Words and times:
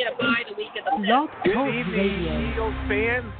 we 0.00 0.04
had 0.04 0.14
a 0.14 0.16
bye 0.16 0.48
the 0.48 0.56
week 0.56 0.68
of 0.78 0.84
the 0.84 1.06
Blog 1.06 1.28
fifth. 1.44 1.54
Good 1.54 1.68
evening, 1.68 1.92
Radio. 1.92 2.52
Eagles 2.52 2.74
fans. 2.88 3.32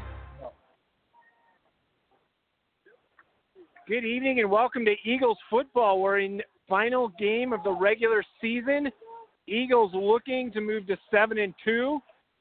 Good 3.88 4.04
evening 4.04 4.40
and 4.40 4.51
welcome 4.51 4.85
to 4.85 4.95
Eagles 5.04 5.38
football. 5.49 6.01
We're 6.01 6.19
in 6.19 6.43
final 6.69 7.12
game 7.19 7.53
of 7.53 7.62
the 7.65 7.73
regular 7.73 8.23
season. 8.41 8.91
Eagles 9.46 9.93
looking 9.95 10.53
to 10.53 10.61
move 10.61 10.87
to 10.88 10.99
seven 11.11 11.38
and 11.38 11.54
two. 11.65 11.99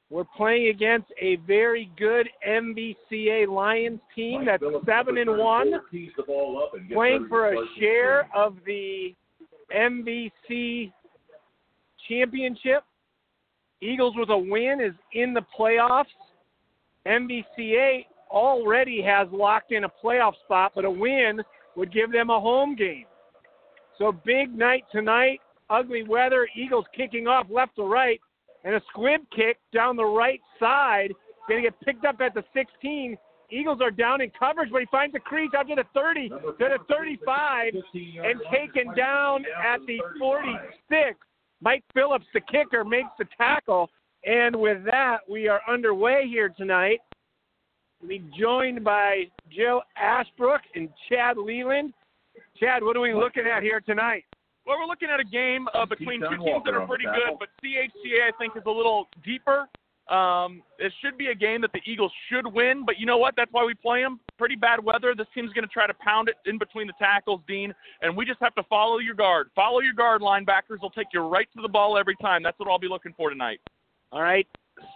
We're 0.10 0.26
playing 0.36 0.68
against 0.68 1.08
a 1.22 1.38
very 1.48 1.90
good 1.98 2.28
MVCA 2.48 3.48
Lions 3.48 4.00
team 4.16 4.46
that's 4.46 4.64
seven 4.86 5.18
and 5.18 5.38
one, 5.38 5.74
playing 6.92 7.28
for 7.30 7.54
a 7.54 7.58
share 7.80 8.28
of 8.36 8.58
the 8.66 9.16
MVC 9.74 10.92
championship. 12.08 12.84
Eagles 13.82 14.14
with 14.18 14.30
a 14.30 14.38
win 14.38 14.80
is 14.82 14.94
in 15.14 15.34
the 15.34 15.44
playoffs. 15.58 16.06
MVCA 17.08 18.06
already 18.30 19.02
has 19.02 19.28
locked 19.32 19.72
in 19.72 19.86
a 19.86 19.90
playoff 20.04 20.34
spot, 20.46 20.74
but 20.76 20.86
a 20.86 20.92
win 20.92 21.42
would 21.76 21.94
give 21.94 22.12
them 22.12 22.30
a 22.30 22.40
home 22.40 22.76
game. 22.76 23.06
So 23.98 24.12
big 24.12 24.56
night 24.58 24.84
tonight. 24.92 25.40
Ugly 25.70 26.04
weather. 26.04 26.48
Eagles 26.56 26.86
kicking 26.96 27.28
off 27.28 27.48
left 27.50 27.76
to 27.76 27.84
right, 27.84 28.20
and 28.64 28.76
a 28.76 28.82
squib 28.90 29.22
kick 29.36 29.58
down 29.74 29.96
the 29.96 30.04
right 30.04 30.42
side. 30.60 31.14
Going 31.48 31.64
to 31.64 31.70
get 31.70 31.80
picked 31.82 32.06
up 32.06 32.20
at 32.22 32.34
the 32.34 32.44
16. 32.54 33.18
Eagles 33.52 33.80
are 33.82 33.92
down 33.92 34.22
in 34.22 34.32
coverage, 34.38 34.70
but 34.72 34.82
he 34.82 34.88
finds 34.92 35.16
a 35.16 35.20
crease 35.20 35.52
out 35.58 35.68
to 35.68 35.76
the 35.76 35.84
30, 35.94 36.30
to 36.30 36.54
the 36.60 36.78
35, 36.88 37.74
and 37.74 38.42
taken 38.52 38.94
down 38.96 39.44
at 39.64 39.80
the 39.88 40.00
46. 40.20 41.18
Mike 41.62 41.84
Phillips, 41.94 42.26
the 42.34 42.42
kicker, 42.42 42.84
makes 42.84 43.10
the 43.18 43.26
tackle. 43.38 43.90
And 44.26 44.56
with 44.56 44.84
that, 44.86 45.20
we 45.30 45.48
are 45.48 45.62
underway 45.68 46.28
here 46.28 46.50
tonight. 46.50 47.00
We'll 48.02 48.20
joined 48.38 48.84
by 48.84 49.26
Joe 49.50 49.82
Ashbrook 49.98 50.62
and 50.76 50.90
Chad 51.10 51.38
Leland. 51.38 51.94
Chad, 52.58 52.84
what 52.84 52.96
are 52.96 53.02
we 53.02 53.14
looking 53.14 53.46
at 53.46 53.62
here 53.62 53.82
tonight? 53.82 54.24
Well, 54.66 54.78
we're 54.80 54.88
looking 54.88 55.10
at 55.10 55.20
a 55.20 55.24
game 55.24 55.68
uh, 55.74 55.86
between 55.86 56.22
two 56.22 56.38
teams 56.44 56.64
that 56.66 56.74
are 56.74 56.86
pretty 56.86 57.06
good, 57.06 57.40
but 57.40 57.50
CHCA 57.64 58.28
I 58.28 58.32
think 58.38 58.56
is 58.56 58.64
a 58.66 58.72
little 58.72 59.08
deeper. 59.26 59.68
Um, 60.10 60.64
it 60.80 60.92
should 61.04 61.18
be 61.20 61.28
a 61.28 61.36
game 61.36 61.62
that 61.62 61.72
the 61.72 61.82
Eagles 61.86 62.12
should 62.30 62.48
win, 62.48 62.84
but 62.84 63.00
you 63.00 63.06
know 63.06 63.18
what? 63.18 63.36
That's 63.38 63.52
why 63.54 63.64
we 63.64 63.76
play 63.76 64.02
them. 64.02 64.20
Pretty 64.40 64.56
bad 64.56 64.84
weather. 64.84 65.14
This 65.16 65.28
team's 65.36 65.54
going 65.54 65.66
to 65.66 65.72
try 65.72 65.86
to 65.86 65.94
pound 65.94 66.30
it 66.30 66.36
in 66.50 66.58
between 66.58 66.88
the 66.88 66.94
tackles, 66.98 67.42
Dean, 67.48 67.74
and 68.02 68.18
we 68.18 68.26
just 68.26 68.40
have 68.42 68.56
to 68.56 68.64
follow 68.64 68.98
your 68.98 69.14
guard. 69.14 69.52
Follow 69.54 69.82
your 69.82 69.94
guard, 69.94 70.22
linebackers. 70.22 70.82
will 70.82 70.90
take 70.90 71.08
you 71.14 71.22
right 71.22 71.48
to 71.56 71.62
the 71.62 71.68
ball 71.68 71.96
every 71.96 72.16
time. 72.22 72.42
That's 72.42 72.58
what 72.58 72.68
I'll 72.68 72.80
be 72.80 72.88
looking 72.88 73.14
for 73.16 73.30
tonight. 73.30 73.60
All 74.12 74.24
right. 74.24 74.48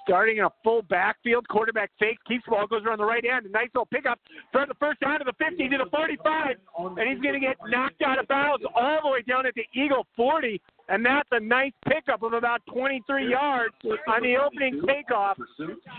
Starting 0.03 0.37
in 0.37 0.43
a 0.43 0.49
full 0.63 0.81
backfield, 0.83 1.47
quarterback 1.47 1.91
fake, 1.99 2.17
keeps 2.27 2.43
the 2.45 2.51
ball, 2.51 2.67
goes 2.67 2.83
around 2.85 2.99
the 2.99 3.05
right 3.05 3.23
end. 3.23 3.45
A 3.45 3.49
nice 3.49 3.69
little 3.73 3.85
pickup 3.85 4.19
from 4.51 4.67
the 4.67 4.75
first 4.75 4.99
down 4.99 5.19
to 5.19 5.25
the 5.25 5.33
50 5.39 5.69
to 5.69 5.77
the 5.77 5.89
45, 5.89 6.55
and 6.97 7.09
he's 7.09 7.21
going 7.21 7.33
to 7.33 7.39
get 7.39 7.55
knocked 7.67 8.01
out 8.01 8.19
of 8.19 8.27
bounds 8.27 8.63
all 8.75 8.99
the 9.03 9.09
way 9.09 9.21
down 9.21 9.45
at 9.45 9.53
the 9.55 9.65
Eagle 9.73 10.05
40, 10.15 10.61
and 10.89 11.05
that's 11.05 11.29
a 11.31 11.39
nice 11.39 11.71
pickup 11.87 12.23
of 12.23 12.33
about 12.33 12.61
23 12.71 13.29
yards 13.29 13.73
on 14.07 14.21
the 14.21 14.35
opening 14.35 14.81
takeoff. 14.85 15.37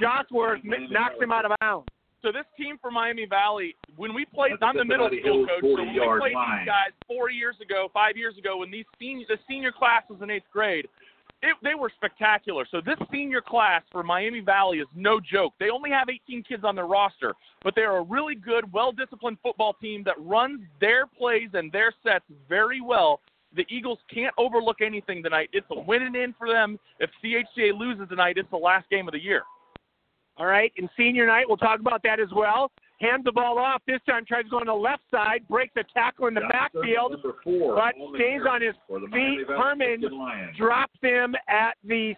Josworth 0.01 0.61
knocks 0.65 1.17
him 1.21 1.33
out 1.33 1.45
of 1.45 1.53
bounds. 1.61 1.89
So 2.25 2.33
this 2.33 2.49
team 2.57 2.79
from 2.81 2.95
Miami 2.95 3.27
Valley, 3.27 3.77
when 3.97 4.15
we 4.15 4.25
played, 4.25 4.53
I'm 4.63 4.79
the 4.79 4.85
middle 4.85 5.11
school 5.13 5.45
coach. 5.45 5.61
So 5.61 5.77
when 5.77 5.93
we 5.93 6.01
played 6.01 6.33
line. 6.33 6.61
these 6.61 6.67
guys 6.67 6.93
four 7.07 7.31
years 7.31 7.55
ago, 7.61 7.89
five 7.93 8.17
years 8.17 8.39
ago, 8.39 8.57
when 8.57 8.71
these 8.71 8.87
senior, 8.99 9.27
the 9.29 9.37
senior 9.47 9.71
class 9.71 10.05
was 10.09 10.23
in 10.23 10.31
eighth 10.31 10.49
grade, 10.51 10.89
it, 11.45 11.57
they 11.63 11.75
were 11.75 11.91
spectacular. 11.95 12.67
So 12.71 12.81
this 12.81 12.97
senior 13.13 13.41
class 13.41 13.83
for 13.93 14.03
Miami 14.03 14.41
Valley 14.41 14.79
is 14.79 14.87
no 14.95 15.21
joke. 15.21 15.53
They 15.61 15.71
only 15.71 15.91
have 15.91 16.09
18 16.09 16.43
kids 16.43 16.65
on 16.65 16.75
their 16.75 16.87
roster, 16.87 17.35
but 17.63 17.75
they're 17.75 17.97
a 17.97 18.03
really 18.03 18.35
good, 18.35 18.73
well-disciplined 18.73 19.39
football 19.43 19.75
team 19.75 20.03
that 20.05 20.15
runs 20.19 20.61
their 20.81 21.07
plays 21.07 21.51
and 21.53 21.71
their 21.71 21.93
sets 22.03 22.25
very 22.49 22.81
well. 22.81 23.21
The 23.55 23.67
Eagles 23.69 23.99
can't 24.13 24.35
overlook 24.39 24.81
anything 24.81 25.23
tonight. 25.23 25.49
It's 25.53 25.67
a 25.71 25.81
winning 25.81 26.15
in 26.15 26.35
for 26.37 26.49
them. 26.49 26.79
If 26.99 27.11
CHCA 27.23 27.79
loses 27.79 28.09
tonight, 28.09 28.37
it's 28.37 28.51
the 28.51 28.57
last 28.57 28.89
game 28.91 29.07
of 29.07 29.13
the 29.13 29.23
year. 29.23 29.43
All 30.37 30.47
right, 30.47 30.73
and 30.79 30.89
senior 30.97 31.27
night, 31.27 31.45
we'll 31.47 31.57
talk 31.57 31.79
about 31.79 32.03
that 32.03 32.19
as 32.19 32.29
well. 32.35 32.73
Hands 33.01 33.25
the 33.25 33.33
ball 33.33 33.59
off. 33.59 33.83
This 33.87 34.01
time 34.09 34.25
tries 34.25 34.45
to 34.45 34.51
go 34.51 34.59
on 34.59 34.67
the 34.67 34.73
left 34.73 35.03
side, 35.11 35.47
breaks 35.49 35.73
the 35.75 35.85
tackle 35.93 36.29
in 36.29 36.35
the 36.35 36.43
backfield, 36.49 37.17
four, 37.43 37.75
but 37.75 37.95
stays 38.15 38.41
on 38.49 38.63
his 38.63 38.75
for 38.87 39.01
the 39.01 39.09
Miami 39.09 39.39
feet. 39.39 39.47
Herman 39.49 40.05
drops 40.57 40.95
him 41.03 41.35
at 41.49 41.75
the 41.83 42.15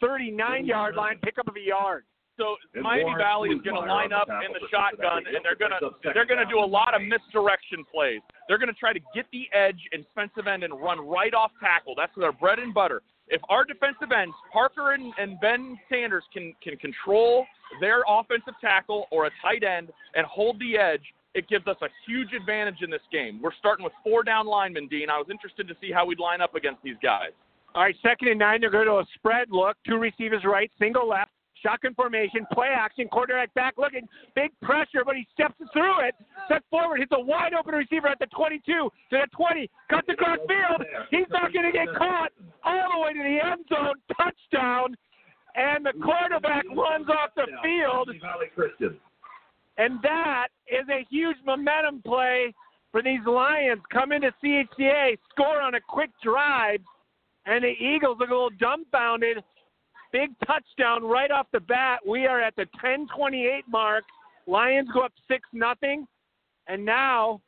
39 0.00 0.66
yard 0.66 0.94
line, 0.94 1.18
pickup 1.22 1.48
of 1.48 1.56
a 1.56 1.60
yard. 1.60 2.04
So 2.38 2.54
And 2.74 2.84
Miami 2.84 3.02
Lawrence 3.02 3.22
Valley 3.22 3.48
is 3.50 3.60
going 3.62 3.82
to 3.82 3.92
line 3.92 4.12
up 4.12 4.28
in 4.28 4.52
the 4.52 4.62
shotgun, 4.70 5.26
and 5.26 5.42
they're 5.42 5.58
going 5.58 5.72
to 5.74 5.90
they're 6.14 6.26
going 6.26 6.38
to 6.38 6.46
do 6.46 6.60
a 6.60 6.64
lot 6.64 6.94
of 6.94 7.02
misdirection 7.02 7.84
plays. 7.92 8.20
They're 8.46 8.58
going 8.58 8.72
to 8.72 8.78
try 8.78 8.92
to 8.92 9.00
get 9.12 9.26
the 9.32 9.50
edge 9.52 9.80
and 9.92 10.04
defensive 10.06 10.46
end 10.46 10.62
and 10.62 10.72
run 10.80 11.00
right 11.00 11.34
off 11.34 11.50
tackle. 11.60 11.94
That's 11.96 12.12
their 12.16 12.32
bread 12.32 12.60
and 12.60 12.72
butter. 12.72 13.02
If 13.30 13.40
our 13.48 13.64
defensive 13.64 14.10
ends, 14.10 14.34
Parker 14.52 14.92
and, 14.92 15.12
and 15.18 15.38
Ben 15.40 15.78
Sanders, 15.90 16.24
can 16.32 16.54
can 16.62 16.76
control 16.76 17.46
their 17.80 18.02
offensive 18.08 18.54
tackle 18.60 19.06
or 19.10 19.26
a 19.26 19.30
tight 19.42 19.62
end 19.62 19.90
and 20.14 20.26
hold 20.26 20.58
the 20.58 20.78
edge, 20.78 21.02
it 21.34 21.48
gives 21.48 21.66
us 21.66 21.76
a 21.82 21.88
huge 22.06 22.32
advantage 22.32 22.82
in 22.82 22.90
this 22.90 23.02
game. 23.12 23.40
We're 23.42 23.54
starting 23.58 23.84
with 23.84 23.92
four 24.02 24.22
down 24.22 24.46
linemen, 24.46 24.88
Dean. 24.88 25.10
I 25.10 25.18
was 25.18 25.26
interested 25.30 25.68
to 25.68 25.74
see 25.80 25.92
how 25.92 26.06
we'd 26.06 26.18
line 26.18 26.40
up 26.40 26.54
against 26.54 26.82
these 26.82 26.96
guys. 27.02 27.30
All 27.74 27.82
right, 27.82 27.94
second 28.02 28.28
and 28.28 28.38
nine. 28.38 28.60
They're 28.60 28.70
going 28.70 28.86
to 28.86 28.94
a 28.94 29.06
spread 29.14 29.48
look. 29.50 29.76
Two 29.86 29.98
receivers 29.98 30.42
right, 30.44 30.70
single 30.78 31.08
left, 31.08 31.30
shotgun 31.62 31.94
formation, 31.94 32.46
play 32.52 32.68
action, 32.68 33.08
quarterback 33.08 33.52
back 33.54 33.74
looking, 33.78 34.08
big 34.34 34.50
pressure, 34.62 35.04
but 35.04 35.16
he 35.16 35.26
steps 35.32 35.54
through 35.72 36.06
it, 36.06 36.14
steps 36.46 36.64
forward, 36.70 36.98
hits 36.98 37.12
a 37.14 37.20
wide 37.20 37.52
open 37.54 37.74
receiver 37.74 38.08
at 38.08 38.18
the 38.18 38.26
22 38.26 38.62
to 38.72 38.90
the 39.10 39.26
20, 39.32 39.70
cuts 39.90 40.08
across 40.08 40.38
field. 40.48 40.86
He's 41.10 41.28
not 41.30 41.52
going 41.52 41.66
to 41.66 41.72
get 41.72 41.88
caught 41.96 42.30
all 42.64 42.88
the 42.94 43.00
way 43.04 43.12
to 43.12 43.18
the 43.18 43.38
end 43.44 43.64
zone, 43.68 43.94
touchdown, 44.16 44.96
and 45.54 45.84
the 45.84 45.92
quarterback 46.02 46.64
runs 46.76 47.08
off 47.08 47.30
the 47.34 47.46
field. 47.62 48.10
And 49.78 50.00
that 50.02 50.48
is 50.68 50.88
a 50.88 51.06
huge 51.10 51.36
momentum 51.46 52.02
play 52.02 52.52
for 52.90 53.02
these 53.02 53.20
Lions. 53.26 53.80
Come 53.92 54.12
into 54.12 54.32
CHCA, 54.42 55.18
score 55.30 55.60
on 55.60 55.74
a 55.74 55.80
quick 55.80 56.10
drive, 56.22 56.80
and 57.46 57.64
the 57.64 57.74
Eagles 57.80 58.18
look 58.18 58.30
a 58.30 58.32
little 58.32 58.50
dumbfounded. 58.58 59.38
Big 60.12 60.30
touchdown 60.46 61.04
right 61.04 61.30
off 61.30 61.46
the 61.52 61.60
bat. 61.60 62.00
We 62.06 62.26
are 62.26 62.40
at 62.40 62.56
the 62.56 62.66
10:28 62.82 63.62
mark. 63.68 64.04
Lions 64.46 64.88
go 64.92 65.02
up 65.02 65.12
six 65.28 65.46
nothing, 65.52 66.06
and 66.66 66.84
now 66.84 67.40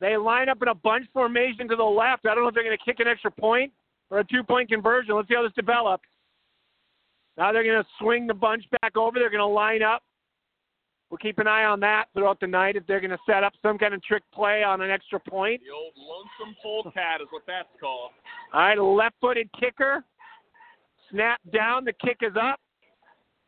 they 0.00 0.16
line 0.16 0.48
up 0.48 0.60
in 0.62 0.68
a 0.68 0.74
bunch 0.74 1.06
formation 1.12 1.68
to 1.68 1.76
the 1.76 1.82
left. 1.82 2.26
I 2.26 2.34
don't 2.34 2.42
know 2.42 2.48
if 2.48 2.54
they're 2.54 2.64
going 2.64 2.76
to 2.76 2.84
kick 2.84 3.00
an 3.00 3.08
extra 3.08 3.30
point 3.30 3.72
or 4.10 4.18
a 4.18 4.24
two-point 4.24 4.68
conversion. 4.68 5.14
Let's 5.14 5.28
see 5.28 5.34
how 5.34 5.42
this 5.42 5.52
develops. 5.54 6.04
Now 7.36 7.52
they're 7.52 7.64
going 7.64 7.82
to 7.82 7.88
swing 7.98 8.26
the 8.26 8.34
bunch 8.34 8.64
back 8.82 8.96
over. 8.96 9.18
They're 9.18 9.30
going 9.30 9.40
to 9.40 9.46
line 9.46 9.82
up. 9.82 10.02
We'll 11.10 11.18
keep 11.18 11.38
an 11.38 11.48
eye 11.48 11.64
on 11.64 11.80
that 11.80 12.04
throughout 12.14 12.38
the 12.38 12.46
night 12.46 12.76
if 12.76 12.86
they're 12.86 13.00
going 13.00 13.10
to 13.10 13.18
set 13.26 13.42
up 13.42 13.52
some 13.62 13.78
kind 13.78 13.94
of 13.94 14.02
trick 14.04 14.22
play 14.32 14.62
on 14.62 14.80
an 14.80 14.90
extra 14.90 15.18
point. 15.18 15.60
The 15.66 15.74
old 15.74 15.92
lonesome 15.96 16.56
polecat 16.62 17.20
is 17.20 17.26
what 17.30 17.42
that's 17.46 17.68
called. 17.80 18.10
All 18.54 18.60
right, 18.60 18.78
a 18.78 18.84
left-footed 18.84 19.50
kicker. 19.58 20.04
Snap 21.10 21.40
down. 21.52 21.84
The 21.84 21.92
kick 21.92 22.18
is 22.22 22.36
up. 22.40 22.60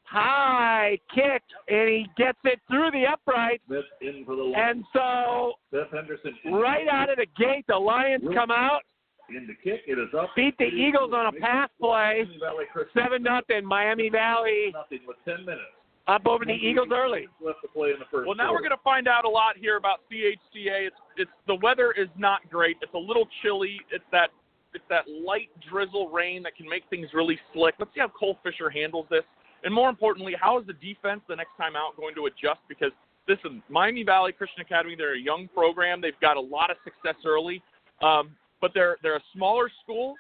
High 0.05 0.99
kick, 1.15 1.43
and 1.69 1.89
he 1.89 2.06
gets 2.19 2.39
it 2.45 2.61
through 2.69 2.91
the 2.91 3.06
upright. 3.11 3.62
Smith 3.67 3.84
in 4.03 4.25
for 4.27 4.37
the 4.37 4.53
And 4.55 4.84
so, 4.93 5.55
Smith 5.71 5.89
Henderson 5.91 6.34
right 6.53 6.87
out 6.87 7.09
of 7.09 7.17
the 7.17 7.27
gate, 7.39 7.65
the 7.67 7.77
Lions 7.77 8.22
come 8.34 8.51
out, 8.51 8.83
in 9.31 9.47
the 9.47 9.55
kick. 9.55 9.83
It 9.87 9.99
is 9.99 10.09
up. 10.19 10.28
beat 10.37 10.56
the 10.59 10.67
Eagles 10.67 11.12
on 11.15 11.34
a 11.34 11.41
pass 11.41 11.71
play, 11.81 12.27
Miami 12.41 12.67
seven 12.95 13.22
nothing. 13.22 13.65
Miami 13.65 14.11
Valley 14.11 14.72
Nothing 14.75 15.01
with 15.07 15.16
ten 15.25 15.47
minutes. 15.47 15.72
up 16.09 16.27
over 16.27 16.45
the 16.45 16.53
Eagles 16.53 16.89
early. 16.92 17.27
Left 17.41 17.60
to 17.63 17.69
play 17.69 17.91
in 17.92 17.98
the 17.98 18.04
first. 18.10 18.27
Well, 18.27 18.36
now 18.36 18.53
we're 18.53 18.60
going 18.60 18.71
to 18.71 18.84
find 18.84 19.09
out 19.09 19.25
a 19.25 19.31
lot 19.31 19.57
here 19.57 19.78
about 19.78 20.01
CHCA. 20.13 20.89
It's 20.89 20.97
it's 21.16 21.31
the 21.47 21.54
weather 21.63 21.92
is 21.92 22.09
not 22.19 22.41
great. 22.51 22.77
It's 22.83 22.92
a 22.95 22.98
little 22.98 23.27
chilly. 23.42 23.81
It's 23.91 24.04
that 24.13 24.28
it's 24.74 24.84
that 24.89 25.04
light 25.09 25.48
drizzle 25.71 26.09
rain 26.09 26.42
that 26.42 26.57
can 26.57 26.69
make 26.69 26.84
things 26.91 27.09
really 27.15 27.39
slick. 27.53 27.74
Let's 27.78 27.92
see 27.95 28.01
how 28.01 28.09
Cole 28.09 28.39
Fisher 28.42 28.71
handles 28.71 29.07
this, 29.10 29.24
and 29.65 29.72
more 29.72 29.89
importantly, 29.89 30.34
how 30.39 30.59
is 30.59 30.66
the 30.66 30.74
defense 30.74 31.21
the 31.28 31.36
next 31.36 31.57
time 31.57 31.77
out 31.77 31.97
going 31.97 32.15
to 32.16 32.27
adjust? 32.27 32.60
Because 32.69 32.92
listen, 33.28 33.63
Miami 33.69 34.03
Valley 34.03 34.33
Christian 34.33 34.63
Academy, 34.63 34.95
they're 34.97 35.16
a 35.16 35.21
young 35.21 35.48
program. 35.54 36.01
They've 36.01 36.19
got 36.21 36.36
a 36.36 36.41
lot 36.41 36.71
of 36.71 36.77
success 36.84 37.16
early, 37.24 37.63
um, 38.03 38.30
but 38.60 38.72
they're 38.74 38.97
they're 39.03 39.16
a 39.16 39.24
smaller 39.34 39.71
school. 39.83 40.15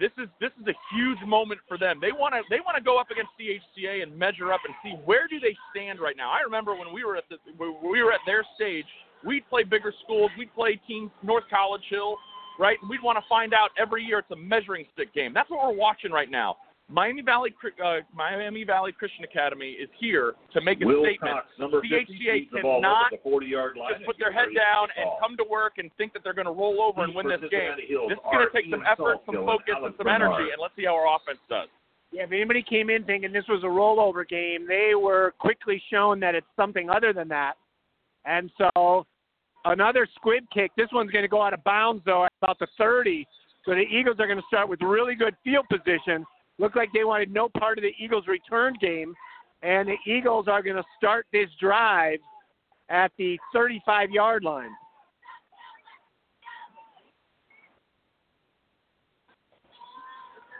This 0.00 0.10
is 0.18 0.28
this 0.40 0.50
is 0.60 0.66
a 0.66 0.74
huge 0.94 1.18
moment 1.26 1.60
for 1.68 1.78
them. 1.78 1.98
They 2.00 2.10
want 2.10 2.34
to 2.34 2.42
they 2.50 2.60
want 2.60 2.76
to 2.76 2.82
go 2.82 2.98
up 2.98 3.10
against 3.10 3.30
CHCA 3.38 4.02
and 4.02 4.16
measure 4.16 4.52
up 4.52 4.60
and 4.66 4.74
see 4.82 4.98
where 5.04 5.28
do 5.28 5.38
they 5.38 5.56
stand 5.70 6.00
right 6.00 6.16
now. 6.16 6.30
I 6.30 6.40
remember 6.40 6.74
when 6.74 6.92
we 6.92 7.04
were 7.04 7.16
at 7.16 7.24
the 7.30 7.36
we 7.58 8.02
were 8.02 8.12
at 8.12 8.20
their 8.26 8.44
stage, 8.56 8.86
we'd 9.24 9.48
play 9.48 9.62
bigger 9.62 9.92
schools, 10.04 10.30
we'd 10.36 10.52
play 10.54 10.80
teams 10.86 11.10
North 11.22 11.44
College 11.48 11.84
Hill, 11.88 12.16
right? 12.58 12.76
And 12.80 12.90
we'd 12.90 13.02
want 13.02 13.18
to 13.18 13.24
find 13.28 13.54
out 13.54 13.70
every 13.78 14.04
year. 14.04 14.20
It's 14.20 14.30
a 14.30 14.36
measuring 14.36 14.86
stick 14.94 15.12
game. 15.14 15.32
That's 15.34 15.50
what 15.50 15.64
we're 15.64 15.78
watching 15.78 16.12
right 16.12 16.30
now. 16.30 16.56
Miami 16.88 17.22
Valley 17.22 17.50
Cri- 17.50 17.72
uh, 17.82 18.00
Miami 18.14 18.62
Valley 18.62 18.92
Christian 18.92 19.24
Academy 19.24 19.70
is 19.72 19.88
here 19.98 20.34
to 20.52 20.60
make 20.60 20.82
a 20.82 20.86
Will 20.86 21.02
statement. 21.02 21.32
Cox, 21.32 21.46
number 21.58 21.80
50, 21.80 21.96
CHCA 21.96 22.38
keeps 22.40 22.52
the 22.52 22.60
ball 22.60 22.82
cannot 22.82 23.10
the 23.10 23.24
40-yard 23.24 23.76
line. 23.76 23.92
Just 23.94 24.04
put 24.04 24.16
their 24.18 24.32
head 24.32 24.48
down 24.54 24.88
and 24.96 25.08
come 25.18 25.36
to 25.38 25.44
work 25.48 25.78
and 25.78 25.90
think 25.96 26.12
that 26.12 26.20
they're 26.22 26.34
going 26.36 26.46
to 26.46 26.52
roll 26.52 26.82
over 26.82 27.02
and 27.02 27.14
win 27.14 27.28
this 27.28 27.40
game. 27.50 27.72
This 27.76 27.88
is 27.88 28.20
going 28.20 28.46
to 28.46 28.52
take 28.52 28.70
some 28.70 28.84
effort, 28.84 29.24
some 29.24 29.36
focus, 29.46 29.74
and 29.80 29.94
some 29.96 30.08
energy, 30.08 30.52
and 30.52 30.60
let's 30.60 30.76
see 30.76 30.84
how 30.84 30.94
our 30.94 31.16
offense 31.16 31.40
does. 31.48 31.68
Yeah, 32.12 32.24
if 32.24 32.32
anybody 32.32 32.62
came 32.62 32.90
in 32.90 33.02
thinking 33.04 33.32
this 33.32 33.48
was 33.48 33.64
a 33.64 33.66
rollover 33.66 34.28
game, 34.28 34.68
they 34.68 34.94
were 34.94 35.32
quickly 35.40 35.82
shown 35.90 36.20
that 36.20 36.34
it's 36.36 36.46
something 36.54 36.90
other 36.90 37.12
than 37.12 37.28
that. 37.28 37.54
And 38.24 38.50
so 38.56 39.06
another 39.64 40.06
squib 40.14 40.44
kick. 40.52 40.70
This 40.76 40.88
one's 40.92 41.10
going 41.10 41.22
to 41.24 41.28
go 41.28 41.42
out 41.42 41.54
of 41.54 41.62
bounds, 41.64 42.02
though, 42.04 42.24
at 42.24 42.32
about 42.42 42.58
the 42.58 42.66
30. 42.78 43.26
So 43.64 43.72
the 43.72 43.80
Eagles 43.80 44.16
are 44.18 44.26
going 44.26 44.38
to 44.38 44.46
start 44.46 44.68
with 44.68 44.80
really 44.82 45.14
good 45.14 45.34
field 45.42 45.66
position. 45.70 46.24
Looked 46.58 46.76
like 46.76 46.90
they 46.92 47.04
wanted 47.04 47.32
no 47.32 47.48
part 47.58 47.78
of 47.78 47.82
the 47.82 47.92
Eagles' 47.98 48.26
return 48.26 48.74
game. 48.80 49.14
And 49.62 49.88
the 49.88 49.96
Eagles 50.06 50.46
are 50.48 50.62
going 50.62 50.76
to 50.76 50.84
start 50.96 51.26
this 51.32 51.48
drive 51.58 52.18
at 52.90 53.10
the 53.16 53.38
35 53.52 54.10
yard 54.10 54.44
line. 54.44 54.70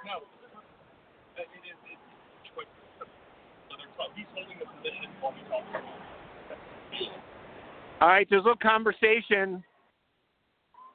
No, 0.06 0.20
it 1.36 1.42
is. 1.42 1.76
It's 1.84 2.54
quick. 2.54 2.68
He's 4.16 4.26
holding 4.34 4.58
the 4.58 4.64
position 4.64 5.10
while 5.20 5.32
we 5.32 5.40
talk. 5.48 5.93
All 8.00 8.08
right, 8.08 8.26
there's 8.28 8.40
a 8.40 8.44
little 8.44 8.56
conversation 8.56 9.62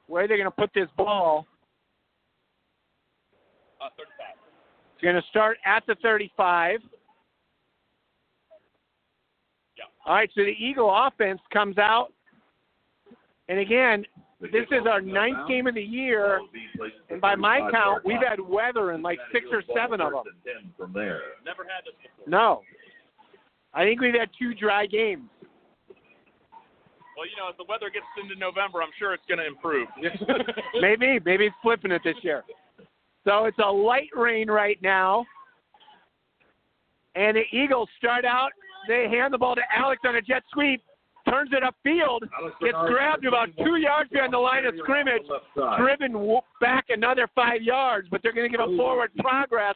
where 0.06 0.28
they're 0.28 0.36
going 0.36 0.46
to 0.46 0.50
put 0.50 0.70
this 0.74 0.88
ball. 0.96 1.46
Uh, 3.80 3.88
35. 3.96 4.36
It's 4.94 5.02
going 5.02 5.14
to 5.16 5.22
start 5.30 5.56
at 5.64 5.82
the 5.86 5.94
35. 6.02 6.80
Yeah. 9.76 9.84
All 10.04 10.14
right, 10.14 10.30
so 10.34 10.42
the 10.42 10.50
Eagle 10.50 10.92
offense 10.92 11.40
comes 11.52 11.78
out. 11.78 12.12
And 13.48 13.58
again, 13.58 14.04
this 14.40 14.66
is 14.70 14.86
our 14.88 15.00
ninth 15.00 15.48
game 15.48 15.66
of 15.66 15.74
the 15.74 15.82
year. 15.82 16.40
And 17.08 17.20
by 17.20 17.34
my 17.34 17.68
count, 17.72 18.04
we've 18.04 18.22
had 18.26 18.40
weather 18.40 18.92
in 18.92 19.02
like 19.02 19.18
six 19.32 19.46
or 19.50 19.62
seven 19.74 20.00
of 20.00 20.12
them. 20.12 20.24
From 20.76 20.92
there. 20.92 21.20
Never 21.44 21.64
had 21.64 21.84
this 21.84 21.94
before. 22.02 22.30
No. 22.30 22.62
I 23.74 23.84
think 23.84 24.00
we've 24.00 24.14
had 24.14 24.30
two 24.38 24.54
dry 24.54 24.86
games. 24.86 25.28
Well, 27.20 27.28
you 27.28 27.36
know, 27.36 27.50
as 27.50 27.56
the 27.58 27.64
weather 27.68 27.90
gets 27.90 28.06
into 28.16 28.34
November, 28.40 28.80
I'm 28.82 28.96
sure 28.98 29.12
it's 29.12 29.22
going 29.28 29.40
to 29.40 29.46
improve. 29.46 29.88
maybe, 30.80 31.20
maybe 31.22 31.44
it's 31.44 31.56
flipping 31.60 31.90
it 31.90 32.00
this 32.02 32.14
year. 32.22 32.44
So 33.26 33.44
it's 33.44 33.58
a 33.58 33.70
light 33.70 34.08
rain 34.16 34.50
right 34.50 34.78
now. 34.80 35.26
And 37.16 37.36
the 37.36 37.42
Eagles 37.52 37.90
start 37.98 38.24
out. 38.24 38.52
They 38.88 39.06
hand 39.10 39.34
the 39.34 39.38
ball 39.38 39.54
to 39.54 39.60
Alex 39.70 40.00
on 40.06 40.16
a 40.16 40.22
jet 40.22 40.44
sweep, 40.50 40.80
turns 41.28 41.50
it 41.52 41.62
upfield, 41.62 42.20
gets 42.62 42.78
grabbed 42.88 43.26
about 43.26 43.48
two 43.62 43.76
yards 43.76 44.08
behind 44.08 44.32
the 44.32 44.38
line 44.38 44.64
of 44.64 44.72
scrimmage, 44.78 45.20
driven 45.76 46.40
back 46.58 46.86
another 46.88 47.28
five 47.34 47.60
yards, 47.60 48.08
but 48.10 48.22
they're 48.22 48.32
going 48.32 48.50
to 48.50 48.56
give 48.56 48.66
a 48.66 48.76
forward 48.78 49.10
progress 49.18 49.74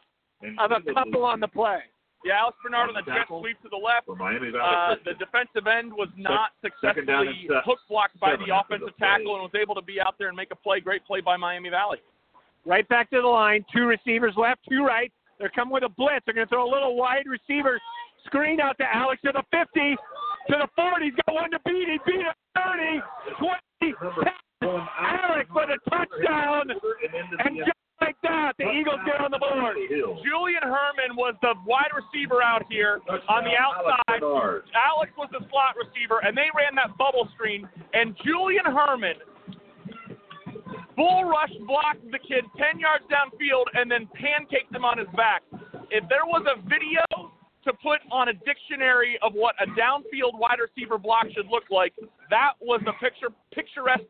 of 0.58 0.70
a 0.70 0.94
couple 0.94 1.26
on 1.26 1.40
the 1.40 1.48
play. 1.48 1.80
Yeah, 2.24 2.40
Alex 2.40 2.56
Bernard 2.64 2.88
on 2.88 2.94
the 2.96 3.02
jet 3.04 3.28
sweep 3.28 3.60
to 3.60 3.68
the 3.68 3.76
left. 3.76 4.06
For 4.06 4.16
Miami 4.16 4.50
Valley 4.50 4.64
Uh, 4.64 4.96
the 5.04 5.12
defensive 5.20 5.66
end 5.68 5.92
was 5.92 6.08
not 6.16 6.52
successfully 6.64 7.04
hook 7.64 7.78
blocked 7.88 8.18
by 8.18 8.34
the 8.36 8.48
offensive 8.48 8.96
the 8.96 9.04
tackle 9.04 9.34
and 9.36 9.42
was 9.44 9.54
able 9.54 9.74
to 9.74 9.82
be 9.82 10.00
out 10.00 10.16
there 10.18 10.28
and 10.28 10.36
make 10.36 10.50
a 10.50 10.56
play. 10.56 10.80
Great 10.80 11.04
play 11.04 11.20
by 11.20 11.36
Miami 11.36 11.68
Valley. 11.68 12.00
Right 12.64 12.88
back 12.88 13.10
to 13.10 13.20
the 13.20 13.28
line. 13.28 13.64
Two 13.74 13.84
receivers 13.84 14.32
left, 14.36 14.60
two 14.68 14.82
right. 14.84 15.12
They're 15.38 15.50
coming 15.50 15.72
with 15.74 15.82
a 15.84 15.88
blitz. 15.90 16.24
They're 16.24 16.34
going 16.34 16.46
to 16.46 16.48
throw 16.48 16.64
a 16.64 16.72
little 16.72 16.96
wide 16.96 17.26
receiver 17.26 17.78
screen 18.24 18.58
out 18.60 18.78
to 18.78 18.86
Alex 18.88 19.20
to 19.26 19.32
the 19.32 19.42
50, 19.52 19.96
to 20.48 20.56
the 20.64 20.68
40. 20.76 21.04
He's 21.04 21.14
got 21.26 21.34
one 21.34 21.50
to 21.50 21.58
beat. 21.66 21.88
He 21.88 21.98
beat 22.06 22.24
it 22.24 22.36
30, 22.56 23.02
20, 23.36 23.94
10. 24.62 24.80
Alex 24.98 25.50
with 25.54 25.68
a 25.76 25.90
touchdown. 25.90 26.70
And 27.44 27.56
just 27.58 27.76
like 28.00 28.16
that, 28.22 28.52
the 28.58 28.64
Eagles 28.70 29.00
get 29.06 29.20
on 29.20 29.30
the 29.30 29.38
board. 29.38 29.76
Julian 30.22 30.62
Herman 30.62 31.16
was 31.16 31.34
the 31.42 31.54
wide 31.66 31.92
receiver 31.94 32.42
out 32.42 32.62
here 32.68 33.00
on 33.28 33.44
the 33.44 33.54
outside. 33.56 34.22
Alex 34.74 35.12
was 35.16 35.28
the 35.32 35.40
slot 35.50 35.76
receiver, 35.76 36.20
and 36.24 36.36
they 36.36 36.48
ran 36.54 36.74
that 36.74 36.96
bubble 36.98 37.28
screen. 37.34 37.68
And 37.92 38.16
Julian 38.24 38.66
Herman 38.66 39.16
bull 40.96 41.24
rush 41.24 41.52
blocked 41.66 42.04
the 42.10 42.18
kid 42.18 42.44
10 42.56 42.78
yards 42.78 43.04
downfield 43.10 43.66
and 43.74 43.90
then 43.90 44.08
pancaked 44.14 44.74
him 44.74 44.84
on 44.84 44.98
his 44.98 45.08
back. 45.16 45.42
If 45.90 46.08
there 46.08 46.26
was 46.26 46.46
a 46.46 46.62
video 46.62 47.02
to 47.64 47.72
put 47.82 48.00
on 48.12 48.28
a 48.28 48.34
dictionary 48.44 49.18
of 49.22 49.32
what 49.32 49.54
a 49.60 49.66
downfield 49.78 50.38
wide 50.38 50.58
receiver 50.60 50.98
block 50.98 51.26
should 51.34 51.46
look 51.48 51.64
like, 51.70 51.94
that 52.30 52.52
was 52.60 52.80
a 52.86 52.92
picture 53.02 53.28
picturesque 53.52 54.04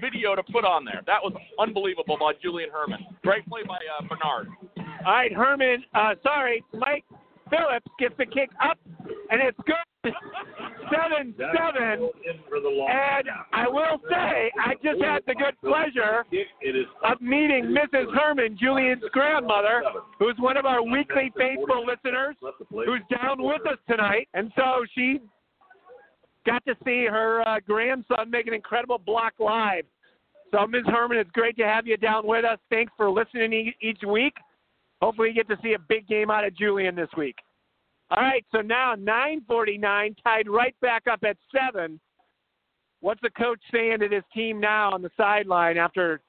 video 0.00 0.34
to 0.34 0.42
put 0.44 0.64
on 0.64 0.84
there. 0.84 1.02
That 1.06 1.22
was 1.22 1.32
unbelievable 1.58 2.16
by 2.18 2.32
Julian 2.42 2.70
Herman. 2.72 3.04
Great 3.22 3.46
play 3.46 3.62
by 3.66 3.76
uh, 3.76 4.06
Bernard. 4.08 4.48
All 5.06 5.12
right, 5.12 5.32
Herman, 5.32 5.84
uh, 5.94 6.14
sorry, 6.22 6.62
Mike 6.72 7.04
Phillips 7.48 7.86
gets 7.98 8.14
the 8.18 8.26
kick 8.26 8.50
up, 8.62 8.78
and 9.30 9.40
it's 9.42 9.58
good. 9.66 9.74
7 10.90 11.34
7. 11.36 12.10
And 12.90 13.28
I 13.52 13.68
will 13.68 14.00
say, 14.10 14.50
I 14.58 14.74
just 14.82 15.02
had 15.02 15.20
the 15.26 15.34
good 15.34 15.54
pleasure 15.60 16.24
of 17.04 17.20
meeting 17.20 17.76
Mrs. 17.76 18.12
Herman, 18.14 18.56
Julian's 18.60 19.04
grandmother, 19.12 19.82
who's 20.18 20.36
one 20.38 20.56
of 20.56 20.66
our 20.66 20.82
weekly 20.82 21.32
faithful 21.36 21.86
listeners, 21.86 22.36
who's 22.70 23.02
down 23.10 23.42
with 23.42 23.66
us 23.66 23.78
tonight. 23.88 24.28
And 24.34 24.50
so 24.56 24.84
she 24.94 25.20
got 26.46 26.64
to 26.66 26.74
see 26.84 27.06
her 27.06 27.46
uh, 27.46 27.60
grandson 27.66 28.30
make 28.30 28.46
an 28.46 28.54
incredible 28.54 28.98
block 28.98 29.34
live. 29.38 29.84
So, 30.50 30.66
Ms. 30.66 30.82
Herman, 30.86 31.18
it's 31.18 31.30
great 31.30 31.56
to 31.58 31.64
have 31.64 31.86
you 31.86 31.96
down 31.96 32.26
with 32.26 32.44
us. 32.44 32.58
Thanks 32.70 32.92
for 32.96 33.10
listening 33.10 33.72
each 33.80 34.00
week. 34.06 34.34
Hopefully, 35.00 35.28
you 35.28 35.34
get 35.34 35.48
to 35.48 35.56
see 35.62 35.74
a 35.74 35.78
big 35.78 36.06
game 36.08 36.30
out 36.30 36.44
of 36.44 36.56
Julian 36.56 36.94
this 36.94 37.08
week. 37.16 37.36
All 38.10 38.22
right, 38.22 38.44
so 38.52 38.60
now 38.60 38.94
9:49, 38.96 40.16
tied 40.22 40.48
right 40.48 40.74
back 40.80 41.06
up 41.06 41.20
at 41.24 41.36
seven. 41.52 42.00
What's 43.00 43.20
the 43.22 43.30
coach 43.30 43.60
saying 43.72 44.00
to 44.00 44.08
this 44.08 44.24
team 44.34 44.60
now 44.60 44.90
on 44.92 45.00
the 45.00 45.10
sideline 45.16 45.78
after 45.78 46.20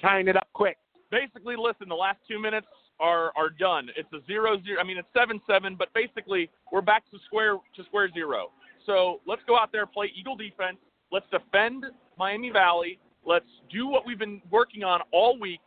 tying 0.00 0.28
it 0.28 0.36
up 0.36 0.48
quick? 0.52 0.78
basically, 1.10 1.56
listen, 1.56 1.88
the 1.88 1.94
last 1.94 2.18
two 2.28 2.40
minutes 2.40 2.66
are 2.98 3.32
are 3.36 3.50
done. 3.50 3.88
It's 3.96 4.08
a 4.12 4.24
zero 4.26 4.60
zero. 4.62 4.80
I 4.80 4.84
mean, 4.84 4.98
it's 4.98 5.08
seven 5.16 5.40
seven, 5.46 5.76
but 5.76 5.88
basically 5.94 6.50
we're 6.72 6.82
back 6.82 7.08
to 7.10 7.18
square 7.26 7.56
to 7.76 7.84
square 7.84 8.10
zero. 8.12 8.50
So 8.86 9.20
let's 9.26 9.42
go 9.46 9.58
out 9.58 9.70
there, 9.72 9.84
play 9.84 10.12
Eagle 10.18 10.36
defense. 10.36 10.78
Let's 11.12 11.26
defend 11.30 11.84
Miami 12.18 12.50
Valley. 12.50 12.98
Let's 13.26 13.46
do 13.70 13.88
what 13.88 14.06
we've 14.06 14.18
been 14.18 14.40
working 14.50 14.84
on 14.84 15.00
all 15.12 15.38
week. 15.38 15.60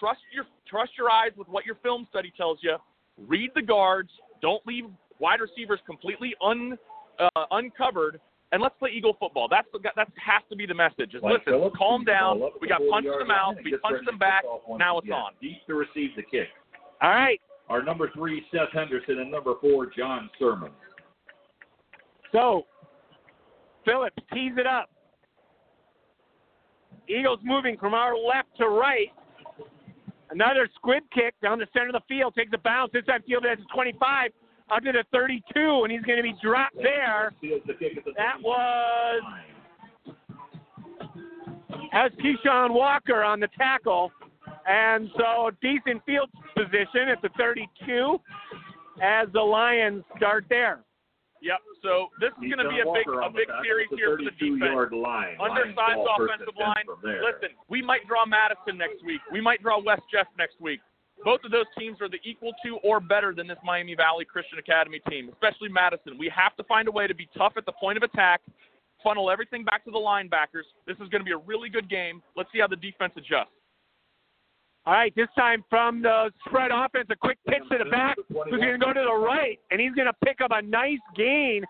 Trust 0.00 0.20
your 0.34 0.44
trust 0.66 0.92
your 0.96 1.10
eyes 1.10 1.30
with 1.36 1.48
what 1.48 1.66
your 1.66 1.76
film 1.76 2.06
study 2.10 2.32
tells 2.36 2.58
you. 2.62 2.76
Read 3.18 3.50
the 3.54 3.62
guards. 3.62 4.10
Don't 4.40 4.66
leave 4.66 4.84
wide 5.18 5.40
receivers 5.40 5.80
completely 5.86 6.34
un 6.42 6.78
uh, 7.18 7.44
uncovered. 7.50 8.20
And 8.52 8.60
let's 8.60 8.74
play 8.78 8.90
Eagle 8.90 9.16
football. 9.18 9.48
That's 9.48 9.68
the, 9.72 9.78
that 9.96 10.08
has 10.18 10.42
to 10.50 10.56
be 10.56 10.66
the 10.66 10.74
message. 10.74 11.14
Is 11.14 11.22
listen, 11.22 11.40
Phillips, 11.46 11.76
calm 11.78 12.04
down. 12.04 12.38
ball 12.38 12.48
up 12.48 12.54
at 12.56 12.60
We 12.60 12.68
got 12.68 12.82
punched 12.90 13.06
in 13.06 13.12
40-yard 13.12 13.22
the 13.22 13.28
mouth. 13.28 13.54
We 13.64 13.76
punched 13.78 14.04
them 14.04 14.18
back. 14.18 14.42
kick 14.42 14.50
off 14.50 14.60
once 14.68 14.78
Now 14.80 14.98
it's 14.98 15.08
on. 15.10 15.32
Deep 15.40 15.66
to 15.66 15.74
receive 15.74 16.10
the 16.16 16.22
kick. 16.22 16.48
All 17.00 17.10
right, 17.10 17.40
Our 17.68 17.82
number 17.82 18.10
three, 18.14 18.44
Seth 18.52 18.68
Henderson, 18.72 19.20
and 19.20 19.30
number 19.30 19.54
four, 19.60 19.86
John 19.86 20.28
Sermon. 20.38 20.70
So 22.32 22.66
Phillips 23.84 24.16
tees 24.32 24.52
it 24.56 24.66
up. 24.66 24.90
Eagles 27.08 27.40
moving 27.42 27.76
from 27.76 27.94
our 27.94 28.16
left 28.16 28.48
to 28.58 28.68
right. 28.68 29.08
Another 30.30 30.68
squib 30.76 31.02
kick 31.12 31.34
down 31.42 31.58
the 31.58 31.66
center 31.72 31.88
of 31.88 31.92
the 31.92 32.00
field, 32.08 32.34
takes 32.34 32.52
a 32.54 32.58
bounce. 32.58 32.90
This 32.92 33.04
time 33.04 33.22
field 33.26 33.44
at 33.44 33.58
the 33.58 33.64
25, 33.74 34.30
up 34.70 34.82
to 34.82 34.92
the 34.92 35.04
32, 35.12 35.42
and 35.82 35.92
he's 35.92 36.02
going 36.02 36.16
to 36.16 36.22
be 36.22 36.34
dropped 36.42 36.76
there. 36.76 37.32
That 38.16 38.40
was 38.42 39.22
has 41.92 42.10
Keyshawn 42.12 42.72
Walker 42.72 43.22
on 43.22 43.38
the 43.38 43.48
tackle. 43.56 44.10
And 44.66 45.10
so 45.18 45.50
decent 45.60 46.02
field 46.06 46.30
position 46.56 47.08
at 47.10 47.20
the 47.20 47.28
32 47.36 48.18
as 49.02 49.28
the 49.32 49.40
Lions 49.40 50.02
start 50.16 50.46
there. 50.48 50.80
Yep. 51.42 51.58
So 51.82 52.14
this 52.22 52.30
is 52.38 52.46
going 52.46 52.62
to 52.62 52.70
be 52.70 52.78
a 52.78 52.86
big 52.86 53.06
a 53.10 53.26
big 53.28 53.50
series 53.66 53.90
here 53.90 54.14
for 54.14 54.22
the 54.22 54.30
defense. 54.38 54.62
32-yard 54.62 54.94
line. 54.94 55.34
Undersized 55.42 55.74
Lions 55.74 56.06
ball 56.06 56.14
first 56.16 56.38
offensive 56.38 56.54
line. 56.54 56.86
Listen, 57.02 57.50
we 57.66 57.82
might 57.82 58.06
draw 58.06 58.22
Madison 58.24 58.78
next 58.78 59.02
week. 59.02 59.20
We 59.34 59.42
might 59.42 59.58
draw 59.60 59.82
West 59.82 60.06
Jeff 60.06 60.30
next 60.38 60.62
week. 60.62 60.78
Both 61.26 61.42
of 61.44 61.50
those 61.50 61.66
teams 61.78 62.00
are 62.00 62.08
the 62.08 62.18
equal 62.24 62.54
to 62.64 62.78
or 62.82 62.98
better 62.98 63.34
than 63.34 63.46
this 63.46 63.58
Miami 63.62 63.94
Valley 63.94 64.24
Christian 64.24 64.58
Academy 64.58 65.00
team, 65.10 65.30
especially 65.30 65.68
Madison. 65.68 66.18
We 66.18 66.30
have 66.34 66.56
to 66.56 66.64
find 66.64 66.88
a 66.88 66.90
way 66.90 67.06
to 67.06 67.14
be 67.14 67.28
tough 67.36 67.52
at 67.56 67.66
the 67.66 67.72
point 67.72 67.96
of 67.96 68.02
attack, 68.02 68.40
funnel 69.02 69.30
everything 69.30 69.62
back 69.62 69.84
to 69.84 69.90
the 69.90 69.98
linebackers. 69.98 70.66
This 70.86 70.96
is 70.98 71.08
going 71.10 71.20
to 71.20 71.24
be 71.24 71.32
a 71.32 71.42
really 71.46 71.68
good 71.68 71.90
game. 71.90 72.22
Let's 72.36 72.50
see 72.52 72.58
how 72.58 72.66
the 72.66 72.76
defense 72.76 73.12
adjusts. 73.16 73.54
All 74.84 74.94
right, 74.94 75.14
this 75.14 75.28
time 75.36 75.64
from 75.70 76.02
the 76.02 76.32
spread 76.46 76.72
offense, 76.74 77.06
a 77.10 77.16
quick 77.16 77.38
pitch 77.46 77.62
to 77.70 77.78
the 77.78 77.88
back, 77.88 78.16
who's 78.28 78.58
going 78.58 78.80
to 78.80 78.84
go 78.84 78.92
to 78.92 79.00
the 79.06 79.14
right, 79.14 79.58
and 79.70 79.80
he's 79.80 79.92
going 79.92 80.08
to 80.08 80.16
pick 80.24 80.40
up 80.40 80.50
a 80.52 80.60
nice 80.60 80.98
gain, 81.16 81.62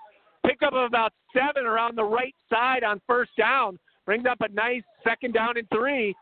pick 0.47 0.63
up 0.63 0.73
about 0.73 1.13
seven 1.37 1.67
around 1.67 1.99
the 1.99 2.05
right 2.05 2.35
side 2.49 2.85
on 2.85 3.03
first 3.07 3.31
down, 3.37 3.79
brings 4.07 4.25
up 4.25 4.39
a 4.41 4.49
nice 4.53 4.83
second 5.05 5.35
down 5.35 5.59
and 5.59 5.69
three 5.69 6.15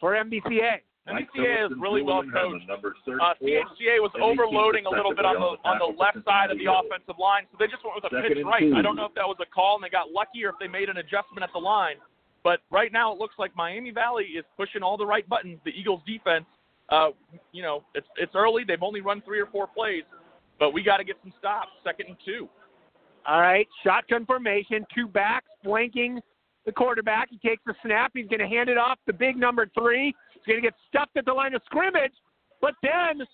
for 0.00 0.12
MVCA. 0.12 0.84
MVCA 1.08 1.66
is 1.66 1.72
really 1.80 2.02
well 2.02 2.22
coached. 2.22 2.68
Uh, 2.68 3.32
CHCA 3.40 4.00
was 4.00 4.12
overloading 4.20 4.84
a 4.84 4.90
little 4.90 5.14
bit 5.14 5.24
on 5.24 5.36
the 5.36 5.56
on 5.68 5.78
the 5.80 5.96
left 5.96 6.20
side 6.24 6.50
of 6.50 6.56
the 6.56 6.64
offensive 6.68 7.16
line, 7.20 7.44
so 7.52 7.56
they 7.60 7.68
just 7.68 7.84
went 7.84 7.96
with 7.96 8.04
a 8.04 8.12
pitch 8.20 8.44
right. 8.44 8.64
I 8.72 8.80
don't 8.80 8.96
know 8.96 9.04
if 9.04 9.14
that 9.16 9.28
was 9.28 9.36
a 9.40 9.48
call 9.48 9.76
and 9.76 9.84
they 9.84 9.88
got 9.88 10.12
lucky, 10.12 10.44
or 10.44 10.50
if 10.50 10.56
they 10.60 10.68
made 10.68 10.88
an 10.88 10.96
adjustment 10.96 11.40
at 11.44 11.52
the 11.52 11.60
line. 11.60 11.96
But 12.44 12.60
right 12.70 12.92
now, 12.92 13.10
it 13.12 13.18
looks 13.18 13.34
like 13.38 13.56
Miami 13.56 13.90
Valley 13.90 14.24
is 14.24 14.44
pushing 14.56 14.82
all 14.82 14.98
the 14.98 15.06
right 15.06 15.26
buttons. 15.28 15.58
The 15.64 15.70
Eagles' 15.70 16.02
defense, 16.06 16.44
uh, 16.90 17.08
you 17.52 17.62
know, 17.62 17.82
it's 17.94 18.06
it's 18.16 18.34
early. 18.34 18.62
They've 18.68 18.82
only 18.82 19.00
run 19.00 19.22
three 19.22 19.40
or 19.40 19.46
four 19.46 19.66
plays, 19.66 20.04
but 20.60 20.72
we 20.72 20.82
got 20.82 20.98
to 20.98 21.04
get 21.04 21.16
some 21.22 21.32
stops. 21.38 21.70
Second 21.82 22.08
and 22.08 22.16
two. 22.24 22.48
All 23.26 23.40
right, 23.40 23.66
shotgun 23.82 24.26
formation, 24.26 24.86
two 24.94 25.08
backs 25.08 25.46
flanking 25.64 26.20
the 26.66 26.72
quarterback. 26.72 27.30
He 27.30 27.38
takes 27.38 27.62
the 27.64 27.74
snap. 27.82 28.12
He's 28.14 28.28
going 28.28 28.40
to 28.40 28.46
hand 28.46 28.68
it 28.68 28.76
off 28.76 28.98
to 29.06 29.14
big 29.14 29.36
number 29.38 29.66
three. 29.78 30.14
He's 30.34 30.44
going 30.46 30.62
to 30.62 30.66
get 30.66 30.74
stuffed 30.88 31.16
at 31.16 31.24
the 31.24 31.32
line 31.32 31.54
of 31.54 31.62
scrimmage, 31.64 32.12
but 32.60 32.74
then 32.82 33.26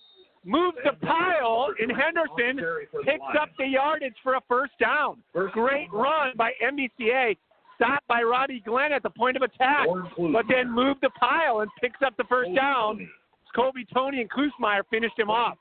moves 0.44 0.76
the 0.84 0.92
pile, 1.04 1.68
and 1.80 1.90
Henderson 1.90 2.64
picks 3.04 3.40
up 3.40 3.48
the 3.58 3.66
yardage 3.66 4.14
for 4.22 4.34
a 4.34 4.40
first 4.48 4.72
down. 4.80 5.18
Great 5.52 5.92
run 5.92 6.32
by 6.36 6.52
MVCA. 6.64 7.36
Stopped 7.80 8.06
by 8.08 8.20
Robbie 8.22 8.62
Glenn 8.64 8.92
at 8.92 9.02
the 9.02 9.08
point 9.08 9.36
of 9.36 9.42
attack, 9.42 9.86
but 9.88 10.44
then 10.50 10.70
moved 10.70 11.00
the 11.00 11.08
pile 11.18 11.60
and 11.60 11.70
picks 11.80 12.00
up 12.04 12.14
the 12.18 12.24
first 12.28 12.54
down. 12.54 13.08
Kobe 13.56 13.84
Tony 13.92 14.20
and 14.20 14.30
Kuzmeyer 14.30 14.82
finished 14.90 15.18
him 15.18 15.30
off. 15.30 15.56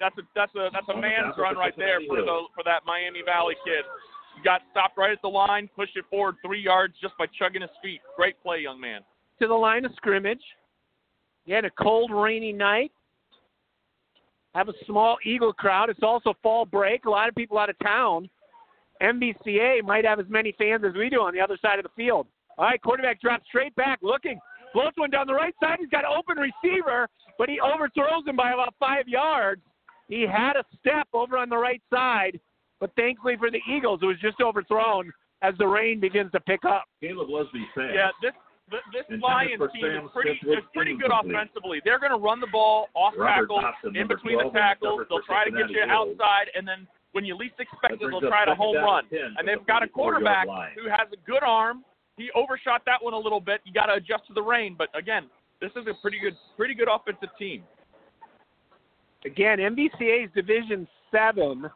That's 0.00 0.16
a 0.16 0.22
that's 0.34 0.54
a 0.54 0.70
that's 0.72 0.88
a 0.88 0.96
man's 0.96 1.34
run 1.36 1.56
right 1.56 1.74
there 1.76 1.98
for 2.08 2.16
the 2.16 2.42
for 2.54 2.64
that 2.64 2.80
Miami 2.86 3.20
Valley 3.26 3.56
kid. 3.64 3.84
He 4.36 4.42
got 4.42 4.62
stopped 4.70 4.96
right 4.96 5.12
at 5.12 5.20
the 5.22 5.28
line, 5.28 5.68
pushed 5.76 5.96
it 5.96 6.04
forward 6.08 6.36
three 6.44 6.62
yards 6.62 6.94
just 7.02 7.14
by 7.18 7.26
chugging 7.38 7.62
his 7.62 7.70
feet. 7.82 8.00
Great 8.16 8.40
play, 8.42 8.60
young 8.60 8.80
man. 8.80 9.00
to 9.40 9.46
the 9.48 9.54
line 9.54 9.84
of 9.84 9.92
scrimmage. 9.96 10.40
You 11.44 11.54
had 11.54 11.64
a 11.64 11.70
cold, 11.70 12.10
rainy 12.12 12.52
night. 12.52 12.92
Have 14.54 14.68
a 14.68 14.74
small 14.86 15.18
Eagle 15.26 15.52
crowd. 15.52 15.90
It's 15.90 16.00
also 16.02 16.34
fall 16.42 16.64
break. 16.64 17.04
A 17.04 17.10
lot 17.10 17.28
of 17.28 17.34
people 17.34 17.58
out 17.58 17.68
of 17.68 17.78
town. 17.80 18.30
MVCA 19.02 19.82
might 19.84 20.04
have 20.04 20.20
as 20.20 20.26
many 20.28 20.52
fans 20.58 20.84
as 20.84 20.94
we 20.94 21.08
do 21.08 21.20
on 21.20 21.34
the 21.34 21.40
other 21.40 21.58
side 21.60 21.78
of 21.78 21.84
the 21.84 21.90
field. 21.96 22.26
All 22.56 22.64
right, 22.66 22.80
quarterback 22.82 23.20
drops 23.20 23.46
straight 23.46 23.74
back, 23.76 24.00
looking, 24.02 24.38
floats 24.72 24.96
one 24.96 25.10
down 25.10 25.26
the 25.26 25.34
right 25.34 25.54
side. 25.62 25.78
He's 25.78 25.88
got 25.88 26.04
an 26.04 26.10
open 26.16 26.36
receiver, 26.38 27.08
but 27.38 27.48
he 27.48 27.60
overthrows 27.60 28.26
him 28.26 28.36
by 28.36 28.52
about 28.52 28.74
five 28.80 29.06
yards. 29.06 29.62
He 30.08 30.22
had 30.22 30.56
a 30.56 30.64
step 30.80 31.06
over 31.12 31.38
on 31.38 31.48
the 31.48 31.56
right 31.56 31.82
side, 31.92 32.40
but 32.80 32.90
thankfully 32.96 33.36
for 33.36 33.50
the 33.50 33.60
Eagles, 33.70 34.00
it 34.02 34.06
was 34.06 34.18
just 34.20 34.40
overthrown 34.40 35.12
as 35.42 35.54
the 35.58 35.66
rain 35.66 36.00
begins 36.00 36.32
to 36.32 36.40
pick 36.40 36.64
up. 36.64 36.84
Caleb 37.00 37.28
Leslie 37.30 37.66
Sam. 37.74 37.90
Yeah, 37.94 38.08
this 38.22 38.32
th- 38.70 38.82
this 38.92 39.04
Intended 39.08 39.22
Lions 39.22 39.62
team 39.72 39.84
is 39.84 40.10
pretty 40.12 40.38
is 40.42 40.64
pretty 40.74 40.96
good 40.96 41.12
offensively. 41.12 41.80
They're 41.84 42.00
going 42.00 42.12
to 42.12 42.18
run 42.18 42.40
the 42.40 42.48
ball 42.50 42.88
off 42.94 43.14
Robert 43.16 43.48
tackles, 43.48 43.62
Dobson, 43.62 43.96
in 43.96 44.08
between 44.08 44.38
the 44.38 44.50
12, 44.50 44.54
and 44.54 44.62
tackles. 44.62 45.06
They'll 45.08 45.22
try 45.22 45.44
to 45.44 45.50
get 45.50 45.70
you 45.70 45.84
outside, 45.86 46.50
and 46.54 46.66
then 46.66 46.86
when 47.18 47.24
you 47.24 47.36
least 47.36 47.54
expect 47.58 47.94
it, 47.94 47.98
they'll 47.98 48.20
try 48.20 48.44
to 48.44 48.54
home 48.54 48.76
run. 48.76 49.02
and 49.10 49.10
10 49.10 49.18
And 49.18 49.36
from 49.36 49.46
they've 49.46 49.66
got 49.66 49.82
a 49.82 49.88
quarterback 49.88 50.46
who 50.76 50.88
has 50.88 51.08
a 51.12 51.16
good 51.28 51.42
arm. 51.44 51.82
He 52.16 52.30
overshot 52.32 52.82
that 52.86 53.02
one 53.02 53.12
a 53.12 53.18
little 53.18 53.40
bit. 53.40 53.60
You 53.64 53.72
got 53.72 53.86
to 53.86 53.94
adjust 53.94 54.28
to 54.28 54.34
the 54.34 54.42
rain, 54.42 54.76
but 54.78 54.86
again, 54.96 55.24
this 55.60 55.72
is 55.72 55.88
a 55.90 56.00
pretty 56.00 56.20
good 56.20 56.36
pretty 56.56 56.74
good 56.74 56.86
offensive 56.88 57.30
team. 57.36 57.64
again, 59.24 59.58
MVCA's 59.58 60.30
Division 60.32 60.86
Seven, 61.10 61.68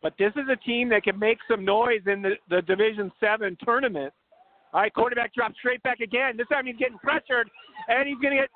but 0.00 0.14
this 0.20 0.30
is 0.36 0.44
a 0.48 0.56
team 0.64 0.88
that 0.90 1.02
can 1.02 1.18
make 1.18 1.38
some 1.50 1.64
noise 1.64 2.02
in 2.06 2.22
the, 2.22 2.34
the 2.48 2.62
Division 2.62 3.10
Seven 3.18 3.58
tournament. 3.64 4.12
All 4.72 4.82
right, 4.82 4.94
quarterback 4.94 5.34
drops 5.34 5.56
straight 5.58 5.82
back 5.82 5.98
again. 5.98 6.36
This 6.36 6.46
time 6.46 6.66
he's 6.66 6.76
getting 6.76 6.98
pressured, 6.98 7.50
and 7.88 8.06
he's 8.06 8.18
going 8.22 8.36
to 8.36 8.42
get 8.42 8.50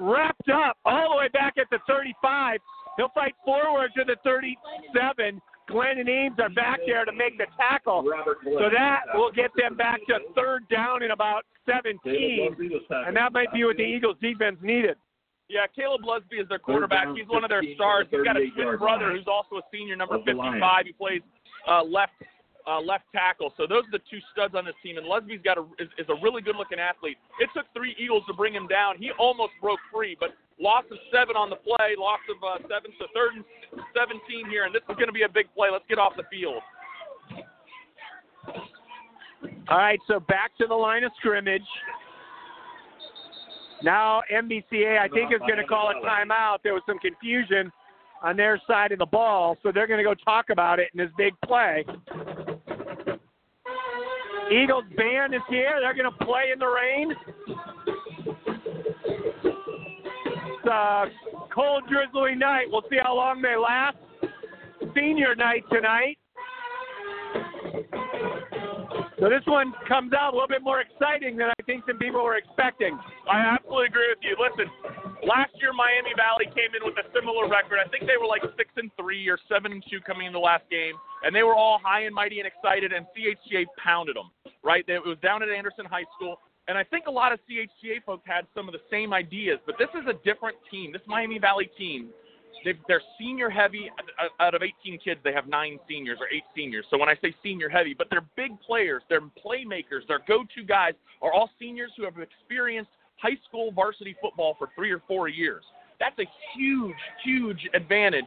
wrapped 0.00 0.48
up 0.48 0.78
all 0.86 1.10
the 1.10 1.16
way 1.16 1.28
back 1.28 1.54
at 1.60 1.66
the 1.70 1.78
35. 1.86 2.58
He'll 2.96 3.10
fight 3.10 3.34
forward 3.44 3.90
to 3.96 4.04
the 4.04 4.16
37. 4.24 5.40
Glenn 5.68 5.98
and 5.98 6.08
Ames 6.08 6.36
are 6.38 6.48
back 6.48 6.78
there 6.86 7.04
to 7.04 7.12
make 7.12 7.38
the 7.38 7.46
tackle. 7.56 8.04
So 8.44 8.70
that 8.72 9.02
will 9.14 9.32
get 9.32 9.50
them 9.56 9.76
back 9.76 10.00
to 10.08 10.20
third 10.34 10.68
down 10.68 11.02
in 11.02 11.10
about 11.10 11.44
17, 11.68 12.56
and 12.90 13.16
that 13.16 13.32
might 13.32 13.52
be 13.52 13.64
what 13.64 13.76
the 13.76 13.82
Eagles 13.82 14.16
defense 14.22 14.58
needed. 14.62 14.96
Yeah, 15.48 15.66
Caleb 15.74 16.02
Lusby 16.02 16.42
is 16.42 16.48
their 16.48 16.58
quarterback. 16.58 17.08
He's 17.16 17.28
one 17.28 17.44
of 17.44 17.50
their 17.50 17.62
stars. 17.74 18.06
to 18.10 18.18
He's 18.18 18.24
got 18.24 18.36
a 18.36 18.50
twin 18.50 18.78
brother 18.78 19.12
who's 19.12 19.28
also 19.28 19.56
a 19.56 19.62
senior, 19.72 19.94
number 19.94 20.18
55. 20.24 20.86
He 20.86 20.92
plays 20.92 21.22
uh, 21.68 21.84
left 21.84 22.12
uh, 22.66 22.80
left 22.80 23.04
tackle. 23.14 23.52
So 23.56 23.66
those 23.66 23.84
are 23.84 23.92
the 23.92 24.02
two 24.10 24.18
studs 24.32 24.54
on 24.56 24.64
this 24.64 24.74
team. 24.82 24.98
And 24.98 25.06
Lusby's 25.06 25.42
got 25.44 25.56
a 25.56 25.62
is, 25.78 25.88
is 25.98 26.06
a 26.08 26.18
really 26.20 26.42
good 26.42 26.56
looking 26.56 26.80
athlete. 26.80 27.16
It 27.38 27.48
took 27.54 27.66
three 27.74 27.94
Eagles 27.98 28.24
to 28.26 28.34
bring 28.34 28.52
him 28.52 28.66
down. 28.66 28.98
He 28.98 29.12
almost 29.18 29.52
broke 29.60 29.78
free, 29.92 30.16
but 30.18 30.30
loss 30.60 30.84
of 30.90 30.98
seven 31.12 31.36
on 31.36 31.50
the 31.50 31.56
play, 31.56 31.94
loss 31.98 32.20
of 32.30 32.42
uh, 32.42 32.58
seven 32.68 32.90
to 32.98 33.06
third 33.14 33.34
and 33.34 33.44
17 33.94 34.50
here, 34.50 34.64
and 34.64 34.74
this 34.74 34.82
is 34.88 34.96
going 34.96 35.08
to 35.08 35.12
be 35.12 35.22
a 35.22 35.28
big 35.28 35.46
play. 35.54 35.68
Let's 35.70 35.84
get 35.88 35.98
off 35.98 36.12
the 36.16 36.24
field. 36.30 36.62
All 39.68 39.78
right, 39.78 39.98
so 40.06 40.20
back 40.20 40.56
to 40.58 40.66
the 40.66 40.74
line 40.74 41.04
of 41.04 41.12
scrimmage. 41.18 41.66
Now 43.82 44.22
MVCA, 44.32 44.98
I 44.98 45.08
think, 45.08 45.32
is 45.32 45.40
going 45.40 45.58
to 45.58 45.64
call 45.64 45.90
a 45.90 46.06
timeout. 46.06 46.58
There 46.62 46.72
was 46.72 46.82
some 46.86 46.98
confusion 46.98 47.70
on 48.22 48.36
their 48.36 48.60
side 48.66 48.92
of 48.92 48.98
the 48.98 49.06
ball, 49.06 49.58
so 49.62 49.70
they're 49.72 49.86
going 49.86 49.98
to 49.98 50.04
go 50.04 50.14
talk 50.14 50.46
about 50.50 50.78
it 50.78 50.88
in 50.94 50.98
this 50.98 51.10
big 51.18 51.34
play. 51.44 51.84
Eagles 54.50 54.84
band 54.96 55.34
is 55.34 55.40
here. 55.50 55.78
They're 55.80 55.94
going 55.94 56.10
to 56.10 56.24
play 56.24 56.50
in 56.52 56.58
the 56.58 56.66
rain. 56.66 57.12
A 60.66 61.06
cold, 61.54 61.84
drizzly 61.88 62.34
night. 62.34 62.66
We'll 62.68 62.82
see 62.90 62.98
how 63.00 63.14
long 63.14 63.40
they 63.40 63.56
last. 63.56 63.96
Senior 64.94 65.34
night 65.34 65.64
tonight. 65.70 66.18
So 69.18 69.30
this 69.30 69.46
one 69.46 69.72
comes 69.88 70.12
out 70.12 70.32
a 70.32 70.36
little 70.36 70.48
bit 70.48 70.62
more 70.62 70.80
exciting 70.84 71.36
than 71.36 71.48
I 71.48 71.62
think 71.64 71.84
some 71.86 71.96
people 71.96 72.22
were 72.22 72.36
expecting. 72.36 72.98
I 73.30 73.40
absolutely 73.40 73.86
agree 73.86 74.12
with 74.12 74.20
you. 74.20 74.36
Listen, 74.36 74.68
last 75.24 75.56
year 75.56 75.72
Miami 75.72 76.12
Valley 76.16 76.44
came 76.52 76.76
in 76.76 76.84
with 76.84 77.00
a 77.00 77.08
similar 77.16 77.48
record. 77.48 77.80
I 77.80 77.88
think 77.88 78.04
they 78.04 78.20
were 78.20 78.28
like 78.28 78.44
six 78.60 78.68
and 78.76 78.90
three 79.00 79.24
or 79.28 79.38
seven 79.48 79.72
and 79.72 79.82
two 79.88 80.04
coming 80.04 80.26
in 80.26 80.34
the 80.34 80.42
last 80.42 80.68
game, 80.68 80.92
and 81.24 81.34
they 81.34 81.42
were 81.42 81.54
all 81.56 81.80
high 81.82 82.04
and 82.04 82.14
mighty 82.14 82.40
and 82.40 82.46
excited. 82.46 82.92
And 82.92 83.06
CHCA 83.16 83.64
pounded 83.80 84.16
them. 84.16 84.28
Right, 84.62 84.84
it 84.88 84.98
was 84.98 85.16
down 85.22 85.42
at 85.42 85.48
Anderson 85.48 85.86
High 85.86 86.04
School, 86.18 86.36
and 86.68 86.76
I 86.76 86.84
think 86.84 87.06
a 87.06 87.10
lot 87.10 87.32
of 87.32 87.38
CHCA 87.48 88.02
folks 88.04 88.24
had 88.26 88.46
some 88.54 88.68
of 88.68 88.72
the 88.72 88.80
same 88.90 89.12
ideas. 89.12 89.58
But 89.66 89.76
this 89.78 89.88
is 89.94 90.06
a 90.08 90.14
different 90.24 90.56
team. 90.70 90.92
This 90.92 91.02
Miami 91.06 91.38
Valley 91.38 91.70
team. 91.78 92.08
They've, 92.64 92.78
they're 92.88 93.02
senior 93.18 93.48
heavy. 93.48 93.90
Out- 94.18 94.30
Out 94.40 94.54
of 94.54 94.62
18 94.62 94.98
kids, 94.98 95.20
they 95.22 95.32
have 95.32 95.46
nine 95.46 95.78
seniors 95.88 96.18
or 96.20 96.26
eight 96.34 96.42
seniors. 96.54 96.84
So 96.90 96.98
when 96.98 97.08
I 97.08 97.14
say 97.22 97.34
senior 97.42 97.68
heavy, 97.68 97.94
but 97.94 98.08
they're 98.10 98.24
big 98.36 98.60
players, 98.60 99.02
they're 99.08 99.20
playmakers, 99.20 100.06
their 100.08 100.20
go-to 100.26 100.64
guys 100.64 100.94
are 101.22 101.32
all 101.32 101.50
seniors 101.60 101.92
who 101.96 102.04
have 102.04 102.14
experienced 102.18 102.90
high 103.18 103.36
school 103.48 103.70
varsity 103.70 104.16
football 104.20 104.56
for 104.58 104.68
three 104.74 104.90
or 104.90 105.00
four 105.06 105.28
years. 105.28 105.62
That's 106.00 106.18
a 106.18 106.26
huge, 106.56 106.96
huge 107.24 107.68
advantage 107.74 108.26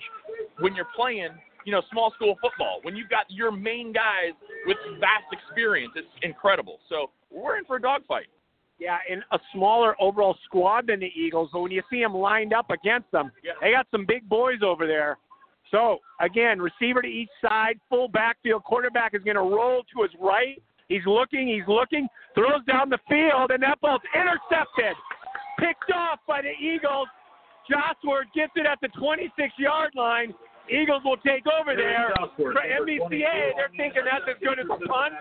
when 0.59 0.73
you're 0.73 0.87
playing, 0.95 1.29
you 1.65 1.71
know, 1.71 1.81
small 1.91 2.11
school 2.15 2.35
football. 2.41 2.79
When 2.83 2.95
you've 2.95 3.09
got 3.09 3.25
your 3.29 3.51
main 3.51 3.91
guys 3.93 4.33
with 4.65 4.77
vast 4.99 5.25
experience, 5.31 5.93
it's 5.95 6.07
incredible. 6.23 6.79
So 6.89 7.09
we're 7.31 7.57
in 7.57 7.65
for 7.65 7.75
a 7.77 7.81
dogfight. 7.81 8.27
Yeah, 8.79 8.97
in 9.09 9.21
a 9.33 9.39
smaller 9.53 9.93
overall 10.01 10.37
squad 10.45 10.87
than 10.87 11.01
the 11.01 11.11
Eagles, 11.13 11.49
but 11.51 11.59
when 11.59 11.71
you 11.71 11.81
see 11.89 12.01
them 12.01 12.13
lined 12.13 12.53
up 12.53 12.71
against 12.71 13.11
them, 13.11 13.29
Yeah. 13.43 13.51
they 13.61 13.71
got 13.73 13.87
some 13.91 14.05
big 14.05 14.27
boys 14.29 14.63
over 14.63 14.87
there. 14.87 15.17
So 15.69 15.99
again, 16.21 16.61
receiver 16.61 17.01
to 17.01 17.07
each 17.07 17.29
side, 17.41 17.77
full 17.89 18.07
backfield. 18.07 18.63
Quarterback 18.63 19.13
is 19.13 19.21
going 19.23 19.35
to 19.35 19.41
roll 19.41 19.83
to 19.93 20.03
his 20.03 20.11
right. 20.19 20.61
He's 20.87 21.05
looking, 21.05 21.47
he's 21.49 21.67
looking, 21.67 22.07
throws 22.33 22.63
down 22.65 22.89
the 22.89 22.97
field, 23.09 23.51
and 23.51 23.61
that 23.63 23.79
ball's 23.81 24.01
intercepted. 24.15 24.95
Picked 25.59 25.91
off 25.91 26.19
by 26.25 26.41
the 26.41 26.51
Eagles. 26.51 27.07
Joshua 27.69 28.21
gets 28.33 28.53
it 28.55 28.65
at 28.65 28.79
the 28.81 28.87
26-yard 28.97 29.91
line. 29.93 30.33
Eagles 30.69 31.01
will 31.03 31.17
take 31.25 31.43
over 31.49 31.75
there. 31.75 32.13
For 32.37 32.53
MVCA, 32.53 33.57
they're 33.57 33.73
thinking 33.75 34.05
that's 34.05 34.25
as 34.29 34.37
good 34.41 34.59
as 34.61 34.69
a 34.69 34.79
punt. 34.87 35.13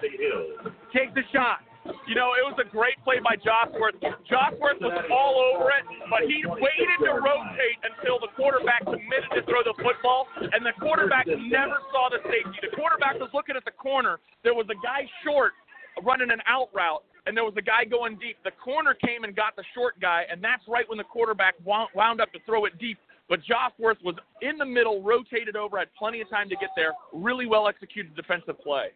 Take 0.92 1.14
the 1.14 1.24
shot. 1.32 1.64
You 2.04 2.14
know, 2.14 2.36
it 2.36 2.44
was 2.44 2.56
a 2.60 2.68
great 2.68 3.00
play 3.00 3.16
by 3.16 3.36
Josworth. 3.40 3.96
Josworth 4.28 4.76
was 4.80 4.92
all 5.08 5.40
over 5.40 5.72
it, 5.72 5.84
but 6.12 6.28
he 6.28 6.44
waited 6.44 6.98
to 7.00 7.16
rotate 7.16 7.80
until 7.80 8.20
the 8.20 8.28
quarterback 8.36 8.84
committed 8.84 9.32
to 9.32 9.40
throw 9.48 9.64
the 9.64 9.72
football, 9.80 10.28
and 10.36 10.60
the 10.64 10.76
quarterback 10.76 11.24
never 11.26 11.80
saw 11.88 12.12
the 12.12 12.20
safety. 12.28 12.60
The 12.60 12.76
quarterback 12.76 13.16
was 13.16 13.32
looking 13.32 13.56
at 13.56 13.64
the 13.64 13.72
corner. 13.72 14.20
There 14.44 14.52
was 14.52 14.68
a 14.68 14.76
guy 14.84 15.08
short 15.24 15.56
running 16.04 16.30
an 16.30 16.44
out 16.44 16.68
route, 16.76 17.04
and 17.24 17.36
there 17.36 17.44
was 17.44 17.56
a 17.56 17.64
guy 17.64 17.88
going 17.88 18.20
deep. 18.20 18.36
The 18.44 18.52
corner 18.60 18.92
came 18.92 19.24
and 19.24 19.34
got 19.34 19.56
the 19.56 19.64
short 19.72 19.96
guy, 20.00 20.24
and 20.28 20.44
that's 20.44 20.62
right 20.68 20.84
when 20.88 20.98
the 20.98 21.08
quarterback 21.08 21.54
wound 21.64 22.20
up 22.20 22.32
to 22.32 22.40
throw 22.44 22.64
it 22.66 22.76
deep. 22.78 22.98
But 23.28 23.40
Josworth 23.44 23.98
was 24.02 24.14
in 24.40 24.56
the 24.56 24.64
middle, 24.64 25.02
rotated 25.02 25.54
over, 25.54 25.78
had 25.78 25.88
plenty 25.98 26.20
of 26.20 26.30
time 26.30 26.48
to 26.48 26.56
get 26.56 26.70
there. 26.76 26.92
Really 27.12 27.46
well 27.46 27.68
executed 27.68 28.14
defensive 28.16 28.58
play. 28.60 28.86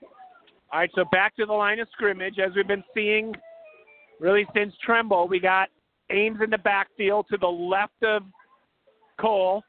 All 0.72 0.80
right, 0.80 0.90
so 0.94 1.04
back 1.12 1.36
to 1.36 1.44
the 1.44 1.52
line 1.52 1.80
of 1.80 1.88
scrimmage 1.92 2.38
as 2.38 2.52
we've 2.56 2.66
been 2.66 2.84
seeing 2.94 3.34
really 4.20 4.46
since 4.54 4.72
Tremble. 4.82 5.28
We 5.28 5.38
got 5.38 5.68
Ames 6.10 6.38
in 6.42 6.48
the 6.48 6.58
backfield 6.58 7.26
to 7.30 7.36
the 7.36 7.46
left 7.46 8.02
of 8.02 8.22
Cole. 9.20 9.62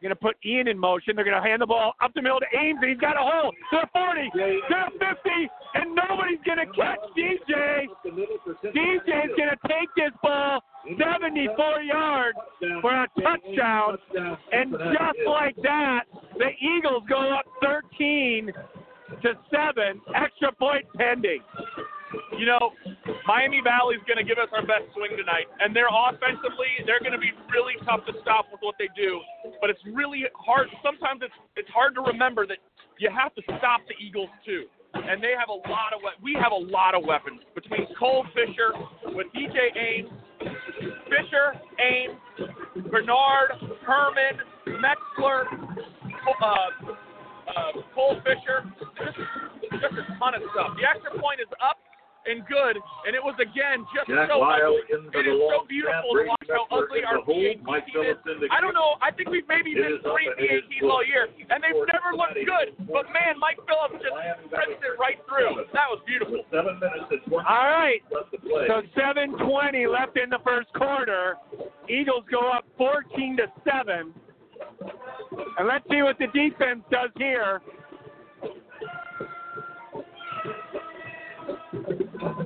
Going 0.00 0.10
to 0.10 0.16
put 0.16 0.36
Ian 0.44 0.68
in 0.68 0.78
motion. 0.78 1.16
They're 1.16 1.24
going 1.24 1.40
to 1.40 1.46
hand 1.46 1.62
the 1.62 1.66
ball 1.66 1.94
up 2.00 2.12
the 2.14 2.22
middle 2.22 2.38
to 2.38 2.46
Ames, 2.56 2.78
and 2.80 2.90
he's 2.90 3.00
got 3.00 3.16
a 3.16 3.20
hole 3.20 3.50
to 3.50 3.78
the 3.82 3.88
40, 3.92 4.30
to 4.30 4.58
the 4.68 5.06
50, 5.06 5.30
and 5.74 5.94
nobody's 5.94 6.38
going 6.46 6.58
to 6.58 6.66
catch 6.66 6.98
DJ. 7.18 7.86
DJ's 8.06 9.34
going 9.36 9.50
to 9.50 9.68
take 9.68 9.88
this 9.96 10.12
ball 10.22 10.62
74 10.86 11.82
yards 11.82 12.38
for 12.80 12.92
a 12.92 13.08
touchdown, 13.20 13.98
and 14.52 14.70
just 14.70 15.18
like 15.26 15.56
that, 15.62 16.04
the 16.38 16.50
Eagles 16.60 17.02
go 17.08 17.34
up 17.34 17.44
13 17.62 18.52
to 19.22 19.34
seven. 19.50 20.00
Extra 20.14 20.52
point 20.52 20.86
pending. 20.96 21.40
You 22.38 22.46
know, 22.46 22.72
Miami 23.26 23.60
Valley's 23.60 24.00
going 24.08 24.16
to 24.16 24.24
give 24.24 24.40
us 24.40 24.48
our 24.56 24.64
best 24.64 24.88
swing 24.96 25.12
tonight, 25.12 25.44
and 25.60 25.76
they're 25.76 25.92
offensively 25.92 26.70
they're 26.88 27.04
going 27.04 27.12
to 27.12 27.20
be 27.20 27.32
really 27.52 27.76
tough 27.84 28.06
to 28.08 28.16
stop 28.24 28.48
with 28.48 28.64
what 28.64 28.76
they 28.80 28.88
do. 28.96 29.20
But 29.60 29.68
it's 29.68 29.82
really 29.92 30.24
hard. 30.32 30.68
Sometimes 30.80 31.20
it's 31.20 31.36
it's 31.56 31.68
hard 31.68 31.94
to 31.96 32.02
remember 32.02 32.46
that 32.46 32.58
you 32.98 33.10
have 33.12 33.34
to 33.36 33.42
stop 33.60 33.84
the 33.88 33.96
Eagles 34.00 34.30
too. 34.44 34.64
And 34.94 35.22
they 35.22 35.36
have 35.36 35.52
a 35.52 35.60
lot 35.68 35.92
of 35.92 36.00
we 36.22 36.32
have 36.40 36.52
a 36.52 36.62
lot 36.72 36.96
of 36.96 37.04
weapons 37.04 37.44
between 37.54 37.84
Cole 37.98 38.24
Fisher 38.32 38.72
with 39.12 39.28
DJ 39.36 39.68
Ames, 39.76 40.08
Fisher, 41.12 41.60
Ames, 41.76 42.16
Bernard, 42.88 43.52
Herman, 43.84 44.40
Metzler, 44.80 45.44
uh, 46.40 46.46
uh, 46.46 47.72
Cole 47.94 48.16
Fisher, 48.24 48.64
just, 48.96 49.18
just 49.76 49.92
a 49.92 50.04
ton 50.18 50.34
of 50.34 50.42
stuff. 50.56 50.72
The 50.80 50.88
extra 50.88 51.12
point 51.20 51.40
is 51.40 51.48
up 51.60 51.76
and 52.28 52.44
good, 52.44 52.76
and 53.08 53.16
it 53.16 53.24
was 53.24 53.34
again 53.40 53.88
just 53.96 54.06
Jack 54.08 54.28
so 54.28 54.44
Lyle 54.44 54.76
ugly. 54.76 54.84
It 54.92 55.24
the 55.24 55.32
so 55.48 55.64
beautiful 55.64 56.12
to 56.12 56.22
watch 56.28 56.48
how 56.52 56.68
ugly 56.68 57.00
our 57.02 57.24
PAT 57.24 57.32
team 57.32 57.64
is. 57.64 57.88
Phillips 57.88 58.24
in 58.28 58.36
the 58.44 58.46
I 58.52 58.60
don't 58.60 58.76
know. 58.76 59.00
I 59.00 59.08
think 59.10 59.32
we've 59.32 59.48
maybe 59.48 59.72
missed 59.72 60.04
three 60.04 60.28
is 60.36 60.62
PATs 60.68 60.84
all 60.84 61.00
year, 61.04 61.32
and 61.48 61.64
they've 61.64 61.82
never 61.88 62.12
looked 62.12 62.36
good. 62.44 62.76
But 62.84 63.08
man, 63.10 63.40
Mike 63.40 63.58
Phillips 63.64 64.04
just 64.04 64.14
pressed 64.52 64.76
it 64.84 64.94
right 65.00 65.16
through. 65.24 65.64
That 65.72 65.88
was 65.88 66.04
beautiful. 66.04 66.44
Seven 66.52 66.76
minutes 66.76 67.08
and 67.08 67.22
20 67.24 67.48
All 67.48 67.68
right, 67.72 68.04
left 68.12 68.30
to 68.36 68.38
play. 68.44 68.68
so 68.68 68.84
7:20 68.92 69.88
left 69.88 70.20
in 70.20 70.28
the 70.28 70.40
first 70.44 70.68
quarter. 70.76 71.40
Eagles 71.88 72.24
go 72.30 72.52
up 72.52 72.68
14 72.76 73.40
to 73.40 73.48
seven, 73.64 74.12
and 75.56 75.64
let's 75.66 75.84
see 75.90 76.02
what 76.04 76.18
the 76.20 76.28
defense 76.36 76.84
does 76.92 77.10
here. 77.16 77.60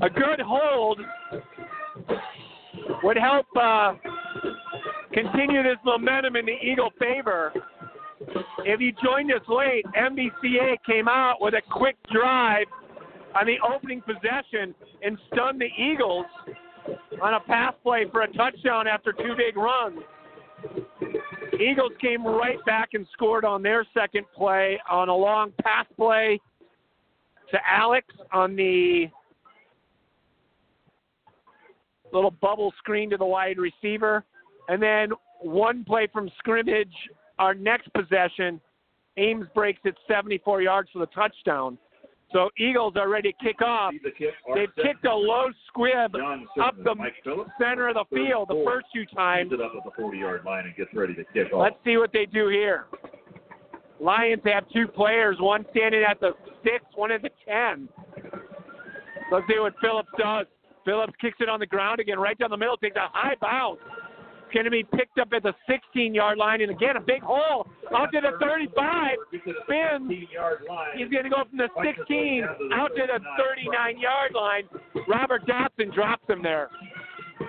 A 0.02 0.10
good 0.10 0.40
hold 0.40 1.00
would 3.02 3.16
help 3.16 3.46
uh, 3.60 3.94
continue 5.12 5.62
this 5.62 5.78
momentum 5.84 6.36
in 6.36 6.46
the 6.46 6.56
Eagle 6.62 6.90
favor. 6.98 7.52
If 8.64 8.80
you 8.80 8.92
joined 9.02 9.32
us 9.32 9.40
late, 9.48 9.84
MVCA 9.96 10.76
came 10.86 11.08
out 11.08 11.36
with 11.40 11.54
a 11.54 11.62
quick 11.70 11.96
drive 12.12 12.66
on 13.34 13.46
the 13.46 13.56
opening 13.66 14.02
possession 14.02 14.74
and 15.02 15.18
stunned 15.32 15.60
the 15.60 15.68
Eagles 15.82 16.26
on 17.22 17.34
a 17.34 17.40
pass 17.40 17.74
play 17.82 18.06
for 18.10 18.22
a 18.22 18.32
touchdown 18.32 18.86
after 18.86 19.12
two 19.12 19.34
big 19.36 19.56
runs. 19.56 20.00
Eagles 21.60 21.92
came 22.00 22.26
right 22.26 22.62
back 22.66 22.90
and 22.94 23.06
scored 23.12 23.44
on 23.44 23.62
their 23.62 23.86
second 23.94 24.24
play 24.34 24.80
on 24.90 25.08
a 25.08 25.14
long 25.14 25.52
pass 25.62 25.86
play 25.96 26.40
to 27.50 27.58
Alex 27.68 28.06
on 28.32 28.56
the 28.56 29.06
little 32.12 32.31
bubble 32.31 32.72
screen 32.79 33.11
to 33.11 33.16
the 33.16 33.25
wide 33.25 33.59
receiver. 33.59 34.25
And 34.68 34.83
then 34.83 35.11
one 35.40 35.85
play 35.85 36.09
from 36.12 36.31
scrimmage, 36.38 36.92
our 37.38 37.55
next 37.55 37.92
possession, 37.92 38.61
Ames 39.16 39.46
breaks 39.55 39.81
it 39.85 39.96
74 40.09 40.62
yards 40.62 40.90
for 40.92 41.01
the 41.01 41.07
touchdown. 41.07 41.79
So 42.33 42.48
Eagles 42.59 42.94
are 42.96 43.11
ready 43.11 43.33
to 43.33 43.44
kick 43.44 43.61
off. 43.61 43.92
See 43.92 44.01
the 44.03 44.11
kick, 44.11 44.35
They've 44.55 44.75
kicked 44.83 45.05
a 45.05 45.14
low 45.14 45.48
squib 45.68 46.14
up 46.16 46.75
the 46.83 46.94
center 47.61 47.88
of 47.88 47.94
the 47.94 48.05
field 48.11 48.48
the 48.48 48.62
first 48.64 48.87
two 48.94 49.05
times. 49.14 49.53
It 49.53 49.61
up 49.61 49.72
at 49.77 49.85
the 49.85 50.03
40-yard 50.03 50.42
line 50.46 50.64
and 50.64 50.75
gets 50.75 50.94
ready 50.94 51.14
to 51.14 51.25
kick 51.25 51.53
off. 51.53 51.61
Let's 51.61 51.77
see 51.85 51.98
what 51.98 52.11
they 52.12 52.25
do 52.25 52.48
here. 52.48 52.87
Lions 54.01 54.42
have 54.46 54.64
two 54.72 54.88
players, 54.88 55.37
one 55.40 55.66
standing 55.70 56.03
at 56.09 56.20
the 56.20 56.33
six, 56.64 56.85
one 56.94 57.12
at 57.12 57.22
the 57.22 57.31
ten. 57.46 57.88
Let's 59.31 59.46
see 59.46 59.59
what 59.59 59.75
Phillips 59.81 60.09
does. 60.18 60.46
Phillips 60.85 61.14
kicks 61.21 61.37
it 61.40 61.49
on 61.49 61.61
the 61.61 61.66
ground 61.66 62.01
again, 62.01 62.18
right 62.18 62.38
down 62.38 62.51
the 62.51 62.57
middle, 62.57 62.77
takes 62.77 62.97
a 62.97 63.09
high 63.12 63.37
bounce. 63.40 63.79
It's 64.47 64.55
going 64.61 64.64
to 64.64 64.71
be 64.71 64.85
picked 64.85 65.18
up 65.18 65.33
at 65.33 65.42
the 65.42 65.55
16-yard 65.64 66.37
line, 66.37 66.61
and 66.61 66.71
again 66.71 66.97
a 66.97 67.01
big 67.01 67.23
hole 67.23 67.66
out 67.97 68.12
to 68.12 68.21
the 68.21 68.37
35. 68.37 69.16
Spins. 69.64 70.12
He's 70.12 71.09
going 71.09 71.25
to 71.25 71.33
go 71.33 71.49
from 71.49 71.57
the 71.57 71.73
16 71.81 72.45
out 72.77 72.92
to 72.92 73.03
the 73.09 73.18
39-yard 73.40 74.33
line. 74.35 74.68
Robert 75.09 75.47
Dotson 75.47 75.95
drops 75.95 76.29
him 76.29 76.42
there. 76.42 76.68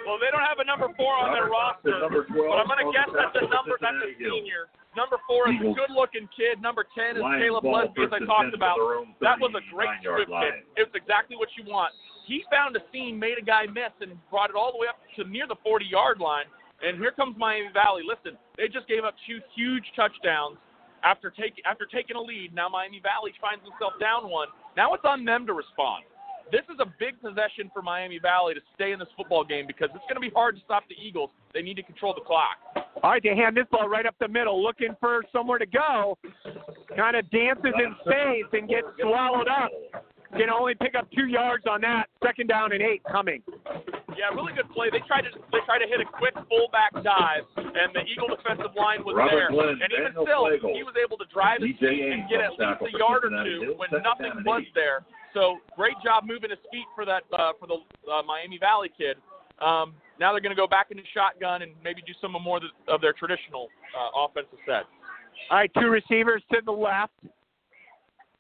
Well, 0.08 0.15
they 0.17 0.32
don't 0.32 0.48
have 0.48 0.60
a 0.60 0.65
number 0.65 0.88
four 0.96 1.12
on 1.12 1.36
their 1.36 1.52
roster, 1.52 1.91
Dotson, 1.91 2.02
number 2.02 2.24
12, 2.24 2.39
but 2.39 2.58
I'm 2.63 2.67
going 2.72 2.82
to 2.88 2.89
guess 2.96 3.10
that's 3.12 3.36
a 3.36 3.52
number. 3.52 3.76
That's 3.84 4.00
a 4.00 4.15
senior. 4.15 4.72
Number 4.96 5.17
four 5.28 5.50
is 5.50 5.58
a 5.60 5.74
good-looking 5.74 6.30
kid. 6.38 6.62
Number 6.62 6.86
ten 6.93 7.17
is 7.17 7.26
Caleb 7.41 7.65
ball, 7.65 7.89
Lusby, 7.89 8.06
as 8.06 8.13
I 8.13 8.22
talked 8.30 8.54
about. 8.54 8.78
for 8.78 8.93
their 8.93 9.00
own 9.02 9.17
That 9.26 9.41
was 9.41 9.52
a 9.58 9.63
great 9.74 9.89
39-yard 10.06 10.30
script 10.30 10.32
kid. 10.39 10.56
It 10.78 10.84
was 10.88 10.96
exactly 10.96 11.36
what 11.36 11.50
you 11.58 11.65
want. 11.65 11.91
He 12.25 12.43
found 12.49 12.75
a 12.75 12.79
seam, 12.91 13.19
made 13.19 13.38
a 13.38 13.43
guy 13.43 13.65
miss, 13.67 13.91
and 14.01 14.17
brought 14.29 14.49
it 14.49 14.55
all 14.55 14.71
the 14.71 14.77
way 14.77 14.88
up 14.88 14.99
to 15.17 15.29
near 15.29 15.47
the 15.47 15.57
40-yard 15.65 16.19
line. 16.19 16.45
And 16.81 16.97
here 16.97 17.12
comes 17.12 17.36
Miami 17.38 17.69
Valley. 17.73 18.03
Listen, 18.03 18.38
they 18.57 18.67
just 18.67 18.88
gave 18.88 19.03
up 19.03 19.15
two 19.27 19.39
huge 19.55 19.86
touchdowns 19.95 20.57
after 21.03 21.29
taking 21.29 21.63
after 21.63 21.86
taking 21.86 22.15
a 22.15 22.21
lead. 22.21 22.53
Now 22.53 22.67
Miami 22.67 22.99
Valley 22.99 23.31
finds 23.39 23.63
himself 23.63 23.93
down 23.99 24.29
one. 24.29 24.47
Now 24.75 24.93
it's 24.93 25.05
on 25.05 25.23
them 25.23 25.45
to 25.47 25.53
respond. 25.53 26.03
This 26.51 26.63
is 26.69 26.77
a 26.79 26.86
big 26.99 27.19
possession 27.21 27.71
for 27.73 27.81
Miami 27.81 28.19
Valley 28.19 28.53
to 28.53 28.59
stay 28.75 28.91
in 28.91 28.99
this 28.99 29.07
football 29.15 29.43
game 29.43 29.65
because 29.65 29.89
it's 29.95 30.03
going 30.12 30.15
to 30.15 30.21
be 30.21 30.29
hard 30.29 30.55
to 30.55 30.62
stop 30.63 30.83
the 30.89 30.95
Eagles. 30.95 31.29
They 31.53 31.62
need 31.62 31.75
to 31.75 31.83
control 31.83 32.13
the 32.13 32.21
clock. 32.21 32.59
All 33.01 33.12
right, 33.12 33.23
they 33.23 33.36
hand 33.36 33.55
this 33.55 33.65
ball 33.71 33.88
right 33.88 34.05
up 34.05 34.15
the 34.19 34.27
middle, 34.27 34.62
looking 34.62 34.95
for 34.99 35.23
somewhere 35.31 35.57
to 35.57 35.65
go. 35.65 36.17
Kind 36.95 37.15
of 37.15 37.29
dances 37.31 37.73
in 37.73 37.95
space 38.05 38.49
and 38.51 38.67
gets 38.69 38.88
swallowed 39.01 39.47
up. 39.47 39.71
Can 40.38 40.50
only 40.50 40.74
pick 40.74 40.96
up 40.96 41.08
two 41.13 41.28
yards 41.28 41.65
on 41.69 41.82
that. 41.82 42.10
Second 42.24 42.48
down 42.48 42.74
and 42.74 42.82
eight 42.82 43.02
coming. 43.10 43.41
Yeah, 44.17 44.34
really 44.34 44.54
good 44.54 44.69
play. 44.74 44.89
They 44.91 45.02
tried 45.06 45.30
to 45.30 45.32
they 45.52 45.62
tried 45.65 45.86
to 45.86 45.89
hit 45.89 46.02
a 46.02 46.06
quick 46.10 46.34
fullback 46.50 46.93
dive, 47.06 47.46
and 47.58 47.93
the 47.93 48.02
Eagle 48.06 48.34
defensive 48.34 48.74
line 48.78 49.06
was 49.06 49.13
Robert 49.17 49.34
there. 49.34 49.50
Glenn, 49.50 49.78
and 49.78 49.89
even 49.93 50.13
Daniel 50.13 50.26
still, 50.26 50.46
Slagle, 50.50 50.74
he 50.74 50.84
was 50.86 50.98
able 50.98 51.17
to 51.17 51.26
drive 51.34 51.62
his 51.62 51.78
feet 51.78 52.02
and 52.13 52.30
get 52.30 52.41
at 52.41 52.54
least 52.58 52.82
a 52.82 52.98
yard 52.98 53.26
or 53.26 53.32
two 53.46 53.74
when 53.78 53.89
nothing 54.02 54.34
was 54.46 54.65
eight. 54.65 54.74
there. 54.74 55.06
So 55.34 55.58
great 55.76 55.98
job 56.06 56.26
moving 56.26 56.50
his 56.50 56.62
feet 56.69 56.86
for 56.93 57.06
that 57.06 57.26
uh, 57.34 57.58
for 57.58 57.65
the 57.65 57.82
uh, 58.10 58.22
Miami 58.22 58.58
Valley 58.58 58.89
kid. 58.93 59.17
Um, 59.62 59.93
now 60.19 60.32
they're 60.34 60.41
going 60.41 60.54
to 60.54 60.60
go 60.60 60.67
back 60.67 60.89
into 60.89 61.04
shotgun 61.13 61.62
and 61.62 61.74
maybe 61.84 62.02
do 62.06 62.13
some 62.22 62.34
more 62.34 62.58
of, 62.58 62.63
the, 62.63 62.72
of 62.91 63.02
their 63.02 63.13
traditional 63.13 63.69
uh, 63.98 64.26
offensive 64.26 64.62
set. 64.65 64.86
All 65.50 65.58
right, 65.58 65.72
two 65.74 65.89
receivers 65.89 66.41
to 66.52 66.62
the 66.63 66.72
left. 66.72 67.13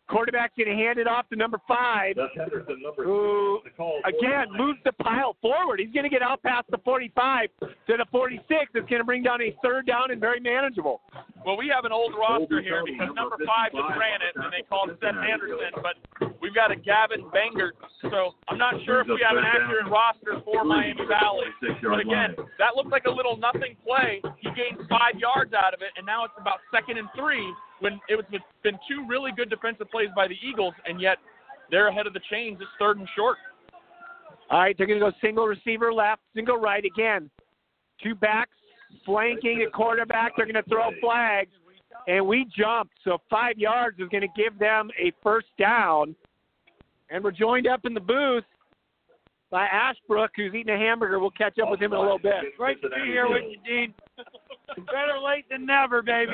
Quarterback's 0.09 0.53
going 0.57 0.69
to 0.69 0.75
hand 0.75 0.99
it 0.99 1.07
off 1.07 1.27
to 1.29 1.35
number 1.35 1.59
five, 1.67 2.15
Gus 2.15 2.29
Henderson, 2.35 2.81
number 2.83 3.03
who 3.03 3.59
the 3.63 4.07
again 4.07 4.47
moves 4.55 4.79
the 4.83 4.91
pile 5.03 5.35
forward. 5.41 5.79
He's 5.79 5.91
going 5.91 6.03
to 6.03 6.09
get 6.09 6.21
out 6.21 6.43
past 6.43 6.69
the 6.69 6.77
45 6.83 7.49
to 7.59 7.69
the 7.87 8.05
46. 8.11 8.43
It's 8.73 8.89
going 8.89 8.99
to 8.99 9.03
bring 9.03 9.23
down 9.23 9.41
a 9.41 9.55
third 9.63 9.87
down 9.87 10.11
and 10.11 10.19
very 10.19 10.39
manageable. 10.39 11.01
Well, 11.45 11.57
we 11.57 11.71
have 11.73 11.85
an 11.85 11.91
old 11.91 12.13
roster 12.15 12.61
here 12.61 12.83
because 12.85 13.11
number 13.15 13.33
number 13.33 13.47
five 13.47 13.71
just 13.71 13.99
ran 13.99 14.21
it 14.21 14.35
and 14.35 14.51
they 14.51 14.63
called 14.67 14.91
Seth 14.99 15.17
Anderson, 15.17 15.71
but 15.81 15.95
we've 16.41 16.53
got 16.53 16.71
a 16.71 16.75
Gavin 16.75 17.25
Bangert. 17.31 17.73
So 18.11 18.35
I'm 18.47 18.57
not 18.57 18.75
sure 18.85 19.01
if 19.01 19.07
we 19.07 19.23
have 19.23 19.37
an 19.37 19.47
accurate 19.47 19.87
roster 19.89 20.43
for 20.45 20.63
Miami 20.63 21.05
Valley. 21.07 21.47
But 21.81 21.99
again, 21.99 22.35
that 22.59 22.75
looked 22.75 22.91
like 22.91 23.05
a 23.05 23.11
little 23.11 23.37
nothing 23.37 23.75
play. 23.83 24.21
He 24.39 24.49
gained 24.51 24.87
five 24.89 25.15
yards 25.17 25.53
out 25.53 25.73
of 25.73 25.81
it, 25.81 25.95
and 25.97 26.05
now 26.05 26.25
it's 26.25 26.37
about 26.37 26.59
second 26.71 26.97
and 26.97 27.07
three 27.15 27.47
when 27.79 27.99
it 28.09 28.15
was 28.15 28.25
been 28.63 28.79
two 28.89 29.05
really 29.07 29.31
good 29.35 29.49
defensive 29.49 29.89
plays 29.91 30.09
by 30.15 30.27
the 30.27 30.37
Eagles, 30.47 30.73
and 30.85 31.01
yet 31.01 31.17
they're 31.71 31.87
ahead 31.87 32.07
of 32.07 32.13
the 32.13 32.21
chains. 32.31 32.57
It's 32.61 32.69
third 32.79 32.97
and 32.97 33.07
short. 33.15 33.37
All 34.49 34.59
right, 34.59 34.75
they're 34.77 34.87
going 34.87 34.99
to 34.99 35.05
go 35.05 35.11
single 35.21 35.47
receiver 35.47 35.93
left, 35.93 36.21
single 36.35 36.57
right 36.57 36.83
again. 36.85 37.29
Two 38.01 38.15
backs 38.15 38.51
flanking 39.05 39.65
a 39.67 39.71
quarterback. 39.71 40.33
They're 40.37 40.45
going 40.45 40.61
to 40.61 40.69
throw 40.69 40.91
flags, 41.01 41.51
and 42.07 42.25
we 42.27 42.45
jumped. 42.55 42.93
So 43.03 43.19
five 43.29 43.57
yards 43.57 43.99
is 43.99 44.09
going 44.09 44.21
to 44.21 44.41
give 44.41 44.59
them 44.59 44.89
a 44.99 45.11
first 45.23 45.47
down. 45.57 46.15
And 47.09 47.23
we're 47.23 47.31
joined 47.31 47.67
up 47.67 47.85
in 47.85 47.93
the 47.93 47.99
booth 47.99 48.43
by 49.49 49.65
Ashbrook, 49.65 50.31
who's 50.35 50.53
eating 50.53 50.73
a 50.73 50.77
hamburger. 50.77 51.19
We'll 51.19 51.31
catch 51.31 51.59
up 51.59 51.69
with 51.69 51.79
him 51.79 51.93
in 51.93 51.97
a 51.97 52.01
little 52.01 52.19
bit. 52.19 52.57
Great 52.57 52.81
to 52.81 52.89
be 52.89 53.05
here 53.05 53.29
with 53.29 53.43
you, 53.49 53.57
Dean. 53.65 53.93
Better 54.75 55.19
late 55.23 55.45
than 55.49 55.65
never, 55.65 56.01
baby. 56.01 56.33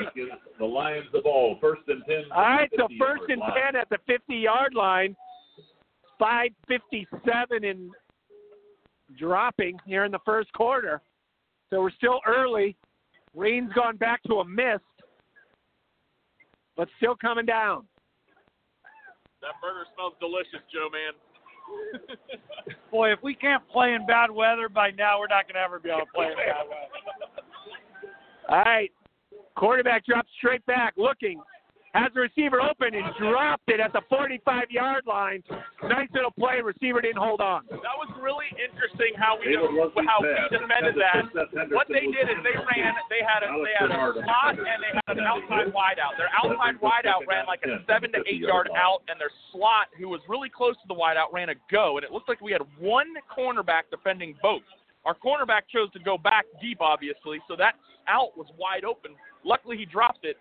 The 0.58 0.64
Lions 0.64 1.06
the 1.12 1.20
ball. 1.20 1.58
First 1.60 1.82
and 1.88 2.02
10. 2.06 2.16
All 2.34 2.42
right, 2.42 2.70
so 2.76 2.88
first 2.98 3.22
and 3.28 3.40
line. 3.40 3.52
10 3.72 3.76
at 3.76 3.88
the 3.90 3.98
50 4.06 4.34
yard 4.34 4.74
line. 4.74 5.16
557 6.18 7.64
and 7.64 7.90
dropping 9.18 9.78
here 9.86 10.04
in 10.04 10.12
the 10.12 10.18
first 10.24 10.52
quarter. 10.52 11.00
So 11.70 11.80
we're 11.80 11.92
still 11.92 12.20
early. 12.26 12.76
Rain's 13.34 13.72
gone 13.72 13.96
back 13.96 14.22
to 14.24 14.34
a 14.36 14.44
mist, 14.44 14.82
but 16.76 16.88
still 16.98 17.16
coming 17.16 17.46
down. 17.46 17.86
That 19.40 19.52
burger 19.62 19.86
smells 19.94 20.14
delicious, 20.20 20.60
Joe 20.72 20.88
man. 20.92 21.14
Boy, 22.90 23.12
if 23.12 23.22
we 23.22 23.34
can't 23.34 23.66
play 23.68 23.94
in 23.94 24.04
bad 24.06 24.30
weather 24.30 24.68
by 24.68 24.90
now, 24.90 25.18
we're 25.20 25.28
not 25.28 25.46
going 25.46 25.54
to 25.54 25.60
ever 25.60 25.78
be 25.78 25.88
able 25.88 26.00
to 26.00 26.12
play 26.12 26.26
in 26.26 26.36
bad 26.36 26.66
weather. 26.68 27.29
All 28.50 28.62
right. 28.64 28.90
Quarterback 29.54 30.04
drops 30.04 30.28
straight 30.38 30.64
back, 30.66 30.94
looking. 30.96 31.40
Has 31.94 32.14
the 32.14 32.22
receiver 32.22 32.62
open 32.62 32.94
and 32.94 33.02
dropped 33.18 33.66
it 33.66 33.82
at 33.82 33.92
the 33.92 34.02
45 34.08 34.70
yard 34.70 35.02
line. 35.10 35.42
Nice 35.82 36.06
little 36.14 36.30
play. 36.30 36.62
Receiver 36.62 37.02
didn't 37.02 37.18
hold 37.18 37.40
on. 37.40 37.66
That 37.66 37.98
was 37.98 38.06
really 38.22 38.46
interesting 38.54 39.10
how 39.18 39.34
we 39.34 39.58
how 40.06 40.22
we 40.22 40.38
defended 40.54 40.94
that. 41.02 41.26
What 41.74 41.90
they 41.90 42.06
did 42.06 42.30
is 42.30 42.38
they 42.46 42.54
ran. 42.54 42.94
They 43.10 43.26
had 43.26 43.42
a 43.42 43.50
they 43.58 43.74
had 43.74 43.90
a 43.90 44.14
slot 44.22 44.54
and 44.54 44.78
they 44.78 44.94
had 45.02 45.18
an 45.18 45.26
outside 45.26 45.74
wideout. 45.74 46.14
Their 46.14 46.30
outside 46.30 46.78
wideout 46.78 47.26
ran 47.26 47.50
like 47.50 47.66
a 47.66 47.82
seven 47.90 48.14
to 48.14 48.22
eight 48.22 48.38
yard 48.38 48.70
out, 48.70 49.02
and 49.10 49.18
their 49.18 49.34
slot, 49.50 49.90
who 49.98 50.08
was 50.08 50.20
really 50.28 50.48
close 50.48 50.78
to 50.78 50.86
the 50.86 50.94
wideout, 50.94 51.34
ran 51.34 51.50
a 51.50 51.58
go. 51.74 51.98
And 51.98 52.06
it 52.06 52.12
looked 52.14 52.28
like 52.28 52.40
we 52.40 52.54
had 52.54 52.62
one 52.78 53.10
cornerback 53.26 53.90
defending 53.90 54.38
both. 54.40 54.62
Our 55.04 55.14
cornerback 55.14 55.62
chose 55.72 55.90
to 55.92 55.98
go 55.98 56.18
back 56.18 56.44
deep, 56.60 56.78
obviously, 56.80 57.38
so 57.48 57.56
that 57.56 57.74
out 58.08 58.36
was 58.36 58.46
wide 58.58 58.84
open. 58.84 59.12
Luckily, 59.44 59.76
he 59.76 59.86
dropped 59.86 60.24
it, 60.24 60.36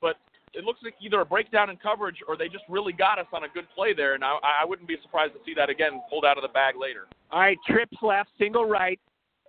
but 0.00 0.16
it 0.54 0.64
looks 0.64 0.80
like 0.82 0.94
either 1.00 1.20
a 1.20 1.24
breakdown 1.24 1.70
in 1.70 1.76
coverage 1.76 2.16
or 2.28 2.36
they 2.36 2.48
just 2.48 2.64
really 2.68 2.92
got 2.92 3.18
us 3.18 3.26
on 3.32 3.44
a 3.44 3.48
good 3.48 3.64
play 3.74 3.94
there. 3.94 4.14
And 4.14 4.24
I, 4.24 4.36
I 4.62 4.64
wouldn't 4.66 4.88
be 4.88 4.96
surprised 5.02 5.32
to 5.32 5.40
see 5.46 5.54
that 5.56 5.70
again 5.70 6.02
pulled 6.10 6.24
out 6.24 6.36
of 6.36 6.42
the 6.42 6.52
bag 6.52 6.74
later. 6.78 7.06
All 7.30 7.40
right, 7.40 7.58
trips 7.66 7.96
left, 8.02 8.28
single 8.38 8.66
right. 8.66 9.00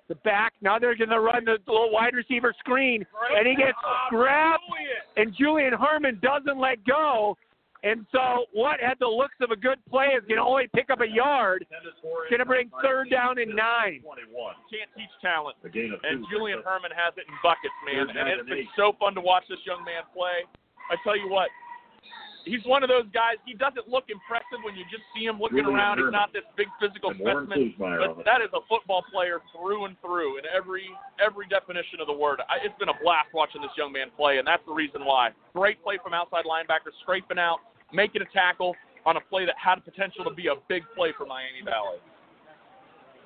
The 0.09 0.15
back. 0.15 0.53
Now 0.61 0.79
they're 0.79 0.97
going 0.97 1.09
to 1.09 1.19
run 1.19 1.45
the 1.45 1.57
little 1.65 1.91
wide 1.91 2.13
receiver 2.13 2.53
screen, 2.59 3.05
and 3.37 3.47
he 3.47 3.55
gets 3.55 3.77
ah, 3.85 4.07
grabbed, 4.09 4.61
and 5.15 5.33
Julian 5.33 5.73
Herman 5.73 6.19
doesn't 6.21 6.59
let 6.59 6.83
go. 6.85 7.37
And 7.83 8.07
so, 8.15 8.47
what 8.55 8.79
had 8.79 8.95
the 9.03 9.11
looks 9.11 9.35
of 9.43 9.51
a 9.51 9.59
good 9.59 9.75
play 9.91 10.15
is 10.15 10.23
going 10.23 10.39
to 10.39 10.47
only 10.47 10.71
pick 10.71 10.89
up 10.89 11.03
a 11.03 11.07
yard. 11.07 11.67
Going 12.31 12.39
to 12.39 12.47
bring 12.47 12.71
third 12.79 13.11
down 13.11 13.39
and 13.39 13.51
nine. 13.51 13.99
21. 13.99 14.55
Can't 14.71 14.87
teach 14.95 15.11
talent. 15.19 15.59
A 15.63 15.69
gain 15.69 15.91
of 15.91 15.99
And. 16.07 16.23
Julian 16.31 16.63
Herman 16.63 16.95
has 16.95 17.11
it 17.19 17.27
in 17.27 17.35
buckets, 17.43 17.75
man. 17.83 18.07
And 18.07 18.31
it's 18.31 18.47
been 18.47 18.71
so 18.79 18.95
fun 18.95 19.13
to 19.15 19.21
watch 19.21 19.43
this 19.51 19.59
young 19.67 19.83
man 19.83 20.07
play. 20.15 20.47
I 20.91 20.95
tell 21.03 21.19
you 21.19 21.27
what, 21.27 21.51
he's 22.45 22.63
one 22.65 22.83
of 22.83 22.89
those 22.89 23.07
guys. 23.11 23.39
He 23.45 23.53
doesn't 23.53 23.87
look 23.87 24.07
impressive 24.11 24.59
when 24.63 24.75
you 24.75 24.83
just 24.91 25.03
see 25.15 25.25
him 25.25 25.39
looking 25.39 25.63
Julian 25.63 25.79
around. 25.79 25.99
He's 25.99 26.11
not 26.11 26.31
this 26.31 26.47
big 26.55 26.67
physical 26.79 27.11
And 27.11 27.19
specimen, 27.19 27.75
but 27.79 28.23
that 28.27 28.43
is 28.43 28.51
a 28.53 28.63
football 28.67 29.03
player 29.11 29.39
through 29.55 29.85
and 29.85 29.95
through 30.03 30.39
in 30.39 30.45
every 30.47 30.87
every 31.23 31.47
definition 31.47 31.99
of 31.99 32.07
the 32.07 32.15
word. 32.15 32.43
I, 32.47 32.63
it's 32.63 32.75
been 32.79 32.91
a 32.91 32.99
blast 33.03 33.31
watching 33.33 33.61
this 33.63 33.73
young 33.75 33.91
man 33.91 34.11
play, 34.15 34.37
and 34.37 34.47
that's 34.47 34.63
the 34.67 34.75
reason 34.75 35.03
why. 35.03 35.31
Great 35.55 35.81
play 35.83 35.99
from 36.03 36.13
outside 36.13 36.45
linebacker, 36.45 36.91
scraping 37.01 37.39
out, 37.39 37.59
making 37.93 38.21
a 38.21 38.25
tackle 38.33 38.75
on 39.05 39.17
a 39.17 39.21
play 39.21 39.45
that 39.45 39.55
had 39.63 39.83
potential 39.83 40.23
to 40.23 40.33
be 40.33 40.47
a 40.47 40.55
big 40.67 40.83
play 40.95 41.13
for 41.17 41.25
Miami 41.25 41.61
Valley. 41.63 41.99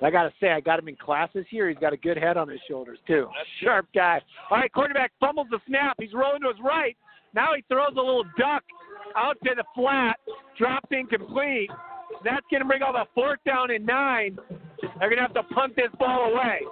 I 0.00 0.10
got 0.10 0.24
to 0.24 0.32
say, 0.40 0.52
I 0.52 0.60
got 0.60 0.78
him 0.78 0.88
in 0.88 0.96
class 0.96 1.28
this 1.34 1.46
year. 1.50 1.68
He's 1.68 1.78
got 1.78 1.92
a 1.92 1.96
good 1.96 2.16
head 2.16 2.36
on 2.36 2.48
his 2.48 2.60
shoulders, 2.68 2.98
too. 3.06 3.26
Sharp 3.62 3.86
guy. 3.94 4.20
All 4.50 4.58
right, 4.58 4.72
quarterback 4.72 5.10
fumbles 5.18 5.48
the 5.50 5.58
snap. 5.66 5.96
He's 5.98 6.12
rolling 6.14 6.42
to 6.42 6.48
his 6.48 6.56
right. 6.62 6.96
Now 7.34 7.48
he 7.56 7.64
throws 7.68 7.92
a 7.92 8.00
little 8.00 8.24
duck 8.38 8.62
out 9.16 9.36
to 9.44 9.50
the 9.56 9.64
flat, 9.74 10.16
dropped 10.56 10.92
incomplete. 10.92 11.70
That's 12.24 12.46
going 12.50 12.62
to 12.62 12.68
bring 12.68 12.82
all 12.82 12.92
the 12.92 13.06
fourth 13.14 13.38
down 13.46 13.70
and 13.70 13.86
nine. 13.86 14.38
They're 14.98 15.10
going 15.10 15.18
to 15.18 15.26
have 15.26 15.34
to 15.34 15.42
punt 15.54 15.74
this 15.76 15.90
ball 15.98 16.30
away. 16.32 16.62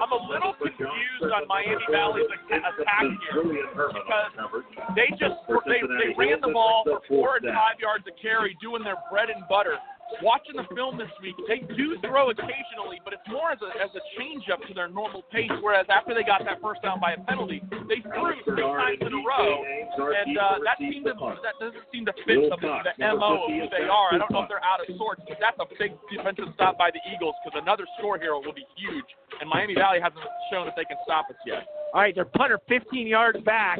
I'm 0.00 0.10
a 0.10 0.22
little 0.30 0.54
confused 0.54 1.32
on 1.34 1.46
Miami 1.46 1.76
Valley's 1.90 2.26
attack 2.50 3.06
here 3.32 3.42
because 3.42 4.62
they 4.94 5.10
just 5.18 5.38
they, 5.66 5.82
they 5.82 6.14
ran 6.16 6.40
the 6.40 6.50
ball 6.52 6.82
for 6.84 7.00
four 7.08 7.36
and 7.36 7.46
five 7.46 7.78
yards 7.80 8.04
a 8.06 8.14
carry, 8.20 8.56
doing 8.60 8.82
their 8.82 8.96
bread 9.10 9.30
and 9.30 9.42
butter. 9.48 9.76
Watching 10.22 10.56
the 10.56 10.66
film 10.74 10.96
this 10.98 11.12
week, 11.22 11.36
they 11.46 11.60
do 11.76 11.94
throw 12.00 12.32
occasionally, 12.32 12.98
but 13.04 13.12
it's 13.12 13.28
more 13.28 13.52
as 13.52 13.60
a 13.60 13.70
as 13.76 13.92
a 13.92 14.02
change 14.16 14.48
up 14.50 14.58
to 14.66 14.72
their 14.74 14.88
normal 14.88 15.22
pace. 15.30 15.52
Whereas 15.60 15.86
after 15.92 16.16
they 16.16 16.24
got 16.24 16.42
that 16.48 16.58
first 16.64 16.82
down 16.82 16.98
by 16.98 17.12
a 17.12 17.20
penalty, 17.28 17.62
they 17.86 18.00
threw 18.02 18.34
three 18.42 18.64
times 18.64 18.98
in 19.04 19.12
a 19.12 19.22
row, 19.22 19.62
and 19.62 20.32
uh, 20.34 20.58
that 20.64 20.80
seemed 20.80 21.04
to 21.06 21.14
that 21.14 21.56
doesn't 21.60 21.86
seem 21.92 22.08
to 22.08 22.14
fit 22.24 22.40
the, 22.40 22.56
the 22.56 23.14
mo 23.14 23.46
of 23.46 23.52
who 23.52 23.68
they 23.68 23.86
are. 23.86 24.10
I 24.10 24.18
don't 24.18 24.32
know 24.32 24.42
if 24.42 24.50
they're 24.50 24.64
out 24.64 24.80
of 24.80 24.88
sorts, 24.96 25.22
but 25.28 25.38
that's 25.38 25.60
a 25.60 25.68
big 25.78 25.92
defensive 26.10 26.50
stop 26.56 26.80
by 26.80 26.90
the 26.90 27.00
Eagles 27.14 27.36
because 27.44 27.60
another 27.60 27.84
score 28.00 28.18
here 28.18 28.34
will 28.34 28.56
be 28.56 28.66
huge, 28.80 29.08
and 29.40 29.46
Miami 29.48 29.76
Valley 29.76 30.00
hasn't 30.00 30.24
shown 30.50 30.66
that 30.66 30.74
they 30.74 30.88
can 30.88 30.98
stop 31.04 31.28
us 31.30 31.38
yet. 31.46 31.62
All 31.94 32.02
right, 32.02 32.14
their 32.14 32.24
punter 32.24 32.58
15 32.68 33.06
yards 33.06 33.38
back. 33.44 33.78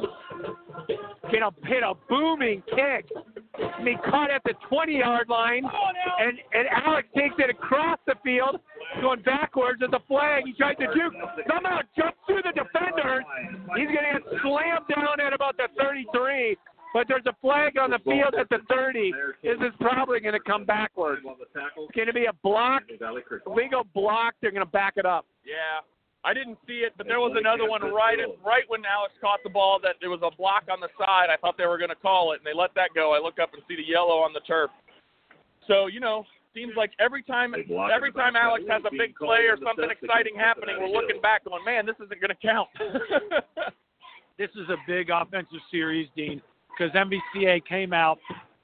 Get 1.30 1.42
a 1.42 1.50
hit 1.66 1.82
a 1.82 1.94
booming 2.08 2.62
kick. 2.70 3.06
And 3.58 3.86
he 3.86 3.96
caught 4.08 4.30
at 4.30 4.42
the 4.44 4.54
20 4.68 4.98
yard 4.98 5.28
line. 5.28 5.64
And 5.64 6.38
and 6.52 6.68
Alex 6.86 7.08
takes 7.14 7.34
it 7.38 7.50
across 7.50 7.98
the 8.06 8.14
field, 8.24 8.60
going 9.00 9.22
backwards 9.22 9.82
at 9.82 9.90
the 9.90 10.00
flag. 10.08 10.44
He 10.46 10.54
tries 10.54 10.76
to 10.78 10.86
juke. 10.86 11.14
Somehow 11.52 11.80
jumps 11.96 12.18
through 12.26 12.42
the 12.42 12.52
defenders. 12.52 13.24
He's 13.76 13.88
gonna 13.88 14.20
get 14.20 14.40
slammed 14.42 14.86
down 14.94 15.20
at 15.20 15.32
about 15.32 15.56
the 15.56 15.68
33. 15.78 16.56
But 16.94 17.06
there's 17.06 17.26
a 17.26 17.36
flag 17.42 17.76
on 17.78 17.90
the 17.90 17.98
field 17.98 18.34
at 18.38 18.48
the 18.48 18.58
30. 18.70 19.12
This 19.42 19.58
is 19.60 19.74
probably 19.78 20.20
going 20.20 20.32
to 20.32 20.40
come 20.40 20.64
backwards. 20.64 21.20
It's 21.22 21.94
going 21.94 22.06
to 22.06 22.14
be 22.14 22.24
a 22.24 22.32
block, 22.42 22.82
legal 23.46 23.84
block. 23.94 24.34
They're 24.40 24.50
going 24.50 24.64
to 24.64 24.70
back 24.72 24.94
it 24.96 25.04
up. 25.04 25.26
Yeah, 25.44 25.84
I 26.24 26.34
didn't 26.34 26.58
see 26.66 26.82
it, 26.82 26.92
but 26.98 27.06
there 27.06 27.20
was 27.20 27.36
another 27.38 27.68
one 27.68 27.80
right 27.94 28.18
right 28.44 28.66
when 28.66 28.82
Alex 28.84 29.14
caught 29.20 29.38
the 29.44 29.50
ball 29.50 29.78
that 29.82 29.96
there 30.00 30.10
was 30.10 30.20
a 30.22 30.34
block 30.36 30.64
on 30.70 30.80
the 30.80 30.88
side. 30.98 31.30
I 31.30 31.36
thought 31.36 31.56
they 31.56 31.66
were 31.66 31.78
going 31.78 31.94
to 31.94 32.02
call 32.02 32.32
it, 32.32 32.42
and 32.42 32.46
they 32.46 32.58
let 32.58 32.74
that 32.74 32.90
go. 32.94 33.14
I 33.14 33.22
look 33.22 33.38
up 33.38 33.54
and 33.54 33.62
see 33.68 33.76
the 33.76 33.86
yellow 33.86 34.18
on 34.26 34.32
the 34.32 34.40
turf. 34.40 34.70
So 35.66 35.86
you 35.86 36.00
know, 36.00 36.24
seems 36.54 36.72
like 36.76 36.90
every 36.98 37.22
time 37.22 37.54
every 37.54 38.12
time 38.12 38.34
Alex 38.34 38.64
has 38.68 38.82
a 38.84 38.90
big 38.90 39.14
play 39.14 39.46
or 39.46 39.56
something 39.62 39.88
exciting 39.88 40.34
happening, 40.34 40.76
we're 40.80 40.90
looking 40.90 41.20
back 41.22 41.44
going, 41.44 41.64
man, 41.64 41.86
this 41.86 41.96
isn't 42.02 42.20
going 42.20 42.34
to 42.34 42.42
count. 42.42 42.68
This 44.38 44.50
is 44.54 44.68
a 44.68 44.76
big 44.86 45.10
offensive 45.10 45.58
series, 45.68 46.08
Dean, 46.14 46.40
because 46.70 46.94
MVCA 46.94 47.66
came 47.66 47.92
out 47.92 48.20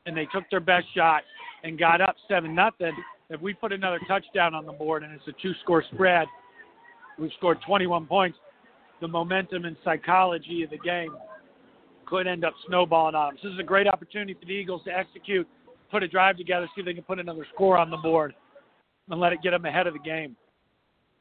and 0.06 0.16
they 0.16 0.26
took 0.26 0.44
their 0.48 0.60
best 0.60 0.86
shot 0.94 1.22
and 1.64 1.76
got 1.76 2.00
up 2.00 2.14
seven 2.28 2.54
nothing. 2.54 2.92
If 3.28 3.40
we 3.40 3.54
put 3.54 3.72
another 3.72 3.98
touchdown 4.06 4.54
on 4.54 4.66
the 4.66 4.72
board 4.72 5.02
and 5.02 5.12
it's 5.12 5.26
a 5.26 5.32
two-score 5.42 5.82
spread, 5.92 6.28
we've 7.18 7.30
scored 7.38 7.58
21 7.66 8.06
points. 8.06 8.38
The 9.00 9.08
momentum 9.08 9.64
and 9.64 9.76
psychology 9.84 10.62
of 10.62 10.70
the 10.70 10.78
game 10.78 11.14
could 12.06 12.26
end 12.26 12.44
up 12.44 12.54
snowballing 12.66 13.14
on 13.14 13.30
them. 13.30 13.38
So 13.42 13.48
this 13.48 13.54
is 13.54 13.60
a 13.60 13.64
great 13.64 13.86
opportunity 13.86 14.34
for 14.34 14.46
the 14.46 14.52
Eagles 14.52 14.82
to 14.84 14.96
execute, 14.96 15.48
put 15.90 16.02
a 16.02 16.08
drive 16.08 16.36
together, 16.36 16.68
see 16.74 16.80
if 16.80 16.86
they 16.86 16.94
can 16.94 17.02
put 17.02 17.18
another 17.18 17.46
score 17.54 17.76
on 17.78 17.90
the 17.90 17.96
board, 17.96 18.34
and 19.10 19.20
let 19.20 19.32
it 19.32 19.42
get 19.42 19.50
them 19.50 19.64
ahead 19.64 19.86
of 19.86 19.94
the 19.94 20.00
game. 20.00 20.36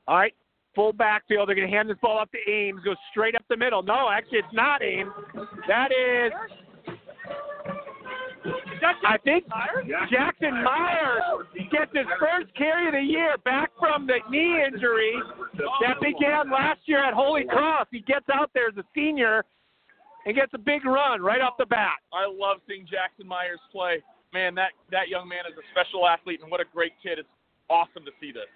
All 0.07 0.17
right, 0.17 0.33
full 0.75 0.93
backfield. 0.93 1.47
They're 1.47 1.55
going 1.55 1.69
to 1.69 1.75
hand 1.75 1.89
this 1.89 1.97
ball 2.01 2.19
up 2.19 2.29
to 2.31 2.51
Ames. 2.51 2.81
Goes 2.83 2.97
straight 3.11 3.35
up 3.35 3.43
the 3.49 3.57
middle. 3.57 3.81
No, 3.81 4.09
actually, 4.11 4.39
it's 4.39 4.53
not 4.53 4.81
Ames. 4.83 5.11
That 5.67 5.91
is, 5.91 6.31
I 9.05 9.17
think, 9.23 9.45
Jackson 10.11 10.63
Myers 10.63 11.23
gets 11.71 11.91
his 11.93 12.07
first 12.19 12.53
carry 12.55 12.87
of 12.87 12.93
the 12.93 13.01
year 13.01 13.35
back 13.45 13.71
from 13.79 14.07
the 14.07 14.19
knee 14.29 14.63
injury 14.65 15.13
that 15.81 15.99
began 16.01 16.51
last 16.51 16.79
year 16.85 17.03
at 17.03 17.13
Holy 17.13 17.45
Cross. 17.45 17.87
He 17.91 18.01
gets 18.01 18.25
out 18.33 18.51
there 18.53 18.67
as 18.67 18.77
a 18.77 18.83
senior 18.95 19.43
and 20.25 20.35
gets 20.35 20.51
a 20.53 20.57
big 20.57 20.85
run 20.85 21.21
right 21.21 21.41
off 21.41 21.53
the 21.57 21.65
bat. 21.65 21.95
I 22.13 22.25
love 22.27 22.57
seeing 22.67 22.85
Jackson 22.89 23.27
Myers 23.27 23.59
play. 23.71 24.03
Man, 24.33 24.55
that 24.55 24.71
that 24.91 25.09
young 25.09 25.27
man 25.27 25.45
is 25.45 25.53
a 25.57 25.65
special 25.71 26.07
athlete, 26.07 26.39
and 26.41 26.49
what 26.49 26.59
a 26.59 26.65
great 26.73 26.93
kid! 27.03 27.19
It's 27.19 27.29
awesome 27.69 28.03
to 28.03 28.11
see 28.19 28.31
this. 28.31 28.49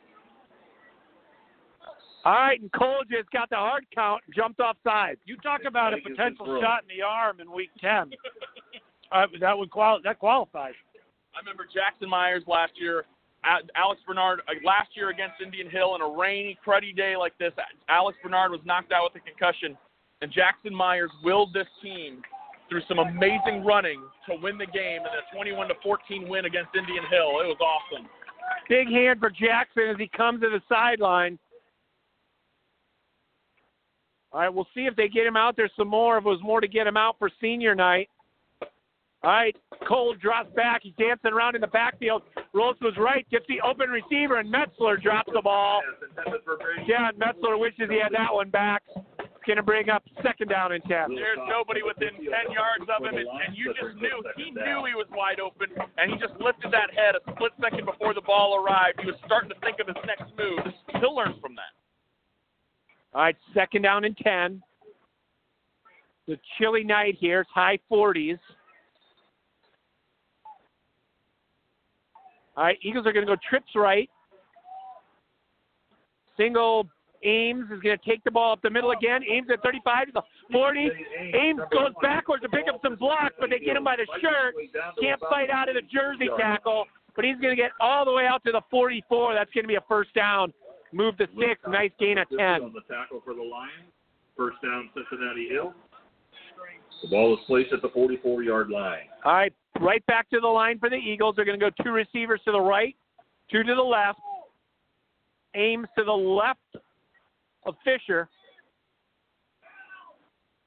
All 2.26 2.34
right, 2.34 2.60
and 2.60 2.72
Cole 2.72 3.04
just 3.10 3.30
got 3.32 3.50
the 3.50 3.56
hard 3.56 3.86
count, 3.94 4.24
jumped 4.36 4.60
off 4.60 4.76
sides. 4.84 5.20
You 5.26 5.38
talk 5.38 5.62
about 5.68 5.94
a 5.94 5.98
potential 5.98 6.60
shot 6.62 6.82
in 6.82 6.98
the 6.98 7.04
arm 7.04 7.40
in 7.40 7.52
Week 7.52 7.70
10. 7.80 8.12
Uh, 9.12 9.26
that 9.40 9.58
would 9.58 9.72
quali- 9.72 10.02
that 10.04 10.20
qualifies. 10.20 10.74
I 11.36 11.40
remember 11.40 11.66
Jackson 11.72 12.10
Myers 12.10 12.44
last 12.48 12.74
year, 12.76 13.06
Alex 13.76 14.02
Bernard 14.06 14.42
uh, 14.48 14.54
last 14.66 14.90
year 14.96 15.10
against 15.10 15.42
Indian 15.42 15.70
Hill 15.70 15.96
in 15.96 16.02
a 16.02 16.10
rainy, 16.10 16.58
cruddy 16.66 16.96
day 16.96 17.16
like 17.16 17.38
this. 17.38 17.54
Alex 17.90 18.18
Bernard 18.24 18.52
was 18.52 18.62
knocked 18.66 18.92
out 18.92 19.12
with 19.14 19.22
a 19.22 19.26
concussion, 19.26 19.78
and 20.22 20.32
Jackson 20.32 20.74
Myers 20.74 21.12
willed 21.24 21.54
this 21.54 21.68
team 21.82 22.22
through 22.70 22.82
some 22.88 23.00
amazing 23.00 23.64
running 23.64 24.02
to 24.30 24.36
win 24.42 24.58
the 24.58 24.66
game 24.66 25.02
in 25.02 25.08
a 25.08 25.34
21 25.34 25.70
to 25.70 25.76
14 25.82 26.28
win 26.28 26.46
against 26.46 26.76
Indian 26.76 27.04
Hill. 27.10 27.40
It 27.40 27.48
was 27.48 27.58
awesome. 27.62 28.08
Big 28.68 28.88
hand 28.88 29.20
for 29.20 29.30
Jackson 29.30 29.84
as 29.90 29.98
he 29.98 30.10
comes 30.10 30.42
to 30.42 30.50
the 30.50 30.62
sideline. 30.68 31.40
All 34.34 34.42
right, 34.42 34.54
we'll 34.54 34.68
see 34.76 34.86
if 34.86 34.96
they 34.96 35.08
get 35.08 35.26
him 35.26 35.38
out 35.38 35.56
there 35.56 35.70
some 35.78 35.88
more. 35.88 36.18
If 36.18 36.26
it 36.26 36.30
was 36.30 36.42
more 36.44 36.60
to 36.60 36.68
get 36.68 36.86
him 36.86 36.98
out 36.98 37.16
for 37.18 37.30
senior 37.40 37.76
night. 37.76 38.10
All 39.24 39.32
right, 39.32 39.56
Cole 39.88 40.14
drops 40.14 40.54
back. 40.56 40.82
He's 40.84 40.94
dancing 41.00 41.34
around 41.34 41.56
in 41.56 41.62
the 41.62 41.68
backfield. 41.68 42.22
Rolls 42.54 42.78
to 42.82 42.88
his 42.88 42.98
right, 42.98 43.28
gets 43.32 43.46
the 43.50 43.60
open 43.62 43.90
receiver, 43.90 44.38
and 44.38 44.54
Metzler 44.54 45.02
drops 45.02 45.32
the 45.34 45.42
ball. 45.42 45.82
Yeah, 46.88 47.10
Metzler 47.18 47.60
wishes 47.60 47.90
he 47.90 48.00
had 48.00 48.14
that 48.14 48.32
one 48.32 48.52
back. 48.52 48.84
It's 48.96 49.44
going 49.46 49.58
to 49.58 49.64
bring 49.64 49.90
up 49.90 50.04
second 50.22 50.50
down 50.50 50.72
and 50.74 50.84
10. 50.84 51.16
There's 51.16 51.40
nobody 51.50 51.82
within 51.82 52.14
10 52.14 52.26
yards 52.54 52.86
of 52.86 53.04
him, 53.04 53.18
and, 53.18 53.28
and 53.28 53.58
you 53.58 53.74
just 53.74 53.98
knew 53.98 54.22
he 54.38 54.52
knew 54.52 54.86
he 54.86 54.94
was 54.94 55.08
wide 55.12 55.40
open, 55.40 55.70
and 55.98 56.12
he 56.12 56.18
just 56.20 56.40
lifted 56.40 56.72
that 56.72 56.94
head 56.94 57.16
a 57.16 57.32
split 57.32 57.54
second 57.60 57.86
before 57.86 58.14
the 58.14 58.22
ball 58.22 58.64
arrived. 58.64 59.00
He 59.02 59.08
was 59.08 59.16
starting 59.26 59.50
to 59.50 59.56
think 59.66 59.78
of 59.80 59.88
his 59.88 59.98
next 60.06 60.32
move. 60.38 60.60
He'll 61.02 61.16
learn 61.16 61.34
from 61.42 61.56
that. 61.56 61.74
All 63.16 63.24
right, 63.24 63.36
second 63.56 63.82
down 63.82 64.04
and 64.06 64.16
10. 64.16 64.62
The 66.28 66.38
chilly 66.58 66.84
night 66.84 67.18
here. 67.20 67.42
It's 67.42 67.50
high 67.52 67.80
40s. 67.92 68.38
All 72.58 72.64
right, 72.64 72.78
Eagles 72.82 73.06
are 73.06 73.14
going 73.14 73.26
to 73.26 73.36
go 73.36 73.40
trips 73.48 73.70
right. 73.76 74.10
Single 76.36 76.88
Ames 77.24 77.66
is 77.72 77.80
going 77.82 77.98
to 77.98 78.10
take 78.10 78.24
the 78.24 78.32
ball 78.32 78.54
up 78.54 78.62
the 78.64 78.70
middle 78.70 78.92
again. 78.92 79.22
Ames 79.30 79.48
at 79.54 79.62
35 79.62 80.08
to 80.08 80.12
the 80.14 80.22
40. 80.52 80.90
Ames 81.36 81.62
goes 81.72 81.94
backwards 82.02 82.42
to 82.44 82.50
pick 82.50 82.66
up 82.68 82.80
some 82.84 82.96
blocks, 82.96 83.36
but 83.40 83.52
they 83.52 83.60
get 83.60 83.76
him 83.76 83.84
by 83.84 83.96
the 83.96 84.08
shirt. 84.22 84.56
Can't 85.00 85.22
fight 85.30 85.50
out 85.52 85.70
of 85.70 85.76
the 85.76 85.82
jersey 85.82 86.30
tackle, 86.38 86.86
but 87.16 87.26
he's 87.26 87.38
going 87.38 87.56
to 87.56 87.62
get 87.62 87.72
all 87.80 88.06
the 88.06 88.12
way 88.12 88.26
out 88.26 88.44
to 88.46 88.52
the 88.52 88.62
44. 88.72 89.36
That's 89.36 89.52
going 89.54 89.64
to 89.64 89.68
be 89.68 89.76
a 89.76 89.86
first 89.88 90.14
down. 90.16 90.52
Move 90.92 91.18
to 91.18 91.28
six. 91.40 91.62
Nice 91.68 91.92
gain 92.00 92.18
of 92.18 92.28
10. 92.30 92.40
On 92.40 92.74
the 92.74 92.82
tackle 92.92 93.22
for 93.24 93.34
the 93.34 93.44
Lions. 93.44 93.92
First 94.36 94.58
down, 94.64 94.90
Cincinnati 94.96 95.50
Hill. 95.50 95.74
The 97.04 97.10
ball 97.10 97.34
is 97.34 97.40
placed 97.46 97.74
at 97.74 97.82
the 97.82 97.90
44 97.90 98.44
yard 98.44 98.70
line. 98.70 99.06
All 99.26 99.34
right, 99.34 99.54
right 99.82 100.06
back 100.06 100.30
to 100.30 100.40
the 100.40 100.48
line 100.48 100.80
for 100.80 100.90
the 100.90 100.96
Eagles. 100.96 101.36
They're 101.36 101.46
going 101.46 101.60
to 101.60 101.72
go 101.72 101.84
two 101.84 101.92
receivers 101.92 102.42
to 102.46 102.52
the 102.52 102.60
right, 102.60 102.96
two 103.52 103.64
to 103.64 103.76
the 103.76 103.82
left. 103.82 104.20
Ames 105.56 105.88
to 105.98 106.04
the 106.04 106.12
left 106.12 106.60
of 107.66 107.76
Fisher. 107.84 108.30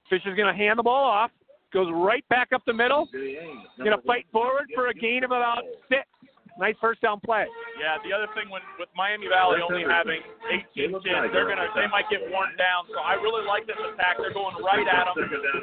Fisher's 0.09 0.37
going 0.37 0.53
to 0.53 0.59
hand 0.59 0.79
the 0.79 0.83
ball 0.83 1.05
off. 1.05 1.31
Goes 1.73 1.89
right 1.93 2.29
back 2.29 2.49
up 2.53 2.63
the 2.67 2.73
middle. 2.73 3.09
Going 3.79 3.97
to 3.97 4.03
fight 4.05 4.27
forward 4.33 4.67
for 4.75 4.89
a 4.89 4.95
gain 4.95 5.23
of 5.23 5.31
about 5.31 5.63
six. 5.89 6.03
Nice 6.59 6.75
first 6.81 7.01
down 7.05 7.21
play. 7.21 7.47
Yeah, 7.79 8.01
the 8.03 8.11
other 8.11 8.27
thing 8.35 8.51
when 8.51 8.65
with 8.81 8.91
Miami 8.97 9.31
Valley 9.31 9.63
only 9.63 9.87
having 9.87 10.21
18 10.75 10.99
kids, 10.99 11.31
they're 11.31 11.49
gonna 11.49 11.69
they 11.77 11.87
might 11.87 12.11
get 12.11 12.25
worn 12.27 12.57
down. 12.59 12.91
So 12.91 12.99
I 13.01 13.15
really 13.21 13.47
like 13.47 13.69
this 13.69 13.79
attack. 13.79 14.19
They're 14.19 14.35
going 14.35 14.59
right 14.61 14.85
at 14.85 15.07
them. 15.09 15.17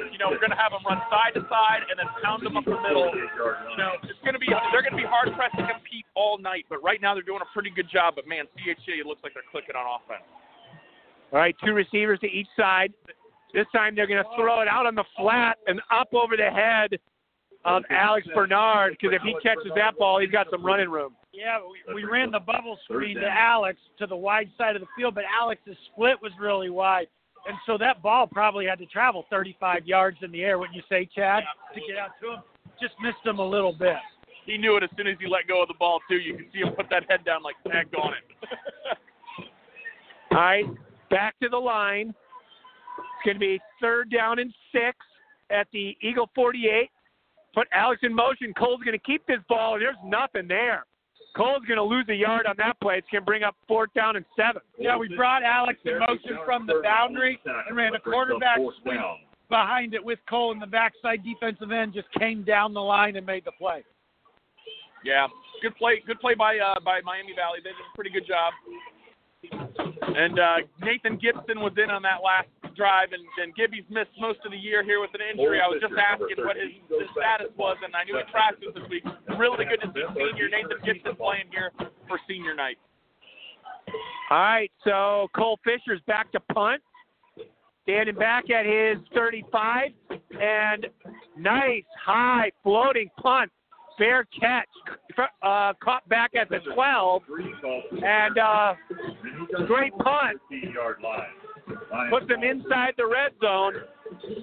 You 0.08 0.18
know, 0.18 0.32
we're 0.32 0.42
gonna 0.42 0.58
have 0.58 0.72
them 0.72 0.82
run 0.86 1.02
side 1.12 1.36
to 1.36 1.44
side 1.50 1.84
and 1.90 1.98
then 2.00 2.08
pound 2.24 2.46
them 2.46 2.56
up 2.56 2.64
the 2.64 2.80
middle. 2.80 3.12
You 3.12 3.78
know, 3.78 3.98
it's 4.06 4.22
gonna 4.24 4.40
be 4.40 4.48
they're 4.72 4.86
gonna 4.86 4.98
be 4.98 5.08
hard 5.08 5.34
pressed 5.36 5.58
to 5.60 5.66
compete 5.66 6.06
all 6.16 6.38
night. 6.38 6.64
But 6.66 6.80
right 6.82 7.02
now 7.02 7.12
they're 7.12 7.26
doing 7.26 7.44
a 7.44 7.50
pretty 7.52 7.70
good 7.70 7.90
job. 7.90 8.16
But 8.16 8.26
man, 8.26 8.48
CHA 8.62 9.04
looks 9.04 9.20
like 9.22 9.34
they're 9.34 9.46
clicking 9.52 9.76
on 9.76 9.84
offense. 9.84 10.24
All 11.32 11.38
right, 11.38 11.54
two 11.64 11.74
receivers 11.74 12.18
to 12.20 12.26
each 12.26 12.48
side. 12.56 12.92
This 13.54 13.66
time 13.72 13.94
they're 13.94 14.06
going 14.06 14.22
to 14.22 14.30
throw 14.36 14.60
it 14.60 14.68
out 14.68 14.86
on 14.86 14.94
the 14.94 15.04
flat 15.16 15.58
and 15.66 15.80
up 15.90 16.08
over 16.12 16.36
the 16.36 16.50
head 16.50 16.98
of 17.64 17.82
Alex 17.90 18.26
Bernard 18.34 18.96
because 19.00 19.14
if 19.14 19.22
he 19.22 19.34
catches 19.42 19.72
that 19.74 19.98
ball, 19.98 20.20
he's 20.20 20.30
got 20.30 20.46
some 20.50 20.64
running 20.64 20.88
room. 20.88 21.14
Yeah, 21.32 21.58
we, 21.88 21.94
we 21.94 22.04
ran 22.04 22.30
the 22.30 22.40
bubble 22.40 22.78
screen 22.84 23.16
to 23.18 23.28
Alex 23.28 23.78
to 23.98 24.06
the 24.06 24.16
wide 24.16 24.50
side 24.56 24.76
of 24.76 24.82
the 24.82 24.88
field, 24.96 25.14
but 25.14 25.24
Alex's 25.40 25.76
split 25.92 26.16
was 26.22 26.32
really 26.40 26.70
wide. 26.70 27.06
And 27.46 27.56
so 27.66 27.78
that 27.78 28.02
ball 28.02 28.26
probably 28.26 28.66
had 28.66 28.78
to 28.78 28.86
travel 28.86 29.24
35 29.30 29.86
yards 29.86 30.18
in 30.22 30.32
the 30.32 30.42
air, 30.42 30.58
wouldn't 30.58 30.76
you 30.76 30.82
say, 30.88 31.08
Chad, 31.14 31.44
to 31.74 31.80
get 31.86 31.96
out 31.98 32.10
to 32.22 32.34
him? 32.34 32.42
Just 32.80 32.94
missed 33.02 33.24
him 33.24 33.38
a 33.38 33.46
little 33.46 33.72
bit. 33.72 33.96
He 34.44 34.56
knew 34.56 34.76
it 34.76 34.82
as 34.82 34.90
soon 34.96 35.06
as 35.06 35.16
he 35.20 35.26
let 35.26 35.46
go 35.46 35.62
of 35.62 35.68
the 35.68 35.74
ball 35.78 36.00
too. 36.08 36.16
You 36.16 36.34
can 36.34 36.46
see 36.52 36.60
him 36.60 36.74
put 36.74 36.86
that 36.90 37.04
head 37.08 37.24
down 37.24 37.42
like 37.42 37.56
tagged 37.70 37.94
on 37.94 38.12
it. 38.14 39.48
All 40.32 40.38
right, 40.38 40.64
back 41.10 41.38
to 41.40 41.48
the 41.48 41.56
line. 41.56 42.08
It's 42.08 43.24
going 43.24 43.36
to 43.36 43.40
be 43.40 43.60
third 43.80 44.10
down 44.10 44.38
and 44.38 44.52
six 44.72 44.96
at 45.50 45.66
the 45.72 45.96
Eagle 46.00 46.30
48. 46.34 46.90
Put 47.58 47.66
Alex 47.72 48.02
in 48.04 48.14
motion. 48.14 48.54
Cole's 48.54 48.78
going 48.84 48.96
to 48.96 49.04
keep 49.04 49.26
this 49.26 49.40
ball, 49.48 49.80
there's 49.80 49.96
nothing 50.04 50.46
there. 50.46 50.86
Cole's 51.36 51.64
going 51.66 51.76
to 51.76 51.82
lose 51.82 52.06
a 52.08 52.14
yard 52.14 52.46
on 52.46 52.54
that 52.58 52.78
play. 52.80 52.98
It's 52.98 53.08
going 53.10 53.22
to 53.22 53.26
bring 53.26 53.42
up 53.42 53.56
fourth 53.66 53.92
down 53.94 54.14
and 54.14 54.24
seven. 54.36 54.62
Yeah, 54.78 54.96
we 54.96 55.08
brought 55.16 55.42
Alex 55.42 55.80
in 55.84 55.98
motion 55.98 56.38
from 56.44 56.68
the 56.68 56.80
boundary 56.84 57.40
and 57.44 57.76
ran 57.76 57.96
a 57.96 57.98
quarterback 57.98 58.58
sweep 58.82 59.00
behind 59.50 59.94
it 59.94 60.04
with 60.04 60.20
Cole 60.30 60.52
in 60.52 60.60
the 60.60 60.68
backside 60.68 61.24
defensive 61.24 61.72
end. 61.72 61.94
Just 61.94 62.06
came 62.16 62.44
down 62.44 62.74
the 62.74 62.80
line 62.80 63.16
and 63.16 63.26
made 63.26 63.44
the 63.44 63.52
play. 63.58 63.82
Yeah, 65.04 65.26
good 65.60 65.74
play. 65.74 66.00
Good 66.06 66.20
play 66.20 66.36
by 66.36 66.58
uh, 66.58 66.78
by 66.84 67.00
Miami 67.00 67.34
Valley. 67.34 67.58
They 67.58 67.70
did 67.70 67.90
a 67.92 67.94
pretty 67.96 68.10
good 68.10 68.26
job. 68.26 68.52
And 70.18 70.38
uh, 70.38 70.56
Nathan 70.82 71.18
Gibson 71.18 71.60
was 71.60 71.72
in 71.76 71.90
on 71.90 72.02
that 72.02 72.20
last 72.24 72.48
drive, 72.74 73.12
and, 73.12 73.22
and 73.42 73.54
Gibby's 73.54 73.86
missed 73.90 74.14
most 74.18 74.38
of 74.44 74.50
the 74.50 74.58
year 74.58 74.82
here 74.82 75.00
with 75.00 75.10
an 75.14 75.20
injury. 75.22 75.60
I 75.60 75.66
was 75.66 75.80
just 75.80 75.94
asking 75.94 76.44
what 76.44 76.56
his, 76.56 76.74
his 76.88 77.08
status 77.14 77.52
was, 77.56 77.76
and 77.84 77.94
I 77.94 78.04
knew 78.04 78.16
he 78.16 78.26
practiced 78.30 78.74
this 78.74 78.86
week. 78.90 79.04
Really 79.38 79.64
good 79.64 79.82
to 79.82 79.90
see 79.94 80.02
senior 80.14 80.48
Nathan 80.48 80.78
Gibson 80.84 81.14
playing 81.16 81.50
here 81.50 81.70
for 82.06 82.18
senior 82.26 82.54
night. 82.54 82.78
All 84.30 84.38
right, 84.38 84.70
so 84.84 85.28
Cole 85.34 85.58
Fisher's 85.64 86.00
back 86.06 86.30
to 86.32 86.40
punt. 86.52 86.82
Standing 87.84 88.16
back 88.16 88.50
at 88.50 88.66
his 88.66 88.98
35, 89.14 89.88
and 90.38 90.86
nice 91.38 91.84
high 92.04 92.50
floating 92.62 93.08
punt. 93.20 93.50
Fair 93.98 94.24
catch. 94.38 94.68
Uh, 95.42 95.72
caught 95.82 96.08
back 96.08 96.30
at 96.34 96.48
the 96.48 96.58
12. 96.74 97.22
And 98.04 98.38
uh, 98.38 98.74
great 99.66 99.92
punt. 99.98 100.38
Puts 102.10 102.28
them 102.28 102.42
inside 102.42 102.94
the 102.96 103.06
red 103.06 103.32
zone. 103.42 103.74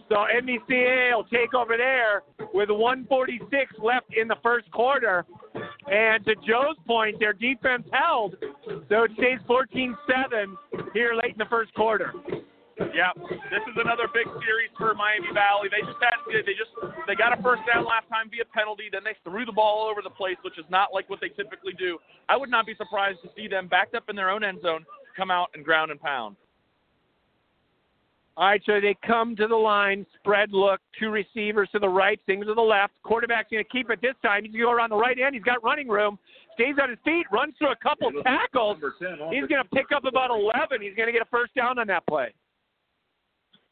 So 0.09 0.15
MVCA 0.15 1.15
will 1.15 1.23
take 1.25 1.53
over 1.53 1.77
there 1.77 2.23
with 2.53 2.69
146 2.69 3.73
left 3.81 4.13
in 4.15 4.27
the 4.27 4.35
first 4.43 4.69
quarter. 4.71 5.25
And 5.87 6.23
to 6.25 6.35
Joe's 6.47 6.77
point, 6.85 7.19
their 7.19 7.33
defense 7.33 7.87
held. 7.91 8.35
So 8.89 9.03
it 9.03 9.11
stays 9.17 9.39
14 9.47 9.95
7 10.29 10.57
here 10.93 11.13
late 11.15 11.33
in 11.33 11.37
the 11.37 11.45
first 11.49 11.73
quarter. 11.73 12.13
Yeah, 12.77 13.15
this 13.15 13.63
is 13.71 13.75
another 13.79 14.11
big 14.11 14.27
series 14.43 14.67
for 14.77 14.93
Miami 14.95 15.31
Valley. 15.31 15.71
They 15.71 15.79
just 15.79 15.99
had 16.03 16.19
they 16.27 16.55
just 16.59 16.75
they 17.07 17.15
got 17.15 17.37
a 17.37 17.41
first 17.41 17.63
down 17.63 17.85
last 17.85 18.07
time 18.11 18.27
via 18.29 18.43
penalty. 18.51 18.91
Then 18.91 19.03
they 19.03 19.15
threw 19.23 19.45
the 19.45 19.55
ball 19.55 19.83
all 19.83 19.87
over 19.87 20.01
the 20.01 20.11
place, 20.11 20.35
which 20.43 20.59
is 20.59 20.65
not 20.69 20.93
like 20.93 21.09
what 21.09 21.21
they 21.21 21.29
typically 21.29 21.71
do. 21.79 21.97
I 22.27 22.35
would 22.35 22.51
not 22.51 22.65
be 22.65 22.75
surprised 22.75 23.19
to 23.23 23.29
see 23.35 23.47
them 23.47 23.67
backed 23.67 23.95
up 23.95 24.09
in 24.09 24.15
their 24.15 24.29
own 24.29 24.43
end 24.43 24.59
zone 24.61 24.85
come 25.15 25.31
out 25.31 25.49
and 25.55 25.63
ground 25.63 25.91
and 25.91 25.99
pound. 26.01 26.35
All 28.37 28.49
right, 28.49 28.61
so 28.65 28.81
they 28.81 28.97
come 29.07 29.37
to 29.37 29.47
the 29.47 29.55
line, 29.55 30.05
spread 30.19 30.51
look, 30.51 30.81
two 30.99 31.09
receivers 31.09 31.69
to 31.71 31.79
the 31.79 31.87
right, 31.87 32.19
things 32.25 32.45
to 32.47 32.53
the 32.53 32.61
left. 32.61 32.91
Quarterback's 33.03 33.47
going 33.49 33.63
to 33.63 33.69
keep 33.69 33.89
it 33.89 34.01
this 34.01 34.15
time. 34.21 34.43
He's 34.43 34.51
going 34.51 34.59
to 34.59 34.65
go 34.65 34.71
around 34.73 34.89
the 34.89 34.97
right 34.97 35.17
end. 35.17 35.35
He's 35.35 35.43
got 35.43 35.63
running 35.63 35.87
room. 35.87 36.19
Stays 36.55 36.75
on 36.81 36.89
his 36.89 36.99
feet, 37.05 37.25
runs 37.31 37.53
through 37.57 37.71
a 37.71 37.79
couple 37.81 38.11
tackles. 38.23 38.77
He's 39.31 39.47
going 39.47 39.63
to 39.63 39.69
pick 39.73 39.95
up 39.95 40.03
about 40.03 40.31
11. 40.31 40.81
He's 40.81 40.95
going 40.95 41.07
to 41.07 41.13
get 41.13 41.21
a 41.21 41.31
first 41.31 41.55
down 41.55 41.79
on 41.79 41.87
that 41.87 42.05
play. 42.07 42.33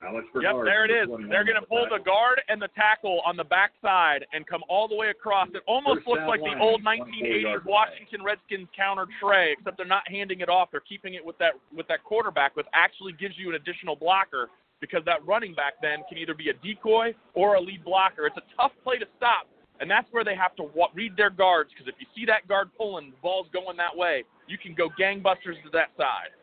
Alex 0.03 0.27
yep, 0.41 0.55
there 0.65 0.83
it 0.83 0.91
is. 0.91 1.07
They're 1.29 1.47
going 1.47 1.59
to 1.59 1.65
pull 1.65 1.87
the 1.89 2.03
guard 2.03 2.41
and 2.49 2.61
the 2.61 2.67
tackle 2.75 3.21
on 3.25 3.37
the 3.37 3.43
backside 3.43 4.25
and 4.33 4.45
come 4.45 4.61
all 4.67 4.87
the 4.87 4.95
way 4.95 5.09
across. 5.09 5.47
It 5.53 5.63
almost 5.67 6.05
looks 6.05 6.23
like 6.27 6.41
the 6.41 6.59
old 6.59 6.83
1980s 6.83 7.65
Washington 7.65 8.23
Redskins 8.23 8.67
counter 8.75 9.07
trey, 9.21 9.55
except 9.57 9.77
they're 9.77 9.85
not 9.85 10.03
handing 10.09 10.41
it 10.41 10.49
off. 10.49 10.69
They're 10.71 10.83
keeping 10.83 11.13
it 11.13 11.23
with 11.23 11.37
that 11.37 11.53
with 11.75 11.87
that 11.87 12.03
quarterback, 12.03 12.55
which 12.55 12.67
actually 12.73 13.13
gives 13.13 13.35
you 13.37 13.49
an 13.49 13.55
additional 13.55 13.95
blocker 13.95 14.49
because 14.81 15.01
that 15.05 15.25
running 15.25 15.55
back 15.55 15.73
then 15.81 16.03
can 16.09 16.17
either 16.17 16.33
be 16.33 16.49
a 16.49 16.53
decoy 16.59 17.15
or 17.33 17.55
a 17.55 17.61
lead 17.61 17.85
blocker. 17.85 18.27
It's 18.27 18.37
a 18.37 18.43
tough 18.57 18.73
play 18.83 18.97
to 18.97 19.05
stop, 19.15 19.47
and 19.79 19.89
that's 19.89 20.07
where 20.11 20.25
they 20.25 20.35
have 20.35 20.55
to 20.57 20.69
read 20.93 21.15
their 21.15 21.29
guards 21.29 21.69
because 21.71 21.87
if 21.87 21.95
you 21.99 22.07
see 22.13 22.25
that 22.25 22.47
guard 22.47 22.69
pulling, 22.77 23.11
the 23.11 23.17
ball's 23.21 23.47
going 23.53 23.77
that 23.77 23.95
way, 23.95 24.23
you 24.47 24.57
can 24.57 24.75
go 24.75 24.89
gangbusters 24.99 25.55
to 25.63 25.71
that 25.71 25.95
side. 25.97 26.35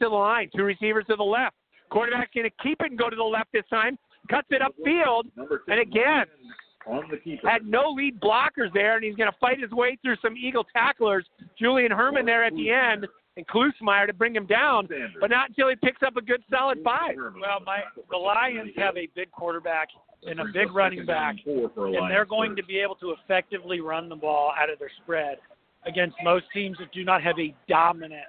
To 0.00 0.08
the 0.08 0.14
line, 0.14 0.50
two 0.54 0.62
receivers 0.62 1.04
to 1.08 1.16
the 1.16 1.22
left. 1.22 1.54
Quarterback's 1.90 2.30
going 2.34 2.48
to 2.48 2.56
keep 2.62 2.80
it 2.80 2.90
and 2.90 2.98
go 2.98 3.08
to 3.10 3.16
the 3.16 3.22
left 3.22 3.52
this 3.52 3.64
time. 3.70 3.98
Cuts 4.30 4.48
it 4.50 4.60
upfield, 4.60 5.24
and 5.68 5.80
again, 5.80 6.26
had 7.44 7.64
no 7.64 7.90
lead 7.90 8.20
blockers 8.20 8.72
there, 8.74 8.96
and 8.96 9.04
he's 9.04 9.14
going 9.14 9.30
to 9.30 9.38
fight 9.38 9.60
his 9.60 9.70
way 9.70 9.96
through 10.02 10.16
some 10.20 10.36
Eagle 10.36 10.64
tacklers. 10.72 11.24
Julian 11.58 11.92
Herman 11.92 12.26
there 12.26 12.44
at 12.44 12.52
the 12.54 12.70
end, 12.70 13.06
and 13.36 13.46
Klusmeyer 13.46 14.06
to 14.06 14.12
bring 14.12 14.34
him 14.34 14.46
down, 14.46 14.88
but 15.20 15.30
not 15.30 15.50
until 15.50 15.68
he 15.68 15.76
picks 15.76 16.02
up 16.04 16.16
a 16.16 16.22
good 16.22 16.42
solid 16.50 16.78
five. 16.82 17.14
Well, 17.16 17.60
my 17.64 17.80
the 18.10 18.16
Lions 18.16 18.72
have 18.76 18.96
a 18.96 19.08
big 19.14 19.30
quarterback 19.30 19.88
and 20.26 20.40
a 20.40 20.44
big 20.52 20.72
running 20.72 21.06
back, 21.06 21.36
and 21.46 22.10
they're 22.10 22.24
going 22.24 22.56
to 22.56 22.64
be 22.64 22.78
able 22.78 22.96
to 22.96 23.12
effectively 23.12 23.80
run 23.80 24.08
the 24.08 24.16
ball 24.16 24.52
out 24.58 24.70
of 24.70 24.80
their 24.80 24.90
spread. 25.02 25.38
against 25.86 26.16
most 26.22 26.44
teams 26.52 26.76
that 26.78 26.92
do 26.92 27.04
not 27.04 27.22
have 27.22 27.38
a 27.38 27.54
dominant 27.68 28.24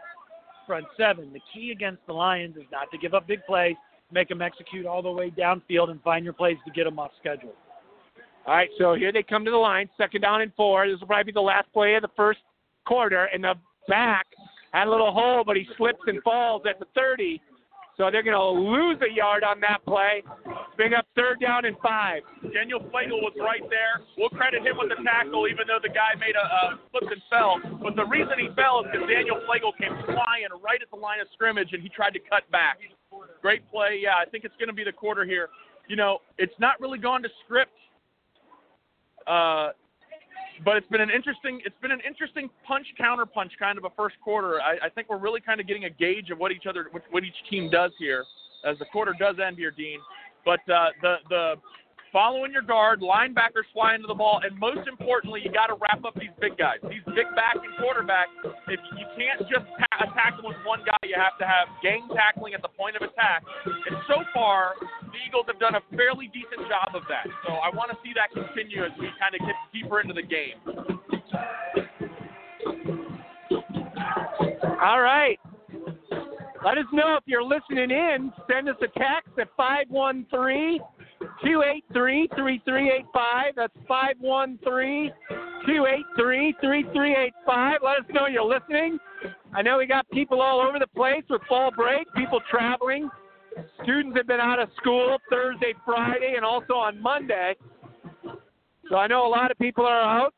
front 0.68 0.86
seven. 0.98 1.32
The 1.34 1.42
key 1.54 1.72
against 1.72 2.06
the 2.06 2.14
Lions 2.14 2.58
is 2.58 2.66
not 2.72 2.92
to 2.92 2.98
give 2.98 3.14
up 3.14 3.26
big 3.26 3.44
plays, 3.48 3.76
make 4.12 4.30
them 4.30 4.42
execute 4.42 4.86
all 4.86 5.02
the 5.02 5.12
way 5.12 5.32
downfield, 5.32 5.90
and 5.90 6.02
find 6.04 6.24
your 6.24 6.34
plays 6.34 6.58
to 6.66 6.72
get 6.72 6.84
them 6.84 7.00
off 7.00 7.12
schedule. 7.20 7.54
All 8.46 8.54
right, 8.54 8.70
so 8.78 8.94
here 8.94 9.12
they 9.12 9.24
come 9.24 9.44
to 9.44 9.52
the 9.52 9.58
line, 9.58 9.90
second 9.98 10.22
down 10.22 10.42
and 10.42 10.54
four. 10.56 10.88
This 10.88 11.00
will 11.00 11.08
probably 11.08 11.26
be 11.26 11.32
the 11.34 11.42
last 11.42 11.72
play 11.74 11.96
of 11.96 12.02
the 12.02 12.12
first 12.16 12.40
quarter, 12.86 13.26
and 13.34 13.44
the 13.44 13.56
back 13.88 14.26
had 14.72 14.88
a 14.88 14.92
little 14.92 15.12
hole, 15.12 15.44
but 15.46 15.56
he 15.56 15.68
slips 15.78 16.00
and 16.08 16.22
falls 16.24 16.62
at 16.70 16.80
the 16.80 16.86
30. 16.96 17.42
So 17.98 18.14
they're 18.14 18.22
going 18.22 18.38
to 18.38 18.54
lose 18.54 19.02
a 19.02 19.10
yard 19.10 19.44
on 19.44 19.60
that 19.62 19.82
play. 19.82 20.22
Bring 20.78 20.94
up 20.94 21.10
third 21.18 21.42
down 21.42 21.66
and 21.66 21.76
five. 21.82 22.22
Daniel 22.54 22.80
Flagel 22.94 23.18
was 23.26 23.34
right 23.42 23.66
there. 23.74 24.06
We'll 24.16 24.30
credit 24.30 24.62
him 24.62 24.78
with 24.78 24.94
the 24.94 25.02
tackle, 25.02 25.50
even 25.50 25.66
though 25.66 25.82
the 25.82 25.90
guy 25.90 26.14
made 26.22 26.38
a, 26.38 26.46
a 26.46 26.62
slip 26.94 27.10
and 27.10 27.22
fell. 27.34 27.58
But 27.82 27.98
the 27.98 28.06
reason 28.06 28.38
he 28.38 28.54
fell 28.54 28.86
is 28.86 28.94
because 28.94 29.10
Daniel 29.10 29.42
Flagel 29.50 29.74
came 29.82 29.98
flying 30.06 30.54
right 30.62 30.78
at 30.78 30.94
the 30.94 31.02
line 31.02 31.20
of 31.20 31.28
scrimmage 31.34 31.74
and 31.74 31.82
he 31.82 31.90
tried 31.90 32.14
to 32.14 32.22
cut 32.22 32.46
back. 32.54 32.78
Great 33.42 33.66
play. 33.74 33.98
Yeah, 33.98 34.22
I 34.22 34.30
think 34.30 34.46
it's 34.46 34.56
going 34.62 34.70
to 34.70 34.78
be 34.78 34.86
the 34.86 34.94
quarter 34.94 35.26
here. 35.26 35.50
You 35.90 35.96
know, 35.96 36.20
it's 36.38 36.54
not 36.60 36.80
really 36.80 37.00
gone 37.00 37.24
to 37.24 37.30
script. 37.46 37.74
Uh, 39.26 39.74
but 40.64 40.78
it's 40.78 40.88
been 40.88 41.02
an 41.02 41.10
interesting 41.10 41.62
it's 41.66 41.76
been 41.82 41.92
an 41.92 42.02
interesting 42.08 42.50
punch 42.66 42.88
counter 42.98 43.26
punch 43.26 43.52
kind 43.60 43.78
of 43.78 43.86
a 43.86 43.90
first 43.96 44.16
quarter. 44.24 44.60
I, 44.62 44.86
I 44.86 44.90
think 44.90 45.10
we're 45.10 45.18
really 45.18 45.42
kind 45.42 45.60
of 45.60 45.68
getting 45.68 45.86
a 45.86 45.90
gauge 45.90 46.30
of 46.30 46.38
what 46.38 46.52
each 46.52 46.66
other 46.68 46.88
what, 46.92 47.04
what 47.12 47.24
each 47.24 47.36
team 47.50 47.70
does 47.70 47.92
here 48.00 48.26
as 48.66 48.78
the 48.80 48.86
quarter 48.86 49.14
does 49.20 49.36
end 49.46 49.58
here, 49.58 49.72
Dean. 49.72 50.00
But 50.46 50.60
uh, 50.70 50.90
the 51.02 51.16
the 51.30 51.54
following 52.12 52.52
your 52.52 52.62
guard, 52.62 53.02
linebackers 53.02 53.68
fly 53.74 53.96
into 53.96 54.08
the 54.08 54.16
ball, 54.16 54.42
and 54.44 54.58
most 54.60 54.88
importantly, 54.88 55.42
you 55.44 55.52
got 55.52 55.68
to 55.68 55.76
wrap 55.80 56.04
up 56.06 56.16
these 56.16 56.34
big 56.40 56.58
guys, 56.58 56.78
these 56.84 57.04
big 57.16 57.28
back 57.36 57.56
and 57.56 57.74
quarterback. 57.80 58.28
If 58.68 58.80
you 58.98 59.06
can't 59.18 59.42
just 59.50 59.66
ta- 59.80 59.88
uh, 60.00 60.10
attack 60.10 60.38
them 60.38 60.46
with 60.46 60.58
one 60.66 60.82
guy, 60.86 60.98
you 61.04 61.16
have 61.18 61.38
to 61.40 61.46
have 61.46 61.68
gang 61.82 62.08
tackling 62.14 62.54
at 62.54 62.62
the 62.62 62.72
point 62.74 62.96
of 62.96 63.02
attack. 63.02 63.44
And 63.66 63.98
so 64.08 64.24
far, 64.34 64.76
the 64.82 65.20
Eagles 65.28 65.46
have 65.48 65.60
done 65.60 65.76
a 65.76 65.84
fairly 65.96 66.30
decent 66.34 66.68
job 66.70 66.96
of 66.96 67.04
that. 67.10 67.28
So 67.46 67.54
I 67.54 67.70
want 67.76 67.92
to 67.92 67.98
see 68.04 68.14
that 68.16 68.32
continue 68.32 68.84
as 68.84 68.92
we 69.00 69.10
kind 69.20 69.34
of 69.36 69.42
get 69.42 69.56
deeper 69.74 70.02
into 70.02 70.14
the 70.14 70.26
game. 70.26 70.58
All 74.82 75.02
right. 75.02 75.40
Let 76.64 76.78
us 76.78 76.86
know 76.92 77.16
if 77.16 77.24
you're 77.26 77.44
listening 77.44 77.92
in. 77.92 78.32
Send 78.52 78.70
us 78.70 78.76
a 78.82 78.88
text 79.00 79.38
at 79.40 79.48
513 79.56 80.80
283 81.44 82.30
3385. 82.36 83.54
That's 83.56 83.74
513 83.88 85.12
283 85.66 86.56
3385. 86.62 87.80
Let 87.84 87.98
us 87.98 88.06
know 88.14 88.28
you're 88.28 88.44
listening. 88.44 89.00
I 89.54 89.62
know 89.62 89.78
we 89.78 89.86
got 89.86 90.10
people 90.12 90.42
all 90.42 90.62
over 90.62 90.80
the 90.80 90.88
place 90.88 91.24
with 91.30 91.42
fall 91.48 91.72
break, 91.72 92.08
people 92.16 92.42
traveling. 92.50 93.10
Students 93.84 94.16
have 94.18 94.28
been 94.28 94.40
out 94.40 94.60
of 94.60 94.70
school 94.78 95.18
Thursday, 95.30 95.74
Friday, 95.86 96.34
and 96.36 96.46
also 96.46 96.74
on 96.74 97.02
Monday. 97.02 97.56
So 98.90 98.96
I 98.96 99.08
know 99.08 99.26
a 99.26 99.30
lot 99.30 99.52
of 99.52 99.58
people 99.58 99.86
are 99.86 100.02
out. 100.02 100.34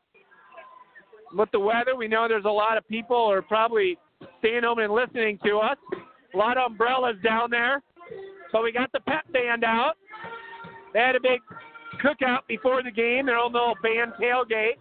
With 1.32 1.50
the 1.52 1.60
weather, 1.60 1.94
we 1.96 2.08
know 2.08 2.26
there's 2.26 2.44
a 2.44 2.48
lot 2.48 2.76
of 2.76 2.88
people 2.88 3.16
are 3.16 3.42
probably 3.42 3.96
staying 4.40 4.64
home 4.64 4.80
and 4.80 4.92
listening 4.92 5.38
to 5.44 5.58
us. 5.58 5.76
A 6.34 6.36
lot 6.36 6.56
of 6.56 6.72
umbrellas 6.72 7.16
down 7.22 7.50
there. 7.50 7.82
So 8.50 8.62
we 8.62 8.72
got 8.72 8.90
the 8.92 9.00
pep 9.00 9.30
band 9.32 9.62
out. 9.62 9.94
They 10.92 11.00
had 11.00 11.16
a 11.16 11.20
big 11.20 11.40
cookout 12.02 12.46
before 12.48 12.82
the 12.82 12.90
game, 12.90 13.26
their 13.26 13.38
own 13.38 13.52
little 13.52 13.74
band 13.82 14.12
tailgate. 14.20 14.76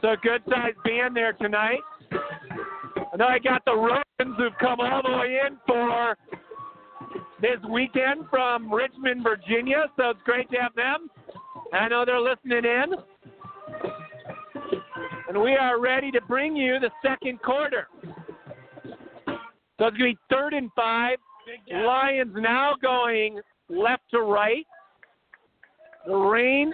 So 0.00 0.10
a 0.10 0.16
good 0.16 0.42
sized 0.48 0.82
band 0.84 1.16
there 1.16 1.32
tonight. 1.32 1.80
I 2.12 3.16
know 3.16 3.26
I 3.26 3.38
got 3.38 3.64
the 3.64 3.72
Rogans 3.72 4.36
who've 4.36 4.56
come 4.60 4.80
all 4.80 5.02
the 5.02 5.16
way 5.16 5.40
in 5.46 5.58
for 5.66 6.16
this 7.40 7.58
weekend 7.70 8.24
from 8.30 8.72
Richmond, 8.72 9.22
Virginia. 9.22 9.86
So 9.96 10.10
it's 10.10 10.20
great 10.24 10.50
to 10.50 10.56
have 10.56 10.74
them. 10.74 11.08
I 11.72 11.88
know 11.88 12.04
they're 12.04 12.20
listening 12.20 12.64
in. 12.64 12.94
And 15.28 15.40
we 15.40 15.56
are 15.56 15.80
ready 15.80 16.10
to 16.10 16.20
bring 16.22 16.56
you 16.56 16.78
the 16.80 16.90
second 17.02 17.40
quarter. 17.42 17.86
So 19.78 19.86
it's 19.86 19.96
going 19.96 20.14
to 20.14 20.14
be 20.14 20.18
third 20.30 20.52
and 20.52 20.70
five. 20.76 21.18
Lions 21.72 22.34
now 22.36 22.74
going 22.80 23.40
left 23.68 24.02
to 24.12 24.20
right. 24.20 24.66
The 26.06 26.14
rain 26.14 26.72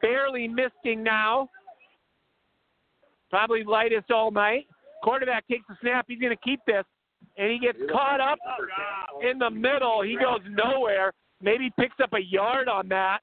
barely 0.00 0.48
misting 0.48 1.02
now. 1.02 1.48
Probably 3.30 3.64
lightest 3.64 4.10
all 4.10 4.30
night. 4.30 4.66
Quarterback 5.02 5.46
takes 5.48 5.64
the 5.68 5.76
snap. 5.80 6.06
He's 6.08 6.20
going 6.20 6.36
to 6.36 6.42
keep 6.42 6.60
this. 6.66 6.84
And 7.38 7.50
he 7.50 7.58
gets 7.58 7.78
caught 7.90 8.20
up 8.20 8.38
in 9.22 9.38
the 9.38 9.50
middle. 9.50 10.02
He 10.02 10.16
goes 10.16 10.40
nowhere. 10.50 11.12
Maybe 11.40 11.72
picks 11.78 11.96
up 12.02 12.12
a 12.12 12.20
yard 12.20 12.68
on 12.68 12.88
that. 12.88 13.20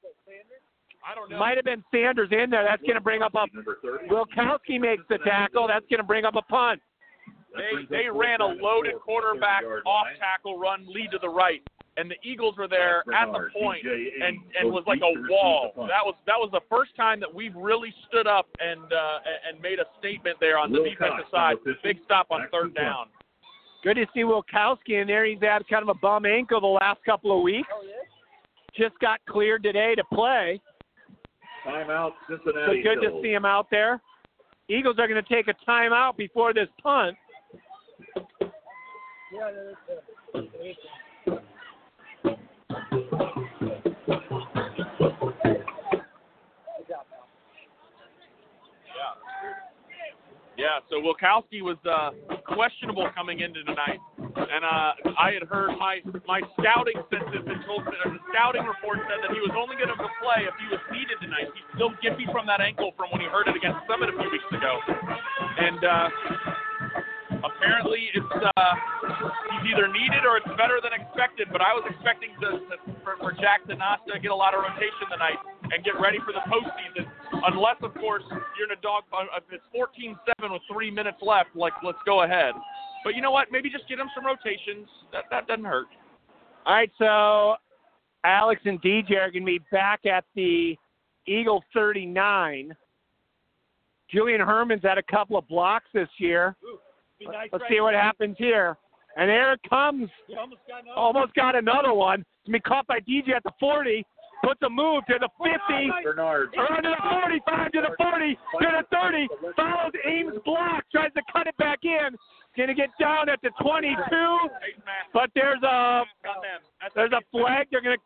Might 1.38 1.56
have 1.58 1.66
been 1.66 1.84
Sanders 1.94 2.30
in 2.32 2.50
there. 2.50 2.66
That's 2.68 2.82
going 2.82 2.96
to 2.96 3.02
bring 3.02 3.22
up 3.22 3.34
a. 3.36 3.46
Number 3.54 3.78
30. 3.82 4.08
Wilkowski 4.08 4.80
makes 4.80 5.04
the 5.10 5.18
tackle. 5.20 5.68
That's 5.68 5.86
going 5.90 6.00
to 6.00 6.04
bring 6.04 6.26
up 6.26 6.36
a 6.36 6.42
punt. 6.44 6.82
They 7.56 7.86
they 7.90 8.10
ran 8.10 8.42
a 8.42 8.48
loaded 8.48 8.96
quarterback 9.04 9.64
off 9.86 10.08
tackle 10.20 10.60
run 10.60 10.86
lead 10.88 11.12
to 11.12 11.20
the 11.20 11.30
right, 11.30 11.62
and 12.00 12.10
the 12.10 12.16
Eagles 12.24 12.56
were 12.58 12.68
there 12.68 13.04
at 13.14 13.32
the 13.32 13.50
point 13.60 13.86
and 13.86 14.38
and 14.60 14.72
was 14.72 14.84
like 14.88 15.02
a 15.04 15.14
wall. 15.30 15.72
That 15.76 16.06
was 16.06 16.16
that 16.26 16.38
was 16.38 16.50
the 16.52 16.62
first 16.70 16.96
time 16.96 17.20
that 17.20 17.34
we've 17.34 17.56
really 17.56 17.94
stood 18.08 18.28
up 18.28 18.48
and 18.60 18.82
uh, 18.82 19.20
and 19.48 19.62
made 19.62 19.80
a 19.80 19.86
statement 20.00 20.38
there 20.40 20.58
on 20.58 20.72
the 20.72 20.80
defensive 20.80 21.26
side. 21.32 21.58
Big 21.84 21.98
stop 22.06 22.28
on 22.32 22.48
third 22.52 22.74
down. 22.74 23.08
Good 23.84 23.96
to 23.96 24.06
see 24.14 24.22
Wilkowski 24.22 25.02
in 25.02 25.08
there. 25.08 25.26
He's 25.26 25.40
had 25.42 25.68
kind 25.68 25.84
of 25.84 25.90
a 25.90 26.00
bum 26.00 26.26
ankle 26.26 26.60
the 26.62 26.68
last 26.68 27.00
couple 27.06 27.36
of 27.36 27.44
weeks. 27.44 27.68
Just 28.78 28.98
got 29.00 29.20
cleared 29.28 29.64
today 29.64 29.96
to 29.96 30.04
play. 30.14 30.62
Timeout, 31.66 32.12
Cincinnati. 32.30 32.66
So 32.66 32.74
Cincinnati. 32.74 32.84
good 32.84 33.02
to 33.02 33.22
see 33.22 33.32
him 33.32 33.46
out 33.46 33.68
there. 33.72 34.02
Eagles 34.70 34.98
are 35.00 35.08
going 35.08 35.22
to 35.22 35.34
take 35.34 35.48
a 35.48 35.70
timeout 35.70 36.16
before 36.18 36.54
this 36.54 36.68
punt. 36.84 37.18
Yeah, 39.32 39.52
so 50.90 50.98
Wilkowski 50.98 51.62
was 51.62 51.78
uh, 51.86 52.12
questionable 52.50 53.08
coming 53.14 53.40
into 53.40 53.64
tonight, 53.64 54.02
and 54.18 54.66
uh, 54.66 55.14
I 55.18 55.32
had 55.38 55.46
heard 55.46 55.78
my 55.78 56.02
my 56.26 56.42
scouting 56.58 56.98
census 57.14 57.46
had 57.46 57.62
told 57.70 57.86
me, 57.86 57.94
the 58.04 58.18
scouting 58.34 58.66
report 58.66 59.06
said 59.06 59.22
that 59.22 59.32
he 59.32 59.40
was 59.40 59.54
only 59.54 59.78
going 59.78 59.94
to 59.94 60.00
play 60.20 60.50
if 60.50 60.56
he 60.58 60.68
was 60.74 60.82
needed 60.90 61.22
tonight. 61.22 61.48
He's 61.54 61.70
still 61.78 61.94
gimpy 62.02 62.26
from 62.34 62.50
that 62.50 62.60
ankle 62.60 62.92
from 62.98 63.14
when 63.14 63.22
he 63.22 63.30
hurt 63.30 63.48
it 63.48 63.56
against 63.56 63.86
Summit 63.86 64.10
a 64.10 64.16
few 64.18 64.30
weeks 64.34 64.50
ago, 64.50 64.82
and 65.62 65.82
uh, 65.86 66.10
apparently 67.44 68.10
it's 68.14 68.26
uh, 68.26 68.74
he's 69.52 69.74
either 69.74 69.88
needed 69.88 70.24
or 70.28 70.38
it's 70.38 70.50
better 70.60 70.80
than 70.84 70.94
expected. 70.94 71.48
But 71.52 71.62
I 71.62 71.74
was 71.74 71.84
expecting 71.90 72.36
to, 72.42 72.64
to, 72.70 72.76
for, 73.04 73.18
for 73.20 73.32
Jack 73.34 73.66
to 73.68 73.76
not 73.76 74.06
to 74.08 74.20
get 74.20 74.32
a 74.32 74.36
lot 74.36 74.54
of 74.54 74.62
rotation 74.62 75.08
tonight 75.12 75.40
and 75.72 75.84
get 75.84 76.00
ready 76.00 76.20
for 76.24 76.34
the 76.34 76.44
postseason. 76.48 77.08
Unless, 77.54 77.80
of 77.84 77.94
course, 77.96 78.24
you're 78.58 78.68
in 78.68 78.78
a 78.78 78.82
dog. 78.82 79.04
uh, 79.14 79.26
If 79.38 79.48
it's 79.52 79.68
14-7 79.76 80.52
with 80.52 80.62
three 80.72 80.92
minutes 80.92 81.18
left, 81.22 81.56
like 81.56 81.74
let's 81.84 82.02
go 82.06 82.24
ahead. 82.24 82.54
But 83.04 83.16
you 83.16 83.22
know 83.22 83.32
what? 83.32 83.48
Maybe 83.52 83.70
just 83.70 83.88
get 83.88 84.00
him 84.00 84.10
some 84.14 84.26
rotations. 84.26 84.88
That 85.12 85.26
that 85.32 85.48
doesn't 85.48 85.66
hurt. 85.66 85.88
All 86.66 86.76
right, 86.76 86.92
so 86.98 87.56
Alex 88.26 88.62
and 88.66 88.82
DJ 88.82 89.18
are 89.18 89.32
going 89.32 89.44
to 89.44 89.46
be 89.46 89.62
back 89.72 90.06
at 90.06 90.26
the 90.36 90.76
Eagle 91.26 91.64
39. 91.74 92.76
Julian 94.12 94.42
Herman's 94.42 94.84
had 94.84 94.98
a 94.98 95.04
couple 95.04 95.38
of 95.38 95.48
blocks 95.48 95.86
this 95.94 96.10
year. 96.18 96.56
Let's 97.52 97.66
see 97.70 97.82
what 97.82 97.94
happens 97.94 98.36
here. 98.38 98.78
And 99.18 99.30
there 99.30 99.54
it 99.54 99.60
comes. 99.70 100.10
Almost 100.96 101.34
got 101.34 101.56
another 101.56 101.94
one. 101.94 102.22
It's 102.44 102.52
been 102.52 102.62
caught 102.62 102.88
by 102.88 103.00
DJ 103.00 103.36
at 103.36 103.44
the 103.44 103.52
40. 103.60 104.06
Puts 104.44 104.62
a 104.64 104.70
move 104.70 105.04
to 105.10 105.16
the 105.20 105.28
50. 105.38 105.92
Bernard. 106.04 106.56
Around 106.56 106.84
to 106.84 106.96
the 106.96 107.20
45, 107.44 107.72
to 107.74 107.82
the 107.82 107.96
40, 107.98 108.36
to 108.36 108.68
the 108.72 108.84
30. 108.96 109.28
Follows 109.56 109.92
Ames' 110.06 110.40
block. 110.46 110.84
Tries 110.92 111.12
to 111.14 111.22
cut 111.32 111.48
it 111.48 111.58
back 111.58 111.80
in. 111.84 112.16
Going 112.56 112.70
to 112.70 112.76
get 112.76 112.90
down 113.00 113.28
at 113.28 113.40
the 113.44 113.52
22. 113.62 113.96
But 115.14 115.30
there's 115.36 115.62
a 115.64 116.04
Got 116.24 116.42
them. 116.42 116.64
That's 116.82 116.96
there's 116.96 117.12
a 117.12 117.22
flag. 117.32 117.68
They're 117.72 117.82
going 117.82 117.98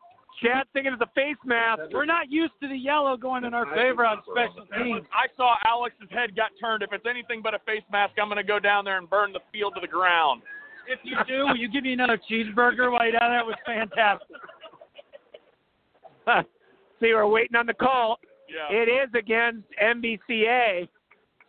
to 0.42 0.48
chat 0.48 0.68
thinking 0.74 0.94
it's 0.94 1.02
a 1.02 1.12
face 1.16 1.38
mask. 1.46 1.82
We're 1.92 2.06
not 2.06 2.32
used 2.32 2.54
to 2.62 2.68
the 2.68 2.78
yellow 2.78 3.18
going 3.18 3.44
in 3.44 3.54
our 3.54 3.66
favor 3.76 4.06
on 4.06 4.22
special 4.24 4.66
teams. 4.78 5.06
I 5.14 5.28
saw 5.36 5.56
Alex's 5.66 6.10
head 6.12 6.36
got 6.36 6.52
turned. 6.60 6.84
If 6.84 6.92
it's 6.94 7.06
anything 7.10 7.42
but 7.42 7.54
a 7.54 7.60
face 7.60 7.84
mask, 7.92 8.14
I'm 8.22 8.28
going 8.28 8.38
to 8.38 8.44
go 8.44 8.60
down 8.60 8.86
there 8.86 8.98
and 8.98 9.10
burn 9.10 9.34
the 9.34 9.40
field 9.52 9.74
to 9.76 9.82
the 9.82 9.88
ground. 9.88 10.42
If 10.88 11.00
you 11.04 11.16
do, 11.28 11.46
will 11.48 11.56
you 11.56 11.70
give 11.70 11.84
me 11.84 11.94
another 11.94 12.20
cheeseburger 12.30 12.92
while 12.92 13.04
you're 13.04 13.20
down 13.20 13.32
there? 13.32 13.40
It 13.40 13.46
was 13.46 13.56
fantastic. 13.66 14.38
See, 17.00 17.14
we're 17.14 17.28
waiting 17.28 17.56
on 17.56 17.66
the 17.66 17.74
call. 17.74 18.20
Yeah. 18.50 18.76
It 18.76 18.90
is 18.90 19.10
against 19.18 19.68
MVCA. 19.82 20.88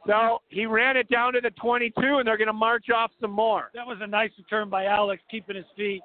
So 0.07 0.43
he 0.49 0.67
ran 0.67 0.97
it 0.97 1.09
down 1.09 1.33
to 1.33 1.41
the 1.41 1.51
22, 1.51 1.93
and 1.97 2.27
they're 2.27 2.37
going 2.37 2.49
to 2.49 2.53
march 2.53 2.87
off 2.95 3.11
some 3.21 3.31
more. 3.31 3.71
That 3.75 3.87
was 3.87 3.99
a 4.01 4.07
nice 4.07 4.31
return 4.37 4.69
by 4.69 4.85
Alex, 4.85 5.23
keeping 5.31 5.57
his 5.57 5.65
feet. 5.77 6.03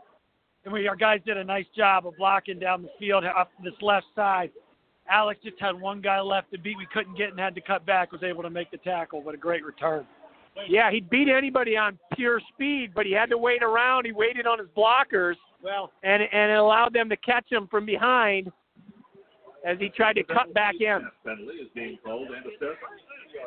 And 0.66 0.74
we, 0.74 0.88
our 0.88 0.96
guys 0.96 1.20
did 1.26 1.38
a 1.38 1.44
nice 1.44 1.66
job 1.76 2.06
of 2.06 2.16
blocking 2.18 2.60
down 2.60 2.82
the 2.82 2.90
field 3.00 3.24
up 3.26 3.52
this 3.64 3.74
left 3.82 4.08
side. 4.16 4.52
Alex 5.10 5.40
just 5.44 5.60
had 5.60 5.80
one 5.80 6.02
guy 6.02 6.20
left 6.22 6.52
to 6.52 6.60
beat. 6.60 6.78
We 6.78 6.88
couldn't 6.94 7.18
get 7.18 7.30
and 7.30 7.40
had 7.40 7.56
to 7.56 7.62
cut 7.62 7.86
back. 7.86 8.12
Was 8.12 8.24
able 8.24 8.44
to 8.44 8.50
make 8.50 8.70
the 8.70 8.78
tackle, 8.78 9.22
but 9.24 9.34
a 9.34 9.38
great 9.38 9.66
return. 9.66 10.06
Yeah, 10.68 10.92
he'd 10.92 11.10
beat 11.10 11.30
anybody 11.30 11.78
on 11.78 11.98
pure 12.16 12.42
speed, 12.54 12.92
but 12.94 13.06
he 13.06 13.14
had 13.14 13.30
to 13.30 13.38
wait 13.38 13.64
around. 13.64 14.06
He 14.06 14.12
waited 14.12 14.46
on 14.46 14.60
his 14.60 14.68
blockers, 14.76 15.36
Well, 15.64 15.92
and 16.04 16.22
and 16.22 16.52
it 16.52 16.58
allowed 16.58 16.94
them 16.94 17.10
to 17.10 17.18
catch 17.18 17.50
him 17.52 17.68
from 17.72 17.86
behind 17.86 18.52
as 19.66 19.78
he 19.80 19.90
tried 19.90 20.14
to 20.14 20.24
cut 20.24 20.54
back 20.54 20.76
in. 20.80 21.08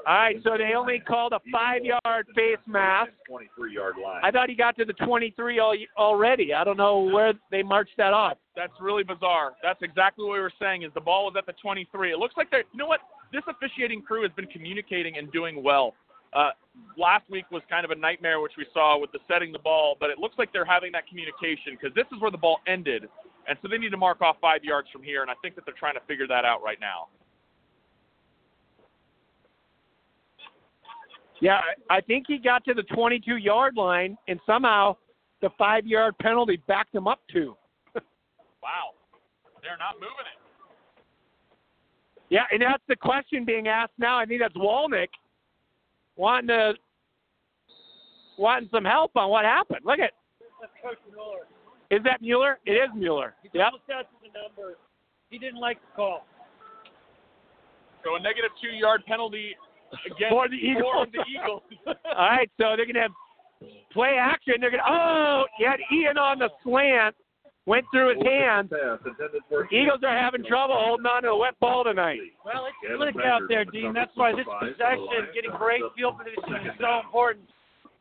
All 0.07 0.15
right, 0.15 0.37
so 0.45 0.57
they 0.57 0.75
only 0.75 1.01
called 1.01 1.33
a 1.33 1.41
five-yard 1.53 2.27
face 2.35 2.59
mask. 2.67 3.11
23 3.29 3.75
yard 3.75 3.95
line. 4.03 4.21
I 4.25 4.31
thought 4.31 4.49
he 4.49 4.55
got 4.55 4.77
to 4.79 4.85
the 4.85 4.93
23 4.95 5.61
al- 5.61 5.75
already. 5.97 6.55
I 6.55 6.65
don't 6.65 6.77
know 6.77 7.01
where 7.01 7.33
they 7.51 7.63
marched 7.63 7.97
that 7.99 8.13
off. 8.13 8.39
That's 8.57 8.73
really 8.81 9.05
bizarre. 9.05 9.53
That's 9.63 9.81
exactly 9.83 10.25
what 10.25 10.35
we 10.35 10.41
were 10.41 10.53
saying. 10.61 10.83
Is 10.83 10.91
the 10.95 11.01
ball 11.01 11.27
was 11.27 11.35
at 11.37 11.47
the 11.47 11.55
23. 11.61 12.13
It 12.13 12.19
looks 12.19 12.37
like 12.37 12.51
they're. 12.51 12.65
You 12.73 12.79
know 12.79 12.87
what? 12.87 13.01
This 13.33 13.43
officiating 13.49 14.03
crew 14.03 14.23
has 14.23 14.33
been 14.33 14.47
communicating 14.47 15.17
and 15.17 15.33
doing 15.33 15.63
well. 15.63 15.95
Uh, 16.35 16.51
last 16.97 17.29
week 17.31 17.45
was 17.51 17.63
kind 17.69 17.85
of 17.85 17.91
a 17.91 17.95
nightmare, 17.95 18.41
which 18.41 18.53
we 18.57 18.67
saw 18.73 18.99
with 18.99 19.13
the 19.13 19.19
setting 19.29 19.53
the 19.53 19.59
ball, 19.59 19.97
but 20.01 20.09
it 20.09 20.19
looks 20.19 20.35
like 20.39 20.53
they're 20.53 20.65
having 20.65 20.91
that 20.93 21.07
communication 21.07 21.77
because 21.79 21.95
this 21.95 22.07
is 22.15 22.21
where 22.21 22.31
the 22.31 22.39
ball 22.39 22.61
ended, 22.67 23.05
and 23.49 23.59
so 23.61 23.68
they 23.68 23.78
need 23.78 23.90
to 23.90 23.97
mark 23.97 24.20
off 24.20 24.36
five 24.40 24.64
yards 24.64 24.88
from 24.93 25.03
here, 25.03 25.22
and 25.22 25.30
I 25.30 25.34
think 25.43 25.55
that 25.57 25.64
they're 25.64 25.74
trying 25.78 25.95
to 25.95 26.01
figure 26.07 26.26
that 26.28 26.45
out 26.45 26.62
right 26.62 26.78
now. 26.80 27.09
Yeah, 31.40 31.61
I 31.90 31.97
I 31.97 32.01
think 32.01 32.26
he 32.28 32.38
got 32.38 32.64
to 32.66 32.74
the 32.74 32.82
22-yard 32.82 33.76
line, 33.76 34.16
and 34.28 34.38
somehow 34.47 34.97
the 35.40 35.51
five-yard 35.59 36.16
penalty 36.18 36.62
backed 36.68 36.95
him 36.95 37.07
up 37.07 37.20
to. 37.32 37.57
Wow, 38.62 38.95
they're 39.61 39.76
not 39.76 39.95
moving 39.95 40.26
it. 40.32 40.38
Yeah, 42.30 42.45
and 42.53 42.62
that's 42.62 42.82
the 42.88 42.95
question 42.95 43.45
being 43.45 43.66
asked 43.66 43.93
now. 43.99 44.18
I 44.18 44.24
think 44.24 44.40
that's 44.40 44.55
Walnick 44.55 45.09
wanting 46.16 46.49
to 46.49 46.74
wanting 48.38 48.68
some 48.72 48.84
help 48.84 49.11
on 49.16 49.30
what 49.30 49.45
happened. 49.45 49.80
Look 49.84 49.99
at 49.99 50.12
that's 50.61 50.72
Coach 50.80 50.99
Miller. 51.11 51.45
Is 51.93 52.03
that 52.05 52.22
Mueller? 52.22 52.59
It 52.64 52.72
is 52.72 52.88
Mueller. 52.97 53.34
He 53.43 53.51
Yep. 53.53 53.64
double 53.64 53.78
stats 53.86 54.09
the 54.22 54.32
number. 54.32 54.76
He 55.30 55.38
didn't 55.38 55.61
like 55.61 55.78
the 55.80 55.93
call. 55.95 56.26
So 58.03 58.16
a 58.16 58.20
negative 58.20 58.51
two-yard 58.61 59.05
penalty 59.07 59.55
against 60.07 60.30
For 60.32 60.49
the 60.49 60.57
Eagles. 60.57 60.93
for 60.93 61.07
the 61.07 61.24
Eagles. 61.28 61.62
All 61.86 61.95
right, 62.16 62.51
so 62.59 62.74
they're 62.76 62.86
gonna 62.86 63.03
have 63.03 63.12
play 63.93 64.16
action. 64.18 64.55
They're 64.61 64.70
gonna 64.70 64.82
oh, 64.88 65.45
he 65.59 65.64
had 65.64 65.78
Ian 65.93 66.18
on 66.18 66.38
the 66.40 66.51
slant, 66.64 67.14
went 67.66 67.84
through 67.93 68.16
his 68.16 68.22
hand. 68.26 68.70
Pass 68.70 68.99
Eagles 69.70 70.01
are 70.03 70.18
having 70.18 70.45
trouble 70.45 70.74
holding 70.76 71.07
on 71.07 71.22
to 71.22 71.28
a 71.28 71.36
wet 71.36 71.55
ball 71.61 71.84
tonight. 71.84 72.18
Well, 72.45 72.66
it's 72.66 72.76
Kevin 72.82 73.12
slick 73.12 73.24
out 73.24 73.43
there, 73.49 73.64
Dean. 73.64 73.93
That's 73.93 74.11
why 74.16 74.32
this 74.32 74.45
for 74.45 74.59
five 74.59 74.61
for 74.61 74.66
the 74.66 74.72
possession, 74.72 75.07
Lions. 75.07 75.28
getting 75.34 75.51
great 75.53 75.82
field 75.95 76.18
position 76.18 76.66
is 76.66 76.72
so 76.80 77.01
important 77.05 77.47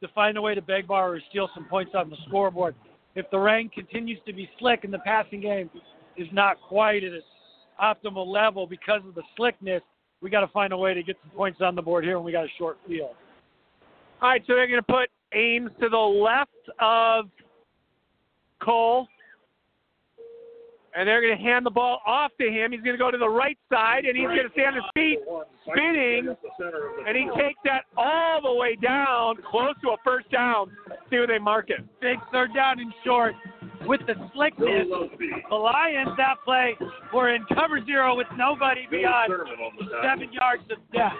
to 0.01 0.07
find 0.15 0.37
a 0.37 0.41
way 0.41 0.55
to 0.55 0.61
beg 0.61 0.87
bar 0.87 1.13
or 1.13 1.19
steal 1.29 1.49
some 1.53 1.65
points 1.65 1.91
on 1.93 2.09
the 2.09 2.17
scoreboard. 2.27 2.73
If 3.15 3.29
the 3.29 3.39
rain 3.39 3.69
continues 3.69 4.19
to 4.25 4.33
be 4.33 4.49
slick 4.59 4.83
and 4.83 4.93
the 4.93 4.99
passing 4.99 5.41
game 5.41 5.69
is 6.17 6.27
not 6.31 6.57
quite 6.61 7.03
at 7.03 7.11
its 7.11 7.25
optimal 7.81 8.27
level 8.27 8.67
because 8.67 9.01
of 9.07 9.15
the 9.15 9.23
slickness, 9.35 9.81
we 10.21 10.29
got 10.29 10.41
to 10.41 10.47
find 10.47 10.71
a 10.71 10.77
way 10.77 10.93
to 10.93 11.03
get 11.03 11.17
some 11.23 11.31
points 11.35 11.59
on 11.61 11.75
the 11.75 11.81
board 11.81 12.03
here 12.03 12.17
when 12.17 12.25
we 12.25 12.31
got 12.31 12.45
a 12.45 12.51
short 12.57 12.77
field. 12.87 13.15
All 14.21 14.29
right, 14.29 14.41
so 14.45 14.53
they're 14.53 14.67
gonna 14.67 14.83
put 14.83 15.09
Ames 15.33 15.71
to 15.79 15.89
the 15.89 15.97
left 15.97 16.51
of 16.79 17.25
Cole. 18.61 19.07
And 20.95 21.07
they're 21.07 21.21
going 21.21 21.37
to 21.37 21.41
hand 21.41 21.65
the 21.65 21.71
ball 21.71 21.99
off 22.05 22.31
to 22.39 22.47
him. 22.47 22.71
He's 22.71 22.81
going 22.81 22.95
to 22.95 23.01
go 23.01 23.11
to 23.11 23.17
the 23.17 23.29
right 23.29 23.57
side, 23.71 24.05
and 24.05 24.17
he's 24.17 24.27
going 24.27 24.43
to 24.43 24.51
stay 24.51 24.65
on 24.65 24.75
his 24.75 24.83
feet, 24.93 25.19
spinning, 25.71 26.35
and 27.07 27.15
he 27.15 27.29
takes 27.39 27.59
that 27.63 27.83
all 27.95 28.41
the 28.41 28.53
way 28.53 28.75
down, 28.75 29.37
close 29.49 29.73
to 29.83 29.91
a 29.91 29.97
first 30.03 30.29
down. 30.31 30.71
See 31.09 31.17
where 31.17 31.27
they 31.27 31.39
mark 31.39 31.69
it. 31.69 31.79
Big 32.01 32.17
third 32.31 32.53
down 32.53 32.79
and 32.79 32.93
short 33.05 33.35
with 33.87 34.01
the 34.07 34.15
slickness. 34.33 34.87
The 35.49 35.55
Lions 35.55 36.11
that 36.17 36.35
play 36.43 36.75
were 37.13 37.33
in 37.33 37.45
cover 37.53 37.83
zero 37.85 38.15
with 38.15 38.27
nobody 38.37 38.81
beyond 38.89 39.31
seven 40.03 40.31
yards 40.33 40.63
of 40.71 40.77
depth. 40.91 41.15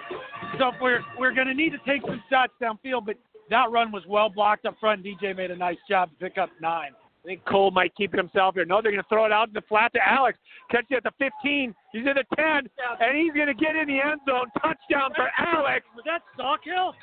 So 0.58 0.72
we're 0.80 1.00
we're 1.18 1.34
going 1.34 1.48
to 1.48 1.54
need 1.54 1.70
to 1.70 1.78
take 1.86 2.02
some 2.02 2.22
shots 2.30 2.52
downfield, 2.60 3.06
but 3.06 3.16
that 3.50 3.70
run 3.70 3.92
was 3.92 4.02
well 4.08 4.28
blocked 4.28 4.66
up 4.66 4.76
front. 4.80 5.04
DJ 5.04 5.36
made 5.36 5.50
a 5.50 5.56
nice 5.56 5.78
job 5.88 6.10
to 6.10 6.16
pick 6.16 6.38
up 6.38 6.50
nine. 6.60 6.92
I 7.24 7.28
think 7.28 7.44
Cole 7.44 7.70
might 7.70 7.94
keep 7.94 8.14
it 8.14 8.16
himself 8.18 8.54
here. 8.54 8.64
No, 8.64 8.82
they're 8.82 8.90
going 8.90 9.02
to 9.02 9.08
throw 9.08 9.24
it 9.26 9.32
out 9.32 9.48
in 9.48 9.54
the 9.54 9.62
flat 9.68 9.92
to 9.92 10.00
Alex. 10.04 10.38
Catch 10.70 10.86
it 10.90 10.96
at 10.96 11.02
the 11.04 11.12
15. 11.18 11.74
He's 11.92 12.00
in 12.00 12.04
the 12.04 12.24
10, 12.36 12.68
and 13.00 13.16
he's 13.16 13.32
going 13.32 13.46
to 13.46 13.54
get 13.54 13.76
in 13.76 13.86
the 13.86 14.00
end 14.00 14.20
zone. 14.26 14.46
Touchdown 14.60 15.12
for 15.14 15.30
Alex. 15.38 15.86
Was 15.94 16.04
that 16.04 16.22
Sawkill? 16.36 16.94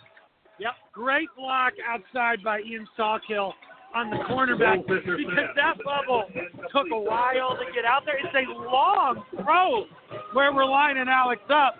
Yep. 0.59 0.73
Great 0.91 1.29
block 1.37 1.73
outside 1.87 2.43
by 2.43 2.59
Ian 2.59 2.85
Sawkill 2.97 3.53
on 3.95 4.09
the 4.09 4.17
cornerback 4.29 4.85
because 4.85 5.19
that 5.55 5.77
bubble 5.85 6.25
took 6.71 6.87
a 6.91 6.99
while 6.99 7.55
to 7.55 7.65
get 7.73 7.85
out 7.85 8.03
there. 8.05 8.17
It's 8.17 8.35
a 8.35 8.51
long 8.51 9.23
throw 9.41 9.85
where 10.33 10.53
we're 10.53 10.65
lining 10.65 11.07
Alex 11.07 11.41
up. 11.49 11.75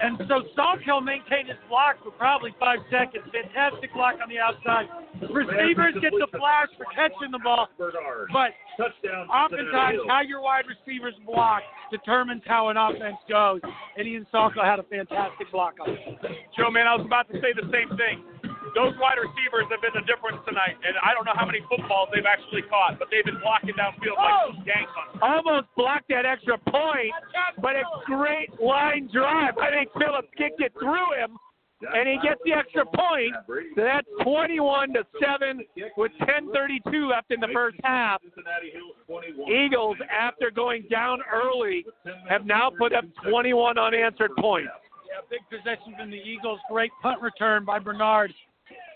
And 0.00 0.16
so 0.28 0.42
Sawkill 0.56 1.04
maintained 1.04 1.48
his 1.48 1.58
block 1.68 2.02
for 2.02 2.10
probably 2.12 2.54
five 2.58 2.78
seconds. 2.90 3.24
Fantastic 3.32 3.92
block 3.92 4.16
on 4.22 4.28
the 4.28 4.38
outside. 4.38 4.88
Receivers 5.28 5.94
get 6.00 6.12
the 6.12 6.26
flash 6.32 6.68
for 6.76 6.86
catching 6.94 7.30
the 7.30 7.38
ball, 7.38 7.68
but 8.32 8.50
oftentimes 9.28 10.00
how 10.08 10.22
your 10.22 10.40
wide 10.40 10.64
receivers 10.64 11.14
block 11.26 11.62
determines 11.90 12.42
how 12.46 12.68
an 12.68 12.76
offense 12.76 13.18
goes. 13.28 13.60
And 13.96 14.08
Ian 14.08 14.26
Sawkill 14.32 14.64
had 14.64 14.78
a 14.78 14.84
fantastic 14.84 15.52
block 15.52 15.74
on 15.80 15.90
it. 15.90 15.98
Joe, 16.56 16.70
man, 16.70 16.86
I 16.86 16.96
was 16.96 17.04
about 17.04 17.28
to 17.28 17.34
say 17.34 17.52
the 17.54 17.68
same 17.70 17.96
thing. 17.96 18.24
Those 18.74 18.94
wide 19.02 19.18
receivers 19.18 19.66
have 19.70 19.82
been 19.82 19.94
the 19.94 20.06
difference 20.06 20.38
tonight, 20.46 20.78
and 20.86 20.94
I 21.02 21.14
don't 21.14 21.26
know 21.26 21.34
how 21.34 21.46
many 21.46 21.60
footballs 21.66 22.08
they've 22.14 22.26
actually 22.26 22.62
caught, 22.70 22.98
but 22.98 23.08
they've 23.10 23.24
been 23.24 23.40
blocking 23.42 23.74
downfield 23.74 24.16
like 24.16 24.30
oh! 24.30 24.54
gangbusters. 24.62 25.22
Almost 25.22 25.66
blocked 25.76 26.08
that 26.08 26.26
extra 26.26 26.58
point, 26.58 27.12
but 27.60 27.76
a 27.76 27.84
great 28.06 28.50
line 28.60 29.08
drive. 29.12 29.58
I 29.58 29.70
think 29.70 29.90
Phillips 29.98 30.28
kicked 30.38 30.60
it 30.60 30.72
through 30.78 31.18
him, 31.18 31.34
and 31.82 32.08
he 32.08 32.18
gets 32.22 32.40
the 32.44 32.52
extra 32.52 32.84
point. 32.86 33.34
So 33.74 33.82
that's 33.82 34.06
21 34.22 34.94
to 34.94 35.02
7 35.18 35.64
with 35.96 36.12
10:32 36.22 37.10
left 37.10 37.30
in 37.30 37.40
the 37.40 37.50
first 37.52 37.76
half. 37.82 38.22
Cincinnati 38.22 38.70
Hills 38.70 38.94
21. 39.06 39.50
Eagles, 39.50 39.96
after 40.10 40.50
going 40.50 40.84
down 40.90 41.20
early, 41.32 41.84
have 42.28 42.46
now 42.46 42.70
put 42.70 42.92
up 42.92 43.04
21 43.28 43.78
unanswered 43.78 44.32
points. 44.38 44.70
Yeah, 45.08 45.26
big 45.28 45.40
possession 45.50 45.94
from 45.98 46.10
the 46.10 46.22
Eagles. 46.22 46.60
Great 46.70 46.92
punt 47.02 47.20
return 47.20 47.64
by 47.64 47.78
Bernard. 47.78 48.32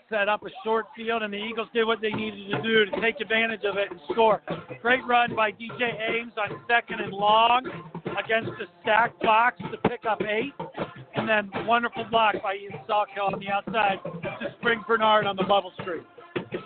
Set 0.09 0.29
up 0.29 0.43
a 0.45 0.49
short 0.63 0.85
field, 0.95 1.23
and 1.23 1.33
the 1.33 1.37
Eagles 1.37 1.67
did 1.73 1.83
what 1.83 1.99
they 1.99 2.11
needed 2.11 2.51
to 2.51 2.61
do 2.61 2.85
to 2.85 3.01
take 3.01 3.19
advantage 3.19 3.63
of 3.65 3.75
it 3.77 3.89
and 3.89 3.99
score. 4.11 4.41
Great 4.81 5.03
run 5.07 5.35
by 5.35 5.51
DJ 5.51 5.81
Ames 6.09 6.33
on 6.37 6.61
second 6.69 7.01
and 7.01 7.11
long 7.11 7.65
against 8.23 8.51
the 8.59 8.65
stacked 8.81 9.19
box 9.23 9.57
to 9.71 9.89
pick 9.89 10.01
up 10.07 10.21
eight. 10.21 10.53
And 11.15 11.27
then 11.27 11.49
wonderful 11.65 12.05
block 12.11 12.35
by 12.43 12.55
Ian 12.55 12.73
Sawkill 12.87 13.33
on 13.33 13.39
the 13.39 13.49
outside 13.49 13.97
to 14.03 14.53
spring 14.59 14.83
Bernard 14.87 15.25
on 15.25 15.35
the 15.35 15.43
bubble 15.43 15.71
screen. 15.81 16.05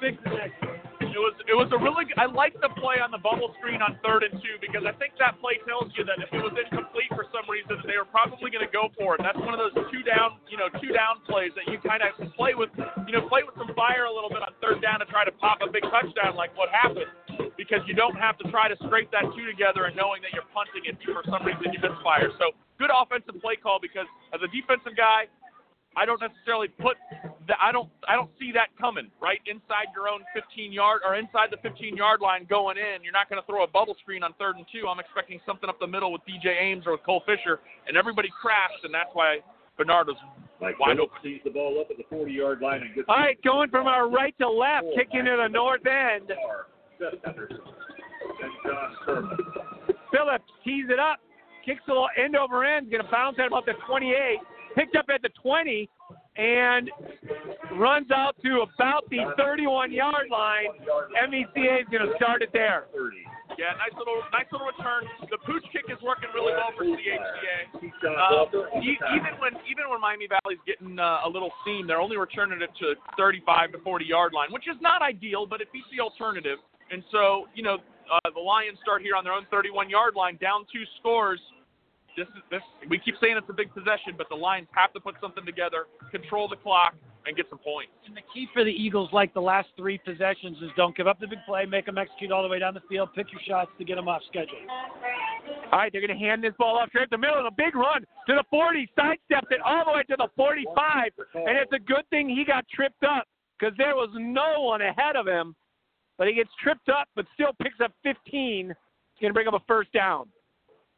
Big 0.01 0.21
possession. 0.21 0.98
It 1.19 1.27
was 1.27 1.35
it 1.51 1.57
was 1.59 1.67
a 1.75 1.79
really 1.83 2.07
I 2.15 2.31
like 2.31 2.55
the 2.63 2.71
play 2.79 3.03
on 3.03 3.11
the 3.11 3.19
bubble 3.19 3.51
screen 3.59 3.83
on 3.83 3.99
third 3.99 4.23
and 4.23 4.39
two 4.39 4.55
because 4.63 4.87
I 4.87 4.95
think 4.95 5.19
that 5.19 5.35
play 5.43 5.59
tells 5.67 5.91
you 5.99 6.07
that 6.07 6.15
if 6.23 6.31
it 6.31 6.39
was 6.39 6.55
incomplete 6.55 7.11
for 7.11 7.27
some 7.35 7.43
reason 7.51 7.75
they 7.83 7.99
were 7.99 8.07
probably 8.07 8.47
going 8.47 8.63
to 8.63 8.71
go 8.71 8.87
for 8.95 9.19
it. 9.19 9.19
That's 9.19 9.35
one 9.43 9.51
of 9.51 9.59
those 9.59 9.75
two 9.91 9.99
down 10.07 10.39
you 10.47 10.55
know 10.55 10.71
two 10.79 10.95
down 10.95 11.19
plays 11.27 11.51
that 11.59 11.67
you 11.67 11.75
kind 11.83 11.99
of 12.07 12.15
play 12.39 12.55
with 12.55 12.71
you 13.03 13.11
know 13.11 13.27
play 13.27 13.43
with 13.43 13.59
some 13.59 13.67
fire 13.75 14.07
a 14.07 14.13
little 14.15 14.31
bit 14.31 14.39
on 14.39 14.55
third 14.63 14.79
down 14.79 15.03
to 15.03 15.07
try 15.11 15.27
to 15.27 15.35
pop 15.43 15.59
a 15.59 15.67
big 15.67 15.83
touchdown 15.91 16.39
like 16.39 16.55
what 16.55 16.71
happened 16.71 17.11
because 17.59 17.83
you 17.83 17.91
don't 17.91 18.15
have 18.15 18.39
to 18.39 18.47
try 18.47 18.71
to 18.71 18.79
scrape 18.87 19.11
that 19.11 19.27
two 19.35 19.43
together 19.43 19.91
and 19.91 19.99
knowing 19.99 20.23
that 20.23 20.31
you're 20.31 20.47
punting 20.55 20.87
it 20.87 20.95
for 21.03 21.19
some 21.27 21.43
reason 21.43 21.67
you 21.75 21.83
misfire. 21.83 22.31
So 22.39 22.55
good 22.79 22.95
offensive 22.95 23.35
play 23.43 23.59
call 23.59 23.83
because 23.83 24.07
as 24.31 24.39
a 24.39 24.47
defensive 24.55 24.95
guy. 24.95 25.27
I 25.97 26.05
don't 26.05 26.21
necessarily 26.21 26.67
put 26.67 26.97
that. 27.47 27.57
I 27.61 27.71
don't. 27.71 27.89
I 28.07 28.15
don't 28.15 28.29
see 28.39 28.51
that 28.53 28.69
coming 28.79 29.09
right 29.21 29.39
inside 29.49 29.89
your 29.95 30.07
own 30.07 30.21
15 30.33 30.71
yard 30.71 31.01
or 31.05 31.15
inside 31.15 31.49
the 31.51 31.57
15 31.61 31.97
yard 31.97 32.21
line 32.21 32.45
going 32.49 32.77
in. 32.77 33.03
You're 33.03 33.13
not 33.13 33.29
going 33.29 33.41
to 33.41 33.45
throw 33.45 33.63
a 33.63 33.67
bubble 33.67 33.95
screen 34.01 34.23
on 34.23 34.33
third 34.37 34.55
and 34.57 34.65
two. 34.71 34.87
I'm 34.87 34.99
expecting 34.99 35.41
something 35.45 35.67
up 35.67 35.79
the 35.79 35.87
middle 35.87 36.11
with 36.13 36.21
DJ 36.29 36.55
Ames 36.61 36.85
or 36.85 36.93
with 36.93 37.03
Cole 37.03 37.23
Fisher, 37.25 37.59
and 37.87 37.97
everybody 37.97 38.29
crashed, 38.41 38.83
and 38.83 38.93
that's 38.93 39.09
why 39.13 39.39
Bernard 39.77 40.07
was 40.07 40.17
Mike 40.61 40.79
wide 40.79 40.97
Phillips 40.97 41.13
open. 41.17 41.23
sees 41.23 41.41
the 41.43 41.49
ball 41.49 41.79
up 41.81 41.89
at 41.89 41.97
the 41.97 42.05
40 42.09 42.31
yard 42.31 42.61
line 42.61 42.81
and 42.81 42.93
gets 42.93 43.09
All 43.09 43.17
right, 43.17 43.41
going 43.43 43.69
from 43.69 43.87
our 43.87 44.09
right 44.09 44.35
to 44.39 44.49
left, 44.49 44.85
kicking 44.95 45.25
to 45.25 45.37
the 45.41 45.47
north 45.47 45.85
end. 45.85 46.31
Seth 46.99 47.19
Henderson 47.25 47.57
and 47.57 48.51
John 48.63 48.95
Sherman. 49.05 49.37
Phillips 50.11 50.51
tees 50.63 50.85
it 50.89 50.99
up, 50.99 51.19
kicks 51.65 51.81
a 51.87 51.91
little 51.91 52.09
end 52.17 52.35
over 52.35 52.63
end, 52.65 52.91
going 52.91 53.03
to 53.03 53.09
bounce 53.11 53.37
at 53.39 53.47
about 53.47 53.65
the 53.65 53.73
28, 53.87 54.37
picked 54.79 54.95
up 54.95 55.05
at 55.13 55.21
the 55.21 55.29
20, 55.43 55.89
and 56.37 56.89
runs 57.75 58.07
out 58.11 58.35
to 58.41 58.63
about 58.63 59.03
the 59.09 59.19
31 59.35 59.91
yard 59.91 60.31
line. 60.31 60.71
MVCA 61.19 61.81
is 61.83 61.87
going 61.91 62.07
to 62.07 62.15
start 62.15 62.41
it 62.41 62.49
there. 62.53 62.87
30. 62.95 63.17
Yeah, 63.57 63.75
nice 63.75 63.91
little 63.97 64.23
nice 64.31 64.47
little 64.53 64.67
return. 64.71 65.03
The 65.27 65.37
pooch 65.43 65.65
kick 65.73 65.83
is 65.91 65.99
working 65.99 66.29
really 66.31 66.53
well 66.53 66.71
for 66.77 66.85
CHCA. 66.85 67.81
He 67.81 67.91
Um, 68.07 68.15
well 68.31 68.47
on 68.47 68.71
the 68.71 68.79
even 68.79 69.35
when 69.43 69.59
even 69.67 69.91
when 69.91 69.99
Miami 69.99 70.31
Valley's 70.31 70.63
getting 70.63 70.95
uh, 70.95 71.27
a 71.27 71.29
little 71.29 71.51
seam, 71.65 71.83
they're 71.85 71.99
only 71.99 72.15
returning 72.15 72.61
it 72.61 72.71
to 72.79 72.95
35 73.17 73.73
to 73.73 73.79
40 73.79 74.05
yard 74.05 74.31
line, 74.31 74.47
which 74.51 74.69
is 74.69 74.79
not 74.79 75.01
ideal, 75.01 75.45
but 75.45 75.59
it 75.59 75.67
beats 75.73 75.87
the 75.91 75.99
alternative. 75.99 76.59
And 76.91 77.03
so, 77.11 77.51
you 77.53 77.63
know, 77.63 77.83
uh, 78.07 78.29
the 78.33 78.39
Lions 78.39 78.79
start 78.81 79.01
here 79.01 79.15
on 79.15 79.25
their 79.25 79.33
own 79.33 79.45
31 79.51 79.89
yard 79.89 80.15
line, 80.15 80.37
down 80.39 80.63
two 80.71 80.83
scores. 80.99 81.41
This 82.17 82.27
is 82.35 82.43
this. 82.51 82.61
We 82.89 82.99
keep 82.99 83.15
saying 83.21 83.37
it's 83.37 83.49
a 83.49 83.53
big 83.53 83.73
possession, 83.73 84.13
but 84.17 84.27
the 84.29 84.35
Lions 84.35 84.67
have 84.71 84.93
to 84.93 84.99
put 84.99 85.15
something 85.21 85.45
together, 85.45 85.85
control 86.11 86.47
the 86.47 86.57
clock, 86.57 86.95
and 87.25 87.35
get 87.35 87.45
some 87.49 87.59
points. 87.59 87.91
And 88.07 88.15
the 88.15 88.25
key 88.33 88.47
for 88.53 88.63
the 88.63 88.71
Eagles, 88.71 89.09
like 89.13 89.33
the 89.33 89.41
last 89.41 89.69
three 89.77 89.99
possessions, 89.99 90.57
is 90.61 90.69
don't 90.75 90.95
give 90.95 91.07
up 91.07 91.19
the 91.19 91.27
big 91.27 91.39
play, 91.47 91.65
make 91.65 91.85
them 91.85 91.97
execute 91.97 92.31
all 92.31 92.43
the 92.43 92.49
way 92.49 92.59
down 92.59 92.73
the 92.73 92.83
field, 92.89 93.09
pick 93.15 93.31
your 93.31 93.41
shots 93.47 93.71
to 93.77 93.85
get 93.85 93.95
them 93.95 94.07
off 94.07 94.21
schedule. 94.27 94.57
All 95.71 95.79
right, 95.79 95.91
they're 95.91 96.01
going 96.01 96.17
to 96.17 96.25
hand 96.25 96.43
this 96.43 96.53
ball 96.57 96.77
off 96.77 96.89
straight 96.89 97.03
up 97.03 97.09
the 97.09 97.17
middle. 97.17 97.39
Of 97.39 97.45
a 97.45 97.55
big 97.55 97.75
run 97.75 98.01
to 98.27 98.33
the 98.33 98.43
40, 98.49 98.89
sidesteps 98.97 99.51
it 99.51 99.61
all 99.63 99.85
the 99.85 99.91
way 99.91 100.03
to 100.09 100.15
the 100.17 100.27
45. 100.35 101.11
And 101.35 101.57
it's 101.57 101.71
a 101.73 101.79
good 101.79 102.09
thing 102.09 102.29
he 102.29 102.43
got 102.43 102.65
tripped 102.73 103.03
up 103.03 103.27
because 103.59 103.75
there 103.77 103.95
was 103.95 104.09
no 104.15 104.61
one 104.61 104.81
ahead 104.81 105.15
of 105.15 105.27
him. 105.27 105.55
But 106.17 106.27
he 106.27 106.33
gets 106.33 106.49
tripped 106.61 106.89
up, 106.89 107.07
but 107.15 107.25
still 107.33 107.51
picks 107.61 107.79
up 107.81 107.93
15. 108.03 108.71
It's 108.71 108.77
going 109.21 109.29
to 109.29 109.33
bring 109.33 109.47
up 109.47 109.53
a 109.53 109.63
first 109.67 109.91
down. 109.93 110.27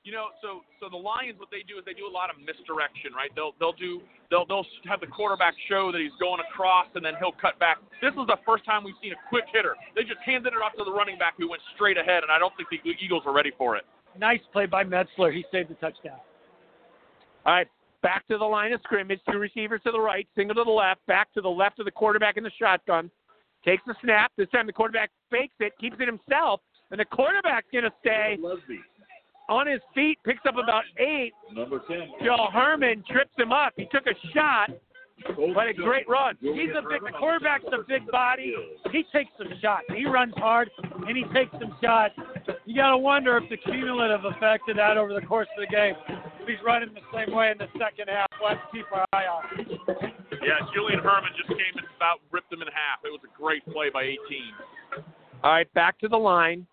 You 0.03 0.11
know, 0.11 0.33
so 0.41 0.65
so 0.81 0.89
the 0.89 0.97
Lions, 0.97 1.37
what 1.37 1.53
they 1.53 1.61
do 1.61 1.77
is 1.77 1.85
they 1.85 1.93
do 1.93 2.09
a 2.09 2.09
lot 2.09 2.33
of 2.33 2.41
misdirection, 2.41 3.13
right? 3.13 3.29
They'll 3.37 3.53
they'll 3.61 3.77
do 3.77 4.01
they'll 4.33 4.49
they'll 4.49 4.65
have 4.89 4.97
the 4.97 5.05
quarterback 5.05 5.53
show 5.69 5.93
that 5.93 6.01
he's 6.01 6.15
going 6.17 6.41
across, 6.41 6.89
and 6.97 7.05
then 7.05 7.13
he'll 7.21 7.37
cut 7.37 7.61
back. 7.61 7.77
This 8.01 8.09
is 8.17 8.25
the 8.25 8.41
first 8.41 8.65
time 8.65 8.81
we've 8.81 8.97
seen 8.97 9.13
a 9.13 9.21
quick 9.29 9.45
hitter. 9.53 9.77
They 9.93 10.01
just 10.01 10.17
handed 10.25 10.57
it 10.57 10.59
off 10.61 10.73
to 10.81 10.83
the 10.83 10.91
running 10.91 11.21
back 11.21 11.37
who 11.37 11.45
went 11.49 11.61
straight 11.77 12.01
ahead, 12.01 12.25
and 12.25 12.33
I 12.33 12.41
don't 12.41 12.53
think 12.57 12.73
the 12.73 12.81
Eagles 12.81 13.21
were 13.29 13.33
ready 13.33 13.53
for 13.53 13.77
it. 13.77 13.85
Nice 14.17 14.41
play 14.51 14.65
by 14.65 14.83
Metzler. 14.83 15.29
He 15.29 15.45
saved 15.53 15.69
the 15.69 15.77
touchdown. 15.77 16.17
All 17.45 17.53
right, 17.53 17.67
back 18.01 18.27
to 18.27 18.37
the 18.37 18.45
line 18.45 18.73
of 18.73 18.81
scrimmage. 18.81 19.19
Two 19.31 19.37
receivers 19.37 19.81
to 19.85 19.91
the 19.91 20.01
right, 20.01 20.27
single 20.35 20.55
to 20.55 20.63
the 20.63 20.71
left, 20.71 21.05
back 21.05 21.31
to 21.33 21.41
the 21.41 21.49
left 21.49 21.77
of 21.77 21.85
the 21.85 21.91
quarterback 21.91 22.37
in 22.37 22.43
the 22.43 22.51
shotgun. 22.57 23.11
Takes 23.63 23.83
the 23.85 23.93
snap. 24.03 24.31
This 24.37 24.49
time 24.49 24.65
the 24.65 24.73
quarterback 24.73 25.11
fakes 25.29 25.53
it, 25.59 25.73
keeps 25.79 25.97
it 25.99 26.07
himself, 26.07 26.61
and 26.89 26.99
the 26.99 27.05
quarterback's 27.05 27.67
going 27.71 27.83
to 27.83 27.93
stay 28.01 28.37
Lusby, 28.41 28.79
on 29.49 29.67
his 29.67 29.81
feet, 29.93 30.17
picks 30.25 30.41
up 30.47 30.55
about 30.55 30.83
eight. 30.97 31.33
number 31.53 31.81
10. 31.87 31.97
Joe 32.23 32.47
Herman 32.51 33.03
trips 33.09 33.33
him 33.37 33.51
up. 33.51 33.73
He 33.75 33.85
took 33.91 34.05
a 34.07 34.15
shot, 34.33 34.69
but 35.53 35.67
a 35.67 35.73
great 35.73 36.07
run. 36.07 36.37
He's 36.41 36.71
a 36.77 36.81
big. 36.81 37.01
The 37.01 37.11
quarterback's 37.17 37.65
a 37.71 37.83
big 37.87 38.09
body. 38.11 38.55
He 38.91 39.03
takes 39.13 39.31
some 39.37 39.51
shots. 39.61 39.85
He 39.95 40.05
runs 40.05 40.33
hard 40.37 40.69
and 41.07 41.17
he 41.17 41.23
takes 41.33 41.51
some 41.53 41.75
shots. 41.83 42.13
You 42.65 42.75
got 42.75 42.91
to 42.91 42.97
wonder 42.97 43.37
if 43.37 43.49
the 43.49 43.57
cumulative 43.57 44.25
effect 44.25 44.69
of 44.69 44.77
that 44.77 44.97
over 44.97 45.13
the 45.13 45.25
course 45.25 45.47
of 45.57 45.67
the 45.67 45.75
game. 45.75 45.95
If 46.07 46.47
he's 46.47 46.57
running 46.65 46.89
the 46.93 47.01
same 47.13 47.35
way 47.35 47.51
in 47.51 47.57
the 47.57 47.67
second 47.77 48.07
half, 48.07 48.27
we'll 48.39 48.49
have 48.49 48.59
to 48.59 48.67
keep 48.71 48.85
our 48.91 49.05
eye 49.13 49.25
on. 49.25 49.59
it. 49.59 49.67
Yeah, 50.41 50.57
Julian 50.73 50.99
Herman 50.99 51.29
just 51.37 51.49
came 51.49 51.77
and 51.77 51.85
about 51.95 52.19
ripped 52.31 52.51
him 52.51 52.61
in 52.61 52.67
half. 52.67 53.05
It 53.05 53.09
was 53.09 53.21
a 53.23 53.37
great 53.37 53.63
play 53.65 53.89
by 53.93 54.03
18. 54.03 54.17
All 55.43 55.51
right, 55.51 55.71
back 55.73 55.99
to 55.99 56.07
the 56.07 56.17
line. 56.17 56.65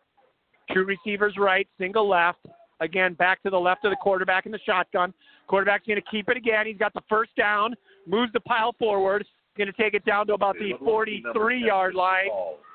Two 0.72 0.84
receivers 0.84 1.34
right, 1.38 1.68
single 1.78 2.08
left. 2.08 2.38
Again, 2.80 3.14
back 3.14 3.42
to 3.42 3.50
the 3.50 3.58
left 3.58 3.84
of 3.84 3.90
the 3.90 3.96
quarterback 3.96 4.46
in 4.46 4.52
the 4.52 4.60
shotgun. 4.64 5.12
Quarterback's 5.48 5.86
going 5.86 6.00
to 6.00 6.10
keep 6.10 6.28
it 6.28 6.36
again. 6.36 6.66
He's 6.66 6.78
got 6.78 6.94
the 6.94 7.02
first 7.08 7.34
down, 7.36 7.74
moves 8.06 8.32
the 8.32 8.40
pile 8.40 8.74
forward. 8.78 9.24
Going 9.56 9.66
to 9.66 9.82
take 9.82 9.94
it 9.94 10.04
down 10.04 10.28
to 10.28 10.34
about 10.34 10.54
the 10.60 10.74
43 10.84 11.66
yard 11.66 11.96
line, 11.96 12.28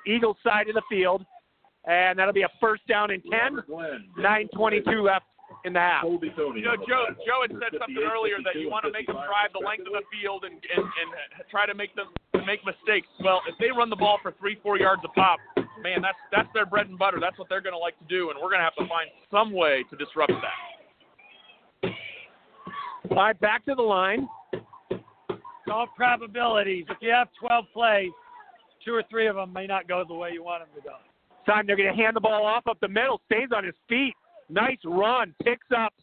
Eagles 0.06 0.36
side 0.44 0.68
of 0.68 0.76
the 0.76 0.82
field. 0.90 1.26
And 1.86 2.20
that'll 2.20 2.34
be 2.34 2.42
a 2.44 2.52
first 2.60 2.86
down 2.88 3.12
and 3.12 3.24
10. 3.24 3.64
9.22 4.20 5.04
left 5.04 5.26
in 5.64 5.74
the 5.74 5.80
half. 5.80 6.04
You 6.04 6.20
know, 6.66 6.76
Joe 6.76 7.06
Joe 7.26 7.40
had 7.42 7.52
said 7.52 7.80
something 7.80 8.04
earlier 8.04 8.36
that 8.44 8.60
you 8.60 8.70
want 8.70 8.86
to 8.86 8.92
make 8.92 9.08
them 9.08 9.16
drive 9.16 9.54
the 9.54 9.64
length 9.66 9.88
of 9.88 9.94
the 9.94 10.04
field 10.12 10.44
and, 10.44 10.54
and, 10.56 10.84
and 10.84 11.48
try 11.50 11.66
to 11.66 11.74
make 11.74 11.96
them 11.96 12.08
make 12.46 12.60
mistakes. 12.66 13.08
Well, 13.24 13.42
if 13.48 13.56
they 13.60 13.72
run 13.72 13.90
the 13.90 13.96
ball 13.96 14.20
for 14.22 14.34
three, 14.40 14.58
four 14.62 14.78
yards 14.78 15.02
a 15.06 15.10
pop, 15.10 15.40
man, 15.82 16.02
that's 16.02 16.18
that's 16.32 16.50
their 16.54 16.66
bread 16.66 16.88
and 16.88 16.98
butter. 16.98 17.18
That's 17.20 17.38
what 17.38 17.50
they're 17.50 17.62
going 17.62 17.74
to 17.74 17.80
like 17.80 17.98
to 18.00 18.06
do, 18.06 18.30
and 18.30 18.40
we're 18.42 18.50
going 18.50 18.60
to 18.60 18.66
have 18.66 18.76
to 18.76 18.88
find 18.88 19.10
some 19.32 19.52
way 19.52 19.84
to 19.90 19.96
disrupt 19.96 20.34
that. 20.34 21.92
All 23.12 23.18
right, 23.18 23.40
back 23.40 23.66
to 23.66 23.76
the 23.76 23.82
line. 23.82 24.28
It's 24.52 25.72
all 25.72 25.88
probabilities. 25.96 26.86
If 26.90 26.98
you 27.02 27.12
have 27.12 27.28
12 27.40 27.66
plays, 27.74 28.12
two 28.84 28.94
or 28.94 29.04
three 29.10 29.28
of 29.28 29.36
them 29.36 29.54
may 29.54 29.68
not 29.68 29.88
go 29.88 30.04
the 30.08 30.14
way 30.14 30.32
you 30.34 30.44
want 30.44 30.64
them 30.64 30.70
to 30.76 30.82
go. 30.82 30.96
Time 31.46 31.68
they're 31.68 31.76
going 31.76 31.96
to 31.96 32.02
hand 32.02 32.16
the 32.16 32.22
ball 32.22 32.46
off 32.46 32.64
up 32.68 32.78
the 32.82 32.88
middle, 32.88 33.22
stays 33.26 33.50
on 33.56 33.64
his 33.64 33.76
feet. 33.88 34.14
Nice 34.50 34.78
run, 34.86 35.34
picks 35.44 35.68
up 35.76 35.94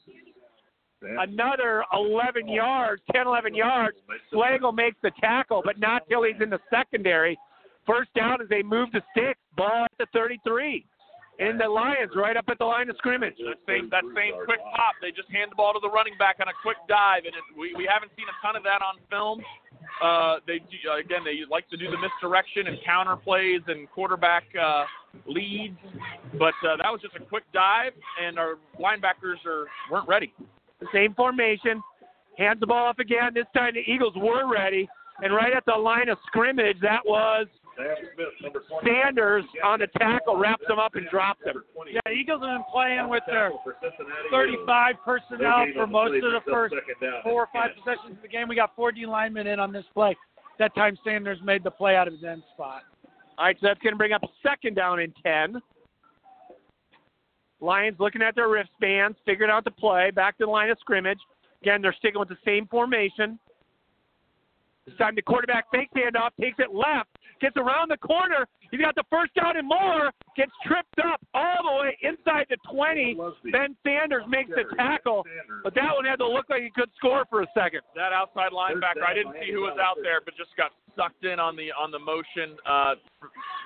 another 1.02 1.84
11 1.92 2.48
yards, 2.48 3.02
10, 3.12 3.26
11 3.26 3.54
yards. 3.54 3.96
Slagle 4.32 4.74
makes 4.74 4.96
the 5.02 5.10
tackle, 5.20 5.62
but 5.64 5.78
not 5.78 6.02
till 6.08 6.22
he's 6.24 6.40
in 6.40 6.50
the 6.50 6.60
secondary. 6.70 7.38
First 7.86 8.12
down 8.14 8.40
as 8.40 8.48
they 8.48 8.62
move 8.62 8.90
the 8.92 9.02
sticks. 9.12 9.40
Ball 9.56 9.84
at 9.84 9.92
the 9.98 10.06
33. 10.12 10.84
And 11.40 11.58
the 11.58 11.68
Lions 11.68 12.12
right 12.14 12.36
up 12.36 12.44
at 12.48 12.58
the 12.58 12.68
line 12.68 12.90
of 12.90 12.96
scrimmage. 12.98 13.34
That 13.40 13.56
same 13.66 13.88
that 13.88 14.04
same 14.14 14.36
quick 14.44 14.60
pop, 14.76 14.92
they 15.00 15.08
just 15.08 15.30
hand 15.32 15.50
the 15.50 15.56
ball 15.56 15.72
to 15.72 15.80
the 15.80 15.88
running 15.88 16.12
back 16.18 16.36
on 16.36 16.48
a 16.48 16.56
quick 16.60 16.76
dive, 16.86 17.24
and 17.24 17.32
it, 17.32 17.40
we 17.56 17.72
we 17.72 17.88
haven't 17.88 18.12
seen 18.12 18.28
a 18.28 18.36
ton 18.44 18.56
of 18.56 18.62
that 18.68 18.84
on 18.84 19.00
film. 19.08 19.40
Uh, 20.04 20.44
they 20.46 20.60
uh, 20.84 21.00
again 21.00 21.24
they 21.24 21.40
like 21.48 21.64
to 21.72 21.78
do 21.78 21.88
the 21.88 21.96
misdirection 21.96 22.68
and 22.68 22.76
counter 22.84 23.16
plays 23.16 23.64
and 23.68 23.88
quarterback 23.88 24.44
uh, 24.52 24.84
leads, 25.24 25.80
but 26.36 26.52
uh, 26.60 26.76
that 26.76 26.92
was 26.92 27.00
just 27.00 27.16
a 27.16 27.24
quick 27.24 27.44
dive, 27.54 27.96
and 28.20 28.38
our 28.38 28.60
linebackers 28.76 29.40
are 29.48 29.64
weren't 29.90 30.08
ready. 30.08 30.34
Same 30.92 31.14
formation. 31.14 31.80
Hands 32.36 32.60
the 32.60 32.66
ball 32.66 32.86
off 32.86 32.98
again. 32.98 33.32
This 33.32 33.48
time 33.56 33.72
the 33.72 33.84
Eagles 33.90 34.14
were 34.16 34.44
ready. 34.50 34.88
And 35.22 35.34
right 35.34 35.52
at 35.52 35.64
the 35.66 35.76
line 35.76 36.08
of 36.08 36.18
scrimmage, 36.26 36.76
that 36.80 37.04
was 37.04 37.46
Sam 37.80 37.96
Smith, 38.14 38.28
number 38.42 38.62
20. 38.68 38.88
Sanders 38.88 39.44
on 39.64 39.80
the 39.80 39.86
tackle, 39.98 40.36
wraps 40.36 40.64
him 40.68 40.78
up 40.78 40.94
and 40.94 41.08
drops 41.10 41.40
him. 41.44 41.62
Yeah, 41.90 42.12
Eagles 42.12 42.42
have 42.42 42.58
been 42.58 42.64
playing 42.70 43.08
with 43.08 43.22
their 43.26 43.52
35 44.30 44.94
personnel 45.04 45.66
for 45.74 45.86
most 45.86 46.14
of 46.22 46.32
the 46.32 46.40
first 46.50 46.74
four 47.24 47.42
or 47.42 47.48
five 47.52 47.70
possessions 47.76 48.16
of 48.16 48.22
the 48.22 48.28
game. 48.28 48.48
We 48.48 48.56
got 48.56 48.74
14 48.76 49.08
linemen 49.08 49.46
in 49.46 49.58
on 49.58 49.72
this 49.72 49.84
play. 49.94 50.16
That 50.58 50.74
time 50.74 50.98
Sanders 51.04 51.38
made 51.42 51.64
the 51.64 51.70
play 51.70 51.96
out 51.96 52.06
of 52.06 52.14
his 52.14 52.24
end 52.24 52.42
spot. 52.54 52.82
All 53.38 53.46
right, 53.46 53.56
so 53.60 53.68
that's 53.68 53.80
going 53.80 53.94
to 53.94 53.98
bring 53.98 54.12
up 54.12 54.22
a 54.22 54.28
second 54.42 54.74
down 54.74 55.00
and 55.00 55.14
10. 55.24 55.62
Lions 57.60 57.96
looking 57.98 58.22
at 58.22 58.34
their 58.34 58.48
wristbands, 58.48 59.16
figuring 59.24 59.50
out 59.50 59.64
the 59.64 59.70
play, 59.70 60.10
back 60.10 60.36
to 60.38 60.44
the 60.44 60.50
line 60.50 60.70
of 60.70 60.78
scrimmage. 60.80 61.18
Again, 61.62 61.82
they're 61.82 61.94
sticking 61.98 62.18
with 62.18 62.28
the 62.28 62.38
same 62.44 62.66
formation. 62.66 63.38
This 64.86 64.96
time 64.96 65.14
the 65.14 65.22
quarterback 65.22 65.66
fakes 65.70 65.92
handoff, 65.94 66.30
takes 66.40 66.58
it 66.58 66.74
left, 66.74 67.09
gets 67.40 67.56
around 67.56 67.90
the 67.90 67.96
corner. 67.98 68.46
He's 68.70 68.80
got 68.80 68.94
the 68.94 69.04
first 69.10 69.34
down 69.34 69.56
and 69.56 69.66
more, 69.66 70.12
gets 70.36 70.52
tripped 70.64 71.00
up 71.02 71.20
all 71.34 71.60
the 71.64 71.74
way 71.82 71.98
inside 72.02 72.46
the 72.48 72.56
20. 72.70 73.18
Ben 73.50 73.74
Sanders 73.82 74.22
makes 74.28 74.50
the 74.50 74.64
tackle, 74.76 75.24
but 75.64 75.74
that 75.74 75.90
one 75.94 76.04
had 76.04 76.20
to 76.20 76.28
look 76.28 76.46
like 76.48 76.62
he 76.62 76.70
could 76.70 76.90
score 76.96 77.24
for 77.28 77.42
a 77.42 77.48
second. 77.56 77.80
That 77.96 78.12
outside 78.12 78.52
linebacker, 78.52 79.02
I 79.02 79.14
didn't 79.14 79.34
see 79.40 79.52
who 79.52 79.62
was 79.62 79.78
out 79.80 79.98
there, 80.02 80.20
but 80.24 80.36
just 80.36 80.54
got 80.56 80.70
sucked 80.96 81.24
in 81.24 81.38
on 81.38 81.56
the 81.56 81.72
on 81.72 81.90
the 81.90 81.98
motion, 81.98 82.58
uh, 82.66 82.94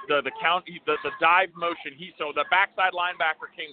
the 0.08 0.22
the 0.22 0.32
count, 0.40 0.64
the 0.66 0.96
the 1.02 1.12
dive 1.20 1.50
motion. 1.56 1.92
He 1.96 2.12
so 2.18 2.32
the 2.34 2.44
backside 2.50 2.92
linebacker 2.92 3.50
came 3.56 3.72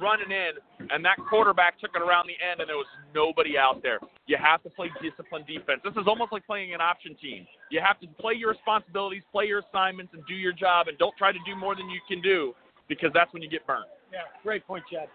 running 0.00 0.30
in, 0.30 0.52
and 0.90 1.04
that 1.04 1.16
quarterback 1.28 1.80
took 1.80 1.90
it 1.94 2.02
around 2.02 2.26
the 2.26 2.36
end, 2.44 2.60
and 2.60 2.68
there 2.68 2.76
was 2.76 2.86
nobody 3.14 3.58
out 3.58 3.82
there. 3.82 3.98
You 4.26 4.36
have 4.36 4.62
to 4.64 4.70
play 4.70 4.90
disciplined 5.02 5.46
defense. 5.46 5.80
This 5.84 5.94
is 5.94 6.06
almost 6.06 6.32
like 6.32 6.46
playing 6.46 6.74
an 6.74 6.80
option 6.80 7.14
team. 7.20 7.46
You 7.70 7.80
have 7.84 7.98
to 8.00 8.06
play 8.20 8.34
your 8.34 8.50
responsibilities, 8.50 9.22
play 9.32 9.46
your 9.46 9.60
assignments, 9.60 10.12
and 10.14 10.22
do 10.26 10.34
your 10.34 10.52
job, 10.52 10.88
and 10.88 10.98
don't 10.98 11.16
try 11.16 11.32
to 11.32 11.38
do 11.46 11.56
more 11.56 11.74
than 11.74 11.88
you 11.88 12.00
can 12.08 12.20
do, 12.20 12.54
because 12.88 13.10
that's 13.14 13.32
when 13.32 13.42
you 13.42 13.48
get 13.48 13.66
burned. 13.66 13.86
Yeah, 14.12 14.20
great 14.42 14.66
point, 14.66 14.84
Chad. 14.92 15.08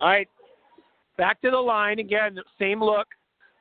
All 0.00 0.08
right, 0.08 0.28
back 1.16 1.40
to 1.42 1.50
the 1.50 1.56
line 1.58 1.98
again. 1.98 2.38
Same 2.58 2.82
look, 2.82 3.08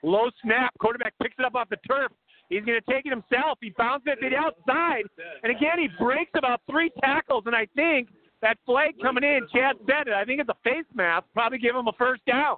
low 0.04 0.30
snap. 0.44 0.74
Quarterback 0.80 1.14
picks 1.22 1.36
it 1.40 1.46
up 1.46 1.56
off 1.56 1.70
the 1.70 1.78
turf. 1.88 2.12
He's 2.50 2.64
going 2.64 2.80
to 2.80 2.92
take 2.92 3.06
it 3.06 3.10
himself. 3.10 3.58
He 3.62 3.74
bounces 3.78 4.14
it 4.22 4.34
outside, 4.34 5.04
and 5.44 5.52
again 5.52 5.80
he 5.80 5.90
breaks 6.00 6.32
about 6.36 6.62
three 6.70 6.92
tackles. 7.02 7.44
And 7.46 7.56
I 7.56 7.68
think 7.76 8.10
that 8.42 8.58
flag 8.66 8.96
coming 9.02 9.24
in, 9.24 9.48
Chad 9.54 9.76
said 9.86 10.08
it. 10.08 10.14
I 10.14 10.26
think 10.26 10.42
it's 10.42 10.50
a 10.50 10.62
face 10.64 10.88
mask. 10.94 11.26
Probably 11.34 11.58
give 11.58 11.76
him 11.76 11.88
a 11.88 11.96
first 11.98 12.26
down. 12.26 12.58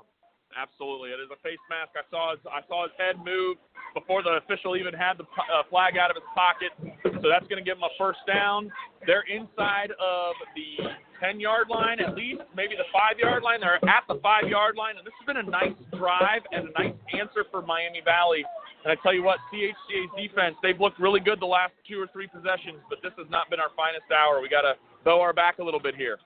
Absolutely, 0.57 1.13
it 1.13 1.21
is 1.21 1.29
a 1.29 1.37
face 1.45 1.61
mask. 1.69 1.93
I 1.93 2.01
saw 2.09 2.33
his 2.33 2.41
I 2.49 2.65
saw 2.65 2.89
his 2.89 2.95
head 2.97 3.21
move 3.21 3.61
before 3.93 4.25
the 4.25 4.41
official 4.41 4.73
even 4.73 4.97
had 4.97 5.21
the 5.21 5.23
uh, 5.23 5.61
flag 5.69 5.93
out 5.93 6.09
of 6.09 6.17
his 6.17 6.25
pocket. 6.33 6.73
So 7.21 7.29
that's 7.29 7.45
going 7.45 7.61
to 7.61 7.65
give 7.65 7.77
them 7.77 7.85
a 7.85 7.93
first 8.01 8.25
down. 8.25 8.73
They're 9.05 9.25
inside 9.29 9.93
of 10.01 10.33
the 10.57 10.89
10 11.21 11.39
yard 11.39 11.69
line, 11.69 12.01
at 12.01 12.17
least, 12.17 12.41
maybe 12.57 12.73
the 12.73 12.89
five 12.89 13.21
yard 13.21 13.45
line. 13.45 13.61
They're 13.61 13.77
at 13.77 14.09
the 14.09 14.17
five 14.25 14.49
yard 14.49 14.73
line, 14.73 14.97
and 14.97 15.05
this 15.05 15.13
has 15.21 15.25
been 15.29 15.37
a 15.37 15.45
nice 15.45 15.77
drive 15.93 16.41
and 16.49 16.69
a 16.69 16.73
nice 16.73 16.97
answer 17.13 17.45
for 17.53 17.61
Miami 17.61 18.01
Valley. 18.01 18.41
And 18.83 18.89
I 18.89 18.97
tell 19.03 19.13
you 19.13 19.21
what, 19.21 19.37
CHCA's 19.53 20.11
defense, 20.17 20.55
they've 20.63 20.79
looked 20.79 20.99
really 20.99 21.19
good 21.19 21.39
the 21.39 21.49
last 21.49 21.77
two 21.85 21.99
or 22.01 22.07
three 22.09 22.27
possessions, 22.27 22.79
but 22.89 23.03
this 23.03 23.11
has 23.21 23.27
not 23.29 23.51
been 23.53 23.59
our 23.59 23.69
finest 23.75 24.07
hour. 24.09 24.41
We 24.41 24.49
got 24.49 24.63
to 24.65 24.79
bow 25.03 25.21
our 25.21 25.33
back 25.33 25.59
a 25.59 25.63
little 25.63 25.79
bit 25.79 25.95
here. 25.95 26.17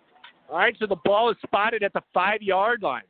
All 0.49 0.57
right, 0.57 0.75
so 0.79 0.85
the 0.85 0.97
ball 1.05 1.29
is 1.29 1.37
spotted 1.45 1.83
at 1.83 1.93
the 1.93 2.01
five 2.13 2.41
yard 2.41 2.81
line. 2.81 3.03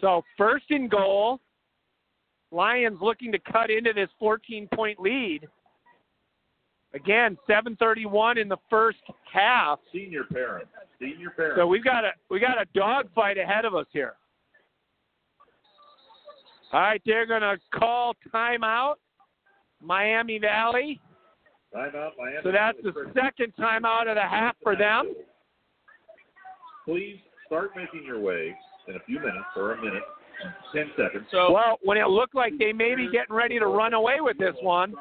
So 0.00 0.22
first 0.36 0.66
and 0.70 0.90
goal. 0.90 1.40
Lions 2.52 2.98
looking 3.02 3.32
to 3.32 3.38
cut 3.40 3.70
into 3.70 3.92
this 3.92 4.08
14 4.20 4.68
point 4.72 5.00
lead. 5.00 5.48
Again, 6.94 7.36
7:31 7.48 8.38
in 8.38 8.48
the 8.48 8.56
first 8.70 8.98
half. 9.30 9.80
Senior 9.92 10.24
parents. 10.24 10.70
Senior 11.00 11.30
parents. 11.30 11.58
So 11.58 11.66
we've 11.66 11.84
got 11.84 12.04
a 12.04 12.12
we 12.30 12.40
got 12.40 12.60
a 12.60 12.64
dogfight 12.72 13.36
ahead 13.36 13.64
of 13.64 13.74
us 13.74 13.86
here. 13.92 14.14
All 16.72 16.80
right, 16.80 17.02
they're 17.04 17.26
going 17.26 17.42
to 17.42 17.58
call 17.72 18.14
timeout, 18.34 18.96
Miami 19.80 20.38
Valley. 20.38 21.00
Timeout, 21.76 22.10
Miami. 22.18 22.38
So 22.42 22.52
that's 22.52 22.78
the 22.82 22.92
second 23.14 23.52
timeout 23.58 24.08
of 24.08 24.16
the 24.16 24.22
half 24.22 24.56
for 24.62 24.76
them. 24.76 25.14
Please 26.86 27.18
start 27.46 27.70
making 27.76 28.06
your 28.06 28.20
way 28.20 28.54
in 28.88 28.96
a 28.96 29.00
few 29.00 29.18
minutes 29.18 29.52
or 29.56 29.74
a 29.74 29.76
minute, 29.76 30.02
ten 30.72 30.86
seconds. 30.96 31.26
So 31.30 31.52
Well, 31.52 31.78
when 31.82 31.98
it 31.98 32.06
looked 32.06 32.34
like 32.34 32.54
they 32.58 32.72
may 32.72 32.94
be 32.94 33.10
getting 33.10 33.34
ready 33.34 33.58
to 33.58 33.66
run 33.66 33.92
away 33.92 34.20
with 34.20 34.38
this 34.38 34.54
one, 34.62 34.94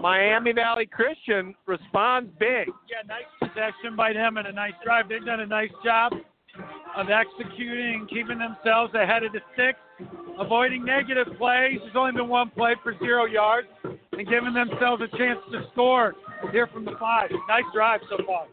Miami 0.00 0.52
Valley 0.52 0.86
Christian 0.86 1.54
responds 1.66 2.30
big. 2.38 2.68
Yeah, 2.88 3.06
nice 3.06 3.24
possession 3.38 3.96
by 3.96 4.12
them 4.12 4.36
and 4.36 4.46
a 4.48 4.52
nice 4.52 4.72
drive. 4.84 5.08
They've 5.08 5.24
done 5.24 5.40
a 5.40 5.46
nice 5.46 5.70
job 5.84 6.12
of 7.00 7.08
executing, 7.08 8.06
keeping 8.12 8.36
themselves 8.36 8.92
ahead 8.92 9.24
of 9.24 9.32
the 9.32 9.40
sticks, 9.56 9.80
avoiding 10.38 10.84
negative 10.84 11.32
plays. 11.40 11.80
There's 11.80 11.96
only 11.96 12.12
been 12.12 12.28
one 12.28 12.50
play 12.52 12.76
for 12.82 12.92
zero 13.00 13.24
yards, 13.24 13.68
and 13.84 14.28
giving 14.28 14.52
themselves 14.52 15.00
a 15.00 15.08
chance 15.16 15.40
to 15.50 15.64
score 15.72 16.12
here 16.52 16.68
from 16.68 16.84
the 16.84 16.92
five. 17.00 17.32
Nice 17.48 17.64
drive 17.72 18.00
so 18.12 18.20
far. 18.28 18.44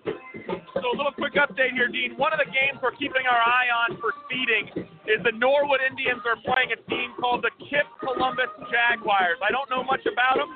So 0.80 0.88
a 0.88 0.96
little 0.96 1.12
quick 1.12 1.36
update 1.36 1.76
here, 1.76 1.92
Dean. 1.92 2.16
One 2.16 2.32
of 2.32 2.40
the 2.40 2.48
games 2.48 2.80
we're 2.80 2.96
keeping 2.96 3.28
our 3.28 3.42
eye 3.42 3.68
on 3.68 4.00
for 4.00 4.16
seeding 4.32 4.88
is 5.04 5.20
the 5.28 5.36
Norwood 5.36 5.84
Indians 5.84 6.24
are 6.24 6.40
playing 6.48 6.72
a 6.72 6.80
team 6.88 7.12
called 7.20 7.44
the 7.44 7.52
KIPP 7.68 7.88
Columbus 8.00 8.52
Jaguars. 8.72 9.44
I 9.44 9.52
don't 9.52 9.68
know 9.68 9.84
much 9.84 10.08
about 10.08 10.40
them, 10.40 10.52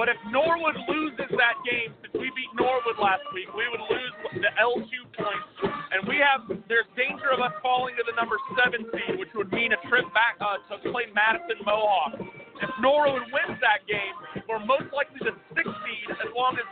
but 0.00 0.08
if 0.08 0.16
Norwood 0.32 0.80
loses 0.88 1.28
that 1.36 1.60
game, 1.60 1.92
since 2.00 2.16
we 2.16 2.32
beat 2.32 2.48
Norwood 2.56 2.96
last 2.96 3.20
week, 3.36 3.52
we 3.52 3.68
would 3.68 3.84
lose 3.84 4.14
the 4.32 4.48
L2 4.56 4.88
points, 5.12 5.52
and 5.92 6.08
we 6.08 6.16
have 6.16 6.40
there's 6.72 6.88
danger 6.96 7.28
of 7.28 7.44
us 7.44 7.52
falling 7.60 7.92
to 8.00 8.04
the 8.08 8.16
number 8.16 8.40
seven 8.56 8.88
seed, 8.96 9.20
which 9.20 9.28
would 9.36 9.52
mean 9.52 9.76
a 9.76 9.80
trip 9.92 10.08
back 10.16 10.40
uh, 10.40 10.56
to 10.72 10.88
play 10.88 11.12
Madison 11.12 11.60
Mohawk. 11.68 12.16
If 12.16 12.72
Norwood 12.80 13.28
wins 13.28 13.60
that 13.60 13.84
game, 13.84 14.16
we're 14.48 14.64
most 14.64 14.88
likely 14.96 15.20
the 15.20 15.36
sixth 15.52 15.76
seed 15.84 16.08
as 16.16 16.32
long 16.32 16.56
as 16.56 16.64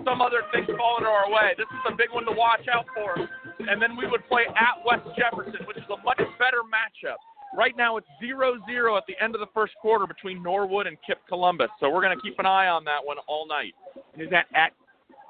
some 0.00 0.24
other 0.24 0.40
things 0.56 0.72
fall 0.72 0.96
into 0.96 1.12
our 1.12 1.28
way. 1.28 1.52
This 1.60 1.68
is 1.68 1.92
a 1.92 1.94
big 1.94 2.08
one 2.08 2.24
to 2.24 2.32
watch 2.32 2.64
out 2.72 2.88
for. 2.96 3.20
And 3.68 3.84
then 3.84 4.00
we 4.00 4.08
would 4.08 4.24
play 4.32 4.48
at 4.48 4.80
West 4.80 5.04
Jefferson, 5.12 5.60
which 5.68 5.76
is 5.76 5.88
a 5.92 6.00
much 6.08 6.24
better 6.40 6.64
matchup. 6.64 7.20
Right 7.54 7.76
now 7.76 7.96
it's 7.98 8.06
0 8.20 8.58
0 8.66 8.96
at 8.96 9.04
the 9.06 9.14
end 9.22 9.34
of 9.34 9.40
the 9.40 9.46
first 9.52 9.74
quarter 9.80 10.06
between 10.06 10.42
Norwood 10.42 10.86
and 10.86 10.96
KIPP 11.08 11.18
Columbus. 11.28 11.68
So 11.80 11.90
we're 11.90 12.02
going 12.02 12.16
to 12.16 12.22
keep 12.22 12.38
an 12.38 12.46
eye 12.46 12.68
on 12.68 12.84
that 12.84 13.04
one 13.04 13.18
all 13.28 13.46
night. 13.46 13.74
Is 14.16 14.30
that 14.30 14.46
at 14.54 14.72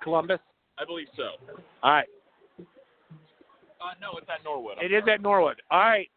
Columbus? 0.02 0.38
I 0.78 0.84
believe 0.84 1.08
so. 1.16 1.54
All 1.82 1.92
right. 1.92 2.06
Uh, 2.58 3.94
no, 4.00 4.16
it's 4.18 4.28
at 4.28 4.44
Norwood. 4.44 4.76
It 4.80 4.92
is 4.92 5.02
at 5.12 5.20
Norwood. 5.20 5.60
All 5.70 5.80
right. 5.80 6.08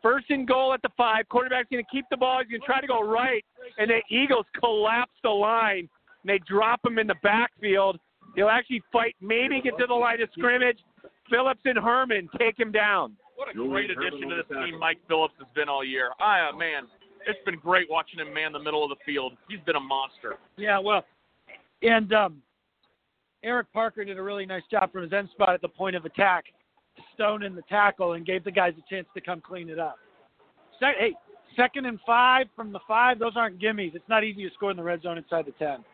First 0.00 0.30
and 0.30 0.46
goal 0.46 0.72
at 0.72 0.80
the 0.82 0.88
five. 0.96 1.28
Quarterback's 1.28 1.68
going 1.70 1.84
to 1.84 1.90
keep 1.90 2.06
the 2.10 2.16
ball. 2.16 2.40
He's 2.40 2.48
going 2.48 2.60
to 2.60 2.66
try 2.66 2.80
to 2.80 2.86
go 2.86 3.02
right, 3.02 3.44
and 3.78 3.90
the 3.90 4.00
Eagles 4.10 4.46
collapse 4.58 5.12
the 5.22 5.30
line. 5.30 5.88
And 6.22 6.30
they 6.30 6.40
drop 6.48 6.80
him 6.84 6.98
in 6.98 7.06
the 7.06 7.16
backfield. 7.22 7.98
He'll 8.34 8.48
actually 8.48 8.82
fight, 8.92 9.16
maybe 9.20 9.60
get 9.60 9.76
to 9.78 9.86
the 9.86 9.94
line 9.94 10.22
of 10.22 10.28
scrimmage. 10.32 10.78
Phillips 11.30 11.60
and 11.64 11.78
Herman 11.78 12.28
take 12.38 12.58
him 12.58 12.72
down. 12.72 13.16
What 13.36 13.50
a 13.50 13.52
Julian 13.52 13.70
great 13.70 13.90
addition 13.90 14.22
Herman 14.22 14.36
to 14.36 14.42
this 14.48 14.70
team. 14.70 14.78
Mike 14.78 14.98
Phillips 15.08 15.34
has 15.38 15.48
been 15.54 15.68
all 15.68 15.84
year. 15.84 16.10
I, 16.20 16.48
uh, 16.48 16.56
man, 16.56 16.84
it's 17.26 17.38
been 17.44 17.58
great 17.58 17.88
watching 17.90 18.18
him 18.20 18.32
man 18.32 18.52
the 18.52 18.58
middle 18.58 18.82
of 18.82 18.90
the 18.90 18.96
field. 19.04 19.34
He's 19.48 19.60
been 19.66 19.76
a 19.76 19.80
monster. 19.80 20.36
Yeah, 20.56 20.78
well, 20.78 21.04
and 21.82 22.12
um, 22.12 22.42
Eric 23.44 23.72
Parker 23.72 24.04
did 24.04 24.18
a 24.18 24.22
really 24.22 24.46
nice 24.46 24.62
job 24.70 24.92
from 24.92 25.02
his 25.02 25.12
end 25.12 25.28
spot 25.32 25.50
at 25.50 25.60
the 25.60 25.68
point 25.68 25.96
of 25.96 26.04
attack, 26.04 26.44
stone 27.14 27.42
in 27.42 27.54
the 27.54 27.62
tackle, 27.62 28.14
and 28.14 28.26
gave 28.26 28.44
the 28.44 28.50
guys 28.50 28.74
a 28.78 28.94
chance 28.94 29.06
to 29.14 29.20
come 29.20 29.40
clean 29.40 29.68
it 29.68 29.78
up. 29.78 29.96
Se- 30.80 30.94
hey, 30.98 31.14
second 31.56 31.86
and 31.86 31.98
five 32.06 32.46
from 32.56 32.72
the 32.72 32.80
five, 32.88 33.18
those 33.18 33.32
aren't 33.36 33.60
gimmies. 33.60 33.94
It's 33.94 34.08
not 34.08 34.24
easy 34.24 34.48
to 34.48 34.54
score 34.54 34.70
in 34.70 34.76
the 34.76 34.82
red 34.82 35.02
zone 35.02 35.18
inside 35.18 35.46
the 35.46 35.52
10. 35.52 35.84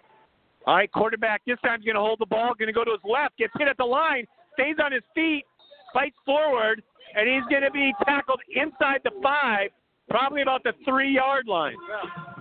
All 0.67 0.77
right, 0.77 0.91
quarterback 0.91 1.43
this 1.47 1.59
time 1.63 1.81
is 1.81 1.85
going 1.85 1.95
to 1.95 2.01
hold 2.01 2.21
the 2.21 2.27
ball, 2.27 2.55
going 2.59 2.69
to 2.69 2.73
go 2.73 2.85
to 2.85 2.93
his 2.93 3.01
left, 3.05 3.37
gets 3.37 3.53
hit 3.59 3.69
at 3.69 3.77
the 3.77 3.85
line, 3.85 4.27
stays 4.55 4.77
on 4.83 4.93
his 4.93 5.03
feet, 5.15 5.45
fights 5.93 6.17
forward, 6.25 6.83
and 7.15 7.29
he's 7.29 7.45
going 7.51 7.63
to 7.63 7.71
be 7.71 7.93
tackled 8.05 8.41
inside 8.55 9.01
the 9.05 9.13
five, 9.23 9.71
probably 10.11 10.43
about 10.43 10.63
the 10.65 10.73
three 10.85 11.15
yard 11.15 11.47
line. 11.47 11.77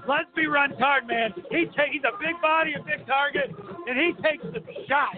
Lusby 0.07 0.47
runs 0.51 0.77
hard, 0.79 1.07
man. 1.07 1.33
He 1.51 1.65
ta- 1.75 1.89
he's 1.91 2.03
a 2.03 2.17
big 2.19 2.39
body, 2.41 2.73
a 2.73 2.83
big 2.83 3.05
target, 3.07 3.49
and 3.87 3.95
he 3.97 4.11
takes 4.21 4.43
some 4.43 4.65
shots. 4.87 5.17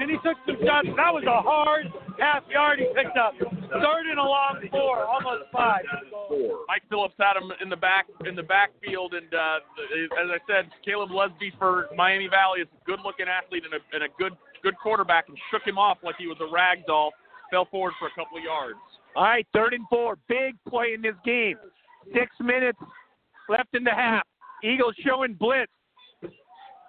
And 0.00 0.10
he 0.10 0.16
took 0.24 0.40
some 0.46 0.56
shots. 0.64 0.88
That 0.96 1.12
was 1.12 1.24
a 1.28 1.42
hard 1.42 1.86
half 2.18 2.42
yard 2.48 2.80
he 2.80 2.86
picked 2.96 3.16
up. 3.18 3.34
Third 3.38 4.04
and 4.08 4.18
a 4.18 4.24
long 4.24 4.56
four, 4.70 5.04
almost 5.04 5.52
five. 5.52 5.84
Mike 6.66 6.82
Phillips 6.88 7.14
had 7.20 7.36
him 7.36 7.52
in 7.60 7.68
the 7.68 7.76
back 7.76 8.06
in 8.24 8.34
the 8.34 8.42
backfield, 8.42 9.12
and 9.12 9.28
uh, 9.34 9.60
as 10.24 10.28
I 10.32 10.40
said, 10.48 10.70
Caleb 10.82 11.10
Lusby 11.10 11.52
for 11.58 11.88
Miami 11.94 12.26
Valley 12.26 12.60
is 12.62 12.68
a 12.72 12.84
good-looking 12.86 13.26
athlete 13.28 13.64
and 13.68 13.74
a, 13.74 13.80
and 13.92 14.04
a 14.04 14.10
good 14.18 14.32
good 14.66 14.76
quarterback, 14.82 15.28
and 15.28 15.38
shook 15.52 15.62
him 15.62 15.78
off 15.78 15.98
like 16.02 16.16
he 16.18 16.26
was 16.26 16.36
a 16.40 16.52
rag 16.52 16.84
doll. 16.86 17.12
Fell 17.52 17.66
forward 17.70 17.92
for 18.00 18.08
a 18.08 18.14
couple 18.18 18.36
of 18.36 18.42
yards. 18.42 18.78
All 19.14 19.22
right, 19.22 19.46
third 19.54 19.72
and 19.74 19.86
four. 19.88 20.18
Big 20.28 20.56
play 20.68 20.94
in 20.94 21.02
this 21.02 21.14
game. 21.24 21.54
Six 22.12 22.26
minutes 22.40 22.78
left 23.48 23.68
in 23.74 23.84
the 23.84 23.92
half. 23.92 24.24
Eagles 24.64 24.94
showing 25.06 25.34
blitz. 25.34 25.70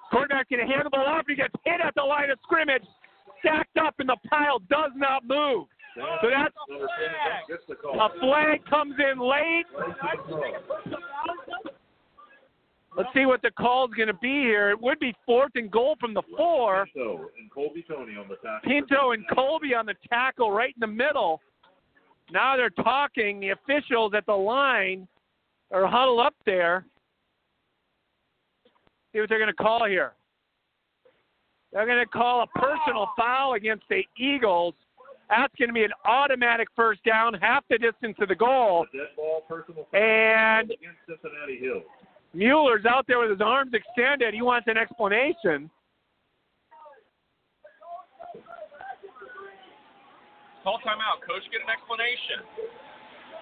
Quarterback 0.10 0.50
can 0.50 0.60
handle 0.60 0.86
the 0.86 0.90
ball 0.90 1.06
off. 1.06 1.26
He 1.28 1.36
gets 1.36 1.54
hit 1.66 1.80
at 1.86 1.94
the 1.96 2.02
line 2.02 2.32
of 2.32 2.40
scrimmage. 2.42 2.84
Stacked 3.40 3.78
up, 3.78 3.94
and 4.00 4.10
the 4.10 4.18
pile 4.28 4.58
does 4.70 4.92
not 4.96 5.24
move. 5.28 5.68
So 6.22 6.30
that's 6.30 6.54
Number 6.70 6.88
10 6.88 7.50
gets 7.50 7.64
the 7.68 7.76
call. 7.76 8.00
a 8.00 8.10
flag 8.20 8.66
comes 8.66 8.96
in 8.98 9.20
late. 9.20 9.66
Let's 12.98 13.10
see 13.14 13.28
what 13.28 13.44
the 13.44 13.52
call's 13.52 13.92
going 13.96 14.08
to 14.08 14.16
be 14.16 14.42
here. 14.42 14.72
It 14.72 14.82
would 14.82 15.00
be 15.00 15.14
fourth 15.24 15.52
and 15.54 15.70
goal 15.70 15.96
from 16.00 16.16
the 16.16 16.24
four. 16.36 16.88
Pinto 16.92 17.30
and 17.40 17.52
Colby 17.52 17.86
Tony 17.88 18.18
on 18.18 18.28
the 18.28 18.36
tackle. 18.38 18.70
Pinto 18.70 19.12
and 19.12 19.24
Colby 19.36 19.76
on 19.76 19.86
the 19.86 19.94
tackle 20.10 20.52
right 20.52 20.74
in 20.76 20.80
the 20.80 20.88
middle. 20.88 21.40
Now 22.32 22.58
they're 22.58 22.72
talking. 22.72 23.40
The 23.40 23.50
officials 23.50 24.14
at 24.16 24.26
the 24.26 24.34
line 24.34 25.08
are 25.72 25.86
huddled 25.86 26.22
up 26.22 26.34
there. 26.48 26.86
See 29.14 29.20
what 29.20 29.30
they're 29.30 29.38
going 29.38 29.48
to 29.48 29.54
call 29.54 29.86
here. 29.86 30.14
They're 31.72 31.86
going 31.86 32.04
to 32.04 32.08
call 32.08 32.42
a 32.42 32.60
personal 32.60 33.10
foul 33.16 33.54
against 33.54 33.84
the 33.90 34.02
Eagles. 34.18 34.74
That's 35.30 35.54
going 35.60 35.70
to 35.70 35.74
be 35.74 35.84
an 35.84 35.92
automatic 36.06 36.68
first 36.76 37.04
down, 37.04 37.36
half 37.36 37.64
the 37.70 37.78
distance 37.78 38.16
to 38.20 38.26
the 38.26 38.36
goal. 38.36 38.88
A 38.92 38.98
dead 38.98 39.08
ball, 39.16 39.44
personal 39.48 39.86
foul 39.92 40.02
And 40.02 40.72
against 40.72 40.98
Cincinnati 41.06 41.60
Hills. 41.60 41.84
Mueller's 42.38 42.86
out 42.86 43.06
there 43.08 43.18
with 43.20 43.32
his 43.32 43.42
arms 43.42 43.72
extended. 43.74 44.32
He 44.32 44.44
wants 44.44 44.68
an 44.68 44.78
explanation. 44.78 45.72
Call 50.64 50.78
timeout, 50.86 51.26
coach. 51.26 51.42
Get 51.52 51.62
an 51.66 51.74
explanation. 51.74 52.46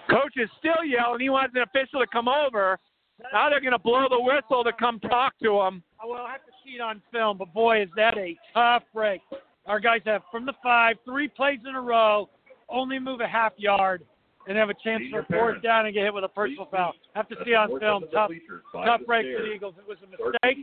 Coach 0.08 0.32
is 0.36 0.48
still 0.58 0.82
yelling. 0.82 1.20
He 1.20 1.28
wants 1.28 1.54
an 1.54 1.62
official 1.62 2.00
to 2.00 2.06
come 2.10 2.26
over. 2.26 2.78
Now 3.34 3.50
they're 3.50 3.60
going 3.60 3.72
to 3.72 3.78
blow 3.78 4.06
the 4.08 4.18
whistle 4.18 4.64
to 4.64 4.72
come 4.72 4.98
talk 5.00 5.34
to 5.42 5.60
him. 5.60 5.82
I 6.02 6.06
will 6.06 6.26
have 6.26 6.44
to 6.46 6.52
see 6.64 6.76
it 6.76 6.80
on 6.80 7.02
film, 7.12 7.36
but 7.36 7.52
boy, 7.52 7.82
is 7.82 7.90
that 7.96 8.16
a 8.16 8.34
tough 8.54 8.84
break. 8.94 9.20
Our 9.66 9.80
guys 9.80 10.00
have 10.06 10.22
from 10.30 10.46
the 10.46 10.54
five, 10.62 10.96
three 11.04 11.28
plays 11.28 11.58
in 11.68 11.74
a 11.74 11.80
row, 11.80 12.30
only 12.70 12.98
move 12.98 13.20
a 13.20 13.28
half 13.28 13.52
yard, 13.58 14.04
and 14.46 14.56
have 14.56 14.70
a 14.70 14.74
chance 14.74 15.02
to 15.10 15.10
for 15.10 15.20
a 15.20 15.24
fourth 15.26 15.62
down 15.62 15.86
and 15.86 15.94
get 15.94 16.04
hit 16.04 16.14
with 16.14 16.24
a 16.24 16.28
personal 16.28 16.66
foul. 16.70 16.92
Have 17.14 17.28
to 17.28 17.36
see 17.44 17.54
on 17.54 17.78
film. 17.80 18.04
Tough, 18.12 18.30
tough 18.72 19.00
break 19.06 19.26
for 19.36 19.42
the 19.42 19.52
Eagles. 19.52 19.74
It 19.78 19.88
was 19.88 19.98
a 20.02 20.06
mistake, 20.06 20.58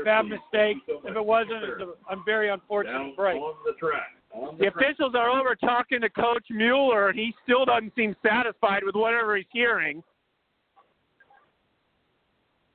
a 0.00 0.04
bad 0.04 0.22
mistake. 0.26 0.76
If 0.86 1.16
it 1.16 1.24
wasn't, 1.24 1.64
it's 1.64 1.82
a, 1.82 2.14
a 2.14 2.22
very 2.26 2.48
Down 2.48 2.60
unfortunate 2.60 3.16
break. 3.16 3.36
on 3.40 3.54
the 3.64 3.72
track. 3.78 4.08
On 4.34 4.56
The 4.58 4.64
the 4.66 4.70
track. 4.70 4.84
officials 4.90 5.14
are 5.14 5.30
over 5.30 5.54
talking 5.56 6.00
to 6.02 6.10
Coach 6.10 6.44
Mueller, 6.50 7.08
and 7.10 7.18
he 7.18 7.32
still 7.42 7.64
doesn't 7.64 7.94
seem 7.96 8.14
satisfied 8.26 8.82
with 8.84 8.94
whatever 8.94 9.36
he's 9.36 9.46
hearing. 9.52 10.02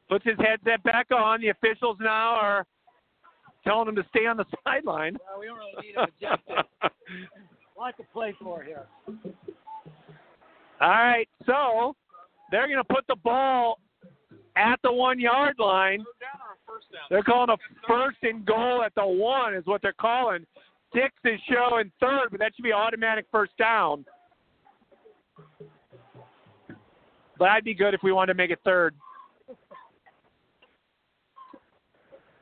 Puts 0.10 0.26
his 0.26 0.38
headset 0.40 0.82
back 0.84 1.08
on. 1.12 1.42
The 1.42 1.50
officials 1.50 1.98
now 2.00 2.36
are 2.36 2.66
telling 3.64 3.90
him 3.90 3.96
to 3.96 4.06
stay 4.10 4.26
on 4.26 4.38
the 4.38 4.46
sideline. 4.64 5.18
Well, 5.30 5.40
we 5.40 5.48
don't 5.48 5.58
really 5.58 5.74
need 5.82 5.96
him 5.96 6.08
ejected. 6.20 6.56
A 6.82 7.80
lot 7.80 7.96
to 7.98 8.04
play 8.14 8.34
for 8.42 8.64
here. 8.64 8.86
All 10.80 10.90
right, 10.90 11.28
so 11.46 11.96
they're 12.52 12.68
going 12.68 12.78
to 12.78 12.84
put 12.84 13.06
the 13.08 13.16
ball 13.16 13.80
at 14.56 14.80
the 14.84 14.92
one 14.92 15.20
yard 15.20 15.56
line. 15.60 16.04
They're 17.10 17.24
calling 17.24 17.50
a 17.50 17.58
first 17.88 18.18
and 18.24 18.46
goal 18.46 18.84
at 18.84 18.94
the 18.96 19.06
one, 19.06 19.56
is 19.56 19.66
what 19.66 19.82
they're 19.82 19.94
calling. 19.94 20.46
Six 20.94 21.14
is 21.26 21.40
showing 21.52 21.92
third, 22.00 22.28
but 22.32 22.40
that 22.40 22.52
should 22.56 22.64
be 22.64 22.74
automatic 22.74 23.26
first 23.32 23.52
down. 23.58 24.06
But 27.38 27.46
that'd 27.46 27.66
be 27.66 27.74
good 27.74 27.94
if 27.94 28.02
we 28.04 28.12
wanted 28.12 28.34
to 28.34 28.38
make 28.38 28.52
it 28.52 28.60
third. 28.64 28.96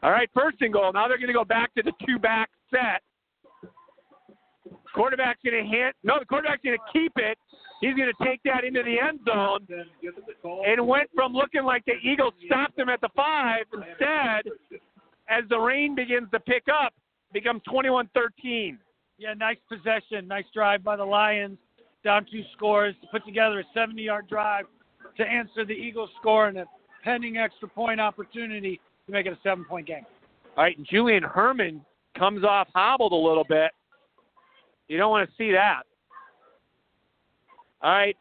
All 0.03 0.11
right, 0.11 0.29
first 0.33 0.57
and 0.61 0.71
goal. 0.71 0.91
Now 0.93 1.07
they're 1.07 1.17
going 1.17 1.27
to 1.27 1.33
go 1.33 1.43
back 1.43 1.73
to 1.75 1.83
the 1.83 1.91
two 2.05 2.19
back 2.19 2.49
set. 2.69 3.01
Quarterback's 4.93 5.39
going 5.43 5.63
to 5.63 5.69
hit. 5.69 5.95
No, 6.03 6.19
the 6.19 6.25
quarterback's 6.25 6.61
going 6.63 6.77
to 6.77 6.93
keep 6.93 7.11
it. 7.17 7.37
He's 7.81 7.93
going 7.95 8.11
to 8.17 8.25
take 8.25 8.41
that 8.45 8.63
into 8.63 8.83
the 8.83 8.97
end 8.99 9.19
zone. 9.27 9.65
Then 9.67 9.85
give 10.01 10.13
it 10.17 10.25
the 10.25 10.33
call. 10.41 10.63
It 10.65 10.83
went 10.83 11.09
from 11.13 11.33
looking 11.33 11.63
like 11.63 11.83
the 11.85 11.95
Eagles 12.03 12.33
stopped 12.45 12.79
him 12.79 12.89
at 12.89 13.01
the 13.01 13.09
five. 13.15 13.65
Instead, 13.73 14.53
as 15.29 15.43
the 15.49 15.57
rain 15.57 15.95
begins 15.95 16.27
to 16.31 16.39
pick 16.39 16.63
up, 16.69 16.93
becomes 17.33 17.61
21-13. 17.67 18.77
Yeah, 19.17 19.33
nice 19.33 19.57
possession, 19.69 20.27
nice 20.27 20.45
drive 20.53 20.83
by 20.83 20.95
the 20.95 21.05
Lions. 21.05 21.57
Down 22.03 22.25
two 22.31 22.43
scores 22.55 22.95
to 23.01 23.07
put 23.07 23.25
together 23.25 23.59
a 23.59 23.77
70-yard 23.77 24.27
drive 24.29 24.65
to 25.17 25.23
answer 25.23 25.65
the 25.65 25.73
Eagles' 25.73 26.09
score 26.19 26.47
and 26.47 26.57
a 26.57 26.65
pending 27.03 27.37
extra 27.37 27.67
point 27.67 27.99
opportunity 27.99 28.79
to 29.05 29.11
make 29.11 29.25
it 29.25 29.33
a 29.33 29.39
seven-point 29.43 29.87
game. 29.87 30.05
All 30.57 30.63
right, 30.63 30.77
and 30.77 30.87
Julian 30.89 31.23
Herman 31.23 31.83
comes 32.17 32.43
off 32.43 32.67
hobbled 32.73 33.11
a 33.11 33.15
little 33.15 33.43
bit. 33.43 33.71
You 34.87 34.97
don't 34.97 35.09
want 35.09 35.27
to 35.27 35.35
see 35.35 35.51
that. 35.51 35.83
All 37.81 37.91
right, 37.91 38.17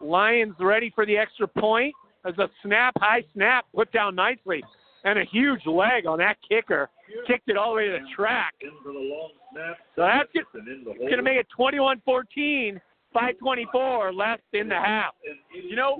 Lions 0.00 0.54
ready 0.58 0.90
for 0.94 1.06
the 1.06 1.16
extra 1.16 1.46
point. 1.46 1.94
As 2.24 2.36
a 2.38 2.48
snap, 2.62 2.94
high 2.98 3.24
snap, 3.34 3.66
put 3.74 3.90
down 3.92 4.14
nicely, 4.14 4.62
and 5.04 5.18
a 5.18 5.24
huge 5.24 5.64
leg 5.66 6.06
on 6.06 6.18
that 6.18 6.36
kicker. 6.48 6.88
Kicked 7.26 7.48
it 7.48 7.56
all 7.56 7.70
the 7.70 7.76
way 7.76 7.86
to 7.86 7.92
the 7.92 8.06
track. 8.14 8.54
In 8.60 8.70
the 8.84 8.90
long 8.90 9.30
snap. 9.52 9.76
So 9.96 10.02
that's 10.02 10.28
it. 10.34 10.44
And 10.54 10.68
in 10.68 10.84
the 10.84 10.90
It's 10.92 11.00
going 11.00 11.16
to 11.16 11.22
make 11.22 11.36
it 11.36 11.46
21-14, 11.58 12.80
5:24 13.14 14.12
left 14.14 14.42
in 14.52 14.68
the 14.68 14.74
half. 14.74 15.14
You 15.52 15.76
know, 15.76 15.96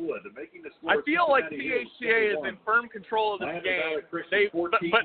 I 0.88 0.96
feel 1.04 1.26
like 1.28 1.44
CHCA 1.50 2.32
is 2.32 2.38
in 2.48 2.56
firm 2.64 2.88
control 2.88 3.34
of 3.34 3.40
this 3.40 3.48
game. 3.64 4.00
They, 4.30 4.48
but, 4.52 4.80
but 4.90 5.04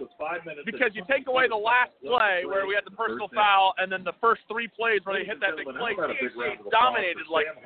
because 0.65 0.91
you 0.95 1.03
take 1.09 1.27
away 1.27 1.47
the 1.47 1.55
last 1.55 1.91
play 2.03 2.43
where 2.45 2.65
we 2.65 2.75
had 2.75 2.85
the 2.85 2.95
personal 2.95 3.27
foul, 3.35 3.73
and 3.77 3.91
then 3.91 4.03
the 4.03 4.15
first 4.21 4.41
three 4.51 4.67
plays 4.67 5.01
where 5.03 5.19
they 5.19 5.25
hit 5.25 5.39
that 5.41 5.55
big 5.57 5.65
play, 5.77 5.93
CHCA 5.95 6.63
dominated 6.71 7.27
like 7.31 7.45
a, 7.51 7.59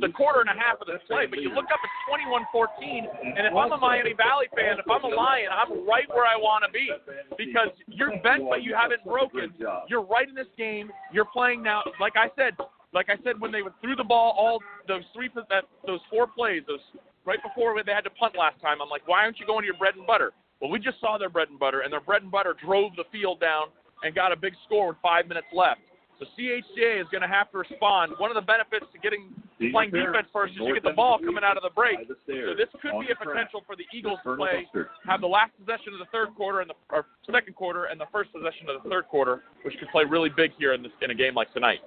the 0.00 0.12
quarter 0.12 0.40
and 0.42 0.50
a 0.50 0.58
half 0.58 0.80
of 0.80 0.86
this 0.86 1.00
play. 1.06 1.26
But 1.30 1.40
you 1.40 1.50
look 1.54 1.66
up 1.70 1.78
at 1.82 1.90
21-14, 2.10 3.38
and 3.38 3.46
if 3.46 3.54
I'm 3.54 3.72
a 3.72 3.78
Miami 3.78 4.12
Valley 4.14 4.46
fan, 4.54 4.78
if 4.78 4.86
I'm 4.90 5.04
a 5.04 5.14
Lion, 5.14 5.48
I'm 5.54 5.86
right 5.86 6.08
where 6.10 6.26
I 6.26 6.36
want 6.36 6.64
to 6.66 6.70
be 6.72 6.90
because 7.38 7.70
you're 7.86 8.10
bent, 8.22 8.44
but 8.48 8.62
you 8.62 8.74
haven't 8.74 9.04
broken. 9.04 9.54
You're 9.88 10.04
right 10.04 10.28
in 10.28 10.34
this 10.34 10.50
game. 10.58 10.90
You're 11.12 11.26
playing 11.30 11.62
now. 11.62 11.82
Like 12.00 12.14
I 12.16 12.28
said, 12.36 12.54
like 12.94 13.10
I 13.10 13.16
said 13.24 13.40
when 13.40 13.50
they 13.50 13.60
threw 13.82 13.96
the 13.96 14.04
ball 14.04 14.34
all 14.38 14.60
those 14.86 15.02
three 15.12 15.28
that 15.50 15.64
those 15.86 16.00
four 16.08 16.26
plays, 16.26 16.62
those 16.66 16.80
right 17.26 17.42
before 17.42 17.74
they 17.82 17.92
had 17.92 18.04
to 18.04 18.10
punt 18.10 18.34
last 18.38 18.60
time. 18.62 18.80
I'm 18.80 18.88
like, 18.88 19.06
why 19.06 19.24
aren't 19.24 19.38
you 19.40 19.46
going 19.46 19.62
to 19.62 19.66
your 19.66 19.76
bread 19.76 19.96
and 19.96 20.06
butter? 20.06 20.32
Well, 20.60 20.70
we 20.70 20.78
just 20.78 21.00
saw 21.00 21.18
their 21.18 21.28
bread 21.28 21.48
and 21.50 21.58
butter, 21.58 21.80
and 21.80 21.92
their 21.92 22.00
bread 22.00 22.22
and 22.22 22.30
butter 22.30 22.54
drove 22.64 22.94
the 22.96 23.04
field 23.10 23.40
down 23.40 23.68
and 24.02 24.14
got 24.14 24.32
a 24.32 24.36
big 24.36 24.54
score 24.64 24.88
with 24.88 24.96
five 25.02 25.26
minutes 25.26 25.48
left. 25.52 25.80
So 26.20 26.26
CHCA 26.38 27.00
is 27.00 27.08
going 27.10 27.22
to 27.22 27.28
have 27.28 27.50
to 27.50 27.58
respond. 27.58 28.12
One 28.18 28.30
of 28.30 28.36
the 28.36 28.46
benefits 28.46 28.86
to 28.92 28.98
getting 29.02 29.34
playing 29.72 29.90
defense 29.90 30.28
first 30.32 30.54
is 30.54 30.60
you 30.62 30.74
get 30.74 30.84
the 30.84 30.94
ball 30.94 31.18
coming 31.18 31.42
out 31.42 31.56
of 31.56 31.62
the 31.62 31.74
break. 31.74 31.98
So 32.06 32.54
this 32.54 32.70
could 32.78 32.94
be 33.02 33.10
a 33.10 33.18
potential 33.18 33.66
for 33.66 33.74
the 33.74 33.84
Eagles 33.92 34.18
to 34.24 34.36
play, 34.36 34.66
have 35.06 35.20
the 35.20 35.26
last 35.26 35.50
possession 35.58 35.92
of 35.92 35.98
the 35.98 36.10
third 36.12 36.34
quarter 36.36 36.60
and 36.60 36.70
the 36.70 36.78
or 36.90 37.06
second 37.26 37.54
quarter 37.54 37.86
and 37.86 38.00
the 38.00 38.06
first 38.12 38.30
possession 38.32 38.70
of 38.70 38.82
the 38.82 38.88
third 38.88 39.08
quarter, 39.08 39.42
which 39.64 39.74
could 39.78 39.88
play 39.90 40.04
really 40.04 40.30
big 40.30 40.52
here 40.58 40.72
in 40.72 40.82
this 40.82 40.92
in 41.02 41.10
a 41.10 41.14
game 41.14 41.34
like 41.34 41.52
tonight. 41.52 41.80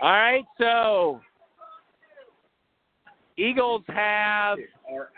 All 0.00 0.10
right, 0.10 0.44
so 0.58 1.20
Eagles 3.38 3.82
have 3.88 4.58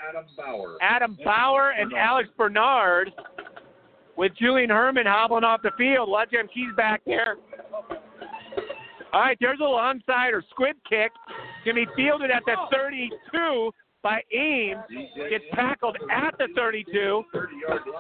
Adam 0.09 0.25
Bauer. 0.37 0.77
Adam 0.81 1.19
Bauer 1.25 1.71
and 1.71 1.93
Alex 1.95 2.29
Bernard 2.37 3.13
with 4.17 4.33
Julian 4.37 4.71
Herman 4.71 5.07
hobbling 5.07 5.45
off 5.45 5.63
the 5.63 5.71
field. 5.79 6.09
Him, 6.31 6.49
she's 6.55 6.75
back 6.77 7.03
there. 7.07 7.37
All 9.13 9.21
right, 9.21 9.39
there's 9.41 9.59
a 9.61 9.63
little 9.63 9.77
onside 9.77 10.33
or 10.33 10.45
squid 10.51 10.77
kick. 10.89 11.11
Going 11.65 11.77
to 11.77 11.87
be 11.87 11.93
fielded 11.97 12.31
at 12.31 12.43
the 12.45 12.57
32 12.71 13.71
by 14.09 14.23
Ames. 14.33 14.81
Gets 15.29 15.45
tackled 15.55 15.99
at 16.11 16.33
the 16.39 16.49
32. 16.57 17.25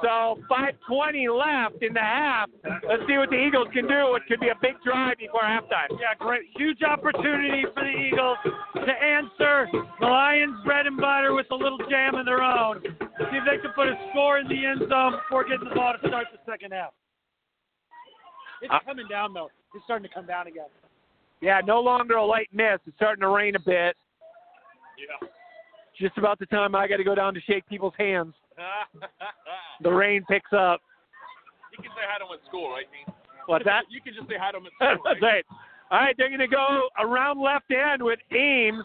So 0.03 0.41
5:20 0.49 1.29
left 1.29 1.83
in 1.83 1.93
the 1.93 2.01
half. 2.01 2.49
Let's 2.89 3.03
see 3.07 3.19
what 3.19 3.29
the 3.29 3.37
Eagles 3.37 3.69
can 3.75 3.87
do. 3.87 4.15
It 4.15 4.23
could 4.27 4.41
be 4.41 4.49
a 4.49 4.55
big 4.63 4.81
drive 4.83 5.19
before 5.19 5.43
halftime. 5.43 5.91
Yeah, 6.01 6.15
great. 6.19 6.49
Huge 6.57 6.83
opportunity 6.83 7.65
for 7.75 7.85
the 7.85 7.93
Eagles 7.93 8.39
to 8.75 8.93
answer 9.03 9.69
the 10.01 10.07
Lions' 10.07 10.57
bread 10.65 10.87
and 10.87 10.97
butter 10.97 11.35
with 11.35 11.51
a 11.51 11.55
little 11.55 11.79
jam 11.91 12.15
of 12.15 12.25
their 12.25 12.43
own. 12.43 12.81
See 12.83 13.37
if 13.37 13.45
they 13.45 13.59
can 13.59 13.73
put 13.75 13.89
a 13.89 13.97
score 14.11 14.39
in 14.39 14.49
the 14.49 14.65
end 14.65 14.89
zone 14.89 15.13
before 15.13 15.45
getting 15.45 15.69
the 15.69 15.75
ball 15.75 15.93
to 15.93 16.09
start 16.09 16.29
the 16.33 16.39
second 16.51 16.73
half. 16.73 16.95
It's 18.63 18.73
Uh, 18.73 18.81
coming 18.81 19.07
down, 19.09 19.35
though. 19.35 19.51
It's 19.75 19.85
starting 19.85 20.09
to 20.09 20.15
come 20.15 20.25
down 20.25 20.47
again. 20.47 20.71
Yeah, 21.41 21.61
no 21.61 21.81
longer 21.81 22.17
a 22.17 22.25
light 22.25 22.49
miss. 22.51 22.81
It's 22.87 22.97
starting 22.97 23.21
to 23.21 23.29
rain 23.29 23.55
a 23.57 23.61
bit. 23.61 23.97
Yeah. 24.97 25.29
Just 26.01 26.17
about 26.19 26.39
the 26.39 26.47
time 26.47 26.75
I 26.75 26.87
got 26.87 26.99
to 26.99 27.05
go 27.05 27.15
down 27.15 27.35
to 27.35 27.41
shake 27.41 27.67
people's 27.69 27.95
hands. 27.99 28.35
The 29.83 29.91
rain 29.91 30.25
picks 30.29 30.53
up. 30.53 30.81
you 31.73 31.79
can 31.83 31.93
say 31.95 32.03
hi 32.09 32.19
to 32.19 32.25
them 32.25 32.35
at 32.43 32.45
school, 32.49 32.71
right, 32.71 32.87
Dean? 32.91 33.15
What's 33.47 33.65
that? 33.65 33.85
You 33.89 34.01
can 34.01 34.13
just 34.13 34.27
say 34.29 34.35
hi 34.39 34.51
to 34.51 34.59
them 34.59 34.67
at 34.67 34.73
school. 34.75 35.05
That's 35.05 35.23
Right? 35.23 35.45
right. 35.45 35.45
All 35.91 35.99
right, 36.01 36.15
they're 36.19 36.29
going 36.29 36.41
to 36.41 36.49
go 36.49 36.89
around 36.99 37.41
left 37.41 37.71
end 37.71 38.03
with 38.03 38.19
Ames. 38.35 38.85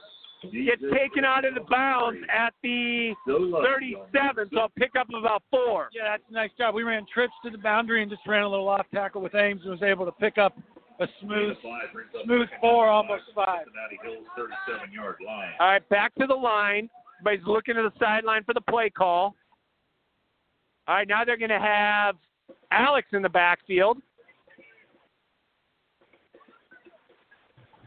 Gets 0.51 0.83
taken 0.93 1.23
out 1.25 1.45
of 1.45 1.53
the 1.55 1.63
bounds 1.71 2.19
at 2.29 2.53
the 2.61 3.13
37, 3.25 4.49
so 4.53 4.59
I'll 4.59 4.69
pick 4.77 4.91
up 4.99 5.07
about 5.17 5.41
four. 5.49 5.87
Yeah, 5.93 6.11
that's 6.11 6.23
a 6.29 6.33
nice 6.33 6.49
job. 6.57 6.75
We 6.75 6.83
ran 6.83 7.05
trips 7.13 7.33
to 7.45 7.49
the 7.49 7.57
boundary 7.57 8.01
and 8.03 8.11
just 8.11 8.21
ran 8.27 8.43
a 8.43 8.49
little 8.49 8.67
off 8.67 8.85
tackle 8.93 9.21
with 9.21 9.33
Ames 9.35 9.61
and 9.63 9.71
was 9.71 9.81
able 9.83 10.05
to 10.05 10.11
pick 10.11 10.37
up 10.37 10.53
a 10.99 11.07
smooth, 11.21 11.55
smooth 12.25 12.47
four, 12.61 12.87
almost 12.87 13.23
five. 13.33 13.63
Cincinnati 13.65 13.97
Hills 14.03 14.27
37 14.37 14.93
yard 14.93 15.15
line. 15.25 15.53
All 15.59 15.67
right, 15.67 15.89
back 15.89 16.13
to 16.15 16.27
the 16.27 16.35
line. 16.35 16.89
Everybody's 17.25 17.47
looking 17.47 17.75
to 17.75 17.83
the 17.83 17.93
sideline 18.03 18.43
for 18.43 18.53
the 18.53 18.61
play 18.69 18.89
call. 18.89 19.33
All 20.89 20.95
right, 20.95 21.07
now 21.07 21.23
they're 21.23 21.37
going 21.37 21.55
to 21.55 21.59
have 21.59 22.15
Alex 22.69 23.07
in 23.13 23.21
the 23.21 23.29
backfield. 23.29 23.99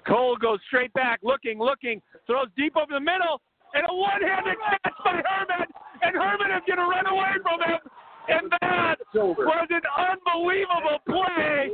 Cole 0.09 0.37
goes 0.41 0.59
straight 0.69 0.91
back, 0.95 1.21
looking, 1.23 1.59
looking, 1.59 2.01
throws 2.27 2.49
deep 2.57 2.79
over 2.79 2.89
the 2.89 3.01
middle, 3.01 3.43
and 3.75 3.85
a 3.91 3.95
one-handed 3.95 4.57
catch 4.57 4.95
by 5.05 5.21
Herman, 5.21 5.69
and 6.01 6.17
Herman 6.17 6.57
is 6.57 6.63
going 6.67 6.79
to 6.79 6.87
run 6.87 7.07
away 7.07 7.37
from 7.43 7.61
him. 7.61 7.81
And 8.29 8.51
that 8.63 8.97
was 9.13 9.69
an 9.69 9.85
unbelievable 9.85 10.99
play 11.05 11.69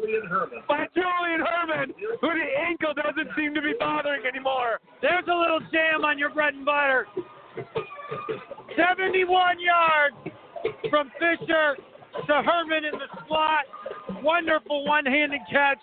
by 0.66 0.88
Julian 0.96 1.46
Herman, 1.46 1.94
who 2.20 2.28
the 2.28 2.48
ankle 2.66 2.92
doesn't 2.92 3.30
seem 3.36 3.54
to 3.54 3.62
be 3.62 3.74
bothering 3.78 4.22
anymore. 4.26 4.80
There's 5.00 5.24
a 5.30 5.34
little 5.34 5.60
jam 5.72 6.04
on 6.04 6.18
your 6.18 6.30
bread 6.30 6.54
and 6.54 6.64
butter. 6.66 7.06
71 8.76 9.60
yards 9.60 10.16
from 10.88 11.10
Fisher 11.18 11.76
to 12.26 12.34
Herman 12.42 12.84
in 12.84 12.92
the 12.92 13.08
slot. 13.26 13.64
Wonderful 14.22 14.84
one-handed 14.86 15.40
catch. 15.50 15.80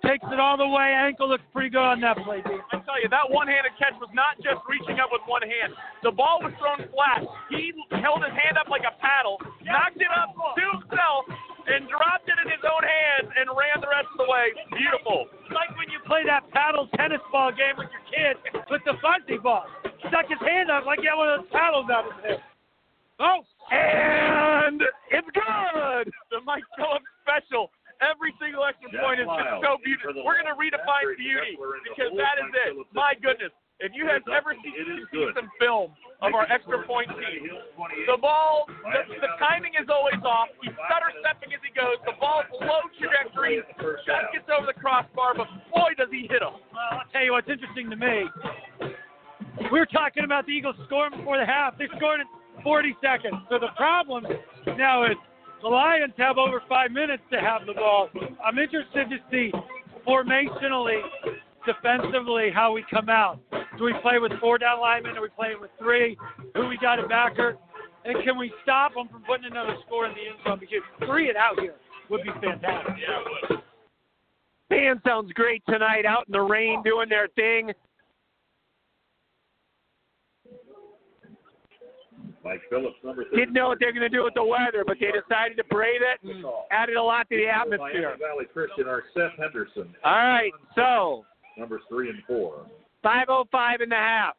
Takes 0.00 0.24
it 0.32 0.40
all 0.40 0.56
the 0.56 0.66
way. 0.66 0.96
Ankle 0.96 1.28
looks 1.28 1.44
pretty 1.52 1.68
good 1.68 1.84
on 1.84 2.00
that 2.00 2.16
play, 2.24 2.40
Dean. 2.40 2.56
I 2.72 2.80
tell 2.88 2.96
you, 3.02 3.08
that 3.12 3.28
one-handed 3.28 3.76
catch 3.76 3.92
was 4.00 4.08
not 4.16 4.40
just 4.40 4.64
reaching 4.64 4.96
up 4.96 5.12
with 5.12 5.20
one 5.28 5.44
hand. 5.44 5.76
The 6.02 6.10
ball 6.10 6.40
was 6.40 6.56
thrown 6.56 6.88
flat. 6.88 7.20
He 7.52 7.76
held 8.00 8.24
his 8.24 8.32
hand 8.32 8.56
up 8.56 8.72
like 8.72 8.88
a 8.88 8.96
paddle, 8.96 9.36
knocked 9.60 10.00
it 10.00 10.08
up 10.08 10.32
to 10.32 10.62
himself, 10.72 11.28
and 11.66 11.88
dropped 11.88 12.28
it 12.28 12.38
in 12.40 12.48
his 12.48 12.62
own 12.64 12.84
hands 12.84 13.28
and 13.34 13.46
ran 13.52 13.80
the 13.80 13.90
rest 13.90 14.08
of 14.14 14.18
the 14.24 14.28
way. 14.28 14.52
Beautiful. 14.72 15.28
It's 15.44 15.52
like 15.54 15.72
when 15.76 15.90
you 15.92 16.00
play 16.06 16.24
that 16.24 16.48
paddle 16.54 16.88
tennis 16.96 17.20
ball 17.32 17.50
game 17.52 17.76
with 17.76 17.90
your 17.92 18.04
kid 18.08 18.34
with 18.70 18.82
the 18.86 18.94
fuzzy 19.02 19.36
ball. 19.36 19.66
Stuck 20.08 20.28
his 20.30 20.40
hand 20.40 20.70
up 20.70 20.86
like 20.86 21.00
he 21.00 21.08
had 21.10 21.18
one 21.18 21.28
of 21.28 21.44
those 21.44 21.50
paddles 21.52 21.86
out 21.92 22.06
of 22.08 22.12
his 22.20 22.38
head. 22.38 22.40
Oh, 23.20 23.44
And 23.68 24.80
it's 25.12 25.28
good. 25.36 26.04
The 26.32 26.40
Mike 26.48 26.64
Phillips 26.80 27.04
special. 27.20 27.68
Every 28.00 28.32
single 28.40 28.64
extra 28.64 28.88
point 28.96 29.20
is 29.20 29.28
just 29.28 29.60
so 29.60 29.76
beautiful. 29.84 30.24
We're 30.24 30.40
going 30.40 30.48
to 30.48 30.56
redefine 30.56 31.04
beauty 31.20 31.60
because 31.84 32.16
that 32.16 32.40
is 32.40 32.48
it. 32.48 32.72
My 32.96 33.12
goodness. 33.20 33.52
If 33.80 33.96
you 33.96 34.04
have 34.12 34.20
ever 34.28 34.52
seen, 34.60 34.76
seen 35.08 35.32
some 35.32 35.48
film 35.56 35.96
of 36.20 36.36
our 36.36 36.44
extra 36.52 36.84
point 36.84 37.08
team, 37.16 37.48
the 38.04 38.20
ball, 38.20 38.68
the, 38.68 39.00
the 39.08 39.32
timing 39.40 39.72
is 39.80 39.88
always 39.88 40.20
off. 40.20 40.52
He's 40.60 40.76
stutter 40.76 41.08
stepping 41.24 41.56
as 41.56 41.64
he 41.64 41.72
goes. 41.72 41.96
The 42.04 42.12
ball's 42.20 42.44
low 42.60 42.84
trajectory, 43.00 43.64
just 44.04 44.26
gets 44.36 44.48
over 44.52 44.68
the 44.68 44.76
crossbar, 44.76 45.32
but 45.32 45.48
boy, 45.72 45.96
does 45.96 46.12
he 46.12 46.28
hit 46.28 46.44
him. 46.44 46.60
Well, 46.72 47.00
I'll 47.00 47.08
tell 47.08 47.24
you 47.24 47.32
what's 47.32 47.48
interesting 47.48 47.88
to 47.88 47.96
me. 47.96 48.28
We 49.72 49.78
were 49.80 49.88
talking 49.88 50.24
about 50.28 50.44
the 50.44 50.52
Eagles 50.52 50.76
scoring 50.84 51.16
before 51.16 51.40
the 51.40 51.48
half. 51.48 51.80
They 51.80 51.88
scored 51.96 52.20
in 52.20 52.28
40 52.62 52.96
seconds. 53.00 53.40
So 53.48 53.56
the 53.56 53.72
problem 53.76 54.28
now 54.76 55.04
is 55.08 55.16
the 55.62 55.68
Lions 55.68 56.12
have 56.16 56.36
over 56.36 56.62
five 56.68 56.92
minutes 56.92 57.22
to 57.32 57.40
have 57.40 57.64
the 57.64 57.74
ball. 57.74 58.08
I'm 58.44 58.58
interested 58.58 59.08
to 59.08 59.16
see 59.30 59.52
formationally, 60.06 61.00
defensively, 61.66 62.50
how 62.52 62.72
we 62.72 62.84
come 62.90 63.08
out. 63.08 63.40
Do 63.78 63.84
we 63.84 63.94
play 64.02 64.18
with 64.18 64.32
four 64.40 64.58
down 64.58 64.80
linemen? 64.80 65.16
Are 65.16 65.22
we 65.22 65.28
playing 65.28 65.60
with 65.60 65.70
three? 65.78 66.16
Who 66.54 66.68
we 66.68 66.78
got 66.78 66.98
a 66.98 67.06
backer? 67.06 67.56
And 68.04 68.22
can 68.24 68.38
we 68.38 68.52
stop 68.62 68.94
them 68.94 69.08
from 69.08 69.22
putting 69.22 69.46
another 69.46 69.76
score 69.86 70.06
in 70.06 70.12
the 70.12 70.20
end 70.20 70.38
zone? 70.44 70.58
Because 70.58 70.80
three 71.06 71.28
it 71.28 71.36
out 71.36 71.60
here 71.60 71.74
would 72.08 72.22
be 72.22 72.30
fantastic. 72.40 72.94
Yeah, 72.98 73.20
it 73.20 73.50
would. 73.50 73.60
Band 74.70 75.00
sounds 75.04 75.32
great 75.32 75.62
tonight 75.68 76.06
out 76.06 76.26
in 76.28 76.32
the 76.32 76.40
rain 76.40 76.82
doing 76.82 77.08
their 77.08 77.28
thing. 77.34 77.72
Mike 82.42 82.62
Phillips, 82.70 82.96
number 83.04 83.24
30. 83.24 83.36
Didn't 83.36 83.54
know 83.54 83.68
what 83.68 83.78
they're 83.80 83.92
going 83.92 84.08
to 84.08 84.08
do 84.08 84.24
with 84.24 84.34
the 84.34 84.44
weather, 84.44 84.82
but 84.86 84.96
they 84.98 85.10
decided 85.12 85.56
to 85.58 85.64
brave 85.64 86.00
it 86.00 86.26
and 86.26 86.44
added 86.70 86.96
a 86.96 87.02
lot 87.02 87.28
to 87.30 87.36
the 87.36 87.46
atmosphere. 87.46 88.16
Miami 88.16 88.18
Valley 88.18 88.44
Christian 88.50 88.86
are 88.88 89.04
Seth 89.14 89.38
Henderson. 89.38 89.94
All 90.04 90.12
right, 90.12 90.52
so 90.74 91.26
Numbers 91.56 91.82
three 91.88 92.08
and 92.10 92.18
four. 92.26 92.66
505 93.02 93.80
in 93.80 93.88
the 93.88 93.94
half. 93.94 94.34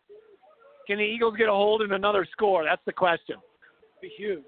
Can 0.88 0.98
the 0.98 1.04
Eagles 1.04 1.36
get 1.38 1.50
a 1.50 1.52
hold 1.52 1.82
in 1.82 1.92
another 1.92 2.28
score? 2.32 2.64
That's 2.64 2.82
the 2.86 2.94
question. 2.94 3.38
Be 4.02 4.12
huge. 4.18 4.44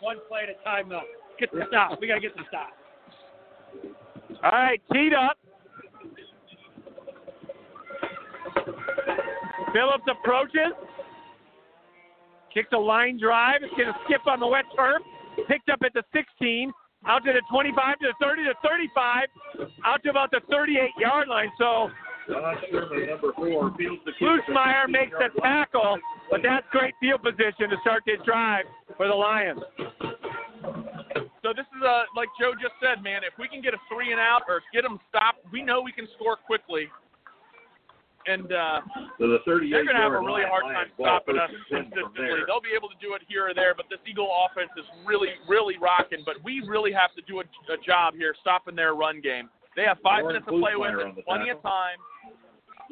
One 0.00 0.16
play 0.28 0.40
at 0.42 0.50
a 0.50 0.64
time, 0.64 0.88
though. 0.88 1.02
Get 1.38 1.52
the 1.52 1.62
stop. 1.68 2.00
We 2.00 2.08
got 2.08 2.14
to 2.14 2.20
get 2.20 2.36
the 2.36 2.42
stop. 2.48 2.70
All 4.42 4.50
right, 4.50 4.80
teed 4.92 5.12
up. 5.14 5.36
Phillips 9.72 10.04
approaches. 10.10 10.72
Kicks 12.52 12.68
a 12.72 12.78
line 12.78 13.18
drive. 13.20 13.62
It's 13.62 13.74
going 13.74 13.88
to 13.88 13.98
skip 14.04 14.26
on 14.26 14.40
the 14.40 14.46
wet 14.46 14.64
turf. 14.76 15.02
Picked 15.46 15.68
up 15.68 15.80
at 15.84 15.92
the 15.94 16.02
16. 16.12 16.72
Out 17.06 17.24
to 17.24 17.32
the 17.32 17.42
25 17.50 17.98
to 18.00 18.06
the 18.08 18.14
30 18.24 18.44
to 18.44 18.54
35. 18.62 19.28
Out 19.84 20.02
to 20.02 20.10
about 20.10 20.30
the 20.30 20.40
38 20.50 20.90
yard 20.98 21.28
line. 21.28 21.50
So. 21.58 21.90
Bluesmeyer 24.20 24.88
makes 24.88 25.12
the 25.12 25.30
tackle, 25.40 25.98
but 26.30 26.40
that's 26.42 26.66
great 26.70 26.92
field 27.00 27.22
position 27.22 27.70
to 27.70 27.76
start 27.80 28.02
this 28.04 28.18
drive 28.26 28.66
for 28.98 29.08
the 29.08 29.14
Lions. 29.14 29.62
So 31.42 31.54
this 31.56 31.64
is 31.72 31.82
a 31.82 32.04
like 32.14 32.28
Joe 32.38 32.52
just 32.60 32.74
said, 32.82 33.02
man. 33.02 33.22
If 33.24 33.32
we 33.38 33.48
can 33.48 33.62
get 33.62 33.72
a 33.72 33.78
three 33.88 34.12
and 34.12 34.20
out 34.20 34.42
or 34.46 34.60
get 34.74 34.82
them 34.82 35.00
stopped, 35.08 35.38
we 35.50 35.62
know 35.62 35.80
we 35.80 35.92
can 35.92 36.06
score 36.16 36.36
quickly. 36.36 36.88
And 38.28 38.52
uh, 38.52 38.84
To 39.16 39.24
the 39.24 39.40
38 39.48 39.72
they're 39.72 39.88
going 39.88 39.96
to 39.96 40.04
have 40.04 40.12
a 40.12 40.20
yard 40.20 40.28
really 40.28 40.44
line. 40.44 40.52
hard 40.52 40.64
Lions 40.68 40.92
time 40.92 41.00
ball 41.00 41.24
stopping 41.24 41.40
us 41.40 41.48
first 41.48 41.72
and 41.72 41.88
10 41.88 41.96
from 41.96 42.12
consistently. 42.12 42.28
there. 42.28 42.44
They'll 42.44 42.60
be 42.60 42.76
able 42.76 42.92
to 42.92 43.00
do 43.00 43.16
it 43.16 43.24
here 43.24 43.48
or 43.48 43.54
there, 43.56 43.72
but 43.72 43.88
this 43.88 44.02
Eagle 44.04 44.28
offense 44.28 44.68
is 44.76 44.84
really, 45.08 45.32
really 45.48 45.80
rocking. 45.80 46.20
But 46.28 46.44
we 46.44 46.60
really 46.68 46.92
have 46.92 47.16
to 47.16 47.22
do 47.24 47.40
a, 47.40 47.46
a 47.72 47.80
job 47.80 48.12
here 48.12 48.36
stopping 48.44 48.76
their 48.76 48.92
run 48.92 49.24
game. 49.24 49.48
They 49.72 49.88
have 49.88 49.96
five 50.04 50.28
Warren 50.28 50.44
minutes 50.44 50.52
to 50.52 50.60
play 50.60 50.76
with, 50.76 50.92
and 50.92 51.16
on 51.16 51.16
the 51.16 51.24
plenty 51.24 51.48
of 51.48 51.62
time. 51.64 51.96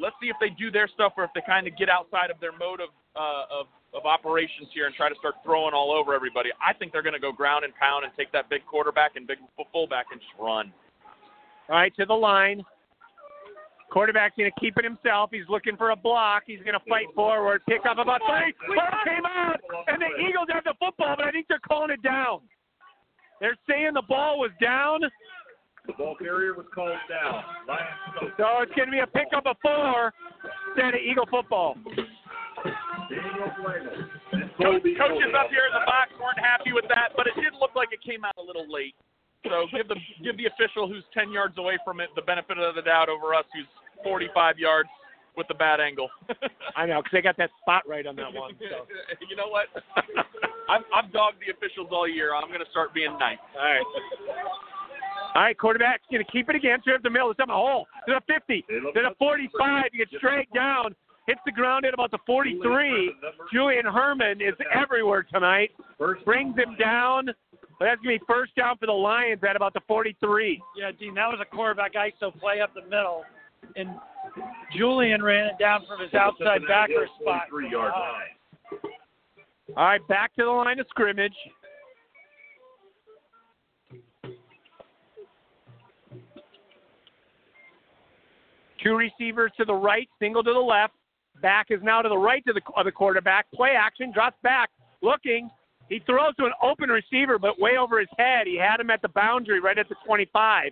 Let's 0.01 0.17
see 0.21 0.29
if 0.29 0.37
they 0.41 0.49
do 0.53 0.69
their 0.69 0.89
stuff 0.89 1.13
or 1.17 1.25
if 1.25 1.31
they 1.33 1.41
kind 1.45 1.65
of 1.65 1.77
get 1.77 1.89
outside 1.89 2.29
of 2.29 2.41
their 2.41 2.53
mode 2.57 2.81
of 2.81 2.89
uh, 3.13 3.61
of 3.61 3.65
of 3.93 4.05
operations 4.05 4.69
here 4.73 4.85
and 4.85 4.93
try 4.93 5.09
to 5.09 5.15
start 5.15 5.35
throwing 5.43 5.73
all 5.73 5.91
over 5.91 6.13
everybody. 6.13 6.49
I 6.61 6.73
think 6.73 6.91
they're 6.91 7.05
going 7.05 7.17
to 7.17 7.23
go 7.23 7.31
ground 7.31 7.65
and 7.65 7.73
pound 7.75 8.05
and 8.05 8.13
take 8.17 8.31
that 8.31 8.49
big 8.49 8.65
quarterback 8.65 9.15
and 9.15 9.25
big 9.25 9.37
fullback 9.71 10.07
and 10.11 10.21
just 10.21 10.33
run. 10.39 10.71
All 11.69 11.75
right, 11.75 11.93
to 11.95 12.05
the 12.05 12.13
line. 12.13 12.63
Quarterback's 13.91 14.35
going 14.37 14.51
to 14.51 14.59
keep 14.59 14.77
it 14.77 14.83
himself. 14.83 15.29
He's 15.31 15.47
looking 15.47 15.77
for 15.77 15.91
a 15.91 15.95
block. 15.95 16.43
He's 16.45 16.59
going 16.59 16.73
to 16.75 16.85
fight 16.89 17.07
forward, 17.15 17.61
pick 17.67 17.85
up 17.89 17.97
about 17.97 18.19
three. 18.27 18.53
Ball 18.75 18.99
came 19.05 19.25
out, 19.25 19.59
and 19.87 20.01
the 20.01 20.11
Eagles 20.27 20.47
have 20.51 20.63
the 20.65 20.75
football, 20.79 21.15
but 21.15 21.25
I 21.25 21.31
think 21.31 21.47
they're 21.47 21.63
calling 21.65 21.91
it 21.91 22.03
down. 22.03 22.41
They're 23.39 23.57
saying 23.69 23.91
the 23.93 24.01
ball 24.07 24.39
was 24.39 24.51
down, 24.61 25.01
The 25.85 25.93
ball 25.93 26.15
carrier 26.19 26.53
was 26.53 26.65
called 26.75 26.97
down. 27.07 27.43
So 28.37 28.45
it's 28.65 28.73
going 28.75 28.87
to 28.89 28.91
be 28.91 28.99
a 28.99 29.07
pickup 29.07 29.45
of 29.45 29.55
four 29.61 30.11
instead 30.75 30.95
of 30.95 30.99
Eagle 30.99 31.25
football. 31.31 31.77
Daniel 33.07 33.47
Flannel. 33.61 33.93
and 34.33 34.49
Co- 34.57 34.75
Colby 34.75 34.95
coaches 34.99 35.31
up 35.37 35.47
here 35.47 35.63
in 35.69 35.73
the 35.79 35.85
box 35.85 36.11
weren't 36.19 36.41
happy 36.43 36.73
with 36.73 36.85
that, 36.89 37.15
but 37.15 37.27
it 37.27 37.35
did 37.39 37.53
look 37.61 37.71
like 37.75 37.89
it 37.93 38.01
came 38.03 38.25
out 38.25 38.33
a 38.37 38.43
little 38.43 38.65
late. 38.67 38.95
So 39.49 39.67
give 39.75 39.87
the 39.87 39.95
give 40.23 40.37
the 40.37 40.47
official 40.47 40.87
who's 40.87 41.03
10 41.13 41.31
yards 41.31 41.57
away 41.57 41.77
from 41.83 41.99
it 41.99 42.09
the 42.15 42.21
benefit 42.21 42.57
of 42.57 42.75
the 42.75 42.81
doubt 42.81 43.09
over 43.09 43.33
us 43.33 43.45
who's 43.53 43.67
45 44.03 44.59
yards 44.59 44.89
with 45.35 45.47
the 45.47 45.53
bad 45.53 45.79
angle. 45.79 46.09
I 46.75 46.85
know, 46.85 46.99
because 46.99 47.13
they 47.13 47.21
got 47.21 47.37
that 47.37 47.51
spot 47.61 47.83
right 47.87 48.05
on 48.05 48.15
that 48.17 48.33
one. 48.33 48.53
So. 48.59 48.87
you 49.29 49.35
know 49.35 49.47
what? 49.47 49.67
I've, 50.67 50.81
I've 50.93 51.13
dogged 51.13 51.37
the 51.39 51.53
officials 51.53 51.89
all 51.91 52.07
year. 52.07 52.35
I'm 52.35 52.49
going 52.49 52.59
to 52.59 52.71
start 52.71 52.93
being 52.93 53.17
nice. 53.19 53.37
All 53.55 53.63
right. 53.63 53.85
All 55.35 55.43
right, 55.43 55.57
quarterback's 55.57 56.03
going 56.11 56.25
to 56.25 56.31
keep 56.31 56.49
it 56.49 56.55
again. 56.55 56.79
Straight 56.81 56.95
up 56.95 57.03
the 57.03 57.09
middle. 57.09 57.29
It's 57.29 57.39
up 57.39 57.49
a 57.49 57.53
hole. 57.53 57.85
To 58.07 58.15
the 58.15 58.33
50. 58.33 58.65
To 58.67 58.91
the 58.93 59.15
45. 59.19 59.85
You 59.93 60.05
get 60.05 60.17
straight 60.17 60.51
down. 60.53 60.95
Hits 61.27 61.41
the 61.45 61.51
ground 61.51 61.85
at 61.85 61.93
about 61.93 62.09
the 62.09 62.19
43. 62.25 63.13
Julian 63.53 63.85
Herman 63.85 64.41
is 64.41 64.55
everywhere 64.73 65.27
tonight. 65.31 65.71
Brings 66.25 66.55
him 66.55 66.75
down. 66.79 67.29
But 67.79 67.85
that's 67.85 68.01
going 68.01 68.17
to 68.17 68.25
be 68.25 68.25
first 68.27 68.55
down 68.55 68.77
for 68.77 68.87
the 68.87 68.91
Lions 68.91 69.41
at 69.47 69.55
about 69.55 69.73
the 69.73 69.81
43. 69.87 70.61
Yeah, 70.77 70.91
Dean, 70.99 71.13
that 71.13 71.27
was 71.27 71.39
a 71.41 71.45
quarterback 71.45 71.93
ISO 71.93 72.37
play 72.39 72.59
up 72.59 72.73
the 72.73 72.81
middle, 72.81 73.23
and 73.75 73.89
Julian 74.75 75.21
ran 75.21 75.45
it 75.45 75.59
down 75.59 75.85
from 75.87 76.01
his 76.01 76.13
outside 76.13 76.61
backer 76.67 77.07
spot. 77.21 77.43
43 77.49 77.71
yard 77.71 77.93
Oh. 77.95 77.99
Uh, 77.99 78.13
line. 78.13 78.91
All 79.75 79.83
right, 79.83 80.07
back 80.07 80.33
to 80.35 80.43
the 80.43 80.49
line 80.49 80.79
of 80.79 80.87
scrimmage. 80.89 81.35
Two 88.83 88.95
receivers 88.95 89.51
to 89.57 89.65
the 89.65 89.73
right, 89.73 90.07
single 90.19 90.43
to 90.43 90.53
the 90.53 90.59
left. 90.59 90.93
Back 91.41 91.67
is 91.69 91.79
now 91.83 92.01
to 92.01 92.09
the 92.09 92.17
right 92.17 92.43
to 92.45 92.53
the, 92.53 92.61
of 92.75 92.85
the 92.85 92.91
quarterback. 92.91 93.45
Play 93.53 93.71
action, 93.77 94.11
drops 94.11 94.37
back, 94.41 94.69
looking. 95.01 95.49
He 95.89 95.99
throws 96.05 96.35
to 96.35 96.45
an 96.45 96.53
open 96.61 96.89
receiver, 96.89 97.39
but 97.39 97.59
way 97.59 97.77
over 97.77 97.99
his 97.99 98.11
head. 98.17 98.45
He 98.45 98.57
had 98.57 98.79
him 98.79 98.89
at 98.89 99.01
the 99.01 99.09
boundary, 99.09 99.59
right 99.59 99.77
at 99.77 99.87
the 99.87 99.95
25. 100.05 100.71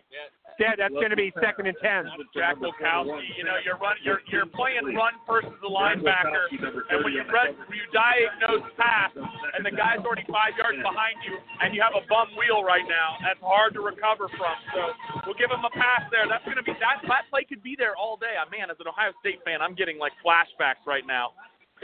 Instead, 0.56 0.80
that's 0.80 0.96
going 0.96 1.12
to 1.12 1.20
be 1.20 1.36
second 1.44 1.68
and 1.68 1.76
10. 1.84 2.32
Jack 2.32 2.56
Wilkowski, 2.64 3.28
you 3.36 3.44
know, 3.44 3.60
you're 3.68 3.76
run, 3.76 4.00
you're 4.08 4.24
you're 4.32 4.48
playing 4.48 4.88
run 4.96 5.12
versus 5.28 5.52
the 5.60 5.68
linebacker, 5.68 6.48
and 6.48 7.04
when 7.04 7.12
you 7.12 7.28
run, 7.28 7.52
you 7.76 7.84
diagnose 7.92 8.64
pass, 8.80 9.12
and 9.16 9.68
the 9.68 9.72
guy's 9.76 10.00
already 10.00 10.24
five 10.32 10.56
yards 10.56 10.80
behind 10.80 11.20
you, 11.28 11.36
and 11.60 11.76
you 11.76 11.84
have 11.84 11.92
a 11.92 12.08
bum 12.08 12.32
wheel 12.40 12.64
right 12.64 12.88
now. 12.88 13.20
That's 13.20 13.44
hard 13.44 13.76
to 13.76 13.84
recover 13.84 14.32
from. 14.32 14.56
So 14.72 14.82
we'll 15.28 15.36
give 15.36 15.52
him 15.52 15.60
a 15.60 15.74
pass 15.76 16.08
there. 16.08 16.24
That's 16.24 16.48
going 16.48 16.56
to 16.56 16.64
be 16.64 16.72
that 16.80 17.04
that 17.04 17.28
play 17.28 17.44
could 17.44 17.60
be 17.60 17.76
there 17.76 18.00
all 18.00 18.16
day. 18.16 18.40
Man, 18.48 18.72
as 18.72 18.80
an 18.80 18.88
Ohio 18.88 19.12
State 19.20 19.44
fan, 19.44 19.60
I'm 19.60 19.76
getting 19.76 20.00
like 20.00 20.16
flashbacks 20.24 20.88
right 20.88 21.04
now. 21.04 21.36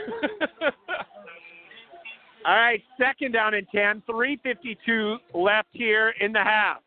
All 2.44 2.56
right, 2.56 2.82
second 2.98 3.32
down 3.32 3.54
and 3.54 3.66
10. 3.72 4.02
3.52 4.08 5.16
left 5.34 5.68
here 5.72 6.12
in 6.20 6.32
the 6.32 6.42
half. 6.42 6.78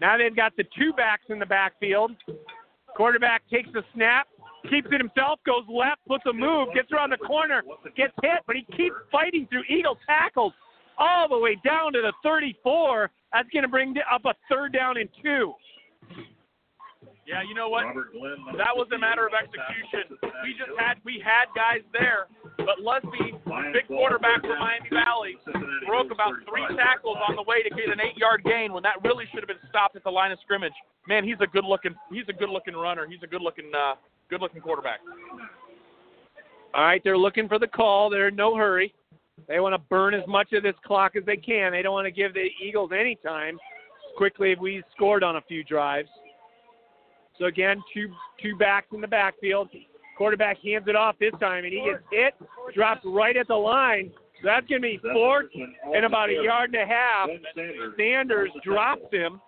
Now 0.00 0.16
they've 0.16 0.34
got 0.34 0.56
the 0.56 0.64
two 0.78 0.92
backs 0.92 1.24
in 1.28 1.38
the 1.38 1.46
backfield. 1.46 2.12
Quarterback 2.96 3.42
takes 3.52 3.68
the 3.72 3.82
snap, 3.94 4.28
keeps 4.68 4.88
it 4.90 5.00
himself, 5.00 5.40
goes 5.44 5.64
left, 5.68 6.00
puts 6.06 6.24
a 6.26 6.32
move, 6.32 6.68
gets 6.74 6.90
around 6.92 7.10
the 7.10 7.18
corner, 7.18 7.62
gets 7.96 8.12
hit, 8.22 8.40
but 8.46 8.56
he 8.56 8.62
keeps 8.76 8.96
fighting 9.10 9.46
through 9.50 9.64
Eagle 9.68 9.96
tackles 10.06 10.52
all 10.98 11.28
the 11.28 11.38
way 11.38 11.56
down 11.64 11.92
to 11.92 12.00
the 12.00 12.12
34. 12.22 13.10
That's 13.32 13.48
going 13.50 13.62
to 13.62 13.68
bring 13.68 13.94
up 14.12 14.24
a 14.24 14.34
third 14.48 14.72
down 14.72 14.96
and 14.98 15.08
two. 15.22 15.52
Yeah, 17.26 17.42
you 17.46 17.54
know 17.54 17.68
what? 17.68 17.84
Glenn, 17.92 18.58
That 18.58 18.74
was 18.74 18.88
a 18.94 18.98
matter 18.98 19.26
of 19.26 19.32
execution. 19.36 20.18
We 20.42 20.56
just 20.56 20.72
had 20.78 20.98
we 21.04 21.22
had 21.22 21.46
guys 21.54 21.84
there, 21.92 22.26
but 22.58 22.80
Lusby, 22.82 23.38
big 23.72 23.86
quarterback 23.86 24.42
third 24.42 24.50
from 24.50 24.58
Miami 24.58 24.88
Valley, 24.90 25.36
broke 25.86 26.10
about 26.10 26.34
three 26.48 26.66
tackles 26.76 27.18
on 27.28 27.36
the 27.36 27.46
way 27.46 27.62
to 27.62 27.70
get 27.70 27.88
an 27.92 28.00
eight-yard 28.00 28.42
gain 28.44 28.72
when 28.72 28.82
that 28.82 28.98
really 29.04 29.24
should 29.30 29.40
have 29.40 29.48
been 29.48 29.62
stopped 29.68 29.96
at 29.96 30.04
the 30.04 30.10
line 30.10 30.32
of 30.32 30.38
scrimmage. 30.42 30.74
Man, 31.06 31.24
he's 31.24 31.38
a 31.40 31.46
good-looking 31.46 31.94
he's 32.10 32.28
a 32.28 32.32
good-looking 32.32 32.74
runner. 32.74 33.06
He's 33.06 33.22
a 33.22 33.28
good-looking 33.28 33.70
uh, 33.74 33.94
good-looking 34.28 34.60
quarterback. 34.60 35.00
All 36.74 36.84
right, 36.84 37.02
they're 37.02 37.18
looking 37.18 37.48
for 37.48 37.58
the 37.58 37.66
call. 37.66 38.10
They're 38.10 38.28
in 38.28 38.36
no 38.36 38.56
hurry. 38.56 38.94
They 39.48 39.58
want 39.58 39.74
to 39.74 39.82
burn 39.88 40.14
as 40.14 40.26
much 40.28 40.52
of 40.52 40.62
this 40.62 40.76
clock 40.84 41.16
as 41.16 41.24
they 41.24 41.36
can. 41.36 41.72
They 41.72 41.82
don't 41.82 41.94
want 41.94 42.06
to 42.06 42.12
give 42.12 42.34
the 42.34 42.48
Eagles 42.62 42.90
any 42.94 43.16
time. 43.16 43.58
Quickly, 44.16 44.54
we 44.60 44.82
scored 44.94 45.24
on 45.24 45.36
a 45.36 45.40
few 45.42 45.64
drives. 45.64 46.08
So 47.40 47.46
again, 47.46 47.82
two 47.92 48.12
two 48.40 48.54
backs 48.56 48.88
in 48.92 49.00
the 49.00 49.08
backfield. 49.08 49.70
Quarterback 50.16 50.58
hands 50.62 50.84
it 50.86 50.94
off 50.94 51.16
this 51.18 51.32
time, 51.40 51.64
and 51.64 51.72
he 51.72 51.82
gets 51.82 52.04
hit, 52.12 52.34
dropped 52.74 53.06
right 53.06 53.36
at 53.36 53.48
the 53.48 53.54
line. 53.54 54.12
So 54.42 54.48
that's 54.48 54.66
going 54.66 54.82
to 54.82 54.88
be 54.88 55.00
fourth 55.14 55.46
and 55.94 56.04
about 56.04 56.28
a 56.28 56.34
yard 56.34 56.74
and 56.74 56.82
a 56.82 56.86
half. 56.86 57.28
Sanders. 57.54 57.94
Sanders 57.98 58.50
drops 58.62 59.10
him. 59.10 59.40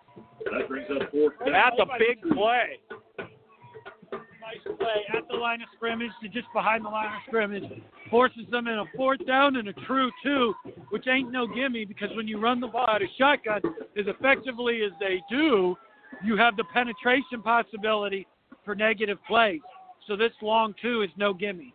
That 0.45 0.68
brings 0.68 0.88
up 0.90 1.11
fourth. 1.11 1.34
That's 1.45 1.76
a 1.78 1.86
big 1.99 2.22
play. 2.34 2.78
Nice 3.18 4.76
play 4.78 5.16
at 5.16 5.28
the 5.30 5.36
line 5.36 5.61
of 5.61 5.68
scrimmage 5.76 6.11
to 6.22 6.28
just 6.28 6.47
behind 6.55 6.84
the 6.84 6.88
line 6.88 7.07
of 7.07 7.20
scrimmage. 7.26 7.64
Forces 8.11 8.45
them 8.51 8.66
in 8.66 8.78
a 8.78 8.84
fourth 8.97 9.24
down 9.26 9.57
and 9.57 9.68
a 9.68 9.72
true 9.86 10.11
two, 10.22 10.55
which 10.88 11.07
ain't 11.07 11.30
no 11.30 11.47
gimme 11.47 11.84
because 11.84 12.09
when 12.16 12.26
you 12.26 12.40
run 12.40 12.61
the 12.61 12.66
ball 12.66 12.88
out 12.88 13.03
of 13.03 13.09
shotgun 13.18 13.61
as 13.99 14.07
effectively 14.07 14.80
as 14.84 14.93
they 15.01 15.20
do, 15.30 15.76
you 16.24 16.36
have 16.36 16.56
the 16.56 16.64
penetration 16.72 17.42
possibility 17.42 18.26
for 18.64 18.74
negative 18.74 19.18
plays. 19.26 19.60
So 20.06 20.16
this 20.16 20.32
long 20.40 20.74
two 20.80 21.02
is 21.02 21.10
no 21.16 21.32
gimme. 21.32 21.74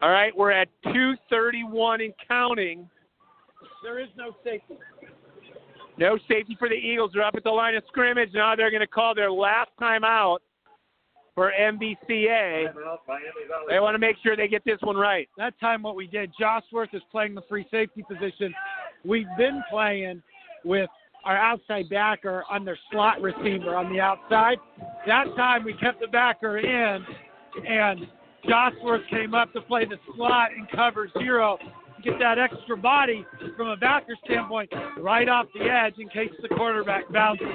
All 0.00 0.10
right, 0.10 0.36
we're 0.36 0.50
at 0.50 0.68
231 0.84 2.00
and 2.00 2.12
counting. 2.26 2.88
There 3.82 4.00
is 4.00 4.08
no 4.16 4.34
safety. 4.42 4.76
No 5.98 6.18
safety 6.28 6.56
for 6.58 6.68
the 6.68 6.74
Eagles. 6.74 7.12
They're 7.14 7.22
up 7.22 7.34
at 7.36 7.44
the 7.44 7.50
line 7.50 7.76
of 7.76 7.84
scrimmage. 7.86 8.30
Now 8.34 8.56
they're 8.56 8.70
going 8.70 8.80
to 8.80 8.86
call 8.86 9.14
their 9.14 9.30
last 9.30 9.70
time 9.78 10.04
out 10.04 10.42
for 11.34 11.52
MVCA. 11.58 11.96
Timeout, 12.02 12.98
Miami 13.06 13.46
Valley. 13.48 13.66
They 13.68 13.80
want 13.80 13.94
to 13.94 13.98
make 13.98 14.16
sure 14.22 14.36
they 14.36 14.48
get 14.48 14.64
this 14.64 14.78
one 14.80 14.96
right. 14.96 15.28
That 15.38 15.58
time 15.60 15.82
what 15.82 15.96
we 15.96 16.06
did, 16.06 16.32
Josworth 16.38 16.90
is 16.92 17.02
playing 17.10 17.34
the 17.34 17.42
free 17.48 17.66
safety 17.70 18.04
position. 18.08 18.54
We've 19.04 19.28
been 19.38 19.62
playing 19.70 20.22
with 20.64 20.90
our 21.24 21.36
outside 21.36 21.88
backer 21.88 22.44
on 22.50 22.64
their 22.64 22.78
slot 22.90 23.20
receiver 23.20 23.76
on 23.76 23.92
the 23.92 24.00
outside. 24.00 24.58
That 25.06 25.26
time 25.36 25.64
we 25.64 25.74
kept 25.74 26.00
the 26.00 26.08
backer 26.08 26.58
in, 26.58 27.04
and 27.66 28.06
Josworth 28.48 29.02
came 29.08 29.34
up 29.34 29.52
to 29.52 29.60
play 29.62 29.84
the 29.84 29.98
slot 30.14 30.50
and 30.56 30.68
cover 30.70 31.08
zero. 31.18 31.58
Get 32.02 32.18
that 32.18 32.38
extra 32.38 32.76
body 32.76 33.24
from 33.56 33.68
a 33.68 33.76
backer 33.76 34.16
standpoint 34.24 34.72
right 34.98 35.28
off 35.28 35.46
the 35.54 35.64
edge 35.70 35.94
in 35.98 36.08
case 36.08 36.32
the 36.42 36.48
quarterback 36.48 37.08
bounces. 37.12 37.46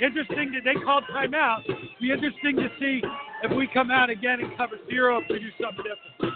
Interesting 0.00 0.52
that 0.52 0.62
they 0.64 0.80
called 0.82 1.04
timeout. 1.14 1.66
Be 2.00 2.10
interesting 2.10 2.56
to 2.56 2.68
see 2.80 3.02
if 3.42 3.54
we 3.54 3.68
come 3.74 3.90
out 3.90 4.08
again 4.08 4.40
and 4.40 4.56
cover 4.56 4.76
zero 4.88 5.20
if 5.20 5.24
we 5.28 5.38
do 5.40 5.48
something 5.60 5.84
different. 5.84 6.34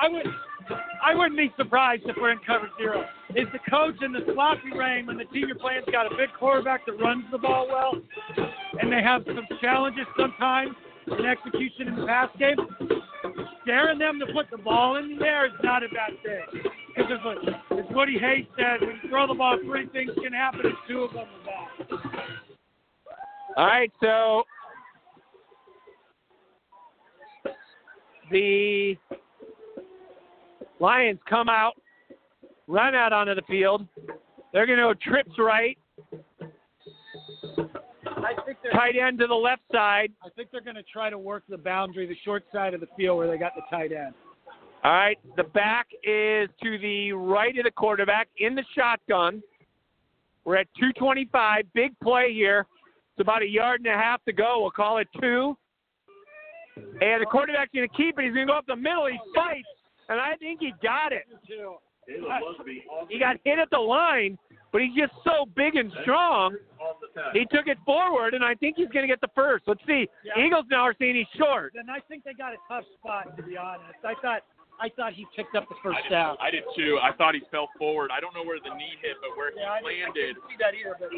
I 0.00 0.08
would 0.08 0.26
I 1.04 1.14
wouldn't 1.14 1.36
be 1.36 1.52
surprised 1.56 2.02
if 2.06 2.16
we're 2.20 2.32
in 2.32 2.38
cover 2.46 2.68
zero. 2.78 3.04
Is 3.34 3.46
the 3.52 3.58
coach 3.70 3.96
in 4.02 4.12
the 4.12 4.20
sloppy 4.32 4.76
rain 4.76 5.06
when 5.06 5.16
the 5.16 5.24
team 5.26 5.46
you're 5.48 5.58
playing's 5.58 5.86
got 5.92 6.06
a 6.06 6.16
big 6.16 6.28
quarterback 6.38 6.86
that 6.86 6.98
runs 7.00 7.24
the 7.30 7.38
ball 7.38 7.68
well, 7.68 7.94
and 8.80 8.92
they 8.92 9.02
have 9.02 9.22
some 9.26 9.46
challenges 9.60 10.06
sometimes 10.18 10.70
in 11.06 11.26
execution 11.26 11.88
in 11.88 11.96
the 11.96 12.06
pass 12.06 12.28
game? 12.38 12.56
Daring 13.66 13.98
them 13.98 14.18
to 14.18 14.32
put 14.32 14.50
the 14.50 14.58
ball 14.58 14.96
in 14.96 15.18
the 15.18 15.24
air 15.24 15.46
is 15.46 15.52
not 15.62 15.82
a 15.82 15.88
bad 15.88 16.12
thing. 16.22 16.62
Because 16.96 17.12
as, 17.12 17.24
what- 17.24 17.78
as 17.78 17.84
Woody 17.94 18.18
Hayes 18.18 18.46
said, 18.56 18.80
when 18.80 18.98
you 19.02 19.08
throw 19.08 19.26
the 19.26 19.34
ball, 19.34 19.58
three 19.64 19.86
things 19.88 20.10
can 20.22 20.32
happen, 20.32 20.60
and 20.64 20.74
two 20.88 21.02
of 21.02 21.12
them 21.12 21.26
are 21.26 21.86
bad. 21.86 21.98
All 23.56 23.66
right, 23.66 23.92
so 24.02 24.44
the 28.30 28.96
Lions 30.80 31.18
come 31.28 31.48
out, 31.48 31.74
run 32.66 32.94
out 32.94 33.12
onto 33.12 33.34
the 33.34 33.42
field. 33.42 33.86
They're 34.52 34.66
going 34.66 34.78
to 34.78 34.84
go 34.84 34.94
trips 34.94 35.32
right, 35.38 35.76
I 38.24 38.34
think 38.44 38.58
they're 38.62 38.72
tight 38.72 38.94
end 38.96 39.18
to 39.20 39.26
the 39.26 39.34
left 39.34 39.62
side. 39.72 40.12
I 40.24 40.28
think 40.30 40.50
they're 40.50 40.60
going 40.60 40.76
to 40.76 40.82
try 40.82 41.10
to 41.10 41.18
work 41.18 41.44
the 41.48 41.58
boundary, 41.58 42.06
the 42.06 42.16
short 42.24 42.44
side 42.52 42.74
of 42.74 42.80
the 42.80 42.88
field 42.96 43.18
where 43.18 43.28
they 43.28 43.38
got 43.38 43.52
the 43.54 43.62
tight 43.70 43.92
end. 43.92 44.14
All 44.84 44.92
right, 44.92 45.18
the 45.36 45.44
back 45.44 45.88
is 46.04 46.48
to 46.62 46.78
the 46.78 47.12
right 47.12 47.56
of 47.58 47.64
the 47.64 47.70
quarterback 47.70 48.28
in 48.38 48.54
the 48.54 48.64
shotgun. 48.76 49.42
We're 50.44 50.56
at 50.56 50.68
225. 50.78 51.64
Big 51.74 51.98
play 52.00 52.32
here. 52.32 52.66
It's 53.12 53.20
about 53.20 53.42
a 53.42 53.48
yard 53.48 53.80
and 53.80 53.92
a 53.92 53.96
half 53.96 54.24
to 54.24 54.32
go. 54.32 54.60
We'll 54.60 54.70
call 54.70 54.98
it 54.98 55.08
two. 55.20 55.56
And 56.76 57.20
the 57.20 57.26
quarterback's 57.26 57.72
going 57.74 57.88
to 57.88 57.96
keep 57.96 58.18
it. 58.18 58.24
He's 58.24 58.34
going 58.34 58.46
to 58.46 58.52
go 58.52 58.58
up 58.58 58.66
the 58.66 58.76
middle. 58.76 59.06
He 59.08 59.18
fights, 59.34 59.66
and 60.08 60.20
I 60.20 60.36
think 60.36 60.60
he 60.60 60.72
got 60.82 61.12
it. 61.12 61.24
Caleb 62.08 62.56
Busby 62.58 62.84
on 62.90 63.06
He 63.08 63.18
got 63.18 63.36
hit 63.44 63.58
at 63.58 63.68
the 63.70 63.78
line, 63.78 64.38
but 64.72 64.80
he's 64.80 64.94
just 64.96 65.12
so 65.24 65.44
big 65.54 65.76
and 65.76 65.92
strong. 66.02 66.56
on 66.80 66.94
the 67.00 67.08
tackle. 67.12 67.32
He 67.34 67.44
took 67.54 67.66
it 67.66 67.78
forward, 67.84 68.34
and 68.34 68.44
I 68.44 68.54
think 68.54 68.76
he's 68.76 68.88
going 68.88 69.04
to 69.04 69.12
get 69.12 69.20
the 69.20 69.32
first. 69.34 69.64
Let's 69.66 69.80
see. 69.86 70.08
Yeah. 70.24 70.44
Eagles 70.44 70.64
now 70.70 70.82
are 70.82 70.94
saying 70.98 71.16
he's 71.16 71.28
short. 71.36 71.74
And 71.76 71.90
I 71.90 72.00
think 72.08 72.24
they 72.24 72.32
got 72.32 72.52
a 72.52 72.60
tough 72.68 72.84
spot 72.98 73.36
to 73.36 73.42
be 73.42 73.56
honest. 73.56 74.00
I 74.04 74.14
thought 74.22 74.42
I 74.80 74.88
thought 74.94 75.12
he 75.12 75.26
picked 75.34 75.56
up 75.56 75.68
the 75.68 75.74
first 75.82 75.98
did, 76.06 76.14
down. 76.14 76.36
I 76.40 76.50
did 76.50 76.62
too. 76.76 76.98
I 77.02 77.10
thought 77.12 77.34
he 77.34 77.42
fell 77.50 77.68
forward. 77.78 78.10
I 78.14 78.20
don't 78.20 78.32
know 78.32 78.46
where 78.46 78.62
the 78.62 78.70
knee 78.78 78.94
hit, 79.02 79.18
but 79.20 79.36
where 79.36 79.50
he 79.50 79.58
Yeah, 79.58 79.74
I 79.74 79.82
didn't, 79.82 79.90
I 79.90 80.06
landed, 80.06 80.38
didn't 80.38 80.46
see 80.46 80.58
that 80.62 80.72
either, 80.78 80.94
but 80.96 81.10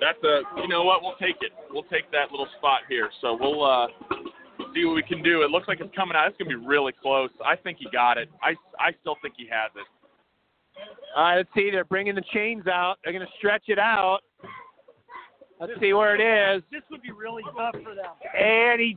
that's 0.00 0.22
a. 0.22 0.46
You 0.62 0.68
know 0.70 0.84
what? 0.84 1.02
We'll 1.02 1.18
take 1.18 1.36
it. 1.42 1.50
We'll 1.70 1.88
take 1.90 2.06
that 2.14 2.30
little 2.30 2.46
spot 2.56 2.86
here. 2.88 3.10
So 3.20 3.34
we'll 3.34 3.64
uh, 3.66 3.90
see 4.74 4.84
what 4.84 4.94
we 4.94 5.02
can 5.02 5.22
do. 5.22 5.42
It 5.42 5.50
looks 5.50 5.68
like 5.68 5.80
it's 5.80 5.94
coming 5.94 6.16
out. 6.16 6.28
It's 6.28 6.36
gonna 6.38 6.48
be 6.48 6.66
really 6.66 6.92
close. 6.92 7.30
I 7.44 7.56
think 7.56 7.78
he 7.78 7.86
got 7.92 8.18
it. 8.18 8.28
I 8.42 8.54
I 8.78 8.92
still 9.00 9.16
think 9.22 9.34
he 9.36 9.46
has 9.50 9.70
it. 9.76 9.86
All 11.16 11.24
right, 11.24 11.36
let's 11.38 11.48
see. 11.54 11.70
They're 11.70 11.84
bringing 11.84 12.14
the 12.14 12.24
chains 12.32 12.66
out. 12.66 12.96
They're 13.02 13.12
going 13.12 13.26
to 13.26 13.32
stretch 13.38 13.64
it 13.68 13.78
out. 13.78 14.20
Let's 15.60 15.72
see 15.80 15.92
where 15.92 16.14
it 16.14 16.22
is. 16.22 16.62
this 16.70 16.82
would 16.90 17.02
be 17.02 17.10
really 17.10 17.42
tough 17.56 17.74
for 17.82 17.94
them. 17.94 18.14
And 18.38 18.80
he 18.80 18.96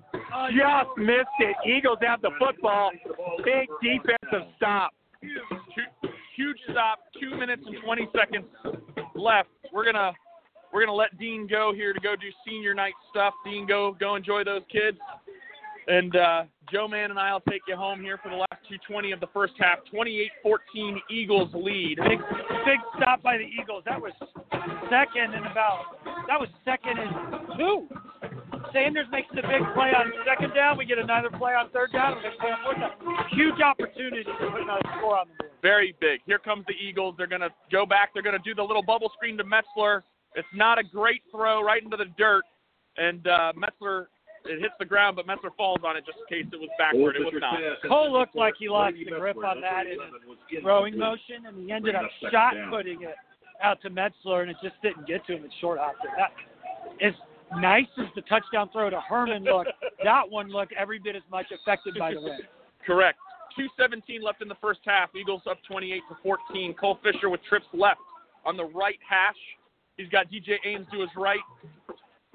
just 0.52 0.90
missed 0.98 1.40
it. 1.40 1.56
Eagles 1.66 1.98
have 2.02 2.22
the 2.22 2.30
football. 2.38 2.92
Big 3.44 3.68
defensive 3.82 4.48
stop. 4.58 4.92
Two, 5.22 6.10
huge 6.36 6.58
stop. 6.70 7.00
Two 7.20 7.36
minutes 7.36 7.64
and 7.66 7.78
20 7.84 8.10
seconds 8.16 8.46
left. 9.16 9.50
We're 9.74 9.86
gonna 9.86 10.12
we're 10.72 10.86
gonna 10.86 10.96
let 10.96 11.18
Dean 11.18 11.48
go 11.48 11.74
here 11.74 11.94
to 11.94 12.00
go 12.00 12.16
do 12.16 12.28
senior 12.48 12.76
night 12.76 12.94
stuff. 13.10 13.34
Dean, 13.44 13.66
go 13.66 13.96
go 14.00 14.16
enjoy 14.16 14.44
those 14.44 14.62
kids. 14.72 14.98
And 15.88 16.16
uh, 16.16 16.44
Joe 16.72 16.88
Man 16.88 17.10
and 17.10 17.20
I'll 17.20 17.42
take 17.50 17.62
you 17.68 17.76
home 17.76 18.02
here 18.02 18.20
for 18.22 18.30
the 18.30 18.36
last 18.36 18.62
220 18.70 19.12
of 19.12 19.20
the 19.20 19.28
first 19.34 19.54
half. 19.60 19.80
28-14 19.94 20.98
Eagles 21.10 21.50
lead. 21.54 21.98
Big 22.08 22.20
big 22.66 22.80
stop 22.98 23.24
by 23.24 23.38
the 23.38 23.50
Eagles. 23.62 23.84
That 23.86 24.00
was 24.00 24.14
second 24.90 25.34
and 25.34 25.46
about 25.46 26.02
that 26.28 26.40
was 26.40 26.50
second 26.64 27.00
and 27.00 27.58
two. 27.58 27.88
Sanders 28.74 29.08
makes 29.12 29.28
the 29.36 29.42
big 29.42 29.64
play 29.74 29.92
on 29.92 30.14
second 30.26 30.54
down. 30.56 30.78
We 30.78 30.86
get 30.86 30.98
another 30.98 31.30
play 31.30 31.52
on 31.52 31.70
third 31.72 31.92
down. 31.92 32.16
We 32.16 32.30
play 32.40 32.52
on 32.52 32.64
fourth 32.64 32.80
down. 32.80 32.92
Huge 33.32 33.60
opportunity 33.60 34.24
to 34.24 34.32
put 34.32 34.62
another 34.62 34.88
score 34.98 35.20
on 35.20 35.28
the 35.28 35.44
board. 35.44 35.52
Very 35.62 35.96
big. 36.00 36.22
Here 36.26 36.40
comes 36.40 36.66
the 36.68 36.74
Eagles. 36.74 37.16
They're 37.18 37.28
going 37.28 37.42
to 37.42 37.52
go 37.72 37.86
back. 37.86 38.12
They're 38.14 38.24
going 38.24 38.38
to 38.38 38.44
do 38.44 38.56
the 38.56 38.64
little 38.64 38.84
bubble 38.84 39.12
screen 39.16 39.38
to 39.38 39.44
Metzler. 39.44 40.04
It's 40.36 40.48
not 40.56 40.80
a 40.80 40.84
great 40.84 41.22
throw 41.32 41.62
right 41.64 41.84
into 41.84 41.98
the 41.98 42.06
dirt. 42.18 42.44
And 42.98 43.28
uh, 43.28 43.54
Metzler, 43.58 44.06
it 44.46 44.60
hits 44.60 44.74
the 44.80 44.86
ground, 44.86 45.16
but 45.16 45.28
Metzler 45.28 45.56
falls 45.56 45.80
on 45.86 45.98
it 45.98 46.06
just 46.06 46.18
in 46.30 46.44
case 46.44 46.50
it 46.52 46.60
was 46.60 46.70
backward. 46.78 47.16
It 47.16 47.20
was 47.20 47.34
not. 47.40 47.60
Cole 47.88 48.12
looked 48.12 48.36
like 48.36 48.56
he 48.58 48.70
lost 48.70 48.96
the 48.98 49.12
grip 49.12 49.38
on 49.38 49.62
that 49.62 49.86
in 49.86 49.98
his 50.50 50.62
throwing 50.62 50.98
motion, 50.98 51.46
and 51.48 51.58
he 51.64 51.72
ended 51.72 51.96
up 51.96 52.06
shot 52.32 52.54
putting 52.70 53.04
it 53.04 53.16
out 53.62 53.82
to 53.82 53.90
Metzler, 53.90 54.42
and 54.42 54.52
it 54.52 54.58
just 54.64 54.76
didn't 54.82 55.08
get 55.08 55.26
to 55.28 55.36
him. 55.38 55.46
It 55.46 55.52
short 55.62 55.80
hopped 55.80 56.04
it. 56.04 56.12
That, 56.18 56.32
as 57.06 57.14
nice 57.60 57.88
as 58.00 58.08
the 58.16 58.22
touchdown 58.22 58.70
throw 58.72 58.90
to 58.90 59.02
Herman 59.02 59.44
looked, 59.44 59.72
that 60.04 60.30
one 60.30 60.50
looked 60.50 60.74
every 60.74 61.00
bit 61.00 61.16
as 61.16 61.24
much 61.30 61.46
affected 61.52 61.96
by 61.98 62.14
the 62.14 62.22
wind. 62.22 62.44
Correct. 62.86 63.20
217 63.56 64.22
left 64.22 64.42
in 64.42 64.48
the 64.48 64.56
first 64.62 64.80
half. 64.86 65.10
Eagles 65.16 65.42
up 65.50 65.58
28 65.68 66.02
to 66.10 66.18
14. 66.24 66.74
Cole 66.74 66.98
Fisher 67.04 67.30
with 67.30 67.42
trips 67.48 67.66
left 67.74 68.00
on 68.46 68.58
the 68.58 68.66
right 68.66 69.00
hash. 69.08 69.36
He's 69.98 70.10
got 70.10 70.32
DJ 70.32 70.56
Ames 70.66 70.88
to 70.92 71.02
his 71.02 71.10
right. 71.16 71.40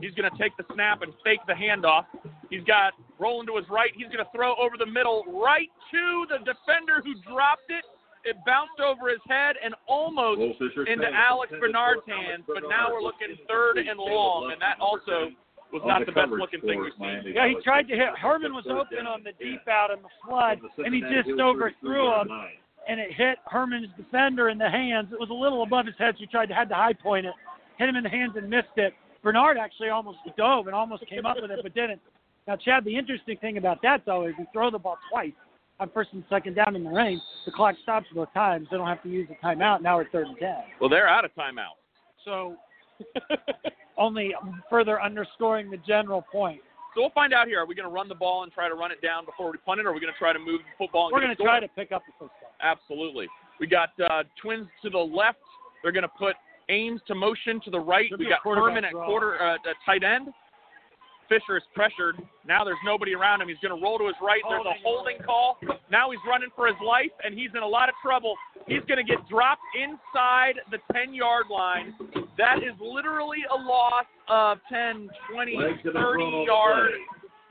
He's 0.00 0.12
going 0.12 0.30
to 0.30 0.36
take 0.36 0.56
the 0.56 0.64
snap 0.74 1.00
and 1.00 1.12
fake 1.24 1.40
the 1.46 1.54
handoff. 1.54 2.04
He's 2.50 2.64
got 2.64 2.92
rolling 3.18 3.46
to 3.48 3.56
his 3.56 3.64
right. 3.70 3.90
He's 3.96 4.12
going 4.12 4.20
to 4.20 4.30
throw 4.34 4.54
over 4.56 4.76
the 4.78 4.86
middle 4.86 5.24
right 5.24 5.72
to 5.90 6.26
the 6.28 6.38
defender 6.44 7.00
who 7.00 7.16
dropped 7.24 7.70
it. 7.70 7.84
It 8.26 8.36
bounced 8.44 8.80
over 8.82 9.08
his 9.08 9.22
head 9.28 9.54
and 9.62 9.72
almost 9.86 10.40
into 10.40 11.08
Alex 11.14 11.52
Bernard's 11.60 12.02
hands, 12.06 12.44
but 12.46 12.68
now 12.68 12.92
we're 12.92 13.00
looking 13.00 13.38
third 13.48 13.78
and 13.78 13.98
long, 13.98 14.50
and 14.52 14.60
that 14.60 14.80
also 14.80 15.30
was 15.72 15.82
not 15.86 16.04
the 16.04 16.12
best 16.12 16.28
looking 16.30 16.60
thing 16.60 16.82
we've 16.82 16.92
seen. 16.98 17.32
Yeah, 17.32 17.48
he 17.48 17.56
tried 17.62 17.86
to 17.88 17.94
hit. 17.94 18.18
Herman 18.20 18.52
was 18.52 18.66
open 18.66 19.06
on 19.06 19.22
the 19.22 19.32
deep 19.38 19.66
out 19.68 19.90
in 19.94 20.02
the 20.02 20.10
flood, 20.26 20.58
and 20.78 20.92
he 20.92 21.00
just 21.02 21.38
overthrew 21.40 22.20
him, 22.20 22.28
and 22.88 23.00
it 23.00 23.14
hit 23.14 23.38
Herman's 23.46 23.88
defender 23.96 24.50
in 24.50 24.58
the 24.58 24.68
hands. 24.68 25.08
It 25.12 25.20
was 25.20 25.30
a 25.30 25.34
little 25.34 25.62
above 25.62 25.86
his 25.86 25.94
head, 25.96 26.14
so 26.18 26.20
he 26.20 26.26
tried 26.26 26.46
to 26.50 26.54
had 26.54 26.68
to 26.70 26.74
high 26.74 26.94
point 26.94 27.26
it, 27.26 27.34
hit 27.78 27.88
him 27.88 27.96
in 27.96 28.02
the 28.02 28.10
hands 28.10 28.32
and 28.36 28.50
missed 28.50 28.76
it. 28.76 28.92
Bernard 29.26 29.58
actually 29.58 29.88
almost 29.88 30.18
dove 30.38 30.68
and 30.68 30.76
almost 30.76 31.04
came 31.08 31.26
up 31.26 31.36
with 31.42 31.50
it, 31.50 31.58
but 31.60 31.74
didn't. 31.74 32.00
Now, 32.46 32.54
Chad, 32.54 32.84
the 32.84 32.96
interesting 32.96 33.36
thing 33.38 33.58
about 33.58 33.82
that 33.82 34.02
though 34.06 34.24
is 34.28 34.34
you 34.38 34.46
throw 34.52 34.70
the 34.70 34.78
ball 34.78 34.98
twice. 35.10 35.32
on 35.80 35.90
first 35.92 36.10
and 36.12 36.22
second 36.30 36.54
down 36.54 36.76
in 36.76 36.84
the 36.84 36.90
rain. 36.90 37.20
The 37.44 37.50
clock 37.50 37.74
stops 37.82 38.06
both 38.14 38.32
times. 38.32 38.68
They 38.70 38.76
don't 38.76 38.86
have 38.86 39.02
to 39.02 39.08
use 39.08 39.28
a 39.28 39.44
timeout. 39.44 39.82
Now 39.82 39.96
we're 39.96 40.08
third 40.10 40.28
and 40.28 40.38
ten. 40.38 40.58
Well, 40.80 40.88
they're 40.88 41.08
out 41.08 41.24
of 41.24 41.32
timeout. 41.34 41.74
So 42.24 42.54
only 43.98 44.32
further 44.70 45.02
underscoring 45.02 45.72
the 45.72 45.78
general 45.78 46.22
point. 46.30 46.60
So 46.94 47.00
we'll 47.00 47.10
find 47.10 47.34
out 47.34 47.48
here. 47.48 47.58
Are 47.58 47.66
we 47.66 47.74
going 47.74 47.88
to 47.88 47.92
run 47.92 48.08
the 48.08 48.14
ball 48.14 48.44
and 48.44 48.52
try 48.52 48.68
to 48.68 48.76
run 48.76 48.92
it 48.92 49.02
down 49.02 49.24
before 49.24 49.50
we 49.50 49.58
punt 49.66 49.80
it, 49.80 49.86
or 49.86 49.88
are 49.88 49.92
we 49.92 49.98
going 49.98 50.12
to 50.12 50.18
try 50.20 50.32
to 50.32 50.38
move 50.38 50.60
the 50.60 50.84
football? 50.84 51.08
And 51.08 51.14
We're 51.14 51.20
going 51.20 51.36
to 51.36 51.42
try 51.42 51.58
to 51.58 51.66
pick 51.66 51.90
up 51.90 52.02
the 52.06 52.26
down. 52.26 52.30
Absolutely. 52.62 53.26
We 53.58 53.66
got 53.66 53.90
uh, 54.08 54.22
twins 54.40 54.68
to 54.82 54.88
the 54.88 54.98
left. 54.98 55.38
They're 55.82 55.90
going 55.90 56.04
to 56.04 56.16
put 56.16 56.36
Ames 56.68 57.00
to 57.06 57.14
motion 57.14 57.60
to 57.64 57.70
the 57.70 57.78
right. 57.78 58.08
Should 58.08 58.18
we 58.18 58.28
got 58.28 58.42
quarterback 58.42 58.68
Herman 58.68 58.84
at 58.84 58.92
draw. 58.92 59.06
quarter 59.06 59.40
uh, 59.40 59.54
at 59.54 59.76
tight 59.84 60.02
end. 60.02 60.28
Fisher 61.28 61.56
is 61.56 61.62
pressured. 61.74 62.16
Now 62.46 62.64
there's 62.64 62.78
nobody 62.84 63.14
around 63.14 63.40
him. 63.40 63.48
He's 63.48 63.58
going 63.58 63.76
to 63.76 63.82
roll 63.82 63.98
to 63.98 64.06
his 64.06 64.14
right. 64.22 64.40
There's 64.48 64.64
a 64.64 64.78
holding 64.82 65.18
call. 65.24 65.58
Now 65.90 66.10
he's 66.10 66.20
running 66.26 66.50
for 66.54 66.66
his 66.66 66.76
life, 66.84 67.10
and 67.24 67.34
he's 67.34 67.50
in 67.54 67.62
a 67.62 67.66
lot 67.66 67.88
of 67.88 67.94
trouble. 68.02 68.34
He's 68.66 68.82
going 68.88 68.98
to 68.98 69.04
get 69.04 69.26
dropped 69.28 69.62
inside 69.74 70.54
the 70.70 70.78
10 70.92 71.14
yard 71.14 71.46
line. 71.50 71.94
That 72.38 72.58
is 72.58 72.74
literally 72.80 73.42
a 73.50 73.56
loss 73.56 74.06
of 74.28 74.58
10, 74.70 75.08
20, 75.32 75.56
Legs 75.56 75.76
have 75.84 75.92
been 75.94 76.02
30 76.02 76.02
thrown 76.02 76.46
yard 76.46 76.90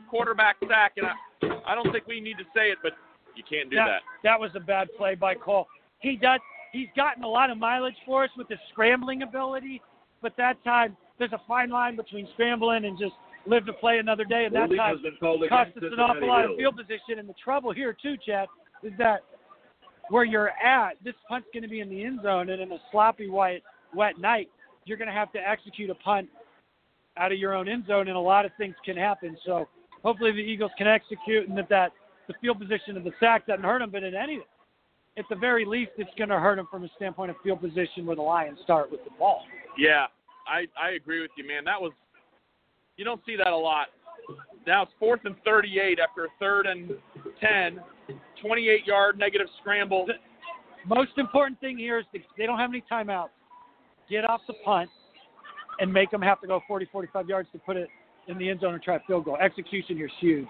quarterback 0.09 0.55
sack. 0.67 0.93
And 0.97 1.07
I, 1.07 1.71
I 1.71 1.75
don't 1.75 1.91
think 1.91 2.07
we 2.07 2.19
need 2.19 2.37
to 2.37 2.45
say 2.55 2.69
it, 2.71 2.77
but 2.83 2.93
you 3.35 3.43
can't 3.49 3.69
do 3.69 3.77
that. 3.77 4.01
That 4.23 4.39
was 4.39 4.51
a 4.55 4.59
bad 4.59 4.87
play 4.97 5.15
by 5.15 5.35
Cole. 5.35 5.67
He 5.99 6.15
does. 6.15 6.39
He's 6.75 6.89
gotten 6.93 7.23
a 7.23 7.27
lot 7.27 7.49
of 7.49 7.57
mileage 7.57 7.95
for 8.05 8.25
us 8.25 8.29
with 8.37 8.49
his 8.49 8.59
scrambling 8.69 9.21
ability, 9.21 9.81
but 10.21 10.33
that 10.37 10.61
time 10.65 10.97
there's 11.17 11.31
a 11.31 11.41
fine 11.47 11.69
line 11.69 11.95
between 11.95 12.27
scrambling 12.33 12.83
and 12.83 12.99
just 12.99 13.13
live 13.47 13.65
to 13.67 13.71
play 13.71 13.99
another 13.99 14.25
day. 14.25 14.43
And 14.43 14.53
that 14.53 14.63
Holding 14.63 14.77
time 14.77 14.97
cost 15.47 15.77
us 15.77 15.83
an 15.83 15.99
awful 15.99 16.27
lot 16.27 16.43
of 16.43 16.57
field 16.57 16.75
position. 16.75 17.19
And 17.19 17.29
the 17.29 17.35
trouble 17.41 17.71
here 17.71 17.95
too, 17.99 18.15
Chad, 18.25 18.49
is 18.83 18.91
that 18.97 19.21
where 20.09 20.25
you're 20.25 20.49
at, 20.49 20.97
this 21.01 21.13
punt's 21.29 21.47
going 21.53 21.63
to 21.63 21.69
be 21.69 21.79
in 21.79 21.89
the 21.89 22.03
end 22.03 22.19
zone, 22.21 22.49
and 22.49 22.61
in 22.61 22.69
a 22.73 22.77
sloppy, 22.91 23.29
wet, 23.29 23.61
wet 23.93 24.19
night, 24.19 24.49
you're 24.83 24.97
going 24.97 25.07
to 25.07 25.13
have 25.13 25.31
to 25.31 25.39
execute 25.39 25.89
a 25.89 25.95
punt 25.95 26.27
out 27.15 27.31
of 27.31 27.37
your 27.37 27.53
own 27.53 27.69
end 27.69 27.85
zone, 27.87 28.09
and 28.09 28.17
a 28.17 28.19
lot 28.19 28.43
of 28.43 28.51
things 28.57 28.75
can 28.83 28.97
happen. 28.97 29.37
So 29.45 29.69
hopefully 30.03 30.33
the 30.33 30.39
Eagles 30.39 30.71
can 30.77 30.87
execute, 30.87 31.47
and 31.47 31.57
that 31.57 31.69
that 31.69 31.93
the 32.27 32.33
field 32.41 32.59
position 32.59 32.97
of 32.97 33.05
the 33.05 33.13
sack 33.21 33.47
doesn't 33.47 33.63
hurt 33.63 33.79
them. 33.79 33.91
But 33.91 34.03
at 34.03 34.13
any, 34.13 34.41
at 35.17 35.25
the 35.29 35.35
very 35.35 35.65
least, 35.65 35.91
it's 35.97 36.09
going 36.17 36.29
to 36.29 36.39
hurt 36.39 36.57
them 36.57 36.67
from 36.69 36.83
a 36.83 36.89
standpoint 36.95 37.31
of 37.31 37.37
field 37.43 37.61
position 37.61 38.05
where 38.05 38.15
the 38.15 38.21
Lions 38.21 38.59
start 38.63 38.91
with 38.91 39.03
the 39.03 39.11
ball. 39.17 39.43
Yeah, 39.77 40.05
I 40.47 40.65
I 40.81 40.91
agree 40.91 41.21
with 41.21 41.31
you, 41.37 41.47
man. 41.47 41.63
That 41.65 41.81
was 41.81 41.91
you 42.97 43.05
don't 43.05 43.21
see 43.25 43.35
that 43.35 43.47
a 43.47 43.57
lot. 43.57 43.87
Now 44.65 44.83
it's 44.83 44.91
fourth 44.99 45.21
and 45.25 45.35
38 45.45 45.99
after 45.99 46.27
third 46.39 46.65
and 46.65 46.91
10, 47.39 47.79
28 48.41 48.85
yard 48.85 49.19
negative 49.19 49.47
scramble. 49.61 50.07
Most 50.87 51.11
important 51.17 51.59
thing 51.59 51.77
here 51.77 51.99
is 51.99 52.05
they 52.37 52.45
don't 52.45 52.57
have 52.57 52.69
any 52.69 52.83
timeouts. 52.91 53.29
Get 54.09 54.23
off 54.23 54.41
the 54.47 54.53
punt 54.63 54.89
and 55.79 55.91
make 55.91 56.11
them 56.11 56.21
have 56.21 56.39
to 56.41 56.47
go 56.47 56.61
40, 56.67 56.87
45 56.91 57.27
yards 57.27 57.49
to 57.51 57.59
put 57.59 57.75
it 57.75 57.89
in 58.27 58.37
the 58.37 58.49
end 58.49 58.61
zone 58.61 58.73
and 58.73 58.81
try 58.81 58.95
a 58.95 58.99
field 59.07 59.25
goal. 59.25 59.37
Execution 59.37 59.97
here 59.97 60.07
is 60.07 60.11
huge. 60.19 60.47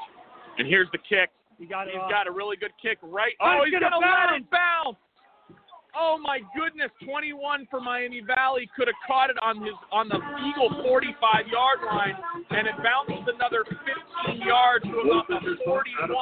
And 0.57 0.67
here's 0.67 0.87
the 0.91 0.97
kick. 0.97 1.29
You 1.59 1.67
got. 1.67 1.87
He's 1.87 1.95
got 2.09 2.27
a 2.27 2.31
really 2.31 2.57
good 2.57 2.73
kick 2.81 2.97
right. 3.01 3.33
Oh, 3.39 3.59
Oh, 3.59 3.63
he's 3.65 3.73
he's 3.73 3.79
gonna 3.79 3.95
gonna 4.01 4.31
let 4.31 4.35
it 4.41 4.49
bounce. 4.51 4.97
Oh 5.95 6.19
my 6.19 6.43
goodness, 6.51 6.91
21 7.07 7.71
for 7.71 7.79
Miami 7.79 8.19
Valley 8.19 8.67
could 8.75 8.91
have 8.91 8.99
caught 9.07 9.29
it 9.31 9.39
on 9.41 9.63
his 9.63 9.71
on 9.95 10.09
the 10.11 10.19
Eagle 10.43 10.83
45 10.83 11.47
yard 11.47 11.79
line, 11.87 12.19
and 12.51 12.67
it 12.67 12.75
bounced 12.83 13.23
another 13.31 13.63
15 13.63 14.43
yards 14.43 14.83
to 14.83 14.91
about 14.91 15.27
the 15.39 15.55
41. 15.63 16.19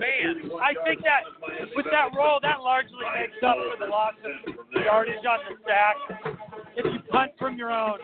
Man, 0.00 0.48
I 0.64 0.72
think 0.80 1.04
that 1.04 1.28
with 1.76 1.84
that 1.92 2.16
roll, 2.16 2.40
that 2.40 2.64
largely 2.64 3.04
makes 3.12 3.36
up 3.44 3.60
for 3.60 3.76
the 3.84 3.90
loss 3.92 4.16
of 4.24 4.56
yardage 4.72 5.20
on 5.28 5.40
the 5.44 5.60
sack. 5.68 6.63
If 6.76 6.84
you 6.84 6.98
punt 7.10 7.32
from 7.38 7.56
your 7.56 7.70
own 7.70 7.98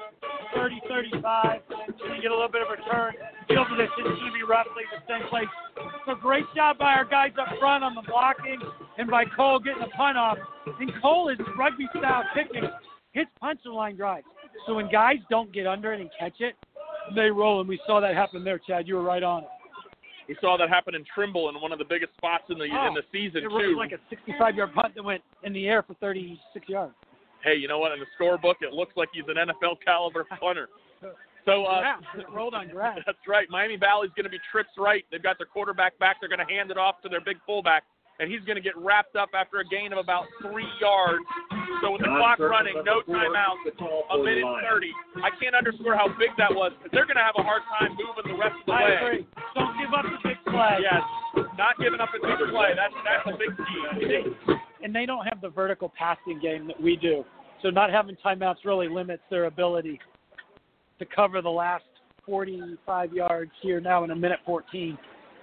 30, 0.54 0.80
35, 0.88 1.60
and 1.70 2.16
you 2.16 2.22
get 2.22 2.30
a 2.30 2.34
little 2.34 2.48
bit 2.48 2.62
of 2.62 2.68
return. 2.70 3.14
Field 3.48 3.66
position 3.68 4.16
should 4.18 4.34
be 4.34 4.42
roughly 4.48 4.82
the 4.90 5.02
same 5.12 5.28
place. 5.28 5.46
So 6.06 6.14
great 6.14 6.44
job 6.54 6.78
by 6.78 6.92
our 6.94 7.04
guys 7.04 7.32
up 7.40 7.58
front 7.58 7.84
on 7.84 7.94
the 7.94 8.02
blocking 8.02 8.60
and 8.98 9.08
by 9.10 9.24
Cole 9.24 9.58
getting 9.58 9.82
the 9.82 9.88
punt 9.96 10.18
off. 10.18 10.38
And 10.66 10.90
Cole 11.00 11.28
is 11.28 11.38
rugby 11.58 11.88
style 11.96 12.24
kicking. 12.34 12.68
His 13.12 13.26
punch 13.40 13.60
line 13.64 13.96
drives. 13.96 14.26
So 14.66 14.74
when 14.74 14.90
guys 14.90 15.16
don't 15.30 15.52
get 15.52 15.66
under 15.66 15.92
it 15.92 16.00
and 16.00 16.10
catch 16.18 16.40
it, 16.40 16.54
they 17.14 17.30
roll. 17.30 17.60
And 17.60 17.68
we 17.68 17.80
saw 17.86 18.00
that 18.00 18.14
happen 18.14 18.44
there, 18.44 18.58
Chad. 18.58 18.86
You 18.86 18.96
were 18.96 19.02
right 19.02 19.22
on 19.22 19.44
it. 19.44 19.48
we 20.28 20.36
saw 20.40 20.56
that 20.58 20.68
happen 20.68 20.94
in 20.94 21.04
Trimble 21.12 21.48
in 21.48 21.60
one 21.60 21.72
of 21.72 21.78
the 21.78 21.84
biggest 21.84 22.12
spots 22.16 22.44
in 22.50 22.58
the 22.58 22.64
in 22.64 22.70
Oh, 22.72 22.94
the 22.94 23.02
season 23.12 23.42
too 23.42 23.48
It 23.48 23.52
was 23.52 23.76
like 23.76 23.92
a 23.92 23.98
65 24.10 24.54
yard 24.54 24.74
punt 24.74 24.94
that 24.94 25.02
went 25.02 25.22
in 25.44 25.52
the 25.52 25.66
air 25.66 25.82
for 25.82 25.94
36 25.94 26.68
yards. 26.68 26.94
Hey, 27.44 27.56
you 27.56 27.68
know 27.68 27.78
what? 27.78 27.92
In 27.92 28.00
the 28.00 28.06
scorebook, 28.18 28.60
it 28.60 28.72
looks 28.72 28.92
like 28.96 29.08
he's 29.12 29.24
an 29.28 29.36
NFL 29.36 29.76
caliber 29.84 30.24
punter. 30.38 30.68
So 31.46 31.64
uh, 31.64 31.80
yeah, 31.80 32.22
rolled 32.34 32.54
on 32.54 32.68
grass. 32.68 32.98
That's 33.06 33.18
right. 33.26 33.48
Miami 33.48 33.76
Valley's 33.76 34.12
going 34.16 34.24
to 34.24 34.30
be 34.30 34.40
trips 34.52 34.70
right. 34.76 35.04
They've 35.10 35.22
got 35.22 35.38
their 35.38 35.48
quarterback 35.48 35.98
back. 35.98 36.16
They're 36.20 36.28
going 36.28 36.44
to 36.44 36.52
hand 36.52 36.70
it 36.70 36.76
off 36.76 37.00
to 37.02 37.08
their 37.08 37.24
big 37.24 37.38
fullback, 37.46 37.84
and 38.20 38.30
he's 38.30 38.44
going 38.44 38.56
to 38.56 38.62
get 38.62 38.76
wrapped 38.76 39.16
up 39.16 39.30
after 39.32 39.58
a 39.60 39.66
gain 39.66 39.92
of 39.92 39.98
about 39.98 40.28
three 40.44 40.68
yards. 40.80 41.24
So 41.80 41.96
with 41.96 42.04
the 42.04 42.12
clock 42.12 42.38
running, 42.38 42.76
no 42.84 43.00
timeouts, 43.08 43.64
a 43.72 44.18
minute 44.20 44.44
30. 44.68 44.92
I 45.24 45.32
can't 45.40 45.56
underscore 45.56 45.96
how 45.96 46.12
big 46.20 46.36
that 46.36 46.52
was 46.52 46.72
because 46.76 46.92
they're 46.92 47.08
going 47.08 47.16
to 47.16 47.24
have 47.24 47.40
a 47.40 47.42
hard 47.42 47.64
time 47.80 47.96
moving 47.96 48.36
the 48.36 48.36
rest 48.36 48.60
of 48.60 48.66
the 48.68 48.72
I 48.76 48.84
way. 48.84 48.96
agree. 49.00 49.22
Don't 49.56 49.74
give 49.80 49.90
up 49.96 50.04
the 50.04 50.20
big 50.20 50.36
play. 50.44 50.84
Yes, 50.84 51.00
not 51.36 51.78
giving 51.78 52.00
up 52.00 52.10
a 52.10 52.26
big 52.26 52.50
play. 52.50 52.70
That's 52.76 52.94
that's 53.04 53.34
a 53.34 53.38
big 53.38 53.56
key. 53.56 54.54
And 54.82 54.94
they 54.94 55.06
don't 55.06 55.26
have 55.26 55.40
the 55.40 55.48
vertical 55.48 55.92
passing 55.96 56.40
game 56.40 56.66
that 56.66 56.80
we 56.80 56.96
do. 56.96 57.24
So 57.62 57.68
not 57.70 57.90
having 57.90 58.16
timeouts 58.24 58.64
really 58.64 58.88
limits 58.88 59.22
their 59.30 59.44
ability 59.44 60.00
to 60.98 61.04
cover 61.04 61.42
the 61.42 61.50
last 61.50 61.84
45 62.26 63.12
yards 63.12 63.50
here 63.62 63.80
now 63.80 64.04
in 64.04 64.10
a 64.10 64.16
minute 64.16 64.38
14. 64.46 64.96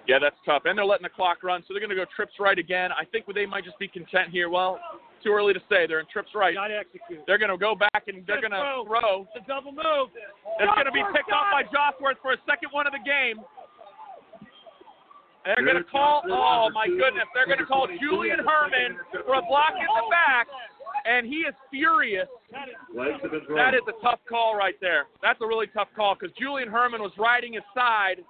Yeah, 0.07 0.19
that's 0.19 0.38
tough. 0.45 0.63
And 0.65 0.77
they're 0.77 0.85
letting 0.85 1.03
the 1.03 1.09
clock 1.09 1.43
run, 1.43 1.61
so 1.67 1.73
they're 1.73 1.81
going 1.83 1.91
to 1.91 1.95
go 1.95 2.05
trips 2.15 2.33
right 2.39 2.57
again. 2.57 2.91
I 2.91 3.03
think 3.03 3.25
they 3.27 3.45
might 3.45 3.65
just 3.65 3.77
be 3.77 3.89
content 3.89 4.31
here. 4.31 4.49
Well, 4.49 4.79
too 5.23 5.31
early 5.35 5.53
to 5.53 5.59
say. 5.67 5.85
They're 5.85 5.99
in 5.99 6.07
trips 6.11 6.31
right. 6.33 6.55
To 6.55 6.63
execute. 6.63 7.27
They're 7.27 7.38
going 7.38 7.51
to 7.51 7.57
go 7.57 7.75
back 7.75 8.07
and 8.07 8.23
they're 8.25 8.39
going 8.39 8.55
to 8.55 8.83
Throw. 8.88 9.27
a 9.35 9.41
double 9.47 9.75
move. 9.75 10.09
It's 10.59 10.73
going 10.73 10.88
to 10.88 10.95
be 10.95 11.03
picked 11.11 11.31
off 11.31 11.51
by 11.51 11.63
Jossworth 11.67 12.21
for 12.21 12.31
a 12.31 12.39
second 12.47 12.69
one 12.71 12.88
of 12.88 12.93
the 12.93 13.03
game. 13.03 13.43
They're 15.47 15.63
going 15.63 15.79
to 15.79 15.89
call, 15.89 16.23
oh 16.27 16.69
my 16.73 16.87
goodness, 16.87 17.23
they're 17.33 17.47
going 17.47 17.59
to 17.59 17.65
call 17.65 17.87
Julian 18.01 18.39
Herman 18.39 18.99
for 19.23 19.35
a 19.35 19.41
block 19.47 19.79
in 19.79 19.87
the 19.87 20.07
back, 20.11 20.47
and 21.05 21.25
he 21.25 21.47
is 21.47 21.55
furious. 21.71 22.27
Legs 22.93 23.15
have 23.21 23.31
been 23.31 23.45
thrown. 23.45 23.55
That 23.55 23.73
is 23.73 23.87
a 23.87 23.95
tough 24.03 24.19
call 24.27 24.57
right 24.57 24.75
there. 24.81 25.05
That's 25.21 25.39
a 25.39 25.47
really 25.47 25.67
tough 25.67 25.87
call 25.95 26.15
because 26.19 26.35
Julian 26.37 26.67
Herman 26.67 27.01
was 27.01 27.13
riding 27.17 27.53
his 27.53 27.63
side 27.73 28.27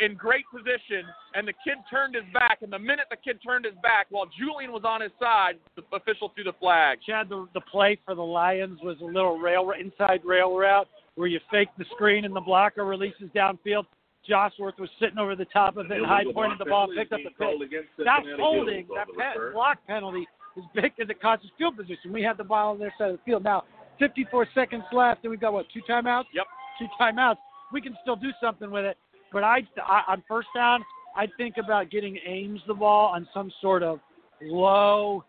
in 0.00 0.16
great 0.16 0.44
position, 0.50 1.06
and 1.34 1.46
the 1.46 1.54
kid 1.62 1.78
turned 1.88 2.16
his 2.16 2.24
back. 2.34 2.58
And 2.62 2.72
the 2.72 2.78
minute 2.78 3.06
the 3.08 3.16
kid 3.16 3.38
turned 3.38 3.64
his 3.64 3.74
back, 3.82 4.06
while 4.10 4.26
Julian 4.36 4.72
was 4.72 4.82
on 4.84 5.00
his 5.00 5.12
side, 5.20 5.62
the 5.76 5.82
official 5.94 6.32
threw 6.34 6.42
the 6.42 6.58
flag. 6.58 6.98
Chad, 7.06 7.28
the, 7.28 7.46
the 7.54 7.60
play 7.60 7.98
for 8.04 8.16
the 8.16 8.22
Lions 8.22 8.80
was 8.82 8.96
a 9.00 9.04
little 9.04 9.38
rail 9.38 9.70
inside 9.78 10.22
rail 10.24 10.56
route 10.56 10.88
where 11.14 11.28
you 11.28 11.38
fake 11.52 11.68
the 11.78 11.84
screen 11.94 12.24
and 12.24 12.34
the 12.34 12.40
blocker 12.40 12.84
releases 12.84 13.30
downfield. 13.34 13.86
Joshworth 14.28 14.78
was 14.78 14.90
sitting 15.00 15.18
over 15.18 15.36
the 15.36 15.44
top 15.46 15.76
of 15.76 15.90
it, 15.90 16.04
high 16.04 16.24
pointed 16.32 16.58
the 16.58 16.64
ball, 16.64 16.88
picked 16.94 17.12
up 17.12 17.20
the 17.24 17.30
pick. 17.30 17.84
That 17.98 18.22
holding, 18.38 18.86
that 18.94 19.08
pe- 19.08 19.52
block 19.52 19.78
penalty 19.86 20.26
is 20.56 20.64
big 20.74 20.92
because 20.96 21.10
it 21.10 21.20
costs 21.20 21.46
field 21.58 21.76
position. 21.76 22.12
We 22.12 22.22
had 22.22 22.36
the 22.36 22.44
ball 22.44 22.72
on 22.72 22.78
their 22.78 22.92
side 22.98 23.10
of 23.10 23.18
the 23.18 23.22
field. 23.24 23.44
Now, 23.44 23.64
54 23.98 24.48
seconds 24.54 24.84
left, 24.92 25.24
and 25.24 25.30
we've 25.30 25.40
got 25.40 25.52
what 25.52 25.66
two 25.72 25.80
timeouts? 25.88 26.24
Yep. 26.34 26.46
Two 26.78 26.86
timeouts. 27.00 27.36
We 27.72 27.80
can 27.80 27.96
still 28.02 28.16
do 28.16 28.30
something 28.40 28.70
with 28.70 28.84
it, 28.84 28.96
but 29.32 29.42
I, 29.42 29.60
I 29.84 30.02
on 30.08 30.22
first 30.28 30.48
down, 30.54 30.84
I'd 31.16 31.30
think 31.36 31.56
about 31.62 31.90
getting 31.90 32.18
Ames 32.26 32.60
the 32.66 32.74
ball 32.74 33.08
on 33.08 33.26
some 33.32 33.50
sort 33.60 33.82
of 33.82 34.00
low, 34.42 35.24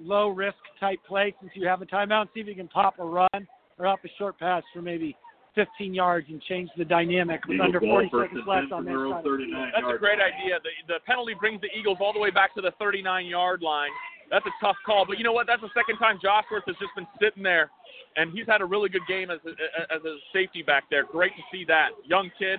low 0.00 0.28
risk 0.28 0.56
type 0.80 0.98
play 1.06 1.34
since 1.40 1.52
you 1.54 1.66
have 1.66 1.80
a 1.82 1.86
timeout. 1.86 2.26
See 2.34 2.40
if 2.40 2.46
you 2.46 2.54
can 2.54 2.68
pop 2.68 2.98
a 2.98 3.04
run 3.04 3.48
or 3.78 3.86
up 3.86 4.00
a 4.04 4.08
short 4.18 4.38
pass 4.38 4.62
for 4.74 4.82
maybe 4.82 5.16
15 5.56 5.94
yards 5.94 6.26
and 6.28 6.40
change 6.42 6.70
the 6.76 6.84
dynamic 6.84 7.40
with 7.48 7.56
Eagles 7.56 7.74
under 7.74 7.80
40 7.80 8.10
seconds 8.12 8.44
left 8.46 8.70
on 8.70 8.84
from 8.84 8.84
their 8.84 8.98
their 9.00 9.10
side. 9.10 9.18
of 9.18 9.24
the 9.24 9.30
39 9.30 9.50
field. 9.50 9.72
That's 9.74 9.96
a 9.96 9.98
great 9.98 10.18
line. 10.20 10.30
idea. 10.36 10.54
The, 10.62 10.94
the 10.94 10.98
penalty 11.08 11.34
brings 11.34 11.60
the 11.64 11.72
Eagles 11.72 11.98
all 11.98 12.12
the 12.12 12.20
way 12.20 12.30
back 12.30 12.54
to 12.54 12.62
the 12.62 12.70
39 12.78 13.26
yard 13.26 13.62
line. 13.62 13.90
That's 14.30 14.44
a 14.44 14.54
tough 14.60 14.76
call, 14.84 15.06
but 15.06 15.18
you 15.18 15.24
know 15.24 15.32
what? 15.32 15.46
That's 15.46 15.62
the 15.62 15.70
second 15.74 15.98
time 15.98 16.18
Joshworth 16.18 16.66
has 16.66 16.76
just 16.76 16.90
been 16.94 17.06
sitting 17.22 17.42
there, 17.42 17.70
and 18.16 18.32
he's 18.32 18.46
had 18.46 18.60
a 18.60 18.64
really 18.64 18.88
good 18.88 19.06
game 19.08 19.30
as 19.30 19.38
a, 19.46 19.50
as 19.94 20.02
a 20.04 20.18
safety 20.32 20.62
back 20.62 20.84
there. 20.90 21.04
Great 21.04 21.30
to 21.36 21.42
see 21.50 21.64
that. 21.66 21.90
Young 22.04 22.30
kid, 22.38 22.58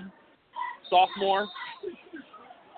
sophomore. 0.89 1.47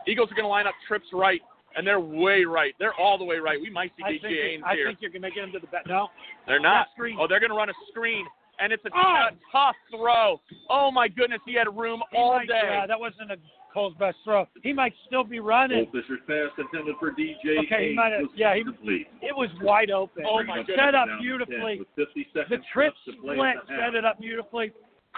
Eagles 0.08 0.32
are 0.32 0.36
going 0.36 0.46
to 0.46 0.50
line 0.50 0.66
up 0.66 0.74
trips 0.88 1.06
right, 1.14 1.40
and 1.76 1.86
they're 1.86 2.00
way 2.00 2.46
right. 2.46 2.74
They're 2.80 2.96
all 3.00 3.20
the 3.20 3.24
way 3.24 3.38
right. 3.38 3.62
We 3.62 3.70
might 3.70 3.92
see 3.96 4.04
I 4.04 4.14
DJ 4.14 4.22
think, 4.22 4.34
Ames 4.34 4.64
I 4.66 4.76
think 4.88 4.98
you're 5.02 5.12
going 5.12 5.22
to 5.22 5.30
get 5.30 5.44
him 5.44 5.52
to 5.54 5.60
the 5.60 5.68
bet. 5.68 5.86
No, 5.88 6.08
they're 6.48 6.60
not. 6.60 6.88
Oh, 7.20 7.28
they're 7.30 7.40
going 7.40 7.52
to 7.52 7.56
run 7.56 7.70
a 7.70 7.78
screen. 7.92 8.26
And 8.62 8.72
it's 8.74 8.84
a, 8.86 8.90
Oh. 8.94 9.00
a 9.00 9.30
tough 9.52 9.76
throw. 9.92 10.40
Oh 10.70 10.92
my 10.92 11.08
goodness, 11.08 11.40
he 11.46 11.54
had 11.54 11.68
room 11.76 12.02
He 12.12 12.18
all 12.18 12.38
might- 12.38 12.48
day. 12.48 12.62
Yeah, 12.64 12.86
that 12.88 13.00
wasn't 13.00 13.32
a 13.32 13.38
Cole's 13.74 13.94
best 14.00 14.18
throw. 14.24 14.48
He 14.64 14.74
might 14.74 14.94
still 15.06 15.24
be 15.24 15.40
running. 15.40 15.86
Cole 15.86 16.02
Fisher's 16.02 16.20
pass 16.26 16.50
intended 16.58 16.96
for 17.00 17.12
DJ. 17.12 17.60
Okay, 17.66 17.90
he 17.90 17.96
might 17.96 18.12
have- 18.14 18.26
yeah, 18.36 18.56
he- 18.56 18.64
complete. 18.64 19.08
It 19.22 19.36
was 19.36 19.50
wide 19.62 19.92
open. 19.92 20.24
Oh, 20.26 20.42
my 20.44 20.58
goodness. 20.64 20.76
Set 20.76 20.96
up 20.96 21.06
down 21.06 21.08
to 21.08 21.14
10 21.14 21.22
beautifully. 21.22 21.80
With 21.80 21.88
50 21.96 22.24
seconds 22.34 22.50
The 22.50 22.58
trip 22.74 22.94
left 23.06 23.18
split 23.20 23.38
in 23.38 23.38
the 23.38 23.46
half. 23.46 23.66
set 23.68 23.96
it 23.96 24.06
up 24.06 24.20
beautifully. 24.20 24.72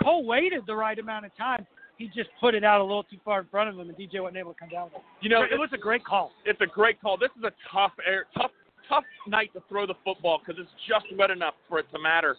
Cole 0.04 0.26
waited 0.26 0.66
the 0.66 0.76
right 0.76 1.00
amount 1.00 1.26
of 1.26 1.36
time. 1.38 1.66
He 1.98 2.08
just 2.10 2.30
put 2.42 2.54
it 2.56 2.64
out 2.66 2.82
a 2.82 2.84
little 2.84 3.04
too 3.04 3.20
far 3.24 3.40
in 3.40 3.46
front 3.48 3.70
of 3.70 3.80
him, 3.80 3.88
and 3.88 3.98
DJ 3.98 4.20
wasn't 4.20 4.38
able 4.38 4.54
to 4.54 4.60
come 4.60 4.70
down 4.70 4.86
with 4.86 4.96
it. 4.96 5.02
You 5.22 5.30
know, 5.30 5.44
it 5.44 5.58
was 5.58 5.70
a 5.72 5.78
great 5.78 6.04
call. 6.04 6.32
it's 6.44 6.60
a 6.60 6.66
great 6.68 7.00
call. 7.00 7.16
This 7.18 7.30
is 7.38 7.44
a 7.44 7.52
tough 7.72 7.94
air, 8.06 8.26
tough, 8.36 8.52
tough 8.90 9.06
night 9.28 9.54
to 9.54 9.62
throw 9.70 9.86
the 9.86 9.94
football 10.04 10.40
because 10.40 10.60
it's 10.60 10.72
just 10.90 11.06
wet 11.16 11.30
enough 11.32 11.54
for 11.70 11.80
it 11.80 11.86
to 11.94 12.00
matter. 12.00 12.36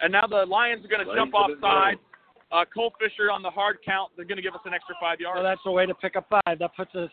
And 0.00 0.12
now 0.12 0.26
the 0.26 0.44
Lions 0.46 0.84
are 0.84 0.88
going 0.88 1.06
to 1.06 1.14
jump 1.14 1.34
offside. 1.34 1.96
Uh, 2.52 2.64
Cole 2.72 2.92
Fisher 3.00 3.30
on 3.30 3.42
the 3.42 3.50
hard 3.50 3.78
count. 3.84 4.12
They're 4.16 4.24
going 4.24 4.36
to 4.36 4.42
give 4.42 4.54
us 4.54 4.60
an 4.64 4.72
extra 4.72 4.94
five 5.00 5.18
yards. 5.18 5.40
So 5.40 5.42
that's 5.42 5.60
a 5.66 5.70
way 5.70 5.84
to 5.86 5.94
pick 5.94 6.14
up 6.16 6.28
five. 6.30 6.58
That 6.58 6.76
puts 6.76 6.94
us 6.94 7.10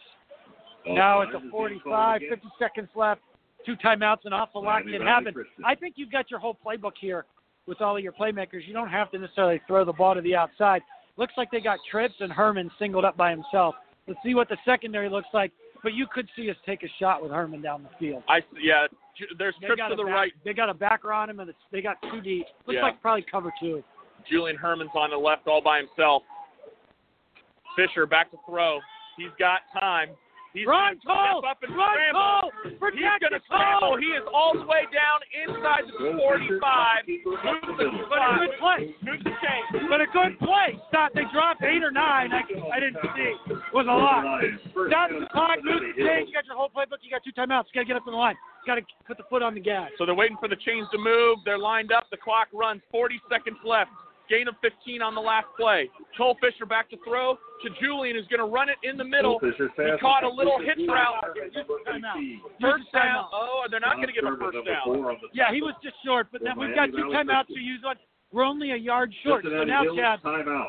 Offside 0.85 0.95
now 0.95 1.22
at 1.22 1.31
the 1.31 1.38
is 1.39 1.51
45, 1.51 2.22
50 2.30 2.47
seconds 2.60 2.89
left. 2.95 3.22
Two 3.65 3.76
timeouts, 3.77 4.26
an 4.26 4.34
awful 4.34 4.61
lot 4.61 4.84
Miami 4.84 4.97
can 4.97 5.07
happen. 5.07 5.34
I 5.65 5.73
think 5.73 5.95
you've 5.97 6.11
got 6.11 6.30
your 6.30 6.39
whole 6.39 6.57
playbook 6.65 6.93
here 6.99 7.26
with 7.65 7.81
all 7.81 7.95
of 7.95 8.03
your 8.03 8.11
playmakers. 8.11 8.68
You 8.68 8.73
don't 8.73 8.89
have 8.89 9.10
to 9.11 9.19
necessarily 9.19 9.61
throw 9.65 9.85
the 9.85 9.93
ball 9.93 10.15
to 10.15 10.22
the 10.22 10.35
outside. 10.35 10.81
Looks 11.15 11.34
like 11.38 11.49
they 11.51 11.61
got 11.61 11.80
Trips 11.89 12.15
and 12.19 12.31
Herman 12.31 12.69
singled 12.77 13.05
up 13.05 13.15
by 13.15 13.31
himself. 13.31 13.76
Let's 14.07 14.19
see 14.23 14.35
what 14.35 14.49
the 14.49 14.57
secondary 14.65 15.10
looks 15.10 15.30
like. 15.34 15.51
But 15.81 15.93
you 15.93 16.07
could 16.14 16.27
see 16.35 16.49
us 16.49 16.57
take 16.65 16.84
a 16.84 16.88
shot 16.99 17.22
with 17.22 17.31
Herman 17.31 17.61
down 17.61 17.84
the 17.84 17.89
field. 17.99 18.23
I 18.27 18.39
yeah. 18.61 18.88
There's 19.38 19.56
They 19.61 19.68
trips 19.68 19.81
to 19.90 19.95
the 19.95 20.03
back, 20.03 20.14
right. 20.14 20.34
They 20.44 20.53
got 20.53 20.69
a 20.69 20.73
backer 20.73 21.14
on 21.14 21.30
him, 21.30 21.40
and 21.40 21.49
it's, 21.49 21.60
they 21.72 21.81
got 21.81 21.98
two 22.11 22.22
deep. 22.22 22.45
Looks 22.65 22.76
Yeah. 22.77 22.81
like 22.84 23.02
probably 23.02 23.23
cover 23.30 23.52
two. 23.60 23.84
Julian 24.30 24.57
Herman's 24.57 24.91
on 24.95 25.10
the 25.10 25.18
left 25.18 25.48
all 25.48 25.61
by 25.61 25.77
himself. 25.77 26.23
Fisher 27.76 28.06
back 28.06 28.31
to 28.31 28.38
throw. 28.48 28.80
He's 29.18 29.31
got 29.38 29.61
time. 29.80 30.10
He's 30.53 30.69
Run, 30.69 31.01
Cole! 31.01 31.41
up 31.49 31.57
and 31.65 31.73
Run, 31.73 31.97
scramble. 31.97 32.53
Cole! 32.53 32.93
He's 32.93 33.01
going 33.01 33.34
to 33.34 33.41
the 33.41 33.43
scramble. 33.49 33.97
He 33.97 34.13
is 34.13 34.21
all 34.30 34.53
the 34.53 34.69
way 34.69 34.85
down 34.93 35.17
inside 35.34 35.89
the 35.89 36.13
45. 36.13 36.21
Fisher, 36.21 37.09
keeper 37.09 37.34
Moves 37.41 37.65
up 37.65 37.73
the 37.73 37.73
the 37.73 37.89
middle. 37.89 38.05
But 38.05 38.21
a 38.21 38.30
good 38.38 38.55
play. 38.61 38.80
Moves 39.01 39.23
the. 39.25 39.34
But 39.89 39.99
a 40.05 40.09
good 40.13 40.38
play. 40.38 40.77
Stop. 40.93 41.17
They 41.17 41.25
dropped 41.34 41.65
eight 41.65 41.81
or 41.81 41.89
nine. 41.89 42.30
I, 42.30 42.45
I 42.69 42.77
didn't 42.77 43.01
see. 43.01 43.34
It 43.49 43.73
was 43.73 43.89
a 43.89 43.97
lot. 43.97 44.21
Lions. 44.21 44.61
Stop 44.69 45.09
the 45.09 45.25
clock. 45.34 45.57
Move 45.65 45.81
Cincinnati 45.81 45.97
the 45.97 46.05
chain. 46.05 46.30
You 46.30 46.34
got 46.38 46.45
your 46.45 46.57
whole 46.57 46.69
playbook. 46.69 47.01
You 47.01 47.09
got 47.09 47.25
two 47.25 47.34
timeouts. 47.34 47.73
You 47.73 47.81
got 47.81 47.89
to 47.89 47.89
get 47.89 47.97
up 47.97 48.05
in 48.05 48.13
the 48.13 48.21
line. 48.21 48.38
You 48.61 48.69
got 48.69 48.77
to 48.77 48.85
put 49.09 49.17
the 49.17 49.25
foot 49.34 49.41
on 49.41 49.57
the 49.57 49.63
gas. 49.65 49.89
So 49.97 50.05
they're 50.05 50.13
waiting 50.13 50.38
for 50.38 50.45
the 50.47 50.57
chains 50.61 50.85
to 50.93 51.01
move. 51.01 51.41
They're 51.45 51.57
lined 51.57 51.89
up. 51.91 52.13
The 52.13 52.21
clock 52.21 52.53
runs. 52.53 52.85
40 52.93 53.17
seconds 53.25 53.57
left. 53.65 53.89
Gain 54.30 54.48
of 54.48 54.56
15 54.62 55.02
on 55.02 55.16
the 55.16 55.22
last 55.22 55.48
play. 55.60 55.90
Cole 56.18 56.38
Fisher 56.40 56.66
back 56.66 56.90
to 56.90 56.98
throw 57.04 57.36
to 57.36 57.70
Julian, 57.82 58.16
who's 58.16 58.28
going 58.28 58.40
to 58.40 58.48
run 58.48 58.70
it 58.70 58.78
in 58.84 58.98
the 58.98 59.04
middle. 59.04 59.40
He 59.40 59.52
caught 60.00 60.24
a 60.24 60.30
little 60.30 60.58
complete. 60.58 60.80
hitch 60.80 60.88
route. 60.88 61.24
First 62.62 62.88
down. 62.94 63.04
timeout. 63.04 63.28
Oh, 63.34 63.64
they're 63.70 63.80
not 63.80 63.95
going 63.98 64.08
to 64.08 64.14
give 64.14 64.24
a 64.24 64.36
first 64.38 64.66
down. 64.66 64.84
four 64.86 65.12
on 65.12 65.18
the 65.22 65.28
Yeah, 65.34 65.52
he 65.52 65.62
was 65.62 65.76
just 65.84 65.95
short, 66.06 66.28
but 66.32 66.40
For 66.40 66.45
then 66.45 66.60
we've 66.60 66.76
got 66.76 66.90
Miami 66.90 67.04
two 67.04 67.12
Valley 67.12 67.26
timeouts 67.26 67.48
to 67.48 67.60
use 67.60 67.82
on. 67.86 67.95
We're 68.32 68.45
only 68.45 68.72
a 68.72 68.76
yard 68.76 69.14
short. 69.24 69.44
So 69.44 69.64
now, 69.64 69.84
Chad, 69.95 70.20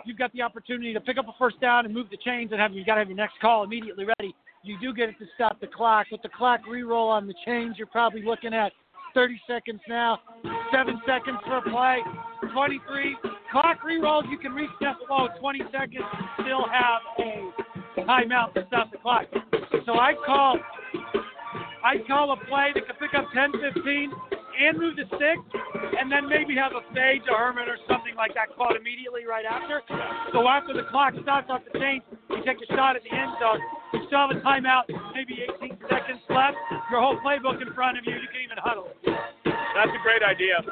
you've 0.04 0.18
got 0.18 0.32
the 0.32 0.42
opportunity 0.42 0.92
to 0.92 1.00
pick 1.00 1.16
up 1.16 1.28
a 1.28 1.34
first 1.38 1.58
down 1.60 1.86
and 1.86 1.94
move 1.94 2.10
the 2.10 2.18
chains 2.18 2.52
and 2.52 2.60
have 2.60 2.74
you 2.74 2.84
got 2.84 2.96
to 2.96 3.00
have 3.00 3.08
your 3.08 3.16
next 3.16 3.40
call 3.40 3.64
immediately 3.64 4.04
ready. 4.04 4.34
You 4.64 4.78
do 4.80 4.92
get 4.92 5.08
it 5.08 5.18
to 5.18 5.26
stop 5.34 5.60
the 5.60 5.66
clock. 5.66 6.06
With 6.12 6.22
the 6.22 6.28
clock 6.28 6.60
re-roll 6.68 7.08
on 7.08 7.26
the 7.26 7.34
chains, 7.46 7.76
you're 7.78 7.86
probably 7.86 8.22
looking 8.22 8.52
at 8.52 8.72
30 9.14 9.40
seconds 9.46 9.80
now, 9.88 10.18
seven 10.72 11.00
seconds 11.06 11.38
for 11.46 11.58
a 11.58 11.62
play, 11.62 11.98
23. 12.52 13.16
Clock 13.52 13.84
re-rolls, 13.84 14.24
you 14.28 14.38
can 14.38 14.52
reach 14.52 14.70
that 14.80 14.96
below 15.06 15.28
20 15.38 15.60
seconds, 15.70 16.04
still 16.42 16.66
have 16.68 17.00
a 17.20 18.00
timeout 18.00 18.52
to 18.54 18.64
stop 18.66 18.90
the 18.90 18.98
clock. 18.98 19.26
So 19.86 19.94
I 19.94 20.14
call, 20.26 20.58
I 21.84 21.94
call 22.06 22.32
a 22.32 22.36
play 22.46 22.72
that 22.74 22.86
could 22.86 22.98
pick 22.98 23.14
up 23.16 23.26
10, 23.32 23.52
15, 23.74 24.12
and 24.54 24.78
move 24.78 24.96
the 24.96 25.06
stick, 25.16 25.38
and 25.98 26.10
then 26.10 26.28
maybe 26.28 26.54
have 26.54 26.72
a 26.72 26.82
fade 26.94 27.22
to 27.26 27.32
Herman 27.34 27.68
or 27.68 27.78
something 27.88 28.14
like 28.14 28.34
that 28.34 28.54
called 28.54 28.76
immediately 28.76 29.26
right 29.26 29.44
after. 29.44 29.82
So 30.32 30.46
after 30.48 30.72
the 30.72 30.86
clock 30.90 31.14
stops 31.22 31.50
off 31.50 31.62
the 31.66 31.78
chain, 31.78 32.02
you 32.30 32.42
take 32.46 32.62
a 32.62 32.68
shot 32.74 32.96
at 32.96 33.02
the 33.02 33.12
end 33.14 33.32
zone. 33.40 33.60
You 33.92 34.06
still 34.06 34.26
have 34.26 34.32
a 34.34 34.40
timeout, 34.40 34.86
maybe 35.14 35.42
18 35.58 35.78
seconds 35.90 36.22
left. 36.30 36.58
Your 36.90 37.00
whole 37.00 37.18
playbook 37.20 37.62
in 37.62 37.72
front 37.74 37.98
of 37.98 38.04
you. 38.06 38.14
You 38.14 38.30
can 38.30 38.42
even 38.42 38.58
huddle. 38.58 38.90
That's 39.04 39.90
a 39.90 40.02
great 40.02 40.22
idea. 40.22 40.62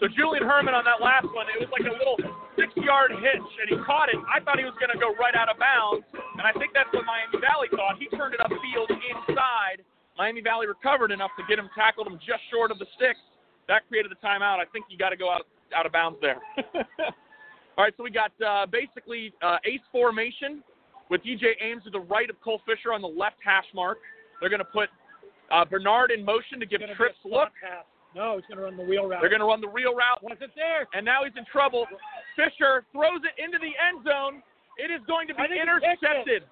So 0.00 0.08
Julian 0.08 0.48
Herman 0.48 0.72
on 0.72 0.82
that 0.88 1.04
last 1.04 1.28
one, 1.36 1.46
it 1.52 1.60
was 1.60 1.68
like 1.68 1.84
a 1.84 1.92
little 1.92 2.16
six-yard 2.56 3.12
hitch, 3.20 3.50
and 3.60 3.68
he 3.68 3.76
caught 3.84 4.08
it. 4.08 4.16
I 4.26 4.40
thought 4.40 4.56
he 4.56 4.64
was 4.64 4.74
going 4.80 4.90
to 4.90 5.00
go 5.00 5.12
right 5.20 5.36
out 5.36 5.52
of 5.52 5.60
bounds, 5.60 6.08
and 6.40 6.44
I 6.48 6.56
think 6.56 6.72
that's 6.72 6.88
what 6.96 7.04
Miami 7.04 7.36
Valley 7.36 7.68
thought. 7.68 8.00
He 8.00 8.08
turned 8.16 8.32
it 8.32 8.40
upfield 8.40 8.88
inside. 8.88 9.84
Miami 10.20 10.42
Valley 10.42 10.66
recovered 10.66 11.12
enough 11.12 11.30
to 11.40 11.44
get 11.48 11.58
him, 11.58 11.70
tackled 11.72 12.06
him 12.06 12.20
just 12.20 12.44
short 12.52 12.70
of 12.70 12.78
the 12.78 12.84
sticks. 12.92 13.24
That 13.72 13.88
created 13.88 14.12
the 14.12 14.20
timeout. 14.20 14.60
I 14.60 14.68
think 14.68 14.84
you 14.92 15.00
got 15.00 15.16
to 15.16 15.16
go 15.16 15.32
out 15.32 15.48
out 15.72 15.86
of 15.86 15.92
bounds 15.96 16.18
there. 16.20 16.36
All 17.78 17.88
right, 17.88 17.94
so 17.96 18.04
we 18.04 18.10
got 18.10 18.28
uh, 18.44 18.66
basically 18.66 19.32
uh, 19.40 19.56
ace 19.64 19.80
formation 19.90 20.60
with 21.08 21.24
DJ 21.24 21.56
Ames 21.64 21.84
to 21.84 21.90
the 21.90 22.04
right 22.04 22.28
of 22.28 22.36
Cole 22.44 22.60
Fisher 22.68 22.92
on 22.92 23.00
the 23.00 23.08
left 23.08 23.40
hash 23.40 23.64
mark. 23.72 23.96
They're 24.40 24.52
going 24.52 24.60
to 24.60 24.68
put 24.68 24.90
uh, 25.48 25.64
Bernard 25.64 26.10
in 26.10 26.22
motion 26.22 26.60
to 26.60 26.66
give 26.66 26.82
trips 27.00 27.16
look. 27.24 27.48
pass. 27.56 27.88
No, 28.12 28.36
he's 28.36 28.44
going 28.44 28.60
to 28.60 28.68
run 28.68 28.76
the 28.76 28.84
wheel 28.84 29.08
route. 29.08 29.24
They're 29.24 29.32
going 29.32 29.40
to 29.40 29.48
run 29.48 29.62
the 29.64 29.72
wheel 29.72 29.96
route. 29.96 30.20
Wasn't 30.20 30.52
there. 30.52 30.84
and 30.92 31.00
now 31.00 31.24
he's 31.24 31.32
in 31.38 31.48
trouble. 31.48 31.86
Fisher 32.36 32.84
throws 32.92 33.24
it 33.24 33.40
into 33.40 33.56
the 33.56 33.72
end 33.72 34.04
zone. 34.04 34.44
It 34.76 34.92
is 34.92 35.00
going 35.08 35.32
to 35.32 35.34
be 35.34 35.40
I 35.40 35.48
think 35.48 35.64
he 35.64 35.64
picked 35.64 36.04
intercepted. 36.04 36.42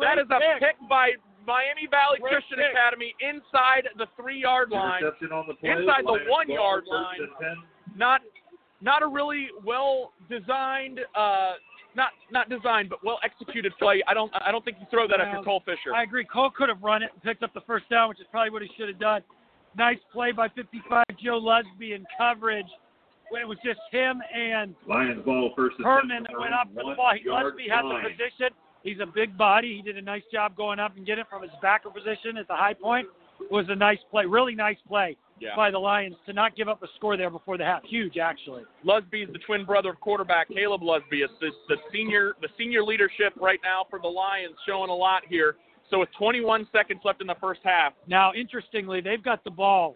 That 0.00 0.16
is 0.16 0.30
a 0.32 0.40
pick. 0.40 0.72
pick 0.72 0.76
by 0.88 1.20
Miami 1.46 1.88
Valley 1.90 2.18
Great 2.20 2.32
Christian 2.32 2.58
pick. 2.58 2.72
Academy 2.72 3.14
inside 3.20 3.88
the 3.96 4.06
three-yard 4.16 4.70
line. 4.70 5.02
The 5.02 5.54
play. 5.54 5.70
Inside 5.70 6.04
the 6.04 6.12
Lions 6.12 6.28
one-yard 6.28 6.84
line. 6.86 7.16
first 7.18 7.32
and 7.40 7.56
10. 7.92 7.98
Not 7.98 8.20
not 8.80 9.02
a 9.02 9.06
really 9.06 9.48
well 9.64 10.12
designed 10.30 11.00
uh 11.14 11.52
not 11.96 12.12
not 12.30 12.48
designed 12.48 12.88
but 12.88 13.04
well 13.04 13.18
executed 13.24 13.72
play. 13.78 14.02
I 14.06 14.14
don't 14.14 14.30
I 14.34 14.50
don't 14.52 14.64
think 14.64 14.78
you 14.80 14.86
throw 14.90 15.08
that 15.08 15.20
after 15.20 15.36
Well, 15.36 15.44
Cole 15.44 15.62
Fisher. 15.64 15.94
I 15.94 16.02
agree. 16.02 16.24
Cole 16.24 16.50
could 16.50 16.68
have 16.68 16.82
run 16.82 17.02
it 17.02 17.10
and 17.12 17.22
picked 17.22 17.42
up 17.42 17.52
the 17.54 17.62
first 17.66 17.88
down, 17.90 18.08
which 18.08 18.20
is 18.20 18.26
probably 18.30 18.50
what 18.50 18.62
he 18.62 18.68
should 18.76 18.88
have 18.88 19.00
done. 19.00 19.22
Nice 19.76 19.98
play 20.12 20.32
by 20.32 20.48
55 20.48 21.04
Joe 21.22 21.40
Lusby 21.40 21.94
in 21.94 22.04
coverage. 22.18 22.66
When 23.30 23.40
it 23.40 23.46
was 23.46 23.58
just 23.64 23.78
him 23.92 24.20
and 24.34 24.74
Lions 24.88 25.24
ball 25.24 25.52
first 25.54 25.76
Herman 25.78 26.26
that 26.26 26.38
went 26.38 26.52
up 26.52 26.66
for 26.74 26.82
the 26.90 26.96
ball. 26.96 27.12
He, 27.14 27.28
one-yard 27.28 27.54
Lusby 27.54 27.70
had 27.70 27.84
the 27.84 28.08
position. 28.10 28.50
He's 28.82 28.98
a 29.00 29.06
big 29.06 29.36
body. 29.36 29.76
He 29.76 29.82
did 29.82 29.96
a 29.96 30.02
nice 30.02 30.22
job 30.32 30.56
going 30.56 30.78
up 30.78 30.96
and 30.96 31.06
getting 31.06 31.22
it 31.22 31.26
from 31.28 31.42
his 31.42 31.50
backer 31.60 31.90
position 31.90 32.36
at 32.38 32.48
the 32.48 32.56
high 32.56 32.74
point. 32.74 33.06
It 33.40 33.52
Was 33.52 33.66
a 33.68 33.76
nice 33.76 33.98
play, 34.10 34.26
really 34.26 34.54
nice 34.54 34.76
play 34.86 35.16
yeah. 35.40 35.56
by 35.56 35.70
the 35.70 35.78
Lions 35.78 36.16
to 36.26 36.32
not 36.32 36.56
give 36.56 36.68
up 36.68 36.82
a 36.82 36.86
score 36.96 37.16
there 37.16 37.30
before 37.30 37.56
the 37.56 37.64
half. 37.64 37.82
Huge, 37.84 38.18
actually. 38.18 38.62
Lusby 38.84 39.26
is 39.26 39.32
the 39.32 39.38
twin 39.46 39.64
brother 39.64 39.90
of 39.90 40.00
quarterback 40.00 40.48
Caleb 40.48 40.82
Lusby. 40.82 41.22
It's 41.24 41.32
the, 41.40 41.50
the 41.68 41.76
senior 41.92 42.34
the 42.40 42.48
senior 42.58 42.82
leadership 42.82 43.32
right 43.40 43.60
now 43.62 43.86
for 43.88 43.98
the 43.98 44.08
Lions 44.08 44.54
showing 44.66 44.90
a 44.90 44.94
lot 44.94 45.22
here. 45.28 45.56
So 45.90 45.98
with 46.00 46.08
21 46.18 46.68
seconds 46.70 47.00
left 47.04 47.20
in 47.20 47.26
the 47.26 47.34
first 47.40 47.60
half, 47.64 47.94
Now, 48.06 48.32
interestingly, 48.32 49.00
they've 49.00 49.22
got 49.22 49.42
the 49.42 49.50
ball. 49.50 49.94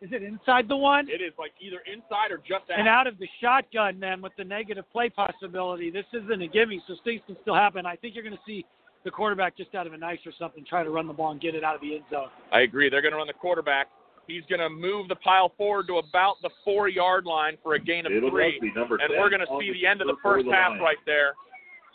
Is 0.00 0.10
it 0.12 0.22
inside 0.22 0.66
the 0.68 0.76
one? 0.76 1.08
it 1.10 1.20
is 1.20 1.32
like 1.38 1.52
either 1.60 1.78
inside 1.92 2.32
or 2.32 2.38
just 2.38 2.70
out. 2.72 2.78
And 2.78 2.88
out 2.88 3.06
of 3.06 3.18
the 3.18 3.28
shotgun, 3.40 4.00
then, 4.00 4.22
with 4.22 4.32
the 4.38 4.44
negative 4.44 4.84
play 4.92 5.10
possibility, 5.10 5.90
this 5.90 6.06
isn't 6.14 6.40
a 6.40 6.48
gimme, 6.48 6.82
so 6.88 6.94
things 7.04 7.20
can 7.26 7.36
still 7.42 7.54
happen. 7.54 7.84
I 7.84 7.96
think 7.96 8.14
you're 8.14 8.24
going 8.24 8.36
to 8.36 8.42
see 8.46 8.64
the 9.04 9.10
quarterback 9.10 9.56
just 9.56 9.74
out 9.74 9.86
of 9.86 9.92
an 9.92 10.00
nice 10.00 10.18
or 10.24 10.32
something 10.38 10.64
try 10.68 10.82
to 10.82 10.90
run 10.90 11.06
the 11.06 11.12
ball 11.12 11.32
and 11.32 11.40
get 11.40 11.54
it 11.54 11.64
out 11.64 11.74
of 11.74 11.80
the 11.80 11.96
end 11.96 12.04
zone. 12.10 12.28
I 12.52 12.60
agree. 12.60 12.88
They're 12.88 13.02
going 13.02 13.12
to 13.12 13.18
run 13.18 13.26
the 13.26 13.32
quarterback. 13.32 13.88
He's 14.26 14.42
going 14.48 14.60
to 14.60 14.70
move 14.70 15.08
the 15.08 15.16
pile 15.16 15.52
forward 15.56 15.86
to 15.88 15.96
about 15.98 16.36
the 16.42 16.50
four 16.64 16.88
yard 16.88 17.24
line 17.24 17.56
for 17.62 17.74
a 17.74 17.80
gain 17.80 18.06
of 18.06 18.12
Caleb 18.12 18.30
three. 18.30 18.60
Lusby, 18.62 18.76
number 18.76 18.96
and 18.96 19.10
10 19.10 19.18
we're 19.18 19.30
going 19.30 19.40
to 19.40 19.52
see 19.58 19.72
the 19.72 19.86
end 19.86 20.00
of 20.00 20.06
the 20.06 20.16
for 20.22 20.36
first 20.36 20.46
half 20.46 20.70
Lions. 20.70 20.82
right 20.82 20.98
there. 21.04 21.32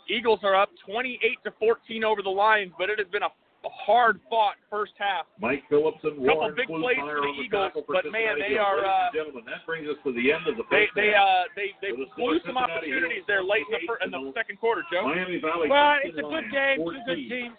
Eagles 0.08 0.40
are 0.42 0.54
up 0.54 0.68
28 0.86 1.18
to 1.44 1.52
14 1.58 2.04
over 2.04 2.22
the 2.22 2.30
Lions, 2.30 2.72
but 2.78 2.90
it 2.90 2.98
has 2.98 3.08
been 3.08 3.22
a, 3.22 3.28
a 3.66 3.72
hard 3.74 4.20
fought 4.30 4.54
first 4.70 4.94
half. 4.96 5.26
Mike 5.42 5.66
Phillips 5.68 5.98
and 6.06 6.14
Warren. 6.22 6.54
Couple 6.54 6.54
big 6.54 6.70
plays 6.70 7.02
for 7.02 7.18
the 7.18 7.34
Eagles, 7.42 7.72
but 7.90 8.06
man, 8.14 8.38
they 8.38 8.54
are, 8.56 8.86
uh, 8.86 9.10
gentlemen, 9.10 9.42
that 9.50 9.66
brings 9.66 9.90
us 9.90 9.98
to 10.06 10.14
the 10.14 10.30
end 10.30 10.46
of 10.46 10.54
the 10.54 10.62
They 10.70 10.86
first 10.86 10.94
they 10.94 11.10
half. 11.10 11.26
uh 11.26 11.42
they 11.58 11.68
they 11.82 11.90
blew 11.90 12.38
some 12.46 12.54
opportunities 12.56 13.26
there 13.26 13.42
late 13.42 13.66
in 13.66 13.82
the, 13.82 13.82
28 13.82 13.90
fir- 13.90 14.00
in 14.06 14.10
the 14.14 14.22
second 14.38 14.56
quarter, 14.62 14.86
Joe. 14.86 15.02
Miami 15.10 15.42
Valley. 15.42 15.66
Well, 15.66 15.98
15 16.06 16.14
it's 16.14 16.18
a 16.22 16.26
good 16.30 16.46
game, 16.54 16.76
two 16.78 16.94
good 17.10 17.18
14. 17.18 17.28
teams. 17.28 17.56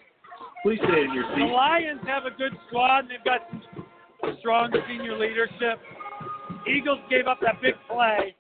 Please 0.64 0.80
stay 0.88 1.04
in 1.04 1.12
your 1.12 1.28
seat. 1.36 1.44
The. 1.44 1.52
Lions 1.52 2.02
have 2.08 2.24
a 2.24 2.32
good 2.32 2.56
squad, 2.72 3.06
and 3.06 3.10
they've 3.12 3.28
got 3.28 3.44
strong 4.40 4.72
senior 4.88 5.18
leadership. 5.20 5.80
Eagles 6.68 7.00
gave 7.10 7.28
up 7.28 7.40
that 7.44 7.60
big 7.62 7.76
play 7.90 8.36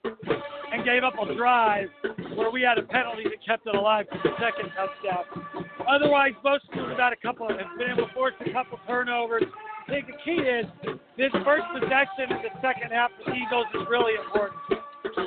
and 0.72 0.84
gave 0.84 1.03
up 1.03 1.14
a 1.19 1.35
drive 1.35 1.89
where 2.35 2.52
we 2.52 2.61
had 2.61 2.77
a 2.77 2.84
penalty 2.84 3.23
that 3.23 3.39
kept 3.45 3.68
it 3.68 3.76
alive 3.76 4.06
for 4.11 4.19
the 4.23 4.35
second 4.39 4.72
touchdown. 4.76 5.68
Otherwise, 5.88 6.34
most 6.44 6.64
teams 6.73 6.88
have 6.89 6.99
had 6.99 7.14
a 7.14 7.22
couple, 7.22 7.48
have 7.48 7.77
been 7.77 7.91
able 7.91 8.07
to 8.07 8.14
force 8.14 8.34
a 8.41 8.52
couple 8.52 8.80
turnovers. 8.88 9.44
I 9.88 9.91
think 9.91 10.07
the 10.07 10.19
key 10.23 10.44
is 10.44 10.65
this 11.15 11.31
first 11.45 11.64
possession 11.72 12.35
in 12.35 12.44
the 12.44 12.52
second 12.61 12.91
half 12.91 13.11
for 13.15 13.31
the 13.31 13.38
Eagles 13.38 13.68
is 13.73 13.88
really 13.89 14.19
important. 14.19 14.60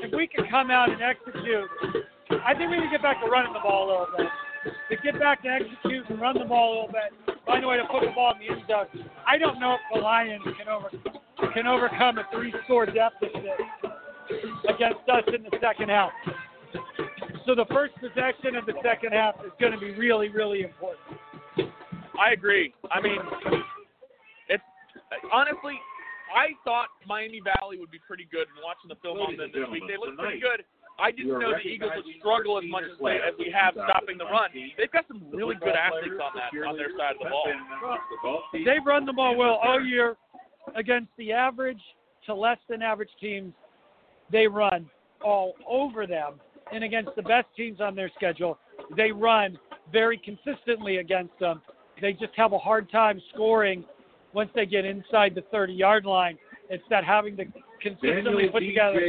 If 0.04 0.12
we 0.12 0.26
can 0.26 0.44
come 0.50 0.70
out 0.70 0.90
and 0.90 1.00
execute, 1.00 1.68
I 2.44 2.52
think 2.54 2.70
we 2.70 2.76
need 2.76 2.86
to 2.86 2.92
get 2.92 3.02
back 3.02 3.20
to 3.24 3.30
running 3.30 3.52
the 3.52 3.64
ball 3.64 3.88
a 3.88 3.88
little 3.88 4.06
bit. 4.16 4.28
To 4.90 4.96
get 5.02 5.18
back 5.18 5.42
to 5.42 5.48
execute 5.48 6.04
and 6.10 6.20
run 6.20 6.36
the 6.36 6.44
ball 6.44 6.68
a 6.68 6.74
little 6.84 6.92
bit, 6.92 7.36
find 7.46 7.64
a 7.64 7.68
way 7.68 7.78
to 7.78 7.84
put 7.88 8.04
the 8.04 8.12
ball 8.12 8.34
in 8.36 8.44
the 8.44 8.52
end 8.52 8.62
zone. 8.68 9.08
I 9.26 9.38
don't 9.38 9.58
know 9.58 9.74
if 9.74 9.80
the 9.94 10.00
Lions 10.00 10.44
can 10.58 10.68
over 10.68 10.90
can 11.54 11.66
overcome 11.66 12.18
a 12.18 12.24
three-score 12.30 12.86
deficit 12.86 13.32
against 14.68 15.08
us 15.08 15.24
in 15.34 15.42
the 15.42 15.56
second 15.60 15.88
half. 15.88 16.10
So 17.46 17.54
the 17.54 17.66
first 17.72 17.94
possession 17.94 18.54
of 18.56 18.66
the 18.66 18.74
second 18.84 19.12
half 19.12 19.34
is 19.44 19.52
going 19.60 19.72
to 19.72 19.78
be 19.78 19.92
really, 19.92 20.28
really 20.28 20.62
important. 20.62 21.18
I 22.14 22.32
agree. 22.32 22.74
I 22.92 23.00
mean, 23.00 23.18
it's 24.48 24.62
honestly, 25.32 25.80
I 26.30 26.52
thought 26.64 26.88
Miami 27.08 27.40
Valley 27.40 27.78
would 27.78 27.90
be 27.90 27.98
pretty 28.06 28.28
good. 28.30 28.46
And 28.54 28.60
watching 28.62 28.88
the 28.88 29.00
film 29.02 29.18
Ladies 29.18 29.40
on 29.40 29.50
them 29.50 29.50
this 29.50 29.68
week, 29.72 29.82
they 29.88 29.96
look 29.96 30.16
pretty 30.18 30.40
good. 30.40 30.62
I 31.00 31.10
didn't 31.10 31.40
know 31.40 31.56
the 31.56 31.64
Eagles 31.64 31.92
would 31.96 32.04
struggle 32.20 32.58
as 32.58 32.64
much 32.68 32.84
as, 32.84 32.92
as 33.00 33.34
we 33.38 33.50
have 33.50 33.72
stopping 33.72 34.18
the 34.18 34.28
run. 34.28 34.50
They've 34.76 34.92
got 34.92 35.08
some 35.08 35.24
really 35.32 35.56
good 35.56 35.72
athletes 35.72 36.20
on 36.20 36.32
that 36.36 36.52
on 36.68 36.76
their 36.76 36.92
side 36.92 37.16
of 37.16 37.24
the 37.24 37.30
ball. 37.30 38.42
They've 38.52 38.84
run 38.84 39.06
the 39.06 39.14
ball 39.14 39.34
well 39.34 39.58
all 39.64 39.80
year 39.80 40.16
against 40.76 41.08
the 41.16 41.32
average 41.32 41.80
to 42.26 42.34
less 42.34 42.58
than 42.68 42.82
average 42.82 43.10
teams 43.18 43.54
they 44.32 44.46
run 44.46 44.88
all 45.24 45.54
over 45.68 46.06
them. 46.06 46.34
And 46.72 46.84
against 46.84 47.10
the 47.16 47.22
best 47.22 47.48
teams 47.56 47.80
on 47.80 47.94
their 47.94 48.10
schedule, 48.14 48.58
they 48.96 49.10
run 49.10 49.58
very 49.92 50.18
consistently 50.18 50.98
against 50.98 51.36
them. 51.40 51.60
They 52.00 52.12
just 52.12 52.32
have 52.36 52.52
a 52.52 52.58
hard 52.58 52.90
time 52.90 53.20
scoring 53.34 53.84
once 54.32 54.50
they 54.54 54.66
get 54.66 54.84
inside 54.84 55.34
the 55.34 55.42
30 55.50 55.72
yard 55.72 56.04
line. 56.04 56.38
It's 56.68 56.84
that 56.88 57.04
having 57.04 57.36
to 57.36 57.44
consistently 57.82 58.22
Daniel 58.22 58.52
put 58.52 58.60
together 58.60 59.00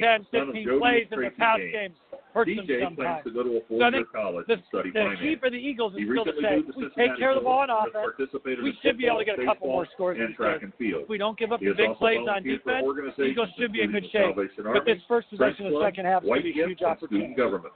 10, 0.00 0.26
15 0.30 0.78
plays 0.80 1.06
in 1.12 1.20
the 1.20 1.30
pass 1.38 1.58
game 1.72 1.94
hurts 2.34 2.50
DJ 2.50 2.82
them 2.82 2.98
sometimes. 2.98 2.98
plans 2.98 3.24
to 3.24 3.30
go 3.30 3.42
to 3.46 3.52
a 3.56 3.62
four-year 3.70 4.04
so 4.04 4.12
college 4.12 4.46
the, 4.50 4.58
the 4.82 5.14
key 5.22 5.36
for 5.38 5.48
the 5.48 5.56
Eagles 5.56 5.94
is 5.94 6.02
still 6.02 6.26
to 6.26 6.34
say, 6.42 6.58
we 6.76 6.90
take 6.98 7.16
care 7.16 7.30
of 7.30 7.38
the 7.38 7.46
ball 7.46 7.62
on 7.62 7.70
offense. 7.70 8.18
We 8.44 8.74
should 8.82 8.98
be 8.98 9.06
able 9.06 9.22
to 9.22 9.24
get 9.24 9.38
a 9.38 9.44
couple 9.46 9.68
more 9.68 9.86
scores 9.94 10.18
and 10.20 10.34
track 10.34 10.62
and 10.62 10.74
field. 10.74 11.04
If 11.04 11.08
we 11.08 11.18
don't 11.18 11.38
give 11.38 11.52
up 11.52 11.60
the 11.60 11.72
big 11.72 11.94
plays 11.96 12.26
on 12.28 12.42
defense, 12.42 12.84
the 13.16 13.24
Eagles 13.24 13.48
should 13.56 13.72
be 13.72 13.82
in 13.82 13.92
good 13.92 14.04
shape. 14.10 14.34
But 14.34 14.84
this 14.84 14.98
first 15.06 15.30
possession 15.30 15.66
of 15.70 15.78
the 15.78 15.82
second 15.86 16.06
half 16.06 16.24
is 16.24 16.30
a 16.30 16.52
huge 16.52 16.82
opportunity. 16.82 17.34
Government. 17.34 17.72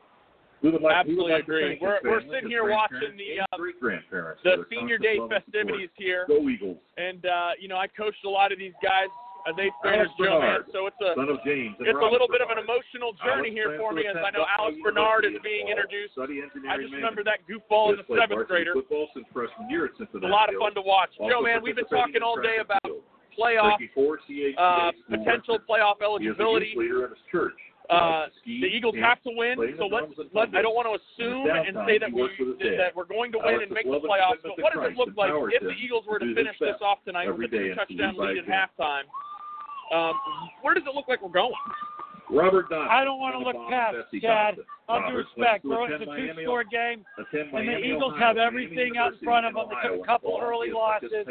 We 0.63 0.71
would 0.71 0.83
like, 0.83 0.97
Absolutely 0.97 1.33
like 1.33 1.43
agree. 1.45 1.79
We're, 1.81 1.99
we're 2.03 2.23
sitting 2.23 2.49
here 2.49 2.69
watching 2.69 3.15
the 3.17 3.43
uh, 3.43 3.57
the 4.43 4.65
senior 4.69 4.99
day 4.99 5.19
festivities 5.29 5.89
here. 5.97 6.25
Go 6.27 6.49
Eagles! 6.49 6.79
And 6.97 7.25
uh, 7.25 7.51
you 7.61 7.69
know, 7.69 7.77
I 7.77 7.87
coached 7.87 8.25
a 8.25 8.29
lot 8.29 8.51
of 8.51 8.59
these 8.59 8.73
guys 8.83 9.07
as 9.47 9.55
eighth 9.60 9.78
graders 9.82 10.10
jump. 10.19 10.66
So 10.73 10.89
it's 10.90 10.98
a 10.98 11.15
James, 11.44 11.77
it's 11.78 11.94
a 11.94 12.10
little 12.10 12.27
Bernard. 12.27 12.35
bit 12.35 12.43
of 12.43 12.51
an 12.51 12.59
emotional 12.59 13.12
journey 13.23 13.55
Alex 13.55 13.60
here 13.60 13.70
for 13.78 13.93
me 13.93 14.09
as 14.09 14.16
I 14.19 14.31
know 14.35 14.47
Alex 14.48 14.77
Bernard 14.82 15.24
is 15.24 15.39
being 15.44 15.69
introduced. 15.69 16.19
I 16.19 16.27
just 16.81 16.93
remember 16.93 17.23
that 17.24 17.47
goofball 17.47 17.94
as 17.94 18.02
a 18.02 18.06
seventh 18.09 18.48
grader. 18.48 18.74
A 18.74 20.27
lot 20.27 20.48
of 20.48 20.59
fun 20.59 20.74
to 20.74 20.82
watch. 20.82 21.10
Joe, 21.19 21.43
man, 21.43 21.62
we've 21.62 21.77
been 21.77 21.86
talking 21.86 22.23
all 22.23 22.40
day 22.40 22.59
about 22.60 22.82
playoff 23.39 23.78
uh, 24.59 24.90
potential 25.09 25.59
playoff 25.69 26.02
eligibility. 26.02 26.74
Uh, 27.89 27.94
uh, 27.94 28.27
the 28.44 28.69
Eagles 28.69 28.94
have 29.01 29.23
to 29.23 29.31
win, 29.32 29.56
so 29.78 29.86
let's. 29.86 30.12
Let, 30.35 30.52
I 30.55 30.60
don't 30.60 30.77
want 30.77 30.93
to 30.93 31.01
assume 31.01 31.48
and 31.48 31.73
say 31.89 31.97
that 31.97 32.12
we 32.12 32.28
that 32.77 32.93
we're 32.94 33.09
going 33.09 33.32
to 33.32 33.39
win 33.40 33.62
and 33.62 33.73
make 33.73 33.86
the 33.86 34.02
playoffs. 34.05 34.43
But 34.43 34.60
what 34.60 34.74
does 34.74 34.93
it 34.93 34.97
look 34.98 35.16
like 35.16 35.32
if 35.56 35.62
the 35.62 35.73
Eagles 35.73 36.05
were 36.05 36.19
to 36.19 36.35
finish 36.35 36.56
this 36.60 36.77
off 36.82 36.98
tonight 37.06 37.32
with 37.32 37.48
a 37.48 37.56
two 37.56 37.74
touchdown 37.74 38.16
lead 38.19 38.36
at 38.36 38.44
halftime? 38.44 39.09
Um, 39.93 40.15
where 40.62 40.74
does 40.74 40.85
it 40.86 40.94
look 40.94 41.09
like 41.09 41.23
we're 41.23 41.28
going? 41.28 41.52
Robert 42.31 42.66
I 42.73 43.05
don't 43.05 43.19
want 43.19 43.35
to 43.35 43.40
look 43.40 43.56
past 43.70 43.97
Chad. 44.20 44.56
All 44.89 45.02
due 45.09 45.16
respect, 45.16 45.65
bro, 45.65 45.85
it's 45.85 46.02
a 46.02 46.06
two-score 46.06 46.65
game, 46.65 47.05
and 47.16 47.69
the 47.69 47.78
Eagles 47.78 48.15
Ohio, 48.15 48.27
have 48.27 48.36
everything 48.39 48.97
out 48.98 49.15
in 49.15 49.19
front 49.20 49.47
of 49.47 49.55
them. 49.55 49.65
They 49.69 49.89
took 49.89 50.02
a 50.02 50.06
couple 50.06 50.39
early 50.43 50.70
losses 50.70 51.10
this 51.12 51.27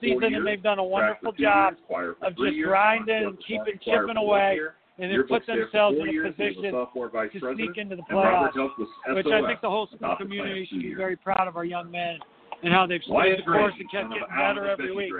season, 0.00 0.20
years, 0.22 0.32
and 0.36 0.46
they've 0.46 0.62
done 0.62 0.78
a 0.78 0.84
wonderful 0.84 1.32
job 1.32 1.74
of 2.22 2.36
just 2.36 2.56
grinding 2.62 3.24
and 3.24 3.38
keeping 3.46 3.78
chipping 3.84 4.16
away. 4.16 4.58
And 4.98 5.10
they 5.10 5.16
put 5.26 5.46
themselves 5.46 5.96
in 5.98 6.08
a 6.08 6.30
position 6.30 6.72
to 6.72 7.54
sneak 7.54 7.76
into 7.76 7.96
the 7.96 8.02
playoffs, 8.10 8.54
which 9.08 9.26
I 9.26 9.46
think 9.46 9.60
the 9.60 9.70
whole 9.70 9.88
school 9.94 10.16
community 10.18 10.66
should 10.70 10.82
be 10.82 10.94
very 10.94 11.16
proud 11.16 11.48
of 11.48 11.56
our 11.56 11.64
young 11.64 11.90
men 11.90 12.18
and 12.62 12.72
how 12.72 12.86
they've 12.86 13.02
stayed 13.02 13.38
the 13.38 13.42
course 13.42 13.74
and 13.78 13.90
kept 13.90 14.10
getting 14.10 14.24
better 14.28 14.68
every 14.68 14.94
week. 14.94 15.12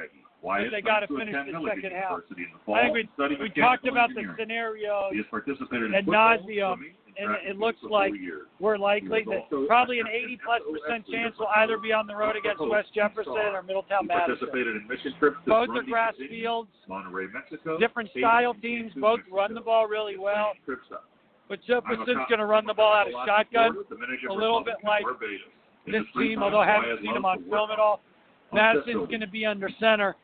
Why 0.42 0.64
they 0.70 0.82
got 0.82 1.00
to 1.00 1.06
finish 1.06 1.34
the 1.46 1.52
second 1.68 1.92
half. 1.96 2.10
The 2.28 2.34
I 2.74 2.82
think 2.82 2.94
we, 2.94 3.36
we 3.40 3.48
talked 3.62 3.86
about 3.86 4.10
the 4.14 4.22
scenario 4.38 5.08
and 5.94 6.06
nauseum, 6.50 6.78
and 7.18 7.30
it 7.48 7.58
looks 7.58 7.78
like 7.88 8.12
we're 8.58 8.76
likely 8.76 9.22
that 9.30 9.48
probably 9.68 10.00
an 10.00 10.06
80 10.08 10.40
plus 10.44 10.60
percent 10.82 11.04
chance 11.12 11.34
will 11.38 11.46
either 11.56 11.78
be 11.78 11.92
on 11.92 12.06
the 12.08 12.16
road 12.16 12.34
against 12.36 12.58
West 12.70 12.88
Jefferson 12.94 13.32
or 13.54 13.62
Middletown 13.62 14.06
Madison. 14.08 14.48
Both 15.46 15.68
are 15.70 15.82
grass 15.90 16.14
fields, 16.28 16.70
different 17.78 18.10
style 18.18 18.54
teams, 18.54 18.92
both 18.96 19.20
run 19.30 19.54
the 19.54 19.60
ball 19.60 19.86
really 19.86 20.18
well. 20.18 20.52
But 21.48 21.60
Jefferson's 21.66 22.06
going 22.28 22.38
to 22.40 22.46
run 22.46 22.66
the 22.66 22.74
ball 22.74 22.92
out 22.94 23.06
of 23.06 23.12
shotgun, 23.26 23.76
a 24.28 24.32
little 24.32 24.64
bit 24.64 24.74
like 24.84 25.04
this 25.86 26.02
team, 26.18 26.42
although 26.42 26.60
I 26.60 26.66
haven't 26.66 26.98
seen 27.02 27.14
them 27.14 27.24
on 27.26 27.44
film 27.50 27.70
at 27.70 27.78
all. 27.78 28.00
Madison's 28.52 29.06
going 29.08 29.20
to 29.20 29.26
be 29.28 29.44
under 29.46 29.68
center 29.78 30.16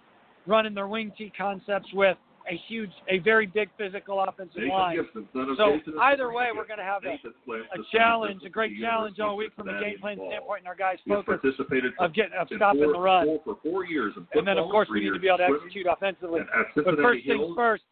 running 0.49 0.75
their 0.75 0.89
wing 0.89 1.13
T 1.17 1.33
concepts 1.37 1.89
with 1.93 2.17
a 2.51 2.59
huge, 2.67 2.91
a 3.09 3.19
very 3.19 3.47
big 3.47 3.69
physical 3.77 4.25
offensive 4.27 4.63
line. 4.71 4.97
Gibson, 4.97 5.29
so 5.57 5.79
either 6.01 6.33
way, 6.33 6.47
we're 6.55 6.67
going 6.67 6.79
to 6.79 6.85
have 6.85 7.03
a, 7.05 7.09
a 7.11 7.85
challenge, 7.93 8.41
a 8.45 8.49
great 8.49 8.73
challenge 8.81 9.21
all 9.21 9.37
week 9.37 9.53
from 9.55 9.69
a 9.69 9.81
game 9.81 9.99
plan 10.01 10.17
standpoint, 10.17 10.61
and 10.61 10.69
our 10.69 10.75
guys 10.75 10.97
focus 11.07 11.55
of 11.59 12.15
getting 12.15 12.33
of 12.39 12.49
stopping 12.57 12.85
four, 12.85 12.93
the 12.93 12.99
run. 12.99 13.27
Four 13.27 13.41
for 13.45 13.59
four 13.63 13.85
years 13.85 14.15
and 14.35 14.47
then 14.47 14.59
of 14.59 14.71
course 14.71 14.89
we 14.91 15.01
need 15.01 15.13
to 15.13 15.19
be 15.19 15.29
able 15.29 15.39
to 15.39 15.45
execute 15.45 15.87
offensively. 15.91 16.41
But 16.75 16.97
first 16.97 17.27
things 17.27 17.55
first, 17.55 17.83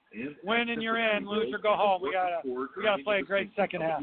win 0.45 0.71
and 0.71 0.83
you're 0.83 0.99
in, 0.99 1.29
lose 1.29 1.53
or 1.53 1.59
go 1.59 1.75
home. 1.77 2.01
We 2.03 2.13
gotta 2.13 2.39
we 2.45 2.83
gotta 2.83 3.03
play 3.03 3.19
a 3.19 3.23
great 3.23 3.51
second 3.57 3.83
half. 3.83 4.03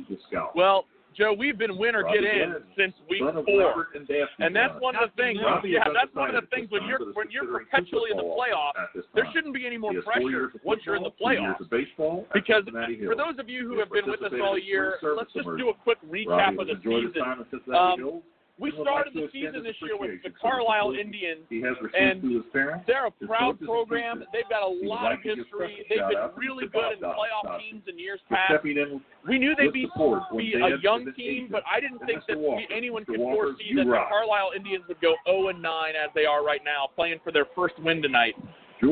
Well, 0.56 0.86
Joe, 1.18 1.34
we've 1.38 1.58
been 1.58 1.78
win 1.78 1.96
or 1.96 2.04
get 2.04 2.24
in 2.24 2.56
since 2.78 2.94
week 3.10 3.22
four, 3.46 3.88
and, 4.40 4.56
that's 4.56 4.74
one 4.80 4.96
of 4.96 5.10
the 5.16 5.22
things. 5.22 5.40
Yeah, 5.64 5.84
that's 5.94 6.14
one 6.16 6.34
of 6.36 6.44
the 6.44 6.48
things 6.56 6.70
when 6.72 6.82
you're 6.88 7.00
when 7.14 7.30
you're 7.30 7.46
perpetually 7.46 8.12
in 8.12 8.18
the 8.18 8.24
playoffs, 8.24 8.74
there 9.16 9.26
shouldn't 9.34 9.54
be 9.54 9.66
any 9.68 9.78
more 9.78 9.94
pressure 10.02 10.52
once 10.64 10.82
you're 10.86 10.96
in 10.96 11.04
the 11.04 11.12
playoffs. 11.12 11.58
Because 12.34 12.64
for 13.08 13.16
those 13.16 13.40
of 13.40 13.50
you 13.50 13.68
who 13.68 13.80
have 13.80 13.92
been 13.92 14.10
with 14.10 14.22
us 14.24 14.32
all 14.44 14.58
year, 14.58 14.96
let's 15.18 15.32
just 15.34 15.48
do 15.58 15.70
a 15.70 15.74
quick 15.74 15.98
recap 16.10 16.60
of 16.60 16.68
the 16.68 16.74
season. 16.84 17.22
Um, 17.76 18.22
we 18.60 18.72
started 18.82 19.14
the 19.16 19.28
season 19.34 19.64
this 19.64 19.76
year 19.82 19.98
with 19.98 20.22
the 20.24 20.30
Carlisle 20.30 20.94
Indians, 20.94 21.42
and 21.98 22.22
they're 22.86 23.08
a 23.08 23.12
proud 23.26 23.58
program. 23.66 24.24
They've 24.32 24.48
got 24.48 24.62
a 24.62 24.74
lot 24.86 25.12
of 25.12 25.20
history. 25.24 25.84
They've 25.90 25.98
been 25.98 26.30
really 26.38 26.68
good 26.70 26.94
in 26.94 27.00
playoff 27.18 27.60
teams 27.60 27.82
in 27.90 27.98
years 27.98 28.20
past. 28.30 28.52
We 29.28 29.40
knew 29.40 29.56
they'd 29.58 29.74
be, 29.74 29.88
be 30.38 30.54
a 30.54 30.78
young 30.84 31.06
team, 31.18 31.48
but 31.52 31.64
I 31.66 31.80
didn't 31.82 32.00
think 32.06 32.22
that 32.28 32.38
anyone 32.72 33.06
could 33.06 33.18
foresee 33.34 33.74
that 33.76 33.86
the 33.86 33.90
Carlisle 34.08 34.52
Indians 34.56 34.84
would 34.88 35.02
go 35.02 35.16
0 35.26 35.50
and 35.50 35.62
9 35.62 35.94
as 35.98 36.12
they 36.14 36.26
are 36.26 36.46
right 36.46 36.62
now, 36.64 36.88
playing 36.96 37.20
for 37.24 37.32
their 37.32 37.46
first 37.56 37.74
win 37.80 38.02
tonight. 38.04 38.36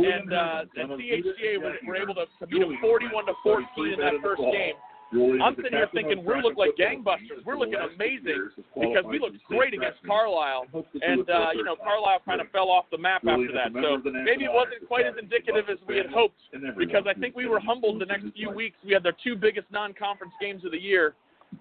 And, 0.09 0.33
uh, 0.33 0.61
and 0.75 0.89
CHCA 0.97 1.61
was 1.61 1.75
were 1.85 1.95
able 1.97 2.15
to 2.15 2.25
beat 2.47 2.59
them 2.61 2.77
41 2.81 3.25
to 3.27 3.33
14 3.43 3.93
in 3.93 3.99
that 3.99 4.13
first 4.23 4.41
game. 4.53 4.73
I'm 5.11 5.55
sitting 5.55 5.71
here 5.71 5.89
thinking 5.93 6.23
we 6.23 6.41
look 6.41 6.57
like 6.57 6.71
gangbusters. 6.79 7.43
We're 7.45 7.57
looking 7.57 7.75
amazing 7.75 8.49
because 8.75 9.03
we 9.07 9.19
looked 9.19 9.43
great 9.43 9.73
against 9.73 9.99
Carlisle, 10.07 10.67
and 11.01 11.29
uh, 11.29 11.47
you 11.53 11.63
know 11.63 11.75
Carlisle 11.75 12.21
kind 12.25 12.39
of 12.39 12.49
fell 12.51 12.69
off 12.69 12.85
the 12.91 12.97
map 12.97 13.23
after 13.27 13.51
that. 13.53 13.71
So 13.73 14.09
maybe 14.23 14.45
it 14.45 14.53
wasn't 14.53 14.87
quite 14.87 15.05
as 15.05 15.13
indicative 15.19 15.65
as 15.69 15.77
we 15.87 15.97
had 15.97 16.07
hoped 16.07 16.39
because 16.77 17.03
I 17.07 17.13
think 17.19 17.35
we 17.35 17.47
were 17.47 17.59
humbled 17.59 17.99
the 17.99 18.05
next 18.05 18.25
few 18.35 18.49
weeks. 18.49 18.77
We 18.85 18.93
had 18.93 19.03
their 19.03 19.15
two 19.23 19.35
biggest 19.35 19.67
non-conference 19.71 20.33
games 20.39 20.63
of 20.63 20.71
the 20.71 20.81
year, 20.81 21.13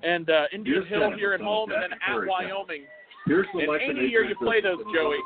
and 0.02 0.30
uh, 0.30 0.44
Indian 0.52 0.86
Hill 0.86 1.10
here 1.16 1.32
at 1.32 1.40
home, 1.40 1.70
and 1.72 1.82
then 1.82 1.92
at 1.92 2.26
Wyoming. 2.26 2.84
Here's 3.26 3.46
the 3.52 3.60
and 3.60 3.98
any 3.98 4.08
year 4.08 4.24
you 4.24 4.34
play 4.34 4.60
those, 4.60 4.78
Joey, 4.94 5.18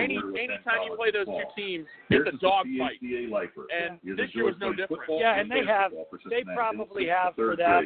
any 0.00 0.16
anytime 0.16 0.88
you 0.88 0.96
play 0.96 1.10
those 1.10 1.26
two 1.26 1.42
teams, 1.56 1.86
it's 2.10 2.28
a 2.28 2.38
dogfight. 2.38 3.00
And 3.02 3.98
this 4.18 4.30
year 4.34 4.44
was 4.44 4.54
no 4.60 4.72
different. 4.72 5.02
Yeah, 5.20 5.38
and 5.38 5.50
they 5.50 5.64
have, 5.66 5.92
they 6.30 6.42
probably 6.54 7.06
have 7.06 7.34
for 7.34 7.54
that 7.56 7.82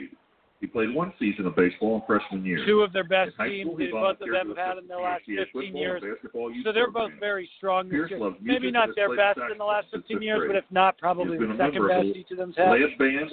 he 0.61 0.67
played 0.67 0.93
one 0.93 1.13
season 1.21 1.47
of 1.47 1.55
baseball 1.55 1.97
in 1.97 2.03
freshman 2.05 2.45
year. 2.45 2.67
two 2.67 2.81
of 2.83 2.93
their 2.93 3.05
best 3.05 3.31
teams. 3.39 3.71
school, 3.71 3.79
both 3.93 4.21
of 4.21 4.29
them 4.29 4.49
have 4.49 4.57
had 4.57 4.79
in 4.79 4.89
the 4.89 4.97
last 4.97 5.23
15 5.25 5.77
years. 5.77 6.03
and 6.03 6.15
basketball 6.15 6.51
youth 6.51 6.65
So 6.67 6.73
they're 6.73 6.91
both 6.91 7.15
programs. 7.15 7.21
very 7.21 7.51
strong 7.59 7.89
this 7.89 8.11
year. 8.11 8.35
Maybe 8.41 8.73
not 8.73 8.89
their 8.97 9.15
best 9.15 9.39
in 9.53 9.59
the 9.59 9.65
last 9.65 9.87
15 9.93 10.21
years, 10.21 10.43
but 10.49 10.57
if 10.57 10.65
not, 10.73 10.99
probably 10.99 11.39
the 11.39 11.55
second 11.57 11.87
best 11.87 12.07
each 12.07 12.31
of 12.33 12.39
them's 12.39 12.57
had. 12.57 12.75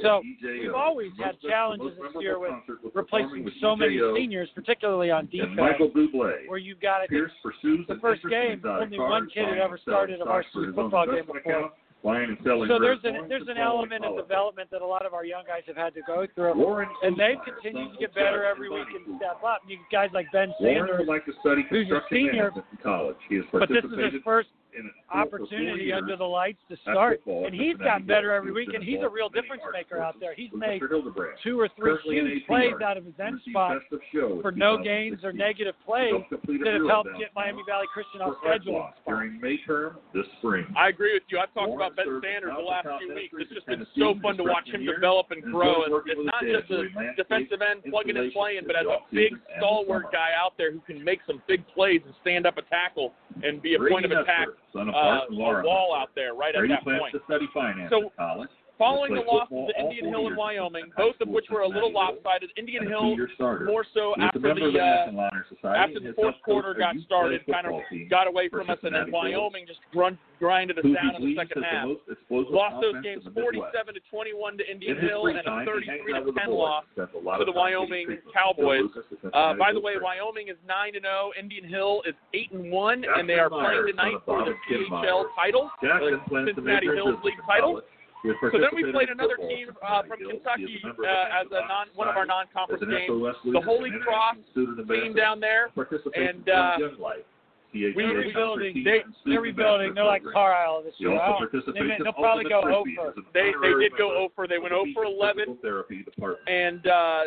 So, 0.03 0.21
we've 0.21 0.75
always 0.75 1.11
had 1.17 1.41
challenges 1.41 1.97
this 1.97 2.21
year 2.21 2.37
with 2.37 2.53
replacing 2.93 3.43
with 3.43 3.53
so 3.59 3.75
many 3.75 3.99
seniors, 4.15 4.49
particularly 4.53 5.09
on 5.09 5.25
defense, 5.25 5.57
Michael 5.57 5.89
Bublé. 5.89 6.47
where 6.47 6.59
you've 6.59 6.79
got 6.79 6.97
I 7.01 7.07
think 7.07 7.11
Pierce 7.11 7.31
pursues 7.41 7.87
the 7.87 7.95
first 7.95 8.21
game, 8.29 8.61
only 8.63 8.99
one 8.99 9.27
kid 9.33 9.47
had 9.47 9.57
ever 9.57 9.79
started 9.79 10.21
a 10.21 10.23
stocks 10.23 10.45
for 10.53 10.71
varsity 10.71 11.17
his 11.17 11.25
buying 12.05 12.29
and 12.29 12.37
selling. 12.45 12.69
So 12.69 12.77
there's 12.79 13.01
an 13.03 13.27
there's 13.27 13.49
an 13.49 13.57
element 13.57 14.05
of 14.05 14.15
development 14.15 14.69
that 14.69 14.81
a 14.81 14.85
lot 14.85 15.05
of 15.05 15.13
our 15.13 15.25
young 15.25 15.43
guys 15.47 15.63
have 15.65 15.75
had 15.75 15.93
to 15.95 16.01
go 16.05 16.27
through, 16.35 16.53
Warren 16.53 16.87
and 17.01 17.17
they've 17.17 17.41
continued 17.43 17.93
to 17.93 17.97
get 17.97 18.13
better 18.13 18.45
every 18.45 18.69
week 18.69 18.87
and 18.93 19.17
step 19.17 19.41
up. 19.43 19.61
You 19.67 19.77
guys 19.91 20.09
like 20.13 20.27
Ben 20.31 20.53
Warren 20.59 20.87
Sanders, 20.87 21.07
like 21.07 21.25
to 21.25 21.33
study 21.41 21.65
who's 21.69 21.89
a 21.89 22.01
senior, 22.11 22.51
in 22.55 22.77
college. 22.83 23.17
He 23.27 23.37
has 23.37 23.45
but 23.51 23.67
this 23.67 23.83
is 23.83 24.13
his 24.13 24.21
first 24.23 24.49
an 24.77 24.91
opportunity 25.11 25.91
under 25.93 26.15
the 26.15 26.23
lights 26.23 26.59
to 26.69 26.77
start. 26.81 27.21
And 27.25 27.53
he's 27.53 27.77
gotten 27.77 28.05
better 28.05 28.31
every 28.31 28.51
week, 28.51 28.69
and 28.73 28.83
he's 28.83 28.99
a 29.01 29.09
real 29.09 29.29
difference 29.29 29.63
maker 29.73 30.01
out 30.01 30.19
there. 30.19 30.33
He's 30.35 30.51
made 30.53 30.81
two 31.43 31.59
or 31.59 31.69
three 31.77 31.97
huge 32.05 32.45
plays 32.47 32.73
out 32.83 32.97
of 32.97 33.05
his 33.05 33.13
end 33.19 33.39
spot 33.49 33.77
for 34.41 34.51
no 34.51 34.77
gains 34.81 35.23
or 35.23 35.33
negative 35.33 35.75
plays 35.85 36.13
that 36.31 36.73
have 36.73 36.87
helped 36.87 37.09
get 37.19 37.29
Miami 37.35 37.63
Valley 37.67 37.87
Christian 37.93 38.21
off 38.21 38.35
schedule. 38.43 38.89
During 39.07 39.39
May 39.39 39.57
term 39.65 39.97
this 40.13 40.25
spring. 40.39 40.65
I 40.77 40.89
agree 40.89 41.13
with 41.13 41.23
you. 41.29 41.39
I've 41.39 41.53
talked 41.53 41.73
about 41.73 41.95
Ben 41.95 42.21
Sanders 42.23 42.51
the 42.55 42.63
last 42.63 42.87
few 42.99 43.13
weeks. 43.13 43.33
It's 43.37 43.53
just 43.53 43.67
been 43.67 43.85
so 43.97 44.15
fun 44.21 44.37
to 44.37 44.43
watch 44.43 44.67
him 44.67 44.85
develop 44.85 45.31
and 45.31 45.41
grow. 45.43 45.83
It's 46.05 46.21
not 46.23 46.43
just 46.43 46.71
a 46.71 46.83
defensive 47.15 47.61
end 47.61 47.83
plugging 47.89 48.17
and 48.17 48.31
playing, 48.33 48.63
but 48.67 48.75
as 48.75 48.85
a 48.85 48.97
big 49.13 49.33
stalwart 49.57 50.11
guy 50.11 50.29
out 50.37 50.53
there 50.57 50.71
who 50.71 50.79
can 50.81 51.03
make 51.03 51.19
some 51.27 51.41
big 51.47 51.65
plays 51.73 52.01
and 52.05 52.13
stand 52.21 52.45
up 52.45 52.57
a 52.57 52.61
tackle 52.63 53.13
and 53.43 53.61
be 53.61 53.75
a 53.75 53.79
point 53.79 54.05
of 54.05 54.11
attack 54.11 54.47
son 54.75 54.89
of 54.89 54.93
Bart 54.93 55.21
uh, 55.23 55.25
and 55.29 55.37
Laura. 55.37 55.63
wall 55.63 55.95
out 55.95 56.09
there 56.15 56.33
right 56.33 56.53
Brady 56.53 56.73
at 56.73 56.79
that 56.79 56.83
plans 56.83 57.01
point. 57.01 57.13
to 57.15 57.21
study 57.25 57.47
finance 57.53 57.89
so, 57.89 58.07
at 58.07 58.15
college. 58.17 58.49
Following 58.77 59.13
the 59.15 59.21
loss 59.21 59.47
of 59.51 59.67
the 59.67 59.81
Indian 59.81 60.09
Hill 60.09 60.27
in 60.27 60.35
Wyoming, 60.35 60.91
both 60.97 61.15
of 61.21 61.29
which 61.29 61.45
were 61.49 61.61
a 61.61 61.67
little 61.67 61.93
lopsided, 61.93 62.49
Indian 62.57 62.87
Hill 62.87 63.15
more 63.65 63.85
so 63.93 64.13
after 64.19 64.39
the 64.39 64.79
uh, 65.63 65.69
after 65.69 65.99
the 66.01 66.13
fourth 66.13 66.35
quarter 66.43 66.73
got 66.73 66.95
started, 67.05 67.41
kind 67.49 67.67
of 67.67 67.73
got 68.09 68.27
away 68.27 68.49
from 68.49 68.69
us, 68.69 68.77
and 68.83 68.93
then 68.93 69.11
Wyoming 69.11 69.65
just 69.65 69.79
grunt, 69.93 70.17
grinded 70.39 70.77
us 70.77 70.83
down 70.83 71.15
in 71.15 71.23
the 71.23 71.35
second 71.37 71.63
half. 71.63 71.87
Lost 72.29 72.81
those 72.81 73.01
games 73.01 73.23
47 73.33 73.93
to 73.93 73.99
21 74.11 74.57
to 74.57 74.69
Indian 74.69 74.97
Hill 74.99 75.27
and 75.27 75.37
a 75.39 75.65
33 75.65 76.13
to 76.13 76.31
10 76.37 76.51
loss 76.51 76.83
to 76.95 77.45
the 77.45 77.51
Wyoming 77.51 78.17
Cowboys. 78.33 78.81
Uh, 79.33 79.53
by 79.53 79.71
the 79.71 79.79
way, 79.79 79.93
Wyoming 80.01 80.49
is 80.49 80.57
9 80.67 80.93
to 80.93 80.99
0, 80.99 81.31
Indian 81.39 81.63
Hill 81.69 82.01
is 82.05 82.13
8 82.33 82.51
and 82.51 82.71
1, 82.71 83.05
and 83.17 83.29
they 83.29 83.39
are 83.39 83.49
playing 83.49 83.87
tonight 83.87 84.15
for 84.25 84.43
the 84.43 84.51
CHL 84.69 85.25
title, 85.35 85.69
the 85.81 86.19
Cincinnati 86.45 86.87
Hills 86.87 87.15
League 87.23 87.39
title. 87.47 87.81
So 88.51 88.59
then 88.59 88.69
we 88.75 88.91
played 88.91 89.09
another 89.09 89.37
team 89.37 89.69
uh, 89.85 90.01
from 90.03 90.17
Kentucky 90.17 90.81
uh, 90.83 91.41
as 91.41 91.47
a 91.51 91.67
non, 91.67 91.87
one 91.95 92.07
of 92.07 92.17
our 92.17 92.25
non-conference 92.25 92.83
games, 92.83 93.09
the 93.09 93.61
Holy 93.61 93.91
Cross 94.03 94.37
team 94.53 95.13
down 95.13 95.39
there, 95.39 95.69
and 96.15 96.49
uh, 96.49 96.77
we, 97.73 98.03
are 98.03 98.15
rebuilding. 98.15 98.83
They, 98.83 99.03
they're 99.25 99.41
rebuilding. 99.41 99.93
They're 99.93 100.05
like 100.05 100.23
Carlisle 100.31 100.83
this 100.83 100.93
year. 100.97 101.11
Oh, 101.11 101.45
they, 101.51 102.03
will 102.03 102.13
probably 102.13 102.45
go 102.45 102.61
over. 102.61 103.13
They 103.33 103.51
they 103.61 103.73
did 103.79 103.97
go 103.97 104.15
over. 104.15 104.47
They 104.47 104.59
went 104.59 104.73
over 104.73 105.03
11. 105.03 105.57
And 106.47 106.87
uh, 106.87 107.21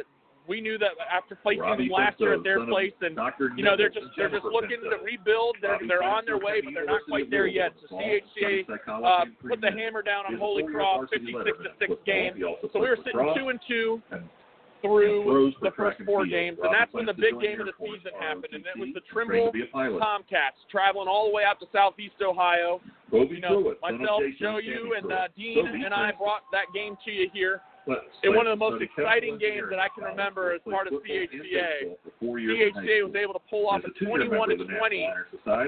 we 0.48 0.60
knew 0.60 0.78
that 0.78 0.90
after 1.12 1.36
placing 1.36 1.60
Robbie 1.60 1.88
them 1.88 1.92
last 1.92 2.18
year 2.18 2.34
at 2.34 2.42
their 2.42 2.64
place, 2.66 2.92
and 3.00 3.18
you 3.56 3.64
know 3.64 3.76
they're 3.76 3.90
just 3.90 4.06
they're 4.16 4.30
just 4.30 4.44
looking 4.44 4.80
to 4.82 4.96
rebuild. 5.04 5.56
They're 5.60 5.78
they're 5.86 6.02
on 6.02 6.24
their 6.24 6.38
way, 6.38 6.60
but 6.64 6.74
they're 6.74 6.86
not 6.86 7.02
quite 7.08 7.30
there 7.30 7.46
yet. 7.46 7.72
So 7.88 7.96
CHCA 7.96 8.64
uh, 8.88 9.24
put 9.46 9.60
the 9.60 9.70
hammer 9.70 10.02
down 10.02 10.26
on 10.26 10.38
Holy 10.38 10.64
Cross, 10.64 11.08
56 11.12 11.34
to 11.44 11.70
six 11.78 11.92
game. 12.06 12.32
So 12.72 12.80
we 12.80 12.88
were 12.88 12.98
sitting 13.04 13.34
two 13.36 13.48
and 13.48 13.60
two 13.68 14.02
through 14.82 15.52
the 15.60 15.70
first 15.76 16.00
four 16.06 16.26
games, 16.26 16.58
and 16.62 16.72
that's 16.72 16.92
when 16.92 17.06
the 17.06 17.14
big 17.14 17.40
game 17.40 17.60
of 17.60 17.66
the 17.66 17.72
season 17.78 18.12
happened, 18.18 18.52
and 18.52 18.64
it 18.64 18.78
was 18.78 18.90
the 18.94 19.00
Trimble 19.12 19.52
Tomcats 19.98 20.56
traveling 20.70 21.08
all 21.08 21.28
the 21.28 21.34
way 21.34 21.42
out 21.44 21.58
to 21.60 21.66
Southeast 21.72 22.14
Ohio. 22.22 22.80
You 23.12 23.40
know, 23.40 23.74
myself, 23.82 24.22
Joe, 24.38 24.58
you, 24.58 24.94
and 24.96 25.10
uh, 25.10 25.28
Dean, 25.36 25.66
and 25.66 25.92
I 25.94 26.12
brought 26.12 26.42
that 26.52 26.66
game 26.74 26.96
to 27.04 27.10
you 27.10 27.28
here. 27.32 27.60
But, 27.86 28.04
in 28.22 28.34
one 28.34 28.46
of 28.46 28.58
the 28.58 28.62
most 28.62 28.82
exciting 28.82 29.38
games 29.38 29.66
that 29.70 29.78
I 29.78 29.88
can 29.94 30.04
remember 30.04 30.52
as 30.52 30.60
part 30.68 30.86
of 30.86 30.94
CHCA, 30.94 31.96
CHCA 32.22 33.04
was 33.04 33.14
able 33.14 33.32
to 33.34 33.40
pull 33.48 33.66
off 33.68 33.82
a 33.84 34.04
21 34.04 34.48
to 34.50 34.56
20 34.56 35.08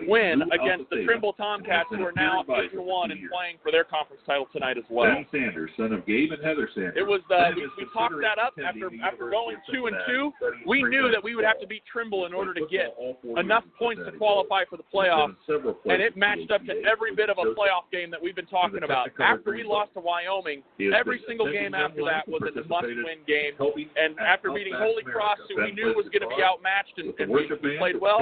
win 0.06 0.42
against 0.52 0.90
the 0.90 1.04
Trimble 1.04 1.32
Tomcats, 1.32 1.88
who 1.90 2.02
are 2.04 2.12
now 2.16 2.44
8 2.48 2.72
to 2.72 2.82
1 2.82 3.10
and 3.10 3.20
playing 3.30 3.56
for 3.62 3.72
their 3.72 3.84
conference 3.84 4.22
title 4.26 4.46
tonight 4.52 4.76
as 4.76 4.84
well. 4.90 5.06
Sam 5.14 5.26
Sanders, 5.32 5.70
son 5.76 5.92
of 5.92 6.04
Gabe 6.06 6.32
and 6.32 6.44
Heather 6.44 6.68
Sanders. 6.74 6.94
It 6.96 7.06
was 7.06 7.20
uh, 7.30 7.50
we, 7.56 7.68
we 7.78 7.86
talked 7.92 8.14
that 8.20 8.38
up 8.38 8.54
after 8.58 8.90
after 9.02 9.30
going 9.30 9.56
two 9.72 9.86
and 9.86 9.96
two. 10.06 10.32
We 10.66 10.82
knew 10.82 11.10
that 11.10 11.22
we 11.22 11.34
would 11.34 11.44
have 11.44 11.60
to 11.60 11.66
beat 11.66 11.82
Trimble 11.90 12.26
in 12.26 12.34
order 12.34 12.52
to 12.54 12.62
get 12.70 12.96
enough 13.38 13.64
points 13.78 14.02
to 14.04 14.12
qualify 14.16 14.64
for 14.68 14.76
the 14.76 14.84
playoffs, 14.92 15.36
and 15.48 16.02
it 16.02 16.16
matched 16.16 16.50
up 16.50 16.64
to 16.66 16.74
every 16.84 17.14
bit 17.14 17.30
of 17.30 17.38
a 17.38 17.54
playoff 17.54 17.88
game 17.92 18.10
that 18.10 18.20
we've 18.22 18.36
been 18.36 18.46
talking 18.46 18.82
about. 18.82 19.08
After 19.20 19.52
we 19.52 19.64
lost 19.64 19.94
to 19.94 20.00
Wyoming, 20.00 20.62
every 20.94 21.20
single 21.26 21.50
game 21.50 21.74
after 21.74 22.02
that 22.10 22.28
was 22.28 22.42
in 22.46 22.54
the 22.54 22.66
must-win 22.68 23.22
game. 23.26 23.52
And 23.96 24.18
after 24.18 24.50
beating 24.52 24.74
Holy 24.76 25.02
Cross, 25.02 25.38
who 25.48 25.62
we 25.62 25.72
knew 25.72 25.94
was 25.94 26.06
going 26.12 26.26
to 26.28 26.34
be 26.34 26.42
outmatched 26.42 26.98
and, 26.98 27.14
and 27.18 27.30
we, 27.30 27.48
we 27.62 27.78
played 27.78 28.00
well, 28.00 28.20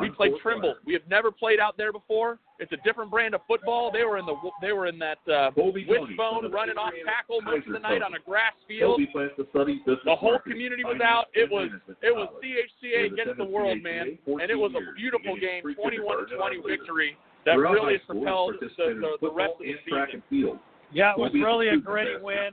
we 0.00 0.10
played 0.10 0.32
Trimble. 0.42 0.74
We 0.84 0.92
have 0.92 1.06
never 1.08 1.30
played 1.30 1.60
out 1.60 1.76
there 1.76 1.92
before. 1.92 2.38
It's 2.58 2.70
a 2.72 2.76
different 2.84 3.10
brand 3.10 3.34
of 3.34 3.40
football. 3.48 3.90
They 3.90 4.04
were 4.04 4.18
in 4.18 4.26
the 4.26 4.36
they 4.60 4.72
were 4.72 4.86
in 4.86 4.98
that 5.00 5.18
uh, 5.26 5.50
wishbone 5.56 6.52
running 6.52 6.76
off 6.78 6.92
tackle 7.04 7.40
most 7.42 7.66
of 7.66 7.72
the 7.72 7.78
night 7.80 8.02
on 8.02 8.14
a 8.14 8.20
grass 8.20 8.52
field. 8.68 9.00
The 10.04 10.14
whole 10.14 10.38
community 10.38 10.84
was 10.84 11.00
out. 11.02 11.26
It 11.34 11.50
was 11.50 11.70
it 12.02 12.14
was 12.14 12.28
CHCA 12.38 13.12
against 13.12 13.36
the 13.38 13.44
world, 13.44 13.82
man, 13.82 14.16
and 14.26 14.50
it 14.50 14.54
was 14.54 14.72
a 14.76 14.94
beautiful 14.94 15.34
game, 15.36 15.62
21-20 15.64 16.66
victory 16.66 17.16
that 17.46 17.58
really 17.58 17.98
propelled 18.06 18.54
the, 18.60 18.68
the, 18.76 19.16
the 19.20 19.32
rest 19.32 19.54
of 19.58 19.66
the 19.66 19.74
season. 19.84 20.22
Yeah, 20.92 21.12
it 21.12 21.18
was 21.18 21.32
really 21.34 21.68
a 21.68 21.76
gritty 21.76 22.16
win. 22.20 22.52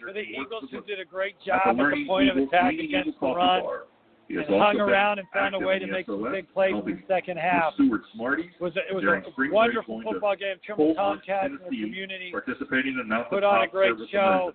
For 0.00 0.12
the 0.12 0.20
Eagles, 0.20 0.64
who 0.70 0.80
did 0.82 1.00
a 1.00 1.04
great 1.04 1.34
job 1.44 1.60
at 1.66 1.76
the 1.76 2.04
point 2.06 2.30
of 2.30 2.36
attack 2.36 2.74
against 2.74 3.18
the 3.20 3.26
run 3.26 3.62
and 4.30 4.46
hung 4.48 4.80
around 4.80 5.18
and 5.18 5.28
found 5.32 5.54
a 5.54 5.58
way 5.58 5.78
to 5.78 5.86
make 5.86 6.06
some 6.06 6.22
big 6.32 6.52
plays 6.52 6.72
in 6.74 6.84
the 6.84 7.02
second 7.08 7.36
half. 7.38 7.74
It 7.78 8.60
was 8.60 8.72
a, 8.76 8.80
it 8.90 8.94
was 8.94 9.04
a 9.04 9.52
wonderful 9.52 10.02
football 10.02 10.36
game. 10.36 10.56
Trimble 10.64 10.94
Tomcat, 10.94 11.46
and 11.46 11.58
the 11.60 11.82
community 11.82 12.30
participating 12.32 12.98
in 12.98 13.24
put 13.28 13.44
on 13.44 13.64
a 13.64 13.68
great 13.68 13.92
show, 14.10 14.52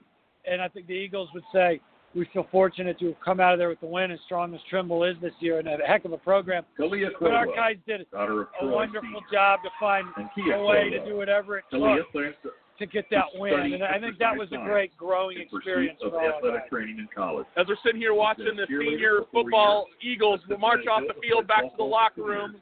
and 0.49 0.61
I 0.61 0.67
think 0.67 0.87
the 0.87 0.93
Eagles 0.93 1.29
would 1.33 1.43
say 1.53 1.79
we 2.15 2.27
feel 2.33 2.47
fortunate 2.51 2.97
to 2.99 3.07
have 3.07 3.19
come 3.23 3.39
out 3.39 3.53
of 3.53 3.59
there 3.59 3.69
with 3.69 3.79
the 3.81 3.85
win 3.85 4.09
as 4.11 4.19
strong 4.25 4.55
as 4.55 4.61
Trimble 4.69 5.03
is 5.03 5.15
this 5.21 5.33
year 5.39 5.59
and 5.59 5.67
a 5.67 5.77
heck 5.85 6.05
of 6.05 6.13
a 6.13 6.17
program. 6.17 6.63
Kalia 6.79 7.09
but 7.19 7.31
our 7.31 7.45
guys 7.45 7.75
did 7.85 8.07
a 8.13 8.45
wonderful 8.65 9.21
job 9.31 9.59
to 9.63 9.69
find 9.79 10.07
a 10.17 10.63
way 10.63 10.89
to 10.89 11.05
do 11.05 11.15
whatever 11.15 11.59
it 11.59 11.65
took 11.69 11.81
to 12.79 12.85
get 12.85 13.05
that 13.11 13.25
win. 13.35 13.73
And 13.73 13.83
I 13.83 13.99
think 13.99 14.17
that 14.19 14.35
was 14.35 14.49
a 14.51 14.57
great 14.57 14.95
growing 14.97 15.37
experience 15.39 15.99
for 16.01 16.19
all 16.19 16.37
athletic 16.37 16.69
training 16.69 16.97
in 16.99 17.07
college. 17.15 17.45
As 17.57 17.67
we're 17.67 17.77
sitting 17.83 18.01
here 18.01 18.13
watching 18.13 18.55
the 18.55 18.65
senior 18.67 19.21
football 19.31 19.87
Eagles 20.01 20.39
march 20.59 20.85
off 20.91 21.03
the 21.07 21.19
field 21.21 21.47
back 21.47 21.63
to 21.63 21.77
the 21.77 21.83
locker 21.83 22.23
room 22.23 22.55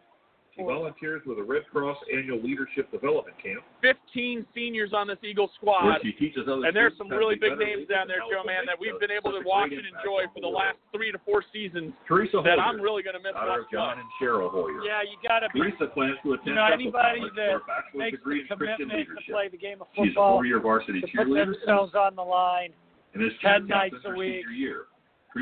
she 0.58 0.64
volunteers 0.64 1.22
with 1.26 1.38
a 1.38 1.44
Red 1.44 1.70
Cross 1.72 1.98
Annual 2.12 2.42
Leadership 2.42 2.90
Development 2.92 3.38
Camp. 3.42 3.62
15 3.82 4.46
seniors 4.56 4.92
on 4.92 5.08
this 5.08 5.18
Eagle 5.24 5.52
squad. 5.56 6.02
and 6.02 6.76
there's 6.76 6.94
some 6.98 7.10
really 7.10 7.36
big 7.36 7.58
names 7.60 7.88
down 7.88 8.08
there, 8.08 8.26
Joe, 8.26 8.44
man, 8.44 8.66
that 8.66 8.80
we've 8.80 9.00
been 9.00 9.12
able 9.12 9.32
to 9.32 9.46
watch 9.46 9.70
and 9.70 9.86
enjoy 9.86 10.26
for 10.34 10.42
the 10.42 10.50
last 10.50 10.78
three 10.92 11.12
to 11.12 11.20
four 11.26 11.44
seasons 11.54 11.94
Teresa 12.08 12.42
Hoyer, 12.42 12.56
that 12.56 12.60
I'm 12.60 12.82
really 12.82 13.04
going 13.04 13.16
to 13.16 13.22
miss 13.22 13.38
out 13.38 13.60
of 13.60 13.70
John 13.72 14.00
and 14.00 14.10
Cheryl 14.20 14.50
Hoyer. 14.50 14.82
Yeah, 14.84 15.06
you 15.06 15.18
got 15.22 15.46
to. 15.46 15.50
be. 15.54 15.60
Teresa 15.60 15.94
plans 15.94 16.18
to 16.24 16.34
attend 16.34 16.48
you 16.48 16.56
know, 16.56 16.66
anybody 16.66 17.22
that 17.36 17.62
makes 17.94 18.18
the 18.26 18.42
commitment 18.50 19.08
to 19.14 19.32
play 19.32 19.50
the 19.50 19.58
game 19.58 19.82
of 19.82 19.88
football, 19.94 20.06
She's 20.06 20.14
a 20.14 20.34
four-year 20.42 20.60
varsity 20.60 21.02
to 21.02 21.08
put 21.08 21.30
themselves 21.30 21.94
on 21.94 22.16
the 22.16 22.26
line, 22.26 22.74
and 23.14 23.32
10 23.42 23.68
nights 23.68 23.96
a 24.06 24.16
week. 24.18 24.44
Year 24.56 24.86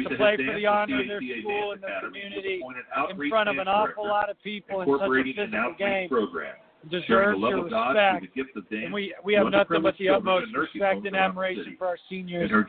to 0.03 0.15
play 0.15 0.37
for 0.37 0.53
the 0.53 0.65
honor 0.65 1.01
of 1.01 1.07
their 1.07 1.21
school 1.21 1.71
and 1.71 1.83
their 1.83 2.01
community 2.01 2.61
in 3.09 3.29
front 3.29 3.49
of 3.49 3.57
an 3.57 3.67
awful 3.67 4.07
lot 4.07 4.29
of 4.29 4.41
people 4.43 4.81
in 4.81 4.87
such 4.87 5.01
a 5.01 5.23
physical 5.33 5.75
game 5.77 6.09
program. 6.09 6.55
Deserves 6.91 7.39
your 7.39 7.63
respect, 7.63 8.27
and 8.71 8.93
we 8.93 9.11
we 9.23 9.33
have 9.33 9.47
nothing 9.49 9.81
but 9.81 9.97
the 9.97 10.09
utmost 10.09 10.53
respect 10.53 11.05
and 11.07 11.15
admiration 11.15 11.75
for 11.79 11.87
our 11.87 11.97
seniors 12.07 12.51
and, 12.51 12.65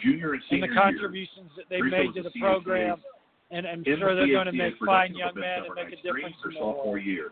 and 0.50 0.62
the 0.62 0.74
contributions 0.74 1.50
that 1.54 1.66
they've 1.68 1.84
made 1.84 2.14
to 2.14 2.22
the 2.22 2.30
program. 2.40 2.96
And 3.50 3.66
I'm 3.66 3.84
sure 3.84 4.16
they're 4.16 4.26
going 4.26 4.46
to 4.46 4.52
make 4.52 4.74
fine 4.84 5.14
young 5.14 5.34
men 5.34 5.64
and 5.66 5.74
make 5.74 5.98
a 5.98 6.02
difference 6.02 6.34
in 6.46 6.54
the 6.54 6.60
world. 6.60 7.02
Year. 7.04 7.30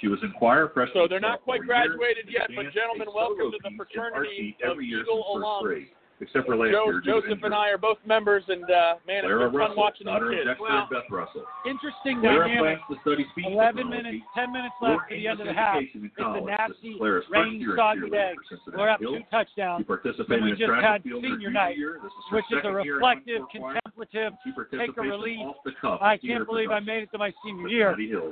She 0.00 0.08
was 0.08 0.18
in 0.22 0.32
choir 0.32 0.68
freshman. 0.74 1.04
So 1.04 1.08
they're 1.08 1.20
not 1.20 1.42
quite 1.42 1.62
graduated 1.62 2.26
yet, 2.28 2.50
but 2.54 2.64
gentlemen, 2.74 3.08
welcome 3.14 3.52
to 3.52 3.58
the 3.62 3.70
fraternity 3.76 4.56
of 4.66 4.80
Eagle 4.80 5.24
alums 5.36 5.86
except 6.20 6.46
for 6.46 6.56
last 6.56 6.72
Joe, 6.72 6.86
year. 6.90 7.00
Joseph 7.04 7.42
and 7.42 7.54
I 7.54 7.68
are 7.70 7.78
both 7.78 7.98
members, 8.06 8.44
and 8.48 8.62
uh, 8.64 8.94
man, 9.06 9.24
it's 9.24 9.26
Clara 9.26 9.50
been 9.50 9.60
fun 9.60 9.76
watching 9.76 10.06
these 10.06 10.14
kids. 10.30 10.46
Dexter 10.46 10.62
Well, 10.64 10.88
Beth 10.90 11.10
Russell. 11.10 11.44
Interesting 11.66 12.20
Clara 12.20 12.48
dynamic. 12.48 12.78
plans 12.78 12.80
to 12.90 12.96
study 13.02 13.24
speech 13.32 13.46
11 13.48 13.88
minutes, 13.90 14.24
10 14.34 14.52
minutes 14.52 14.74
left 14.80 15.08
to 15.10 15.16
the 15.16 15.26
end 15.28 15.40
of 15.40 15.46
the 15.46 15.52
half. 15.54 15.76
English 15.76 15.90
education 15.90 16.00
in 16.00 16.06
It's 16.06 16.18
a 16.18 16.46
nasty, 16.46 16.74
This 16.74 16.94
is 16.94 16.98
Clara's 16.98 17.24
first 17.24 17.32
rainy, 17.34 17.58
year 17.58 17.72
as 17.74 17.78
soggy 17.78 18.00
cheerleader 18.00 18.10
day. 18.10 18.32
for 18.34 18.44
Cincinnati 18.50 18.78
We're 18.78 18.90
up 18.90 19.00
Hills. 19.00 19.14
two 19.18 19.24
touchdowns, 19.30 19.78
She 19.80 19.84
participated 19.84 20.44
we 20.44 20.50
in 20.50 20.56
just 20.58 20.68
track 20.68 20.84
had 20.84 20.94
and 20.94 21.04
field 21.04 21.22
senior 21.24 21.50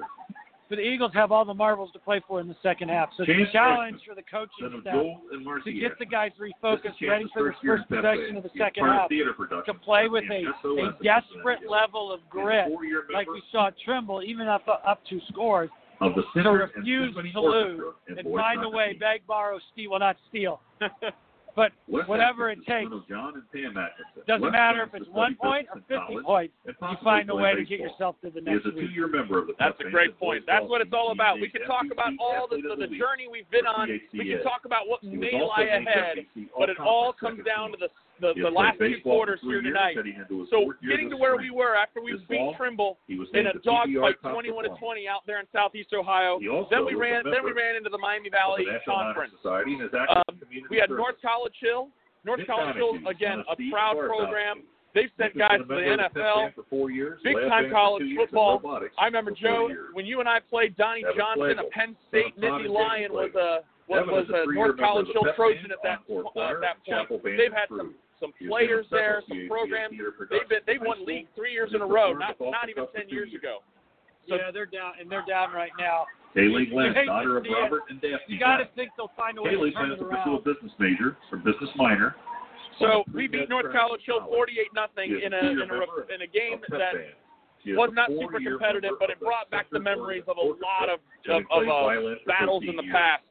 her 0.03 0.13
but 0.69 0.77
the 0.77 0.83
Eagles 0.83 1.13
have 1.15 1.33
all 1.33 1.45
the 1.45 1.55
marbles 1.55 1.91
to 1.93 1.99
play 1.99 2.21
for 2.27 2.41
in 2.41 2.49
the 2.49 2.57
second 2.63 2.89
half. 2.89 3.11
So 3.17 3.25
the 3.25 3.45
challenge 3.53 4.01
for 4.09 4.15
the 4.15 4.23
coaching 4.23 4.81
staff 4.81 5.65
to 5.65 5.73
get 5.73 5.99
the 5.99 6.07
guys 6.07 6.31
refocused, 6.41 7.01
ready 7.07 7.27
for 7.33 7.45
the 7.45 7.53
first 7.65 7.89
possession 7.89 8.37
of 8.37 8.43
the 8.43 8.51
second 8.57 8.87
half, 8.87 9.09
to 9.09 9.75
play 9.85 10.09
with 10.09 10.25
a, 10.31 10.45
a 10.69 11.05
desperate 11.05 11.69
level 11.69 12.13
of 12.13 12.21
grit, 12.31 12.69
like 13.13 13.29
we 13.29 13.43
saw 13.53 13.71
Trimble, 13.85 14.23
even 14.23 14.49
up 14.49 14.67
up 14.69 15.01
two 15.09 15.21
scores, 15.29 15.71
of 16.01 16.13
the 16.15 16.43
to 16.43 16.51
refuse 16.51 17.15
to 17.33 17.41
lose. 17.41 17.81
and 18.09 18.19
find 18.35 18.65
a 18.65 18.69
way, 18.69 18.97
beg, 18.99 19.27
borrow, 19.27 19.59
steal, 19.73 19.91
well 19.91 20.01
not 20.01 20.17
steal, 20.29 20.61
But 21.55 21.73
West 21.87 22.09
whatever 22.09 22.51
it 22.51 22.59
takes, 22.67 22.91
doesn't 22.91 24.43
West 24.43 24.53
matter 24.53 24.83
if 24.85 24.95
it's 24.95 25.09
one 25.11 25.35
point 25.37 25.67
or 25.75 25.83
50 25.87 26.25
points. 26.25 26.55
You 26.67 26.73
find 27.05 27.29
a 27.29 27.35
way 27.35 27.55
to 27.55 27.65
get 27.65 27.81
yourself 27.81 28.17
to 28.25 28.31
the 28.31 28.41
next 28.41 28.65
week. 28.65 28.75
The 28.75 29.53
That's 29.59 29.77
a 29.87 29.91
great 29.91 30.19
point. 30.19 30.45
That's 30.47 30.65
what 30.67 30.81
it's 30.81 30.93
all 30.95 31.13
about. 31.13 31.41
We 31.41 31.51
can 31.51 31.63
talk 31.67 31.85
about 31.93 32.13
all 32.19 32.49
the, 32.49 32.57
the, 32.57 32.77
the 32.77 32.97
journey 32.97 33.29
we've 33.31 33.51
been 33.51 33.67
on. 33.67 33.89
We 34.13 34.31
can 34.31 34.43
talk 34.43 34.65
about 34.65 34.89
what 34.89 35.03
may 35.19 35.41
lie 35.41 35.65
ahead, 35.65 36.25
but 36.59 36.71
it 36.71 36.79
all 36.79 37.13
comes 37.13 37.45
down 37.45 37.73
to 37.73 37.77
the 37.77 37.89
the, 38.23 38.33
the 38.39 38.49
last 38.49 38.79
two 38.79 39.03
quarters 39.03 39.41
here 39.43 39.61
tonight. 39.61 39.97
So 40.49 40.73
getting 40.81 41.11
to 41.11 41.17
where 41.17 41.35
spring. 41.35 41.51
we 41.51 41.59
were 41.59 41.75
after 41.75 42.01
we 42.01 42.13
this 42.13 42.23
beat 42.31 42.39
ball, 42.39 42.55
Trimble 42.57 42.99
in 43.09 43.47
a 43.51 43.59
dogfight, 43.65 44.23
21 44.23 44.65
to 44.65 44.71
20 44.79 45.09
out 45.09 45.27
there 45.27 45.41
in 45.41 45.47
Southeast 45.53 45.93
Ohio. 45.93 46.39
Then 46.71 46.87
we 46.87 46.95
ran. 46.95 47.25
Then 47.25 47.45
we 47.45 47.53
ran 47.53 47.77
into 47.77 47.91
the 47.91 47.99
Miami 47.99 48.31
Valley 48.31 48.65
the 48.65 48.79
Conference. 48.87 49.35
Society, 49.43 49.77
um, 50.09 50.39
we 50.71 50.79
had. 50.79 50.91
North 50.91 51.17
College 51.21 51.55
Hill. 51.61 51.89
North 52.25 52.41
College 52.47 52.77
Hill 52.77 52.95
again, 53.11 53.43
a 53.51 53.57
proud 53.71 53.99
program. 53.99 54.63
They've 54.95 55.11
sent 55.19 55.37
guys 55.37 55.59
to 55.59 55.65
the 55.65 55.75
NFL, 55.75 56.55
for 56.55 56.65
four 56.69 56.91
years, 56.91 57.19
big 57.25 57.35
time 57.49 57.71
college 57.73 58.05
football. 58.15 58.61
I 58.99 59.07
remember 59.07 59.33
Joe 59.33 59.69
when 59.95 60.07
you 60.07 60.21
and 60.21 60.29
I 60.29 60.39
played 60.39 60.77
Donnie 60.77 61.03
Johnson, 61.17 61.59
a 61.59 61.65
Penn 61.71 61.97
State 62.09 62.39
Nittany 62.39 62.69
Lion 62.69 63.13
was 63.13 63.35
a 63.35 63.65
was, 63.89 64.07
was 64.07 64.27
a 64.29 64.53
North 64.53 64.79
College 64.79 65.07
Hill 65.13 65.27
Trojan 65.35 65.71
at 65.73 65.79
that, 65.83 66.01
uh, 66.09 66.61
that 66.61 67.09
point. 67.09 67.23
They've 67.25 67.53
had 67.53 67.69
some 67.69 67.95
some 68.23 68.33
players 68.49 68.87
there, 68.91 69.23
some 69.29 69.49
programs. 69.51 69.99
They've 70.31 70.49
been 70.49 70.63
they 70.67 70.79
won 70.79 71.05
league 71.05 71.27
three 71.35 71.53
years 71.53 71.71
in 71.75 71.83
a 71.83 71.87
row, 71.87 72.15
not 72.15 72.39
not 72.39 72.71
even 72.71 72.87
ten 72.95 73.11
years 73.11 73.35
ago. 73.35 73.59
So, 74.29 74.37
yeah, 74.37 74.55
they're 74.55 74.71
down 74.71 74.95
and 75.01 75.11
they're 75.11 75.27
down 75.27 75.51
right 75.51 75.75
now. 75.79 76.07
Haley 76.35 76.67
Glenn, 76.71 76.95
daughter 77.07 77.37
of 77.37 77.45
Robert 77.51 77.83
and 77.91 78.01
Daphne. 78.01 78.23
You 78.29 78.39
got 78.39 78.57
to 78.59 78.69
think 78.77 78.91
they'll 78.97 79.11
find 79.17 79.37
a 79.37 79.43
way 79.43 79.51
Haley 79.51 79.71
to 79.73 79.77
turn 79.77 79.91
it 79.93 80.01
around. 80.01 80.25
Haley 80.25 80.41
business 80.47 80.73
major 80.79 81.19
or 81.31 81.39
business 81.39 81.69
minor. 81.77 82.15
So 82.79 83.05
we 83.13 83.27
beat 83.27 83.51
North 83.51 83.73
College 83.75 84.01
Hill 84.07 84.25
48 84.31 84.67
nothing 84.75 85.11
in 85.11 85.35
a 85.35 85.39
in 85.39 85.59
a 85.59 86.15
in 86.15 86.23
a 86.23 86.31
game 86.31 86.63
that 86.71 86.95
was 87.77 87.91
not 87.93 88.09
super 88.09 88.41
competitive, 88.41 88.93
but 88.99 89.11
it 89.11 89.21
brought 89.21 89.51
back 89.51 89.67
the 89.71 89.81
memories 89.81 90.25
of 90.27 90.37
a 90.39 90.47
lot 90.47 90.89
of 90.89 91.01
of, 91.29 91.43
of 91.51 91.69
uh, 91.69 92.15
battles 92.27 92.63
in 92.67 92.77
the 92.77 92.87
past. 92.91 93.25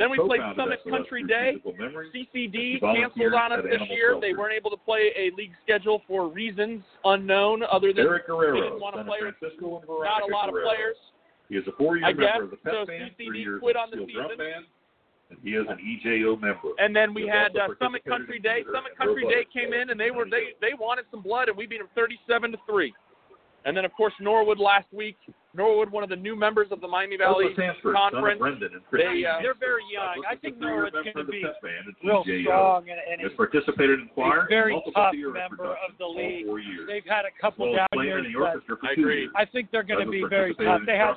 Then 0.00 0.10
we 0.10 0.16
played 0.16 0.40
Summit 0.56 0.80
Country 0.88 1.24
Day. 1.24 1.60
CCD 1.62 2.80
canceled 2.80 3.34
on 3.34 3.52
us 3.52 3.60
this 3.62 3.82
year. 3.90 4.16
They 4.18 4.32
weren't 4.32 4.54
able 4.54 4.70
to 4.70 4.78
play 4.78 5.12
a 5.14 5.30
league 5.36 5.52
schedule 5.62 6.00
for 6.08 6.26
reasons 6.26 6.80
unknown, 7.04 7.62
other 7.70 7.92
than 7.92 8.06
Eric 8.06 8.26
Guerrero, 8.26 8.54
we 8.54 8.60
didn't 8.62 8.80
want 8.80 8.96
to 8.96 9.04
play 9.04 9.18
Francisco 9.20 9.76
and 9.76 9.86
not 9.86 10.22
a 10.22 10.32
lot 10.32 10.48
Guerrero. 10.48 10.70
of 10.70 10.72
players. 10.72 10.96
He 11.50 11.56
is 11.56 11.64
a 11.68 11.72
four-year 11.76 12.14
member 12.14 12.44
of 12.44 12.50
the 12.50 12.56
Pep 12.56 12.72
so 12.72 12.86
band, 12.86 13.10
CCD 13.20 13.60
quit 13.60 13.76
on 13.76 13.90
the 13.90 13.98
season. 14.06 14.38
Band, 14.38 14.64
and 15.28 15.38
he 15.44 15.50
is 15.50 15.66
an 15.68 15.76
EJO 15.76 16.40
member. 16.40 16.72
And 16.78 16.96
then 16.96 17.12
we 17.12 17.26
had 17.26 17.54
uh, 17.56 17.68
Summit 17.78 18.02
Country 18.06 18.38
Day. 18.38 18.64
Summit 18.72 18.96
Country 18.96 19.24
Day 19.24 19.44
came 19.52 19.74
in 19.74 19.90
and 19.90 20.00
they 20.00 20.10
were 20.10 20.24
they 20.24 20.56
they 20.62 20.72
wanted 20.78 21.04
some 21.10 21.20
blood 21.20 21.48
and 21.48 21.58
we 21.58 21.66
beat 21.66 21.78
them 21.78 21.88
37 21.94 22.52
to 22.52 22.58
three. 22.68 22.94
And 23.66 23.76
then 23.76 23.84
of 23.84 23.92
course 23.92 24.14
Norwood 24.18 24.58
last 24.58 24.86
week 24.92 25.18
Norwood, 25.52 25.90
one 25.90 26.04
of 26.04 26.10
the 26.10 26.16
new 26.16 26.36
members 26.36 26.68
of 26.70 26.80
the 26.80 26.86
Miami 26.86 27.16
Valley 27.16 27.46
Sanford, 27.56 27.94
Conference. 27.94 28.40
They, 28.92 29.24
uh, 29.26 29.42
they're 29.42 29.58
very 29.58 29.82
young. 29.92 30.22
I, 30.28 30.36
think 30.36 30.58
Norwood's 30.58 30.94
going 30.94 31.14
to 31.14 31.24
be 31.24 31.44
real 32.04 32.24
strong. 32.42 32.86
And, 32.88 33.00
and 33.00 33.20
he's 33.20 33.36
participated 33.36 33.98
in 33.98 34.08
choir. 34.14 34.46
very 34.48 34.80
tough 34.94 35.12
member 35.14 35.72
of 35.72 35.98
the 35.98 36.06
league. 36.06 36.46
They've 36.86 37.02
had 37.04 37.24
a 37.24 37.34
couple 37.40 37.72
well, 37.72 37.86
down 37.92 38.04
years, 38.04 38.26
but 38.38 38.78
I 38.88 38.92
agree. 38.92 39.28
I 39.34 39.44
think 39.44 39.70
they're 39.72 39.82
going 39.82 40.04
to 40.04 40.10
be 40.10 40.24
very 40.28 40.54
tough. 40.54 40.82
They 40.86 40.96
have 40.96 41.16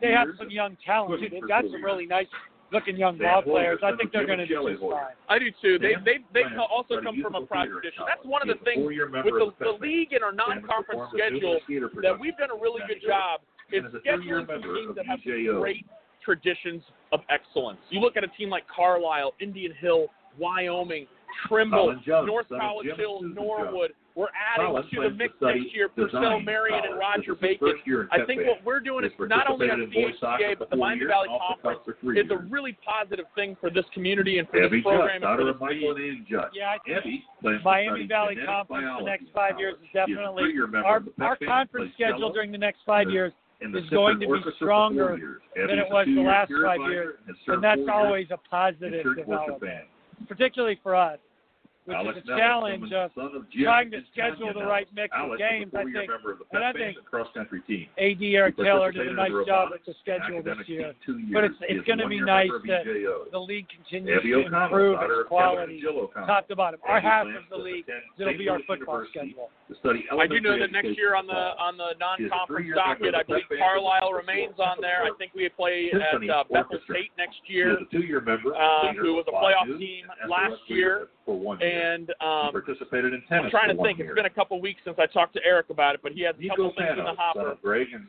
they 0.00 0.12
have 0.12 0.28
some 0.38 0.50
young 0.50 0.76
talent. 0.84 1.22
They've 1.30 1.48
got 1.48 1.64
some 1.64 1.82
really 1.82 2.06
nice 2.06 2.28
looking 2.72 2.96
young 2.96 3.18
ball 3.18 3.42
players. 3.42 3.80
I 3.82 3.96
think 3.96 4.12
they're 4.12 4.26
going 4.26 4.38
to 4.38 4.46
do 4.46 4.76
fine. 4.80 5.16
I 5.28 5.38
do 5.38 5.46
too. 5.62 5.78
They 5.78 5.94
they 6.04 6.18
they 6.34 6.44
also 6.58 7.00
come 7.02 7.16
from 7.22 7.34
a 7.34 7.46
proud 7.46 7.68
tradition. 7.72 8.04
That's 8.06 8.24
one 8.24 8.42
of 8.42 8.48
the 8.48 8.62
things 8.62 8.84
with 8.84 9.24
the, 9.24 9.52
the 9.58 9.78
league 9.80 10.12
and 10.12 10.22
our 10.22 10.32
non-conference 10.32 11.10
schedule 11.16 11.58
that 12.02 12.18
we've 12.20 12.36
done 12.36 12.50
a 12.50 12.60
really 12.60 12.82
good 12.86 13.00
job 13.06 13.40
is 13.72 13.84
scheduling 14.04 14.46
some 14.46 14.62
teams 14.62 14.94
that 14.96 15.06
have 15.06 15.20
great 15.60 15.86
traditions 16.24 16.82
of 17.12 17.20
excellence. 17.30 17.78
You 17.90 18.00
look 18.00 18.16
at 18.16 18.24
a 18.24 18.28
team 18.28 18.50
like 18.50 18.64
Carlisle, 18.74 19.34
Indian 19.40 19.72
Hill, 19.80 20.08
Wyoming, 20.38 21.06
Trimble, 21.48 21.96
Jones, 22.04 22.26
North 22.26 22.48
College 22.48 22.88
Hill, 22.96 23.22
Norwood. 23.22 23.92
We're 24.16 24.26
adding 24.34 24.66
Collins 24.66 24.86
to 24.92 25.02
the 25.02 25.10
mix 25.10 25.34
study, 25.36 25.60
next 25.60 25.74
year 25.74 25.88
Purcell, 25.88 26.40
Marian, 26.40 26.82
and 26.84 26.98
Roger 26.98 27.34
Bacon. 27.34 27.74
I 28.10 28.24
think 28.26 28.42
what 28.44 28.62
we're 28.64 28.80
doing 28.80 29.04
is 29.04 29.12
not 29.20 29.48
only 29.48 29.70
at 29.70 29.78
the 29.78 29.86
CHCA, 29.86 30.58
but 30.58 30.68
the 30.68 30.76
Miami 30.76 31.06
Valley 31.06 31.28
Conference 31.28 31.80
is 31.86 32.30
a 32.30 32.36
really 32.50 32.76
positive 32.84 33.26
thing 33.34 33.56
for 33.60 33.70
this 33.70 33.84
community 33.94 34.38
and 34.38 34.48
for 34.48 34.64
Abby 34.64 34.78
this 34.78 34.82
program. 34.82 35.22
And 35.22 35.58
for 35.58 35.94
this 35.94 36.14
Judge. 36.28 36.50
Yeah, 36.52 36.74
I 36.74 36.98
Abby, 36.98 37.24
Miami 37.64 38.06
Valley 38.06 38.36
Conference 38.44 38.84
biology, 38.84 39.04
the 39.04 39.10
next 39.10 39.26
five 39.32 39.58
years 39.58 39.74
is 39.80 39.88
definitely 39.94 40.52
our, 40.84 41.02
our 41.20 41.36
conference 41.36 41.92
schedule 41.94 42.32
during 42.32 42.50
the 42.50 42.58
next 42.58 42.80
five 42.84 43.08
years 43.10 43.32
is 43.62 43.88
going 43.90 44.20
to 44.20 44.26
be 44.26 44.40
stronger 44.56 45.40
than 45.54 45.78
it 45.78 45.86
was 45.90 46.06
the 46.06 46.22
last 46.22 46.52
five 46.64 46.90
years, 46.90 47.16
and 47.46 47.62
that's 47.62 47.80
always 47.92 48.26
a 48.30 48.36
positive 48.36 49.04
development, 49.16 49.84
particularly 50.28 50.78
for 50.82 50.94
us 50.94 51.18
which 51.84 51.96
Alex 51.96 52.18
is 52.18 52.28
a 52.28 52.36
challenge 52.36 52.92
uh, 52.92 53.08
of 53.16 53.44
trying 53.50 53.90
to 53.90 54.00
schedule 54.12 54.52
the 54.52 54.64
right 54.64 54.86
mix 54.94 55.08
Alex, 55.16 55.34
of 55.34 55.38
games. 55.38 55.72
I 55.74 55.84
think, 55.84 56.10
and 56.52 56.64
I 56.64 56.72
think 56.72 56.96
cross 57.04 57.28
country 57.34 57.62
team. 57.66 57.86
ADR 57.96 58.54
Taylor 58.56 58.92
did 58.92 59.08
a 59.08 59.14
nice 59.14 59.32
job 59.46 59.70
with 59.72 59.80
the 59.86 59.94
schedule 60.02 60.42
this 60.42 60.56
year. 60.66 60.92
But 61.32 61.44
it's 61.44 61.54
it's 61.62 61.86
going 61.86 61.98
to 61.98 62.08
be 62.08 62.20
nice 62.20 62.50
that 62.66 62.84
the 63.32 63.38
league 63.38 63.66
continues 63.68 64.22
to 64.22 64.46
improve 64.46 64.98
its 65.00 65.28
quality, 65.28 65.82
top 66.26 66.48
to 66.48 66.56
bottom. 66.56 66.80
Our 66.86 67.00
half 67.00 67.26
of 67.26 67.48
the 67.50 67.56
league, 67.56 67.86
it'll 68.18 68.36
be 68.36 68.48
our 68.48 68.60
football 68.66 69.04
schedule. 69.10 69.48
I 70.20 70.26
do 70.26 70.40
know 70.40 70.58
that 70.58 70.72
next 70.72 70.96
year 70.96 71.14
on 71.14 71.26
the 71.26 71.32
on 71.32 71.76
the 71.76 71.96
non-conference 71.98 72.68
docket, 72.74 73.14
I 73.14 73.22
believe 73.22 73.44
Carlisle 73.48 74.12
remains 74.12 74.54
on 74.58 74.76
there. 74.80 75.04
I 75.04 75.10
think 75.18 75.32
we 75.34 75.48
play 75.48 75.90
at 75.92 76.28
uh, 76.28 76.44
Bethel-Tate 76.50 77.12
next 77.16 77.40
year, 77.46 77.78
who 77.90 79.14
was 79.14 79.24
a 79.28 79.32
playoff 79.32 79.78
team 79.78 80.04
last 80.28 80.60
year 80.68 81.08
for 81.24 81.38
one 81.38 81.60
year. 81.60 81.94
And 81.94 82.10
um, 82.20 82.52
participated 82.52 83.12
in 83.14 83.22
tennis. 83.28 83.44
I'm 83.46 83.50
trying 83.50 83.76
to 83.76 83.82
think. 83.82 83.98
Year. 83.98 84.08
It's 84.10 84.16
been 84.16 84.26
a 84.26 84.30
couple 84.30 84.60
weeks 84.60 84.80
since 84.84 84.96
I 84.98 85.06
talked 85.06 85.34
to 85.34 85.40
Eric 85.44 85.70
about 85.70 85.94
it, 85.94 86.00
but 86.02 86.12
he 86.12 86.22
has 86.22 86.34
a 86.34 86.48
couple 86.48 86.72
things 86.76 86.96
in 86.98 87.04
the 87.04 87.16
hopper. 87.16 87.56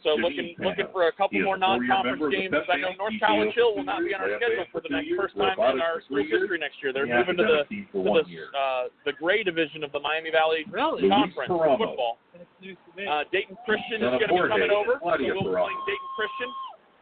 So 0.04 0.16
Jimmy 0.16 0.24
looking 0.24 0.48
looking 0.60 0.90
for 0.92 1.08
a 1.08 1.14
couple 1.14 1.42
more 1.42 1.58
non-conference 1.58 2.22
games. 2.32 2.56
I 2.72 2.78
know 2.78 2.94
North 2.98 3.14
College 3.20 3.54
Hill 3.56 3.76
will 3.76 3.84
not 3.84 4.02
be 4.02 4.14
on 4.14 4.22
our 4.22 4.38
schedule 4.38 4.66
for 4.72 4.82
the 4.82 4.90
next 4.90 5.10
first 5.16 5.36
time 5.38 5.58
in 5.60 5.82
our 5.82 6.02
school 6.06 6.24
history 6.24 6.58
next 6.60 6.82
year. 6.82 6.94
They're 6.94 7.08
moving 7.08 7.38
to 7.38 7.44
the 7.44 7.64
to 7.94 8.00
the, 8.04 8.24
uh, 8.58 8.84
the 9.06 9.14
gray 9.14 9.44
division 9.44 9.84
of 9.84 9.92
the 9.92 10.00
Miami 10.00 10.32
Valley? 10.32 10.66
Conference 11.10 11.52
football. 11.78 12.18
Uh, 12.32 13.24
Dayton 13.32 13.58
Christian 13.66 14.02
is 14.02 14.14
going 14.22 14.30
to 14.30 14.34
be 14.34 14.50
coming 14.50 14.72
over. 14.72 15.00
We'll 15.02 15.18
be 15.18 15.30
playing 15.32 15.82
Dayton 15.88 16.12
Christian. 16.16 16.50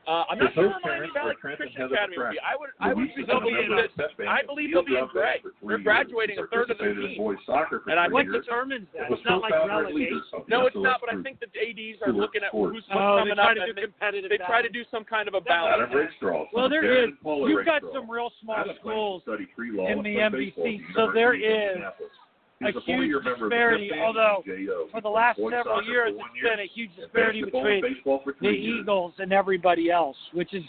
Uh, 0.08 0.26
I'm 0.26 0.40
not 0.40 0.54
sure 0.58 0.72
host 0.74 0.84
where 0.84 0.98
Miami 0.98 1.14
Valley 1.14 1.32
are 1.32 1.34
Trent 1.38 1.60
and 1.62 1.70
Christian 1.70 1.86
Academy 1.86 2.18
will 2.18 2.32
be. 2.34 2.40
I 2.42 2.56
would, 2.58 2.70
I 2.82 2.88
would 2.94 2.98
Luis 2.98 3.14
is 3.14 3.28
they'll 3.30 3.46
be 3.46 3.54
member 3.54 3.78
in 3.78 3.86
of 3.86 4.26
I 4.26 4.42
believe 4.42 4.70
He 4.70 4.74
they'll 4.74 4.82
be 4.88 4.98
in 4.98 5.06
lived 5.06 5.14
out 5.14 5.14
there 5.14 5.22
gray. 5.22 5.38
for 5.46 5.52
three 5.62 5.70
They're 5.70 5.86
graduating 5.86 6.36
He 6.38 6.42
a 6.42 6.48
third 6.50 6.72
of 6.74 6.78
their 6.82 6.98
participated 6.98 7.04
in 7.06 7.10
team. 7.14 7.18
boys 7.22 7.38
soccer 7.46 7.84
And 7.86 8.00
I 8.00 8.10
three 8.10 8.14
What 8.18 8.26
years. 8.26 8.42
determines 8.42 8.88
that? 8.98 9.12
It's 9.14 9.22
not 9.30 9.42
like 9.46 9.54
relegation. 9.54 9.94
leader 10.02 10.18
of 10.34 10.46
the 10.46 10.50
No, 10.50 10.66
it's 10.66 10.76
not. 10.82 10.98
But 10.98 11.14
I 11.14 11.22
think 11.22 11.38
the 11.44 11.50
ADs 11.54 12.02
are 12.02 12.14
looking 12.14 12.42
at 12.42 12.50
who's 12.50 12.82
for- 12.90 12.98
Oh, 12.98 13.22
coming 13.22 13.38
up, 13.38 13.54
to 13.54 13.62
do 13.62 13.70
and 13.70 13.78
they, 13.78 13.82
competitive. 13.86 14.30
they 14.34 14.42
try 14.50 14.62
to 14.66 14.70
do 14.74 14.82
some 14.90 15.06
kind 15.06 15.28
of 15.30 15.38
a 15.38 15.42
balance. 15.46 15.78
Adam 15.78 15.94
Rakestraw, 15.94 16.50
son 16.50 16.58
Well, 16.58 16.66
of 16.66 16.72
there 16.74 16.82
Darren 16.84 17.04
is. 17.06 17.10
and 17.14 17.22
Paula 17.22 17.50
You've 17.50 17.66
got 17.70 17.82
some 17.94 18.10
real 18.10 18.32
small 18.42 18.56
Adam 18.58 18.74
plans 18.82 18.82
to 18.82 18.82
schools 18.82 19.24
in 19.28 20.02
the 20.02 20.18
play 20.18 20.26
MVC, 20.26 20.56
baseball 20.58 20.66
at 20.66 20.88
the 20.90 20.94
so 20.98 21.12
there 21.14 21.34
University 21.38 21.86
of 21.86 21.94
is 22.02 22.10
A 22.62 22.72
huge 22.72 23.08
year 23.08 23.18
of 23.20 23.24
the 23.24 23.30
disparity, 23.40 23.90
although. 24.04 24.44
For 24.92 25.00
the 25.00 25.10
last 25.10 25.38
several 25.38 25.82
years, 25.86 26.14
it's 26.14 26.24
year, 26.36 26.52
been 26.52 26.60
a 26.60 26.68
huge 26.68 26.94
disparity 26.94 27.44
between 27.44 27.82
the 28.42 28.48
years. 28.50 28.82
Eagles 28.82 29.14
and 29.20 29.32
everybody 29.32 29.90
else, 29.90 30.18
which 30.34 30.54
is 30.54 30.64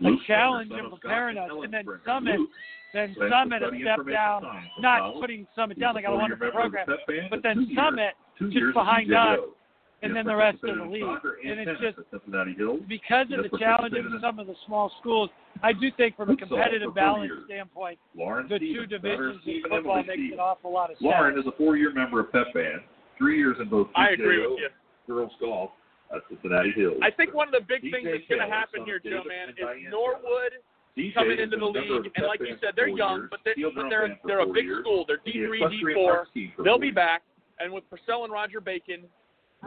a 0.00 0.04
Luke 0.04 0.20
challenge 0.26 0.70
in 0.70 0.90
preparing 0.90 1.38
us. 1.38 1.48
And 1.50 1.72
then 1.72 1.86
Summit, 2.04 2.38
Luke 2.38 2.50
then 2.92 3.16
Summit 3.18 3.62
has 3.62 3.70
study 3.70 3.82
stepped 3.82 4.10
down, 4.10 4.42
not 4.80 5.14
putting 5.18 5.46
Summit 5.56 5.80
down. 5.80 5.94
a 5.94 5.98
They 5.98 6.02
got 6.02 6.12
a 6.12 6.16
wonderful 6.16 6.50
program. 6.50 6.86
But 7.30 7.42
then 7.42 7.68
Summit, 7.74 8.12
just 8.38 8.74
behind 8.74 9.14
us, 9.14 9.38
and 10.04 10.16
then 10.16 10.26
the 10.26 10.36
rest 10.36 10.58
of 10.62 10.76
the 10.76 10.84
league. 10.84 11.02
And 11.02 11.60
it's 11.60 11.80
just 11.80 11.98
because 12.88 13.26
of 13.30 13.50
the 13.50 13.58
challenges 13.58 14.04
of 14.06 14.20
some 14.20 14.38
of 14.38 14.46
the 14.46 14.54
small 14.66 14.92
schools, 15.00 15.30
I 15.62 15.72
do 15.72 15.90
think 15.96 16.16
from 16.16 16.30
a 16.30 16.36
competitive 16.36 16.94
balance 16.94 17.32
standpoint, 17.46 17.98
the 18.14 18.58
two 18.58 18.86
divisions 18.86 19.40
in 19.46 19.62
football 19.68 20.02
makes 20.02 20.32
an 20.32 20.38
awful 20.40 20.72
lot 20.72 20.90
of 20.90 20.96
sense. 20.96 21.02
Lauren 21.02 21.38
is 21.38 21.46
a 21.46 21.52
four-year 21.56 21.92
member 21.92 22.20
of 22.20 22.32
Pep 22.32 22.52
Band, 22.54 22.80
three 23.18 23.38
years 23.38 23.56
in 23.60 23.68
both 23.68 23.88
PJO, 23.96 24.56
girls 25.06 25.32
golf, 25.40 25.70
at 26.14 26.22
Cincinnati 26.28 26.72
Hills. 26.76 26.98
I 27.02 27.10
think 27.10 27.34
one 27.34 27.48
of 27.48 27.54
the 27.54 27.66
big 27.66 27.82
things 27.82 28.04
that's 28.04 28.28
going 28.28 28.40
to 28.40 28.52
happen 28.52 28.84
here, 28.84 28.98
Joe, 28.98 29.22
man, 29.26 29.50
is 29.50 29.56
Norwood– 29.90 30.52
DJ 30.96 31.14
coming 31.14 31.38
into 31.40 31.56
the 31.56 31.66
league, 31.66 32.10
and 32.14 32.26
like 32.26 32.40
you 32.40 32.56
said, 32.60 32.74
they're 32.76 32.88
young, 32.88 33.18
years, 33.18 33.28
but 33.30 33.40
they're 33.44 33.54
but 33.74 33.88
they're, 33.90 34.16
they're 34.24 34.40
a 34.40 34.52
big 34.52 34.66
years. 34.66 34.84
school. 34.84 35.04
They're 35.06 35.18
D 35.24 35.32
three, 35.32 35.58
D 35.68 35.94
four. 35.94 36.26
They'll 36.62 36.78
be 36.78 36.92
back, 36.92 37.22
and 37.58 37.72
with 37.72 37.82
Purcell 37.90 38.24
and 38.24 38.32
Roger 38.32 38.60
Bacon, 38.60 39.02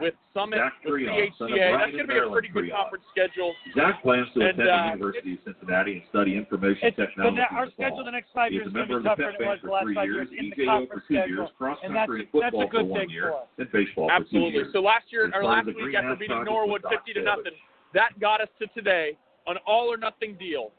with 0.00 0.14
Summit, 0.34 0.60
with 0.84 1.00
CHCA. 1.02 1.78
That's 1.78 1.92
going 1.92 2.06
to 2.06 2.06
be 2.06 2.18
a 2.18 2.30
pretty 2.30 2.48
good 2.48 2.70
conference 2.70 3.04
schedule. 3.10 3.54
Zach 3.74 4.02
plans 4.02 4.28
to 4.34 4.40
attend 4.40 4.58
the 4.58 4.70
uh, 4.70 4.92
University 4.94 5.32
of 5.34 5.38
Cincinnati 5.44 5.92
and 5.92 6.02
study 6.10 6.36
information 6.36 6.94
technology. 6.94 7.42
our 7.50 7.70
schedule 7.72 8.04
the 8.04 8.10
next 8.10 8.30
five 8.34 8.52
years 8.52 8.66
is 8.66 8.72
going 8.72 8.88
to 8.88 8.98
be 8.98 9.04
tougher 9.04 9.32
than 9.38 9.46
it 9.46 9.48
was 9.48 9.58
the 9.62 9.70
last 9.70 9.86
five 9.94 10.08
years 10.08 10.28
in 10.36 10.50
the 10.50 10.64
conference 10.64 11.04
schedule. 11.04 11.50
and 11.82 11.94
that's, 11.94 12.12
that's 12.34 12.56
a 12.56 12.68
good 12.70 12.88
thing 12.92 13.08
for 13.20 13.32
us. 13.34 13.48
And 13.58 13.72
baseball 13.72 14.10
Absolutely. 14.10 14.64
So 14.72 14.80
last 14.80 15.10
year, 15.10 15.30
our 15.32 15.44
last 15.44 15.66
week, 15.66 15.94
after 15.94 16.16
beating 16.16 16.44
Norwood 16.44 16.82
50 16.88 17.12
to 17.14 17.22
nothing, 17.22 17.56
that 17.94 18.18
got 18.20 18.40
us 18.40 18.48
to 18.60 18.66
today, 18.68 19.16
an 19.46 19.56
all 19.66 19.92
or 19.92 19.96
nothing 19.96 20.36
deal. 20.38 20.72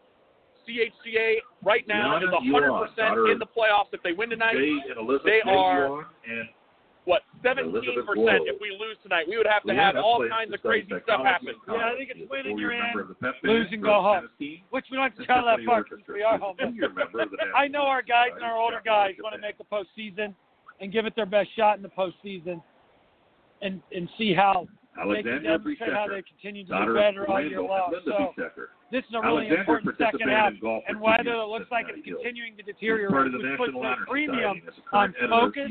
CHCA 0.67 1.37
right 1.63 1.87
now 1.87 2.19
Gianna, 2.19 2.37
is 2.37 2.53
100% 2.53 3.31
in 3.31 3.39
the 3.39 3.45
playoffs. 3.45 3.89
If 3.91 4.03
they 4.03 4.13
win 4.13 4.29
tonight, 4.29 4.55
they 5.25 5.41
are 5.49 6.05
what 7.09 7.23
17 7.41 7.73
percent 7.73 8.45
if 8.45 8.61
we 8.61 8.69
lose 8.69 8.97
tonight. 9.01 9.25
We 9.27 9.37
would 9.37 9.47
have 9.49 9.63
to 9.63 9.73
have 9.73 9.95
all 9.95 10.23
kinds 10.29 10.53
of 10.53 10.61
crazy 10.61 10.93
stuff 11.03 11.25
happen. 11.25 11.55
Yeah, 11.67 11.89
I 11.89 11.97
think 11.97 12.11
it's 12.13 12.29
winning 12.29 12.59
your 12.59 12.71
end, 12.71 12.95
lose 13.43 13.67
and 13.71 13.81
go 13.81 14.01
home, 14.01 14.29
which 14.69 14.85
we 14.91 14.97
don't 14.97 15.09
have 15.09 15.17
to 15.17 15.25
try 15.25 15.41
that 15.41 15.65
far. 15.65 15.83
we 16.07 16.21
are 16.21 16.37
home. 16.37 16.55
I 17.55 17.67
know 17.67 17.81
our 17.81 18.03
guys 18.03 18.29
and 18.35 18.43
our 18.43 18.57
older 18.57 18.81
guys 18.85 19.15
want 19.23 19.33
to 19.33 19.41
make 19.41 19.57
the 19.57 19.65
postseason 19.65 20.35
and 20.79 20.93
give 20.93 21.07
it 21.07 21.15
their 21.15 21.25
best 21.25 21.49
shot 21.55 21.77
in 21.77 21.83
the 21.83 21.89
postseason, 21.89 22.61
and 23.63 23.81
and 23.91 24.07
see 24.17 24.33
how 24.33 24.67
Alexander, 24.97 25.59
Bisecker, 25.59 26.67
daughter 26.67 26.97
of 26.97 27.15
Randall 27.27 27.69
and 27.71 27.93
Linda 27.93 27.99
so, 28.05 28.33
Bisecker. 28.41 28.67
This 28.91 29.03
is 29.05 29.13
a 29.13 29.21
really 29.21 29.45
Alexandria 29.45 29.59
important 29.59 29.95
second 29.99 30.29
half, 30.29 30.53
golf 30.61 30.83
and 30.87 30.99
whether 30.99 31.29
it 31.29 31.47
looks 31.47 31.69
like 31.69 31.85
it's 31.89 32.03
continuing 32.03 32.57
to 32.57 32.63
deteriorate, 32.63 33.11
part 33.11 33.27
puts 33.57 33.73
a 33.77 34.09
premium 34.09 34.61
on 34.91 35.13
focus, 35.29 35.69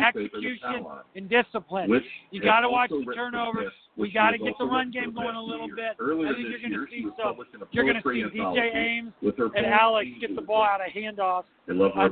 execution, 0.00 0.86
and 1.14 1.28
discipline. 1.28 1.90
Which 1.90 2.04
you 2.30 2.40
got 2.40 2.60
to 2.60 2.70
watch 2.70 2.90
the 2.90 3.12
turnovers. 3.14 3.72
We 3.96 4.10
got 4.10 4.30
to 4.30 4.38
get 4.38 4.54
the 4.58 4.64
run 4.64 4.90
game 4.90 5.14
going 5.14 5.36
a 5.36 5.42
little 5.42 5.68
bit. 5.68 5.96
Earlier 6.00 6.28
I 6.28 6.34
think 6.34 6.48
you're 6.48 6.60
going 6.60 6.72
to 6.72 6.86
see 6.90 7.06
so. 7.16 7.36
You're 7.72 7.84
going 7.84 7.96
to 7.96 8.02
see 8.02 8.38
DJ 8.38 8.74
Ames 8.74 9.12
and 9.22 9.66
Alex 9.66 10.08
get 10.20 10.34
the 10.34 10.42
ball 10.42 10.64
out 10.64 10.80
of 10.80 10.92
handoffs. 10.92 11.44
They 11.66 11.74
love 11.74 11.92
uh, 11.94 12.08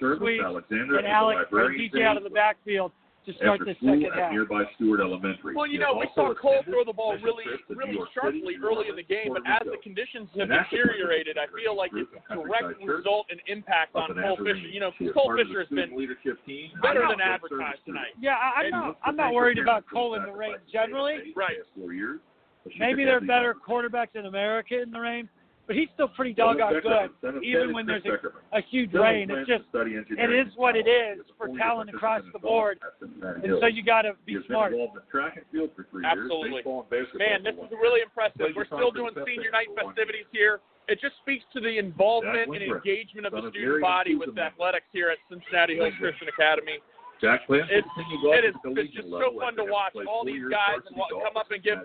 her 0.00 0.14
and 0.14 0.90
and 0.98 1.06
Alex 1.06 1.40
and 1.50 1.80
DJ 1.80 2.04
out 2.04 2.16
of 2.16 2.22
the 2.22 2.30
backfield 2.30 2.92
to 3.26 3.34
start 3.34 3.60
After 3.60 3.64
the 3.64 3.74
second 3.80 4.10
half. 4.14 4.32
Nearby 4.32 4.64
Stewart 4.76 5.00
Elementary. 5.00 5.54
Well, 5.54 5.66
you 5.66 5.78
know, 5.78 5.96
we 5.98 6.08
saw 6.14 6.32
Cole 6.34 6.62
throw 6.64 6.84
the 6.84 6.92
ball 6.92 7.16
really, 7.22 7.44
really 7.68 7.98
sharply 8.14 8.56
early 8.62 8.88
in 8.88 8.96
the 8.96 9.02
game, 9.02 9.32
but 9.32 9.42
as 9.46 9.66
the 9.66 9.76
conditions 9.82 10.28
have 10.38 10.48
deteriorated, 10.48 11.36
I 11.36 11.46
feel 11.52 11.76
like 11.76 11.90
it's 11.94 12.10
a 12.30 12.34
direct 12.34 12.80
result 12.82 13.26
and 13.30 13.40
impact 13.46 13.94
on 13.94 14.14
Cole 14.14 14.36
Fisher. 14.38 14.68
You 14.68 14.80
know, 14.80 14.92
Cole 15.12 15.36
Fisher 15.36 15.60
has 15.60 15.68
been 15.68 15.92
better 16.82 17.04
than 17.08 17.20
advertised 17.20 17.84
tonight. 17.84 18.16
Yeah, 18.20 18.36
I, 18.36 18.64
I'm 18.64 18.70
not, 18.70 18.98
I'm 19.04 19.16
not 19.16 19.34
worried 19.34 19.58
about 19.58 19.84
Cole 19.92 20.14
in 20.14 20.22
the 20.22 20.32
rain 20.32 20.56
generally. 20.72 21.34
Right. 21.36 21.56
Maybe 22.78 23.04
they're 23.04 23.20
better 23.20 23.54
quarterbacks 23.54 24.14
in 24.14 24.26
America 24.26 24.80
in 24.82 24.90
the 24.90 25.00
rain 25.00 25.28
but 25.68 25.76
he's 25.76 25.88
still 25.92 26.08
pretty 26.08 26.32
doggone 26.32 26.80
good, 26.80 27.10
even 27.44 27.74
when 27.74 27.86
there's 27.86 28.02
a, 28.06 28.56
a 28.56 28.62
huge 28.70 28.90
rain. 28.94 29.28
It's 29.30 29.46
just 29.46 29.64
it 29.74 30.30
is 30.32 30.50
what 30.56 30.74
it 30.74 30.88
is 30.88 31.20
for 31.36 31.46
talent 31.58 31.90
across 31.90 32.22
the 32.32 32.38
board, 32.40 32.80
and 33.12 33.52
so 33.60 33.66
you 33.66 33.84
got 33.84 34.02
to 34.02 34.14
be 34.24 34.38
smart. 34.48 34.72
Absolutely, 36.04 36.62
man, 37.20 37.44
this 37.44 37.54
is 37.54 37.70
really 37.80 38.00
impressive. 38.00 38.56
We're 38.56 38.64
still 38.64 38.90
doing 38.90 39.12
senior 39.26 39.52
night 39.52 39.68
festivities 39.76 40.26
here. 40.32 40.60
It 40.88 40.98
just 41.04 41.16
speaks 41.20 41.44
to 41.52 41.60
the 41.60 41.76
involvement 41.76 42.48
and 42.48 42.62
engagement 42.64 43.26
of 43.26 43.32
the 43.36 43.50
student 43.52 43.82
body 43.82 44.14
with 44.16 44.32
athletics 44.38 44.86
here 44.90 45.10
at 45.12 45.18
Cincinnati 45.28 45.76
Hills 45.76 45.92
Christian 46.00 46.28
Academy. 46.32 46.80
Jack 47.20 47.44
Plant, 47.46 47.68
it's, 47.68 47.86
it 47.98 48.44
is, 48.46 48.54
it's 48.64 48.94
just 48.94 49.08
so 49.10 49.34
fun 49.38 49.52
to 49.56 49.64
watch 49.68 49.92
all 50.08 50.24
these 50.24 50.40
guys 50.48 50.80
come 50.94 51.36
up 51.36 51.50
and 51.50 51.60
give 51.62 51.78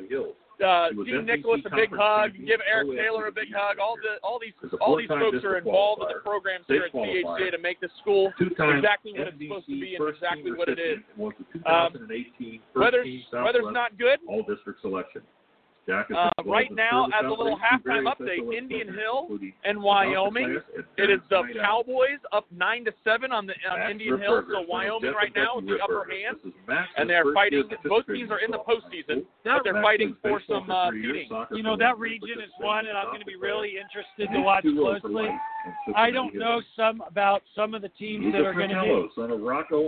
uh, 0.61 0.89
Dean 1.05 1.25
Nicholas 1.25 1.61
a 1.65 1.75
big 1.75 1.89
hug, 1.91 2.31
give 2.45 2.59
Eric 2.69 2.97
Taylor 2.97 3.27
a 3.27 3.31
big 3.31 3.49
hug. 3.55 3.79
All 3.79 3.95
the 4.01 4.19
all 4.21 4.39
these 4.39 4.53
all 4.81 4.97
these 4.97 5.07
folks 5.07 5.43
are 5.43 5.57
involved 5.57 6.01
in 6.03 6.07
the 6.09 6.21
programs 6.23 6.65
here 6.67 6.83
at 6.83 6.93
CHCA 6.93 7.51
to 7.51 7.57
make 7.57 7.79
this 7.79 7.91
school 8.01 8.31
exactly 8.39 9.13
what 9.13 9.27
it's 9.27 9.37
supposed 9.39 9.65
to 9.65 9.79
be 9.79 9.95
and 9.95 10.09
exactly 10.09 10.51
what 10.51 10.69
it 10.69 10.79
is. 10.79 10.99
Um, 11.65 11.93
weather's, 12.75 13.07
weather's 13.31 13.71
not 13.71 13.97
good. 13.97 14.19
All 14.27 14.43
district 14.43 14.81
selection. 14.81 15.21
Uh, 15.89 16.29
right 16.45 16.71
now, 16.73 17.07
as 17.07 17.25
a 17.25 17.29
little 17.29 17.59
halftime 17.59 18.05
update, 18.07 18.55
Indian 18.57 18.87
Hill 18.93 19.27
and 19.65 19.81
Wyoming. 19.81 20.59
It 20.97 21.09
is 21.09 21.19
the 21.29 21.41
Cowboys 21.61 22.19
up 22.31 22.45
nine 22.55 22.85
to 22.85 22.93
seven 23.03 23.31
on 23.33 23.45
the 23.47 23.53
on 23.69 23.91
Indian 23.91 24.17
Hill. 24.19 24.43
So 24.49 24.63
Wyoming 24.67 25.11
right 25.13 25.33
now 25.35 25.59
is 25.59 25.65
the 25.65 25.79
upper 25.83 26.05
hand, 26.09 26.37
and 26.97 27.09
they're 27.09 27.25
fighting. 27.33 27.63
Both 27.83 28.05
teams 28.07 28.31
are 28.31 28.39
in 28.39 28.51
the 28.51 28.59
postseason, 28.59 29.25
but 29.43 29.63
they're 29.65 29.81
fighting 29.81 30.15
for 30.21 30.41
some 30.47 30.69
uh, 30.71 30.89
seeding. 30.91 31.27
You 31.51 31.63
know 31.63 31.75
that 31.75 31.97
region 31.97 32.39
is 32.41 32.51
one, 32.59 32.87
and 32.87 32.97
I'm 32.97 33.07
going 33.07 33.19
to 33.19 33.25
be 33.25 33.35
really 33.35 33.73
interested 33.75 34.33
to 34.33 34.39
watch 34.41 34.63
closely. 34.63 35.27
I 35.95 36.11
don't 36.11 36.35
know 36.35 36.61
some 36.77 37.01
about 37.07 37.41
some 37.55 37.73
of 37.73 37.81
the 37.81 37.89
teams 37.89 38.31
that 38.33 38.41
are 38.41 38.53
going 38.53 38.69
to 38.69 38.81
be 38.81 39.09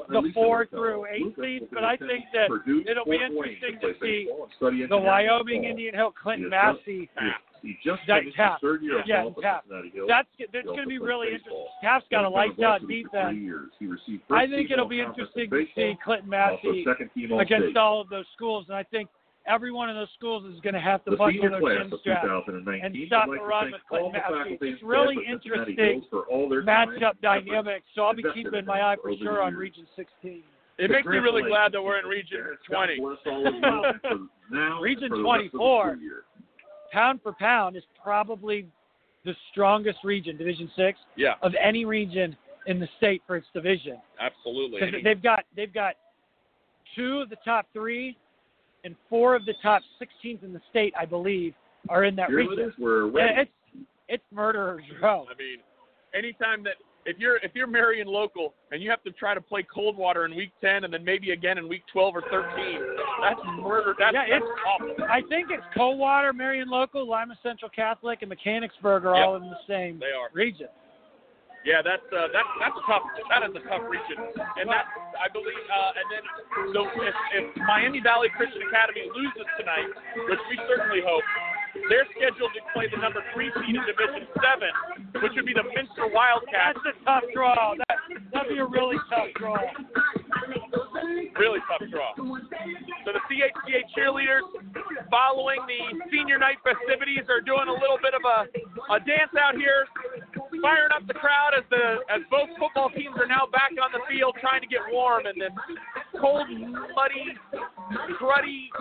the 0.09 0.31
four 0.33 0.65
through 0.65 1.05
eight 1.07 1.35
seeds, 1.41 1.65
but 1.71 1.83
I 1.85 1.95
think 1.97 2.25
that 2.33 2.49
it'll 2.89 3.05
be 3.05 3.15
interesting 3.15 3.79
to 3.81 3.93
see 4.01 4.27
the 4.89 4.97
Wyoming 4.97 5.63
Indian. 5.63 5.84
And 5.87 5.95
Hill, 5.95 6.13
Clinton-Massie. 6.21 7.09
He 7.61 7.75
just 7.83 8.01
that 8.07 8.21
Taft. 8.35 8.61
third 8.61 8.83
year 8.83 9.01
yeah, 9.07 9.25
of 9.25 9.33
yeah, 9.41 9.57
That's 10.07 10.27
that's 10.53 10.65
going 10.67 10.83
to 10.83 10.87
be 10.87 10.99
really 10.99 11.31
baseball. 11.31 11.67
interesting. 11.81 11.81
Taft's 11.81 12.07
got 12.11 12.23
a 12.23 12.29
light 12.29 12.55
down 12.59 12.81
defense. 12.87 13.35
I 14.29 14.45
think 14.45 14.69
it'll 14.69 14.87
be 14.87 14.99
interesting 14.99 15.49
to 15.49 15.65
see 15.75 15.97
Clinton-Massie 16.03 16.85
against 17.39 17.65
state. 17.65 17.77
all 17.77 18.01
of 18.01 18.09
those 18.09 18.25
schools, 18.35 18.65
and 18.67 18.77
I 18.77 18.83
think 18.83 19.09
every 19.47 19.71
one 19.71 19.89
of 19.89 19.95
those 19.95 20.09
schools 20.15 20.45
is 20.53 20.59
going 20.61 20.75
to 20.75 20.79
have 20.79 21.03
to 21.05 21.11
the 21.11 21.17
buckle 21.17 21.41
their 21.41 21.59
chin 21.59 21.91
and 22.83 22.95
stop 23.07 23.27
like 23.27 23.39
the 23.39 23.45
run 23.45 23.71
with 23.71 23.81
Clinton-Massie. 23.89 24.59
It's 24.61 24.83
really 24.83 25.17
interesting 25.27 26.03
matchup 26.13 27.19
dynamic, 27.21 27.83
so 27.95 28.03
I'll 28.03 28.13
be 28.13 28.23
keeping 28.33 28.65
my 28.65 28.81
eye 28.81 28.97
for 29.01 29.11
sure 29.17 29.41
on 29.41 29.55
Region 29.55 29.87
16. 29.95 30.43
It 30.77 30.91
makes 30.91 31.07
me 31.07 31.17
really 31.17 31.43
glad 31.43 31.71
that 31.71 31.81
we're 31.81 31.99
in 31.99 32.05
Region 32.05 32.39
20. 32.69 32.99
region 34.81 35.09
24, 35.09 35.97
pound 36.91 37.19
for 37.23 37.33
pound, 37.33 37.77
is 37.77 37.83
probably 38.01 38.67
the 39.23 39.33
strongest 39.51 39.99
region, 40.03 40.37
Division 40.37 40.69
Six, 40.75 40.99
yeah. 41.15 41.33
of 41.41 41.53
any 41.61 41.85
region 41.85 42.35
in 42.67 42.79
the 42.79 42.87
state 42.97 43.21
for 43.25 43.37
its 43.37 43.47
division. 43.53 43.97
Absolutely. 44.19 45.01
They've 45.03 45.21
got 45.21 45.45
they've 45.55 45.73
got 45.73 45.95
two 46.95 47.19
of 47.19 47.29
the 47.29 47.37
top 47.45 47.67
three, 47.73 48.17
and 48.83 48.95
four 49.09 49.35
of 49.35 49.45
the 49.45 49.53
top 49.63 49.81
sixteens 49.97 50.39
teams 50.41 50.43
in 50.43 50.53
the 50.53 50.61
state, 50.69 50.93
I 50.99 51.05
believe, 51.05 51.53
are 51.89 52.03
in 52.03 52.15
that 52.17 52.29
Here 52.29 52.39
region. 52.39 52.59
It 52.59 52.67
is, 52.67 52.73
we're 52.77 53.09
yeah, 53.17 53.41
it's 53.41 53.51
it's 54.07 54.23
murderers 54.31 54.83
row. 55.01 55.25
I 55.29 55.37
mean, 55.37 55.59
anytime 56.13 56.63
that 56.63 56.75
if 57.05 57.17
you're 57.19 57.37
if 57.37 57.51
you're 57.53 57.67
Marion 57.67 58.07
local 58.07 58.53
and 58.71 58.81
you 58.81 58.89
have 58.89 59.03
to 59.03 59.11
try 59.11 59.33
to 59.33 59.41
play 59.41 59.63
Coldwater 59.63 60.25
in 60.25 60.35
week 60.35 60.51
ten 60.61 60.83
and 60.83 60.93
then 60.93 61.03
maybe 61.03 61.31
again 61.31 61.57
in 61.57 61.67
week 61.67 61.83
twelve 61.91 62.15
or 62.15 62.23
thirteen, 62.29 62.79
that's 63.21 63.39
murder. 63.61 63.95
That's, 63.97 64.13
yeah, 64.13 64.25
that's 64.29 64.43
it's, 64.43 64.61
awful. 64.67 65.05
I 65.09 65.21
think 65.29 65.49
it's 65.51 65.63
Coldwater, 65.75 66.33
Marion 66.33 66.69
local, 66.69 67.07
Lima 67.07 67.37
Central 67.43 67.69
Catholic, 67.69 68.21
and 68.21 68.29
Mechanicsburg 68.29 69.05
are 69.05 69.15
yep. 69.15 69.25
all 69.25 69.35
in 69.37 69.43
the 69.43 69.61
same 69.67 69.99
they 69.99 70.07
are. 70.07 70.29
region. 70.33 70.67
Yeah, 71.65 71.81
that's 71.81 72.05
uh, 72.13 72.29
that, 72.29 72.45
that's 72.61 72.77
a 72.77 72.85
tough 72.85 73.01
that 73.33 73.41
is 73.41 73.53
a 73.57 73.63
tough 73.65 73.89
region, 73.89 74.21
and 74.61 74.69
that 74.69 74.85
I 75.17 75.25
believe. 75.33 75.65
Uh, 75.65 75.97
and 75.97 76.07
then 76.13 76.23
so 76.77 76.85
if, 77.01 77.15
if 77.33 77.45
Miami 77.65 78.05
Valley 78.05 78.29
Christian 78.37 78.61
Academy 78.69 79.09
loses 79.09 79.49
tonight, 79.57 79.89
which 80.29 80.41
we 80.45 80.61
certainly 80.69 81.01
hope, 81.01 81.25
they're 81.89 82.07
scheduled 82.15 82.53
to 82.55 82.61
play 82.73 82.87
the 82.89 82.97
number 82.97 83.21
three 83.33 83.51
seed 83.59 83.75
in 83.75 83.83
Division 83.85 84.27
Seven, 84.39 84.73
which 85.21 85.33
would 85.35 85.45
be 85.45 85.53
the 85.53 85.67
Minster 85.75 86.07
Wildcats. 86.09 86.79
That's 86.83 86.97
a 86.97 87.05
tough 87.05 87.27
draw. 87.33 87.75
That, 87.77 87.97
that'd 88.33 88.49
be 88.49 88.57
a 88.57 88.65
really 88.65 88.97
tough 89.09 89.29
draw. 89.35 89.59
Really 91.37 91.59
tough 91.67 91.83
draw. 91.91 92.15
So 92.15 93.11
the 93.11 93.19
CHCA 93.27 93.83
cheerleaders, 93.91 94.47
following 95.11 95.59
the 95.67 95.81
senior 96.11 96.39
night 96.39 96.57
festivities, 96.63 97.27
are 97.27 97.41
doing 97.41 97.67
a 97.67 97.75
little 97.75 97.99
bit 97.99 98.15
of 98.15 98.23
a, 98.23 98.47
a 98.95 98.99
dance 99.03 99.35
out 99.35 99.55
here, 99.59 99.83
firing 100.61 100.95
up 100.95 101.05
the 101.07 101.13
crowd 101.13 101.51
as 101.57 101.63
the 101.69 101.99
as 102.07 102.21
both 102.31 102.47
football 102.57 102.89
teams 102.89 103.15
are 103.19 103.27
now 103.27 103.47
back 103.51 103.71
on 103.75 103.91
the 103.91 103.99
field 104.07 104.35
trying 104.39 104.61
to 104.61 104.67
get 104.67 104.79
warm 104.91 105.27
in 105.27 105.37
this 105.37 105.51
cold, 106.21 106.47
muddy, 106.95 107.35
cruddy, 108.15 108.71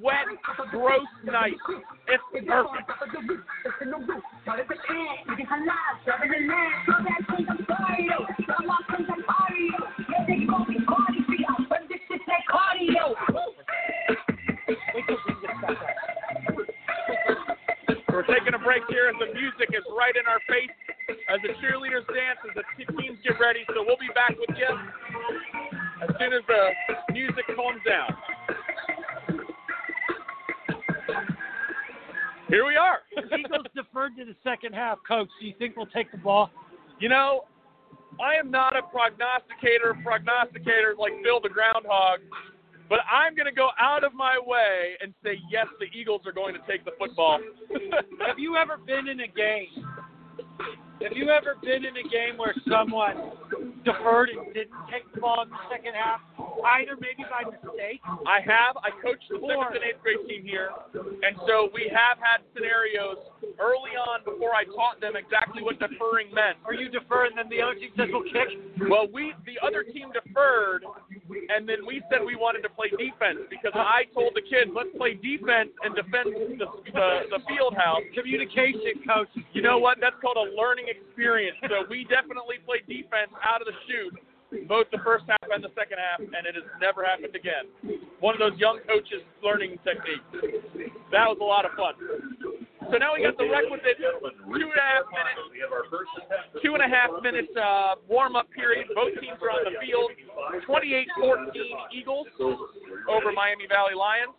wet, 0.00 0.28
gross 0.70 1.08
night. 1.24 1.56
It's 2.08 2.22
perfect. 2.46 2.90
Taking 18.28 18.54
a 18.54 18.64
break 18.64 18.82
here 18.88 19.08
as 19.08 19.16
the 19.18 19.32
music 19.34 19.72
is 19.72 19.84
right 19.96 20.14
in 20.14 20.26
our 20.28 20.40
face 20.48 20.70
as 21.28 21.40
the 21.42 21.52
cheerleaders 21.60 22.06
dance, 22.08 22.38
as 22.44 22.54
the 22.54 22.64
teams 23.00 23.18
get 23.24 23.40
ready. 23.40 23.64
So 23.68 23.84
we'll 23.84 24.00
be 24.00 24.12
back 24.14 24.36
with 24.38 24.56
you 24.56 24.68
as 26.02 26.08
soon 26.20 26.32
as 26.32 26.44
the 26.46 27.12
music 27.12 27.44
calms 27.56 27.80
down. 27.86 28.12
Here 32.48 32.64
we 32.64 32.76
are. 32.76 33.00
Eagles 33.12 33.66
deferred 33.76 34.16
to 34.16 34.24
the 34.24 34.36
second 34.42 34.74
half. 34.74 34.98
Coach, 35.06 35.28
do 35.40 35.46
you 35.46 35.54
think 35.58 35.76
we'll 35.76 35.86
take 35.86 36.10
the 36.12 36.18
ball? 36.18 36.50
You 36.98 37.08
know, 37.08 37.44
I 38.20 38.34
am 38.34 38.50
not 38.50 38.76
a 38.76 38.82
prognosticator, 38.82 39.96
prognosticator 40.02 40.94
like 40.98 41.12
Bill 41.22 41.40
the 41.40 41.50
Groundhog, 41.50 42.20
but 42.88 43.00
I'm 43.10 43.34
going 43.34 43.46
to 43.46 43.52
go 43.52 43.70
out 43.78 44.04
of 44.04 44.14
my 44.14 44.38
way 44.44 44.96
and 45.02 45.12
say 45.22 45.38
yes, 45.50 45.66
the 45.78 45.86
Eagles 45.98 46.22
are 46.26 46.32
going 46.32 46.54
to 46.54 46.60
take 46.70 46.84
the 46.84 46.92
football. 46.98 47.40
Have 48.26 48.38
you 48.38 48.56
ever 48.56 48.76
been 48.78 49.08
in 49.08 49.20
a 49.20 49.28
game? 49.28 49.84
Have 51.02 51.14
you 51.14 51.30
ever 51.30 51.54
been 51.62 51.84
in 51.86 51.94
a 51.94 52.06
game 52.10 52.38
where 52.38 52.54
someone 52.66 53.30
deferred 53.84 54.30
and 54.30 54.52
didn't 54.52 54.74
take 54.90 55.06
the 55.14 55.20
ball 55.20 55.42
in 55.42 55.48
the 55.48 55.62
second 55.70 55.94
half, 55.94 56.18
either 56.74 56.98
maybe 56.98 57.22
by 57.30 57.46
mistake? 57.46 58.02
I 58.26 58.42
have. 58.42 58.74
I 58.82 58.90
coached 58.98 59.30
the 59.30 59.38
seventh 59.38 59.78
and 59.78 59.84
eighth 59.86 60.02
grade 60.02 60.26
team 60.26 60.42
here, 60.42 60.74
and 61.22 61.38
so 61.46 61.70
we 61.70 61.86
have 61.94 62.18
had 62.18 62.42
scenarios 62.50 63.22
early 63.62 63.94
on 63.94 64.26
before 64.26 64.58
I 64.58 64.66
taught 64.74 64.98
them 64.98 65.14
exactly 65.14 65.62
what 65.62 65.78
deferring 65.78 66.34
meant. 66.34 66.58
Are 66.66 66.74
you 66.74 66.90
deferring, 66.90 67.38
and 67.38 67.46
then 67.46 67.50
the 67.50 67.62
other 67.62 67.78
team 67.78 67.94
says 67.94 68.10
we'll 68.10 68.26
kick? 68.26 68.50
Well, 68.90 69.06
we 69.06 69.38
the 69.46 69.62
other 69.62 69.86
team 69.86 70.10
deferred, 70.10 70.82
and 71.30 71.62
then 71.62 71.86
we 71.86 72.02
said 72.10 72.26
we 72.26 72.34
wanted 72.34 72.66
to 72.66 72.72
play 72.74 72.90
defense 72.90 73.46
because 73.46 73.72
I 73.78 74.10
told 74.10 74.34
the 74.34 74.42
kids 74.42 74.74
let's 74.74 74.90
play 74.98 75.14
defense 75.14 75.70
and 75.86 75.94
defend 75.94 76.58
the 76.58 76.66
the, 76.90 77.38
the 77.38 77.40
field 77.46 77.78
house. 77.78 78.02
Communication, 78.18 78.98
coach. 79.06 79.30
You 79.54 79.62
know 79.62 79.78
what? 79.78 80.02
That's 80.02 80.18
called 80.18 80.42
a 80.42 80.50
learning 80.58 80.87
experience. 80.88 81.56
So 81.68 81.84
we 81.88 82.04
definitely 82.08 82.58
played 82.64 82.88
defense 82.88 83.30
out 83.44 83.60
of 83.60 83.68
the 83.68 83.76
chute, 83.86 84.16
both 84.66 84.88
the 84.90 84.98
first 85.04 85.24
half 85.28 85.44
and 85.52 85.62
the 85.62 85.72
second 85.76 86.00
half, 86.00 86.20
and 86.20 86.42
it 86.48 86.56
has 86.56 86.64
never 86.80 87.04
happened 87.04 87.36
again. 87.36 87.68
One 88.20 88.34
of 88.34 88.40
those 88.40 88.58
young 88.58 88.80
coaches' 88.88 89.22
learning 89.44 89.78
techniques. 89.84 90.24
That 91.12 91.28
was 91.28 91.38
a 91.40 91.44
lot 91.44 91.64
of 91.64 91.72
fun. 91.76 91.94
So 92.88 92.96
now 92.96 93.12
we 93.12 93.20
got 93.20 93.36
the 93.36 93.44
requisite 93.44 94.00
two 94.00 94.64
and 94.64 94.80
a 94.80 94.88
half 94.88 95.04
minutes, 95.12 95.52
two 96.64 96.72
and 96.72 96.80
a 96.82 96.88
half 96.88 97.12
minutes 97.20 97.52
uh, 97.52 98.00
warm 98.08 98.32
up 98.36 98.48
period. 98.56 98.88
Both 98.96 99.12
teams 99.20 99.36
are 99.44 99.52
on 99.52 99.68
the 99.68 99.76
field. 99.76 100.08
28-14 100.64 101.52
Eagles 101.92 102.26
over 102.40 103.28
Miami 103.36 103.68
Valley 103.68 103.92
Lions. 103.92 104.32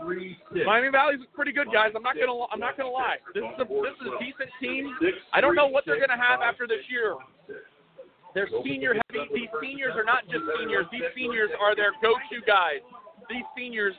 Three, 0.00 0.38
six. 0.52 0.64
Miami 0.64 0.88
Valley's 0.88 1.20
pretty 1.34 1.52
good, 1.52 1.68
guys. 1.72 1.92
I'm 1.94 2.02
not 2.02 2.16
gonna 2.16 2.46
I'm 2.52 2.60
not 2.60 2.76
gonna 2.76 2.90
lie. 2.90 3.16
This 3.34 3.44
is 3.44 3.60
a 3.60 3.64
this 3.68 3.96
is 4.00 4.08
a 4.08 4.16
decent 4.18 4.50
team. 4.60 4.96
I 5.32 5.40
don't 5.40 5.54
know 5.54 5.66
what 5.66 5.84
they're 5.84 6.00
gonna 6.00 6.20
have 6.20 6.40
after 6.40 6.66
this 6.66 6.80
year. 6.88 7.16
They're 8.34 8.48
senior 8.64 8.94
heavy. 8.94 9.28
These 9.34 9.48
seniors 9.60 9.92
are 9.96 10.04
not 10.04 10.24
just 10.24 10.44
seniors. 10.58 10.86
These 10.92 11.10
seniors 11.16 11.50
are 11.60 11.74
their 11.74 11.92
go-to 12.00 12.40
guys. 12.46 12.80
These 13.28 13.44
seniors 13.56 13.94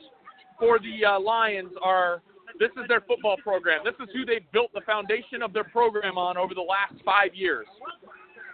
for 0.58 0.78
the 0.78 1.04
uh, 1.04 1.20
Lions 1.20 1.72
are. 1.82 2.22
This 2.58 2.70
is 2.76 2.86
their 2.86 3.00
football 3.00 3.36
program. 3.42 3.80
This 3.82 3.94
is 3.98 4.12
who 4.12 4.26
they've 4.26 4.44
built 4.52 4.72
the 4.74 4.82
foundation 4.82 5.40
of 5.42 5.52
their 5.52 5.64
program 5.64 6.18
on 6.18 6.36
over 6.36 6.54
the 6.54 6.60
last 6.60 6.94
five 7.04 7.34
years. 7.34 7.66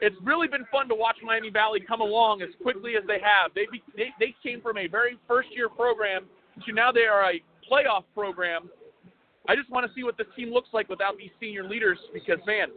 It's 0.00 0.14
really 0.22 0.46
been 0.46 0.64
fun 0.70 0.88
to 0.88 0.94
watch 0.94 1.16
Miami 1.22 1.50
Valley 1.50 1.80
come 1.80 2.00
along 2.00 2.42
as 2.42 2.48
quickly 2.62 2.94
as 2.96 3.02
they 3.08 3.18
have. 3.18 3.50
They 3.54 3.66
they, 3.96 4.10
they 4.20 4.34
came 4.42 4.60
from 4.60 4.78
a 4.78 4.86
very 4.86 5.18
first-year 5.26 5.68
program 5.68 6.26
to 6.66 6.72
now 6.72 6.92
they 6.92 7.04
are 7.04 7.30
a 7.30 7.42
playoff 7.70 8.04
program. 8.14 8.68
I 9.48 9.56
just 9.56 9.70
want 9.70 9.86
to 9.86 9.92
see 9.94 10.04
what 10.04 10.16
this 10.18 10.26
team 10.36 10.52
looks 10.52 10.68
like 10.72 10.88
without 10.88 11.16
these 11.16 11.30
senior 11.40 11.64
leaders 11.64 11.98
because 12.12 12.38
man, 12.46 12.68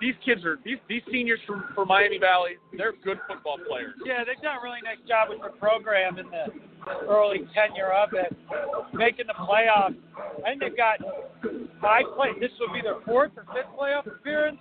these 0.00 0.14
kids 0.24 0.44
are 0.44 0.58
these 0.64 0.78
these 0.88 1.02
seniors 1.10 1.40
from 1.46 1.64
for 1.74 1.84
Miami 1.86 2.18
Valley, 2.18 2.52
they're 2.76 2.92
good 3.04 3.18
football 3.28 3.58
players. 3.68 3.94
Yeah, 4.04 4.24
they've 4.24 4.40
done 4.42 4.56
a 4.58 4.62
really 4.62 4.82
nice 4.82 5.00
job 5.08 5.28
with 5.30 5.40
their 5.40 5.56
program 5.58 6.18
in 6.18 6.26
the 6.30 6.46
early 7.08 7.46
tenure 7.54 7.92
of 7.92 8.10
it, 8.12 8.36
making 8.92 9.26
the 9.26 9.34
playoffs. 9.34 9.96
I 10.44 10.50
think 10.50 10.60
they've 10.60 10.76
got 10.76 10.98
five 11.80 12.04
play. 12.16 12.30
This 12.40 12.50
will 12.60 12.72
be 12.72 12.82
their 12.82 13.00
fourth 13.06 13.32
or 13.36 13.44
fifth 13.54 13.72
playoff 13.78 14.06
appearance. 14.06 14.60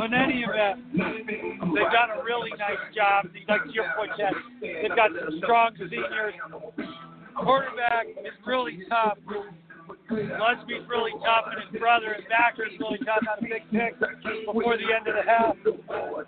In 0.00 0.14
any 0.14 0.40
event, 0.40 0.80
they've 0.96 1.92
done 1.92 2.10
a 2.16 2.24
really 2.24 2.50
nice 2.58 2.80
job. 2.94 3.26
Like 3.48 3.60
your 3.72 3.84
point, 3.96 4.12
Chad, 4.16 4.32
they've 4.60 4.96
got 4.96 5.10
some 5.12 5.38
strong 5.38 5.76
seniors. 5.76 6.34
Quarterback 7.36 8.06
is 8.24 8.32
really 8.46 8.80
tough. 8.88 9.18
Lusby's 10.10 10.88
really 10.88 11.12
tough, 11.22 11.52
and 11.52 11.60
his 11.60 11.80
brother 11.80 12.12
and 12.16 12.24
Backer 12.28 12.66
is 12.66 12.78
really 12.80 12.98
tough 13.04 13.22
on 13.28 13.44
a 13.44 13.48
big 13.48 13.62
pick 13.70 13.98
before 14.46 14.76
the 14.76 14.88
end 14.88 15.06
of 15.06 15.14
the 15.14 15.26
half. 15.26 15.56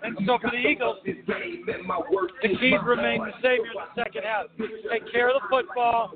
And 0.03 0.17
so 0.25 0.37
for 0.39 0.51
the 0.51 0.57
Eagles, 0.57 0.97
the 1.03 2.49
keys 2.59 2.79
remain 2.85 3.25
the 3.25 3.33
same 3.41 3.63
here 3.63 3.73
in 3.73 3.81
the 3.81 4.03
second 4.03 4.23
half. 4.23 4.47
Take 4.91 5.11
care 5.11 5.29
of 5.29 5.41
the 5.41 5.47
football, 5.49 6.13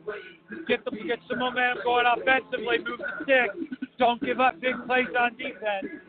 get 0.68 0.86
the 0.86 0.92
get 1.08 1.20
some 1.28 1.40
momentum 1.40 1.84
going 1.84 2.06
offensively, 2.06 2.78
move 2.80 3.00
the 3.00 3.24
stick. 3.24 3.50
Don't 3.98 4.22
give 4.22 4.40
up 4.40 4.62
big 4.62 4.76
plays 4.86 5.08
on 5.18 5.32
defense. 5.38 6.06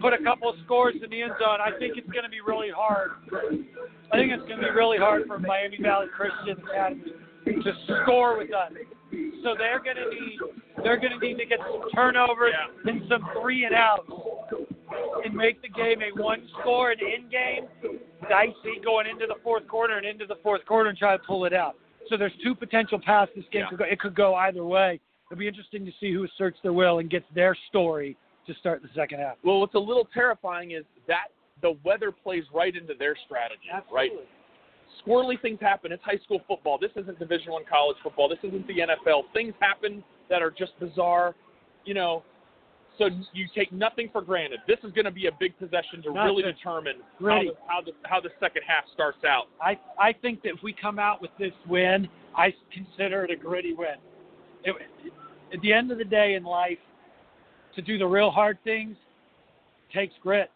Put 0.00 0.12
a 0.12 0.22
couple 0.22 0.48
of 0.48 0.56
scores 0.64 0.94
in 1.02 1.10
the 1.10 1.22
end 1.22 1.32
zone. 1.38 1.58
I 1.60 1.70
think 1.78 1.94
it's 1.96 2.08
going 2.10 2.24
to 2.24 2.30
be 2.30 2.40
really 2.40 2.70
hard. 2.74 3.10
I 4.12 4.16
think 4.16 4.32
it's 4.32 4.42
going 4.42 4.60
to 4.60 4.66
be 4.66 4.70
really 4.70 4.98
hard 4.98 5.26
for 5.26 5.38
Miami 5.38 5.78
Valley 5.80 6.06
Christian 6.14 6.62
Academy 6.68 7.02
to 7.46 7.72
score 8.02 8.38
with 8.38 8.52
us. 8.52 8.72
So 9.42 9.54
they're 9.58 9.82
going 9.82 9.96
to 9.96 10.08
need 10.10 10.38
they're 10.82 10.96
going 10.98 11.12
to 11.12 11.18
need 11.18 11.36
to 11.38 11.46
get 11.46 11.58
some 11.60 11.82
turnovers 11.94 12.54
and 12.84 13.02
some 13.08 13.22
three 13.40 13.64
and 13.64 13.74
outs 13.74 14.08
and 15.24 15.34
make 15.34 15.60
the 15.62 15.68
game 15.68 16.00
a 16.02 16.20
one 16.20 16.46
score 16.60 16.92
and 16.92 17.00
in 17.00 17.28
game 17.30 17.66
dicey 18.28 18.80
going 18.84 19.06
into 19.06 19.26
the 19.26 19.34
fourth 19.42 19.66
quarter 19.68 19.96
and 19.96 20.06
into 20.06 20.26
the 20.26 20.36
fourth 20.42 20.64
quarter 20.66 20.88
and 20.88 20.98
try 20.98 21.16
to 21.16 21.22
pull 21.24 21.44
it 21.44 21.52
out. 21.52 21.76
So 22.08 22.16
there's 22.16 22.32
two 22.42 22.54
potential 22.54 22.98
paths 23.04 23.30
this 23.34 23.44
game 23.52 23.62
Yeah. 23.62 23.68
could 23.70 23.78
go. 23.78 23.84
It 23.84 24.00
could 24.00 24.14
go 24.14 24.34
either 24.34 24.64
way. 24.64 25.00
It'll 25.30 25.38
be 25.38 25.48
interesting 25.48 25.84
to 25.86 25.92
see 26.00 26.12
who 26.12 26.24
asserts 26.24 26.58
their 26.62 26.72
will 26.72 26.98
and 26.98 27.08
gets 27.10 27.24
their 27.34 27.56
story 27.68 28.16
to 28.52 28.58
start 28.58 28.82
the 28.82 28.88
second 28.94 29.20
half. 29.20 29.36
Well, 29.44 29.60
what's 29.60 29.74
a 29.74 29.78
little 29.78 30.08
terrifying 30.12 30.72
is 30.72 30.84
that 31.08 31.28
the 31.62 31.76
weather 31.84 32.10
plays 32.12 32.44
right 32.52 32.74
into 32.74 32.94
their 32.98 33.16
strategy, 33.26 33.68
right? 33.92 34.10
Squirrely 35.06 35.40
things 35.40 35.58
happen. 35.60 35.90
It's 35.92 36.02
high 36.04 36.18
school 36.24 36.40
football. 36.46 36.78
This 36.78 36.90
isn't 36.96 37.18
Division 37.18 37.52
One 37.52 37.62
college 37.68 37.96
football. 38.02 38.28
This 38.28 38.38
isn't 38.42 38.66
the 38.66 38.74
NFL. 38.78 39.22
Things 39.32 39.54
happen 39.60 40.04
that 40.28 40.42
are 40.42 40.50
just 40.50 40.78
bizarre, 40.78 41.34
you 41.84 41.94
know. 41.94 42.22
So 42.98 43.08
you 43.32 43.46
take 43.54 43.72
nothing 43.72 44.10
for 44.12 44.20
granted. 44.20 44.60
This 44.68 44.76
is 44.84 44.92
going 44.92 45.06
to 45.06 45.10
be 45.10 45.26
a 45.26 45.30
big 45.40 45.58
possession 45.58 46.02
to 46.02 46.10
really 46.10 46.42
Nothing. 46.42 46.54
determine 46.56 46.96
how 47.20 47.40
the, 47.42 47.52
how 47.66 47.80
the 47.80 47.92
how 48.04 48.20
the 48.20 48.28
second 48.38 48.62
half 48.66 48.84
starts 48.92 49.24
out. 49.26 49.46
I 49.62 49.78
I 49.98 50.12
think 50.12 50.42
that 50.42 50.50
if 50.50 50.62
we 50.62 50.74
come 50.74 50.98
out 50.98 51.22
with 51.22 51.30
this 51.38 51.52
win, 51.66 52.06
I 52.36 52.52
consider 52.72 53.24
it 53.24 53.30
a 53.30 53.36
gritty 53.36 53.72
win. 53.72 53.96
It, 54.64 54.76
at 55.54 55.60
the 55.62 55.72
end 55.72 55.90
of 55.90 55.98
the 55.98 56.04
day 56.04 56.34
in 56.34 56.44
life, 56.44 56.78
to 57.74 57.82
do 57.82 57.98
the 57.98 58.06
real 58.06 58.30
hard 58.30 58.58
things 58.64 58.96
takes 59.94 60.14
grit, 60.22 60.50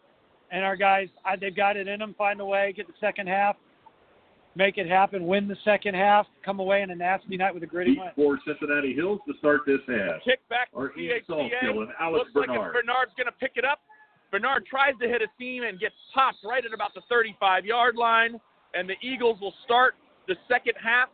and 0.51 0.63
our 0.63 0.75
guys 0.75 1.07
I, 1.25 1.35
they've 1.35 1.55
got 1.55 1.77
it 1.77 1.87
in 1.87 1.99
them. 1.99 2.15
Find 2.17 2.39
a 2.39 2.45
way, 2.45 2.73
get 2.75 2.87
the 2.87 2.93
second 2.99 3.27
half, 3.27 3.55
make 4.55 4.77
it 4.77 4.87
happen, 4.87 5.27
win 5.27 5.47
the 5.47 5.57
second 5.63 5.95
half, 5.95 6.25
come 6.43 6.59
away 6.59 6.81
in 6.81 6.89
a 6.91 6.95
nasty 6.95 7.37
night 7.37 7.53
with 7.53 7.63
a 7.63 7.67
gritty 7.67 7.91
Deep 7.91 7.99
win. 7.99 8.11
for 8.15 8.39
Cincinnati 8.45 8.93
Hills 8.93 9.19
to 9.27 9.33
start 9.37 9.61
this 9.65 9.79
half. 9.87 10.23
Kick 10.23 10.39
back 10.49 10.71
to 10.71 10.77
Our 10.77 10.89
CHCA. 10.89 11.49
And 11.61 11.89
Alex 11.99 12.25
Looks 12.33 12.33
Bernard. 12.33 12.75
if 12.75 12.81
Bernard's 12.81 13.11
going 13.15 13.27
to 13.27 13.37
pick 13.39 13.53
it 13.55 13.65
up. 13.65 13.79
Bernard 14.31 14.65
tries 14.65 14.93
to 15.01 15.07
hit 15.07 15.21
a 15.21 15.27
seam 15.39 15.63
and 15.63 15.79
gets 15.79 15.95
popped 16.13 16.39
right 16.43 16.65
at 16.65 16.73
about 16.73 16.93
the 16.93 17.01
35 17.07 17.65
yard 17.65 17.95
line. 17.95 18.39
And 18.73 18.89
the 18.89 18.95
Eagles 19.01 19.39
will 19.39 19.53
start 19.63 19.95
the 20.27 20.35
second 20.49 20.73
half. 20.83 21.09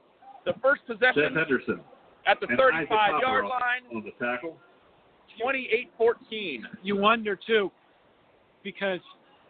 The 0.46 0.54
first 0.62 0.82
Seth 0.88 0.98
possession 1.00 1.36
Henderson 1.36 1.80
at 2.26 2.40
the 2.40 2.48
35 2.58 3.22
yard 3.22 3.46
line, 3.46 3.84
on 3.96 4.04
the 4.04 4.12
tackle. 4.24 4.58
28 5.42 5.90
14. 5.98 6.68
You 6.84 6.98
wonder 6.98 7.38
too, 7.48 7.72
because 8.64 9.00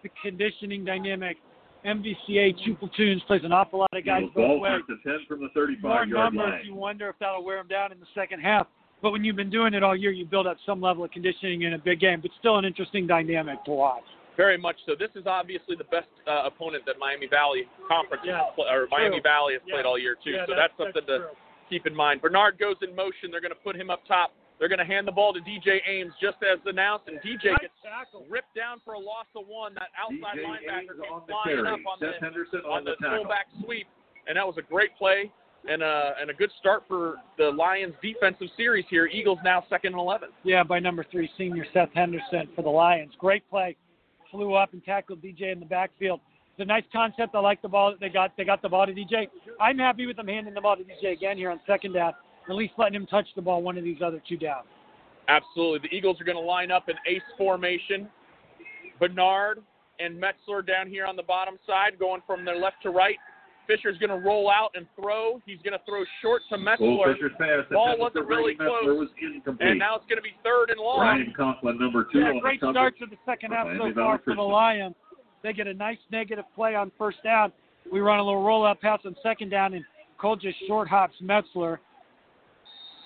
the 0.03 0.09
conditioning 0.21 0.83
dynamic. 0.85 1.37
MVCA 1.85 2.53
two 2.63 2.75
platoons 2.75 3.21
plays 3.27 3.41
an 3.43 3.51
awful 3.51 3.79
lot 3.79 3.89
of 3.93 4.05
guys 4.05 4.23
both 4.33 4.63
and 4.65 4.83
10 4.87 5.17
from 5.27 5.39
the 5.41 5.49
more 5.53 5.67
35 5.67 5.83
yard 5.83 6.09
numbers, 6.33 6.37
line. 6.53 6.61
you 6.65 6.73
wonder 6.73 7.09
if 7.09 7.15
that'll 7.19 7.43
wear 7.43 7.57
them 7.57 7.67
down 7.67 7.91
in 7.91 7.99
the 7.99 8.05
second 8.15 8.39
half. 8.39 8.67
But 9.01 9.11
when 9.11 9.25
you've 9.25 9.35
been 9.35 9.49
doing 9.49 9.73
it 9.73 9.83
all 9.83 9.93
year, 9.93 10.11
you 10.11 10.23
build 10.25 10.47
up 10.47 10.55
some 10.65 10.79
level 10.79 11.03
of 11.03 11.11
conditioning 11.11 11.63
in 11.63 11.73
a 11.73 11.77
big 11.77 11.99
game. 11.99 12.21
But 12.21 12.31
still, 12.39 12.57
an 12.57 12.63
interesting 12.63 13.05
dynamic 13.05 13.65
to 13.65 13.71
watch. 13.71 14.03
Very 14.37 14.57
much 14.57 14.77
so. 14.85 14.93
This 14.97 15.09
is 15.15 15.27
obviously 15.27 15.75
the 15.75 15.83
best 15.91 16.07
uh, 16.25 16.43
opponent 16.47 16.85
that 16.85 16.95
Miami 16.99 17.27
Valley 17.27 17.63
Conference 17.89 18.23
Yeah, 18.25 18.43
or 18.57 18.87
Miami 18.89 19.19
true. 19.19 19.23
Valley 19.23 19.53
has 19.55 19.61
Yeah. 19.67 19.73
played 19.75 19.85
all 19.85 19.99
year 19.99 20.15
too. 20.23 20.31
Yeah, 20.31 20.45
so 20.47 20.55
that's- 20.55 20.71
that's, 20.79 20.93
something 20.95 21.03
that's 21.05 21.35
to 21.35 21.69
keep 21.69 21.85
in 21.85 21.93
mind. 21.93 22.21
Bernard 22.21 22.57
goes 22.57 22.77
in 22.81 22.95
motion. 22.95 23.27
They're 23.29 23.41
going 23.43 23.51
to 23.51 23.59
put 23.59 23.75
him 23.75 23.89
up 23.89 24.05
top. 24.07 24.31
They're 24.59 24.69
going 24.69 24.79
to 24.79 24.85
hand 24.85 25.07
the 25.07 25.11
ball 25.11 25.33
to 25.33 25.39
DJ 25.41 25.79
Ames 25.87 26.13
just 26.21 26.37
as 26.43 26.59
announced, 26.65 27.07
and 27.07 27.17
DJ 27.19 27.51
gets 27.59 27.73
tackle. 27.83 28.25
ripped 28.29 28.55
down 28.55 28.79
for 28.85 28.93
a 28.93 28.99
loss 28.99 29.25
of 29.35 29.47
one. 29.47 29.73
That 29.73 29.89
outside 29.99 30.39
DJ 30.39 30.45
linebacker 30.45 30.79
Ames 30.79 30.89
came 31.01 31.21
flying 31.27 31.57
carry. 31.57 31.67
up 31.67 31.79
on 31.89 31.99
Seth 31.99 32.19
the 32.19 32.25
Henderson 32.25 32.59
on 32.59 32.77
on 32.77 32.83
the 32.85 32.95
the 32.99 33.07
fullback 33.17 33.47
sweep, 33.63 33.87
and 34.27 34.37
that 34.37 34.45
was 34.45 34.55
a 34.57 34.61
great 34.61 34.95
play 34.97 35.31
and 35.69 35.81
a 35.81 36.13
and 36.19 36.29
a 36.29 36.33
good 36.33 36.51
start 36.59 36.83
for 36.87 37.15
the 37.37 37.49
Lions 37.49 37.93
defensive 38.01 38.47
series 38.55 38.85
here. 38.89 39.07
Eagles 39.07 39.39
now 39.43 39.63
second 39.69 39.93
and 39.93 39.99
eleven. 39.99 40.29
Yeah, 40.43 40.63
by 40.63 40.79
number 40.79 41.05
three, 41.11 41.29
senior 41.37 41.65
Seth 41.73 41.89
Henderson 41.93 42.49
for 42.55 42.61
the 42.61 42.69
Lions. 42.69 43.13
Great 43.19 43.47
play. 43.49 43.75
Flew 44.31 44.55
up 44.55 44.73
and 44.73 44.83
tackled 44.83 45.21
DJ 45.21 45.51
in 45.51 45.59
the 45.59 45.65
backfield. 45.65 46.19
It's 46.51 46.61
a 46.61 46.65
nice 46.65 46.83
concept. 46.91 47.33
I 47.35 47.39
like 47.39 47.61
the 47.61 47.67
ball 47.67 47.91
that 47.91 47.99
they 47.99 48.09
got. 48.09 48.35
They 48.37 48.43
got 48.43 48.61
the 48.61 48.69
ball 48.69 48.85
to 48.85 48.93
DJ. 48.93 49.27
I'm 49.59 49.77
happy 49.77 50.05
with 50.05 50.17
them 50.17 50.27
handing 50.27 50.53
the 50.53 50.61
ball 50.61 50.75
to 50.75 50.83
DJ 50.83 51.13
again 51.13 51.37
here 51.37 51.49
on 51.49 51.59
second 51.65 51.93
down. 51.93 52.13
At 52.49 52.55
least 52.55 52.73
letting 52.77 52.95
him 52.95 53.05
touch 53.05 53.27
the 53.35 53.41
ball 53.41 53.61
one 53.61 53.77
of 53.77 53.83
these 53.83 54.01
other 54.03 54.21
two 54.27 54.37
down. 54.37 54.63
Absolutely. 55.27 55.87
The 55.89 55.95
Eagles 55.95 56.19
are 56.19 56.25
going 56.25 56.37
to 56.37 56.41
line 56.43 56.71
up 56.71 56.89
in 56.89 56.95
ace 57.07 57.21
formation. 57.37 58.09
Bernard 58.99 59.59
and 59.99 60.21
Metzler 60.21 60.65
down 60.65 60.87
here 60.87 61.05
on 61.05 61.15
the 61.15 61.23
bottom 61.23 61.57
side, 61.65 61.97
going 61.97 62.21
from 62.27 62.43
their 62.45 62.57
left 62.57 62.77
to 62.83 62.89
right. 62.89 63.15
Fisher's 63.65 63.97
going 63.97 64.09
to 64.09 64.17
roll 64.27 64.49
out 64.49 64.71
and 64.75 64.85
throw. 64.99 65.41
He's 65.45 65.59
going 65.63 65.71
to 65.71 65.79
throw 65.85 66.03
short 66.21 66.41
to 66.49 66.57
Cole 66.57 66.65
Metzler. 66.65 67.13
Fisher's 67.13 67.31
pass. 67.39 67.63
Ball 67.71 67.97
wasn't 67.97 68.27
really 68.27 68.55
close. 68.55 68.83
was. 68.83 69.07
And 69.61 69.79
now 69.79 69.95
it's 69.95 70.05
going 70.05 70.17
to 70.17 70.21
be 70.21 70.35
third 70.43 70.69
and 70.69 70.79
long. 70.81 70.99
Ryan 70.99 71.33
Conklin, 71.35 71.79
number 71.79 72.05
two 72.11 72.19
Yeah, 72.19 72.25
on 72.31 72.39
great 72.39 72.59
the 72.59 72.67
cover. 72.67 72.73
start 72.73 72.99
to 72.99 73.05
the 73.05 73.15
second 73.25 73.51
half 73.51 73.67
Miami 73.67 73.91
so 73.91 73.95
far 73.95 74.19
for 74.23 74.35
the 74.35 74.41
Lions. 74.41 74.95
They 75.43 75.53
get 75.53 75.67
a 75.67 75.73
nice 75.73 75.97
negative 76.11 76.45
play 76.55 76.75
on 76.75 76.91
first 76.97 77.23
down. 77.23 77.53
We 77.91 77.99
run 78.01 78.19
a 78.19 78.23
little 78.23 78.43
roll 78.43 78.65
out 78.65 78.81
pass 78.81 78.99
on 79.05 79.15
second 79.23 79.49
down, 79.49 79.73
and 79.73 79.85
Cole 80.17 80.35
just 80.35 80.57
short 80.67 80.87
hops 80.87 81.15
Metzler, 81.21 81.77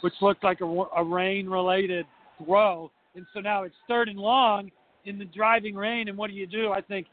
which 0.01 0.13
looked 0.21 0.43
like 0.43 0.61
a, 0.61 0.65
a 0.65 1.03
rain 1.03 1.47
related 1.47 2.05
throw. 2.43 2.91
And 3.15 3.25
so 3.33 3.39
now 3.39 3.63
it's 3.63 3.75
third 3.87 4.09
and 4.09 4.19
long 4.19 4.71
in 5.05 5.17
the 5.17 5.25
driving 5.25 5.75
rain. 5.75 6.07
And 6.07 6.17
what 6.17 6.29
do 6.29 6.35
you 6.35 6.47
do? 6.47 6.71
I 6.71 6.81
think 6.81 7.07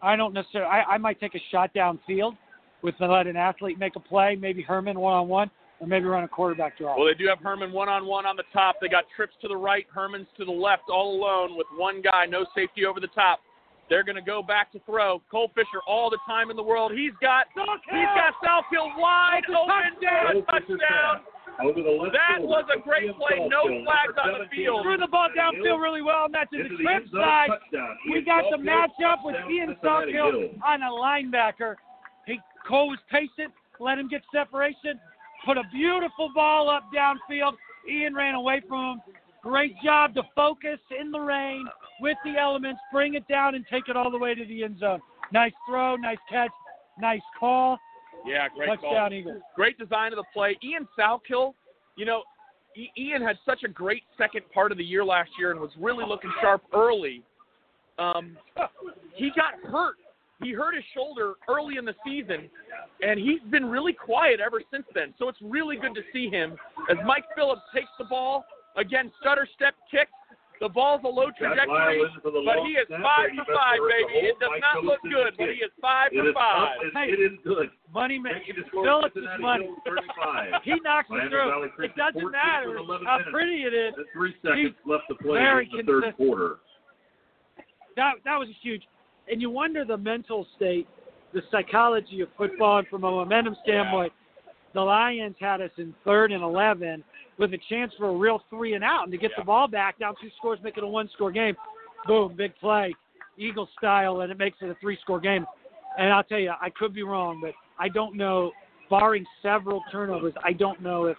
I 0.00 0.16
don't 0.16 0.34
necessarily, 0.34 0.70
I, 0.70 0.94
I 0.94 0.98
might 0.98 1.20
take 1.20 1.34
a 1.34 1.40
shot 1.50 1.72
downfield 1.74 2.36
with 2.82 2.94
the 2.98 3.06
let 3.06 3.26
an 3.26 3.36
athlete 3.36 3.78
make 3.78 3.96
a 3.96 4.00
play, 4.00 4.36
maybe 4.40 4.62
Herman 4.62 4.98
one 4.98 5.14
on 5.14 5.28
one, 5.28 5.50
or 5.80 5.86
maybe 5.86 6.06
run 6.06 6.24
a 6.24 6.28
quarterback 6.28 6.76
draw. 6.78 6.96
Well, 6.96 7.06
they 7.06 7.14
do 7.14 7.28
have 7.28 7.38
Herman 7.38 7.72
one 7.72 7.88
on 7.88 8.06
one 8.06 8.26
on 8.26 8.36
the 8.36 8.44
top. 8.52 8.76
They 8.80 8.88
got 8.88 9.04
trips 9.14 9.34
to 9.42 9.48
the 9.48 9.56
right, 9.56 9.86
Herman's 9.92 10.26
to 10.38 10.44
the 10.44 10.52
left, 10.52 10.84
all 10.88 11.16
alone 11.16 11.56
with 11.56 11.66
one 11.76 12.02
guy, 12.02 12.26
no 12.26 12.44
safety 12.54 12.84
over 12.84 13.00
the 13.00 13.08
top. 13.08 13.40
They're 13.88 14.04
going 14.04 14.16
to 14.16 14.22
go 14.22 14.42
back 14.42 14.72
to 14.72 14.80
throw. 14.86 15.20
Cole 15.30 15.50
Fisher, 15.54 15.82
all 15.86 16.08
the 16.08 16.18
time 16.26 16.50
in 16.50 16.56
the 16.56 16.62
world. 16.62 16.92
He's 16.92 17.12
got 17.20 17.46
he's 17.54 18.12
got 18.14 18.34
Southfield 18.42 18.98
wide 18.98 19.42
open 19.50 19.98
for 20.00 20.30
a 20.30 20.32
Cole 20.32 20.44
Fisher's 20.50 20.80
touchdown. 20.80 21.31
Pass 21.56 21.66
Over 21.66 21.82
the 21.82 21.90
left 21.90 22.12
That 22.14 22.42
was 22.42 22.64
a 22.74 22.80
great 22.80 23.10
play. 23.16 23.48
No 23.48 23.64
flags 23.84 24.16
on 24.18 24.40
the 24.40 24.48
field. 24.54 24.82
threw 24.82 24.96
the 24.96 25.06
ball 25.06 25.28
Hill. 25.34 25.42
downfield 25.42 25.80
really 25.80 26.02
well, 26.02 26.26
and 26.26 26.34
that's 26.34 26.52
in 26.52 26.62
the 26.64 26.68
the 26.68 26.82
trip 26.82 27.04
side. 27.12 27.50
We 28.10 28.22
got 28.22 28.44
the 28.50 28.58
Caulfield, 28.58 28.90
matchup 29.00 29.24
with 29.24 29.36
Ian 29.50 29.76
Cincinnati 29.80 30.12
Southfield 30.12 30.62
on 30.64 30.82
a 30.82 30.90
linebacker. 30.90 31.76
He 32.26 32.38
Cole 32.66 32.88
was 32.88 32.98
patient, 33.10 33.52
let 33.80 33.98
him 33.98 34.08
get 34.08 34.22
separation, 34.32 35.00
put 35.44 35.56
a 35.56 35.64
beautiful 35.72 36.30
ball 36.34 36.70
up 36.70 36.84
downfield. 36.94 37.54
Ian 37.90 38.14
ran 38.14 38.34
away 38.34 38.62
from 38.68 38.98
him. 38.98 39.14
Great 39.42 39.74
job 39.84 40.14
to 40.14 40.22
focus 40.36 40.78
in 40.98 41.10
the 41.10 41.18
rain 41.18 41.66
with 42.00 42.16
the 42.24 42.38
elements, 42.38 42.80
bring 42.92 43.14
it 43.14 43.26
down 43.26 43.56
and 43.56 43.64
take 43.68 43.88
it 43.88 43.96
all 43.96 44.10
the 44.10 44.18
way 44.18 44.34
to 44.34 44.44
the 44.46 44.62
end 44.62 44.78
zone. 44.78 45.00
Nice 45.32 45.52
throw, 45.68 45.96
nice 45.96 46.18
catch, 46.30 46.52
nice 47.00 47.22
call. 47.40 47.78
Yeah, 48.26 48.48
great 48.54 48.68
Touchdown 48.68 49.10
call. 49.10 49.12
Eagles. 49.12 49.42
Great 49.54 49.78
design 49.78 50.12
of 50.12 50.16
the 50.16 50.24
play. 50.32 50.56
Ian 50.62 50.86
Southkill, 50.98 51.54
you 51.96 52.04
know, 52.04 52.22
Ian 52.96 53.22
had 53.22 53.36
such 53.44 53.64
a 53.64 53.68
great 53.68 54.02
second 54.16 54.42
part 54.52 54.72
of 54.72 54.78
the 54.78 54.84
year 54.84 55.04
last 55.04 55.30
year 55.38 55.50
and 55.50 55.60
was 55.60 55.70
really 55.78 56.04
looking 56.06 56.30
sharp 56.40 56.62
early. 56.72 57.22
Um, 57.98 58.36
he 59.14 59.30
got 59.36 59.54
hurt. 59.70 59.96
He 60.42 60.52
hurt 60.52 60.74
his 60.74 60.84
shoulder 60.94 61.34
early 61.48 61.76
in 61.76 61.84
the 61.84 61.94
season, 62.04 62.50
and 63.00 63.20
he's 63.20 63.40
been 63.50 63.66
really 63.66 63.92
quiet 63.92 64.40
ever 64.40 64.60
since 64.72 64.84
then. 64.94 65.14
So 65.18 65.28
it's 65.28 65.38
really 65.40 65.76
good 65.76 65.94
to 65.94 66.00
see 66.12 66.28
him 66.28 66.56
as 66.90 66.96
Mike 67.06 67.24
Phillips 67.36 67.62
takes 67.74 67.90
the 67.98 68.04
ball 68.04 68.44
again, 68.76 69.12
stutter 69.20 69.46
step 69.54 69.74
kick. 69.90 70.08
The 70.62 70.68
ball's 70.68 71.02
a 71.02 71.08
low 71.10 71.26
trajectory, 71.34 71.66
Lyle 71.66 72.06
in 72.06 72.22
for 72.22 72.30
the 72.30 72.38
but 72.46 72.62
he 72.62 72.78
is 72.78 72.86
five 72.86 73.34
Brady 73.34 73.42
for 73.42 73.50
five, 73.50 73.82
baby. 73.82 74.30
It 74.30 74.38
does 74.38 74.62
not 74.62 74.86
look 74.86 75.02
good, 75.02 75.34
but 75.34 75.50
he 75.50 75.58
is 75.58 75.74
five 75.82 76.14
It 76.14 76.22
for 76.22 76.32
five. 76.38 76.78
Hey. 76.94 77.10
it 77.10 77.18
is 77.18 77.34
good. 77.42 77.66
Money 77.92 78.22
man. 78.22 78.38
Making 78.38 78.62
the 78.62 78.68
score 78.70 78.86
Phillips 78.86 79.16
is 79.18 79.26
Cincinnati 79.26 79.66
money. 79.66 80.62
He 80.62 80.78
knocks 80.86 81.10
it 81.10 81.18
through. 81.34 81.66
It 81.82 81.96
doesn't 81.98 82.30
matter 82.30 82.78
how 82.78 83.18
pretty 83.34 83.66
it 83.66 83.74
is. 83.74 83.98
The 83.98 84.06
three 84.14 84.38
seconds 84.38 84.78
left 84.86 85.10
to 85.10 85.18
play 85.18 85.42
very 85.42 85.66
in 85.66 85.82
the 85.82 85.98
third 85.98 86.14
quarter. 86.14 86.62
that 87.98 88.22
that 88.22 88.38
was 88.38 88.46
a 88.46 88.56
huge. 88.62 88.86
And 89.26 89.42
you 89.42 89.50
wonder 89.50 89.84
the 89.84 89.98
mental 89.98 90.46
state, 90.54 90.86
the 91.34 91.42
psychology 91.50 92.20
of 92.20 92.28
football, 92.38 92.78
and 92.78 92.86
from 92.86 93.02
a 93.02 93.10
momentum 93.10 93.56
standpoint, 93.64 94.12
the 94.74 94.80
Lions 94.80 95.34
had 95.40 95.60
us 95.60 95.74
in 95.76 95.92
third 96.04 96.30
and 96.30 96.44
eleven 96.44 97.02
with 97.38 97.52
a 97.54 97.58
chance 97.68 97.92
for 97.98 98.08
a 98.08 98.16
real 98.16 98.42
three 98.50 98.74
and 98.74 98.84
out, 98.84 99.04
and 99.04 99.12
to 99.12 99.18
get 99.18 99.30
the 99.36 99.44
ball 99.44 99.66
back 99.68 99.98
down 99.98 100.14
two 100.20 100.28
scores, 100.38 100.58
make 100.62 100.76
it 100.76 100.84
a 100.84 100.86
one-score 100.86 101.32
game. 101.32 101.54
Boom, 102.06 102.34
big 102.36 102.54
play, 102.56 102.94
Eagle 103.38 103.68
style, 103.78 104.20
and 104.20 104.30
it 104.30 104.38
makes 104.38 104.58
it 104.60 104.68
a 104.68 104.76
three-score 104.80 105.20
game. 105.20 105.46
And 105.98 106.12
I'll 106.12 106.24
tell 106.24 106.38
you, 106.38 106.52
I 106.60 106.70
could 106.70 106.94
be 106.94 107.02
wrong, 107.02 107.40
but 107.42 107.52
I 107.78 107.88
don't 107.88 108.16
know. 108.16 108.52
Barring 108.90 109.24
several 109.42 109.82
turnovers, 109.90 110.34
I 110.44 110.52
don't 110.52 110.82
know 110.82 111.06
if 111.06 111.16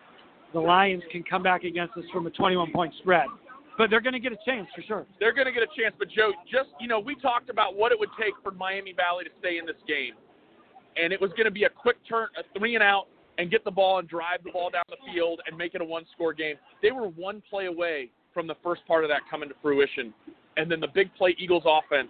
the 0.54 0.60
Lions 0.60 1.02
can 1.12 1.24
come 1.24 1.42
back 1.42 1.64
against 1.64 1.98
us 1.98 2.04
from 2.14 2.28
a 2.28 2.30
21-point 2.30 2.94
spread. 3.00 3.26
But 3.78 3.90
they're 3.90 4.02
going 4.02 4.14
to 4.14 4.20
get 4.20 4.32
a 4.32 4.38
chance 4.46 4.68
for 4.76 4.84
sure. 4.84 5.06
they're 5.20 5.34
going 5.34 5.48
to 5.48 5.52
get 5.52 5.64
a 5.64 5.82
chance. 5.82 5.96
But 5.98 6.10
Joe, 6.10 6.32
just 6.52 6.70
you 6.80 6.88
know, 6.88 7.00
we 7.00 7.16
talked 7.16 7.50
about 7.50 7.76
what 7.76 7.92
it 7.92 7.98
would 8.00 8.10
take 8.20 8.34
for 8.44 8.52
Miami 8.52 8.94
Valley 8.94 9.24
to 9.24 9.32
stay 9.40 9.58
in 9.58 9.66
this 9.66 9.82
game, 9.88 10.14
and 10.96 11.12
it 11.12 11.20
was 11.20 11.32
going 11.32 11.46
to 11.46 11.52
be 11.52 11.64
a 11.64 11.70
quick 11.70 11.98
turn, 12.08 12.28
a 12.38 12.44
three 12.58 12.76
and 12.76 12.84
out, 12.84 13.08
and 13.38 13.50
get 13.50 13.64
the 13.64 13.72
ball 13.72 14.00
and 14.00 14.08
drive 14.08 14.44
the 14.44 14.52
ball 14.52 14.70
down 14.70 14.84
the 14.90 14.98
field 15.14 15.42
and 15.48 15.58
make 15.58 15.74
it 15.76 15.82
a 15.82 15.86
one-score 15.86 16.34
game. 16.34 16.56
They 16.82 16.92
were 16.92 17.08
one 17.08 17.42
play 17.50 17.66
away 17.66 18.12
from 18.34 18.48
the 18.48 18.56
first 18.64 18.86
part 18.88 19.04
of 19.04 19.10
that 19.10 19.22
coming 19.30 19.50
to 19.50 19.56
fruition, 19.62 20.14
and 20.58 20.70
then 20.72 20.80
the 20.80 20.88
big 20.88 21.14
play 21.16 21.36
Eagles 21.40 21.64
offense 21.66 22.10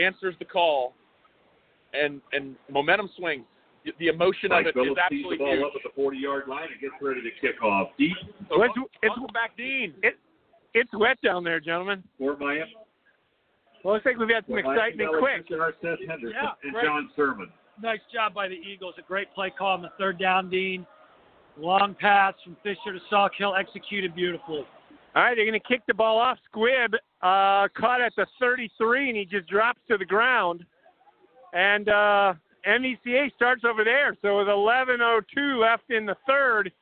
answers 0.00 0.34
the 0.38 0.44
call, 0.44 0.94
and 1.92 2.20
and 2.32 2.56
momentum 2.70 3.08
swings. 3.16 3.44
The 3.98 4.08
emotion 4.08 4.48
Mike 4.48 4.66
of 4.66 4.66
it 4.76 4.80
is 4.80 4.84
Phillips 4.86 5.00
tees 5.10 5.26
the 5.28 5.36
ball 5.36 5.52
huge. 5.56 5.62
up 5.64 5.72
at 5.76 5.82
the 5.94 6.02
40-yard 6.02 6.48
line 6.48 6.68
and 6.72 6.80
gets 6.80 6.94
ready 7.02 7.20
to 7.20 7.30
kick 7.40 7.62
off. 7.62 7.90
Deep 7.98 8.16
So 8.48 8.56
What's- 8.58 8.74
welcome- 8.74 8.86
it's- 9.02 9.30
back, 9.34 9.54
Dean. 9.58 9.94
It's 10.72 10.92
wet 10.94 11.20
down 11.20 11.44
there, 11.44 11.60
gentlemen. 11.60 12.02
for 12.18 12.34
Miami. 12.38 12.74
Well, 13.84 13.94
looks 13.94 14.06
like 14.06 14.16
we've 14.16 14.28
had 14.30 14.46
some 14.46 14.56
for 14.56 14.62
Miami 14.62 14.78
excitement 14.94 15.18
quick. 15.20 15.34
Christian 15.46 15.60
are 15.60 15.74
Seth 15.82 15.98
Henderson 16.08 16.30
Yeah, 16.42 16.52
and 16.62 16.74
right. 16.74 16.84
John 16.84 17.10
Sermon. 17.14 17.52
Nice 17.82 18.00
job 18.12 18.34
by 18.34 18.48
the 18.48 18.54
Eagles. 18.54 18.94
A 18.98 19.02
great 19.02 19.32
play 19.34 19.50
call 19.56 19.74
on 19.74 19.82
the 19.82 19.90
third 19.98 20.18
down, 20.18 20.48
Dean. 20.48 20.86
Long 21.58 21.94
pass 21.98 22.34
from 22.44 22.56
Fisher 22.62 22.92
to 22.92 23.00
Salkill, 23.12 23.58
executed 23.58 24.14
beautifully. 24.14 24.64
All 25.14 25.22
right, 25.22 25.34
they're 25.36 25.46
going 25.46 25.60
to 25.60 25.68
kick 25.68 25.82
the 25.86 25.94
ball 25.94 26.18
off. 26.18 26.38
Squibb 26.52 26.94
uh, 27.22 27.68
caught 27.76 28.00
at 28.00 28.12
the 28.16 28.26
33, 28.40 29.08
and 29.08 29.16
he 29.16 29.24
just 29.24 29.48
drops 29.48 29.80
to 29.88 29.96
the 29.96 30.04
ground. 30.04 30.64
And 31.52 31.88
uh, 31.88 32.34
MVCA 32.66 33.32
starts 33.36 33.62
over 33.64 33.84
there. 33.84 34.16
So 34.22 34.38
with 34.38 34.48
11:02 34.48 35.60
left 35.60 35.90
in 35.90 36.06
the 36.06 36.16
third, 36.26 36.72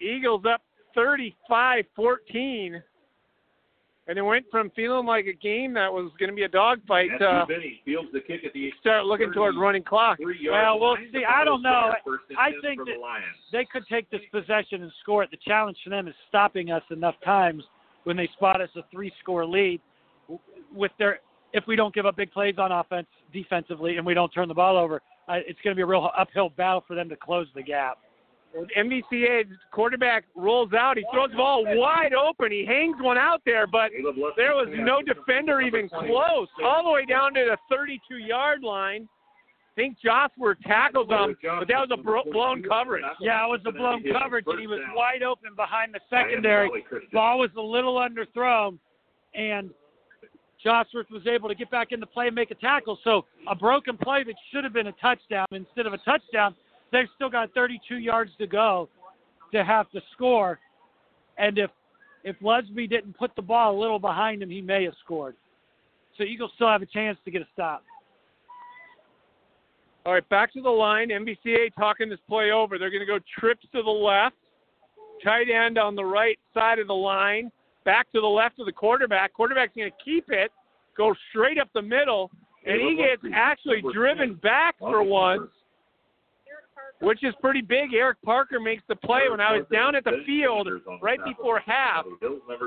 Eagles 0.00 0.44
up 0.48 0.62
35-14. 0.96 2.80
And 4.08 4.18
it 4.18 4.22
went 4.22 4.46
from 4.50 4.70
feeling 4.70 5.04
like 5.04 5.26
a 5.26 5.34
game 5.34 5.74
that 5.74 5.92
was 5.92 6.10
going 6.18 6.30
to 6.30 6.34
be 6.34 6.44
a 6.44 6.48
dogfight 6.48 7.10
Matthew 7.10 7.26
to 7.26 7.46
Benny 7.46 7.80
fields 7.84 8.08
the 8.14 8.20
kick 8.20 8.40
at 8.44 8.54
the 8.54 8.72
start 8.80 9.04
looking 9.04 9.30
toward 9.34 9.54
running 9.56 9.82
clock. 9.82 10.18
Well, 10.50 10.80
we'll 10.80 10.96
see. 11.12 11.24
I 11.28 11.44
don't 11.44 11.60
know. 11.60 11.92
I 12.38 12.52
think 12.62 12.80
that- 12.80 12.86
the 12.86 12.98
They 13.52 13.66
could 13.66 13.86
take 13.86 14.08
this 14.08 14.22
possession 14.32 14.82
and 14.82 14.90
score 15.02 15.22
it. 15.22 15.30
The 15.30 15.36
challenge 15.36 15.76
for 15.84 15.90
them 15.90 16.08
is 16.08 16.14
stopping 16.28 16.70
us 16.70 16.82
enough 16.90 17.16
times 17.22 17.62
when 18.04 18.16
they 18.16 18.28
spot 18.28 18.62
us 18.62 18.70
a 18.76 18.82
three-score 18.90 19.44
lead 19.44 19.80
with 20.74 20.92
their 20.98 21.20
if 21.52 21.66
we 21.66 21.76
don't 21.76 21.94
give 21.94 22.04
up 22.06 22.16
big 22.16 22.30
plays 22.30 22.56
on 22.58 22.72
offense 22.72 23.06
defensively 23.32 23.96
and 23.96 24.04
we 24.06 24.12
don't 24.14 24.30
turn 24.30 24.48
the 24.48 24.54
ball 24.54 24.76
over, 24.76 25.00
uh, 25.28 25.34
it's 25.46 25.58
going 25.62 25.74
to 25.74 25.76
be 25.76 25.82
a 25.82 25.86
real 25.86 26.10
uphill 26.16 26.50
battle 26.50 26.84
for 26.86 26.94
them 26.94 27.08
to 27.08 27.16
close 27.16 27.46
the 27.54 27.62
gap. 27.62 27.98
MVCA 28.76 29.44
quarterback 29.70 30.24
rolls 30.34 30.72
out. 30.72 30.96
He 30.96 31.04
throws 31.12 31.30
the 31.30 31.36
ball 31.36 31.64
wide 31.76 32.14
open. 32.14 32.50
He 32.50 32.64
hangs 32.64 32.96
one 33.00 33.18
out 33.18 33.42
there, 33.44 33.66
but 33.66 33.90
there 34.36 34.54
was 34.54 34.68
no 34.72 35.02
defender 35.02 35.60
even 35.60 35.88
close. 35.88 36.48
All 36.64 36.84
the 36.84 36.90
way 36.90 37.04
down 37.04 37.34
to 37.34 37.56
the 37.70 37.74
32-yard 37.74 38.62
line. 38.62 39.08
I 39.76 39.80
think 39.80 39.98
Josper 40.04 40.56
tackled 40.66 41.12
um, 41.12 41.30
him, 41.30 41.36
but 41.60 41.68
that 41.68 41.78
was 41.78 41.90
a 41.92 42.02
bro- 42.02 42.24
blown 42.32 42.64
coverage. 42.64 43.04
Yeah, 43.20 43.44
it 43.44 43.48
was 43.48 43.60
a 43.64 43.70
blown 43.70 44.02
coverage, 44.12 44.44
and 44.48 44.58
he 44.58 44.66
was 44.66 44.80
wide 44.92 45.22
open 45.22 45.50
behind 45.54 45.94
the 45.94 46.00
secondary. 46.10 46.68
Ball 47.12 47.38
was 47.38 47.50
a 47.56 47.60
little 47.60 47.94
underthrown, 47.94 48.78
and 49.36 49.70
Josworth 50.64 51.08
was 51.10 51.26
able 51.28 51.48
to 51.48 51.54
get 51.54 51.70
back 51.70 51.92
into 51.92 52.06
play 52.06 52.26
and 52.26 52.34
make 52.34 52.50
a 52.50 52.56
tackle. 52.56 52.98
So 53.04 53.24
a 53.48 53.54
broken 53.54 53.96
play 53.96 54.24
that 54.24 54.34
should 54.50 54.64
have 54.64 54.72
been 54.72 54.88
a 54.88 54.92
touchdown 55.00 55.46
instead 55.52 55.86
of 55.86 55.92
a 55.92 55.98
touchdown, 55.98 56.56
they've 56.92 57.08
still 57.14 57.30
got 57.30 57.52
32 57.54 57.96
yards 57.96 58.30
to 58.38 58.46
go 58.46 58.88
to 59.52 59.64
have 59.64 59.90
to 59.90 60.00
score. 60.12 60.58
And 61.38 61.58
if 61.58 61.70
if 62.24 62.36
Lusby 62.40 62.90
didn't 62.90 63.16
put 63.16 63.34
the 63.36 63.42
ball 63.42 63.76
a 63.76 63.78
little 63.78 63.98
behind 63.98 64.42
him, 64.42 64.50
he 64.50 64.60
may 64.60 64.84
have 64.84 64.94
scored. 65.04 65.36
So 66.16 66.24
Eagles 66.24 66.50
still 66.56 66.68
have 66.68 66.82
a 66.82 66.86
chance 66.86 67.16
to 67.24 67.30
get 67.30 67.42
a 67.42 67.46
stop. 67.54 67.84
All 70.04 70.12
right, 70.14 70.28
back 70.28 70.52
to 70.54 70.60
the 70.60 70.70
line. 70.70 71.08
MVCA 71.10 71.74
talking 71.78 72.08
this 72.08 72.18
play 72.28 72.50
over. 72.50 72.78
They're 72.78 72.90
going 72.90 73.00
to 73.00 73.06
go 73.06 73.18
trips 73.38 73.64
to 73.72 73.82
the 73.82 73.90
left, 73.90 74.36
tight 75.22 75.46
end 75.50 75.78
on 75.78 75.94
the 75.94 76.04
right 76.04 76.38
side 76.54 76.78
of 76.78 76.86
the 76.86 76.94
line, 76.94 77.52
back 77.84 78.10
to 78.12 78.20
the 78.20 78.26
left 78.26 78.58
of 78.58 78.66
the 78.66 78.72
quarterback. 78.72 79.32
Quarterback's 79.32 79.72
going 79.76 79.90
to 79.90 79.96
keep 80.04 80.24
it, 80.28 80.50
go 80.96 81.14
straight 81.30 81.58
up 81.58 81.68
the 81.74 81.82
middle, 81.82 82.30
and 82.66 82.80
he 82.80 82.96
gets 82.96 83.22
actually 83.34 83.82
driven 83.92 84.34
back 84.34 84.78
for 84.78 85.02
once, 85.02 85.50
which 87.00 87.22
is 87.22 87.34
pretty 87.40 87.60
big. 87.60 87.94
Eric 87.94 88.18
Parker 88.24 88.58
makes 88.58 88.82
the 88.88 88.96
play 88.96 89.22
when 89.30 89.40
I 89.40 89.56
was 89.56 89.66
down 89.72 89.94
at 89.94 90.04
the 90.04 90.22
field 90.26 90.68
right 91.00 91.18
before 91.24 91.60
half. 91.60 92.04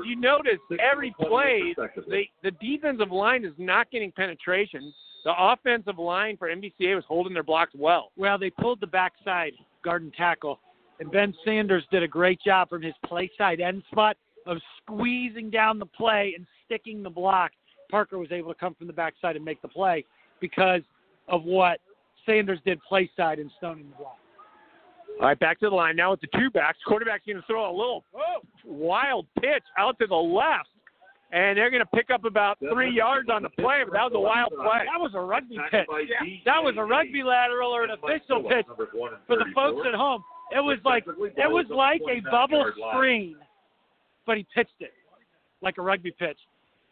You 0.04 0.16
notice 0.16 0.58
every 0.80 1.14
play, 1.20 1.74
the, 1.76 2.22
the 2.42 2.50
defensive 2.52 3.10
line 3.10 3.44
is 3.44 3.52
not 3.58 3.90
getting 3.90 4.10
penetration. 4.12 4.92
The 5.24 5.32
offensive 5.36 5.98
line 5.98 6.36
for 6.36 6.48
MVCA 6.48 6.94
was 6.94 7.04
holding 7.06 7.34
their 7.34 7.44
blocks 7.44 7.72
well. 7.76 8.10
Well, 8.16 8.38
they 8.38 8.50
pulled 8.50 8.80
the 8.80 8.86
backside 8.86 9.52
guard 9.84 10.02
and 10.02 10.12
tackle, 10.14 10.58
and 10.98 11.10
Ben 11.12 11.34
Sanders 11.44 11.84
did 11.92 12.02
a 12.02 12.08
great 12.08 12.40
job 12.44 12.68
from 12.68 12.82
his 12.82 12.94
play 13.04 13.30
side 13.38 13.60
end 13.60 13.82
spot 13.90 14.16
of 14.46 14.58
squeezing 14.78 15.50
down 15.50 15.78
the 15.78 15.86
play 15.86 16.34
and 16.36 16.46
sticking 16.64 17.02
the 17.02 17.10
block. 17.10 17.52
Parker 17.90 18.18
was 18.18 18.32
able 18.32 18.52
to 18.52 18.58
come 18.58 18.74
from 18.74 18.86
the 18.86 18.92
backside 18.92 19.36
and 19.36 19.44
make 19.44 19.60
the 19.62 19.68
play 19.68 20.04
because 20.40 20.80
of 21.28 21.44
what 21.44 21.78
Sanders 22.26 22.58
did 22.64 22.80
play 22.82 23.10
side 23.16 23.38
and 23.38 23.50
stoning 23.58 23.88
the 23.90 23.96
block. 23.96 24.18
All 25.20 25.28
right, 25.28 25.38
back 25.38 25.60
to 25.60 25.68
the 25.68 25.74
line 25.74 25.96
now 25.96 26.10
with 26.10 26.20
the 26.20 26.26
two 26.36 26.50
backs. 26.50 26.78
Quarterback's 26.86 27.24
going 27.26 27.36
to 27.36 27.46
throw 27.46 27.70
a 27.70 27.76
little 27.76 28.04
wild 28.64 29.26
pitch 29.40 29.62
out 29.78 29.98
to 30.00 30.06
the 30.06 30.14
left, 30.16 30.68
and 31.32 31.56
they're 31.56 31.70
going 31.70 31.82
to 31.82 31.96
pick 31.96 32.10
up 32.10 32.24
about 32.24 32.58
three 32.72 32.90
yards 32.92 33.28
on 33.30 33.42
the 33.42 33.50
play, 33.50 33.82
but 33.84 33.92
that 33.92 34.10
was 34.10 34.12
a 34.14 34.20
wild 34.20 34.50
play. 34.50 34.80
That 34.84 35.00
was 35.00 35.12
a 35.14 35.20
rugby 35.20 35.58
pitch. 35.70 35.86
That 36.44 36.62
was 36.62 36.74
a 36.76 36.84
rugby 36.84 37.22
lateral 37.22 37.70
or 37.70 37.84
an 37.84 37.90
official 37.90 38.42
pitch 38.42 38.66
for 39.26 39.36
the 39.36 39.44
folks 39.54 39.86
at 39.86 39.94
home. 39.94 40.24
It 40.50 40.60
was 40.60 40.78
like 40.84 41.04
it 41.06 41.50
was 41.50 41.66
like 41.70 42.00
a 42.10 42.20
bubble 42.30 42.70
screen, 42.92 43.36
but 44.26 44.36
he 44.36 44.46
pitched 44.54 44.80
it 44.80 44.92
like 45.62 45.78
a 45.78 45.82
rugby 45.82 46.10
pitch. 46.18 46.38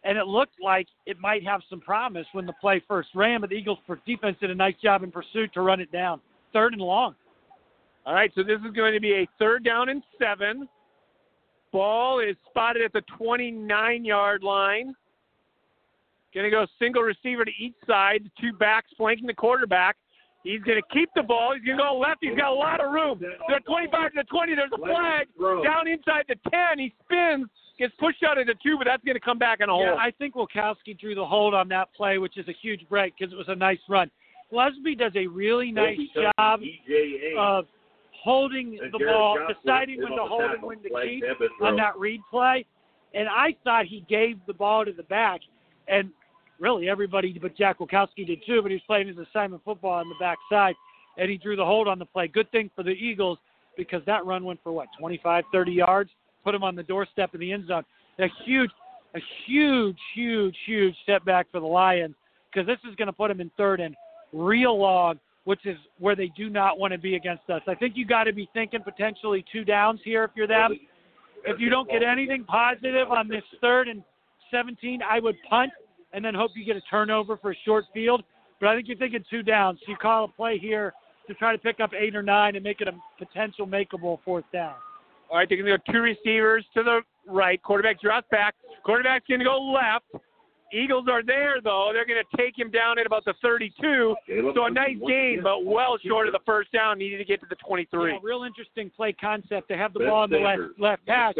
And 0.02 0.16
it 0.16 0.26
looked 0.26 0.54
like 0.62 0.86
it 1.04 1.20
might 1.20 1.44
have 1.44 1.60
some 1.68 1.80
promise 1.80 2.26
when 2.32 2.46
the 2.46 2.54
play 2.54 2.82
first 2.88 3.10
ran, 3.14 3.42
but 3.42 3.50
the 3.50 3.56
Eagles 3.56 3.78
defense 4.06 4.36
did 4.40 4.50
a 4.50 4.54
nice 4.54 4.76
job 4.82 5.02
in 5.02 5.10
pursuit 5.10 5.52
to 5.52 5.60
run 5.60 5.78
it 5.80 5.92
down. 5.92 6.20
Third 6.54 6.72
and 6.72 6.80
long. 6.80 7.14
All 8.06 8.14
right, 8.14 8.32
so 8.34 8.42
this 8.42 8.58
is 8.66 8.72
going 8.74 8.94
to 8.94 9.00
be 9.00 9.12
a 9.12 9.28
third 9.38 9.64
down 9.64 9.88
and 9.88 10.02
seven. 10.18 10.68
Ball 11.72 12.20
is 12.20 12.36
spotted 12.48 12.82
at 12.82 12.92
the 12.92 13.02
29 13.16 14.04
yard 14.04 14.42
line. 14.42 14.94
Going 16.34 16.44
to 16.44 16.50
go 16.50 16.66
single 16.78 17.02
receiver 17.02 17.44
to 17.44 17.50
each 17.58 17.74
side. 17.86 18.22
The 18.24 18.30
two 18.40 18.56
backs 18.56 18.88
flanking 18.96 19.26
the 19.26 19.34
quarterback. 19.34 19.96
He's 20.42 20.62
going 20.62 20.80
to 20.80 20.94
keep 20.94 21.10
the 21.14 21.22
ball. 21.22 21.54
He's 21.54 21.64
going 21.64 21.76
to 21.76 21.84
go 21.84 21.98
left. 21.98 22.18
He's 22.22 22.36
got 22.36 22.50
a 22.50 22.54
lot 22.54 22.82
of 22.82 22.92
room. 22.92 23.20
They're 23.20 23.60
25 23.60 24.12
to 24.12 24.16
the 24.16 24.24
20. 24.24 24.54
There's 24.54 24.70
a 24.72 24.78
flag 24.78 25.28
down 25.62 25.86
inside 25.86 26.24
the 26.28 26.36
10. 26.50 26.78
He 26.78 26.94
spins, 27.04 27.46
gets 27.78 27.92
pushed 28.00 28.22
out 28.22 28.38
of 28.38 28.46
the 28.46 28.54
two, 28.62 28.78
but 28.78 28.84
that's 28.84 29.04
going 29.04 29.16
to 29.16 29.20
come 29.20 29.38
back 29.38 29.58
in 29.60 29.68
a 29.68 29.72
hole. 29.72 29.84
Yeah, 29.84 29.94
I 29.94 30.12
think 30.18 30.36
Wilkowski 30.36 30.98
drew 30.98 31.14
the 31.14 31.26
hold 31.26 31.52
on 31.52 31.68
that 31.68 31.92
play, 31.94 32.18
which 32.18 32.38
is 32.38 32.48
a 32.48 32.54
huge 32.62 32.88
break 32.88 33.14
because 33.18 33.32
it 33.32 33.36
was 33.36 33.48
a 33.48 33.54
nice 33.54 33.80
run. 33.88 34.10
Lusby 34.52 34.98
does 34.98 35.12
a 35.14 35.26
really 35.26 35.70
nice 35.72 35.98
job 36.14 36.60
of 37.38 37.66
holding 38.22 38.78
the 38.92 39.04
ball, 39.04 39.38
deciding 39.62 40.02
when 40.02 40.12
to 40.12 40.24
hold 40.24 40.50
and 40.50 40.62
when 40.62 40.82
to 40.82 40.88
keep 40.88 41.24
on 41.62 41.76
that 41.76 41.98
read 41.98 42.20
play. 42.30 42.64
And 43.14 43.28
I 43.28 43.56
thought 43.64 43.86
he 43.86 44.04
gave 44.08 44.38
the 44.46 44.52
ball 44.52 44.84
to 44.84 44.92
the 44.92 45.02
back, 45.04 45.40
and 45.88 46.10
really 46.58 46.88
everybody 46.88 47.36
but 47.40 47.56
Jack 47.56 47.78
Wilkowski 47.78 48.26
did 48.26 48.40
too, 48.46 48.62
but 48.62 48.70
he 48.70 48.76
was 48.76 48.82
playing 48.86 49.08
his 49.08 49.16
assignment 49.18 49.64
football 49.64 49.92
on 49.92 50.08
the 50.08 50.14
backside, 50.20 50.74
and 51.18 51.30
he 51.30 51.38
drew 51.38 51.56
the 51.56 51.64
hold 51.64 51.88
on 51.88 51.98
the 51.98 52.06
play. 52.06 52.28
Good 52.28 52.50
thing 52.52 52.70
for 52.76 52.82
the 52.82 52.90
Eagles 52.90 53.38
because 53.76 54.02
that 54.06 54.24
run 54.26 54.44
went 54.44 54.60
for 54.62 54.72
what, 54.72 54.88
25, 54.98 55.44
30 55.52 55.72
yards, 55.72 56.10
put 56.44 56.54
him 56.54 56.62
on 56.62 56.76
the 56.76 56.82
doorstep 56.82 57.34
in 57.34 57.40
the 57.40 57.52
end 57.52 57.66
zone. 57.66 57.84
A 58.18 58.26
huge, 58.44 58.70
a 59.14 59.20
huge, 59.46 59.98
huge, 60.14 60.56
huge 60.66 60.94
setback 61.06 61.50
for 61.50 61.60
the 61.60 61.66
Lions 61.66 62.14
because 62.52 62.66
this 62.66 62.78
is 62.88 62.94
going 62.96 63.06
to 63.06 63.12
put 63.12 63.28
them 63.28 63.40
in 63.40 63.50
third 63.56 63.80
and 63.80 63.96
real 64.32 64.78
long, 64.78 65.18
which 65.44 65.64
is 65.66 65.76
where 65.98 66.14
they 66.14 66.30
do 66.36 66.50
not 66.50 66.78
want 66.78 66.92
to 66.92 66.98
be 66.98 67.16
against 67.16 67.48
us. 67.50 67.62
I 67.66 67.74
think 67.74 67.96
you 67.96 68.06
got 68.06 68.24
to 68.24 68.32
be 68.32 68.48
thinking 68.52 68.82
potentially 68.82 69.44
two 69.52 69.64
downs 69.64 70.00
here 70.04 70.24
if 70.24 70.30
you're 70.34 70.46
them. 70.46 70.78
If 71.44 71.58
you 71.58 71.70
don't 71.70 71.88
get 71.88 72.02
anything 72.02 72.44
positive 72.44 73.10
on 73.10 73.26
this 73.26 73.42
third 73.60 73.88
and 73.88 74.02
17, 74.50 75.00
I 75.08 75.20
would 75.20 75.36
punt 75.48 75.72
and 76.12 76.24
then 76.24 76.34
hope 76.34 76.50
you 76.54 76.64
get 76.64 76.76
a 76.76 76.82
turnover 76.82 77.36
for 77.36 77.52
a 77.52 77.56
short 77.64 77.86
field. 77.94 78.22
But 78.60 78.68
I 78.68 78.76
think 78.76 78.88
you're 78.88 78.98
thinking 78.98 79.24
two 79.30 79.42
downs. 79.42 79.78
So 79.84 79.92
you 79.92 79.96
call 79.96 80.24
a 80.24 80.28
play 80.28 80.58
here 80.58 80.92
to 81.28 81.34
try 81.34 81.52
to 81.52 81.58
pick 81.58 81.80
up 81.80 81.92
eight 81.98 82.14
or 82.14 82.22
nine 82.22 82.56
and 82.56 82.64
make 82.64 82.80
it 82.80 82.88
a 82.88 82.92
potential 83.18 83.66
makeable 83.66 84.18
fourth 84.24 84.44
down. 84.52 84.74
All 85.30 85.38
right, 85.38 85.48
they're 85.48 85.56
going 85.56 85.70
to 85.70 85.78
go 85.78 85.92
two 85.92 86.00
receivers 86.00 86.66
to 86.74 86.82
the 86.82 87.00
right. 87.26 87.62
Quarterback 87.62 88.00
drops 88.00 88.26
back. 88.30 88.54
Quarterback's 88.84 89.24
going 89.28 89.38
to 89.38 89.44
go 89.44 89.58
left. 89.62 90.04
Eagles 90.72 91.06
are 91.10 91.22
there, 91.22 91.56
though. 91.62 91.90
They're 91.92 92.06
going 92.06 92.22
to 92.22 92.36
take 92.36 92.58
him 92.58 92.70
down 92.70 92.98
at 92.98 93.06
about 93.06 93.24
the 93.24 93.34
32. 93.42 94.14
So 94.54 94.64
a 94.64 94.70
nice 94.70 94.96
gain, 95.06 95.40
but 95.42 95.64
well 95.64 95.98
short 96.06 96.26
of 96.26 96.32
the 96.32 96.40
first 96.46 96.72
down. 96.72 96.98
Needed 96.98 97.18
to 97.18 97.24
get 97.24 97.40
to 97.40 97.46
the 97.48 97.56
23. 97.56 98.12
Yeah, 98.12 98.18
real 98.22 98.44
interesting 98.44 98.90
play 98.94 99.12
concept. 99.12 99.68
They 99.68 99.76
have 99.76 99.92
the 99.92 100.00
ball 100.00 100.24
in 100.24 100.30
the 100.30 100.38
left, 100.38 100.78
left 100.78 101.06
patch, 101.06 101.36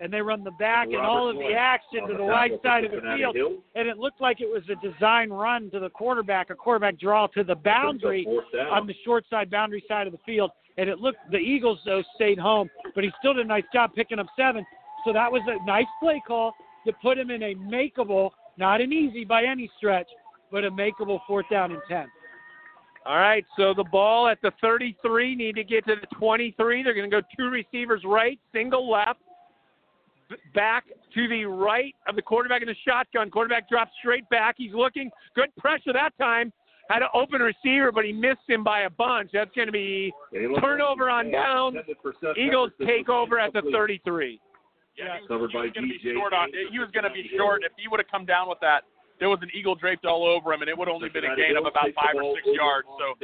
and 0.00 0.12
they 0.12 0.20
run 0.20 0.44
the 0.44 0.50
back 0.52 0.88
and 0.88 0.96
all 0.96 1.28
of 1.28 1.36
the 1.36 1.54
action 1.56 2.06
to 2.08 2.14
the 2.14 2.24
right 2.24 2.52
side 2.62 2.84
of 2.84 2.90
the 2.92 3.00
field. 3.16 3.36
And 3.74 3.88
it 3.88 3.98
looked 3.98 4.20
like 4.20 4.40
it 4.40 4.48
was 4.48 4.62
a 4.68 4.76
design 4.86 5.30
run 5.30 5.70
to 5.70 5.80
the 5.80 5.90
quarterback, 5.90 6.50
a 6.50 6.54
quarterback 6.54 6.98
draw 6.98 7.26
to 7.28 7.44
the 7.44 7.54
boundary 7.54 8.26
on 8.70 8.86
the 8.86 8.94
short 9.04 9.24
side 9.30 9.50
boundary 9.50 9.84
side 9.88 10.06
of 10.06 10.12
the 10.12 10.20
field. 10.26 10.50
And 10.76 10.88
it 10.90 10.98
looked 10.98 11.18
the 11.30 11.38
Eagles 11.38 11.78
though 11.86 12.02
stayed 12.16 12.38
home, 12.38 12.68
but 12.94 13.04
he 13.04 13.10
still 13.18 13.34
did 13.34 13.46
a 13.46 13.48
nice 13.48 13.64
job 13.72 13.94
picking 13.94 14.18
up 14.18 14.26
seven. 14.36 14.66
So 15.04 15.12
that 15.12 15.30
was 15.30 15.42
a 15.46 15.64
nice 15.64 15.86
play 16.00 16.22
call 16.26 16.54
to 16.86 16.92
put 17.00 17.16
him 17.18 17.30
in 17.30 17.42
a 17.42 17.54
makeable 17.54 18.30
not 18.58 18.80
an 18.80 18.92
easy 18.92 19.24
by 19.24 19.44
any 19.44 19.70
stretch, 19.76 20.08
but 20.50 20.64
a 20.64 20.70
makeable 20.70 21.20
fourth 21.26 21.46
down 21.50 21.72
and 21.72 21.80
10. 21.88 22.06
All 23.06 23.18
right, 23.18 23.44
so 23.58 23.74
the 23.74 23.84
ball 23.84 24.28
at 24.28 24.40
the 24.40 24.50
33, 24.62 25.34
need 25.34 25.56
to 25.56 25.64
get 25.64 25.84
to 25.86 25.94
the 26.00 26.06
23. 26.16 26.82
They're 26.82 26.94
going 26.94 27.10
to 27.10 27.20
go 27.20 27.26
two 27.36 27.50
receivers 27.50 28.02
right, 28.04 28.38
single 28.52 28.90
left, 28.90 29.20
back 30.54 30.84
to 31.14 31.28
the 31.28 31.44
right 31.44 31.94
of 32.08 32.16
the 32.16 32.22
quarterback 32.22 32.62
in 32.62 32.68
the 32.68 32.74
shotgun. 32.86 33.30
Quarterback 33.30 33.68
drops 33.68 33.90
straight 34.00 34.28
back. 34.30 34.54
He's 34.56 34.72
looking, 34.72 35.10
good 35.34 35.54
pressure 35.58 35.92
that 35.92 36.16
time. 36.18 36.52
Had 36.88 37.02
an 37.02 37.08
open 37.14 37.40
receiver, 37.40 37.90
but 37.92 38.04
he 38.04 38.12
missed 38.12 38.46
him 38.46 38.62
by 38.62 38.80
a 38.80 38.90
bunch. 38.90 39.30
That's 39.32 39.50
going 39.54 39.68
to 39.68 39.72
be 39.72 40.12
turnover 40.60 41.08
on 41.08 41.30
downs. 41.30 41.76
Eagles 42.36 42.70
take 42.86 43.08
over 43.08 43.38
at 43.38 43.52
the 43.52 43.62
33. 43.72 44.40
Yeah, 44.96 45.18
he, 45.20 45.26
Covered 45.26 45.50
he 45.50 45.58
by 45.58 45.64
was 45.64 45.72
going 45.74 45.88
to 45.88 45.94
be 45.94 45.98
DJ. 45.98 46.14
short 46.14 46.32
on. 46.32 46.50
He 46.70 46.78
was 46.78 46.90
going 46.92 47.04
to 47.04 47.10
be 47.10 47.30
short. 47.36 47.62
If 47.64 47.72
he 47.76 47.88
would 47.88 48.00
have 48.00 48.10
come 48.10 48.24
down 48.24 48.48
with 48.48 48.58
that, 48.60 48.84
there 49.20 49.28
was 49.28 49.38
an 49.42 49.50
eagle 49.54 49.74
draped 49.74 50.04
all 50.04 50.26
over 50.26 50.52
him, 50.52 50.62
and 50.62 50.68
it 50.68 50.76
would 50.76 50.88
only 50.88 51.08
been 51.08 51.24
a 51.24 51.36
gain 51.36 51.56
of 51.56 51.66
about 51.66 51.86
five 51.94 52.14
or 52.14 52.34
six 52.34 52.46
yards. 52.54 52.88
So 52.98 53.14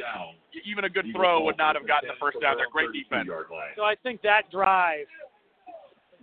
even 0.65 0.85
a 0.85 0.89
good 0.89 1.05
throw 1.15 1.43
would 1.43 1.57
not 1.57 1.75
have 1.75 1.87
gotten 1.87 2.09
the 2.09 2.19
first 2.19 2.39
down. 2.41 2.57
They're 2.57 2.71
great 2.71 2.91
defense. 2.93 3.29
So 3.75 3.83
I 3.83 3.95
think 4.03 4.21
that 4.21 4.49
drive 4.51 5.05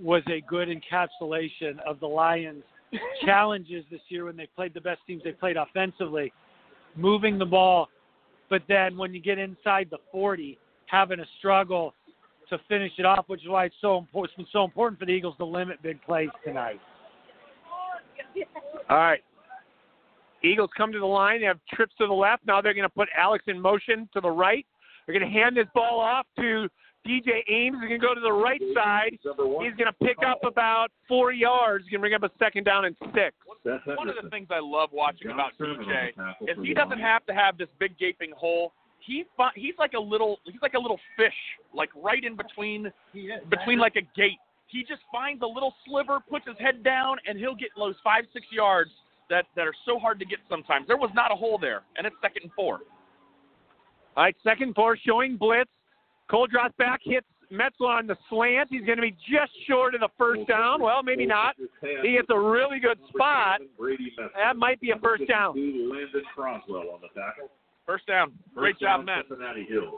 was 0.01 0.23
a 0.29 0.41
good 0.43 0.69
encapsulation 0.69 1.81
of 1.87 2.01
the 2.01 2.07
Lions' 2.07 2.63
challenges 3.25 3.85
this 3.91 4.01
year 4.09 4.25
when 4.25 4.37
they 4.37 4.47
played 4.47 4.73
the 4.73 4.81
best 4.81 5.01
teams 5.07 5.23
they 5.25 5.33
played 5.33 5.57
offensively, 5.57 6.33
moving 6.97 7.39
the 7.39 7.45
ball, 7.45 7.89
but 8.49 8.63
then 8.69 8.97
when 8.97 9.13
you 9.13 9.21
get 9.21 9.39
inside 9.39 9.89
the 9.91 9.99
40, 10.11 10.59
having 10.87 11.21
a 11.21 11.27
struggle 11.39 11.95
to 12.51 12.59
finish 12.69 12.93
it 12.99 13.05
off, 13.05 13.25
which 13.29 13.43
is 13.43 13.49
why 13.49 13.67
it's 13.67 13.75
so 13.81 13.99
important. 13.99 14.31
It's 14.31 14.37
been 14.37 14.47
so 14.53 14.65
important 14.65 14.99
for 14.99 15.07
the 15.07 15.13
Eagles 15.13 15.35
to 15.39 15.45
limit 15.45 15.83
big 15.83 16.03
plays 16.03 16.29
tonight. 16.45 16.81
All 18.89 18.97
right. 18.97 19.23
Eagles 20.43 20.71
come 20.77 20.93
to 20.93 20.99
the 20.99 21.07
line. 21.07 21.41
They 21.41 21.47
have 21.47 21.59
trips 21.73 21.95
to 21.99 22.07
the 22.07 22.13
left. 22.13 22.47
Now 22.47 22.61
they're 22.61 22.75
going 22.75 22.89
to 22.89 22.95
put 22.95 23.09
Alex 23.17 23.45
in 23.49 23.61
motion 23.61 24.09
to 24.15 24.21
the 24.21 24.31
right. 24.31 24.65
They're 25.07 25.19
going 25.19 25.31
to 25.31 25.39
hand 25.39 25.57
this 25.57 25.67
ball 25.75 26.01
off 26.01 26.27
to 26.39 26.69
DJ 27.07 27.43
Ames. 27.49 27.79
He's 27.81 27.89
going 27.89 28.01
to 28.01 28.07
go 28.07 28.15
to 28.15 28.21
the 28.21 28.33
right 28.33 28.61
side. 28.75 29.11
He's 29.13 29.75
going 29.77 29.87
to 29.87 29.97
pick 30.03 30.19
up 30.27 30.41
about 30.45 30.89
four 31.09 31.33
yards. 31.33 31.85
He's 31.85 31.91
going 31.91 32.01
to 32.01 32.09
bring 32.09 32.15
up 32.15 32.23
a 32.23 32.31
second 32.39 32.65
down 32.65 32.85
and 32.85 32.97
six. 33.15 33.35
One 33.65 34.09
of 34.09 34.15
the 34.23 34.29
things 34.31 34.49
I 34.51 34.61
love 34.61 34.91
watching 34.93 35.31
about 35.31 35.53
DJ 35.59 36.11
is 36.43 36.57
he 36.63 36.75
doesn't 36.75 37.01
have 37.01 37.25
to 37.27 37.35
have 37.35 37.59
this 37.59 37.69
big 37.79 37.99
gaping 37.99 38.33
hole. 38.37 38.73
He 39.09 39.25
fi- 39.39 39.53
he's 39.55 39.75
like 39.79 39.95
a 39.95 39.99
little 40.01 40.39
he's 40.45 40.61
like 40.61 40.75
a 40.75 40.79
little 40.79 41.01
fish, 41.17 41.33
like 41.73 41.89
right 41.97 42.23
in 42.23 42.37
between 42.37 42.93
between 43.49 43.79
like 43.79 43.97
a 43.97 44.03
gate. 44.15 44.37
He 44.67 44.83
just 44.83 45.01
finds 45.11 45.43
a 45.43 45.47
little 45.47 45.75
sliver, 45.87 46.19
puts 46.29 46.47
his 46.47 46.59
head 46.59 46.85
down, 46.85 47.17
and 47.27 47.39
he'll 47.39 47.55
get 47.55 47.71
those 47.75 47.95
five 48.05 48.25
six 48.35 48.45
yards 48.53 48.91
that 49.31 49.47
that 49.57 49.67
are 49.67 49.75
so 49.87 49.99
hard 49.99 50.19
to 50.19 50.27
get 50.27 50.41
sometimes. 50.51 50.87
There 50.87 50.99
was 50.99 51.11
not 51.15 51.33
a 51.33 51.35
hole 51.35 51.59
there, 51.59 51.83
and 51.97 52.07
it's 52.07 52.17
second 52.21 52.43
and 52.45 52.53
four. 52.53 52.81
All 54.15 54.25
right, 54.25 54.37
second 54.45 54.69
and 54.69 54.75
four 54.75 54.99
showing 55.07 55.39
blitz. 55.39 55.71
Cole 56.31 56.47
drops 56.47 56.75
back, 56.77 57.01
hits 57.03 57.27
Metzler 57.51 57.89
on 57.89 58.07
the 58.07 58.17
slant. 58.29 58.69
He's 58.71 58.85
going 58.85 58.97
to 58.97 59.03
be 59.03 59.13
just 59.13 59.53
short 59.67 59.95
of 59.95 60.01
the 60.01 60.11
first 60.19 60.47
down. 60.47 60.83
Well, 60.83 61.03
maybe 61.03 61.25
not. 61.25 61.57
He 62.03 62.13
gets 62.13 62.29
a 62.29 62.39
really 62.39 62.79
good 62.79 62.99
spot. 63.09 63.61
That 64.37 64.57
might 64.57 64.79
be 64.83 64.91
a 64.91 64.99
first 64.99 65.27
down. 65.27 65.55
Landon 65.57 66.23
Croswell 66.35 66.91
on 66.93 67.01
the 67.01 67.09
tackle. 67.19 67.49
First 67.89 68.07
down. 68.07 68.33
Great 68.55 68.75
First 68.75 68.83
job, 68.83 68.99
down, 68.99 69.07
men. 69.07 69.25
Cincinnati 69.27 69.65
Hills. 69.65 69.95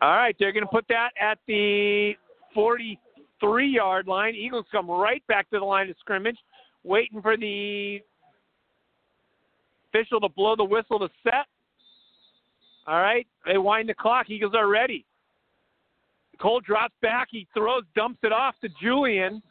All 0.00 0.10
right, 0.10 0.34
they're 0.38 0.52
going 0.52 0.64
to 0.64 0.70
put 0.70 0.84
that 0.88 1.10
at 1.20 1.38
the 1.48 2.12
43 2.54 3.66
yard 3.68 4.06
line. 4.06 4.36
Eagles 4.36 4.64
come 4.70 4.88
right 4.88 5.26
back 5.26 5.50
to 5.50 5.58
the 5.58 5.64
line 5.64 5.90
of 5.90 5.96
scrimmage, 5.98 6.38
waiting 6.84 7.20
for 7.20 7.36
the 7.36 8.00
official 9.88 10.20
to 10.20 10.28
blow 10.28 10.54
the 10.54 10.64
whistle 10.64 11.00
to 11.00 11.08
set. 11.24 11.46
All 12.86 13.00
right, 13.00 13.26
they 13.44 13.58
wind 13.58 13.88
the 13.88 13.94
clock. 13.94 14.30
Eagles 14.30 14.54
are 14.54 14.68
ready. 14.68 15.04
Cole 16.40 16.60
drops 16.60 16.94
back. 17.02 17.26
He 17.32 17.46
throws, 17.52 17.82
dumps 17.96 18.20
it 18.22 18.32
off 18.32 18.54
to 18.62 18.68
Julian. 18.80 19.42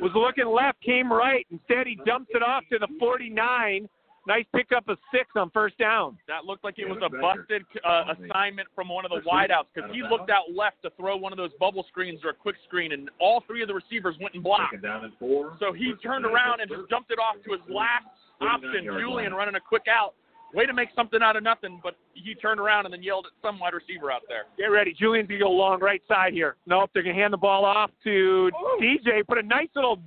Was 0.00 0.12
looking 0.14 0.46
left, 0.46 0.82
came 0.82 1.12
right. 1.12 1.46
Instead, 1.52 1.86
he 1.86 2.00
dumps 2.06 2.30
it 2.34 2.42
off 2.42 2.64
to 2.72 2.78
the 2.78 2.88
49. 2.98 3.86
Nice 4.26 4.44
pickup 4.54 4.88
of 4.88 4.98
six 5.12 5.30
on 5.36 5.50
first 5.50 5.78
down. 5.78 6.18
That 6.26 6.44
looked 6.44 6.64
like 6.64 6.78
it 6.78 6.88
was 6.88 6.98
a 7.04 7.08
busted 7.08 7.64
uh, 7.84 8.12
assignment 8.18 8.66
from 8.74 8.88
one 8.88 9.04
of 9.04 9.12
the 9.12 9.20
wideouts 9.28 9.66
because 9.72 9.90
he 9.92 10.02
looked 10.02 10.30
out 10.30 10.50
left 10.52 10.82
to 10.82 10.90
throw 10.96 11.16
one 11.16 11.32
of 11.32 11.36
those 11.36 11.52
bubble 11.60 11.84
screens 11.88 12.20
or 12.24 12.30
a 12.30 12.34
quick 12.34 12.56
screen, 12.66 12.90
and 12.92 13.08
all 13.20 13.44
three 13.46 13.62
of 13.62 13.68
the 13.68 13.74
receivers 13.74 14.16
went 14.20 14.34
and 14.34 14.42
blocked. 14.42 14.74
Second 14.74 14.82
down 14.82 15.04
and 15.04 15.12
four. 15.18 15.56
So 15.60 15.72
he 15.72 15.94
turned 16.02 16.26
around 16.26 16.60
and 16.60 16.68
just 16.68 16.90
jumped 16.90 17.12
it 17.12 17.18
off 17.18 17.36
to 17.44 17.52
his 17.52 17.60
last 17.68 18.06
option, 18.40 18.84
Julian 18.98 19.32
running 19.32 19.54
a 19.54 19.60
quick 19.60 19.84
out. 19.88 20.14
Way 20.54 20.64
to 20.64 20.72
make 20.72 20.88
something 20.94 21.20
out 21.22 21.36
of 21.36 21.42
nothing, 21.42 21.80
but 21.82 21.96
he 22.14 22.34
turned 22.34 22.60
around 22.60 22.86
and 22.86 22.94
then 22.94 23.02
yelled 23.02 23.26
at 23.26 23.32
some 23.42 23.58
wide 23.58 23.74
receiver 23.74 24.10
out 24.10 24.22
there. 24.28 24.44
Get 24.56 24.66
ready. 24.66 24.94
Julian's 24.98 25.28
going 25.28 25.40
to 25.40 25.44
go 25.44 25.50
long 25.50 25.80
right 25.80 26.00
side 26.08 26.32
here. 26.32 26.56
Nope, 26.66 26.90
they're 26.94 27.02
going 27.02 27.16
to 27.16 27.20
hand 27.20 27.32
the 27.32 27.36
ball 27.38 27.64
off 27.64 27.90
to 28.04 28.50
DJ. 28.80 29.26
Put 29.26 29.38
a 29.38 29.42
nice 29.42 29.68
little 29.74 29.98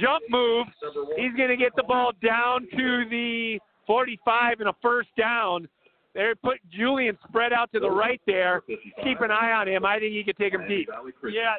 jump 0.00 0.22
move. 0.30 0.66
He's 1.16 1.34
going 1.36 1.48
to 1.48 1.56
get 1.56 1.74
the 1.76 1.82
ball 1.82 2.12
down 2.24 2.66
to 2.76 3.04
the 3.10 3.58
45 3.86 4.60
and 4.60 4.68
a 4.68 4.74
first 4.82 5.08
down. 5.18 5.68
They 6.14 6.32
put 6.42 6.58
Julian 6.70 7.18
spread 7.28 7.52
out 7.52 7.72
to 7.72 7.80
the 7.80 7.90
right 7.90 8.20
there. 8.24 8.62
Keep 9.02 9.20
an 9.20 9.32
eye 9.32 9.50
on 9.50 9.66
him. 9.66 9.84
I 9.84 9.98
think 9.98 10.12
he 10.12 10.22
could 10.22 10.36
take 10.36 10.54
him 10.54 10.66
deep. 10.68 10.88
Yeah, 11.32 11.54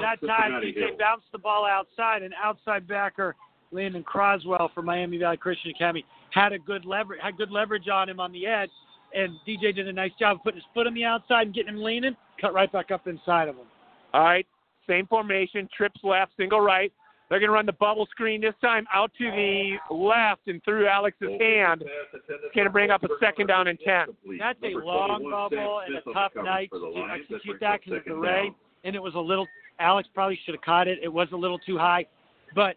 that 0.00 0.26
time 0.26 0.60
Cincinnati 0.62 0.72
DJ 0.72 0.98
bounced 0.98 1.26
the 1.30 1.38
ball 1.38 1.66
outside, 1.66 2.22
and 2.22 2.32
outside 2.42 2.88
backer 2.88 3.36
Landon 3.70 4.02
Croswell 4.02 4.70
from 4.74 4.86
Miami 4.86 5.18
Valley 5.18 5.36
Christian 5.36 5.70
Academy 5.72 6.06
had 6.30 6.52
a 6.54 6.58
good 6.58 6.86
leverage 6.86 7.20
had 7.22 7.36
good 7.36 7.50
leverage 7.50 7.88
on 7.88 8.08
him 8.08 8.18
on 8.18 8.32
the 8.32 8.46
edge, 8.46 8.70
and 9.14 9.32
DJ 9.46 9.74
did 9.74 9.88
a 9.88 9.92
nice 9.92 10.12
job 10.18 10.36
of 10.36 10.42
putting 10.42 10.60
his 10.60 10.66
foot 10.72 10.86
on 10.86 10.94
the 10.94 11.04
outside 11.04 11.46
and 11.46 11.54
getting 11.54 11.74
him 11.74 11.82
leaning, 11.82 12.16
cut 12.40 12.54
right 12.54 12.72
back 12.72 12.90
up 12.90 13.06
inside 13.06 13.48
of 13.48 13.56
him. 13.56 13.66
All 14.14 14.24
right, 14.24 14.46
same 14.88 15.06
formation, 15.06 15.68
trips 15.76 16.00
left, 16.02 16.32
single 16.38 16.60
right. 16.60 16.92
They're 17.28 17.38
going 17.38 17.48
to 17.48 17.54
run 17.54 17.66
the 17.66 17.72
bubble 17.72 18.06
screen 18.10 18.40
this 18.40 18.54
time 18.62 18.86
out 18.92 19.10
to 19.18 19.30
the 19.30 19.76
left 19.94 20.46
and 20.46 20.62
through 20.64 20.86
Alex's 20.88 21.28
hand. 21.38 21.84
It's 22.14 22.54
gonna 22.56 22.70
bring 22.70 22.90
up 22.90 23.02
a 23.04 23.08
second 23.20 23.48
down 23.48 23.68
and 23.68 23.78
10. 23.84 24.06
That's 24.38 24.58
a 24.62 24.68
long 24.78 25.30
bubble 25.30 25.82
and 25.86 25.96
a 25.96 26.12
tough 26.12 26.32
night 26.36 26.70
to 26.72 27.06
execute 27.12 27.60
that 27.60 27.80
because 27.84 28.02
the 28.06 28.14
rain, 28.14 28.54
and 28.84 28.96
it 28.96 29.02
was 29.02 29.14
a 29.14 29.20
little. 29.20 29.46
Alex 29.78 30.08
probably 30.12 30.38
should 30.44 30.54
have 30.54 30.62
caught 30.62 30.88
it. 30.88 30.98
It 31.02 31.12
was 31.12 31.28
a 31.32 31.36
little 31.36 31.58
too 31.58 31.76
high, 31.78 32.06
but 32.54 32.76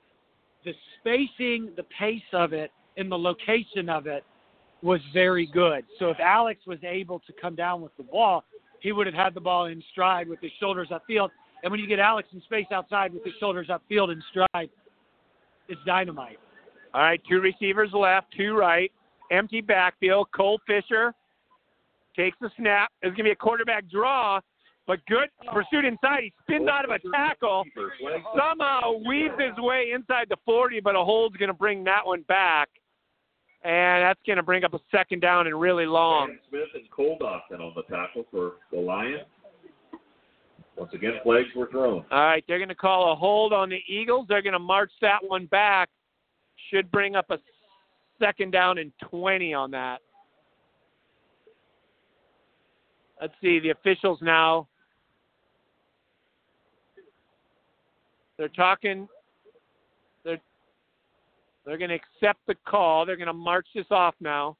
the 0.66 0.74
spacing, 1.00 1.72
the 1.76 1.86
pace 1.98 2.22
of 2.34 2.54
it, 2.54 2.72
and 2.98 3.12
the 3.12 3.18
location 3.18 3.90
of 3.90 4.06
it 4.06 4.24
was 4.84 5.00
very 5.14 5.48
good. 5.48 5.86
So 5.98 6.10
if 6.10 6.20
Alex 6.20 6.62
was 6.68 6.80
able 6.84 7.20
to 7.20 7.34
come 7.42 7.56
down 7.56 7.82
with 7.82 7.96
the 7.98 8.04
ball, 8.04 8.44
he 8.82 8.92
would 8.92 9.08
have 9.08 9.16
had 9.16 9.34
the 9.34 9.42
ball 9.42 9.66
in 9.66 9.82
stride 9.92 10.28
with 10.28 10.40
his 10.42 10.52
shoulders 10.60 10.90
upfield. 10.90 11.30
And 11.64 11.72
when 11.72 11.80
you 11.80 11.88
get 11.88 12.00
Alex 12.00 12.28
in 12.34 12.42
space 12.42 12.66
outside 12.72 13.14
with 13.14 13.24
his 13.24 13.34
shoulders 13.40 13.68
upfield 13.68 14.10
and 14.12 14.24
stride, 14.32 14.70
it's 15.68 15.82
dynamite. 15.86 16.40
All 16.94 17.02
right, 17.02 17.22
two 17.30 17.40
receivers 17.40 17.90
left, 17.94 18.28
two 18.36 18.54
right. 18.54 18.92
Empty 19.32 19.62
backfield. 19.62 20.28
Cole 20.36 20.60
Fisher 20.68 21.14
takes 22.16 22.38
the 22.42 22.50
snap. 22.58 22.92
It's 23.02 23.16
going 23.16 23.18
to 23.18 23.24
be 23.24 23.32
a 23.32 23.36
quarterback 23.36 23.90
draw, 23.90 24.42
but 24.88 25.00
good 25.06 25.30
pursuit 25.54 25.86
inside. 25.86 26.24
He 26.24 26.34
spins 26.42 26.68
out 26.68 26.84
of 26.84 26.92
a 26.92 27.00
tackle. 27.12 27.64
Somehow 28.38 28.98
weaves 29.08 29.36
his 29.40 29.58
way 29.58 29.92
inside 29.96 30.28
the 30.30 30.38
40, 30.44 30.82
but 30.82 30.96
a 30.96 31.04
hold's 31.04 31.38
going 31.38 31.48
to 31.48 31.54
bring 31.54 31.84
that 31.86 32.06
one 32.06 32.24
back. 32.24 32.68
And 33.64 34.04
that's 34.04 34.20
going 34.26 34.38
to 34.38 34.44
bring 34.44 34.66
up 34.66 34.74
a 34.74 34.80
second 34.92 35.22
down 35.22 35.48
and 35.48 35.62
really 35.62 35.86
long. 35.86 36.30
Aaron 36.30 36.40
Smith 36.50 36.62
and 36.74 36.92
Cole 36.92 37.18
Dawson 37.20 37.62
on 37.62 37.74
the 37.76 37.84
tackle 37.84 38.26
for 38.32 38.54
the 38.72 38.80
Lions. 38.80 39.22
Once 40.78 40.92
again, 40.94 41.14
flags 41.24 41.48
were 41.56 41.68
thrown. 41.70 42.06
All 42.12 42.26
right, 42.26 42.44
they're 42.48 42.58
going 42.58 42.70
to 42.70 42.76
call 42.76 43.12
a 43.12 43.16
hold 43.16 43.54
on 43.54 43.70
the 43.70 43.80
Eagles. 43.88 44.26
They're 44.28 44.42
going 44.42 44.54
to 44.54 44.60
march 44.60 44.92
that 45.02 45.20
one 45.22 45.46
back. 45.48 45.90
Should 46.72 46.90
bring 46.92 47.16
up 47.16 47.26
a 47.30 47.38
second 48.20 48.52
down 48.52 48.78
and 48.78 48.92
20 49.10 49.54
on 49.54 49.72
that. 49.72 50.00
Let's 53.20 53.34
see, 53.42 53.60
the 53.60 53.70
officials 53.70 54.20
now. 54.22 54.68
They're 58.38 58.48
talking. 58.50 59.08
They're 60.24 60.42
they're 61.64 61.78
going 61.78 61.92
to 61.92 61.96
accept 61.96 62.40
the 62.48 62.56
call. 62.68 63.06
They're 63.06 63.18
going 63.18 63.28
to 63.28 63.34
march 63.34 63.68
this 63.76 63.86
off 63.92 64.16
now. 64.20 64.58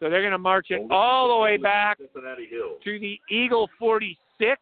So 0.00 0.10
they're 0.10 0.20
going 0.20 0.32
to 0.32 0.38
march 0.38 0.66
it 0.70 0.82
all 0.90 1.28
the 1.36 1.42
way 1.42 1.56
back 1.56 1.98
to 1.98 2.98
the 2.98 3.18
Eagle 3.30 3.68
46. 3.78 4.18
It's 4.40 4.60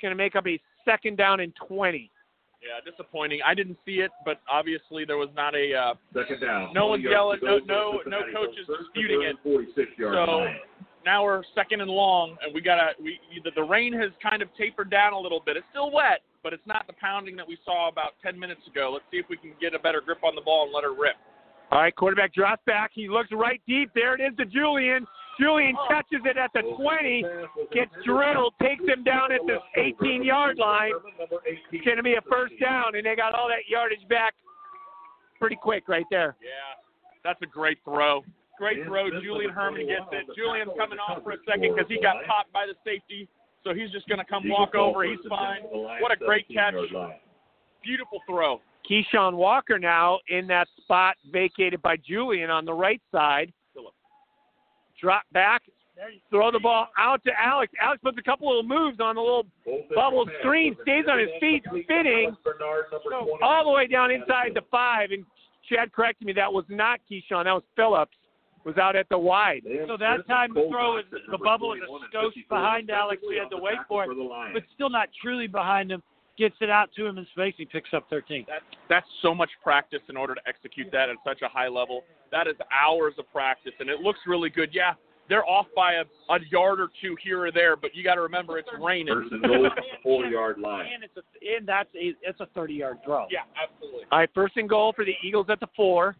going 0.00 0.10
to 0.10 0.16
make 0.16 0.36
up 0.36 0.46
a 0.46 0.58
second 0.84 1.18
down 1.18 1.40
and 1.40 1.52
20. 1.66 2.10
Yeah, 2.60 2.90
disappointing. 2.90 3.40
I 3.46 3.54
didn't 3.54 3.78
see 3.84 4.00
it, 4.00 4.10
but 4.24 4.40
obviously 4.50 5.04
there 5.04 5.16
was 5.16 5.28
not 5.36 5.54
a. 5.54 5.72
Uh, 5.74 5.94
Second 6.12 6.40
down. 6.40 6.74
No 6.74 6.86
one's 6.88 7.04
yelling, 7.04 7.38
no- 7.42 7.58
no- 7.58 7.64
no 7.66 7.92
Cincinnati 8.02 8.32
coach 8.32 8.54
is 8.58 8.66
disputing 8.66 9.22
it. 9.22 9.36
46 9.44 9.90
yard 9.96 10.14
So, 10.26 10.46
now 11.06 11.22
we're 11.22 11.42
second 11.54 11.80
and 11.82 11.90
long, 11.90 12.36
and 12.42 12.52
we 12.52 12.60
gotta. 12.60 12.90
We 13.00 13.20
the, 13.44 13.52
the 13.54 13.62
rain 13.62 13.92
has 13.92 14.10
kind 14.20 14.42
of 14.42 14.48
tapered 14.58 14.90
down 14.90 15.12
a 15.12 15.18
little 15.18 15.40
bit. 15.44 15.56
It's 15.56 15.66
still 15.70 15.92
wet, 15.92 16.22
but 16.42 16.52
it's 16.52 16.66
not 16.66 16.86
the 16.88 16.94
pounding 16.94 17.36
that 17.36 17.46
we 17.46 17.56
saw 17.64 17.88
about 17.88 18.14
10 18.24 18.36
minutes 18.36 18.66
ago. 18.66 18.90
Let's 18.92 19.04
see 19.12 19.18
if 19.18 19.26
we 19.30 19.36
can 19.36 19.52
get 19.60 19.74
a 19.74 19.78
better 19.78 20.00
grip 20.04 20.24
on 20.24 20.34
the 20.34 20.42
ball 20.42 20.64
and 20.64 20.72
let 20.74 20.82
her 20.82 20.92
rip. 20.92 21.14
All 21.70 21.80
right, 21.80 21.94
quarterback 21.94 22.32
drops 22.32 22.62
back. 22.66 22.92
He 22.94 23.08
looks 23.08 23.28
right 23.32 23.60
deep. 23.68 23.90
There 23.94 24.14
it 24.14 24.20
is 24.20 24.36
to 24.38 24.46
Julian. 24.46 25.06
Julian 25.38 25.76
catches 25.88 26.20
it 26.24 26.36
at 26.36 26.50
the 26.52 26.62
20, 26.76 27.24
gets 27.72 27.92
drilled, 28.04 28.54
takes 28.60 28.82
him 28.84 29.04
down 29.04 29.30
at 29.30 29.40
the 29.46 29.58
18 29.76 30.24
yard 30.24 30.58
line. 30.58 30.90
It's 31.70 31.84
going 31.84 31.96
to 31.96 32.02
be 32.02 32.14
a 32.14 32.22
first 32.28 32.54
down, 32.60 32.96
and 32.96 33.06
they 33.06 33.14
got 33.14 33.34
all 33.34 33.46
that 33.48 33.68
yardage 33.68 34.06
back 34.08 34.34
pretty 35.38 35.54
quick 35.54 35.88
right 35.88 36.06
there. 36.10 36.34
Yeah, 36.42 36.82
that's 37.22 37.40
a 37.42 37.46
great 37.46 37.78
throw. 37.84 38.24
Great 38.58 38.84
throw. 38.84 39.08
Julian 39.22 39.52
Herman 39.52 39.86
gets 39.86 40.10
it. 40.10 40.26
Julian's 40.34 40.72
coming 40.76 40.98
off 40.98 41.22
for 41.22 41.32
a 41.32 41.36
second 41.46 41.72
because 41.76 41.88
he 41.88 42.00
got 42.02 42.16
popped 42.26 42.52
by 42.52 42.66
the 42.66 42.74
safety, 42.84 43.28
so 43.62 43.72
he's 43.72 43.92
just 43.92 44.08
going 44.08 44.18
to 44.18 44.24
come 44.24 44.42
walk 44.48 44.74
over. 44.74 45.04
He's 45.04 45.20
fine. 45.28 45.62
What 45.70 46.10
a 46.10 46.16
great 46.16 46.48
catch. 46.52 46.74
Beautiful 47.84 48.18
throw. 48.26 48.60
Keyshawn 48.88 49.34
Walker 49.34 49.78
now 49.78 50.18
in 50.28 50.46
that 50.46 50.68
spot 50.80 51.16
vacated 51.30 51.82
by 51.82 51.96
Julian 51.96 52.50
on 52.50 52.64
the 52.64 52.72
right 52.72 53.00
side. 53.12 53.52
Drop 55.00 55.22
back, 55.32 55.62
throw 56.30 56.50
the 56.50 56.58
ball 56.58 56.88
out 56.98 57.22
to 57.24 57.30
Alex. 57.40 57.72
Alex 57.80 58.00
puts 58.02 58.18
a 58.18 58.22
couple 58.22 58.48
little 58.48 58.64
moves 58.64 58.98
on 59.00 59.14
the 59.14 59.20
little 59.20 59.46
bubble 59.94 60.26
screen, 60.40 60.76
stays 60.82 61.04
on 61.08 61.18
his 61.20 61.28
feet, 61.38 61.62
spinning 61.84 62.36
all 63.42 63.64
the 63.64 63.70
way 63.70 63.86
down 63.86 64.10
inside 64.10 64.50
the 64.54 64.62
five. 64.70 65.10
And 65.12 65.24
Chad 65.68 65.92
corrected 65.92 66.26
me, 66.26 66.32
that 66.32 66.52
was 66.52 66.64
not 66.68 66.98
Keyshawn, 67.10 67.44
that 67.44 67.52
was 67.52 67.62
Phillips. 67.76 68.12
Was 68.64 68.76
out 68.76 68.96
at 68.96 69.08
the 69.08 69.16
wide. 69.16 69.62
So 69.86 69.96
that 69.96 70.26
time 70.26 70.52
the 70.52 70.66
throw 70.68 70.96
was 70.96 71.04
the 71.30 71.38
bubble 71.38 71.68
was 71.68 72.02
a 72.12 72.16
skosh 72.16 72.48
behind 72.48 72.90
Alex. 72.90 73.22
We 73.26 73.36
had 73.36 73.48
to 73.50 73.62
wait 73.62 73.78
for 73.86 74.04
it, 74.04 74.10
but 74.52 74.62
still 74.74 74.90
not 74.90 75.08
truly 75.22 75.46
behind 75.46 75.92
him. 75.92 76.02
Gets 76.38 76.54
it 76.60 76.70
out 76.70 76.90
to 76.94 77.04
him 77.04 77.18
in 77.18 77.26
space. 77.32 77.54
He 77.56 77.64
picks 77.64 77.92
up 77.92 78.06
13. 78.10 78.46
That's 78.46 78.62
that's 78.88 79.06
so 79.22 79.34
much 79.34 79.50
practice 79.62 80.02
in 80.08 80.16
order 80.16 80.36
to 80.36 80.40
execute 80.46 80.86
that 80.92 81.08
at 81.08 81.16
such 81.26 81.42
a 81.42 81.48
high 81.48 81.66
level. 81.66 82.04
That 82.30 82.46
is 82.46 82.54
hours 82.70 83.14
of 83.18 83.30
practice, 83.32 83.72
and 83.80 83.90
it 83.90 84.00
looks 84.00 84.20
really 84.24 84.48
good. 84.48 84.70
Yeah, 84.72 84.94
they're 85.28 85.44
off 85.44 85.66
by 85.74 85.94
a, 85.94 86.04
a 86.32 86.38
yard 86.50 86.80
or 86.80 86.88
two 87.02 87.16
here 87.22 87.44
or 87.44 87.52
there, 87.52 87.76
but 87.76 87.94
you 87.94 88.04
got 88.04 88.14
to 88.14 88.22
remember 88.22 88.56
it's 88.56 88.68
raining. 88.80 89.14
First 89.14 89.32
and 89.32 89.42
goal, 89.42 89.68
4 90.02 90.26
yard 90.26 90.58
line. 90.58 90.86
And 90.94 91.04
it's 91.04 91.16
a 91.16 91.56
and 91.56 91.68
that's 91.68 91.88
a 91.94 92.14
it's 92.22 92.40
a 92.40 92.46
30 92.54 92.74
yard 92.74 92.98
throw. 93.04 93.26
Yeah, 93.30 93.40
absolutely. 93.60 94.04
All 94.12 94.20
right, 94.20 94.30
first 94.32 94.56
and 94.56 94.68
goal 94.68 94.92
for 94.94 95.04
the 95.04 95.14
Eagles 95.24 95.46
at 95.50 95.60
the 95.60 95.68
four. 95.74 96.16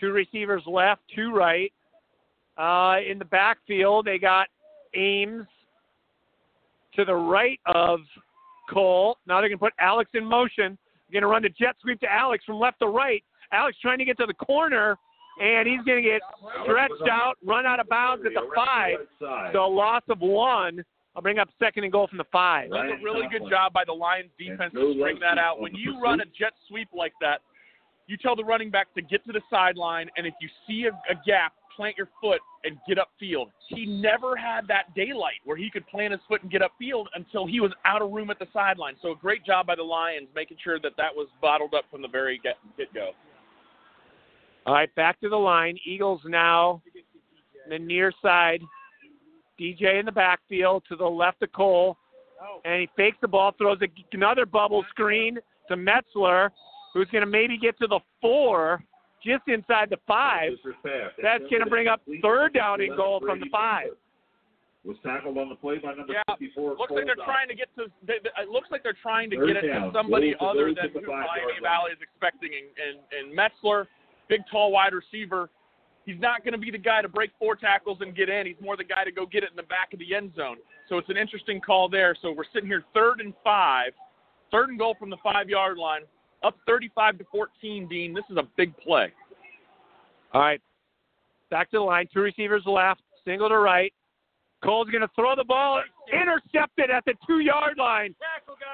Two 0.00 0.12
receivers 0.12 0.62
left, 0.66 1.02
two 1.14 1.32
right. 1.32 1.72
Uh, 2.56 2.96
in 3.08 3.18
the 3.18 3.24
backfield, 3.24 4.06
they 4.06 4.18
got 4.18 4.48
Ames 4.94 5.46
to 6.96 7.04
the 7.04 7.14
right 7.14 7.60
of 7.66 8.00
Cole. 8.70 9.18
Now 9.26 9.40
they're 9.40 9.48
going 9.48 9.58
to 9.58 9.64
put 9.64 9.72
Alex 9.78 10.10
in 10.14 10.24
motion. 10.24 10.78
Going 11.12 11.22
to 11.22 11.28
run 11.28 11.42
the 11.42 11.50
jet 11.50 11.76
sweep 11.80 12.00
to 12.00 12.12
Alex 12.12 12.44
from 12.44 12.58
left 12.58 12.80
to 12.80 12.88
right. 12.88 13.22
Alex 13.52 13.76
trying 13.80 13.98
to 13.98 14.04
get 14.04 14.16
to 14.18 14.26
the 14.26 14.34
corner, 14.34 14.96
and 15.40 15.68
he's 15.68 15.80
going 15.82 16.02
to 16.02 16.08
get 16.08 16.20
stretched 16.64 17.08
out, 17.08 17.34
run 17.44 17.66
out 17.66 17.78
of 17.78 17.88
bounds 17.88 18.24
at 18.26 18.32
the 18.32 18.48
five. 18.54 18.96
So 19.52 19.64
a 19.64 19.68
loss 19.68 20.02
of 20.08 20.20
one. 20.20 20.84
I'll 21.14 21.22
bring 21.22 21.38
up 21.38 21.48
second 21.60 21.84
and 21.84 21.92
goal 21.92 22.08
from 22.08 22.18
the 22.18 22.26
five. 22.32 22.70
That's 22.70 23.00
a 23.00 23.04
really 23.04 23.28
good 23.30 23.48
job 23.48 23.72
by 23.72 23.84
the 23.86 23.92
Lions 23.92 24.30
defense 24.36 24.72
to 24.74 24.96
bring 24.98 25.20
that 25.20 25.38
out. 25.38 25.60
When 25.60 25.72
you 25.76 26.00
run 26.00 26.20
a 26.20 26.24
jet 26.24 26.54
sweep 26.66 26.88
like 26.92 27.12
that, 27.20 27.40
you 28.08 28.16
tell 28.16 28.34
the 28.34 28.44
running 28.44 28.70
back 28.70 28.92
to 28.94 29.02
get 29.02 29.24
to 29.26 29.32
the 29.32 29.40
sideline, 29.48 30.10
and 30.16 30.26
if 30.26 30.34
you 30.40 30.48
see 30.66 30.86
a, 30.86 31.12
a 31.12 31.14
gap, 31.24 31.52
plant 31.76 31.96
your 31.96 32.08
foot 32.20 32.40
and 32.64 32.78
get 32.88 32.98
upfield. 32.98 33.46
He 33.68 33.86
never 33.86 34.36
had 34.36 34.66
that 34.68 34.94
daylight 34.94 35.40
where 35.44 35.56
he 35.56 35.70
could 35.70 35.86
plant 35.86 36.12
his 36.12 36.20
foot 36.28 36.42
and 36.42 36.50
get 36.50 36.62
upfield 36.62 37.06
until 37.14 37.46
he 37.46 37.60
was 37.60 37.72
out 37.84 38.02
of 38.02 38.10
room 38.10 38.30
at 38.30 38.38
the 38.38 38.46
sideline. 38.52 38.94
So 39.02 39.12
a 39.12 39.16
great 39.16 39.44
job 39.44 39.66
by 39.66 39.74
the 39.74 39.82
Lions 39.82 40.28
making 40.34 40.58
sure 40.62 40.78
that 40.80 40.92
that 40.96 41.14
was 41.14 41.28
bottled 41.40 41.74
up 41.74 41.84
from 41.90 42.02
the 42.02 42.08
very 42.08 42.40
get, 42.42 42.56
go. 42.94 43.10
All 44.66 44.74
right, 44.74 44.94
back 44.94 45.20
to 45.20 45.28
the 45.28 45.36
line. 45.36 45.76
Eagles 45.84 46.20
now 46.24 46.82
the 47.68 47.78
near 47.78 48.12
side. 48.22 48.60
DJ 49.60 50.00
in 50.00 50.06
the 50.06 50.12
backfield 50.12 50.82
to 50.88 50.96
the 50.96 51.04
left 51.04 51.42
of 51.42 51.52
Cole. 51.52 51.96
And 52.64 52.80
he 52.80 52.88
fakes 52.96 53.16
the 53.20 53.28
ball, 53.28 53.52
throws 53.56 53.78
another 54.12 54.44
bubble 54.44 54.84
screen 54.90 55.38
to 55.68 55.76
Metzler, 55.76 56.50
who's 56.92 57.08
going 57.10 57.24
to 57.24 57.30
maybe 57.30 57.56
get 57.56 57.78
to 57.78 57.86
the 57.86 58.00
four, 58.20 58.82
just 59.24 59.48
inside 59.48 59.90
the 59.90 59.98
five. 60.06 60.52
That's 61.22 61.44
going 61.50 61.62
to 61.62 61.70
bring 61.70 61.88
up 61.88 62.02
third 62.22 62.54
down 62.54 62.80
and 62.80 62.96
goal 62.96 63.20
from 63.20 63.40
the 63.40 63.46
five. 63.50 63.88
Was 64.84 64.98
tackled 65.02 65.38
on 65.38 65.48
the 65.48 65.54
play 65.54 65.78
by 65.78 65.94
number 65.94 66.12
Yeah, 66.12 66.20
54. 66.28 66.76
looks 66.76 66.92
like 66.92 67.06
they're 67.06 67.16
trying 67.24 67.48
to 67.48 67.54
get 67.54 67.68
to. 67.76 67.86
They, 68.06 68.20
it 68.20 68.50
looks 68.50 68.68
like 68.70 68.82
they're 68.82 68.92
trying 69.00 69.30
to 69.30 69.36
get 69.36 69.56
it 69.56 69.62
to 69.62 69.90
somebody 69.94 70.34
other 70.38 70.74
than 70.74 70.92
who 70.92 71.10
Miami. 71.10 71.56
Valley 71.62 71.92
is 71.92 71.98
expecting. 72.02 72.50
And, 72.52 72.68
and 72.76 73.00
and 73.16 73.26
Metzler, 73.32 73.86
big 74.28 74.42
tall 74.52 74.72
wide 74.72 74.92
receiver, 74.92 75.48
he's 76.04 76.20
not 76.20 76.44
going 76.44 76.52
to 76.52 76.58
be 76.58 76.70
the 76.70 76.76
guy 76.76 77.00
to 77.00 77.08
break 77.08 77.30
four 77.38 77.56
tackles 77.56 77.98
and 78.02 78.14
get 78.14 78.28
in. 78.28 78.46
He's 78.46 78.60
more 78.60 78.76
the 78.76 78.84
guy 78.84 79.04
to 79.04 79.12
go 79.12 79.24
get 79.24 79.42
it 79.42 79.48
in 79.48 79.56
the 79.56 79.62
back 79.62 79.94
of 79.94 80.00
the 80.00 80.14
end 80.14 80.32
zone. 80.36 80.56
So 80.90 80.98
it's 80.98 81.08
an 81.08 81.16
interesting 81.16 81.62
call 81.62 81.88
there. 81.88 82.14
So 82.20 82.32
we're 82.32 82.44
sitting 82.52 82.68
here 82.68 82.84
third 82.92 83.20
and 83.20 83.32
five, 83.42 83.92
third 84.50 84.68
and 84.68 84.78
goal 84.78 84.96
from 85.00 85.08
the 85.08 85.16
five 85.22 85.48
yard 85.48 85.78
line, 85.78 86.02
up 86.44 86.56
35 86.66 87.18
to 87.18 87.24
14. 87.30 87.88
Dean, 87.88 88.14
this 88.14 88.24
is 88.30 88.36
a 88.36 88.44
big 88.56 88.76
play. 88.78 89.12
All 90.32 90.40
right. 90.40 90.60
Back 91.50 91.70
to 91.70 91.78
the 91.78 91.82
line. 91.82 92.06
Two 92.12 92.20
receivers 92.20 92.62
left. 92.66 93.00
Single 93.24 93.48
to 93.48 93.58
right. 93.58 93.92
Cole's 94.62 94.88
going 94.88 95.02
to 95.02 95.10
throw 95.14 95.34
the 95.36 95.44
ball. 95.44 95.82
Intercepted 96.12 96.90
at 96.90 97.04
the 97.04 97.14
two 97.26 97.40
yard 97.40 97.78
line. 97.78 98.14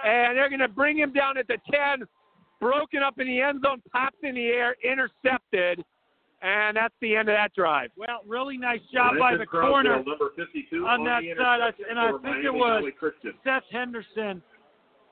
And 0.05 0.37
they're 0.37 0.49
going 0.49 0.61
to 0.61 0.69
bring 0.69 0.99
him 0.99 1.13
down 1.13 1.37
at 1.37 1.47
the 1.47 1.59
10. 1.71 2.07
Broken 2.61 3.03
up 3.03 3.19
in 3.19 3.27
the 3.27 3.41
end 3.41 3.63
zone. 3.65 3.83
Pops 3.93 4.17
in 4.23 4.35
the 4.35 4.47
air. 4.47 4.77
Intercepted. 4.85 5.85
And 6.43 6.77
that's 6.77 6.95
the 7.03 7.17
end 7.17 7.29
of 7.29 7.35
that 7.35 7.55
drive. 7.55 7.91
Well, 7.97 8.21
really 8.27 8.57
nice 8.57 8.81
job 8.93 9.15
by 9.19 9.37
the 9.37 9.45
Croswell, 9.45 9.73
corner. 9.73 9.97
number 9.97 10.31
52 10.37 10.87
on 10.87 11.05
that 11.05 11.23
side, 11.37 11.75
and 11.91 11.99
I 11.99 12.11
think 12.13 12.23
Miami 12.23 12.47
it 12.47 12.55
was- 12.55 12.83
Seth 13.45 13.65
Henderson 13.71 14.43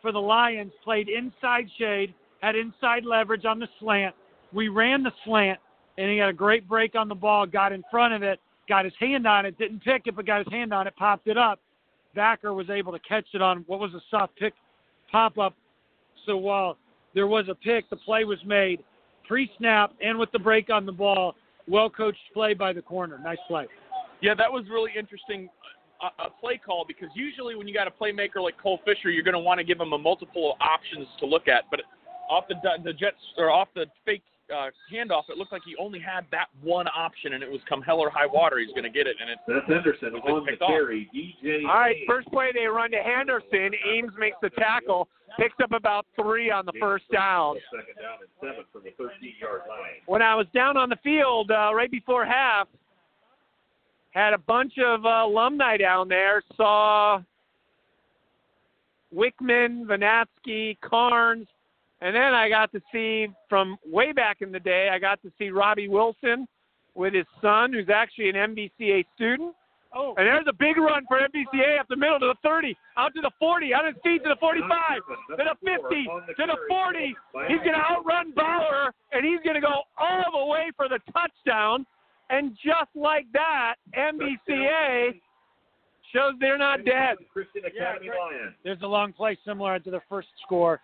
for 0.01 0.11
the 0.11 0.21
Lions 0.21 0.73
played 0.83 1.11
inside 1.11 1.71
shade, 1.77 2.15
had 2.41 2.57
inside 2.57 3.05
leverage 3.05 3.45
on 3.45 3.59
the 3.59 3.69
slant. 3.81 4.15
We 4.53 4.69
ran 4.69 5.03
the 5.03 5.13
slant, 5.25 5.59
and 5.99 6.11
he 6.11 6.19
had 6.19 6.29
a 6.29 6.35
great 6.35 6.69
break 6.69 6.95
on 6.95 7.09
the 7.09 7.15
ball, 7.15 7.47
got 7.47 7.73
in 7.73 7.83
front 7.91 8.15
of 8.15 8.23
it, 8.23 8.41
got 8.69 8.85
his 8.85 8.95
hand 8.99 9.27
on 9.27 9.47
it, 9.47 9.59
didn't 9.59 9.83
pick 9.83 10.03
it, 10.07 10.17
but 10.17 10.27
got 10.27 10.45
his 10.45 10.53
hand 10.53 10.73
on 10.73 10.87
it, 10.87 10.95
popped 10.97 11.27
it 11.27 11.37
up. 11.37 11.61
Vacker 12.17 12.55
was 12.55 12.71
able 12.71 12.93
to 12.93 12.99
catch 13.01 13.27
it 13.35 13.43
on 13.43 13.65
what 13.67 13.81
was 13.81 13.93
a 13.95 14.01
soft 14.11 14.37
pick 14.37 14.55
pop 15.11 15.39
up. 15.39 15.55
So 16.27 16.37
while 16.37 16.77
there 17.15 17.27
was 17.27 17.47
a 17.49 17.55
pick, 17.55 17.89
the 17.91 17.97
play 17.97 18.25
was 18.25 18.39
made 18.45 18.83
pre 19.27 19.51
snap 19.59 19.93
and 20.03 20.19
with 20.19 20.33
the 20.33 20.39
break 20.39 20.71
on 20.71 20.87
the 20.87 20.93
ball. 20.93 21.35
Well 21.67 21.91
coached 21.91 22.19
play 22.33 22.55
by 22.55 22.73
the 22.73 22.83
corner. 22.83 23.19
Nice 23.23 23.39
play. 23.47 23.67
Yeah, 24.23 24.35
that 24.35 24.51
was 24.51 24.65
really 24.71 24.91
interesting. 24.99 25.49
Uh, 26.01 26.09
a, 26.19 26.27
a 26.27 26.31
play 26.41 26.61
call 26.65 26.85
because 26.87 27.09
usually 27.15 27.57
when 27.57 27.67
you 27.67 27.75
got 27.75 27.87
a 27.87 27.91
playmaker 27.91 28.43
like 28.43 28.61
Cole 28.61 28.81
Fisher, 28.85 29.11
you're 29.11 29.25
going 29.25 29.35
to 29.35 29.41
want 29.41 29.59
to 29.59 29.65
give 29.65 29.81
him 29.81 29.93
a 29.93 29.99
multiple 29.99 30.57
options 30.61 31.09
to 31.21 31.27
look 31.27 31.49
at. 31.49 31.65
But 31.71 31.81
off 32.29 32.45
the 32.49 32.55
the 32.85 32.93
Jets 32.93 33.17
or 33.37 33.51
off 33.51 33.69
the 33.75 33.87
fake 34.05 34.23
uh, 34.51 34.71
handoff, 34.93 35.25
it 35.29 35.37
looked 35.37 35.53
like 35.53 35.63
he 35.65 35.77
only 35.77 36.01
had 36.01 36.25
that 36.31 36.47
one 36.63 36.87
option, 36.97 37.35
and 37.35 37.43
it 37.43 37.51
was 37.51 37.61
come 37.69 37.83
hell 37.83 38.01
or 38.01 38.11
high 38.11 38.27
water, 38.27 38.59
he's 38.59 38.71
going 38.71 38.85
to 38.85 38.91
get 38.91 39.07
it. 39.07 39.17
And 39.21 39.31
it's 39.31 39.41
Seth 39.47 39.69
Henderson 39.69 40.13
Was 40.13 40.23
it 40.25 40.31
on 40.31 40.45
the 40.45 40.51
picked 40.53 40.63
off? 40.63 40.71
carry. 40.71 41.09
DJ. 41.15 41.65
All 41.69 41.75
right, 41.81 41.97
first 42.07 42.29
play 42.29 42.51
they 42.55 42.67
run 42.67 42.91
to 42.93 42.99
Henderson. 42.99 43.71
Ames 43.87 44.13
makes 44.19 44.37
the 44.41 44.51
tackle, 44.51 45.09
picks 45.39 45.57
up 45.63 45.73
about 45.73 46.07
three 46.21 46.51
on 46.51 46.65
the 46.65 46.73
first 46.81 47.05
down. 47.13 47.57
Second 47.71 47.95
down 48.01 48.19
and 48.21 48.31
seven 48.41 48.65
from 48.73 48.83
the 48.85 48.91
13 48.97 49.35
yard 49.41 49.63
line. 49.69 50.01
When 50.07 50.23
I 50.23 50.35
was 50.35 50.47
down 50.55 50.77
on 50.77 50.89
the 50.89 50.99
field 51.03 51.51
uh, 51.51 51.75
right 51.75 51.91
before 51.91 52.25
half, 52.25 52.69
had 54.11 54.33
a 54.33 54.39
bunch 54.39 54.73
of 54.79 55.05
uh, 55.05 55.27
alumni 55.27 55.77
down 55.77 56.09
there. 56.09 56.43
Saw 56.57 57.21
Wickman, 59.15 59.85
Vanatsky, 59.85 60.79
Carnes, 60.81 61.47
and 62.01 62.15
then 62.15 62.35
I 62.35 62.49
got 62.49 62.71
to 62.73 62.81
see 62.93 63.29
from 63.49 63.77
way 63.85 64.13
back 64.13 64.39
in 64.41 64.53
the 64.53 64.61
day. 64.61 64.89
I 64.93 64.99
got 64.99 65.21
to 65.23 65.33
see 65.39 65.51
Robbie 65.51 65.89
Wilson 65.89 66.47
with 66.95 67.15
his 67.15 67.27
son, 67.43 67.73
who's 67.73 67.89
actually 67.93 68.29
an 68.31 68.37
MVCA 68.37 69.05
student. 69.15 69.55
Oh, 69.95 70.15
And 70.19 70.27
there's 70.27 70.45
a 70.47 70.53
big 70.53 70.77
run 70.77 71.05
for 71.09 71.19
MVCA 71.19 71.81
up 71.81 71.87
the 71.89 71.97
middle 71.97 72.21
to 72.21 72.27
the 72.27 72.35
30, 72.43 72.77
out 72.99 73.15
to 73.15 73.23
the 73.23 73.31
40, 73.39 73.73
out 73.73 73.89
of 73.89 73.95
his 73.95 74.03
feet 74.03 74.23
to 74.23 74.29
the 74.29 74.37
45, 74.39 74.69
to 75.31 75.37
the 75.39 75.57
50, 75.65 76.05
to 76.37 76.47
the 76.47 76.57
40. 76.69 77.17
He's 77.49 77.59
going 77.65 77.73
to 77.73 77.85
outrun 77.91 78.33
Bauer, 78.37 78.93
and 79.13 79.25
he's 79.25 79.41
going 79.43 79.55
to 79.55 79.63
go 79.63 79.81
all 79.97 80.25
the 80.31 80.47
way 80.53 80.71
for 80.77 80.89
the 80.91 80.99
touchdown. 81.11 81.87
And 82.29 82.53
just 82.63 82.91
like 82.95 83.25
that, 83.33 83.77
MVCA 83.97 85.19
shows 86.13 86.35
they're 86.39 86.59
not 86.59 86.85
dead. 86.85 87.17
Christian 87.33 87.65
Academy 87.65 88.09
Lions. 88.09 88.55
there's 88.65 88.83
a 88.83 88.87
long 88.87 89.15
play 89.15 89.39
similar 89.47 89.79
to 89.79 89.91
the 89.91 90.01
first 90.09 90.29
score. 90.45 90.81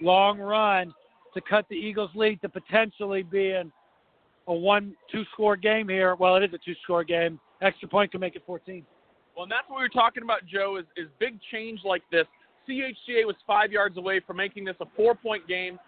Long 0.00 0.38
run 0.38 0.92
to 1.34 1.40
cut 1.40 1.66
the 1.68 1.76
Eagles' 1.76 2.10
lead 2.14 2.40
to 2.42 2.48
potentially 2.48 3.22
being 3.22 3.70
a 4.48 4.54
one 4.54 4.94
two 5.10 5.24
score 5.32 5.56
game 5.56 5.88
here. 5.88 6.14
Well, 6.14 6.36
it 6.36 6.44
is 6.44 6.54
a 6.54 6.58
two 6.58 6.74
score 6.82 7.04
game. 7.04 7.40
Extra 7.62 7.88
point 7.88 8.10
can 8.10 8.20
make 8.20 8.36
it 8.36 8.42
14. 8.46 8.84
Well, 9.34 9.44
and 9.44 9.52
that's 9.52 9.68
what 9.68 9.76
we 9.76 9.82
were 9.82 9.88
talking 9.88 10.22
about, 10.22 10.46
Joe, 10.46 10.78
is, 10.78 10.86
is 10.96 11.08
big 11.18 11.38
change 11.52 11.80
like 11.84 12.02
this. 12.10 12.26
CHCA 12.68 13.26
was 13.26 13.36
five 13.46 13.70
yards 13.70 13.96
away 13.96 14.20
from 14.26 14.38
making 14.38 14.64
this 14.64 14.76
a 14.80 14.86
four-point 14.96 15.46
game, 15.46 15.78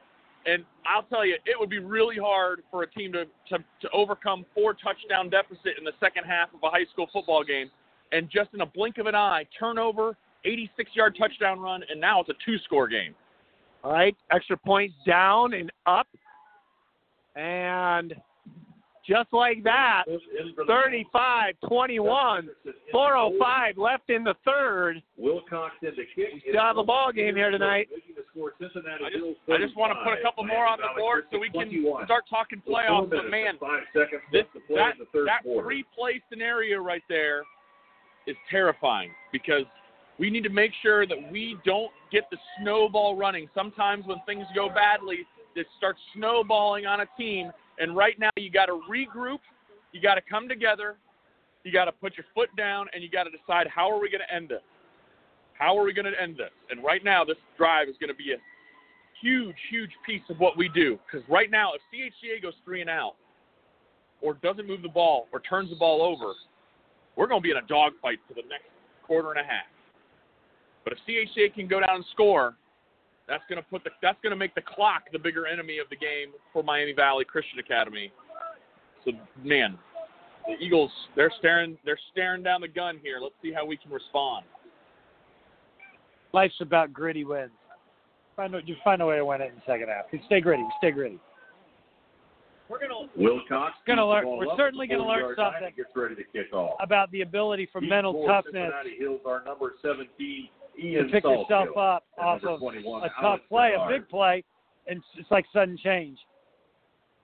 and 0.46 0.64
I'll 0.86 1.02
tell 1.02 1.24
you, 1.24 1.34
it 1.44 1.58
would 1.58 1.70
be 1.70 1.78
really 1.78 2.16
hard 2.16 2.62
for 2.70 2.82
a 2.82 2.90
team 2.90 3.12
to, 3.12 3.24
to, 3.48 3.58
to 3.58 3.90
overcome 3.92 4.44
four 4.54 4.74
touchdown 4.74 5.28
deficit 5.28 5.78
in 5.78 5.84
the 5.84 5.92
second 5.98 6.24
half 6.24 6.48
of 6.54 6.60
a 6.62 6.70
high 6.70 6.84
school 6.92 7.08
football 7.12 7.42
game, 7.42 7.70
and 8.12 8.28
just 8.30 8.50
in 8.54 8.60
a 8.60 8.66
blink 8.66 8.98
of 8.98 9.06
an 9.06 9.14
eye, 9.14 9.44
turnover, 9.58 10.16
86-yard 10.46 11.16
touchdown 11.18 11.58
run, 11.58 11.82
and 11.90 12.00
now 12.00 12.20
it's 12.20 12.30
a 12.30 12.34
two-score 12.44 12.86
game. 12.86 13.14
All 13.84 13.92
right, 13.92 14.16
extra 14.32 14.56
points 14.56 14.94
down 15.06 15.54
and 15.54 15.70
up. 15.86 16.06
And 17.36 18.14
just 19.06 19.32
like 19.32 19.62
that, 19.62 20.04
In 20.08 20.52
for 20.54 20.64
the- 20.64 20.72
35 20.72 21.54
21, 21.66 22.50
405 22.92 23.78
left 23.78 24.10
in 24.10 24.24
the 24.24 24.34
third. 24.44 25.00
Wilcox 25.16 25.74
in 25.82 25.94
the 25.96 26.04
kick. 26.14 26.34
We 26.34 26.40
still 26.40 26.60
have 26.60 26.76
a 26.76 26.84
ball 26.84 27.12
game 27.12 27.36
here 27.36 27.50
tonight. 27.50 27.88
Making 27.94 28.16
the 28.16 28.24
score, 28.30 28.52
Cincinnati 28.60 29.04
I 29.04 29.10
just, 29.10 29.24
I 29.50 29.56
just 29.58 29.76
want 29.76 29.92
to 29.96 30.04
put 30.04 30.18
a 30.18 30.22
couple 30.22 30.44
more 30.44 30.66
on 30.66 30.78
the 30.80 30.88
board 31.00 31.24
so 31.32 31.38
we 31.38 31.48
can 31.48 31.70
start 32.04 32.24
talking 32.28 32.60
playoffs. 32.68 33.08
But 33.08 33.30
man, 33.30 33.50
and 33.50 33.58
five 33.60 33.84
seconds 33.96 34.22
this, 34.32 34.44
play 34.66 34.76
that, 34.76 34.94
in 34.94 34.98
the 34.98 35.06
third 35.12 35.28
that 35.28 35.42
quarter. 35.44 35.66
three 35.66 35.84
play 35.96 36.20
scenario 36.28 36.78
right 36.80 37.02
there 37.08 37.44
is 38.26 38.36
terrifying 38.50 39.10
because 39.32 39.64
we 40.18 40.30
need 40.30 40.42
to 40.44 40.50
make 40.50 40.72
sure 40.82 41.06
that 41.06 41.16
we 41.30 41.56
don't 41.64 41.92
get 42.10 42.24
the 42.30 42.38
snowball 42.60 43.16
running. 43.16 43.48
Sometimes 43.54 44.06
when 44.06 44.18
things 44.26 44.44
go 44.54 44.68
badly, 44.68 45.26
it 45.54 45.66
starts 45.76 46.00
snowballing 46.14 46.86
on 46.86 47.00
a 47.00 47.06
team. 47.16 47.50
And 47.78 47.96
right 47.96 48.18
now, 48.18 48.30
you 48.36 48.50
got 48.50 48.66
to 48.66 48.80
regroup, 48.90 49.38
you 49.92 50.00
got 50.00 50.16
to 50.16 50.20
come 50.20 50.48
together, 50.48 50.96
you 51.64 51.72
got 51.72 51.84
to 51.84 51.92
put 51.92 52.16
your 52.16 52.26
foot 52.34 52.48
down, 52.56 52.86
and 52.92 53.02
you 53.02 53.10
got 53.10 53.24
to 53.24 53.30
decide 53.30 53.68
how 53.68 53.90
are 53.90 54.00
we 54.00 54.10
going 54.10 54.22
to 54.26 54.34
end 54.34 54.48
this. 54.48 54.62
How 55.54 55.76
are 55.76 55.84
we 55.84 55.92
going 55.92 56.06
to 56.06 56.20
end 56.20 56.36
this? 56.36 56.50
And 56.70 56.82
right 56.84 57.04
now, 57.04 57.24
this 57.24 57.36
drive 57.56 57.88
is 57.88 57.96
going 58.00 58.08
to 58.08 58.14
be 58.14 58.32
a 58.32 58.36
huge, 59.20 59.56
huge 59.70 59.90
piece 60.06 60.22
of 60.30 60.38
what 60.38 60.56
we 60.56 60.68
do. 60.68 60.98
Because 61.06 61.28
right 61.28 61.50
now, 61.50 61.72
if 61.74 61.80
CHCA 61.92 62.42
goes 62.42 62.54
three 62.64 62.80
and 62.80 62.90
out, 62.90 63.14
or 64.20 64.34
doesn't 64.34 64.66
move 64.66 64.82
the 64.82 64.88
ball, 64.88 65.28
or 65.32 65.40
turns 65.40 65.70
the 65.70 65.76
ball 65.76 66.02
over, 66.02 66.32
we're 67.16 67.26
going 67.28 67.40
to 67.40 67.42
be 67.42 67.50
in 67.50 67.56
a 67.56 67.66
dogfight 67.66 68.18
for 68.26 68.34
the 68.34 68.42
next 68.48 68.66
quarter 69.04 69.30
and 69.30 69.40
a 69.40 69.44
half. 69.44 69.66
But 70.88 70.96
if 70.96 71.28
CHCA 71.36 71.54
can 71.54 71.66
go 71.66 71.80
down 71.80 71.96
and 71.96 72.04
score, 72.12 72.54
that's 73.28 73.42
going 73.48 73.62
to 73.62 73.68
put 73.68 73.84
the 73.84 73.90
that's 74.00 74.16
going 74.22 74.30
to 74.30 74.36
make 74.36 74.54
the 74.54 74.62
clock 74.62 75.02
the 75.12 75.18
bigger 75.18 75.46
enemy 75.46 75.78
of 75.78 75.88
the 75.90 75.96
game 75.96 76.30
for 76.50 76.62
Miami 76.62 76.92
Valley 76.94 77.26
Christian 77.26 77.58
Academy. 77.58 78.10
So 79.04 79.12
man, 79.44 79.76
the 80.46 80.54
Eagles 80.64 80.90
they're 81.14 81.32
staring 81.38 81.76
they're 81.84 81.98
staring 82.10 82.42
down 82.42 82.62
the 82.62 82.68
gun 82.68 82.98
here. 83.02 83.18
Let's 83.20 83.34
see 83.42 83.52
how 83.52 83.66
we 83.66 83.76
can 83.76 83.92
respond. 83.92 84.46
Life's 86.32 86.60
about 86.60 86.94
gritty 86.94 87.24
wins. 87.24 87.50
Find 88.34 88.54
a, 88.54 88.60
you 88.64 88.76
find 88.82 89.02
a 89.02 89.06
way 89.06 89.16
to 89.16 89.24
win 89.26 89.42
it 89.42 89.50
in 89.50 89.56
the 89.56 89.62
second 89.66 89.88
half. 89.88 90.06
You 90.10 90.20
stay 90.24 90.40
gritty. 90.40 90.64
Stay 90.78 90.90
gritty. 90.90 91.18
We're 92.70 92.78
gonna 92.80 93.08
Wilcox 93.16 93.74
Gonna 93.86 94.06
learn- 94.06 94.26
we're 94.26 94.56
certainly 94.56 94.86
gonna 94.86 95.06
learn 95.06 95.34
40-yard 95.34 95.36
something. 95.36 95.74
Gets 95.76 95.90
ready 95.94 96.14
to 96.14 96.24
kick 96.24 96.52
off. 96.54 96.76
about 96.80 97.10
the 97.10 97.20
ability 97.22 97.68
for 97.70 97.80
Deep 97.80 97.90
mental 97.90 98.12
for 98.14 98.26
toughness 98.26 98.54
Cincinnati 98.54 98.96
Hills 98.98 99.20
are 99.26 99.42
number 99.44 99.74
17, 99.82 100.48
to 100.78 100.86
Ian 100.86 101.10
pick 101.10 101.24
yourself 101.24 101.76
up 101.76 102.04
off 102.18 102.42
of 102.44 102.62
a 102.62 103.10
tough 103.20 103.40
play, 103.48 103.74
a 103.74 103.88
big 103.88 104.08
play, 104.08 104.44
and 104.86 105.02
it's- 105.14 105.30
like 105.30 105.46
sudden 105.52 105.76
change. 105.76 106.18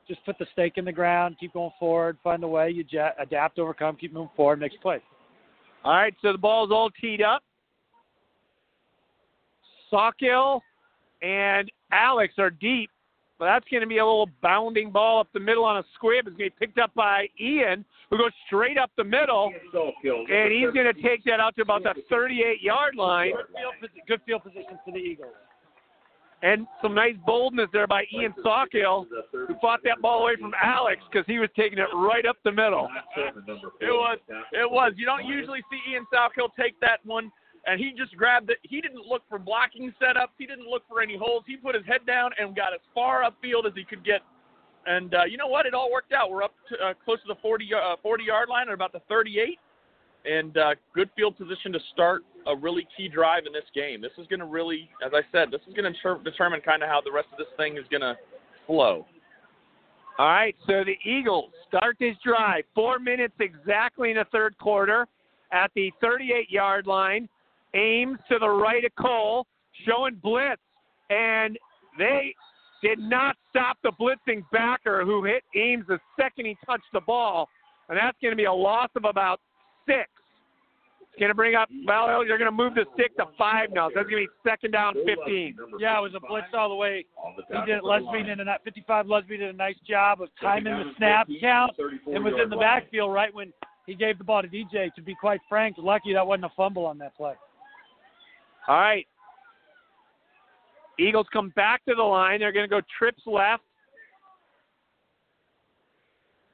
just 0.07 0.23
put 0.27 0.37
the 0.39 0.47
stake 0.53 0.77
in 0.77 0.85
the 0.85 0.93
ground, 0.93 1.35
keep 1.41 1.55
going 1.55 1.71
forward, 1.79 2.19
find 2.23 2.45
a 2.45 2.49
way, 2.49 2.71
you 2.71 2.85
adapt, 3.19 3.59
overcome, 3.59 3.97
keep 3.97 4.13
moving 4.13 4.29
forward, 4.37 4.61
next 4.61 4.79
play. 4.83 5.01
All 5.83 5.95
right, 5.95 6.15
so 6.21 6.33
the 6.33 6.39
ball's 6.39 6.71
all 6.71 6.91
teed 6.91 7.23
up. 7.23 7.43
Sawkill 9.91 10.61
and 11.23 11.71
Alex 11.91 12.35
are 12.39 12.51
deep, 12.51 12.91
but 13.39 13.47
that's 13.47 13.65
going 13.71 13.81
to 13.81 13.87
be 13.87 13.99
a 13.99 14.05
little 14.05 14.29
bounding 14.43 14.91
ball 14.91 15.21
up 15.21 15.29
the 15.33 15.41
middle 15.41 15.65
on 15.65 15.79
a 15.79 15.85
squib. 15.95 16.27
It's 16.27 16.37
going 16.37 16.51
to 16.51 16.57
be 16.57 16.67
picked 16.67 16.79
up 16.79 16.95
by 16.95 17.27
Ian, 17.41 17.85
who 18.11 18.19
goes 18.19 18.31
straight 18.47 18.79
up 18.79 18.91
the 18.97 19.05
middle, 19.05 19.53
and 20.31 20.53
he's 20.53 20.71
going 20.73 20.87
to 20.87 21.03
take 21.03 21.25
that 21.25 21.41
out 21.41 21.57
to 21.57 21.63
about 21.63 21.83
the 21.83 21.95
38 22.09 22.63
yard 22.63 22.95
line. 22.97 23.33
Good 23.33 23.47
field, 23.55 23.75
posi- 23.83 24.07
good 24.09 24.21
field 24.27 24.43
position 24.45 24.79
for 24.85 24.93
the 24.93 24.99
Eagles. 24.99 25.33
And 26.43 26.67
some 26.83 26.95
nice 26.95 27.15
boldness 27.25 27.71
there 27.73 27.87
by 27.87 28.05
Ian 28.13 28.35
Sawkill, 28.45 29.07
who 29.33 29.55
fought 29.63 29.81
that 29.85 30.03
ball 30.03 30.23
away 30.25 30.37
from 30.39 30.53
Alex 30.63 31.01
because 31.11 31.25
he 31.27 31.39
was 31.39 31.49
taking 31.57 31.79
it 31.79 31.89
right 31.95 32.27
up 32.27 32.37
the 32.45 32.53
middle. 32.53 32.87
It 33.81 33.91
was. 33.91 34.19
It 34.53 34.71
was. 34.71 34.93
You 34.97 35.07
don't 35.07 35.25
usually 35.25 35.61
see 35.71 35.93
Ian 35.93 36.05
Southkill 36.13 36.51
take 36.59 36.79
that 36.81 37.01
one, 37.05 37.33
and 37.67 37.81
he 37.81 37.93
just 37.97 38.17
grabbed 38.17 38.51
it. 38.51 38.59
He 38.63 38.81
didn't 38.81 39.07
look 39.07 39.23
for 39.29 39.39
blocking 39.39 39.93
setups. 40.01 40.35
He 40.39 40.47
didn't 40.47 40.67
look 40.67 40.83
for 40.89 41.01
any 41.01 41.17
holes. 41.17 41.45
He 41.47 41.57
put 41.57 41.75
his 41.75 41.85
head 41.87 42.07
down 42.07 42.31
and 42.39 42.55
got 42.55 42.75
as 42.75 42.81
far 42.95 43.23
upfield 43.23 43.67
as 43.67 43.73
he 43.75 43.85
could 43.85 44.05
get. 44.05 44.21
And 44.87 45.15
uh, 45.15 45.25
you 45.25 45.39
know 45.39 45.47
what? 45.47 45.65
It 45.67 45.75
all 45.75 45.91
worked 45.91 46.13
out. 46.13 46.31
We're 46.31 46.43
up 46.43 46.55
to, 46.69 46.75
uh, 46.77 46.95
close 47.05 47.19
to 47.23 47.29
the 47.29 47.41
40, 47.41 47.69
uh, 47.75 47.97
40 48.03 48.25
yard 48.25 48.49
line 48.49 48.69
at 48.69 48.75
about 48.75 48.93
the 48.93 49.01
38, 49.09 49.59
and 50.27 50.57
uh, 50.59 50.75
good 50.95 51.09
field 51.17 51.39
position 51.39 51.73
to 51.73 51.79
start 51.93 52.23
a 52.47 52.55
really 52.55 52.87
key 52.97 53.09
drive 53.09 53.45
in 53.47 53.53
this 53.53 53.65
game. 53.75 54.03
This 54.03 54.13
is 54.19 54.27
going 54.27 54.41
to 54.41 54.47
really, 54.47 54.91
as 55.05 55.13
I 55.15 55.23
said, 55.33 55.51
this 55.51 55.63
is 55.67 55.75
going 55.75 55.91
to 55.91 55.99
ter- 56.03 56.23
determine 56.23 56.61
kind 56.61 56.83
of 56.83 56.91
how 56.91 57.01
the 57.03 57.13
rest 57.13 57.29
of 57.33 57.39
this 57.39 57.49
thing 57.57 57.79
is 57.79 57.85
going 57.91 58.03
to 58.03 58.15
flow. 58.67 59.07
All 60.19 60.27
right, 60.27 60.55
so 60.67 60.85
the 60.85 60.97
Eagles 61.05 61.51
start 61.67 61.97
this 61.99 62.15
drive. 62.25 62.65
Four 62.75 62.99
minutes 62.99 63.35
exactly 63.41 64.11
in 64.11 64.17
the 64.17 64.27
third 64.31 64.57
quarter 64.59 65.09
at 65.51 65.71
the 65.75 65.91
38 66.01 66.51
yard 66.51 66.87
line. 66.87 67.29
Ames 67.75 68.19
to 68.31 68.39
the 68.39 68.49
right 68.49 68.85
of 68.85 68.93
Cole, 69.01 69.47
showing 69.87 70.17
blitz. 70.23 70.61
And 71.11 71.59
they 71.99 72.35
did 72.83 72.99
not 72.99 73.37
stop 73.51 73.79
the 73.83 73.93
blitzing 74.01 74.43
backer 74.53 75.05
who 75.05 75.25
hit 75.25 75.43
Ames 75.57 75.85
the 75.89 75.99
second 76.19 76.47
he 76.47 76.57
touched 76.67 76.85
the 76.93 77.01
ball. 77.01 77.49
And 77.89 77.99
that's 77.99 78.17
going 78.23 78.33
to 78.33 78.37
be 78.37 78.45
a 78.45 78.53
loss 78.53 78.89
of 78.97 79.05
about 79.05 79.41
six. 79.87 80.09
It's 81.01 81.21
going 81.21 81.29
to 81.29 81.35
bring 81.35 81.55
up, 81.55 81.69
well, 81.87 82.25
they're 82.27 82.39
going 82.39 82.51
to 82.51 82.57
move 82.57 82.75
the 82.75 82.87
stick 82.95 83.17
to 83.19 83.27
five 83.39 83.69
now. 83.73 83.89
So 83.89 83.93
that's 83.97 84.11
going 84.11 84.25
to 84.25 84.29
be 84.29 84.51
second 84.51 84.73
down 84.73 84.95
15. 85.07 85.57
Yeah, 85.79 85.99
it 85.99 86.03
was 86.03 86.13
a 86.17 86.21
blitz 86.21 86.49
all 86.53 86.69
the 86.69 86.75
way. 86.75 87.07
He 87.49 87.67
did 87.67 87.83
Lusby 87.83 88.27
did 88.27 88.41
a 88.41 88.59
55. 88.65 89.07
Lusby 89.07 89.29
did 89.29 89.43
a 89.43 89.53
nice 89.53 89.77
job 89.89 90.23
of 90.23 90.29
timing 90.41 90.77
the 90.77 90.93
snap 90.97 91.29
count 91.41 91.73
and 91.79 92.25
was 92.25 92.35
in 92.43 92.51
the 92.51 92.57
backfield 92.57 93.13
right 93.13 93.33
when 93.33 93.53
he 93.87 93.95
gave 93.95 94.19
the 94.19 94.25
ball 94.25 94.43
to 94.43 94.49
DJ. 94.49 94.93
To 94.95 95.03
be 95.03 95.15
quite 95.15 95.41
frank, 95.49 95.77
lucky 95.79 96.13
that 96.15 96.27
wasn't 96.27 96.47
a 96.47 96.53
fumble 96.57 96.85
on 96.85 96.99
that 96.99 97.17
play. 97.17 97.35
All 98.69 98.77
right. 98.77 99.07
Eagles 100.99 101.27
come 101.33 101.51
back 101.57 101.85
to 101.87 101.95
the 101.95 102.03
line. 102.03 102.41
They're 102.41 102.53
going 102.53 102.69
to 102.69 102.71
go 102.71 102.81
trips 102.99 103.23
left. 103.27 103.63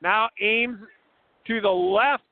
Now 0.02 0.28
Ames 0.40 0.78
to 1.46 1.60
the 1.60 1.68
left, 1.68 2.22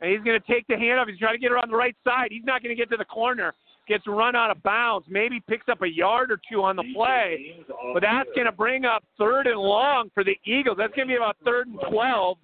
and 0.00 0.10
he's 0.10 0.22
going 0.22 0.40
to 0.40 0.52
take 0.52 0.66
the 0.66 0.74
handoff. 0.74 1.08
He's 1.08 1.18
trying 1.18 1.34
to 1.34 1.38
get 1.38 1.52
on 1.52 1.70
the 1.70 1.76
right 1.76 1.96
side. 2.04 2.28
He's 2.30 2.44
not 2.44 2.62
going 2.62 2.74
to 2.74 2.80
get 2.80 2.90
to 2.90 2.96
the 2.96 3.04
corner. 3.04 3.52
Gets 3.88 4.06
run 4.06 4.36
out 4.36 4.50
of 4.50 4.62
bounds. 4.62 5.06
Maybe 5.10 5.42
picks 5.48 5.68
up 5.68 5.82
a 5.82 5.88
yard 5.88 6.30
or 6.30 6.40
two 6.50 6.62
on 6.62 6.76
the 6.76 6.84
play. 6.94 7.64
But 7.92 8.00
that's 8.00 8.28
going 8.34 8.46
to 8.46 8.52
bring 8.52 8.84
up 8.84 9.04
third 9.18 9.46
and 9.46 9.58
long 9.58 10.10
for 10.14 10.24
the 10.24 10.36
Eagles. 10.46 10.76
That's 10.78 10.94
going 10.94 11.08
to 11.08 11.12
be 11.12 11.16
about 11.16 11.36
third 11.44 11.66
and 11.66 11.78
12 11.90 12.38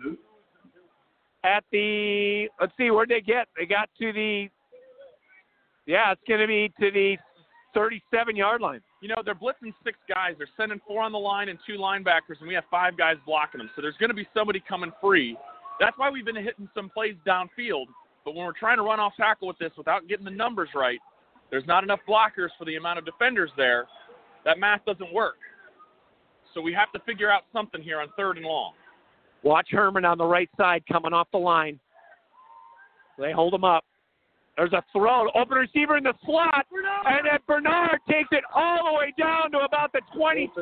at 1.44 1.62
the, 1.70 2.48
let's 2.60 2.72
see, 2.76 2.90
where'd 2.90 3.09
they 3.09 3.20
get? 3.20 3.46
They 3.56 3.66
got 3.66 3.88
to 4.00 4.12
the, 4.12 4.48
yeah, 5.89 6.12
it's 6.12 6.20
going 6.28 6.40
to 6.40 6.47
be 6.47 6.70
to 6.81 6.90
the 6.90 7.16
37 7.74 8.36
yard 8.36 8.60
line. 8.60 8.81
You 9.01 9.09
know, 9.09 9.23
they're 9.24 9.35
blitzing 9.35 9.73
six 9.82 9.98
guys. 10.06 10.35
They're 10.36 10.48
sending 10.56 10.81
four 10.86 11.02
on 11.02 11.12
the 11.12 11.19
line 11.19 11.48
and 11.48 11.59
two 11.66 11.78
linebackers, 11.78 12.39
and 12.40 12.47
we 12.47 12.55
have 12.55 12.65
five 12.70 12.97
guys 12.97 13.16
blocking 13.24 13.59
them. 13.59 13.70
So 13.74 13.81
there's 13.81 13.97
going 13.97 14.10
to 14.10 14.15
be 14.15 14.28
somebody 14.35 14.62
coming 14.69 14.93
free. 15.01 15.36
That's 15.81 15.97
why 15.97 16.10
we've 16.10 16.27
been 16.27 16.36
hitting 16.36 16.69
some 16.74 16.90
plays 16.90 17.15
downfield. 17.27 17.86
But 18.24 18.35
when 18.35 18.44
we're 18.44 18.52
trying 18.52 18.77
to 18.77 18.82
run 18.82 19.01
off 19.01 19.15
tackle 19.16 19.48
with 19.48 19.59
this 19.59 19.70
without 19.78 20.06
getting 20.09 20.27
the 20.27 20.31
numbers 20.31 20.69
right, 20.74 20.98
there's 21.51 21.66
not 21.66 21.85
enough 21.85 22.01
blockers 22.06 22.51
for 22.59 22.66
the 22.66 22.77
amount 22.77 22.98
of 22.98 23.06
defenders 23.06 23.51
there. 23.56 23.86
That 24.44 24.59
math 24.59 24.85
doesn't 24.85 25.12
work. 25.15 25.36
So 26.52 26.60
we 26.60 26.74
have 26.74 26.93
to 26.93 26.98
figure 27.06 27.31
out 27.31 27.44
something 27.52 27.81
here 27.81 28.01
on 28.01 28.09
third 28.16 28.36
and 28.36 28.44
long. 28.44 28.74
Watch 29.43 29.69
Herman 29.70 30.05
on 30.05 30.19
the 30.19 30.27
right 30.27 30.51
side 30.59 30.82
coming 30.90 31.15
off 31.15 31.28
the 31.32 31.39
line. 31.39 31.81
They 33.19 33.32
hold 33.32 33.55
him 33.55 33.65
up. 33.65 33.85
There's 34.59 34.72
a 34.72 34.82
throw, 34.93 35.30
open 35.36 35.56
receiver 35.56 35.97
in 35.97 36.02
the 36.02 36.14
slot, 36.26 36.66
and 37.06 37.26
then 37.30 37.39
Bernard 37.47 38.01
takes 38.10 38.28
it 38.32 38.43
all 38.52 38.90
the 38.90 38.98
way 38.98 39.14
down 39.16 39.52
to 39.52 39.59
about 39.59 39.93
the 39.93 40.01
27 40.16 40.59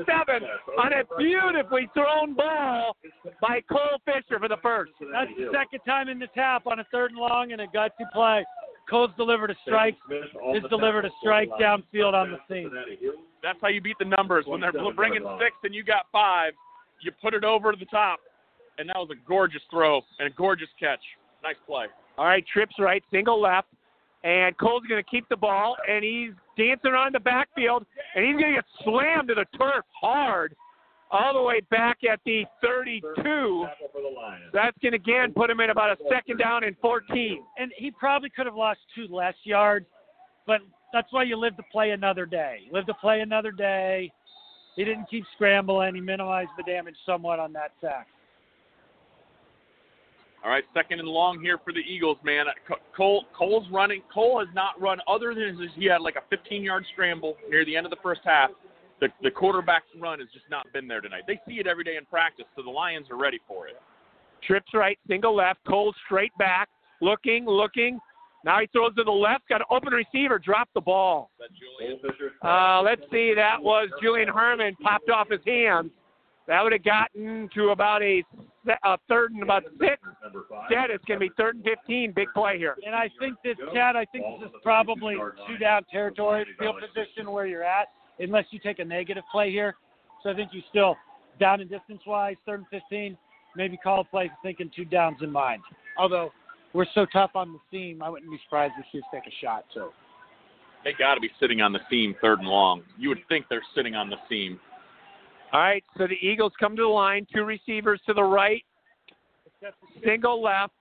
on 0.78 0.93
a 0.93 1.02
beautifully 1.16 1.89
thrown 1.94 2.35
ball 2.35 2.94
by 3.40 3.62
Cole 3.62 3.97
Fisher 4.05 4.39
for 4.39 4.48
the 4.48 4.59
first. 4.62 4.93
That's 5.01 5.31
the 5.39 5.48
second 5.51 5.81
time 5.89 6.10
in 6.10 6.18
the 6.18 6.27
tap 6.35 6.66
on 6.66 6.81
a 6.81 6.85
third 6.93 7.12
and 7.12 7.18
long 7.18 7.52
and 7.52 7.62
a 7.62 7.66
gutsy 7.68 8.05
play. 8.12 8.44
Cole's 8.90 9.12
delivered 9.16 9.51
a 9.51 9.56
strike. 9.64 9.97
Has 10.10 10.62
delivered 10.68 11.06
a 11.06 11.10
strike 11.23 11.48
downfield 11.59 12.12
on 12.12 12.32
the 12.32 12.39
seam. 12.51 12.70
That's 13.43 13.59
how 13.62 13.68
you 13.68 13.81
beat 13.81 13.97
the 13.98 14.05
numbers. 14.05 14.44
When 14.47 14.60
they're 14.60 14.73
bringing 14.94 15.24
six 15.40 15.56
and 15.64 15.74
you 15.74 15.82
got 15.82 16.05
five, 16.12 16.52
you 17.01 17.12
put 17.23 17.32
it 17.32 17.44
over 17.44 17.73
to 17.73 17.78
the 17.78 17.86
top. 17.86 18.20
And 18.77 18.90
that 18.90 18.97
was 18.97 19.09
a 19.10 19.27
gorgeous 19.27 19.62
throw 19.70 20.02
and 20.18 20.28
a 20.28 20.36
gorgeous 20.36 20.68
catch. 20.78 21.01
Nice 21.43 21.56
play. 21.66 21.86
All 22.18 22.27
right, 22.27 22.44
trips 22.47 22.74
right, 22.78 23.02
single 23.10 23.40
left. 23.40 23.68
And 24.27 24.59
Cole's 24.59 24.82
going 24.89 25.03
to 25.03 25.09
keep 25.09 25.28
the 25.28 25.36
ball, 25.36 25.77
and 25.89 26.03
he's 26.03 26.32
dancing 26.59 26.90
around 26.90 27.15
the 27.15 27.20
backfield, 27.20 27.86
and 28.16 28.27
he's 28.27 28.35
going 28.35 28.55
to 28.55 28.61
get 28.61 28.65
slammed 28.82 29.28
to 29.28 29.35
the 29.35 29.44
turf 29.57 29.85
hard 30.01 30.57
all 31.12 31.32
the 31.32 31.43
way 31.43 31.61
back 31.70 31.98
at 32.11 32.19
the 32.27 32.44
32. 32.61 33.66
That's 34.53 34.77
going 34.82 34.93
to 34.93 34.97
again 34.97 35.32
put 35.32 35.48
him 35.48 35.61
in 35.61 35.70
about 35.70 35.90
a 35.90 35.97
second 36.11 36.39
down 36.39 36.65
and 36.65 36.74
14. 36.82 37.40
And 37.57 37.70
he 37.77 37.93
probably 37.93 38.28
could 38.28 38.47
have 38.47 38.57
lost 38.57 38.81
two 38.97 39.07
less 39.15 39.35
yards, 39.44 39.86
but 40.44 40.59
that's 40.93 41.12
why 41.12 41.23
you 41.23 41.36
live 41.36 41.57
to 41.59 41.62
play 41.70 41.90
another 41.90 42.27
day. 42.27 42.62
Live 42.73 42.86
to 42.86 42.94
play 42.94 43.20
another 43.20 43.53
day. 43.53 44.11
He 44.74 44.85
didn't 44.85 45.09
keep 45.09 45.24
scrambling. 45.36 45.94
He 45.94 46.01
minimized 46.01 46.51
the 46.57 46.65
damage 46.65 46.97
somewhat 47.07 47.39
on 47.39 47.53
that 47.53 47.70
sack. 47.81 48.09
All 50.47 50.52
right, 50.52 50.62
second 50.74 51.01
and 51.01 51.09
long 51.09 51.40
here 51.40 51.59
for 51.64 51.73
the 51.73 51.81
Eagles, 51.81 52.18
man. 52.23 52.47
Cole 52.97 53.24
Cole's 53.36 53.66
running. 53.73 54.01
Cole 54.14 54.39
has 54.39 54.47
not 54.55 54.81
run 54.81 55.01
other 55.09 55.35
than 55.35 55.59
his, 55.59 55.70
he 55.74 55.86
had 55.86 56.01
like 56.01 56.14
a 56.14 56.35
15-yard 56.35 56.85
scramble 56.93 57.36
near 57.51 57.64
the 57.64 57.77
end 57.77 57.85
of 57.85 57.90
the 57.90 57.97
first 58.01 58.20
half. 58.24 58.51
The 59.01 59.09
the 59.24 59.31
quarterback's 59.31 59.86
run 60.01 60.20
has 60.20 60.28
just 60.32 60.44
not 60.48 60.73
been 60.73 60.86
there 60.86 61.01
tonight. 61.01 61.23
They 61.27 61.40
see 61.48 61.55
it 61.55 61.66
every 61.66 61.82
day 61.82 61.97
in 61.97 62.05
practice, 62.05 62.44
so 62.55 62.62
the 62.62 62.70
Lions 62.70 63.10
are 63.10 63.16
ready 63.16 63.40
for 63.48 63.66
it. 63.66 63.74
Trips 64.47 64.68
right, 64.73 64.97
single 65.09 65.35
left. 65.35 65.59
Cole 65.66 65.93
straight 66.05 66.36
back, 66.39 66.68
looking, 67.02 67.44
looking. 67.47 67.98
Now 68.44 68.60
he 68.60 68.68
throws 68.68 68.94
to 68.94 69.02
the 69.02 69.10
left. 69.10 69.48
Got 69.48 69.62
an 69.62 69.66
open 69.68 69.93
receiver. 69.93 70.39
Dropped 70.39 70.74
the 70.74 70.81
ball. 70.81 71.32
Uh, 72.48 72.82
let's 72.82 73.02
see. 73.10 73.32
That 73.35 73.60
was 73.60 73.89
Julian 74.01 74.28
Herman. 74.28 74.77
Popped 74.81 75.10
off 75.10 75.28
his 75.28 75.40
hands. 75.44 75.90
That 76.48 76.62
would 76.62 76.73
have 76.73 76.85
gotten 76.85 77.48
to 77.55 77.70
about 77.70 78.02
a, 78.02 78.23
a 78.85 78.98
third 79.09 79.32
and 79.32 79.43
about 79.43 79.64
six. 79.81 80.01
Instead, 80.24 80.90
it's 80.90 81.05
going 81.05 81.18
to 81.18 81.27
be 81.27 81.32
third 81.36 81.56
and 81.56 81.64
15. 81.64 82.12
Big 82.14 82.28
play 82.35 82.56
here. 82.56 82.77
And 82.86 82.94
I 82.94 83.10
think 83.18 83.36
this, 83.43 83.56
Chad, 83.74 83.97
I 83.97 84.05
think 84.06 84.24
this 84.40 84.48
is 84.48 84.55
probably 84.62 85.16
two 85.48 85.59
down 85.59 85.82
territory, 85.90 86.47
field 86.59 86.77
position 86.81 87.31
where 87.32 87.47
you're 87.47 87.64
at, 87.64 87.89
unless 88.20 88.44
you 88.51 88.60
take 88.60 88.78
a 88.78 88.85
negative 88.85 89.24
play 89.32 89.51
here. 89.51 89.74
So 90.23 90.31
I 90.31 90.35
think 90.35 90.51
you 90.52 90.62
still, 90.70 90.97
down 91.40 91.60
and 91.60 91.68
distance 91.68 92.02
wise, 92.06 92.36
third 92.47 92.60
and 92.60 92.82
15, 92.82 93.18
maybe 93.56 93.77
call 93.77 94.01
a 94.01 94.05
play 94.05 94.31
thinking 94.43 94.70
two 94.74 94.85
downs 94.85 95.18
in 95.23 95.32
mind. 95.32 95.62
Although 95.98 96.31
we're 96.73 96.86
so 96.94 97.06
tough 97.12 97.31
on 97.35 97.52
the 97.52 97.59
seam, 97.70 98.02
I 98.02 98.09
wouldn't 98.09 98.31
be 98.31 98.39
surprised 98.44 98.74
if 98.78 98.86
Chiefs 98.93 99.06
take 99.12 99.27
a 99.27 99.35
shot 99.44 99.64
too. 99.74 99.90
They 100.85 100.93
got 100.93 101.14
to 101.14 101.20
be 101.20 101.31
sitting 101.40 101.60
on 101.62 101.73
the 101.73 101.81
seam 101.90 102.14
third 102.20 102.39
and 102.39 102.48
long. 102.48 102.82
You 102.97 103.09
would 103.09 103.18
think 103.28 103.47
they're 103.51 103.64
sitting 103.74 103.97
on 103.97 104.09
the 104.09 104.16
seam. 104.28 104.60
All 105.52 105.60
right, 105.60 105.85
so 105.97 106.06
the 106.06 106.18
Eagles 106.20 106.52
come 106.59 106.77
to 106.77 106.82
the 106.82 106.89
line, 106.89 107.27
two 107.32 107.44
receivers 107.44 108.01
to 108.06 108.12
the 108.12 108.23
right, 108.23 108.64
single 110.05 110.43
left, 110.43 110.73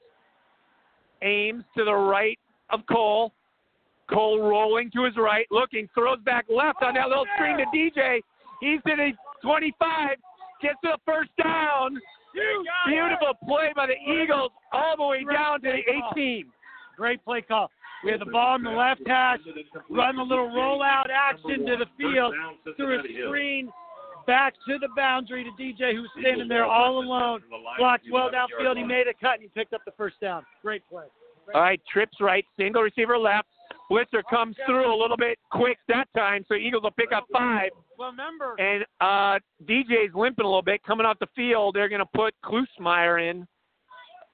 Ames 1.21 1.63
to 1.77 1.85
the 1.85 1.93
right 1.93 2.37
of 2.71 2.81
Cole. 2.91 3.31
Cole 4.09 4.39
rolling 4.39 4.91
to 4.91 5.03
his 5.03 5.15
right, 5.17 5.47
looking, 5.49 5.89
throws 5.93 6.19
back 6.25 6.45
left 6.49 6.83
on 6.83 6.93
that 6.95 7.07
little 7.07 7.25
screen 7.35 7.57
to 7.57 7.65
DJ. 7.75 8.19
He's 8.59 8.79
to 8.87 8.95
the 8.95 9.11
25, 9.41 10.17
gets 10.61 10.75
to 10.83 10.89
the 10.93 10.99
first 11.05 11.29
down. 11.41 11.99
Beautiful 12.87 13.33
play 13.47 13.71
by 13.75 13.87
the 13.87 14.21
Eagles 14.21 14.51
all 14.73 14.97
the 14.97 15.05
way 15.05 15.23
down 15.23 15.61
to 15.61 15.71
the 15.71 16.11
18. 16.13 16.45
Great 16.97 17.23
play 17.23 17.41
call. 17.41 17.71
We 18.03 18.11
had 18.11 18.21
the 18.21 18.25
ball 18.25 18.57
in 18.57 18.63
the 18.63 18.69
left 18.69 19.01
hash, 19.07 19.39
run 19.89 20.17
the 20.17 20.21
little 20.21 20.49
rollout 20.49 21.09
action 21.09 21.65
to 21.65 21.77
the 21.77 21.85
field 21.97 22.33
through 22.75 22.99
a 22.99 23.03
screen 23.25 23.71
Back 24.27 24.53
to 24.67 24.79
the 24.79 24.89
boundary 24.95 25.43
to 25.43 25.51
DJ, 25.61 25.93
who's 25.93 26.09
standing 26.19 26.47
there 26.47 26.65
all 26.65 26.99
alone. 26.99 27.41
Blocked 27.77 28.05
well 28.11 28.29
downfield. 28.31 28.77
He 28.77 28.83
made 28.83 29.07
a 29.07 29.13
cut 29.13 29.35
and 29.35 29.43
he 29.43 29.47
picked 29.49 29.73
up 29.73 29.81
the 29.85 29.91
first 29.91 30.19
down. 30.19 30.43
Great 30.61 30.81
play. 30.89 31.05
All 31.53 31.61
right, 31.61 31.79
trips 31.91 32.17
right, 32.19 32.43
single 32.57 32.81
receiver 32.81 33.17
left. 33.17 33.47
Blitzer 33.91 34.23
comes 34.27 34.55
through 34.65 34.91
a 34.91 34.97
little 34.97 35.17
bit 35.17 35.37
quick 35.51 35.77
that 35.87 36.07
time, 36.17 36.43
so 36.47 36.55
Eagles 36.55 36.81
will 36.81 36.91
pick 36.91 37.11
up 37.15 37.25
five. 37.31 37.69
Well, 37.99 38.09
remember, 38.09 38.55
And 38.59 38.83
uh, 38.99 39.39
DJ's 39.69 40.15
limping 40.15 40.43
a 40.43 40.47
little 40.47 40.63
bit 40.63 40.81
coming 40.83 41.05
off 41.05 41.19
the 41.19 41.27
field. 41.35 41.75
They're 41.75 41.89
going 41.89 41.99
to 41.99 42.05
put 42.05 42.33
Klusmeyer 42.43 43.29
in 43.29 43.47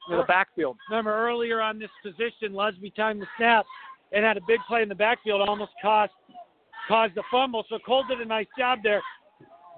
in 0.09 0.17
the 0.17 0.23
backfield. 0.23 0.77
remember 0.89 1.13
earlier 1.13 1.61
on 1.61 1.79
this 1.79 1.89
position, 2.03 2.53
Lusby 2.53 2.93
timed 2.95 3.21
the 3.21 3.27
snap 3.37 3.65
and 4.11 4.25
had 4.25 4.35
a 4.35 4.41
big 4.47 4.59
play 4.67 4.81
in 4.81 4.89
the 4.89 4.95
backfield, 4.95 5.47
almost 5.47 5.71
cost 5.81 6.11
caused 6.87 7.15
the 7.15 7.23
fumble. 7.29 7.63
So 7.69 7.77
Cole 7.85 8.03
did 8.09 8.19
a 8.19 8.25
nice 8.25 8.47
job 8.57 8.79
there. 8.83 9.01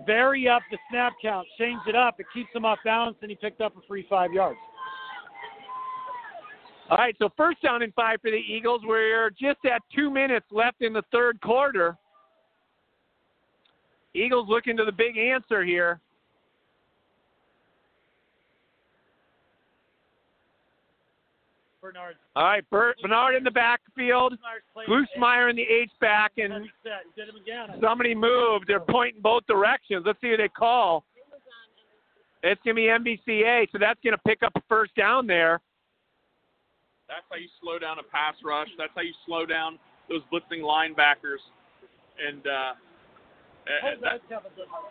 Vary 0.06 0.48
up 0.48 0.62
the 0.72 0.78
snap 0.90 1.14
count, 1.22 1.48
change 1.58 1.80
it 1.88 1.96
up. 1.96 2.20
It 2.20 2.26
keeps 2.34 2.50
him 2.54 2.66
off 2.66 2.80
balance, 2.84 3.18
and 3.22 3.30
he 3.30 3.36
picked 3.36 3.62
up 3.62 3.76
a 3.78 3.88
free 3.88 4.06
five 4.10 4.32
yards. 4.34 4.60
All 6.90 6.98
right, 6.98 7.16
so 7.18 7.30
first 7.38 7.62
down 7.62 7.82
and 7.82 7.94
five 7.94 8.20
for 8.22 8.30
the 8.30 8.38
Eagles. 8.38 8.82
We're 8.86 9.30
just 9.30 9.60
at 9.66 9.82
two 9.96 10.12
minutes 10.12 10.46
left 10.52 10.82
in 10.82 10.94
the 10.94 11.04
third 11.12 11.40
quarter. 11.42 11.98
Eagles 14.14 14.48
looking 14.50 14.78
to 14.78 14.86
the 14.86 14.92
big 14.92 15.18
answer 15.18 15.64
here. 15.64 16.00
Bernard. 21.84 22.16
All 22.38 22.46
right, 22.46 22.64
Bert 22.70 22.96
Bernard 23.02 23.36
in 23.36 23.44
the 23.44 23.52
backfield, 23.52 24.38
Klusmeyer 24.88 25.50
in 25.50 25.58
the 25.58 25.64
H 25.64 25.92
back, 26.00 26.32
and 26.38 26.70
Did 27.18 27.28
him 27.28 27.36
again. 27.36 27.78
somebody 27.84 28.16
moved. 28.16 28.66
They're 28.68 28.80
pointing 28.80 29.22
both 29.22 29.46
directions. 29.48 30.04
Let's 30.06 30.20
see 30.22 30.30
who 30.30 30.38
they 30.38 30.48
call. 30.48 31.04
It's 32.42 32.62
going 32.64 32.76
to 32.76 33.04
be 33.04 33.20
MVCA, 33.28 33.68
so 33.72 33.78
that's 33.80 34.00
going 34.02 34.16
to 34.16 34.22
pick 34.26 34.44
up 34.44 34.54
a 34.56 34.62
first 34.70 34.96
down 34.96 35.28
there. 35.28 35.60
That's 37.10 37.24
how 37.30 37.36
you 37.36 37.48
slow 37.62 37.80
down 37.80 38.00
a 38.00 38.04
pass 38.04 38.36
rush. 38.44 38.70
That's 38.78 38.92
how 38.96 39.02
you 39.02 39.14
slow 39.26 39.46
down 39.46 39.78
those 40.10 40.22
blitzing 40.32 40.62
linebackers. 40.62 41.44
And 42.26 42.48
uh, 42.48 42.74
uh, 43.68 44.10
that, 44.30 44.40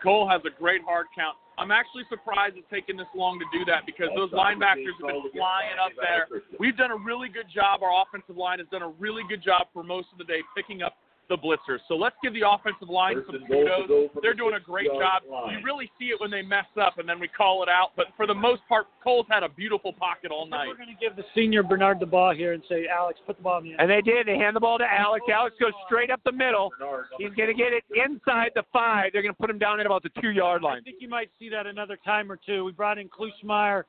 Cole 0.03 0.29
has 0.29 0.43
a 0.45 0.51
great 0.59 0.83
hard 0.83 1.07
count. 1.17 1.37
I'm 1.63 1.71
actually 1.71 2.03
surprised 2.11 2.59
it's 2.59 2.67
taken 2.75 2.97
this 2.97 3.07
long 3.15 3.39
to 3.39 3.47
do 3.57 3.65
that 3.71 3.87
because 3.87 4.11
those 4.19 4.35
linebackers 4.35 4.99
have 4.99 5.07
been 5.07 5.31
flying 5.31 5.79
up 5.79 5.95
there. 5.95 6.27
We've 6.59 6.77
done 6.77 6.91
a 6.91 6.99
really 6.99 7.29
good 7.29 7.47
job. 7.47 7.87
Our 7.87 8.03
offensive 8.03 8.37
line 8.37 8.59
has 8.59 8.67
done 8.75 8.83
a 8.83 8.91
really 8.99 9.23
good 9.29 9.45
job 9.45 9.71
for 9.73 9.87
most 9.87 10.09
of 10.11 10.19
the 10.19 10.25
day 10.25 10.43
picking 10.57 10.83
up 10.83 10.99
the 11.33 11.39
blitzers. 11.39 11.79
So 11.89 11.95
let's 11.97 12.17
give 12.23 12.35
the 12.35 12.43
offensive 12.49 12.89
line 12.89 13.15
First 13.17 13.27
some 13.27 13.37
and 13.37 13.47
kudos. 13.49 14.11
They're 14.21 14.33
the 14.33 14.37
doing 14.37 14.55
a 14.55 14.61
great 14.61 14.89
job. 14.89 15.23
line. 15.31 15.59
You 15.59 15.65
really 15.65 15.91
see 15.99 16.07
it 16.07 16.21
when 16.21 16.31
they 16.31 16.43
mess 16.43 16.67
up 16.81 16.99
and 16.99 17.09
then 17.09 17.19
we 17.19 17.29
call 17.29 17.63
it 17.63 17.69
out. 17.69 17.93
But 17.97 18.07
for 18.17 18.27
the 18.27 18.35
most 18.35 18.63
part, 18.69 18.87
Cole's 19.03 19.27
had 19.31 19.43
a 19.43 19.49
beautiful 19.49 19.93
pocket 19.93 20.31
all 20.31 20.47
night. 20.47 20.69
We're 20.69 20.77
going 20.77 20.95
to 20.95 21.01
give 21.01 21.17
the 21.17 21.25
senior 21.35 21.63
Bernard 21.63 22.01
the 22.01 22.07
ball 22.07 22.35
here 22.35 22.53
and 22.53 22.63
say, 22.69 22.87
Alex, 22.87 23.19
put 23.27 23.37
the 23.39 23.43
ball 23.43 23.59
in 23.59 23.65
the 23.65 23.71
end. 23.73 23.81
And 23.81 23.91
they 23.91 24.01
did. 24.03 24.27
They 24.27 24.37
hand 24.37 24.55
the 24.55 24.61
ball 24.61 24.79
to 24.79 24.85
Alex. 24.85 25.25
Alex 25.33 25.57
goes 25.61 25.73
straight 25.87 26.11
up 26.11 26.21
the 26.25 26.33
middle. 26.33 26.71
Bernard, 26.79 27.07
He's 27.19 27.33
going 27.35 27.49
to 27.49 27.55
get 27.55 27.73
it 27.73 27.85
inside 27.95 28.51
the 28.55 28.65
five. 28.73 29.11
They're 29.13 29.23
going 29.23 29.35
to 29.35 29.41
put 29.41 29.51
him 29.51 29.59
down 29.59 29.81
at 29.81 29.87
about 29.87 30.03
the 30.03 30.11
two 30.21 30.31
yard 30.31 30.63
line. 30.63 30.79
I 30.79 30.83
think 30.83 30.97
you 31.01 31.09
might 31.09 31.31
see 31.39 31.49
that 31.49 31.67
another 31.67 31.99
time 32.05 32.31
or 32.31 32.39
two. 32.45 32.65
We 32.65 32.73
brought 32.73 32.99
in 32.99 33.09
Klusmeyer 33.09 33.85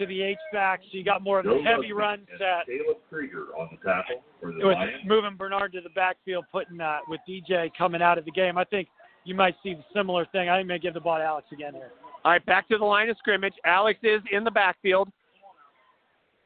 to 0.00 0.06
the 0.06 0.20
H 0.22 0.36
back, 0.52 0.80
so 0.82 0.98
you 0.98 1.04
got 1.04 1.22
more 1.22 1.38
of 1.38 1.44
Joe 1.44 1.58
a 1.60 1.62
heavy 1.62 1.90
Lusby 1.90 1.94
run 1.94 2.26
set. 2.38 2.66
Caleb 2.66 2.98
Krieger 3.08 3.46
on 3.56 3.68
the 3.70 3.76
tackle 3.88 4.22
for 4.40 4.50
the 4.52 4.58
With 4.66 4.74
Lions. 4.76 5.02
moving 5.06 5.36
Bernard 5.36 5.72
to 5.74 5.80
the 5.80 5.90
backfield, 5.90 6.44
putting 6.50 6.76
that 6.78 7.00
with 7.08 7.20
DJ 7.28 7.70
coming 7.78 8.02
out 8.02 8.18
of 8.18 8.24
the 8.24 8.30
game. 8.32 8.58
I 8.58 8.64
think 8.64 8.88
you 9.24 9.34
might 9.34 9.54
see 9.62 9.74
the 9.74 9.84
similar 9.94 10.26
thing. 10.32 10.48
I 10.48 10.62
may 10.62 10.78
give 10.78 10.94
the 10.94 11.00
ball 11.00 11.18
to 11.18 11.24
Alex 11.24 11.46
again 11.52 11.74
here. 11.74 11.90
All 12.24 12.32
right, 12.32 12.44
back 12.46 12.68
to 12.68 12.76
the 12.78 12.84
line 12.84 13.08
of 13.08 13.16
scrimmage. 13.18 13.54
Alex 13.64 13.98
is 14.02 14.20
in 14.32 14.44
the 14.44 14.50
backfield. 14.50 15.08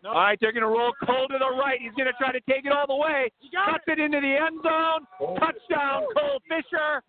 No. 0.02 0.10
All 0.10 0.16
right, 0.16 0.38
they're 0.40 0.52
going 0.52 0.62
to 0.62 0.68
roll 0.68 0.92
Cole 1.06 1.26
to 1.28 1.38
the 1.38 1.50
right. 1.58 1.78
He's 1.80 1.94
going 1.96 2.06
to 2.06 2.12
try 2.18 2.30
to 2.30 2.40
take 2.48 2.66
it 2.66 2.72
all 2.72 2.86
the 2.86 2.94
way. 2.94 3.30
You 3.40 3.50
got 3.50 3.70
Cuts 3.70 3.84
it 3.86 3.98
into 3.98 4.20
the 4.20 4.36
end 4.36 4.60
zone. 4.62 5.06
Cole- 5.18 5.38
Touchdown, 5.38 6.02
Cole 6.14 6.40
Fisher. 6.46 7.02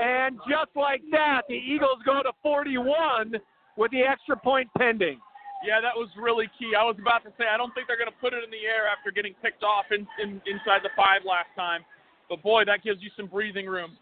And 0.00 0.38
just 0.48 0.70
like 0.76 1.02
that, 1.10 1.42
the 1.48 1.56
Eagles 1.56 1.98
go 2.06 2.22
to 2.22 2.30
41 2.40 3.34
with 3.76 3.90
the 3.90 4.02
extra 4.02 4.36
point 4.36 4.68
pending. 4.78 5.18
Yeah, 5.60 5.80
that 5.80 5.92
was 5.92 6.08
really 6.16 6.48
key. 6.58 6.72
I 6.72 6.84
was 6.84 6.96
about 6.98 7.22
to 7.24 7.32
say 7.36 7.44
I 7.44 7.56
don't 7.60 7.72
think 7.74 7.86
they're 7.86 8.00
going 8.00 8.10
to 8.10 8.20
put 8.20 8.32
it 8.32 8.40
in 8.42 8.50
the 8.50 8.64
air 8.64 8.88
after 8.88 9.12
getting 9.12 9.34
picked 9.44 9.62
off 9.62 9.84
in, 9.92 10.08
in 10.22 10.40
inside 10.48 10.80
the 10.80 10.92
five 10.96 11.20
last 11.28 11.52
time. 11.54 11.84
But 12.28 12.42
boy, 12.42 12.64
that 12.64 12.82
gives 12.82 13.02
you 13.02 13.10
some 13.16 13.26
breathing 13.26 13.66
room. 13.66 13.98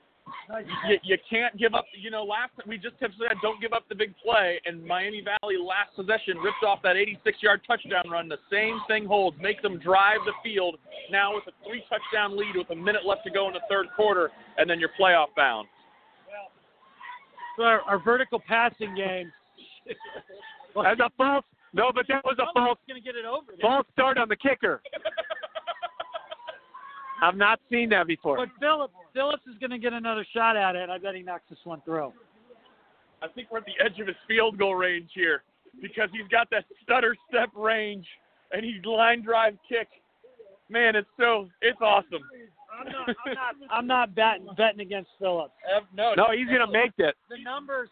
You, 0.87 0.99
you 1.03 1.17
can't 1.29 1.57
give 1.59 1.75
up. 1.75 1.87
You 1.99 2.11
know, 2.11 2.23
last 2.23 2.53
we 2.67 2.77
just 2.77 2.95
have 3.01 3.11
said 3.19 3.37
don't 3.43 3.61
give 3.61 3.73
up 3.73 3.89
the 3.89 3.95
big 3.95 4.15
play, 4.23 4.61
and 4.67 4.85
Miami 4.85 5.25
Valley 5.25 5.57
last 5.57 5.97
possession 5.97 6.39
ripped 6.39 6.63
off 6.67 6.81
that 6.83 6.97
86-yard 6.97 7.63
touchdown 7.67 8.09
run. 8.11 8.29
The 8.29 8.39
same 8.53 8.79
thing 8.87 9.07
holds. 9.07 9.37
Make 9.41 9.63
them 9.63 9.79
drive 9.79 10.19
the 10.27 10.33
field 10.45 10.77
now 11.11 11.35
with 11.35 11.45
a 11.49 11.53
three 11.67 11.83
touchdown 11.89 12.37
lead 12.37 12.57
with 12.57 12.71
a 12.71 12.77
minute 12.77 13.05
left 13.07 13.25
to 13.25 13.31
go 13.31 13.49
in 13.49 13.55
the 13.55 13.65
third 13.69 13.87
quarter, 13.97 14.31
and 14.59 14.69
then 14.69 14.79
you're 14.79 14.93
playoff 15.01 15.29
bound. 15.37 15.67
So 17.57 17.65
our, 17.65 17.81
our 17.83 17.99
vertical 17.99 18.41
passing 18.47 18.95
game. 18.95 19.33
That's 20.83 21.01
a 21.01 21.11
false. 21.17 21.45
No, 21.73 21.91
but 21.95 22.07
that 22.09 22.25
was 22.25 22.37
a 22.39 22.47
false 22.55 22.79
going 22.89 23.01
to 23.01 23.05
get 23.05 23.15
it 23.17 23.27
over. 23.27 23.47
there. 23.49 23.59
false 23.61 23.87
start 23.93 24.19
on 24.19 24.29
the 24.29 24.37
kicker. 24.37 24.81
I've 27.23 27.37
not 27.37 27.61
seen 27.71 27.91
that 27.91 28.07
before. 28.07 28.37
But 28.37 28.49
Phillips, 28.61 28.95
Phillips 29.13 29.43
is 29.47 29.59
going 29.59 29.73
to 29.73 29.79
get 29.79 29.93
another 29.93 30.27
shot 30.33 30.57
at 30.57 30.77
it. 30.77 30.89
I 30.89 30.99
bet 30.99 31.15
he 31.15 31.23
knocks 31.23 31.45
this 31.51 31.59
one 31.65 31.83
through. 31.85 32.13
I 33.21 33.29
think 33.29 33.49
we're 33.51 33.59
at 33.59 33.65
the 33.67 33.85
edge 33.85 33.99
of 34.01 34.07
his 34.07 34.17
field 34.29 34.59
goal 34.59 34.77
range 34.77 35.11
here 35.15 35.43
because 35.83 36.09
he's 36.13 36.29
got 36.31 36.49
that 36.51 36.65
stutter 36.85 37.17
step 37.29 37.51
range 37.55 38.07
and 38.53 38.65
he's 38.65 38.85
line 38.85 39.23
drive 39.23 39.57
kick. 39.69 39.89
Man, 40.69 40.95
it's 40.97 41.09
so 41.19 41.49
it's 41.63 41.81
awesome. 41.81 42.23
I'm 42.71 42.93
not, 42.93 43.09
I'm 43.09 43.35
not, 43.35 43.55
I'm 43.71 43.87
not 43.87 44.15
batting, 44.15 44.47
betting 44.57 44.81
against 44.81 45.11
Phillips. 45.19 45.55
no, 45.97 46.15
No, 46.17 46.27
he's 46.31 46.47
going 46.47 46.61
to 46.61 46.71
make 46.71 46.93
it. 46.99 47.17
The 47.29 47.43
numbers, 47.43 47.89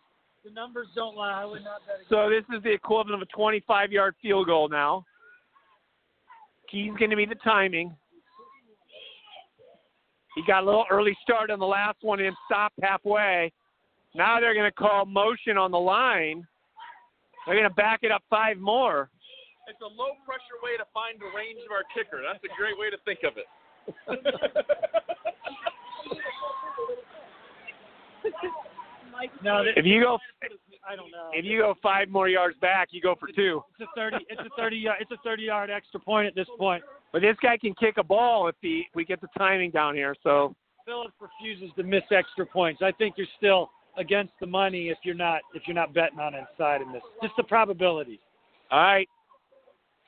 the 0.46 0.52
numbers 0.52 0.86
don't 0.94 1.16
lie. 1.16 1.42
I 1.42 1.44
would 1.44 1.64
not 1.64 1.80
bet 1.86 1.96
against. 1.96 2.10
So 2.10 2.30
this 2.30 2.44
is 2.56 2.62
the 2.62 2.72
equivalent 2.72 3.20
of 3.20 3.28
a 3.28 3.38
25-yard 3.38 4.14
field 4.22 4.46
goal 4.46 4.68
now. 4.68 5.04
Key's 6.70 6.92
going 6.98 7.10
to 7.10 7.16
be 7.16 7.26
the 7.26 7.34
timing. 7.36 7.96
He 10.36 10.42
got 10.46 10.62
a 10.62 10.66
little 10.66 10.84
early 10.90 11.16
start 11.22 11.50
on 11.50 11.58
the 11.58 11.66
last 11.66 11.96
one 12.02 12.20
and 12.20 12.36
stopped 12.46 12.76
halfway. 12.82 13.52
Now 14.14 14.38
they're 14.38 14.54
going 14.54 14.70
to 14.70 14.74
call 14.74 15.04
motion 15.04 15.56
on 15.58 15.70
the 15.70 15.78
line. 15.78 16.46
They're 17.46 17.56
going 17.56 17.68
to 17.68 17.74
back 17.74 18.00
it 18.02 18.12
up 18.12 18.22
five 18.28 18.58
more. 18.58 19.10
It's 19.68 19.80
a 19.80 19.84
low 19.84 20.10
pressure 20.24 20.60
way 20.62 20.76
to 20.76 20.84
find 20.94 21.18
the 21.18 21.26
range 21.36 21.58
of 21.64 21.72
our 21.72 21.82
kicker. 21.94 22.22
That's 22.22 22.44
a 22.44 22.52
great 22.56 22.78
way 22.78 22.90
to 22.90 22.98
think 23.04 23.20
of 23.24 23.36
it. 23.36 23.46
No, 29.42 29.62
th- 29.64 29.76
If 29.76 29.84
you 29.86 30.00
go, 30.02 30.18
I 30.88 30.94
don't 30.96 31.10
know. 31.10 31.30
if 31.32 31.44
you 31.44 31.58
go 31.60 31.74
five 31.82 32.08
more 32.08 32.28
yards 32.28 32.56
back, 32.60 32.88
you 32.92 33.00
go 33.00 33.14
for 33.18 33.28
two. 33.34 33.62
It's 33.78 33.88
a 33.90 33.94
thirty. 33.94 34.24
It's 34.28 34.40
a 34.40 34.50
thirty. 34.56 34.76
yard 34.76 34.98
It's 35.00 35.10
a 35.10 35.16
thirty-yard 35.24 35.70
extra 35.70 35.98
point 36.00 36.26
at 36.26 36.34
this 36.34 36.46
point. 36.58 36.82
But 37.12 37.22
this 37.22 37.36
guy 37.42 37.56
can 37.56 37.74
kick 37.74 37.96
a 37.98 38.04
ball 38.04 38.48
if 38.48 38.54
he 38.60 38.86
we 38.94 39.04
get 39.04 39.20
the 39.20 39.28
timing 39.38 39.70
down 39.70 39.94
here. 39.94 40.14
So 40.22 40.54
Phillips 40.84 41.14
refuses 41.20 41.70
to 41.76 41.82
miss 41.82 42.02
extra 42.10 42.46
points. 42.46 42.82
I 42.82 42.92
think 42.92 43.14
you're 43.16 43.26
still 43.36 43.70
against 43.98 44.32
the 44.40 44.46
money 44.46 44.88
if 44.90 44.98
you're 45.02 45.14
not 45.14 45.40
if 45.54 45.62
you're 45.66 45.74
not 45.74 45.92
betting 45.94 46.20
on 46.20 46.34
inside 46.34 46.82
in 46.82 46.92
this. 46.92 47.02
Just 47.22 47.34
the 47.36 47.42
probabilities. 47.44 48.18
all 48.70 48.78
right, 48.80 49.08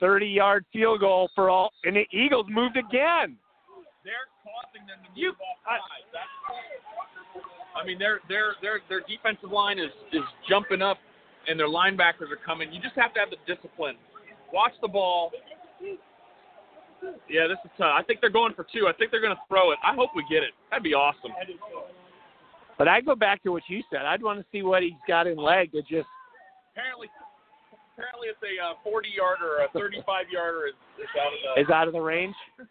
30-yard 0.02 0.64
field 0.72 1.00
goal 1.00 1.30
for 1.34 1.50
all, 1.50 1.70
and 1.84 1.96
the 1.96 2.06
Eagles 2.12 2.46
moved 2.48 2.76
again. 2.76 3.36
They're 4.04 4.30
causing 4.44 4.86
them 4.86 4.98
to 5.02 5.10
move 5.20 5.34
off 5.42 5.58
sides. 5.66 6.06
That's 6.12 6.30
I 7.80 7.86
mean, 7.86 7.98
their 7.98 8.20
their 8.28 8.54
their 8.62 8.80
their 8.88 9.00
defensive 9.06 9.50
line 9.50 9.78
is 9.78 9.90
is 10.12 10.22
jumping 10.48 10.82
up, 10.82 10.98
and 11.46 11.58
their 11.58 11.68
linebackers 11.68 12.30
are 12.30 12.42
coming. 12.44 12.72
You 12.72 12.80
just 12.82 12.96
have 12.96 13.14
to 13.14 13.20
have 13.20 13.30
the 13.30 13.38
discipline. 13.46 13.94
Watch 14.52 14.72
the 14.82 14.88
ball. 14.88 15.30
Yeah, 17.30 17.46
this 17.46 17.58
is 17.64 17.70
tough. 17.78 17.94
I 17.94 18.02
think 18.02 18.20
they're 18.20 18.30
going 18.30 18.54
for 18.54 18.66
two. 18.72 18.88
I 18.88 18.92
think 18.98 19.12
they're 19.12 19.22
going 19.22 19.34
to 19.34 19.42
throw 19.48 19.70
it. 19.70 19.78
I 19.86 19.94
hope 19.94 20.10
we 20.16 20.24
get 20.28 20.42
it. 20.42 20.50
That'd 20.70 20.82
be 20.82 20.94
awesome. 20.94 21.30
But 22.76 22.88
I 22.88 23.00
go 23.00 23.14
back 23.14 23.42
to 23.44 23.52
what 23.52 23.62
you 23.68 23.82
said. 23.90 24.02
I'd 24.02 24.22
want 24.22 24.40
to 24.40 24.46
see 24.50 24.62
what 24.62 24.82
he's 24.82 24.98
got 25.06 25.26
in 25.26 25.36
leg 25.36 25.70
to 25.72 25.82
just. 25.82 26.08
Apparently, 26.74 27.08
apparently 27.94 28.28
it's 28.28 28.42
a 28.42 28.58
uh, 28.62 28.74
40 28.82 29.08
yarder 29.14 29.58
or 29.58 29.64
a 29.64 29.68
35 29.70 30.26
yarder 30.32 30.66
is, 30.68 30.74
is 30.98 31.08
out 31.14 31.32
of 31.32 31.38
the. 31.42 31.62
is 31.62 31.70
out 31.70 31.86
of 31.86 31.92
the 31.94 32.00
range. 32.00 32.34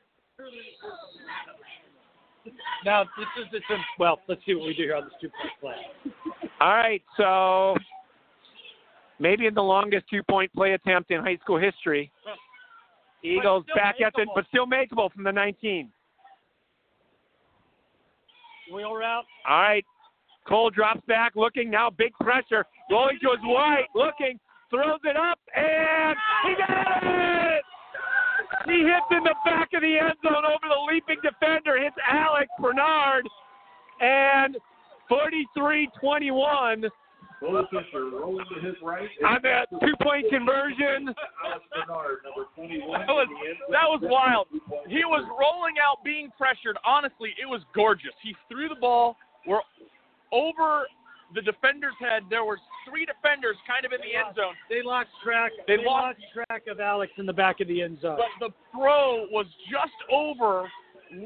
Now 2.86 3.04
this 3.04 3.28
is 3.42 3.48
it's 3.54 3.66
a, 3.70 3.78
well. 4.00 4.20
Let's 4.28 4.42
see 4.46 4.56
what 4.56 4.68
we 4.68 4.74
do 4.74 4.84
here 4.84 4.96
on 4.96 5.04
this 5.04 5.14
two-point 5.22 5.54
play. 5.60 5.76
All 6.60 6.76
right, 6.76 7.02
so 7.18 7.76
maybe 9.20 9.46
in 9.46 9.54
the 9.54 9.62
longest 9.62 10.06
two-point 10.10 10.54
play 10.54 10.74
attempt 10.74 11.12
in 11.12 11.22
high 11.22 11.38
school 11.42 11.60
history. 11.60 12.12
Eagles 13.24 13.66
back 13.76 13.96
at 14.06 14.14
the, 14.16 14.28
but 14.36 14.46
still 14.48 14.66
makeable 14.66 15.12
from 15.12 15.24
the 15.24 15.32
19. 15.32 15.90
Wheel 18.72 18.96
route. 18.96 19.26
All 19.48 19.62
right, 19.62 19.86
Cole 20.48 20.70
drops 20.70 21.02
back, 21.08 21.34
looking 21.36 21.70
now, 21.70 21.90
big 21.90 22.14
pressure, 22.22 22.66
rolling 22.90 23.18
to 23.22 23.32
his 23.32 23.40
right, 23.56 23.86
looking, 23.96 24.40
throws 24.70 25.00
it 25.04 25.18
up, 25.18 25.40
and 25.56 26.16
he 26.46 26.56
got 26.56 27.04
it! 27.04 27.64
He 28.68 28.84
hits 28.84 29.08
in 29.12 29.24
the 29.24 29.36
back 29.46 29.70
of 29.74 29.82
the 29.82 29.98
end 29.98 30.16
zone 30.24 30.46
over 30.46 30.68
the 30.68 30.94
leaping 30.94 31.18
defender, 31.24 31.82
hits 31.82 31.96
Alex 32.08 32.48
Bernard, 32.60 33.28
and 34.02 34.58
43-21 35.10 36.90
Cole 37.40 37.64
Fisher 37.70 38.10
rolling 38.10 38.46
to 38.54 38.66
his 38.66 38.76
right. 38.82 39.08
on 39.26 39.40
that 39.44 39.70
two-point 39.80 40.26
conversion. 40.30 41.14
Bernard, 41.86 42.18
That 42.24 42.36
was 42.36 42.48
in 42.58 42.64
the 42.68 42.74
end 42.74 42.84
zone. 43.08 43.72
that 43.72 43.86
was 43.86 44.00
wild. 44.02 44.48
He 44.88 45.06
was 45.06 45.24
rolling 45.40 45.76
out, 45.78 46.04
being 46.04 46.30
pressured. 46.38 46.78
Honestly, 46.86 47.36
it 47.42 47.46
was 47.46 47.62
gorgeous. 47.76 48.14
He 48.24 48.36
threw 48.50 48.70
the 48.70 48.76
ball. 48.76 49.18
We're 49.46 49.62
over 50.32 50.88
the 51.36 51.42
defender's 51.42 51.96
had 52.00 52.24
There 52.30 52.46
were 52.46 52.58
three 52.88 53.06
defenders 53.06 53.58
kind 53.68 53.86
of 53.86 53.92
in 53.92 54.00
the 54.02 54.16
end 54.16 54.36
zone, 54.36 54.54
They 54.70 54.82
lost 54.84 55.10
track. 55.24 55.52
They 55.68 55.78
They, 55.78 55.84
lost- 55.86 56.20
lost 56.20 56.34
track 56.48 56.64
of 56.68 56.80
Alex 56.80 57.12
in 57.18 57.26
the 57.26 57.34
back 57.34 57.60
of 57.60 57.68
the 57.68 57.82
end 57.82 58.00
zone. 58.02 58.18
but 58.18 58.32
the 58.40 58.54
throw 58.72 59.26
was 59.32 59.46
just 59.70 59.96
over, 60.12 60.70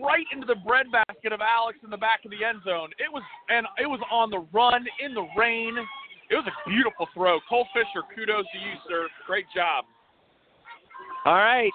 right 0.02 0.26
into 0.32 0.45
the 0.45 0.56
breadbasket 0.65 1.32
of 1.32 1.41
Alex 1.41 1.80
in 1.84 1.90
the 1.90 1.98
back 1.98 2.26
of 2.26 2.32
the 2.32 2.44
end 2.44 2.61
zone. 2.64 2.90
It 2.99 3.11
was 3.11 3.23
and 3.49 3.65
it 3.80 3.88
was 3.88 3.99
on 4.11 4.30
the 4.30 4.45
run 4.53 4.86
in 5.03 5.14
the 5.14 5.26
rain. 5.38 5.76
It 6.30 6.36
was 6.36 6.45
a 6.48 6.69
beautiful 6.69 7.07
throw. 7.14 7.40
Cole 7.49 7.68
Fisher, 7.73 8.02
kudos 8.15 8.45
to 8.53 8.57
you, 8.57 8.73
sir. 8.88 9.07
Great 9.28 9.45
job. 9.53 9.86
All 11.26 11.36
right. 11.36 11.72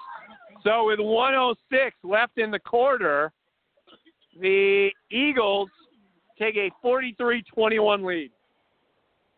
So 0.63 0.87
with 0.87 0.99
106 0.99 1.95
left 2.03 2.37
in 2.39 2.49
the 2.49 2.59
quarter, 2.59 3.31
the 4.39 4.89
Eagles 5.11 5.69
take 6.37 6.55
a 6.55 6.69
43-21 6.85 8.05
lead. 8.05 8.31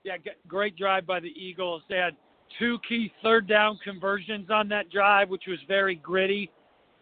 Yeah, 0.04 0.18
g- 0.18 0.32
great 0.48 0.78
drive 0.78 1.06
by 1.06 1.20
the 1.20 1.34
Eagles. 1.36 1.82
They 1.90 1.98
had 1.98 2.16
two 2.58 2.80
key 2.88 3.12
third 3.22 3.48
down 3.48 3.78
conversions 3.84 4.50
on 4.50 4.70
that 4.70 4.90
drive, 4.90 5.30
which 5.30 5.44
was 5.48 5.60
very 5.68 5.96
gritty, 5.96 6.50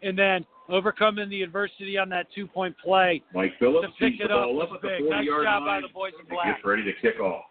and 0.02 0.18
then 0.18 0.46
overcoming 0.70 1.30
the 1.30 1.42
adversity 1.44 1.98
on 1.98 2.10
that 2.10 2.28
two 2.34 2.48
point 2.48 2.76
play. 2.84 3.22
Mike 3.34 3.54
Phillips 3.60 3.88
To 4.00 4.10
pick 4.10 4.20
it 4.20 4.32
up 4.32 4.50
up 4.62 4.70
at 4.74 4.82
the 4.82 4.88
big. 4.88 5.00
40 5.00 5.10
Nice 5.10 5.26
yard 5.26 5.46
job 5.46 5.64
by 5.66 5.82
the 5.82 5.94
boys 5.94 6.14
in 6.20 6.28
black. 6.28 6.56
Gets 6.56 6.66
ready 6.66 6.84
to 6.84 6.94
kick 7.02 7.20
off. 7.20 7.44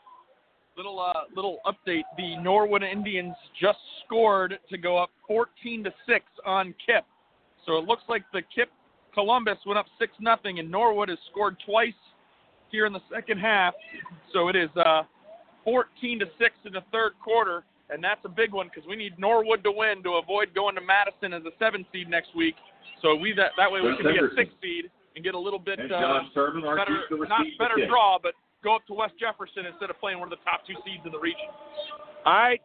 Little 0.77 1.01
uh, 1.01 1.13
little 1.35 1.59
update: 1.65 2.03
the 2.19 2.37
Norwood 2.39 2.83
Indians 2.83 3.35
just 3.59 3.79
scored 4.05 4.59
to 4.69 4.77
go 4.77 4.99
up 4.99 5.11
14 5.27 5.85
to 5.85 5.95
six 6.07 6.25
on 6.45 6.75
KIPP. 6.87 7.05
So 7.65 7.79
it 7.79 7.85
looks 7.87 8.03
like 8.09 8.25
the 8.33 8.43
KIPP 8.55 8.69
Columbus 9.15 9.57
went 9.65 9.79
up 9.79 9.87
six 9.99 10.13
nothing, 10.21 10.59
and 10.59 10.71
Norwood 10.71 11.09
has 11.09 11.19
scored 11.31 11.57
twice 11.65 11.95
here 12.71 12.87
in 12.87 12.93
the 12.93 13.03
second 13.13 13.39
half. 13.39 13.75
So 14.33 14.49
it 14.49 14.57
is 14.57 14.71
uh, 14.77 15.03
14 15.65 16.21
to 16.21 16.27
six 16.39 16.55
in 16.65 16.73
the 16.73 16.83
third 16.93 17.13
quarter, 17.23 17.65
and 17.91 18.03
that's 18.03 18.21
a 18.25 18.29
big 18.29 18.53
one 18.53 18.69
because 18.73 18.89
we 18.89 18.97
need 18.97 19.19
Norwood 19.19 19.65
to 19.65 19.73
win 19.73 20.03
to 20.05 20.21
avoid 20.23 20.55
going 20.55 20.75
to 20.77 20.81
Madison 20.81 21.33
as 21.33 21.43
a 21.45 21.55
seven 21.59 21.85
seed 21.93 22.09
next 22.09 22.35
week. 22.37 22.55
So 23.03 23.15
we 23.15 23.33
that 23.35 23.53
that 23.59 23.71
way 23.71 23.81
we 23.81 23.89
Wes 23.89 23.97
can 24.01 24.07
be 24.13 24.19
a 24.19 24.29
six 24.37 24.51
seed 24.63 24.91
and 25.15 25.25
get 25.25 25.35
a 25.35 25.39
little 25.39 25.59
bit 25.59 25.79
And 25.79 25.91
uh, 25.93 26.21
Sermon, 26.35 26.63
better, 26.63 27.01
not 27.29 27.47
better 27.59 27.77
kick. 27.77 27.89
draw, 27.89 28.19
but 28.23 28.33
go 28.63 28.77
up 28.77 28.87
to 28.87 28.95
West 28.95 29.15
Jefferson 29.19 29.67
instead 29.67 29.91
of 29.91 29.99
playing 29.99 30.19
one 30.19 30.31
of 30.31 30.39
the 30.39 30.45
top 30.45 30.67
two 30.67 30.75
seeds 30.85 31.03
in 31.05 31.13
the 31.13 31.19
region. 31.19 31.49
All 32.25 32.33
right. 32.33 32.61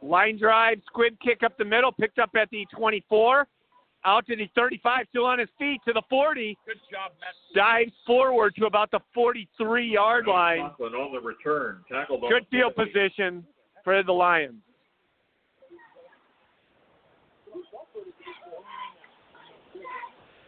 Line 0.00 0.38
drive, 0.38 0.78
squid 0.86 1.18
kick 1.20 1.42
up 1.42 1.58
the 1.58 1.64
middle, 1.64 1.90
picked 1.90 2.20
up 2.20 2.30
at 2.40 2.48
the 2.50 2.66
24, 2.76 3.48
out 4.08 4.26
to 4.26 4.36
the 4.36 4.48
35, 4.54 5.06
still 5.10 5.26
on 5.26 5.38
his 5.38 5.48
feet 5.58 5.80
to 5.86 5.92
the 5.92 6.02
40, 6.08 6.56
Good 6.66 6.76
job, 6.90 7.12
Matt. 7.20 7.34
dives 7.54 7.92
forward 8.06 8.54
to 8.56 8.66
about 8.66 8.90
the 8.90 9.00
43 9.14 9.86
yard 9.92 10.26
line. 10.26 10.60
Conklin 10.60 10.94
on 10.94 11.12
the 11.12 11.20
return, 11.20 11.82
tackled 11.90 12.22
Good 12.28 12.46
field 12.50 12.72
40. 12.74 12.90
position 12.90 13.46
for 13.84 14.02
the 14.02 14.12
Lions. 14.12 14.56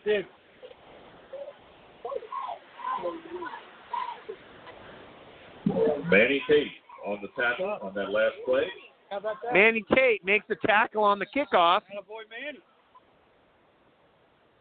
Dude, 0.05 0.25
Manny 6.11 6.43
Tate 6.49 6.67
on 7.07 7.19
the 7.23 7.29
tackle 7.41 7.79
on 7.83 7.95
that 7.95 8.11
last 8.11 8.35
play. 8.45 8.65
how 9.11 9.19
about 9.19 9.37
that? 9.43 9.53
Manny 9.55 9.85
Tate 9.95 10.25
makes 10.25 10.45
the 10.49 10.57
tackle 10.67 11.05
on 11.05 11.19
the 11.19 11.27
kickoff. 11.27 11.81
boy, 12.09 12.23
Manny. 12.31 12.59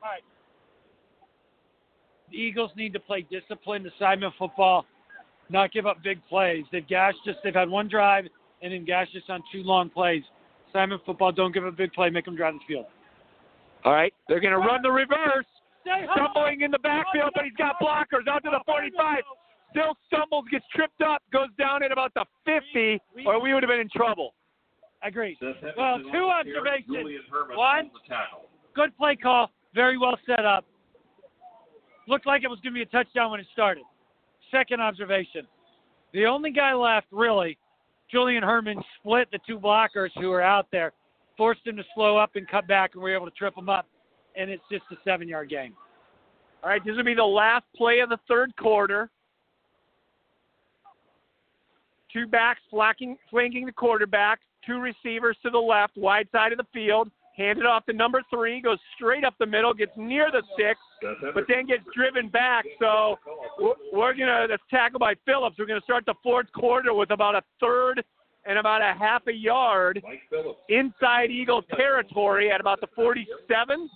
All 0.04 0.10
right. 0.10 0.24
The 2.32 2.38
Eagles 2.38 2.72
need 2.76 2.94
to 2.94 3.00
play 3.00 3.26
disciplined 3.30 3.88
assignment 3.88 4.34
football, 4.38 4.86
not 5.50 5.72
give 5.72 5.86
up 5.88 5.98
big 6.04 6.20
plays. 6.30 6.64
They've 6.72 6.88
gashed 6.88 7.18
just 7.26 7.40
they've 7.44 7.54
had 7.54 7.70
one 7.70 7.88
drive 7.88 8.26
and 8.62 8.74
then 8.74 8.86
gashed 8.86 9.16
us 9.16 9.24
on 9.30 9.42
two 9.52 9.64
long 9.64 9.90
plays. 9.90 10.24
Assignment 10.70 11.02
football, 11.06 11.32
don't 11.32 11.52
give 11.52 11.66
up 11.66 11.74
a 11.74 11.76
big 11.76 11.92
play. 11.94 12.10
Make 12.10 12.26
them 12.26 12.36
drive 12.36 12.54
the 12.54 12.60
field. 12.68 12.86
All 13.84 13.94
right, 13.94 14.14
they're 14.28 14.40
going 14.42 14.54
to 14.54 14.60
run 14.60 14.82
the 14.84 14.92
reverse. 14.92 15.46
Stumbling 16.14 16.62
in 16.62 16.70
the 16.72 16.78
backfield, 16.80 17.32
but 17.34 17.46
he's 17.46 17.54
got 17.58 17.80
blockers 17.82 18.28
out 18.30 18.44
to 18.44 18.52
the 18.52 18.60
45. 18.66 19.24
Still 19.72 19.96
stumbles, 20.08 20.46
gets 20.52 20.66
tripped 20.76 21.02
up, 21.02 21.24
goes 21.32 21.48
down 21.58 21.84
at 21.84 21.92
about 21.92 22.14
the 22.14 22.26
50, 22.46 23.00
or 23.26 23.42
we 23.42 23.54
would 23.54 23.64
have 23.64 23.70
been 23.70 23.80
in 23.80 23.90
trouble. 23.96 24.34
I 25.02 25.08
agree. 25.08 25.38
Well, 25.78 26.00
two 26.12 26.26
observations. 26.26 26.88
One. 27.56 27.86
on 27.86 27.92
the 27.94 28.00
tackle. 28.08 28.50
Good 28.76 28.96
play 28.98 29.16
call. 29.16 29.50
Very 29.74 29.98
well 29.98 30.18
set 30.26 30.46
up. 30.46 30.66
Looked 32.08 32.26
like 32.26 32.44
it 32.44 32.48
was 32.48 32.60
going 32.62 32.74
to 32.74 32.78
be 32.78 32.82
a 32.82 32.86
touchdown 32.86 33.32
when 33.32 33.40
it 33.40 33.48
started. 33.54 33.84
Second 34.52 34.82
observation. 34.82 35.48
The 36.14 36.26
only 36.26 36.52
guy 36.52 36.74
left, 36.74 37.08
really, 37.12 37.58
Julian 38.12 38.42
Herman 38.42 38.82
split 39.00 39.30
the 39.32 39.40
two 39.46 39.60
blockers 39.60 40.10
who 40.16 40.30
were 40.30 40.42
out 40.42 40.68
there, 40.72 40.92
forced 41.38 41.66
him 41.66 41.78
to 41.78 41.84
slow 41.94 42.18
up 42.18 42.32
and 42.36 42.48
cut 42.48 42.68
back, 42.68 42.92
and 42.94 43.04
we 43.04 43.12
were 43.12 43.16
able 43.16 43.28
to 43.28 43.38
trip 43.38 43.56
him 43.56 43.70
up. 43.70 43.88
And 44.36 44.50
it's 44.50 44.64
just 44.72 44.84
a 44.92 44.96
seven 45.04 45.28
yard 45.28 45.50
game. 45.50 45.76
All 46.64 46.70
right, 46.70 46.84
this 46.84 46.96
will 46.96 47.04
be 47.04 47.14
the 47.14 47.24
last 47.24 47.66
play 47.76 48.00
of 48.00 48.10
the 48.10 48.18
third 48.28 48.56
quarter. 48.58 49.10
Two 52.12 52.26
backs 52.26 52.62
flanking, 52.72 53.18
flanking 53.30 53.66
the 53.66 53.72
quarterback, 53.72 54.40
two 54.66 54.80
receivers 54.80 55.38
to 55.44 55.50
the 55.52 55.60
left, 55.60 55.96
wide 55.96 56.28
side 56.32 56.52
of 56.52 56.58
the 56.58 56.66
field. 56.74 57.10
Hand 57.40 57.58
it 57.58 57.66
off 57.66 57.86
to 57.86 57.94
number 57.94 58.22
three, 58.30 58.60
goes 58.60 58.78
straight 58.96 59.24
up 59.24 59.34
the 59.40 59.46
middle, 59.46 59.74
gets 59.74 59.94
near 59.96 60.30
the 60.30 60.44
six, 60.58 60.78
but 61.34 61.46
then 61.48 61.66
gets 61.68 61.84
driven 61.96 62.28
back. 62.28 62.66
So 62.82 63.18
we're, 63.58 63.76
we're 63.94 64.14
gonna 64.14 64.46
that's 64.50 64.62
tackled 64.70 65.00
by 65.00 65.14
Phillips. 65.26 65.56
We're 65.58 65.66
gonna 65.66 65.80
start 65.86 66.06
the 66.06 66.16
fourth 66.22 66.52
quarter 66.52 66.94
with 66.94 67.12
about 67.12 67.36
a 67.36 67.42
third 67.62 68.04
and 68.46 68.58
about 68.58 68.82
a 68.82 68.94
half 68.94 69.26
a 69.28 69.32
yard 69.32 70.04
inside 70.68 71.32
Eagle 71.32 71.62
territory 71.78 72.52
at 72.52 72.60
about 72.60 72.82
the 72.82 72.88
47. 72.94 73.90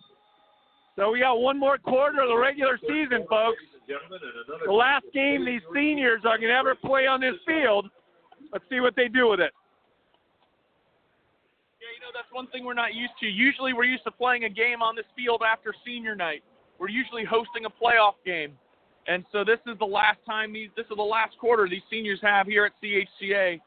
So 0.95 1.11
we 1.11 1.19
got 1.19 1.33
one 1.33 1.59
more 1.59 1.77
quarter 1.77 2.21
of 2.21 2.29
the 2.29 2.37
regular 2.37 2.79
season, 2.87 3.25
folks. 3.29 3.59
Ladies 3.59 3.73
and 3.73 3.87
gentlemen, 3.89 4.19
and 4.23 4.45
another 4.47 4.65
The 4.67 4.71
last 4.71 5.05
game 5.13 5.45
these 5.45 5.61
seniors 5.73 6.21
are 6.23 6.37
going 6.37 6.49
to 6.49 6.55
ever 6.55 6.75
play 6.75 7.07
on 7.07 7.19
this 7.19 7.35
field. 7.45 7.89
Let's 8.53 8.65
see 8.69 8.79
what 8.79 8.95
they 8.95 9.07
do 9.07 9.27
with 9.27 9.39
it. 9.39 9.51
Yeah, 11.83 11.91
you 11.91 11.99
know 11.99 12.15
that's 12.15 12.31
one 12.31 12.47
thing 12.47 12.63
we're 12.63 12.73
not 12.73 12.93
used 12.93 13.11
to. 13.19 13.27
Usually 13.27 13.73
we're 13.73 13.83
used 13.83 14.05
to 14.05 14.11
playing 14.11 14.45
a 14.45 14.49
game 14.49 14.81
on 14.81 14.95
this 14.95 15.05
field 15.17 15.41
after 15.43 15.75
senior 15.85 16.15
night. 16.15 16.41
We're 16.79 16.87
usually 16.87 17.25
hosting 17.25 17.65
a 17.65 17.69
playoff 17.69 18.15
game, 18.25 18.53
and 19.07 19.25
so 19.33 19.43
this 19.43 19.59
is 19.67 19.77
the 19.79 19.85
last 19.85 20.19
time 20.25 20.53
these. 20.53 20.69
This 20.77 20.85
is 20.85 20.95
the 20.95 21.03
last 21.03 21.37
quarter 21.37 21.67
these 21.67 21.83
seniors 21.89 22.19
have 22.21 22.47
here 22.47 22.63
at 22.63 22.71
CHCA. 22.81 23.59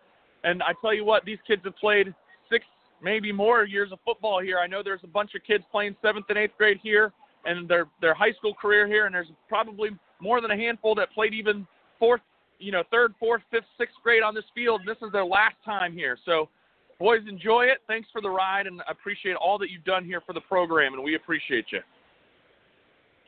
And 0.45 0.63
I 0.63 0.73
tell 0.81 0.95
you 0.95 1.05
what, 1.05 1.27
these 1.27 1.37
kids 1.47 1.61
have 1.65 1.77
played 1.77 2.15
six, 2.51 2.65
maybe 3.03 3.33
more 3.33 3.65
years 3.65 3.93
of 3.93 3.99
football 4.03 4.41
here. 4.41 4.61
I 4.61 4.67
know 4.67 4.83
there's 4.83 5.05
a 5.05 5.09
bunch 5.09 5.35
of 5.35 5.43
kids 5.45 5.65
playing 5.71 5.95
seventh 6.01 6.25
and 6.31 6.39
eighth 6.39 6.57
grade 6.57 6.81
here, 6.83 7.13
and 7.45 7.69
their 7.69 7.87
their 8.01 8.15
high 8.15 8.33
school 8.33 8.55
career 8.55 8.87
here, 8.87 9.05
and 9.05 9.15
there's 9.15 9.31
probably 9.47 9.91
more 10.23 10.41
than 10.41 10.51
a 10.53 10.57
handful 10.57 10.95
that 10.95 11.13
played 11.13 11.35
even 11.35 11.67
fourth, 11.99 12.23
you 12.61 12.73
know, 12.73 12.83
third, 12.91 13.13
fourth, 13.21 13.43
fifth, 13.51 13.69
sixth 13.77 13.97
grade 14.03 14.23
on 14.23 14.35
this 14.35 14.45
field. 14.55 14.81
And 14.81 14.89
this 14.89 15.07
is 15.07 15.13
their 15.13 15.27
last 15.27 15.57
time 15.67 15.93
here, 15.93 16.17
so 16.25 16.49
boys, 16.99 17.21
enjoy 17.29 17.65
it. 17.65 17.79
Thanks 17.87 18.09
for 18.13 18.21
the 18.21 18.31
ride, 18.31 18.67
and 18.67 18.81
I 18.83 18.91
appreciate 18.91 19.37
all 19.37 19.59
that 19.59 19.71
you've 19.71 19.85
done 19.85 20.05
here 20.05 20.21
for 20.21 20.33
the 20.33 20.41
program, 20.41 20.95
and 20.95 21.03
we 21.03 21.15
appreciate 21.15 21.67
you. 21.71 21.81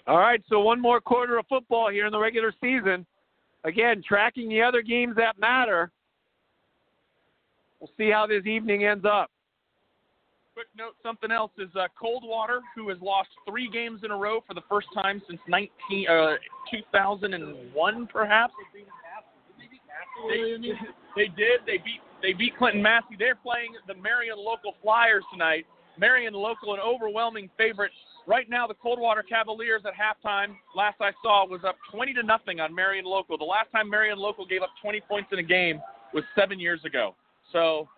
All 0.07 0.19
right, 0.19 0.43
so 0.49 0.61
one 0.61 0.81
more 0.81 1.01
quarter 1.01 1.39
of 1.39 1.47
football 1.49 1.91
here 1.91 2.07
in 2.07 2.13
the 2.13 2.19
regular 2.19 2.53
season. 2.61 3.05
Again, 3.65 4.03
tracking 4.07 4.49
the 4.49 4.63
other 4.63 4.81
games 4.81 5.17
that 5.17 5.39
matter. 5.39 5.91
We'll 7.81 7.91
see 7.97 8.11
how 8.11 8.27
this 8.27 8.47
evening 8.47 8.85
ends 8.85 9.05
up. 9.05 9.31
Quick 10.55 10.69
note: 10.77 10.95
something 11.03 11.31
else 11.31 11.53
is 11.59 11.69
uh, 11.77 11.89
Coldwater, 12.01 12.61
who 12.75 12.89
has 12.89 12.99
lost 13.03 13.29
three 13.49 13.71
games 13.71 14.01
in 14.03 14.11
a 14.11 14.17
row 14.17 14.41
for 14.47 14.55
the 14.55 14.63
first 14.69 14.89
time 14.95 15.21
since 15.29 15.41
19, 15.47 16.09
uh, 16.09 16.35
2001, 16.71 18.07
perhaps. 18.07 18.55
They, 20.29 20.57
they 21.17 21.29
did. 21.37 21.61
They 21.67 21.79
beat 21.79 22.01
they 22.23 22.33
beat 22.33 22.57
Clinton-Massie. 22.57 23.17
They're 23.19 23.37
playing 23.37 23.75
the 23.87 23.95
Marion 23.95 24.37
local 24.39 24.75
Flyers 24.83 25.25
tonight. 25.33 25.67
Marion 25.99 26.35
local, 26.35 26.75
an 26.75 26.81
overwhelming 26.81 27.51
favorite 27.57 27.93
Right 28.29 28.51
now, 28.51 28.67
the 28.67 28.75
Coldwater 28.75 29.23
Cavaliers 29.23 29.81
at 29.87 29.95
halftime, 29.95 30.57
last 30.77 31.01
I 31.01 31.13
saw, 31.23 31.47
was 31.47 31.63
up 31.67 31.77
20 31.91 32.13
to 32.13 32.23
nothing 32.23 32.61
on 32.61 32.75
Marion 32.75 33.07
Local. 33.07 33.39
The 33.39 33.45
last 33.45 33.73
time 33.73 33.89
Marion 33.89 34.19
Local 34.19 34.45
gave 34.45 34.61
up 34.61 34.69
20 34.83 35.01
points 35.09 35.31
in 35.33 35.39
a 35.39 35.43
game 35.43 35.81
was 36.13 36.25
seven 36.39 36.61
years 36.61 36.85
ago. 36.85 37.15
So, 37.55 37.89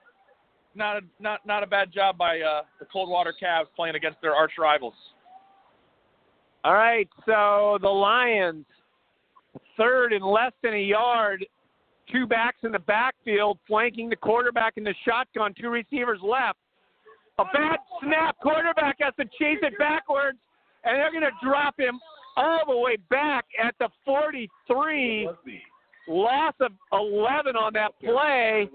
not 0.77 0.99
a 0.99 1.01
not 1.19 1.45
not 1.45 1.65
a 1.65 1.67
bad 1.67 1.93
job 1.93 2.17
by 2.17 2.39
uh, 2.39 2.63
the 2.79 2.87
Coldwater 2.93 3.35
Cavs 3.43 3.67
playing 3.75 3.97
against 3.97 4.21
their 4.23 4.37
arch 4.37 4.53
rivals. 4.57 4.95
All 6.63 6.75
right, 6.75 7.09
so 7.27 7.79
the 7.83 7.89
Lions, 7.89 8.67
third 9.77 10.13
and 10.13 10.25
less 10.25 10.53
than 10.63 10.75
a 10.75 10.81
yard, 10.81 11.45
two 12.13 12.27
backs 12.27 12.59
in 12.63 12.73
the 12.73 12.79
backfield, 12.79 13.59
flanking 13.67 14.09
the 14.09 14.17
quarterback 14.17 14.75
in 14.77 14.85
the 14.85 14.95
shotgun, 15.07 15.55
two 15.61 15.69
receivers 15.69 16.21
left. 16.23 16.59
A 17.39 17.45
bad 17.53 17.79
snap. 18.03 18.37
Quarterback 18.43 18.97
has 19.01 19.15
to 19.19 19.25
chase 19.25 19.59
it 19.63 19.79
backwards, 19.79 20.39
and 20.85 20.97
they're 20.97 21.11
going 21.11 21.23
to 21.23 21.47
drop 21.47 21.79
him 21.79 21.99
all 22.37 22.61
the 22.67 22.77
way 22.77 22.97
back 23.09 23.47
at 23.63 23.75
the 23.79 23.89
43. 24.05 25.29
Loss 26.09 26.55
of 26.61 26.73
11 26.93 27.57
on 27.57 27.73
that 27.75 27.93
play. 28.01 28.69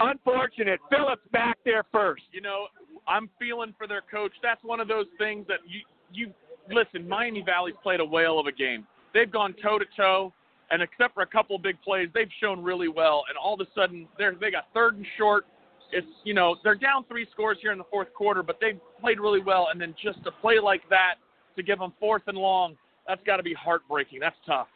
Unfortunate. 0.00 0.80
Phillips 0.90 1.22
back 1.32 1.58
there 1.64 1.84
first. 1.90 2.24
You 2.32 2.40
know, 2.40 2.66
I'm 3.06 3.30
feeling 3.38 3.74
for 3.78 3.86
their 3.86 4.02
coach. 4.10 4.32
That's 4.42 4.62
one 4.62 4.80
of 4.80 4.88
those 4.88 5.06
things 5.18 5.46
that 5.48 5.58
you 5.66 5.80
you 6.12 6.32
listen. 6.70 7.08
Miami 7.08 7.42
Valley's 7.44 7.74
played 7.82 8.00
a 8.00 8.04
whale 8.04 8.38
of 8.38 8.46
a 8.46 8.52
game. 8.52 8.86
They've 9.14 9.30
gone 9.30 9.54
toe 9.62 9.78
to 9.78 9.84
toe, 9.96 10.32
and 10.70 10.82
except 10.82 11.14
for 11.14 11.22
a 11.22 11.26
couple 11.26 11.58
big 11.58 11.80
plays, 11.82 12.08
they've 12.14 12.30
shown 12.40 12.62
really 12.62 12.88
well. 12.88 13.24
And 13.28 13.38
all 13.38 13.54
of 13.54 13.60
a 13.60 13.66
sudden, 13.74 14.06
they're 14.18 14.34
they 14.34 14.50
got 14.50 14.66
third 14.74 14.96
and 14.96 15.06
short. 15.16 15.46
It's 15.92 16.06
you 16.24 16.34
know 16.34 16.56
they're 16.62 16.74
down 16.74 17.04
three 17.08 17.26
scores 17.32 17.58
here 17.60 17.72
in 17.72 17.78
the 17.78 17.84
fourth 17.90 18.12
quarter, 18.12 18.42
but 18.42 18.58
they've 18.60 18.78
played 19.00 19.20
really 19.20 19.40
well. 19.40 19.68
And 19.72 19.80
then 19.80 19.94
just 20.02 20.22
to 20.24 20.30
play 20.30 20.58
like 20.62 20.82
that 20.90 21.14
to 21.56 21.62
give 21.62 21.78
them 21.78 21.92
fourth 21.98 22.22
and 22.26 22.36
long, 22.36 22.76
that's 23.06 23.22
got 23.24 23.38
to 23.38 23.42
be 23.42 23.54
heartbreaking. 23.54 24.20
That's 24.20 24.36
tough. 24.46 24.68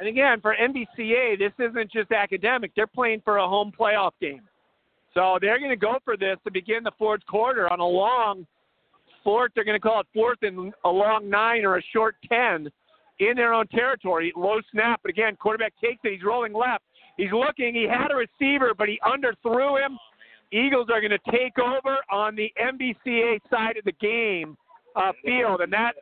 And 0.00 0.08
again, 0.08 0.40
for 0.40 0.54
MVCA, 0.54 1.38
this 1.38 1.52
isn't 1.58 1.90
just 1.90 2.12
academic. 2.12 2.72
They're 2.76 2.86
playing 2.86 3.20
for 3.24 3.38
a 3.38 3.48
home 3.48 3.72
playoff 3.78 4.12
game. 4.20 4.42
So 5.12 5.38
they're 5.40 5.58
going 5.58 5.70
to 5.70 5.76
go 5.76 5.98
for 6.04 6.16
this 6.16 6.36
to 6.44 6.52
begin 6.52 6.84
the 6.84 6.92
fourth 6.98 7.24
quarter 7.26 7.70
on 7.72 7.80
a 7.80 7.86
long 7.86 8.46
fourth. 9.24 9.50
They're 9.54 9.64
going 9.64 9.78
to 9.78 9.80
call 9.80 10.00
it 10.00 10.06
fourth 10.14 10.38
and 10.42 10.72
a 10.84 10.88
long 10.88 11.28
nine 11.28 11.64
or 11.64 11.78
a 11.78 11.82
short 11.92 12.14
10 12.28 12.68
in 13.20 13.34
their 13.36 13.52
own 13.52 13.66
territory. 13.68 14.32
Low 14.36 14.60
snap, 14.72 15.00
but 15.02 15.10
again, 15.10 15.36
quarterback 15.36 15.74
takes 15.82 16.00
it. 16.04 16.12
He's 16.12 16.22
rolling 16.22 16.52
left. 16.52 16.84
He's 17.16 17.32
looking. 17.32 17.74
He 17.74 17.86
had 17.88 18.10
a 18.10 18.14
receiver, 18.14 18.72
but 18.76 18.88
he 18.88 18.98
underthrew 19.04 19.84
him. 19.84 19.98
Eagles 20.52 20.88
are 20.90 21.00
going 21.00 21.10
to 21.10 21.30
take 21.30 21.58
over 21.58 21.98
on 22.10 22.34
the 22.34 22.50
MVCA 22.62 23.38
side 23.50 23.76
of 23.76 23.84
the 23.84 23.92
game 23.92 24.56
uh, 24.96 25.12
field, 25.24 25.60
and 25.60 25.72
that 25.72 25.92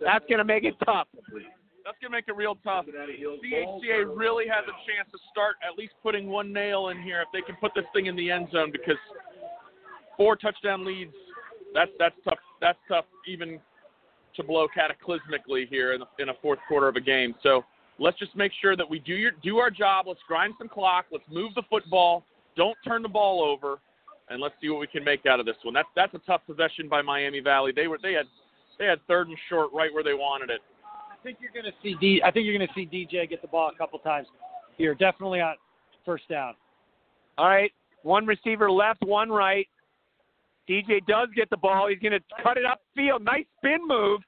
that's 0.00 0.24
going 0.26 0.38
to 0.38 0.44
make 0.44 0.64
it 0.64 0.74
tough. 0.84 1.06
That's 1.84 1.98
going 2.00 2.10
to 2.10 2.16
make 2.16 2.28
it 2.28 2.36
real 2.36 2.56
tough. 2.64 2.86
CHCA 2.86 4.16
really 4.16 4.46
has 4.48 4.64
a 4.64 4.76
chance 4.86 5.08
to 5.12 5.18
start 5.30 5.56
at 5.62 5.76
least 5.78 5.92
putting 6.02 6.28
one 6.28 6.52
nail 6.52 6.88
in 6.88 7.02
here 7.02 7.20
if 7.20 7.28
they 7.32 7.42
can 7.42 7.56
put 7.56 7.72
this 7.74 7.84
thing 7.94 8.06
in 8.06 8.16
the 8.16 8.30
end 8.30 8.48
zone 8.52 8.70
because 8.72 8.96
four 10.16 10.36
touchdown 10.36 10.84
leads, 10.84 11.14
that's 11.74 11.90
that's 11.98 12.14
tough. 12.24 12.38
That's 12.60 12.78
tough 12.88 13.04
even 13.26 13.60
to 14.36 14.42
blow 14.42 14.66
cataclysmically 14.68 15.68
here 15.68 15.92
in, 15.92 16.00
the, 16.00 16.22
in 16.22 16.28
a 16.30 16.34
fourth 16.40 16.58
quarter 16.68 16.88
of 16.88 16.96
a 16.96 17.00
game. 17.00 17.34
So 17.42 17.64
let's 17.98 18.18
just 18.18 18.34
make 18.36 18.52
sure 18.60 18.76
that 18.76 18.88
we 18.88 18.98
do 18.98 19.14
your 19.14 19.32
do 19.42 19.58
our 19.58 19.70
job. 19.70 20.06
Let's 20.08 20.20
grind 20.26 20.54
some 20.58 20.68
clock. 20.68 21.06
Let's 21.10 21.24
move 21.30 21.54
the 21.54 21.62
football. 21.68 22.24
Don't 22.56 22.76
turn 22.86 23.02
the 23.02 23.08
ball 23.08 23.42
over, 23.42 23.78
and 24.28 24.40
let's 24.40 24.54
see 24.60 24.68
what 24.68 24.80
we 24.80 24.86
can 24.86 25.04
make 25.04 25.26
out 25.26 25.40
of 25.40 25.46
this 25.46 25.56
one. 25.62 25.74
That's 25.74 25.88
that's 25.96 26.14
a 26.14 26.20
tough 26.26 26.42
possession 26.46 26.88
by 26.88 27.02
Miami 27.02 27.40
Valley. 27.40 27.72
They 27.74 27.86
were 27.86 27.98
they 28.02 28.12
had 28.12 28.26
they 28.78 28.86
had 28.86 28.98
third 29.06 29.28
and 29.28 29.36
short 29.48 29.70
right 29.72 29.92
where 29.92 30.04
they 30.04 30.14
wanted 30.14 30.50
it. 30.50 30.60
I 30.84 31.22
think 31.22 31.38
you're 31.40 31.52
going 31.52 31.72
to 31.72 31.78
see 31.82 31.96
D. 32.00 32.22
I 32.24 32.30
think 32.30 32.46
you're 32.46 32.56
going 32.56 32.68
to 32.68 32.74
see 32.74 32.86
DJ 32.86 33.28
get 33.28 33.42
the 33.42 33.48
ball 33.48 33.70
a 33.72 33.78
couple 33.78 33.98
times 34.00 34.26
here. 34.76 34.94
Definitely 34.94 35.40
on 35.40 35.54
first 36.04 36.28
down. 36.28 36.54
All 37.38 37.48
right, 37.48 37.72
one 38.02 38.26
receiver 38.26 38.70
left, 38.70 39.02
one 39.04 39.30
right. 39.30 39.66
DJ 40.68 41.04
does 41.06 41.28
get 41.34 41.50
the 41.50 41.56
ball. 41.56 41.88
He's 41.88 41.98
going 41.98 42.12
to 42.12 42.42
cut 42.42 42.56
it 42.56 42.64
upfield. 42.64 43.22
Nice 43.22 43.46
spin 43.58 43.80
move, 43.86 44.20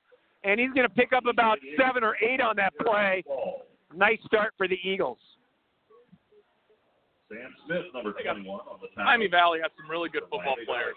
and 0.42 0.58
he's 0.58 0.70
going 0.70 0.88
to 0.88 0.94
pick 0.94 1.12
up 1.12 1.26
about 1.26 1.58
seven 1.78 2.02
or 2.02 2.16
eight 2.22 2.40
on 2.40 2.56
that 2.56 2.72
play. 2.84 3.22
Nice 3.94 4.18
start 4.26 4.52
for 4.56 4.66
the 4.66 4.78
Eagles. 4.82 5.18
Sam 7.28 7.54
Smith, 7.66 7.84
number 7.94 8.12
21 8.12 8.46
on 8.46 8.78
the 8.82 8.88
time. 8.94 9.06
Miami 9.06 9.28
Valley 9.28 9.58
has 9.62 9.70
some 9.80 9.90
really 9.90 10.08
good 10.08 10.22
football 10.30 10.56
players, 10.66 10.94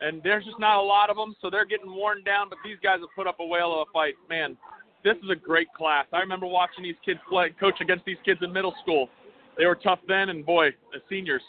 and 0.00 0.22
there's 0.22 0.44
just 0.44 0.58
not 0.58 0.78
a 0.78 0.82
lot 0.82 1.10
of 1.10 1.16
them, 1.16 1.36
so 1.42 1.50
they're 1.50 1.66
getting 1.66 1.92
worn 1.92 2.24
down. 2.24 2.48
But 2.48 2.58
these 2.64 2.78
guys 2.82 3.00
have 3.00 3.10
put 3.14 3.26
up 3.26 3.38
a 3.40 3.46
whale 3.46 3.72
of 3.74 3.86
a 3.88 3.92
fight. 3.92 4.14
Man, 4.30 4.56
this 5.04 5.16
is 5.22 5.30
a 5.30 5.36
great 5.36 5.68
class. 5.76 6.06
I 6.12 6.20
remember 6.20 6.46
watching 6.46 6.84
these 6.84 6.96
kids 7.04 7.20
play, 7.28 7.50
coach 7.60 7.80
against 7.80 8.04
these 8.04 8.16
kids 8.24 8.40
in 8.42 8.52
middle 8.52 8.74
school. 8.82 9.08
They 9.58 9.66
were 9.66 9.76
tough 9.76 10.00
then, 10.08 10.30
and 10.30 10.44
boy, 10.44 10.70
the 10.92 11.00
seniors, 11.08 11.42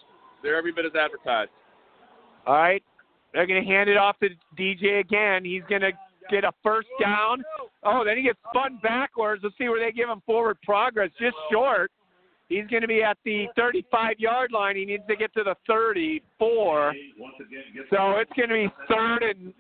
they're 0.44 0.58
every 0.58 0.72
bit 0.72 0.86
as 0.86 0.92
advertised. 0.96 1.52
All 2.46 2.56
right, 2.56 2.84
they're 3.34 3.48
going 3.48 3.64
to 3.64 3.70
hand 3.70 3.90
it 3.90 3.98
off 3.98 4.18
to 4.20 4.30
DJ 4.58 5.00
again. 5.00 5.46
He's 5.46 5.64
going 5.70 5.82
to 5.82 5.92
get 6.30 6.44
a 6.44 6.52
first 6.64 6.88
down. 7.02 7.44
Oh, 7.84 8.04
then 8.06 8.18
he 8.18 8.24
gets 8.24 8.40
spun 8.50 8.80
backwards. 8.82 9.42
Let's 9.44 9.56
see 9.58 9.70
where 9.70 9.84
they 9.84 9.92
give 9.92 10.10
him 10.10 10.22
forward 10.26 10.58
progress. 10.64 11.12
Just 11.20 11.36
short. 11.52 11.92
He's 12.50 12.66
going 12.68 12.82
to 12.82 12.88
be 12.88 13.04
at 13.04 13.18
the 13.26 13.46
35 13.56 14.20
yard 14.20 14.52
line. 14.52 14.76
He 14.76 14.84
needs 14.84 15.04
to 15.08 15.16
get 15.16 15.32
to 15.36 15.44
the 15.44 15.56
34. 15.68 16.94
So 17.92 18.12
it's 18.18 18.32
going 18.36 18.50
to 18.50 18.56
be 18.56 18.68
third 18.88 19.22
and 19.22 19.54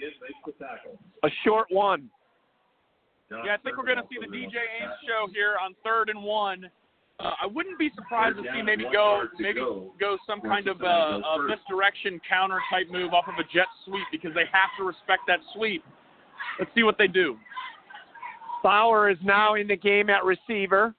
a 1.23 1.29
short 1.45 1.67
one. 1.69 2.09
Yeah, 3.29 3.53
I 3.53 3.57
think 3.63 3.77
we're 3.77 3.85
going 3.85 3.97
to 3.97 4.03
see 4.09 4.17
the 4.19 4.35
DJ 4.35 4.57
Ames 4.81 4.93
show 5.07 5.27
here 5.31 5.55
on 5.63 5.75
third 5.83 6.09
and 6.09 6.23
one. 6.23 6.69
Uh, 7.19 7.31
I 7.43 7.47
wouldn't 7.47 7.77
be 7.77 7.91
surprised 7.95 8.37
to 8.37 8.43
see 8.43 8.61
maybe 8.61 8.85
go 8.93 9.23
maybe 9.39 9.59
go 9.59 10.17
some 10.25 10.39
kind 10.39 10.67
of 10.67 10.81
uh, 10.81 10.85
uh, 10.85 11.37
misdirection 11.39 12.19
counter 12.27 12.59
type 12.71 12.87
move 12.89 13.13
off 13.13 13.25
of 13.27 13.35
a 13.35 13.43
jet 13.53 13.67
sweep 13.85 14.05
because 14.11 14.33
they 14.33 14.45
have 14.51 14.69
to 14.77 14.85
respect 14.85 15.23
that 15.27 15.39
sweep. 15.53 15.83
Let's 16.59 16.71
see 16.73 16.83
what 16.83 16.97
they 16.97 17.07
do. 17.07 17.37
Bauer 18.63 19.09
is 19.09 19.17
now 19.23 19.55
in 19.55 19.67
the 19.67 19.75
game 19.75 20.09
at 20.09 20.23
receiver. 20.23 20.93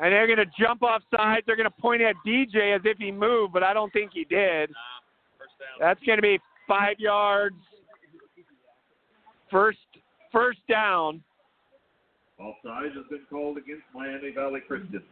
And 0.00 0.12
they're 0.12 0.26
going 0.26 0.38
to 0.38 0.46
jump 0.58 0.84
off 0.84 1.02
sides. 1.14 1.42
They're 1.46 1.56
going 1.56 1.68
to 1.68 1.82
point 1.82 2.02
at 2.02 2.14
DJ 2.24 2.74
as 2.74 2.82
if 2.84 2.98
he 2.98 3.10
moved, 3.10 3.52
but 3.52 3.64
I 3.64 3.72
don't 3.72 3.92
think 3.92 4.12
he 4.14 4.24
did. 4.24 4.70
That's 5.80 6.00
going 6.04 6.18
to 6.18 6.22
be 6.22 6.38
five 6.68 7.00
yards. 7.00 7.56
First 9.50 9.78
first 10.30 10.58
down. 10.68 11.22
Offside 12.38 12.92
has 12.94 13.04
been 13.10 13.26
called 13.28 13.58
against 13.58 13.82
Miami 13.94 14.30
Valley 14.30 14.60
Christian. 14.66 15.02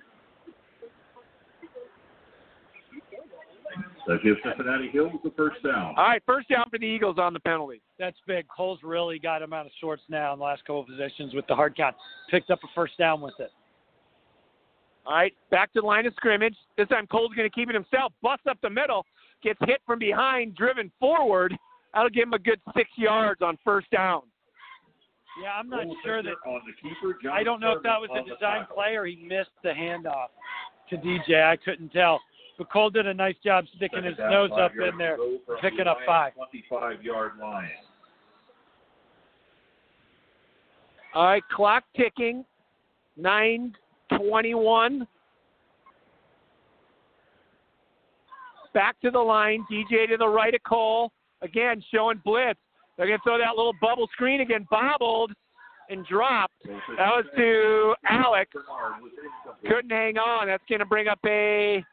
That 4.06 4.22
gives 4.22 4.38
Cincinnati 4.44 4.88
Hills 4.88 5.12
the 5.24 5.32
first 5.36 5.60
down. 5.64 5.94
All 5.96 6.05
right, 6.05 6.22
first 6.24 6.48
down 6.48 6.70
for 6.70 6.78
the 6.78 6.86
Eagles 6.86 7.18
on 7.18 7.32
the 7.32 7.40
penalty. 7.40 7.82
That's 7.98 8.16
big. 8.26 8.46
Cole's 8.55 8.78
really 8.84 9.18
got 9.18 9.42
him 9.42 9.52
out 9.52 9.66
of 9.66 9.72
sorts 9.80 10.02
now 10.08 10.32
in 10.32 10.38
the 10.38 10.44
last 10.44 10.64
couple 10.64 10.82
of 10.82 10.86
positions 10.86 11.34
with 11.34 11.44
the 11.48 11.56
hard 11.56 11.76
count. 11.76 11.96
Picked 12.30 12.50
up 12.50 12.60
a 12.62 12.68
first 12.72 12.96
down 12.98 13.20
with 13.20 13.34
it. 13.40 13.50
All 15.05 15.14
right, 15.14 15.34
back 15.50 15.72
to 15.72 15.80
the 15.80 15.86
line 15.86 16.06
of 16.06 16.14
scrimmage. 16.14 16.56
This 16.76 16.88
time 16.88 17.06
Cole's 17.08 17.34
going 17.34 17.48
to 17.48 17.55
keep 17.55 17.68
it 17.68 17.74
himself. 17.74 18.12
Busts 18.22 18.46
up 18.48 18.58
the 18.62 18.70
middle, 18.70 19.05
gets 19.42 19.58
hit 19.66 19.80
from 19.84 19.98
behind, 19.98 20.55
driven 20.55 20.90
forward. 21.00 21.56
That'll 21.92 22.10
give 22.10 22.24
him 22.24 22.34
a 22.34 22.38
good 22.38 22.60
six 22.76 22.90
yards 22.96 23.42
on 23.42 23.58
first 23.64 23.90
down. 23.90 24.22
Yeah, 25.42 25.52
I'm 25.58 25.68
not 25.68 25.86
sure 26.02 26.23
that. 26.23 26.34
On 26.47 26.60
the 26.66 26.73
keeper, 26.81 27.18
John 27.23 27.32
I 27.32 27.42
don't 27.42 27.60
know 27.60 27.73
if 27.73 27.82
that 27.82 28.00
was 28.00 28.10
a 28.15 28.23
design 28.28 28.66
play 28.73 28.97
or 28.97 29.05
he 29.05 29.16
missed 29.16 29.50
the 29.62 29.70
handoff 29.70 30.28
to 30.90 30.97
DJ. 30.97 31.44
I 31.44 31.56
couldn't 31.56 31.90
tell. 31.92 32.20
But 32.58 32.73
Cole 32.73 32.89
did 32.89 33.06
a 33.06 33.12
nice 33.12 33.34
job 33.44 33.66
sticking 33.76 34.05
his 34.05 34.15
Second 34.16 34.31
down, 34.31 34.48
nose 34.48 34.58
up 34.58 34.73
in 34.73 34.97
there, 34.97 35.16
to 35.16 35.23
go 35.23 35.39
from 35.44 35.58
picking 35.58 35.86
up 35.86 35.98
five. 36.06 36.32
25 36.34 37.02
yard 37.02 37.32
line. 37.40 37.68
All 41.15 41.26
right, 41.26 41.42
clock 41.55 41.84
ticking. 41.97 42.44
9:21. 43.18 45.06
Back 48.74 49.00
to 49.00 49.10
the 49.10 49.18
line. 49.18 49.66
DJ 49.70 50.06
to 50.08 50.16
the 50.18 50.28
right 50.28 50.55
of 50.55 50.62
Cole. 50.62 51.12
Again, 51.42 51.82
showing 51.92 52.20
blitz. 52.24 52.60
They're 52.97 53.07
going 53.07 53.18
to 53.18 53.23
throw 53.23 53.39
that 53.39 53.57
little 53.57 53.75
bubble 53.81 54.08
screen 54.12 54.41
again. 54.41 54.66
Bobbled 54.70 55.33
and 55.89 56.05
dropped. 56.07 56.55
That 56.65 57.10
was 57.10 57.25
to 57.36 57.94
Alex. 58.08 58.50
Couldn't 59.68 59.91
hang 59.91 60.18
on. 60.18 60.49
That's 60.49 60.62
going 60.68 60.81
to 60.81 60.86
bring 60.86 61.08
up 61.08 61.18
a 61.26 61.84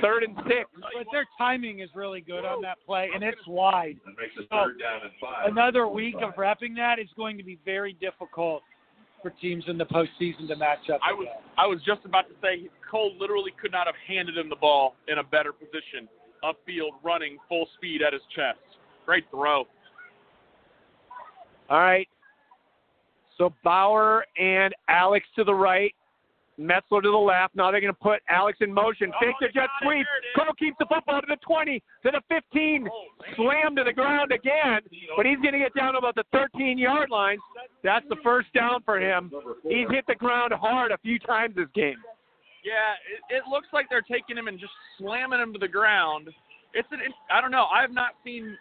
third 0.00 0.22
and 0.22 0.36
six. 0.48 0.70
But 0.80 1.06
their 1.12 1.26
timing 1.36 1.80
is 1.80 1.90
really 1.94 2.20
good 2.20 2.44
on 2.44 2.62
that 2.62 2.78
play, 2.86 3.10
and 3.14 3.22
it's 3.22 3.46
wide. 3.46 3.96
That 4.06 4.14
makes 4.20 4.34
it 4.38 4.48
third 4.50 4.78
down 4.78 5.02
and 5.02 5.12
five. 5.20 5.50
Another 5.50 5.86
week 5.86 6.16
of 6.22 6.34
repping 6.34 6.74
that 6.76 6.98
is 6.98 7.08
going 7.16 7.36
to 7.36 7.44
be 7.44 7.58
very 7.64 7.92
difficult 7.94 8.62
for 9.22 9.30
teams 9.30 9.64
in 9.66 9.76
the 9.76 9.86
postseason 9.86 10.46
to 10.48 10.56
match 10.56 10.88
up. 10.92 11.00
I 11.04 11.12
was 11.12 11.26
that. 11.26 11.42
I 11.58 11.66
was 11.66 11.80
just 11.84 12.04
about 12.04 12.28
to 12.28 12.34
say 12.40 12.68
Cole 12.90 13.12
literally 13.18 13.52
could 13.60 13.72
not 13.72 13.86
have 13.86 13.96
handed 14.06 14.36
him 14.36 14.48
the 14.48 14.56
ball 14.56 14.94
in 15.08 15.18
a 15.18 15.24
better 15.24 15.52
position, 15.52 16.08
upfield, 16.44 16.92
running 17.02 17.38
full 17.48 17.66
speed 17.76 18.02
at 18.02 18.12
his 18.12 18.22
chest. 18.34 18.58
Great 19.06 19.24
throw. 19.30 19.64
All 21.70 21.78
right. 21.80 22.08
So 23.38 23.52
Bauer 23.64 24.24
and 24.38 24.74
Alex 24.88 25.26
to 25.36 25.44
the 25.44 25.54
right. 25.54 25.94
Metzler 26.58 27.02
to 27.02 27.10
the 27.10 27.16
left. 27.16 27.54
Now 27.54 27.70
they're 27.70 27.82
going 27.82 27.92
to 27.92 27.98
put 28.00 28.20
Alex 28.30 28.58
in 28.62 28.72
motion. 28.72 29.12
Oh 29.14 29.18
Fake 29.20 29.34
the 29.40 29.48
jet 29.48 29.68
sweep. 29.82 30.06
there 30.06 30.18
it 30.18 30.24
is. 30.24 30.36
Cole 30.36 30.54
keeps 30.58 30.76
the 30.78 30.86
football 30.86 31.20
to 31.20 31.26
the 31.28 31.36
20, 31.44 31.82
to 32.02 32.10
the 32.10 32.22
15. 32.28 32.88
Slam 33.36 33.76
to 33.76 33.84
the 33.84 33.92
ground 33.92 34.32
again. 34.32 34.80
But 35.16 35.26
he's 35.26 35.36
going 35.38 35.52
to 35.52 35.58
get 35.58 35.74
down 35.74 35.92
to 35.92 35.98
about 35.98 36.14
the 36.14 36.24
13 36.32 36.78
yard 36.78 37.10
line. 37.10 37.38
That's 37.84 38.06
the 38.08 38.16
first 38.24 38.52
down 38.54 38.82
for 38.84 38.98
him. 38.98 39.30
He's 39.64 39.88
hit 39.90 40.06
the 40.08 40.14
ground 40.14 40.52
hard 40.54 40.92
a 40.92 40.98
few 40.98 41.18
times 41.18 41.54
this 41.56 41.68
game. 41.74 41.96
Yeah, 42.64 42.96
it, 43.30 43.36
it 43.36 43.42
looks 43.48 43.68
like 43.72 43.86
they're 43.90 44.02
taking 44.02 44.36
him 44.36 44.48
and 44.48 44.58
just 44.58 44.72
slamming 44.98 45.38
him 45.38 45.52
to 45.52 45.58
the 45.58 45.68
ground. 45.68 46.30
It's 46.72 46.88
an, 46.90 46.98
I 47.30 47.40
don't 47.40 47.52
know. 47.52 47.66
I 47.72 47.80
have 47.82 47.92
not 47.92 48.12
seen 48.24 48.56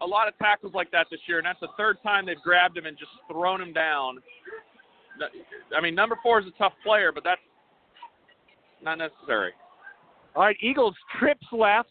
a 0.00 0.06
lot 0.06 0.28
of 0.28 0.36
tackles 0.38 0.74
like 0.74 0.90
that 0.92 1.06
this 1.10 1.20
year, 1.26 1.38
and 1.38 1.46
that's 1.46 1.60
the 1.60 1.68
third 1.76 1.98
time 2.02 2.26
they've 2.26 2.40
grabbed 2.42 2.76
him 2.76 2.86
and 2.86 2.96
just 2.98 3.10
thrown 3.30 3.60
him 3.60 3.72
down. 3.72 4.18
I 5.76 5.80
mean, 5.80 5.94
number 5.94 6.16
four 6.22 6.40
is 6.40 6.46
a 6.46 6.56
tough 6.58 6.72
player, 6.84 7.10
but 7.12 7.24
that's 7.24 7.40
not 8.82 8.98
necessary. 8.98 9.52
All 10.36 10.42
right, 10.42 10.56
Eagles 10.60 10.94
trips 11.18 11.46
left. 11.52 11.90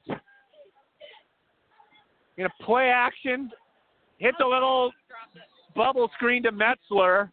Gonna 2.38 2.50
play 2.62 2.90
action. 2.90 3.52
Hit 4.20 4.36
the 4.40 4.46
little 4.46 4.92
bubble 5.76 6.10
screen 6.16 6.44
to 6.44 6.52
Metzler, 6.52 7.30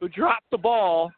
who 0.00 0.08
dropped 0.08 0.50
the 0.50 0.58
ball. 0.58 1.10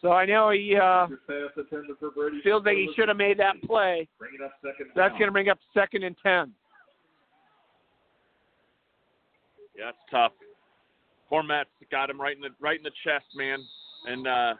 So 0.00 0.12
I 0.12 0.26
know 0.26 0.50
he 0.50 0.76
uh, 0.76 1.06
Pass 1.26 1.50
intended 1.56 1.96
for 1.98 2.10
Brady. 2.10 2.40
feels 2.44 2.62
like 2.66 2.76
he 2.76 2.90
should 2.94 3.08
have 3.08 3.16
made 3.16 3.38
that 3.38 3.54
play. 3.62 4.06
Bring 4.18 4.32
it 4.38 4.44
up 4.44 4.52
second. 4.62 4.90
That's 4.94 5.14
gonna 5.18 5.32
bring 5.32 5.48
up 5.48 5.58
second 5.72 6.02
and 6.02 6.14
ten. 6.22 6.52
Yeah, 9.76 9.90
it's 9.90 9.98
tough. 10.10 10.32
Cormet's 11.28 11.68
got 11.90 12.10
him 12.10 12.20
right 12.20 12.36
in 12.36 12.42
the 12.42 12.50
right 12.60 12.76
in 12.76 12.82
the 12.82 12.92
chest, 13.04 13.26
man. 13.34 13.58
And 14.06 14.26
uh, 14.26 14.54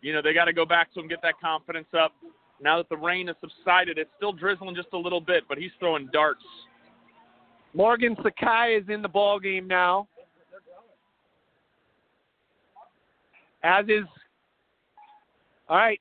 you 0.00 0.12
know 0.12 0.22
they 0.22 0.32
got 0.32 0.46
to 0.46 0.52
go 0.52 0.64
back 0.64 0.92
to 0.94 1.00
him, 1.00 1.08
get 1.08 1.22
that 1.22 1.34
confidence 1.40 1.88
up. 1.98 2.12
Now 2.60 2.78
that 2.78 2.88
the 2.88 2.96
rain 2.96 3.28
has 3.28 3.36
subsided, 3.40 3.98
it's 3.98 4.10
still 4.16 4.32
drizzling 4.32 4.74
just 4.74 4.88
a 4.92 4.98
little 4.98 5.20
bit, 5.20 5.44
but 5.48 5.58
he's 5.58 5.70
throwing 5.78 6.08
darts. 6.12 6.42
Morgan 7.74 8.16
Sakai 8.22 8.74
is 8.74 8.88
in 8.88 9.02
the 9.02 9.08
ball 9.08 9.38
game 9.38 9.68
now. 9.68 10.08
As 13.62 13.84
is. 13.86 14.06
All 15.68 15.76
right. 15.76 16.00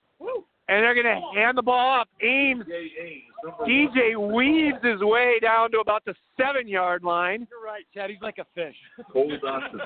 And 0.70 0.84
they're 0.84 0.94
going 0.94 1.06
to 1.06 1.40
hand 1.40 1.58
the 1.58 1.62
ball 1.62 2.02
up. 2.02 2.10
Ames, 2.22 2.66
DJ 2.66 2.88
Ames, 3.02 3.24
number 3.44 3.64
one. 3.64 3.70
DJ 3.70 4.36
weaves 4.36 4.84
his 4.84 5.02
way 5.02 5.40
down 5.42 5.72
to 5.72 5.80
about 5.80 6.04
the 6.06 6.14
seven 6.36 6.68
yard 6.68 7.04
line. 7.04 7.48
You're 7.50 7.64
right, 7.64 7.86
Chad. 7.94 8.10
He's 8.10 8.22
like 8.22 8.38
a 8.38 8.46
fish. 8.54 8.76
Cole 9.12 9.32
Dawson. 9.42 9.80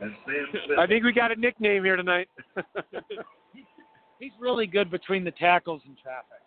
And 0.00 0.12
Sam 0.26 0.78
I 0.78 0.86
think 0.86 1.04
we 1.04 1.12
got 1.12 1.32
a 1.32 1.36
nickname 1.36 1.84
here 1.84 1.96
tonight. 1.96 2.28
He's 4.18 4.32
really 4.40 4.66
good 4.66 4.90
between 4.90 5.24
the 5.24 5.30
tackles 5.30 5.80
and 5.86 5.96
traffic. 5.96 6.42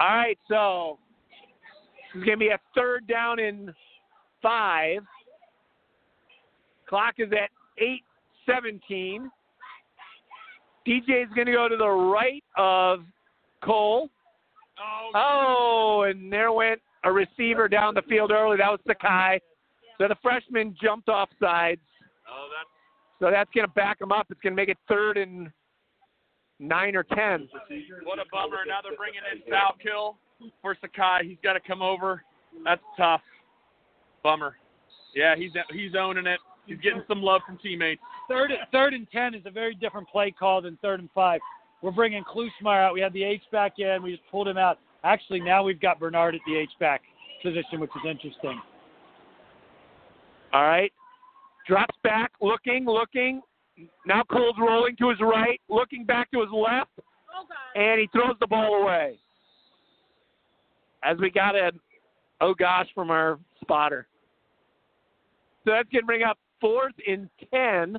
All 0.00 0.16
right, 0.16 0.38
so 0.48 0.98
this 2.12 2.20
is 2.20 2.24
going 2.24 2.38
to 2.38 2.44
be 2.44 2.48
a 2.48 2.58
third 2.74 3.06
down 3.06 3.38
in 3.38 3.72
five. 4.42 5.02
Clock 6.88 7.14
is 7.18 7.28
at 7.32 7.50
8:17. 8.48 9.30
DJ 10.86 11.22
is 11.22 11.28
going 11.34 11.46
to 11.46 11.52
go 11.52 11.68
to 11.68 11.76
the 11.76 11.88
right 11.88 12.42
of 12.56 13.04
Cole. 13.62 14.08
Oh, 14.78 15.10
oh, 15.14 16.02
and 16.08 16.32
there 16.32 16.52
went 16.52 16.80
a 17.04 17.12
receiver 17.12 17.68
down 17.68 17.94
the 17.94 18.02
field 18.02 18.30
early. 18.30 18.56
That 18.56 18.70
was 18.70 18.80
Sakai. 18.86 19.40
So 19.98 20.08
the 20.08 20.16
freshman 20.22 20.74
jumped 20.82 21.08
off 21.08 21.28
sides. 21.40 21.80
Oh, 22.28 22.48
that's 22.56 22.68
So 23.20 23.30
that's 23.30 23.50
going 23.54 23.66
to 23.66 23.72
back 23.74 24.00
him 24.00 24.12
up. 24.12 24.26
It's 24.30 24.40
going 24.40 24.52
to 24.52 24.56
make 24.56 24.68
it 24.68 24.78
third 24.88 25.16
and 25.16 25.50
nine 26.58 26.96
or 26.96 27.04
ten. 27.04 27.48
what 28.04 28.18
a 28.18 28.24
bummer. 28.32 28.64
Now 28.66 28.80
they're 28.82 28.96
bringing 28.96 29.20
in 29.32 29.52
Salkill 29.52 30.16
for 30.60 30.76
Sakai. 30.80 31.20
He's 31.24 31.38
got 31.42 31.52
to 31.52 31.60
come 31.60 31.82
over. 31.82 32.22
That's 32.64 32.82
tough. 32.96 33.22
Bummer. 34.22 34.56
Yeah, 35.14 35.36
he's 35.36 35.52
he's 35.72 35.92
owning 35.98 36.26
it. 36.26 36.40
He's 36.66 36.78
getting 36.78 37.02
some 37.08 37.22
love 37.22 37.40
from 37.46 37.58
teammates. 37.58 38.00
Third, 38.28 38.52
third 38.70 38.94
and 38.94 39.06
ten 39.10 39.34
is 39.34 39.42
a 39.46 39.50
very 39.50 39.74
different 39.74 40.08
play 40.08 40.30
call 40.30 40.62
than 40.62 40.78
third 40.80 41.00
and 41.00 41.08
five. 41.14 41.40
We're 41.82 41.90
bringing 41.90 42.22
Klusmeyer 42.22 42.86
out. 42.86 42.94
We 42.94 43.00
had 43.00 43.12
the 43.12 43.24
H 43.24 43.42
back 43.50 43.78
in. 43.78 44.02
We 44.02 44.12
just 44.12 44.22
pulled 44.30 44.46
him 44.46 44.58
out. 44.58 44.78
Actually, 45.02 45.40
now 45.40 45.64
we've 45.64 45.80
got 45.80 45.98
Bernard 45.98 46.36
at 46.36 46.40
the 46.46 46.56
H 46.56 46.70
back 46.78 47.02
position, 47.42 47.80
which 47.80 47.90
is 47.96 48.08
interesting. 48.08 48.60
All 50.52 50.62
right. 50.62 50.92
Drops 51.66 51.96
back, 52.04 52.32
looking, 52.40 52.84
looking. 52.84 53.40
Now 54.06 54.22
Cole's 54.30 54.56
rolling 54.60 54.96
to 54.96 55.08
his 55.08 55.18
right, 55.20 55.60
looking 55.68 56.04
back 56.04 56.30
to 56.32 56.40
his 56.40 56.50
left, 56.52 56.90
and 57.74 58.00
he 58.00 58.08
throws 58.12 58.36
the 58.38 58.46
ball 58.46 58.82
away. 58.82 59.18
As 61.02 61.16
we 61.18 61.30
got 61.30 61.56
a 61.56 61.72
oh 62.40 62.54
gosh 62.54 62.86
from 62.94 63.10
our 63.10 63.38
spotter. 63.60 64.06
So 65.64 65.72
that's 65.72 65.88
going 65.90 66.02
to 66.02 66.06
bring 66.06 66.22
up 66.22 66.38
fourth 66.62 66.94
and 67.06 67.28
10. 67.52 67.98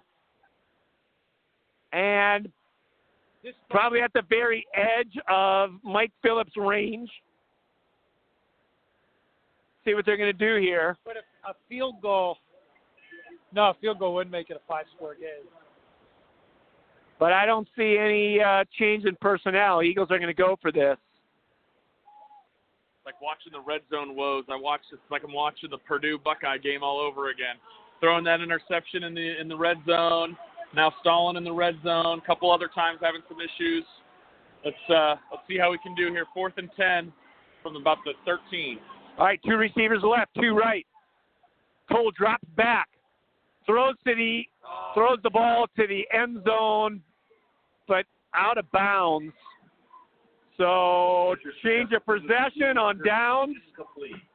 And 1.91 2.51
probably 3.69 4.01
at 4.01 4.11
the 4.13 4.23
very 4.29 4.65
edge 4.73 5.15
of 5.29 5.71
Mike 5.83 6.11
Phillips' 6.23 6.53
range. 6.57 7.09
See 9.85 9.93
what 9.93 10.05
they're 10.05 10.17
going 10.17 10.35
to 10.35 10.55
do 10.55 10.59
here. 10.59 10.97
But 11.05 11.17
if 11.17 11.25
a 11.47 11.53
field 11.69 12.01
goal, 12.01 12.37
no, 13.53 13.63
a 13.63 13.73
field 13.81 13.99
goal 13.99 14.15
wouldn't 14.15 14.31
make 14.31 14.49
it 14.49 14.55
a 14.55 14.61
five-score 14.67 15.15
game. 15.15 15.45
But 17.19 17.33
I 17.33 17.45
don't 17.45 17.67
see 17.77 17.97
any 17.99 18.41
uh, 18.41 18.63
change 18.79 19.05
in 19.05 19.15
personnel. 19.21 19.83
Eagles 19.83 20.09
are 20.09 20.17
going 20.17 20.27
to 20.27 20.33
go 20.33 20.57
for 20.61 20.71
this. 20.71 20.97
like 23.05 23.21
watching 23.21 23.51
the 23.51 23.59
red 23.59 23.81
zone 23.91 24.15
woes. 24.15 24.45
I 24.49 24.55
watched 24.55 24.85
it's 24.91 25.01
like 25.11 25.23
I'm 25.23 25.33
watching 25.33 25.69
the 25.69 25.77
Purdue 25.77 26.17
Buckeye 26.17 26.57
game 26.57 26.81
all 26.81 26.99
over 26.99 27.29
again. 27.29 27.55
Throwing 28.03 28.25
that 28.25 28.41
interception 28.41 29.03
in 29.03 29.15
the 29.15 29.39
in 29.39 29.47
the 29.47 29.55
red 29.55 29.77
zone, 29.87 30.35
now 30.75 30.91
stalling 30.99 31.37
in 31.37 31.45
the 31.45 31.53
red 31.53 31.75
zone. 31.85 32.19
A 32.19 32.27
couple 32.27 32.51
other 32.51 32.67
times 32.67 32.99
having 33.01 33.21
some 33.29 33.37
issues. 33.39 33.85
Let's 34.65 34.75
uh 34.89 35.15
let's 35.31 35.43
see 35.47 35.57
how 35.57 35.71
we 35.71 35.77
can 35.77 35.95
do 35.95 36.09
here. 36.11 36.25
Fourth 36.33 36.51
and 36.57 36.69
ten 36.75 37.13
from 37.61 37.77
about 37.77 37.99
the 38.03 38.11
13. 38.25 38.77
All 39.17 39.25
right, 39.25 39.39
two 39.47 39.55
receivers 39.55 40.03
left, 40.03 40.31
two 40.35 40.53
right. 40.53 40.85
Cole 41.89 42.11
drops 42.11 42.43
back, 42.57 42.89
throws 43.65 43.95
to 44.05 44.13
the 44.13 44.41
throws 44.93 45.19
the 45.23 45.29
ball 45.29 45.67
to 45.77 45.87
the 45.87 46.03
end 46.13 46.43
zone, 46.45 47.01
but 47.87 48.05
out 48.35 48.57
of 48.57 48.69
bounds. 48.73 49.33
So 50.57 51.35
change 51.63 51.93
of 51.93 52.05
possession 52.05 52.77
on 52.77 52.99
downs. 53.05 53.55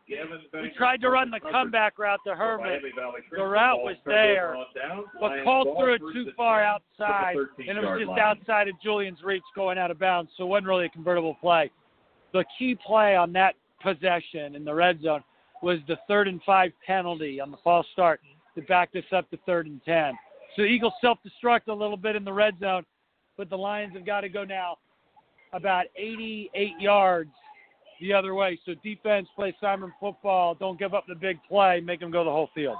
We 0.08 0.70
tried 0.76 1.00
to 1.02 1.10
run 1.10 1.30
the 1.30 1.40
comeback 1.40 1.98
route 1.98 2.20
to 2.26 2.34
Herman, 2.34 2.80
The 3.30 3.44
route 3.44 3.82
was 3.82 3.96
there, 4.06 4.54
over 4.54 4.56
on 4.56 4.66
downs. 4.74 5.06
but 5.20 5.44
Cole 5.44 5.76
threw 5.78 5.94
it 5.94 6.02
too 6.12 6.30
far 6.36 6.62
outside, 6.62 7.36
and 7.58 7.78
it 7.78 7.82
was 7.84 8.00
just 8.06 8.18
outside 8.18 8.68
of 8.68 8.80
Julian's 8.82 9.22
reach 9.22 9.42
going 9.54 9.76
out 9.78 9.90
of 9.90 9.98
bounds, 9.98 10.30
so 10.36 10.44
it 10.44 10.46
wasn't 10.46 10.68
really 10.68 10.86
a 10.86 10.90
convertible 10.90 11.34
play. 11.40 11.70
The 12.32 12.44
key 12.58 12.74
play 12.74 13.16
on 13.16 13.32
that 13.34 13.54
possession 13.82 14.54
in 14.54 14.64
the 14.64 14.74
red 14.74 15.00
zone 15.02 15.22
was 15.62 15.78
the 15.88 15.96
third 16.08 16.28
and 16.28 16.40
five 16.44 16.72
penalty 16.86 17.40
on 17.40 17.50
the 17.50 17.58
false 17.62 17.86
start 17.92 18.20
that 18.54 18.66
backed 18.68 18.96
us 18.96 19.04
up 19.12 19.28
to 19.30 19.36
third 19.44 19.66
and 19.66 19.82
ten. 19.84 20.16
So 20.56 20.62
the 20.62 20.68
Eagles 20.68 20.94
self-destruct 21.00 21.68
a 21.68 21.72
little 21.72 21.96
bit 21.96 22.16
in 22.16 22.24
the 22.24 22.32
red 22.32 22.58
zone, 22.58 22.84
but 23.36 23.50
the 23.50 23.58
Lions 23.58 23.94
have 23.94 24.06
got 24.06 24.22
to 24.22 24.28
go 24.28 24.44
now 24.44 24.78
about 25.52 25.86
88 25.96 26.72
yards 26.80 27.30
the 28.00 28.12
other 28.12 28.34
way. 28.34 28.58
So 28.66 28.74
defense, 28.82 29.28
play 29.36 29.54
Simon 29.60 29.92
football. 30.00 30.54
Don't 30.54 30.78
give 30.78 30.94
up 30.94 31.04
the 31.08 31.14
big 31.14 31.38
play. 31.48 31.80
Make 31.80 32.00
them 32.00 32.10
go 32.10 32.24
the 32.24 32.30
whole 32.30 32.50
field. 32.54 32.76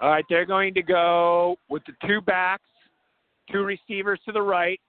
All 0.00 0.10
right, 0.10 0.24
they're 0.28 0.44
going 0.44 0.74
to 0.74 0.82
go 0.82 1.56
with 1.70 1.82
the 1.86 1.92
two 2.06 2.20
backs, 2.20 2.64
two 3.50 3.62
receivers 3.62 4.20
to 4.26 4.32
the 4.32 4.42
right. 4.42 4.80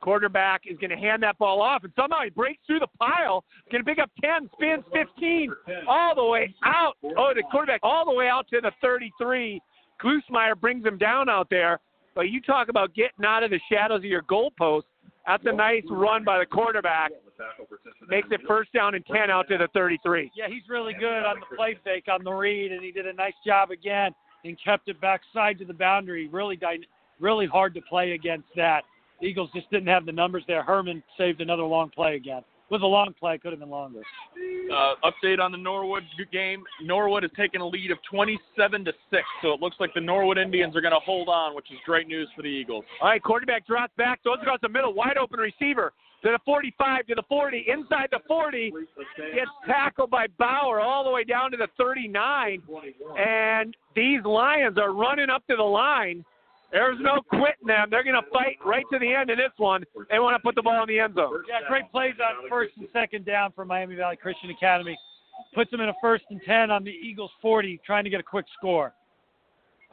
Quarterback 0.00 0.62
is 0.68 0.78
going 0.78 0.90
to 0.90 0.96
hand 0.96 1.22
that 1.24 1.38
ball 1.38 1.60
off, 1.60 1.82
and 1.82 1.92
somehow 1.96 2.22
he 2.22 2.30
breaks 2.30 2.60
through 2.66 2.78
the 2.78 2.86
pile. 2.98 3.44
Going 3.70 3.84
to 3.84 3.88
pick 3.88 3.98
up 3.98 4.10
10, 4.22 4.48
spins 4.54 4.84
15, 4.92 5.52
all 5.88 6.14
the 6.14 6.24
way 6.24 6.54
out. 6.64 6.94
Oh, 7.04 7.32
the 7.34 7.42
quarterback 7.50 7.80
all 7.82 8.04
the 8.04 8.12
way 8.12 8.28
out 8.28 8.46
to 8.50 8.60
the 8.60 8.70
33. 8.80 9.60
Klusmeyer 10.02 10.58
brings 10.60 10.86
him 10.86 10.98
down 10.98 11.28
out 11.28 11.48
there. 11.50 11.80
But 12.14 12.30
you 12.30 12.40
talk 12.40 12.68
about 12.68 12.94
getting 12.94 13.24
out 13.24 13.42
of 13.42 13.50
the 13.50 13.60
shadows 13.70 13.98
of 13.98 14.04
your 14.04 14.22
goalpost. 14.22 14.82
That's 15.26 15.44
a 15.46 15.52
nice 15.52 15.84
run 15.90 16.24
by 16.24 16.38
the 16.38 16.46
quarterback. 16.46 17.10
The 17.38 17.44
tackle 17.44 17.66
for 17.68 17.78
Cincinnati. 17.84 18.10
Makes 18.10 18.28
it 18.32 18.46
first 18.46 18.72
down 18.72 18.94
and 18.94 19.04
10 19.06 19.30
out 19.30 19.48
to 19.48 19.58
the 19.58 19.68
33. 19.72 20.32
Yeah, 20.36 20.46
he's 20.48 20.62
really 20.68 20.92
good 20.94 21.24
on 21.24 21.36
the 21.40 21.56
play 21.56 21.78
fake 21.84 22.06
on 22.10 22.24
the 22.24 22.32
read, 22.32 22.72
and 22.72 22.82
he 22.84 22.90
did 22.90 23.06
a 23.06 23.12
nice 23.12 23.34
job 23.46 23.70
again 23.70 24.12
and 24.44 24.56
kept 24.62 24.88
it 24.88 25.00
backside 25.00 25.58
to 25.58 25.64
the 25.64 25.74
boundary. 25.74 26.28
Really, 26.28 26.56
dy- 26.56 26.86
really 27.20 27.46
hard 27.46 27.74
to 27.74 27.80
play 27.82 28.12
against 28.12 28.48
that. 28.56 28.82
Eagles 29.22 29.50
just 29.54 29.70
didn't 29.70 29.88
have 29.88 30.06
the 30.06 30.12
numbers 30.12 30.44
there. 30.46 30.62
Herman 30.62 31.02
saved 31.16 31.40
another 31.40 31.64
long 31.64 31.90
play 31.90 32.14
again. 32.16 32.42
with 32.70 32.82
a 32.82 32.86
long 32.86 33.14
play, 33.18 33.38
could 33.38 33.50
have 33.52 33.60
been 33.60 33.70
longer. 33.70 34.02
Uh, 34.70 34.94
update 35.02 35.40
on 35.40 35.50
the 35.50 35.58
Norwood 35.58 36.04
game. 36.30 36.62
Norwood 36.82 37.22
has 37.22 37.32
taken 37.36 37.62
a 37.62 37.66
lead 37.66 37.90
of 37.90 37.98
27 38.10 38.84
to 38.84 38.92
six, 39.10 39.22
so 39.42 39.54
it 39.54 39.60
looks 39.60 39.76
like 39.80 39.94
the 39.94 40.00
Norwood 40.00 40.36
Indians 40.38 40.76
are 40.76 40.82
going 40.82 40.92
to 40.92 41.00
hold 41.00 41.28
on, 41.28 41.56
which 41.56 41.70
is 41.72 41.78
great 41.86 42.06
news 42.06 42.28
for 42.36 42.42
the 42.42 42.48
Eagles. 42.48 42.84
All 43.00 43.08
right, 43.08 43.22
quarterback 43.22 43.66
drops 43.66 43.92
back, 43.96 44.22
throws 44.22 44.38
across 44.42 44.60
the 44.60 44.68
middle, 44.68 44.92
wide 44.92 45.16
open 45.16 45.40
receiver 45.40 45.92
to 46.22 46.32
the 46.32 46.38
45, 46.44 47.06
to 47.06 47.14
the 47.14 47.22
40, 47.28 47.66
inside 47.68 48.08
the 48.10 48.18
40, 48.26 48.72
gets 49.34 49.50
tackled 49.66 50.10
by 50.10 50.26
Bauer 50.38 50.80
all 50.80 51.04
the 51.04 51.10
way 51.10 51.22
down 51.24 51.50
to 51.52 51.56
the 51.56 51.68
39, 51.78 52.62
and 53.18 53.76
these 53.94 54.24
Lions 54.24 54.78
are 54.78 54.92
running 54.92 55.30
up 55.30 55.46
to 55.46 55.56
the 55.56 55.62
line. 55.62 56.24
There's 56.72 56.98
no 57.00 57.20
quitting 57.30 57.66
them. 57.66 57.88
They're 57.90 58.04
going 58.04 58.20
to 58.20 58.30
fight 58.30 58.58
right 58.64 58.84
to 58.92 58.98
the 58.98 59.14
end 59.14 59.30
of 59.30 59.38
this 59.38 59.52
one. 59.56 59.84
They 60.10 60.18
want 60.18 60.36
to 60.36 60.42
put 60.42 60.54
the 60.54 60.62
ball 60.62 60.82
in 60.82 60.88
the 60.88 61.00
end 61.00 61.14
zone. 61.14 61.42
Yeah, 61.48 61.66
great 61.66 61.90
plays 61.90 62.14
on 62.22 62.48
first 62.48 62.72
and 62.76 62.88
second 62.92 63.24
down 63.24 63.52
for 63.52 63.64
Miami 63.64 63.94
Valley 63.94 64.16
Christian 64.16 64.50
Academy. 64.50 64.98
Puts 65.54 65.70
them 65.70 65.80
in 65.80 65.88
a 65.88 65.94
first 66.02 66.24
and 66.30 66.40
10 66.44 66.70
on 66.70 66.84
the 66.84 66.90
Eagles 66.90 67.30
40, 67.40 67.80
trying 67.86 68.04
to 68.04 68.10
get 68.10 68.20
a 68.20 68.24
quick 68.24 68.44
score. 68.58 68.92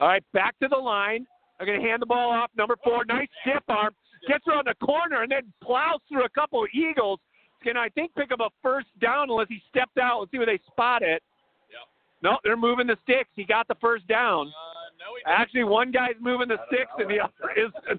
All 0.00 0.08
right, 0.08 0.22
back 0.34 0.58
to 0.58 0.68
the 0.68 0.76
line. 0.76 1.26
They're 1.56 1.66
going 1.66 1.80
to 1.80 1.86
hand 1.86 2.02
the 2.02 2.06
ball 2.06 2.30
off. 2.30 2.50
Number 2.56 2.76
four, 2.84 3.04
nice 3.06 3.28
stiff 3.40 3.62
arm. 3.68 3.94
Gets 4.26 4.46
around 4.48 4.66
the 4.66 4.74
corner 4.84 5.22
and 5.22 5.30
then 5.30 5.52
plows 5.62 6.00
through 6.08 6.24
a 6.24 6.28
couple 6.28 6.62
of 6.62 6.68
Eagles. 6.74 7.20
Can 7.62 7.76
I 7.76 7.88
think 7.90 8.14
pick 8.14 8.32
up 8.32 8.40
a 8.40 8.48
first 8.62 8.88
down 9.00 9.30
unless 9.30 9.48
he 9.48 9.60
stepped 9.68 9.98
out. 9.98 10.20
Let's 10.20 10.30
see 10.32 10.38
where 10.38 10.46
they 10.46 10.60
spot 10.66 11.02
it. 11.02 11.22
Yep. 11.70 11.86
No, 12.22 12.38
they're 12.44 12.56
moving 12.56 12.86
the 12.86 12.96
sticks. 13.02 13.30
He 13.34 13.44
got 13.44 13.66
the 13.68 13.76
first 13.80 14.06
down. 14.06 14.48
Uh, 14.48 14.50
no, 14.98 15.14
he 15.16 15.22
Actually, 15.26 15.64
one 15.64 15.90
guy's 15.90 16.14
moving 16.20 16.48
the 16.48 16.58
sticks 16.68 16.90
and 16.98 17.10
the 17.10 17.20
other 17.20 17.32
is. 17.56 17.98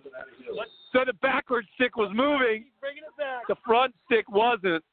So 0.93 0.99
the 1.05 1.13
backward 1.21 1.65
stick 1.75 1.95
was 1.95 2.11
moving. 2.13 2.65
The 3.47 3.55
front 3.65 3.93
stick 4.05 4.29
wasn't. 4.29 4.83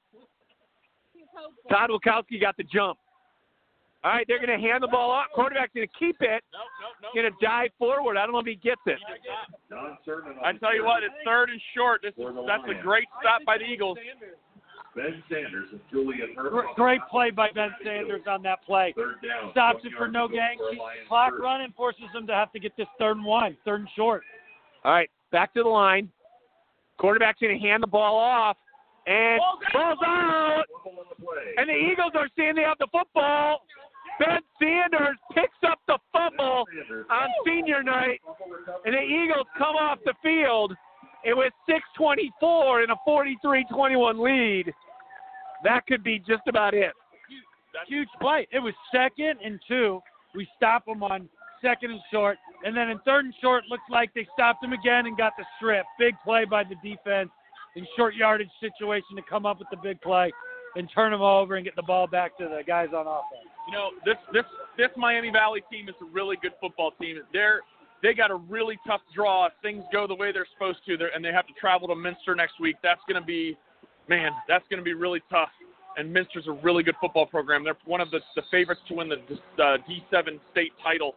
Todd 1.70 1.90
Wilkowski 1.90 2.40
got 2.40 2.56
the 2.56 2.64
jump. 2.64 2.98
All 4.04 4.12
right, 4.12 4.26
they're 4.28 4.44
going 4.44 4.52
to 4.52 4.60
hand 4.60 4.82
the 4.82 4.88
ball 4.88 5.10
off. 5.10 5.26
Quarterback's 5.34 5.72
going 5.74 5.88
to 5.88 5.94
keep 5.98 6.16
it. 6.20 6.44
No, 6.52 6.60
no, 6.84 7.08
no. 7.08 7.08
Going 7.16 7.32
to 7.32 7.36
dive 7.40 7.70
forward. 7.78 8.18
I 8.18 8.26
don't 8.26 8.32
know 8.32 8.44
if 8.44 8.46
he 8.46 8.56
gets 8.56 8.82
it. 8.84 8.98
Don 9.70 9.96
Cernan 10.06 10.36
on 10.36 10.44
I 10.44 10.52
tell 10.58 10.76
you 10.76 10.84
what, 10.84 11.02
it's 11.02 11.14
third 11.24 11.48
and 11.48 11.60
short. 11.74 12.02
This 12.02 12.12
is, 12.12 12.24
that's 12.46 12.68
a 12.68 12.82
great 12.82 13.08
stop 13.20 13.40
by 13.46 13.56
the 13.56 13.64
Eagles. 13.64 13.96
Ben 14.94 15.22
Sanders 15.28 15.68
and 15.72 15.80
Julian 15.90 16.34
Gr- 16.36 16.50
Herman. 16.50 16.74
Great 16.76 17.00
play 17.10 17.30
by 17.30 17.48
Ben 17.54 17.70
Sanders 17.82 18.20
on 18.28 18.42
that 18.42 18.62
play. 18.66 18.94
Stops 19.52 19.80
it 19.84 19.92
for 19.96 20.06
no 20.06 20.28
gain. 20.28 20.58
Keeps 20.70 20.82
the 20.82 21.08
clock 21.08 21.30
first. 21.30 21.42
running, 21.42 21.72
forces 21.72 22.04
them 22.12 22.26
to 22.26 22.34
have 22.34 22.52
to 22.52 22.60
get 22.60 22.76
this 22.76 22.86
third 22.98 23.16
and 23.16 23.24
one, 23.24 23.56
third 23.64 23.80
and 23.80 23.88
short. 23.96 24.22
All 24.84 24.92
right, 24.92 25.10
back 25.32 25.54
to 25.54 25.62
the 25.62 25.68
line. 25.68 26.10
Quarterback's 26.98 27.40
going 27.40 27.58
to 27.58 27.66
hand 27.66 27.82
the 27.82 27.88
ball 27.88 28.16
off. 28.16 28.58
And 29.06 29.40
ball's 29.72 29.98
out. 30.06 30.64
The. 30.84 31.60
And 31.60 31.68
the 31.68 31.74
Eagles 31.74 32.12
are 32.14 32.28
saying 32.36 32.54
they 32.56 32.62
have 32.62 32.78
the 32.78 32.88
football. 32.92 33.62
Ben 34.18 34.40
Sanders 34.60 35.16
picks 35.32 35.58
up 35.68 35.80
the 35.86 35.98
fumble 36.12 36.64
on 37.10 37.28
senior 37.46 37.82
night. 37.82 38.20
And 38.84 38.94
the 38.94 39.00
Eagles 39.00 39.46
come 39.58 39.76
off 39.76 39.98
the 40.04 40.14
field. 40.22 40.74
It 41.24 41.34
was 41.34 41.50
6:24 41.68 42.84
in 42.84 42.90
a 42.90 42.96
43-21 43.06 44.18
lead. 44.18 44.74
That 45.64 45.86
could 45.86 46.04
be 46.04 46.18
just 46.18 46.46
about 46.46 46.74
it. 46.74 46.92
Huge 47.88 48.08
play. 48.20 48.46
It 48.52 48.60
was 48.60 48.74
second 48.92 49.40
and 49.42 49.58
two. 49.66 50.00
We 50.34 50.48
stop 50.56 50.84
them 50.84 51.02
on 51.02 51.28
second 51.62 51.90
and 51.90 52.00
short. 52.12 52.38
And 52.64 52.76
then 52.76 52.90
in 52.90 52.98
third 53.00 53.24
and 53.24 53.34
short, 53.40 53.64
looks 53.70 53.82
like 53.90 54.12
they 54.14 54.26
stopped 54.34 54.60
them 54.60 54.72
again 54.72 55.06
and 55.06 55.16
got 55.16 55.32
the 55.36 55.44
strip. 55.56 55.86
Big 55.98 56.14
play 56.22 56.44
by 56.44 56.62
the 56.64 56.76
defense 56.76 57.30
in 57.74 57.86
short 57.96 58.14
yardage 58.14 58.50
situation 58.60 59.16
to 59.16 59.22
come 59.22 59.46
up 59.46 59.58
with 59.58 59.68
the 59.70 59.78
big 59.82 60.00
play 60.02 60.30
and 60.76 60.88
turn 60.94 61.10
them 61.10 61.22
over 61.22 61.56
and 61.56 61.64
get 61.64 61.74
the 61.76 61.82
ball 61.82 62.06
back 62.06 62.36
to 62.38 62.44
the 62.44 62.62
guys 62.66 62.88
on 62.94 63.06
offense. 63.06 63.53
You 63.66 63.72
know, 63.72 63.90
this 64.04 64.16
this 64.32 64.44
this 64.76 64.90
Miami 64.96 65.30
Valley 65.30 65.62
team 65.70 65.88
is 65.88 65.94
a 66.02 66.04
really 66.12 66.36
good 66.40 66.52
football 66.60 66.92
team. 67.00 67.20
They're 67.32 67.60
they 68.04 68.12
got 68.12 68.30
a 68.30 68.34
really 68.34 68.78
tough 68.86 69.00
draw 69.14 69.46
if 69.46 69.52
things 69.62 69.82
go 69.90 70.06
the 70.06 70.14
way 70.14 70.30
they're 70.30 70.46
supposed 70.52 70.80
to, 70.86 70.98
they're, 70.98 71.14
and 71.14 71.24
they 71.24 71.32
have 71.32 71.46
to 71.46 71.54
travel 71.54 71.88
to 71.88 71.96
Minster 71.96 72.34
next 72.34 72.60
week. 72.60 72.76
That's 72.82 73.00
going 73.08 73.20
to 73.20 73.26
be, 73.26 73.56
man, 74.08 74.30
that's 74.46 74.64
going 74.68 74.78
to 74.78 74.84
be 74.84 74.92
really 74.92 75.22
tough. 75.30 75.48
And 75.96 76.12
Minster's 76.12 76.46
a 76.46 76.52
really 76.52 76.82
good 76.82 76.96
football 77.00 77.24
program. 77.24 77.64
They're 77.64 77.78
one 77.86 78.02
of 78.02 78.10
the, 78.10 78.20
the 78.36 78.42
favorites 78.50 78.82
to 78.88 78.94
win 78.94 79.08
the 79.08 79.16
uh, 79.62 79.78
D7 79.88 80.38
state 80.52 80.72
title. 80.82 81.14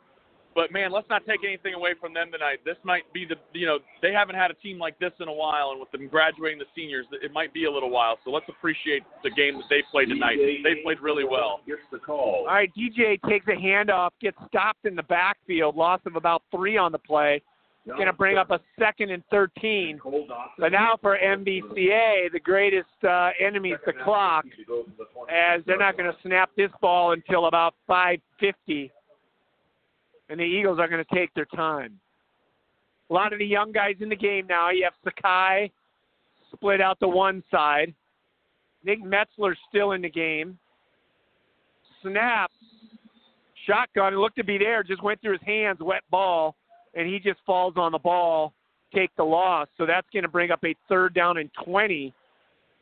But 0.57 0.73
man, 0.73 0.91
let's 0.91 1.07
not 1.07 1.23
take 1.27 1.41
anything 1.45 1.75
away 1.75 1.91
from 2.01 2.15
them 2.15 2.31
tonight. 2.31 2.65
This 2.65 2.77
might 2.83 3.03
be 3.13 3.25
the 3.29 3.35
you 3.53 3.67
know 3.67 3.77
they 4.01 4.11
haven't 4.11 4.33
had 4.33 4.49
a 4.49 4.55
team 4.55 4.79
like 4.79 4.97
this 4.97 5.11
in 5.19 5.27
a 5.27 5.33
while, 5.33 5.69
and 5.69 5.79
with 5.79 5.91
them 5.91 6.07
graduating 6.07 6.57
the 6.57 6.65
seniors, 6.75 7.05
it 7.21 7.31
might 7.31 7.53
be 7.53 7.65
a 7.65 7.71
little 7.71 7.91
while. 7.91 8.17
So 8.25 8.31
let's 8.31 8.47
appreciate 8.49 9.03
the 9.23 9.29
game 9.29 9.53
that 9.57 9.65
they 9.69 9.83
played 9.91 10.09
tonight. 10.09 10.37
They 10.41 10.81
played 10.83 10.99
really 10.99 11.25
well. 11.25 11.59
Gets 11.67 11.81
the 11.91 11.99
call. 11.99 12.47
All 12.49 12.55
right, 12.55 12.71
DJ 12.75 13.21
takes 13.29 13.45
a 13.47 13.51
handoff, 13.51 14.09
gets 14.19 14.37
stopped 14.47 14.85
in 14.85 14.95
the 14.95 15.03
backfield, 15.03 15.75
loss 15.75 16.01
of 16.07 16.15
about 16.15 16.41
three 16.49 16.75
on 16.75 16.91
the 16.91 16.97
play. 16.97 17.39
Going 17.85 18.07
to 18.07 18.13
bring 18.13 18.37
up 18.37 18.51
a 18.51 18.59
second 18.77 19.11
and 19.11 19.23
13. 19.31 20.01
But 20.59 20.73
now 20.73 20.97
for 21.01 21.17
MVCA, 21.17 22.31
the 22.33 22.39
greatest 22.43 22.89
uh, 23.07 23.29
enemy 23.39 23.69
is 23.69 23.79
the 23.85 23.93
clock, 24.03 24.43
To 24.43 24.65
go 24.67 24.83
from 24.83 24.93
the 24.97 25.05
20. 25.13 25.31
as 25.31 25.61
they're 25.65 25.77
not 25.77 25.97
going 25.97 26.11
to 26.11 26.17
snap 26.21 26.49
this 26.57 26.71
ball 26.81 27.13
until 27.13 27.45
about 27.45 27.75
5:50, 27.89 28.91
and 30.29 30.39
the 30.39 30.43
Eagles 30.43 30.79
are 30.79 30.87
going 30.87 31.03
to 31.03 31.15
take 31.15 31.33
their 31.33 31.45
time. 31.45 31.99
A 33.09 33.13
lot 33.13 33.33
of 33.33 33.39
the 33.39 33.45
young 33.45 33.71
guys 33.71 33.95
in 34.01 34.09
the 34.09 34.15
game 34.15 34.47
now. 34.47 34.69
You 34.69 34.83
have 34.83 34.93
Sakai 35.03 35.71
split 36.53 36.81
out 36.81 36.99
to 36.99 37.07
one 37.07 37.43
side. 37.49 37.93
Nick 38.83 39.03
Metzler's 39.03 39.57
still 39.69 39.93
in 39.93 40.01
the 40.01 40.09
game. 40.09 40.57
Snap, 42.01 42.51
shotgun, 43.65 44.13
it 44.13 44.17
looked 44.17 44.37
to 44.37 44.43
be 44.43 44.57
there, 44.57 44.83
just 44.83 45.03
went 45.03 45.21
through 45.21 45.33
his 45.33 45.41
hands, 45.45 45.79
wet 45.81 46.03
ball, 46.11 46.55
and 46.93 47.07
he 47.07 47.19
just 47.19 47.39
falls 47.45 47.73
on 47.75 47.91
the 47.91 47.99
ball, 47.99 48.53
take 48.93 49.09
the 49.17 49.23
loss. 49.23 49.67
So 49.77 49.85
that's 49.85 50.07
going 50.13 50.23
to 50.23 50.29
bring 50.29 50.51
up 50.51 50.63
a 50.63 50.75
third 50.87 51.13
down 51.13 51.37
and 51.37 51.49
20. 51.65 52.13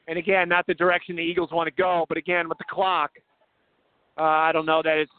And 0.08 0.18
again, 0.18 0.50
not 0.50 0.68
the 0.68 0.74
direction 0.74 1.16
the 1.16 1.22
Eagles 1.22 1.50
want 1.52 1.68
to 1.68 1.82
go, 1.82 2.06
but 2.08 2.18
again, 2.18 2.48
with 2.48 2.58
the 2.58 2.66
clock, 2.70 3.12
uh, 4.18 4.24
I 4.24 4.52
don't 4.52 4.66
know 4.66 4.82
that 4.84 4.98
it's 4.98 5.12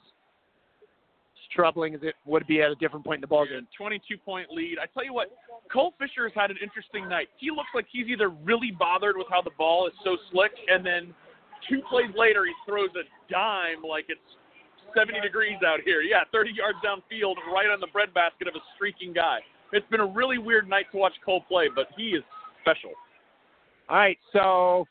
troubling 1.57 1.94
as 1.94 2.01
it 2.02 2.15
would 2.26 2.47
be 2.47 2.60
at 2.60 2.70
a 2.70 2.75
different 2.76 3.05
point 3.05 3.18
in 3.18 3.20
the 3.23 3.26
ball 3.26 3.47
game. 3.47 3.67
22 3.76 4.18
point 4.18 4.49
lead. 4.52 4.76
I 4.81 4.86
tell 4.93 5.05
you 5.05 5.15
what, 5.15 5.33
Cole 5.73 5.94
Fisher 5.99 6.28
has 6.28 6.33
had 6.35 6.51
an 6.51 6.59
interesting 6.62 7.09
night. 7.09 7.28
He 7.39 7.51
looks 7.51 7.70
like 7.75 7.86
he's 7.91 8.07
either 8.07 8.28
really 8.28 8.70
bothered 8.70 9.17
with 9.17 9.26
how 9.31 9.41
the 9.41 9.51
ball 9.57 9.89
is 9.89 9.94
so 10.05 10.17
slick, 10.31 10.52
and 10.68 10.85
then 10.85 11.15
two 11.68 11.81
plays 11.89 12.12
later 12.17 12.44
he 12.44 12.52
throws 12.68 12.91
a 12.94 13.09
dime 13.33 13.83
like 13.83 14.05
it's 14.09 14.20
70 14.94 15.20
degrees 15.20 15.59
out 15.67 15.81
here. 15.85 16.02
Yeah, 16.02 16.23
30 16.31 16.52
yards 16.52 16.78
downfield, 16.85 17.35
right 17.52 17.73
on 17.73 17.81
the 17.81 17.89
breadbasket 17.93 18.47
of 18.47 18.55
a 18.55 18.62
streaking 18.76 19.12
guy. 19.12 19.39
It's 19.73 19.89
been 19.91 20.01
a 20.01 20.07
really 20.07 20.39
weird 20.39 20.68
night 20.68 20.86
to 20.93 20.99
watch 20.99 21.15
Cole 21.25 21.43
play, 21.49 21.68
but 21.75 21.89
he 21.97 22.10
is 22.10 22.23
special. 22.62 22.93
All 23.89 23.97
right, 23.97 24.18
so 24.33 24.86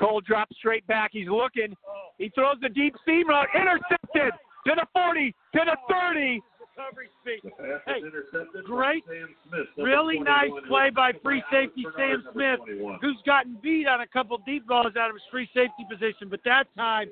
Cole 0.00 0.20
drops 0.20 0.56
straight 0.56 0.86
back. 0.86 1.10
He's 1.12 1.28
looking. 1.28 1.76
He 2.18 2.30
throws 2.30 2.56
the 2.62 2.68
deep 2.68 2.94
seam 3.04 3.28
route, 3.28 3.48
intercepted 3.54 4.32
to 4.68 4.74
the 4.76 4.86
40, 4.92 5.34
to 5.54 5.60
the 5.64 5.76
30. 5.88 6.42
Recovery 6.78 7.08
speed. 7.22 7.52
Hey, 7.86 7.98
is 7.98 8.04
intercepted 8.04 8.62
by 8.62 8.68
great. 8.68 9.04
Sam 9.08 9.34
Smith. 9.48 9.66
Number 9.76 9.90
Really 9.90 10.18
nice 10.20 10.50
play 10.68 10.90
by 10.90 11.12
free 11.24 11.42
safety 11.50 11.84
Sam 11.96 12.22
Smith, 12.32 12.60
who's 13.00 13.18
gotten 13.26 13.58
beat 13.60 13.88
on 13.88 14.00
a 14.02 14.06
couple 14.06 14.38
deep 14.46 14.64
balls 14.66 14.94
out 14.96 15.10
of 15.10 15.16
his 15.16 15.24
free 15.28 15.48
safety 15.52 15.84
position. 15.90 16.28
But 16.30 16.40
that 16.44 16.66
time, 16.76 17.08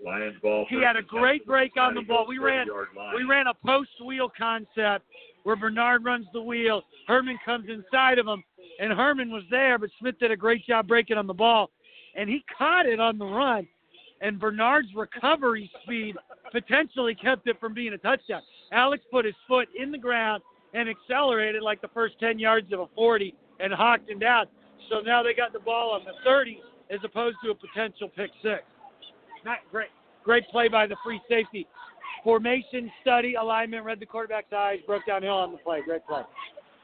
He 0.68 0.76
had 0.80 0.94
a 0.94 1.02
great 1.02 1.44
break 1.46 1.76
on 1.76 1.94
the 1.94 2.02
ball. 2.02 2.26
We 2.28 2.38
ran- 2.38 2.68
we 3.16 3.24
ran 3.24 3.48
a 3.48 3.54
post 3.54 3.90
wheel 4.04 4.28
concept 4.28 5.04
where 5.42 5.56
Bernard 5.56 6.04
runs 6.04 6.26
the 6.32 6.40
wheel. 6.40 6.84
Herman 7.08 7.38
comes 7.44 7.68
inside 7.68 8.18
of 8.18 8.26
him, 8.26 8.44
and 8.78 8.92
Herman 8.92 9.30
was 9.32 9.44
there, 9.50 9.78
but 9.78 9.90
Smith 9.98 10.18
did 10.20 10.30
a 10.30 10.36
great 10.36 10.64
job 10.64 10.86
breaking 10.86 11.18
on 11.18 11.26
the 11.26 11.34
ball, 11.34 11.70
and 12.14 12.28
he 12.30 12.44
caught 12.56 12.86
it 12.86 13.00
on 13.00 13.18
the 13.18 13.26
run. 13.26 13.66
And 14.20 14.40
Bernard's 14.40 14.88
recovery 14.94 15.70
speed 15.82 16.16
potentially 16.52 17.14
kept 17.14 17.46
it 17.48 17.60
from 17.60 17.74
being 17.74 17.92
a 17.92 17.98
touchdown. 17.98 18.42
Alex 18.72 19.04
put 19.10 19.24
his 19.24 19.34
foot 19.46 19.68
in 19.78 19.92
the 19.92 19.98
ground 19.98 20.42
and 20.74 20.88
accelerated 20.88 21.62
like 21.62 21.80
the 21.80 21.88
first 21.88 22.18
10 22.20 22.38
yards 22.38 22.72
of 22.72 22.80
a 22.80 22.86
40 22.94 23.34
and 23.60 23.72
hawked 23.72 24.08
him 24.08 24.18
down. 24.18 24.46
So 24.90 25.00
now 25.00 25.22
they 25.22 25.34
got 25.34 25.52
the 25.52 25.58
ball 25.58 25.92
on 25.92 26.04
the 26.04 26.12
30 26.24 26.60
as 26.90 27.00
opposed 27.04 27.36
to 27.44 27.50
a 27.50 27.54
potential 27.54 28.08
pick 28.08 28.30
six. 28.42 28.62
Not 29.44 29.58
great. 29.70 29.88
Great 30.24 30.48
play 30.48 30.68
by 30.68 30.86
the 30.86 30.96
free 31.04 31.20
safety. 31.28 31.66
Formation 32.24 32.90
study, 33.02 33.34
alignment, 33.34 33.84
read 33.84 34.00
the 34.00 34.06
quarterback's 34.06 34.52
eyes, 34.52 34.78
broke 34.86 35.06
downhill 35.06 35.36
on 35.36 35.52
the 35.52 35.58
play. 35.58 35.80
Great 35.84 36.04
play. 36.06 36.22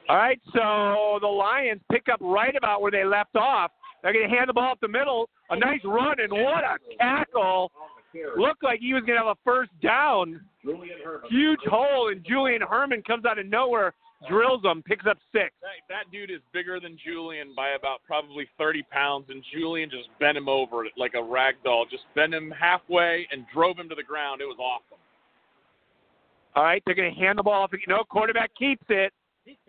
All 0.09 0.17
right, 0.17 0.39
so 0.53 1.19
the 1.21 1.27
Lions 1.27 1.81
pick 1.91 2.07
up 2.11 2.19
right 2.21 2.55
about 2.55 2.81
where 2.81 2.91
they 2.91 3.05
left 3.05 3.35
off. 3.35 3.71
They're 4.03 4.13
going 4.13 4.29
to 4.29 4.35
hand 4.35 4.49
the 4.49 4.53
ball 4.53 4.73
up 4.73 4.79
the 4.81 4.87
middle. 4.87 5.29
A 5.49 5.57
nice 5.57 5.79
run, 5.85 6.19
and 6.19 6.31
what 6.31 6.63
a 6.63 6.77
tackle. 6.99 7.71
Looked 8.37 8.63
like 8.63 8.79
he 8.79 8.93
was 8.93 9.03
going 9.03 9.17
to 9.17 9.25
have 9.25 9.37
a 9.37 9.39
first 9.43 9.71
down. 9.81 10.41
Huge 11.29 11.59
hole, 11.65 12.09
and 12.09 12.23
Julian 12.27 12.61
Herman 12.61 13.01
comes 13.03 13.25
out 13.25 13.39
of 13.39 13.45
nowhere. 13.47 13.93
drills 14.29 14.61
them, 14.61 14.83
picks 14.85 15.05
up 15.09 15.17
six. 15.31 15.51
That, 15.61 15.81
that 15.89 16.11
dude 16.11 16.29
is 16.29 16.41
bigger 16.53 16.79
than 16.79 16.97
Julian 17.03 17.53
by 17.55 17.69
about 17.71 17.99
probably 18.05 18.47
30 18.57 18.83
pounds, 18.91 19.25
and 19.29 19.43
Julian 19.53 19.89
just 19.89 20.09
bent 20.19 20.37
him 20.37 20.47
over 20.47 20.85
like 20.97 21.13
a 21.15 21.23
rag 21.23 21.55
doll. 21.63 21.85
Just 21.89 22.03
bent 22.13 22.33
him 22.33 22.51
halfway 22.51 23.27
and 23.31 23.45
drove 23.53 23.77
him 23.77 23.89
to 23.89 23.95
the 23.95 24.03
ground. 24.03 24.41
It 24.41 24.45
was 24.45 24.57
awesome. 24.59 24.99
All 26.55 26.63
right, 26.63 26.83
they're 26.85 26.95
going 26.95 27.13
to 27.13 27.19
hand 27.19 27.39
the 27.39 27.43
ball 27.43 27.63
off. 27.63 27.71
No, 27.87 28.03
quarterback 28.03 28.51
keeps 28.55 28.85
it, 28.89 29.11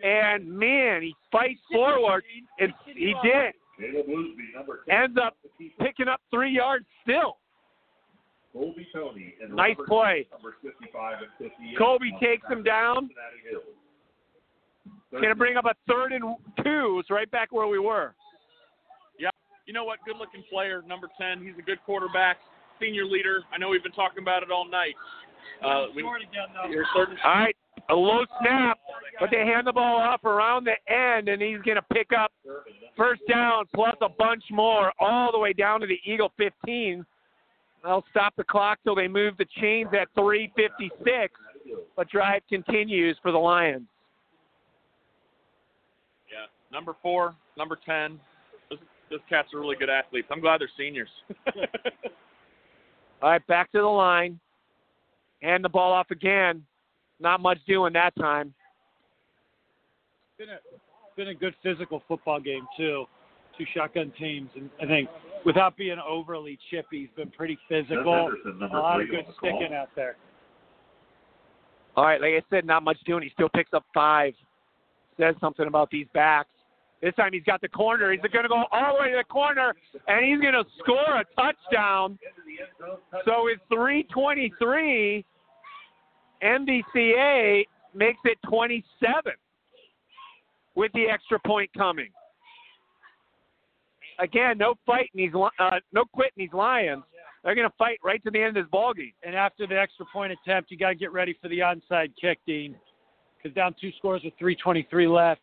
and 0.03 0.47
man, 0.47 1.01
he 1.01 1.15
fights 1.31 1.59
forward, 1.71 2.23
and 2.59 2.71
he 2.85 3.15
did. 3.23 3.53
Caleb 3.79 4.07
Woosby, 4.07 4.55
number 4.55 4.81
10. 4.89 5.03
Ends 5.03 5.17
up 5.21 5.37
picking 5.79 6.07
up 6.07 6.21
three 6.31 6.51
yards 6.51 6.85
still. 7.03 7.37
Colby 8.53 8.87
Tony. 8.93 9.35
And 9.41 9.53
Nice 9.53 9.75
Robert 9.77 9.87
play. 9.87 10.27
Number 10.31 10.55
55 10.61 11.17
and 11.21 11.51
58. 11.51 11.77
Kobe 11.77 12.05
takes 12.21 12.47
him 12.49 12.63
down. 12.63 13.09
Cincinnati 13.09 13.41
Hills. 13.49 13.63
Going 15.11 15.29
to 15.29 15.35
bring 15.35 15.57
up 15.57 15.65
a 15.65 15.73
third 15.87 16.11
and 16.11 16.23
two. 16.63 16.97
It's 16.99 17.09
right 17.09 17.29
back 17.31 17.51
where 17.51 17.67
we 17.67 17.79
were. 17.79 18.15
Yeah. 19.19 19.29
You 19.65 19.73
know 19.73 19.83
what? 19.83 19.99
Good 20.05 20.17
looking 20.17 20.43
player, 20.51 20.83
number 20.87 21.09
10. 21.19 21.43
He's 21.43 21.57
a 21.57 21.61
good 21.61 21.79
quarterback, 21.85 22.37
senior 22.79 23.05
leader. 23.05 23.41
I 23.53 23.57
know 23.57 23.69
we've 23.69 23.83
been 23.83 23.91
talking 23.93 24.21
about 24.21 24.43
it 24.43 24.51
all 24.51 24.69
night. 24.69 24.95
Uh, 25.63 25.87
we, 25.95 26.03
you're 26.69 26.85
certain. 26.95 27.17
All 27.23 27.31
right, 27.31 27.55
a 27.89 27.93
low 27.93 28.25
snap, 28.41 28.79
but 29.19 29.29
they 29.31 29.39
hand 29.39 29.67
the 29.67 29.73
ball 29.73 30.01
up 30.01 30.23
around 30.25 30.65
the 30.65 30.93
end, 30.93 31.29
and 31.29 31.41
he's 31.41 31.61
going 31.61 31.75
to 31.75 31.85
pick 31.93 32.09
up 32.17 32.31
first 32.97 33.21
down 33.29 33.65
plus 33.73 33.95
a 34.01 34.09
bunch 34.09 34.43
more 34.51 34.91
all 34.99 35.31
the 35.31 35.39
way 35.39 35.53
down 35.53 35.81
to 35.81 35.87
the 35.87 35.99
Eagle 36.05 36.31
15. 36.37 37.05
They'll 37.83 38.03
stop 38.09 38.33
the 38.35 38.43
clock 38.43 38.79
till 38.83 38.95
they 38.95 39.07
move 39.07 39.37
the 39.37 39.45
chains 39.61 39.89
at 39.93 40.07
3:56, 40.15 41.29
but 41.95 42.09
drive 42.09 42.41
continues 42.49 43.17
for 43.21 43.31
the 43.31 43.37
Lions. 43.37 43.87
Yeah, 46.31 46.47
number 46.71 46.95
four, 47.03 47.35
number 47.57 47.77
10. 47.85 48.19
Those, 48.71 48.79
those 49.11 49.19
cats 49.29 49.53
are 49.53 49.59
really 49.59 49.75
good 49.75 49.89
athletes. 49.89 50.27
I'm 50.31 50.41
glad 50.41 50.61
they're 50.61 50.69
seniors. 50.75 51.09
All 53.21 53.29
right, 53.29 53.45
back 53.47 53.71
to 53.73 53.79
the 53.79 53.85
line. 53.85 54.39
Hand 55.43 55.63
the 55.63 55.69
ball 55.69 55.91
off 55.91 56.09
again. 56.09 56.65
Not 57.19 57.41
much 57.41 57.59
doing 57.67 57.93
that 57.93 58.15
time. 58.15 58.53
been 60.37 60.49
a 60.49 60.57
been 61.15 61.29
a 61.29 61.33
good 61.33 61.55
physical 61.63 62.03
football 62.07 62.39
game 62.39 62.65
too. 62.77 63.05
Two 63.57 63.65
shotgun 63.73 64.11
teams, 64.19 64.49
and 64.55 64.69
I 64.81 64.85
think 64.85 65.09
without 65.45 65.77
being 65.77 65.97
overly 66.05 66.59
chippy, 66.69 67.01
he's 67.01 67.09
been 67.15 67.31
pretty 67.31 67.57
physical. 67.69 68.03
A 68.03 68.67
lot 68.67 68.99
of 68.99 69.07
good 69.09 69.19
on 69.19 69.25
the 69.27 69.33
call. 69.39 69.59
sticking 69.59 69.73
out 69.73 69.89
there. 69.95 70.17
All 71.95 72.03
right, 72.03 72.19
like 72.19 72.31
I 72.31 72.41
said, 72.49 72.65
not 72.65 72.83
much 72.83 72.97
doing. 73.05 73.23
He 73.23 73.29
still 73.29 73.47
picks 73.47 73.73
up 73.73 73.85
five. 73.93 74.33
Says 75.17 75.35
something 75.39 75.67
about 75.67 75.89
these 75.89 76.07
backs. 76.13 76.49
This 77.01 77.13
time 77.15 77.31
he's 77.31 77.43
got 77.43 77.61
the 77.61 77.69
corner. 77.69 78.11
He's 78.11 78.19
going 78.33 78.43
to 78.43 78.49
go 78.49 78.63
all 78.71 78.95
the 78.95 79.01
way 79.01 79.11
to 79.11 79.17
the 79.17 79.23
corner, 79.23 79.73
and 80.07 80.25
he's 80.25 80.41
going 80.41 80.53
to 80.53 80.65
score 80.79 81.21
a 81.21 81.23
touchdown. 81.35 82.17
So 83.25 83.47
it's 83.47 83.61
323, 83.69 85.23
MVCA 86.43 87.63
makes 87.93 88.19
it 88.25 88.37
27 88.47 89.33
with 90.75 90.91
the 90.93 91.05
extra 91.05 91.39
point 91.45 91.69
coming. 91.77 92.09
Again, 94.19 94.57
no 94.57 94.75
fight 94.85 95.09
in 95.13 95.25
these, 95.25 95.33
uh, 95.59 95.79
no 95.93 96.05
quit 96.05 96.31
in 96.37 96.45
these 96.45 96.53
Lions. 96.53 97.03
They're 97.43 97.55
going 97.55 97.69
to 97.69 97.75
fight 97.77 97.99
right 98.03 98.23
to 98.23 98.31
the 98.31 98.41
end 98.41 98.57
of 98.57 98.65
this 98.65 98.71
ball 98.71 98.93
game. 98.93 99.13
And 99.23 99.35
after 99.35 99.67
the 99.67 99.79
extra 99.79 100.05
point 100.11 100.33
attempt, 100.33 100.71
you 100.71 100.77
got 100.77 100.89
to 100.89 100.95
get 100.95 101.11
ready 101.11 101.37
for 101.41 101.47
the 101.47 101.59
onside 101.59 102.11
kick, 102.19 102.39
Dean, 102.47 102.75
because 103.37 103.55
down 103.55 103.75
two 103.79 103.91
scores 103.97 104.23
with 104.23 104.33
3:23 104.41 105.13
left, 105.13 105.41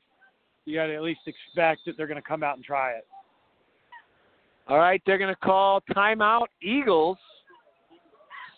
you 0.65 0.75
got 0.75 0.87
to 0.87 0.95
at 0.95 1.03
least 1.03 1.21
expect 1.27 1.83
that 1.87 1.97
they're 1.97 2.07
going 2.07 2.21
to 2.21 2.29
come 2.29 2.43
out 2.43 2.57
and 2.57 2.65
try 2.65 2.93
it. 2.93 3.07
All 4.69 4.79
right, 4.79 5.03
they're 5.07 5.19
going 5.19 5.33
to 5.33 5.41
call 5.41 5.81
timeout 5.95 6.47
Eagles. 6.61 7.19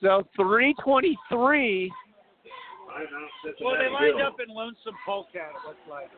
So 0.02 0.22
323. 0.36 1.92
Timeout, 2.94 3.28
Cincinnati 3.42 3.64
Well, 3.64 3.74
they 3.78 3.90
lined 3.90 4.18
Hills. 4.18 4.32
up 4.34 4.38
in 4.40 4.54
lonesome 4.54 4.94
polecat. 5.04 5.50
It 5.50 5.66
looks 5.66 5.82
like 5.90 6.08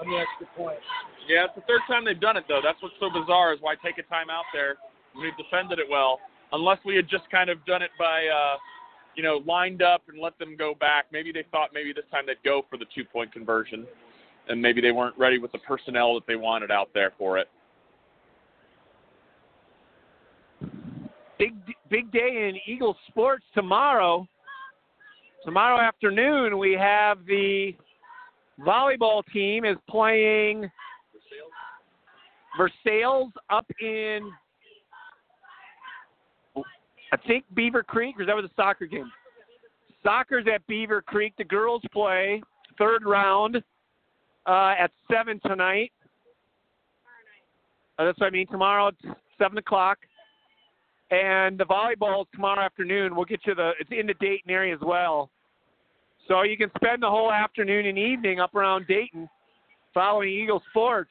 on 0.00 0.10
the 0.10 0.16
extra 0.18 0.46
point. 0.56 0.78
yeah, 1.26 1.44
it's 1.46 1.54
the 1.54 1.62
third 1.62 1.80
time 1.86 2.04
they've 2.04 2.18
done 2.20 2.36
it, 2.36 2.44
though. 2.48 2.60
That's 2.62 2.80
what's 2.82 2.94
so 3.00 3.10
bizarre 3.10 3.52
is 3.54 3.60
why 3.60 3.74
take 3.82 3.98
a 3.98 4.06
timeout 4.12 4.46
there. 4.52 4.76
We've 5.14 5.36
defended 5.36 5.78
it 5.78 5.86
well. 5.88 6.20
Unless 6.52 6.78
we 6.84 6.96
had 6.96 7.08
just 7.08 7.30
kind 7.30 7.50
of 7.50 7.64
done 7.66 7.82
it 7.82 7.90
by, 7.98 8.26
uh, 8.26 8.56
you 9.14 9.22
know, 9.22 9.42
lined 9.46 9.82
up 9.82 10.02
and 10.08 10.18
let 10.20 10.38
them 10.38 10.56
go 10.56 10.74
back. 10.74 11.06
Maybe 11.12 11.30
they 11.32 11.44
thought 11.50 11.70
maybe 11.74 11.92
this 11.92 12.04
time 12.10 12.24
they'd 12.26 12.42
go 12.44 12.64
for 12.70 12.76
the 12.78 12.86
two 12.94 13.04
point 13.04 13.32
conversion. 13.32 13.86
And 14.48 14.62
maybe 14.62 14.80
they 14.80 14.92
weren't 14.92 15.16
ready 15.18 15.38
with 15.38 15.52
the 15.52 15.58
personnel 15.58 16.14
that 16.14 16.26
they 16.26 16.36
wanted 16.36 16.70
out 16.70 16.88
there 16.94 17.12
for 17.18 17.36
it. 17.38 17.48
Big 21.38 21.54
big 21.90 22.10
day 22.10 22.48
in 22.48 22.72
Eagle 22.72 22.96
sports 23.08 23.44
tomorrow. 23.54 24.26
Tomorrow 25.48 25.80
afternoon 25.80 26.58
we 26.58 26.74
have 26.74 27.24
the 27.24 27.72
volleyball 28.60 29.22
team 29.32 29.64
is 29.64 29.78
playing 29.88 30.70
Versailles 32.58 33.30
up 33.48 33.64
in 33.80 34.30
I 36.54 37.16
think 37.26 37.46
Beavercreek, 37.56 38.18
or 38.18 38.20
is 38.20 38.26
that 38.26 38.34
where 38.34 38.42
the 38.42 38.50
soccer 38.56 38.84
game? 38.84 39.10
Soccer's 40.02 40.44
at 40.54 40.60
Beavercreek. 40.68 41.32
The 41.38 41.44
girls 41.44 41.80
play 41.94 42.42
third 42.76 43.06
round 43.06 43.56
uh, 44.44 44.74
at 44.78 44.90
seven 45.10 45.40
tonight. 45.46 45.92
Uh, 47.98 48.04
that's 48.04 48.20
what 48.20 48.26
I 48.26 48.30
mean. 48.30 48.48
Tomorrow 48.48 48.88
at 48.88 49.16
seven 49.38 49.56
o'clock. 49.56 49.96
And 51.10 51.56
the 51.56 51.64
volleyball 51.64 52.20
is 52.20 52.28
tomorrow 52.34 52.60
afternoon. 52.60 53.16
We'll 53.16 53.24
get 53.24 53.40
you 53.46 53.54
the 53.54 53.70
it's 53.80 53.88
in 53.90 54.06
the 54.06 54.14
Dayton 54.20 54.50
area 54.50 54.74
as 54.74 54.80
well. 54.82 55.30
So 56.28 56.42
you 56.42 56.58
can 56.58 56.70
spend 56.76 57.02
the 57.02 57.10
whole 57.10 57.32
afternoon 57.32 57.86
and 57.86 57.98
evening 57.98 58.38
up 58.38 58.54
around 58.54 58.86
Dayton 58.86 59.28
following 59.94 60.28
Eagle 60.28 60.62
sports. 60.70 61.10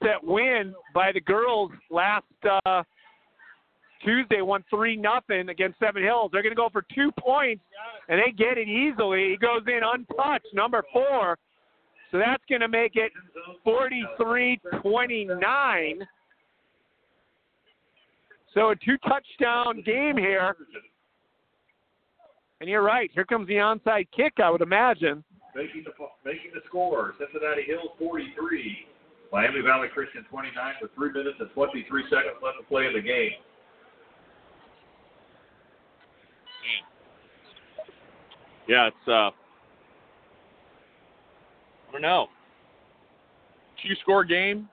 That 0.00 0.22
win 0.22 0.74
by 0.94 1.12
the 1.12 1.20
girls 1.20 1.70
last 1.88 2.24
uh, 2.66 2.82
Tuesday 4.04 4.40
won 4.40 4.64
three 4.68 4.96
nothing 4.96 5.48
against 5.48 5.78
Seven 5.78 6.02
Hills. 6.02 6.30
They're 6.32 6.42
going 6.42 6.52
to 6.52 6.56
go 6.56 6.68
for 6.72 6.84
two 6.92 7.12
points, 7.20 7.62
and 8.08 8.20
they 8.20 8.32
get 8.32 8.58
it 8.58 8.66
easily. 8.68 9.30
He 9.30 9.36
goes 9.36 9.62
in 9.68 9.82
untouched, 9.84 10.52
number 10.54 10.82
four. 10.92 11.38
So 12.10 12.18
that's 12.18 12.42
going 12.48 12.62
to 12.62 12.68
make 12.68 12.96
it 12.96 13.12
43-29. 13.64 16.04
So 18.54 18.70
a 18.70 18.76
two 18.76 18.98
touchdown 18.98 19.82
game 19.86 20.16
here. 20.16 20.56
And 22.62 22.70
you're 22.70 22.82
right. 22.82 23.10
Here 23.12 23.24
comes 23.24 23.48
the 23.48 23.54
onside 23.54 24.06
kick, 24.16 24.34
I 24.40 24.48
would 24.48 24.60
imagine. 24.60 25.24
Making 25.56 25.82
the 25.84 25.90
making 26.24 26.52
the 26.54 26.60
score, 26.68 27.12
Cincinnati 27.18 27.62
Hills 27.66 27.90
43, 27.98 28.86
Miami 29.32 29.62
Valley 29.62 29.88
Christian 29.92 30.24
29 30.30 30.74
with 30.80 30.92
three 30.94 31.10
minutes 31.10 31.38
and 31.40 31.50
23 31.54 32.04
seconds 32.04 32.36
left 32.40 32.58
to 32.60 32.64
play 32.68 32.86
in 32.86 32.92
the 32.92 33.00
game. 33.00 33.32
Yeah, 38.68 38.86
it's 38.86 39.08
uh 39.08 39.10
I 39.10 39.32
don't 41.90 42.02
know. 42.02 42.28
Two 43.82 43.94
score 44.02 44.24
game, 44.24 44.68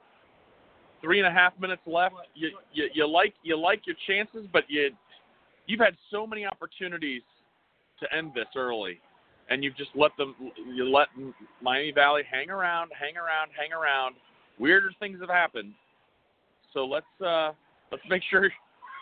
three 1.01 1.17
and 1.17 1.27
a 1.27 1.31
half 1.31 1.59
minutes 1.59 1.81
left. 1.87 2.13
You, 2.35 2.51
you 2.71 2.87
you 2.93 3.07
like 3.07 3.33
you 3.41 3.57
like 3.57 3.81
your 3.87 3.95
chances, 4.05 4.45
but 4.53 4.65
you 4.67 4.91
you've 5.65 5.79
had 5.79 5.95
so 6.11 6.27
many 6.27 6.45
opportunities 6.45 7.23
to 8.01 8.15
end 8.15 8.31
this 8.33 8.47
early, 8.55 8.99
and 9.49 9.63
you've 9.63 9.77
just 9.77 9.91
let 9.95 10.15
them 10.17 10.35
you 10.67 10.89
let 10.89 11.07
Miami 11.61 11.91
Valley 11.91 12.23
hang 12.29 12.49
around, 12.49 12.91
hang 12.97 13.17
around, 13.17 13.51
hang 13.57 13.73
around. 13.73 14.15
Weirder 14.59 14.91
things 14.99 15.19
have 15.21 15.29
happened. 15.29 15.73
So 16.73 16.85
let's 16.85 17.05
uh 17.25 17.51
let's 17.91 18.03
make 18.09 18.23
sure 18.29 18.49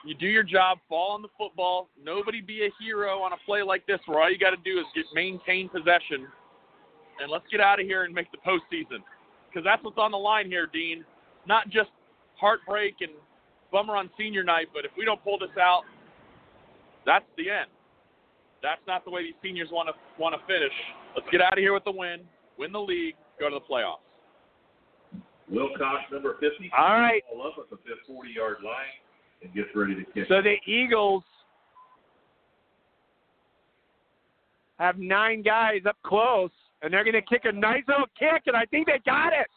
you 0.06 0.16
do 0.16 0.27
your 0.27 0.43
job, 0.43 0.80
fall 0.88 1.11
on 1.11 1.22
the 1.22 1.27
football. 1.38 1.90
Nobody 2.01 2.42
be 2.42 2.66
a 2.66 2.69
hero 2.82 3.19
on 3.19 3.34
a 3.34 3.38
play 3.45 3.61
like 3.61 3.85
this 3.88 4.00
where 4.06 4.22
all 4.22 4.32
you 4.32 4.38
got 4.38 4.51
to 4.51 4.58
do 4.64 4.80
is 4.80 4.85
get 4.95 5.06
maintain 5.14 5.69
possession. 5.69 6.27
And 7.19 7.32
let's 7.32 7.45
get 7.51 7.59
out 7.59 7.80
of 7.80 7.85
here 7.85 8.03
and 8.03 8.14
make 8.14 8.27
the 8.32 8.38
postseason. 8.38 9.01
Because 9.50 9.66
that's 9.66 9.84
what's 9.84 9.98
on 9.98 10.11
the 10.11 10.17
line 10.17 10.45
here, 10.45 10.67
Dean. 10.72 11.03
Not 11.48 11.69
just 11.69 11.90
heartbreak 12.40 12.95
and 13.01 13.11
bummer 13.72 13.95
on 13.95 14.09
senior 14.17 14.43
night, 14.43 14.67
but 14.74 14.85
if 14.85 14.92
we 14.98 15.03
don't 15.03 15.22
pull 15.24 15.40
this 15.40 15.50
out, 15.59 15.82
that's 17.06 17.26
the 17.38 17.50
end. 17.50 17.69
That's 18.64 18.82
not 18.88 19.06
the 19.06 19.11
way 19.11 19.24
these 19.24 19.36
seniors 19.42 19.69
want 19.72 19.90
to 19.90 19.94
want 20.22 20.36
to 20.36 20.42
finish. 20.48 20.74
Let's 21.16 21.27
get 21.32 21.42
out 21.42 21.53
of 21.53 21.60
here 21.60 21.74
with 21.74 21.84
the 21.84 21.92
win, 21.92 22.22
win 22.58 22.72
the 22.72 22.80
league, 22.80 23.16
go 23.40 23.50
to 23.50 23.56
the 23.56 23.66
playoffs. 23.74 24.02
Wilcox, 25.50 26.03
number 26.11 26.34
50, 26.42 26.72
All 26.77 27.00
right. 27.00 27.24
ball 27.32 27.48
up 27.48 27.53
at 27.60 27.69
the 27.69 27.95
40 28.06 28.30
yard 28.32 28.58
line 28.66 29.00
and 29.42 29.53
gets 29.53 29.69
ready 29.76 29.95
to 29.95 30.03
kick. 30.11 30.26
So 30.27 30.42
the 30.42 30.56
Eagles 30.69 31.24
have 34.80 34.98
nine 34.98 35.42
guys 35.42 35.82
up 35.88 35.98
close. 36.03 36.52
and 36.82 36.94
they're 36.94 37.03
going 37.03 37.14
to 37.14 37.22
kick 37.22 37.45
a 37.45 37.52
nice 37.52 37.84
little 37.88 38.06
kick, 38.19 38.44
and 38.45 38.56
I 38.56 38.66
think 38.66 38.88
they 38.88 39.00
got 39.06 39.32
it. 39.34 39.48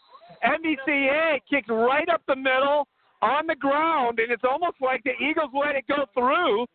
MVCA 0.44 1.40
kicks 1.50 1.68
right 1.68 2.08
up 2.08 2.22
the 2.28 2.36
middle 2.36 2.86
on 3.20 3.46
the 3.46 3.56
ground, 3.56 4.18
and 4.20 4.30
it's 4.30 4.44
almost 4.48 4.76
like 4.80 5.02
the 5.04 5.12
Eagles 5.22 5.50
let 5.52 5.76
it 5.76 5.84
go 5.88 6.06
through, 6.14 6.66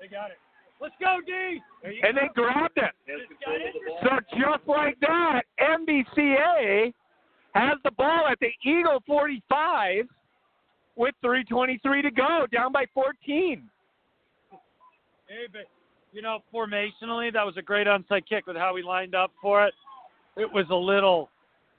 They 0.00 0.06
got 0.08 0.30
it. 0.30 0.38
Let's 0.80 0.94
go, 1.00 1.18
D. 1.26 1.60
and 1.84 2.16
they 2.16 2.28
grabbed 2.34 2.76
it. 2.76 2.92
Has 3.06 3.20
control 3.28 3.56
of 3.56 3.72
the 3.74 3.80
ball. 3.86 3.98
So 4.02 4.38
just 4.38 4.68
like 4.68 4.96
that, 5.00 5.42
MVCA 5.60 6.92
has 7.54 7.78
the 7.82 7.90
ball 7.92 8.26
at 8.30 8.38
the 8.40 8.50
Eagle 8.64 9.02
45 9.06 10.06
with 10.96 11.14
3:23 11.24 12.02
to 12.02 12.10
go, 12.10 12.46
down 12.52 12.72
by 12.72 12.86
14. 12.94 13.68
Hey, 15.26 15.46
but 15.52 15.62
you 16.12 16.22
know, 16.22 16.38
formationally, 16.54 17.32
that 17.32 17.44
was 17.44 17.56
a 17.56 17.62
great 17.62 17.86
onside 17.86 18.26
kick 18.26 18.46
with 18.46 18.56
how 18.56 18.72
we 18.72 18.82
lined 18.82 19.14
up 19.14 19.32
for 19.42 19.66
it. 19.66 19.74
It 20.36 20.50
was 20.50 20.66
a 20.70 20.74
little, 20.74 21.28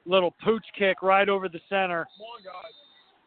little 0.06 0.32
pooch 0.44 0.66
kick 0.78 1.02
right 1.02 1.28
over 1.28 1.50
the 1.50 1.60
center, 1.70 2.06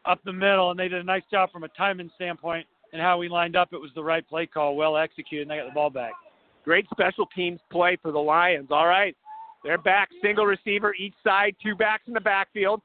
up 0.05 0.21
the 0.25 0.33
middle, 0.33 0.71
and 0.71 0.79
they 0.79 0.89
did 0.89 1.01
a 1.01 1.05
nice 1.05 1.25
job 1.31 1.51
from 1.51 1.65
a 1.65 1.69
timing 1.69 2.11
standpoint 2.15 2.67
and 2.93 3.01
how 3.01 3.19
we 3.19 3.29
lined 3.29 3.57
up. 3.57 3.73
It 3.73 3.81
was 3.81 3.91
the 3.95 4.03
right 4.03 4.27
play 4.27 4.47
call, 4.47 4.77
well 4.77 4.97
executed, 4.97 5.43
and 5.43 5.51
they 5.51 5.57
got 5.57 5.67
the 5.67 5.75
ball 5.75 5.91
back. 5.91 6.13
Great 6.65 6.87
special 6.91 7.27
teams 7.35 7.61
play 7.71 7.97
for 8.01 8.13
the 8.13 8.19
Lions. 8.19 8.69
All 8.71 8.87
right. 8.87 9.17
They're 9.65 9.79
back, 9.79 10.09
single 10.23 10.45
receiver 10.45 10.95
each 10.95 11.15
side, 11.25 11.55
two 11.63 11.75
backs 11.75 12.05
in 12.07 12.15
the 12.15 12.21
backfield. 12.21 12.81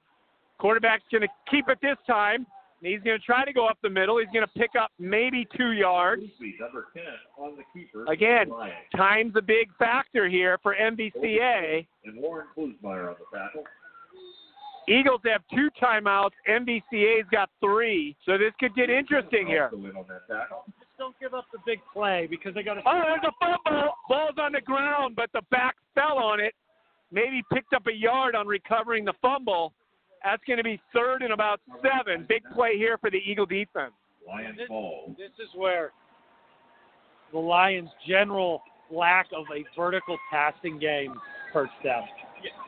Quarterback's 0.60 1.03
going 1.11 1.22
to 1.22 1.27
keep 1.50 1.69
it 1.69 1.80
this 1.82 1.98
time. 2.06 2.45
And 2.82 2.92
he's 2.92 3.02
going 3.02 3.18
to 3.18 3.26
try 3.26 3.44
to 3.44 3.52
go 3.52 3.68
up 3.68 3.80
the 3.82 3.90
middle. 3.90 4.19
He's 4.19 4.27
going 4.32 4.45
to 4.45 4.60
pick 4.60 4.72
up 4.80 4.92
maybe 5.00 5.48
two 5.58 5.72
yards. 5.72 6.22
Number 6.60 6.86
10 6.94 7.03
on 7.40 7.56
the 7.58 7.64
keeper. 7.74 8.06
Again, 8.06 8.52
time's 8.95 9.34
a 9.36 9.42
big 9.42 9.69
factor 9.80 10.30
here 10.30 10.60
for 10.61 10.76
MVCA. 10.80 11.88
And 12.06 12.22
Warren 12.22 12.45
Klusmeyer 12.56 13.10
on 13.10 13.16
the 13.18 13.38
tackle. 13.38 13.64
Eagles 14.88 15.22
have 15.26 15.42
two 15.54 15.70
timeouts. 15.82 16.32
MVCA's 16.50 17.28
got 17.32 17.50
three. 17.60 18.16
So 18.26 18.38
this 18.38 18.54
could 18.60 18.74
get 18.76 18.90
interesting 18.90 19.46
here. 19.46 19.66
Also 19.66 19.78
in 19.78 19.96
on 19.96 20.06
that 20.08 20.28
tackle. 20.28 20.64
Just 20.80 20.92
don't 20.98 21.16
give 21.20 21.34
up 21.34 21.46
the 21.52 21.60
big 21.66 21.80
play 21.92 22.28
because 22.30 22.54
they 22.54 22.64
got 22.64 22.76
to. 22.76 22.82
Oh, 22.86 23.02
there's 23.06 23.20
a 23.26 23.32
fumble. 23.40 23.90
Ball's 24.08 24.36
on 24.40 24.54
the 24.54 24.62
ground, 24.62 25.16
but 25.16 25.30
the 25.34 25.42
back 25.52 25.76
fell 25.94 26.18
on 26.18 26.40
it. 26.40 26.54
Maybe 27.12 27.44
picked 27.54 27.74
up 27.74 27.88
a 27.88 27.94
yard 27.94 28.36
on 28.36 28.48
recovering 28.48 29.06
the 29.06 29.14
fumble. 29.22 29.74
That's 30.24 30.44
going 30.46 30.58
to 30.58 30.64
be 30.64 30.80
third 30.94 31.22
and 31.22 31.32
about 31.34 31.60
seven. 31.82 32.26
Big 32.28 32.44
play 32.54 32.78
here 32.78 32.98
for 32.98 33.10
the 33.12 33.18
Eagle 33.18 33.46
defense. 33.46 33.94
Lions 34.28 34.58
This- 34.58 34.68
ball. 34.68 35.16
This 35.18 35.32
is 35.40 35.50
where 35.56 35.92
the 37.32 37.40
Lions' 37.40 37.90
general 38.08 38.62
lack 38.90 39.28
of 39.36 39.46
a 39.56 39.64
vertical 39.76 40.18
passing 40.32 40.80
game 40.80 41.14
hurts 41.54 41.74
them 41.84 42.04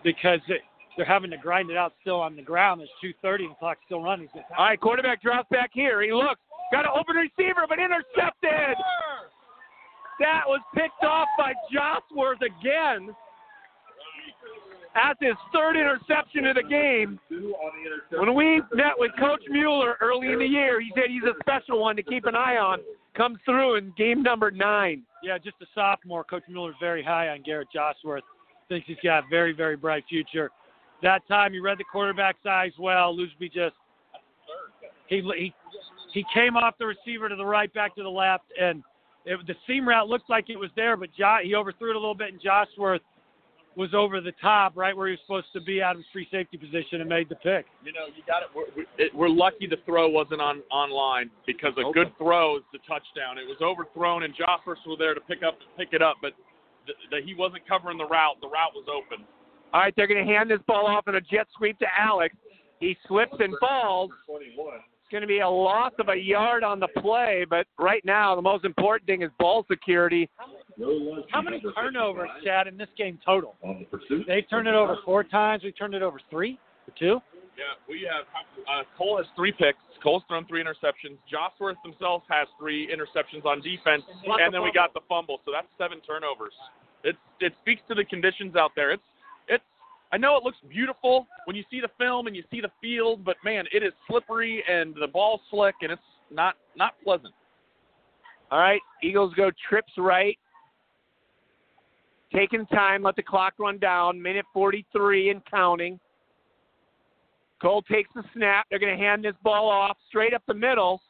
because 0.04 0.40
it, 0.48 0.62
they're 1.00 1.08
having 1.08 1.32
to 1.32 1.38
grind 1.38 1.72
it 1.72 1.78
out 1.78 1.94
still 2.02 2.20
on 2.20 2.36
the 2.36 2.42
ground. 2.42 2.82
There's 2.82 2.92
2:30 3.24 3.44
and 3.46 3.52
the 3.52 3.56
clock's 3.56 3.80
still 3.86 4.04
running. 4.04 4.28
So 4.34 4.42
All 4.58 4.66
right, 4.66 4.78
quarterback 4.80 5.22
drops 5.22 5.48
back 5.48 5.70
here. 5.72 6.02
He 6.02 6.12
looks. 6.12 6.42
Got 6.74 6.84
an 6.84 6.92
open 6.94 7.16
receiver, 7.16 7.64
but 7.70 7.80
intercepted. 7.80 8.76
That 10.20 10.44
was 10.46 10.60
picked 10.76 11.02
off 11.06 11.30
by 11.38 11.54
Josworth 11.72 12.42
again. 12.42 13.16
That's 14.94 15.18
his 15.22 15.36
third 15.54 15.78
interception 15.78 16.46
of 16.48 16.56
the 16.58 16.64
game. 16.64 17.18
Two 17.30 17.56
on 17.56 17.72
the 17.80 17.88
interception. 17.88 18.20
When 18.20 18.36
we 18.36 18.62
met 18.74 18.94
with 18.98 19.12
Coach 19.18 19.44
Mueller 19.48 19.96
early 20.02 20.34
in 20.34 20.40
the 20.40 20.46
year, 20.46 20.82
he 20.82 20.92
said 20.96 21.06
he's 21.08 21.24
a 21.24 21.34
special 21.40 21.80
one 21.80 21.96
to 21.96 22.04
keep 22.04 22.26
an 22.26 22.36
eye 22.36 22.58
on. 22.58 22.80
Comes 23.16 23.38
through 23.46 23.76
in 23.76 23.94
game 23.98 24.22
number 24.22 24.52
nine. 24.52 25.04
yeah, 25.24 25.38
just 25.38 25.56
a 25.62 25.66
sophomore. 25.74 26.26
Coach 26.26 26.44
Mueller's 26.50 26.76
very 26.82 27.02
high 27.04 27.30
on 27.30 27.42
Garrett 27.44 27.70
Josworth. 27.74 28.24
Thinks 28.68 28.86
he's 28.88 28.98
got 29.02 29.20
a 29.20 29.28
very, 29.30 29.54
very 29.54 29.78
bright 29.78 30.04
future. 30.10 30.52
That 31.02 31.28
time 31.28 31.54
he 31.54 31.60
read 31.60 31.78
the 31.78 31.84
quarterback's 31.86 32.46
eyes 32.46 32.72
well. 32.78 33.16
Lusby 33.16 33.52
just 33.52 33.76
he 35.08 35.22
he 35.38 35.54
he 36.14 36.26
came 36.34 36.58
off 36.58 36.76
the 36.78 36.86
receiver 36.86 37.30
to 37.30 37.36
the 37.36 37.46
right, 37.46 37.74
back 37.74 37.96
to 37.96 38.04
the 38.04 38.10
left, 38.10 38.46
and 38.60 38.84
it, 39.26 39.40
the 39.48 39.56
seam 39.68 39.88
route 39.88 40.08
looked 40.08 40.30
like 40.30 40.50
it 40.50 40.58
was 40.58 40.72
there, 40.76 40.98
but 40.98 41.10
jo, 41.18 41.38
he 41.44 41.56
overthrew 41.56 41.92
it 41.92 41.96
a 41.96 42.00
little 42.00 42.16
bit, 42.16 42.32
and 42.32 42.42
Josworth 42.42 43.02
was 43.76 43.94
over 43.94 44.20
the 44.20 44.34
top, 44.42 44.76
right 44.76 44.96
where 44.98 45.08
he 45.08 45.12
was 45.12 45.20
supposed 45.26 45.48
to 45.54 45.62
be 45.62 45.82
out 45.82 45.92
of 45.92 45.98
his 45.98 46.06
free 46.12 46.28
safety 46.32 46.58
position, 46.58 47.02
and 47.02 47.08
made 47.08 47.30
the 47.30 47.36
pick. 47.36 47.66
You 47.86 47.94
know, 47.94 48.08
you 48.08 48.24
got 48.28 48.42
it. 48.42 48.50
We're, 48.54 48.66
we- 48.76 48.88
it. 48.98 49.14
we're 49.14 49.30
lucky 49.30 49.68
the 49.68 49.78
throw 49.86 50.10
wasn't 50.10 50.42
on 50.42 50.62
online 50.72 51.30
because 51.46 51.74
a 51.78 51.92
good 51.94 52.12
throw 52.18 52.58
is 52.58 52.64
the 52.74 52.80
touchdown. 52.80 53.38
It 53.38 53.48
was 53.48 53.58
overthrown, 53.62 54.24
and 54.24 54.34
Josworth 54.34 54.80
was 54.86 54.98
there 55.00 55.14
to 55.14 55.22
pick 55.22 55.44
up 55.44 55.58
pick 55.78 55.90
it 55.94 56.02
up, 56.02 56.18
but 56.22 56.34
the, 56.88 56.94
the, 57.12 57.26
he 57.26 57.36
wasn't 57.36 57.68
covering 57.68 57.98
the 57.98 58.08
route. 58.08 58.42
The 58.42 58.50
route 58.50 58.74
was 58.74 58.86
open. 58.90 59.26
All 59.74 59.82
right, 59.82 59.94
they're 59.96 60.08
going 60.08 60.26
to 60.26 60.32
hand 60.32 60.50
this 60.50 60.60
ball 60.68 60.88
off 60.88 61.08
in 61.08 61.16
a 61.16 61.22
jet 61.22 61.48
sweep 61.58 61.78
to 61.80 61.86
Alex. 61.98 62.36
He 62.80 62.98
slips 63.08 63.36
and 63.40 63.54
falls. 63.60 64.10
It's 64.30 65.12
going 65.12 65.22
to 65.22 65.28
be 65.28 65.40
a 65.40 65.50
loss 65.50 65.92
of 66.00 66.10
a 66.10 66.16
yard 66.16 66.64
on 66.64 66.80
the 66.80 66.88
play, 67.00 67.46
but 67.50 67.68
right 67.78 68.04
now 68.06 68.36
the 68.36 68.42
most 68.42 68.64
important 68.64 69.08
thing 69.08 69.22
is 69.22 69.30
ball 69.38 69.66
security. 69.70 70.30
How 71.32 71.42
many 71.42 71.62
turnovers, 71.76 72.30
Chad, 72.44 72.68
in 72.68 72.78
this 72.78 72.88
game 72.98 73.20
total? 73.26 73.56
On 73.64 73.80
the 73.80 73.98
pursuit. 73.98 74.26
They 74.28 74.42
turned 74.44 74.68
it 74.68 74.76
over 74.76 74.98
four 75.04 75.24
times. 75.24 75.64
We 75.64 75.72
turned 75.72 75.94
it 75.94 76.02
over 76.02 76.20
three 76.30 76.58
or 76.88 76.94
two. 76.98 77.20
Yeah, 77.58 77.76
we 77.90 78.08
have. 78.10 78.26
Uh, 78.72 78.84
Cole 78.98 79.18
has 79.18 79.26
three 79.36 79.52
picks. 79.52 79.80
Cole's 80.02 80.24
thrown 80.30 80.46
three 80.46 80.64
interceptions. 80.64 81.18
Josworth 81.30 81.76
himself 81.84 82.24
has 82.30 82.48
three 82.58 82.88
interceptions 82.88 83.44
on 83.46 83.62
defense, 83.62 84.04
and 84.26 84.54
then 84.54 84.64
we 84.64 84.72
got 84.72 84.94
the 84.94 85.02
fumble. 85.10 85.42
So 85.44 85.52
that's 85.52 85.68
seven 85.78 86.00
turnovers. 86.08 86.54
It's 87.04 87.18
it 87.42 87.54
speaks 87.62 87.82
to 87.90 87.96
the 87.96 88.06
conditions 88.06 88.56
out 88.56 88.72
there. 88.78 88.92
It's 88.92 89.04
it's. 89.04 89.18
I 90.12 90.18
know 90.18 90.36
it 90.38 90.44
looks 90.44 90.58
beautiful 90.68 91.28
when 91.46 91.56
you 91.56 91.64
see 91.70 91.82
the 91.82 91.90
film 92.00 92.28
and 92.28 92.36
you 92.36 92.44
see 92.50 92.62
the 92.62 92.72
field, 92.82 93.24
but 93.24 93.36
man, 93.44 93.66
it 93.72 93.84
is 93.84 93.94
slippery 94.08 94.64
and 94.68 94.96
the 95.00 95.08
ball's 95.08 95.42
slick, 95.52 95.76
and 95.82 95.92
it's 95.92 96.02
not 96.32 96.56
not 96.76 96.96
pleasant. 97.04 97.34
All 98.52 98.60
right, 98.60 98.82
Eagles 99.04 99.34
go 99.36 99.52
trips 99.70 99.92
right. 99.98 100.38
Taking 102.34 102.66
time, 102.68 103.04
let 103.04 103.16
the 103.16 103.24
clock 103.24 103.54
run 103.60 103.78
down. 103.80 104.22
Minute 104.22 104.46
43 104.54 105.32
and 105.32 105.42
counting. 105.46 106.00
Cole 107.62 107.82
takes 107.84 108.10
the 108.16 108.24
snap. 108.34 108.66
They're 108.70 108.80
going 108.80 108.96
to 108.96 109.04
hand 109.04 109.26
this 109.26 109.34
ball 109.44 109.70
off 109.70 109.98
straight 110.08 110.34
up 110.34 110.44
the 110.48 110.54
middle. 110.54 111.02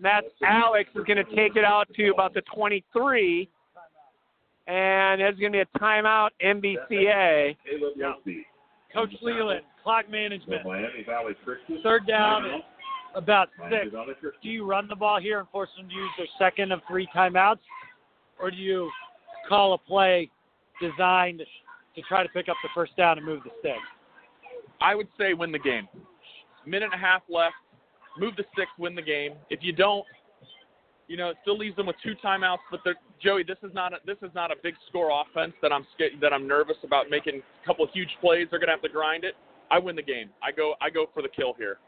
That's 0.00 0.26
Alex 0.44 0.90
is 0.94 1.04
going 1.04 1.18
to 1.18 1.36
take 1.36 1.56
it 1.56 1.64
out 1.64 1.86
to 1.94 2.08
about 2.10 2.34
the 2.34 2.42
23. 2.54 3.48
And 4.68 5.20
there's 5.20 5.38
going 5.38 5.52
to 5.52 5.56
be 5.56 5.60
a 5.60 5.78
timeout, 5.78 6.28
MVCA. 6.44 7.56
Caleb 7.64 7.94
Lusby. 7.98 8.42
Coach 8.92 9.10
Leland, 9.22 9.62
clock 9.82 10.04
So 10.06 10.12
management. 10.12 10.64
Miami 10.64 11.04
Valley 11.06 11.34
Christian. 11.44 11.80
Third 11.82 12.06
down, 12.06 12.62
about 13.14 13.48
six. 13.70 13.94
Do 14.42 14.48
you 14.48 14.66
run 14.66 14.88
the 14.88 14.96
ball 14.96 15.20
here 15.20 15.40
and 15.40 15.48
force 15.48 15.70
them 15.76 15.88
to 15.88 15.94
use 15.94 16.10
their 16.16 16.26
second 16.38 16.72
of 16.72 16.80
three 16.88 17.08
timeouts, 17.14 17.60
or 18.40 18.50
do 18.50 18.56
you 18.56 18.90
call 19.48 19.74
a 19.74 19.78
play 19.78 20.30
designed 20.80 21.42
to 21.94 22.02
try 22.02 22.22
to 22.22 22.28
pick 22.30 22.48
up 22.48 22.56
the 22.62 22.68
first 22.74 22.96
down 22.96 23.18
and 23.18 23.26
move 23.26 23.42
the 23.44 23.50
stick? 23.60 23.76
I 24.80 24.94
would 24.94 25.08
say 25.18 25.34
win 25.34 25.52
the 25.52 25.58
game. 25.58 25.88
Minute 26.66 26.90
and 26.92 26.94
a 26.94 26.98
half 26.98 27.22
left. 27.28 27.54
Move 28.18 28.36
the 28.36 28.44
six, 28.56 28.70
win 28.78 28.94
the 28.94 29.02
game. 29.02 29.32
If 29.48 29.60
you 29.62 29.72
don't, 29.72 30.04
you 31.08 31.16
know, 31.16 31.30
it 31.30 31.36
still 31.42 31.58
leaves 31.58 31.74
them 31.76 31.86
with 31.86 31.96
two 32.02 32.14
timeouts. 32.24 32.58
But 32.70 32.80
Joey, 33.20 33.42
this 33.42 33.58
is 33.62 33.72
not 33.74 33.92
a, 33.92 33.96
this 34.06 34.18
is 34.22 34.30
not 34.34 34.50
a 34.50 34.54
big 34.62 34.74
score 34.88 35.10
offense 35.10 35.54
that 35.62 35.72
I'm 35.72 35.86
that 36.20 36.32
I'm 36.32 36.46
nervous 36.46 36.76
about 36.84 37.10
making 37.10 37.40
a 37.62 37.66
couple 37.66 37.84
of 37.84 37.90
huge 37.92 38.10
plays. 38.20 38.46
They're 38.50 38.60
gonna 38.60 38.72
have 38.72 38.82
to 38.82 38.88
grind 38.88 39.24
it. 39.24 39.34
I 39.70 39.78
win 39.78 39.96
the 39.96 40.02
game. 40.02 40.30
I 40.42 40.52
go 40.52 40.74
I 40.80 40.90
go 40.90 41.06
for 41.12 41.22
the 41.22 41.28
kill 41.28 41.54
here. 41.58 41.78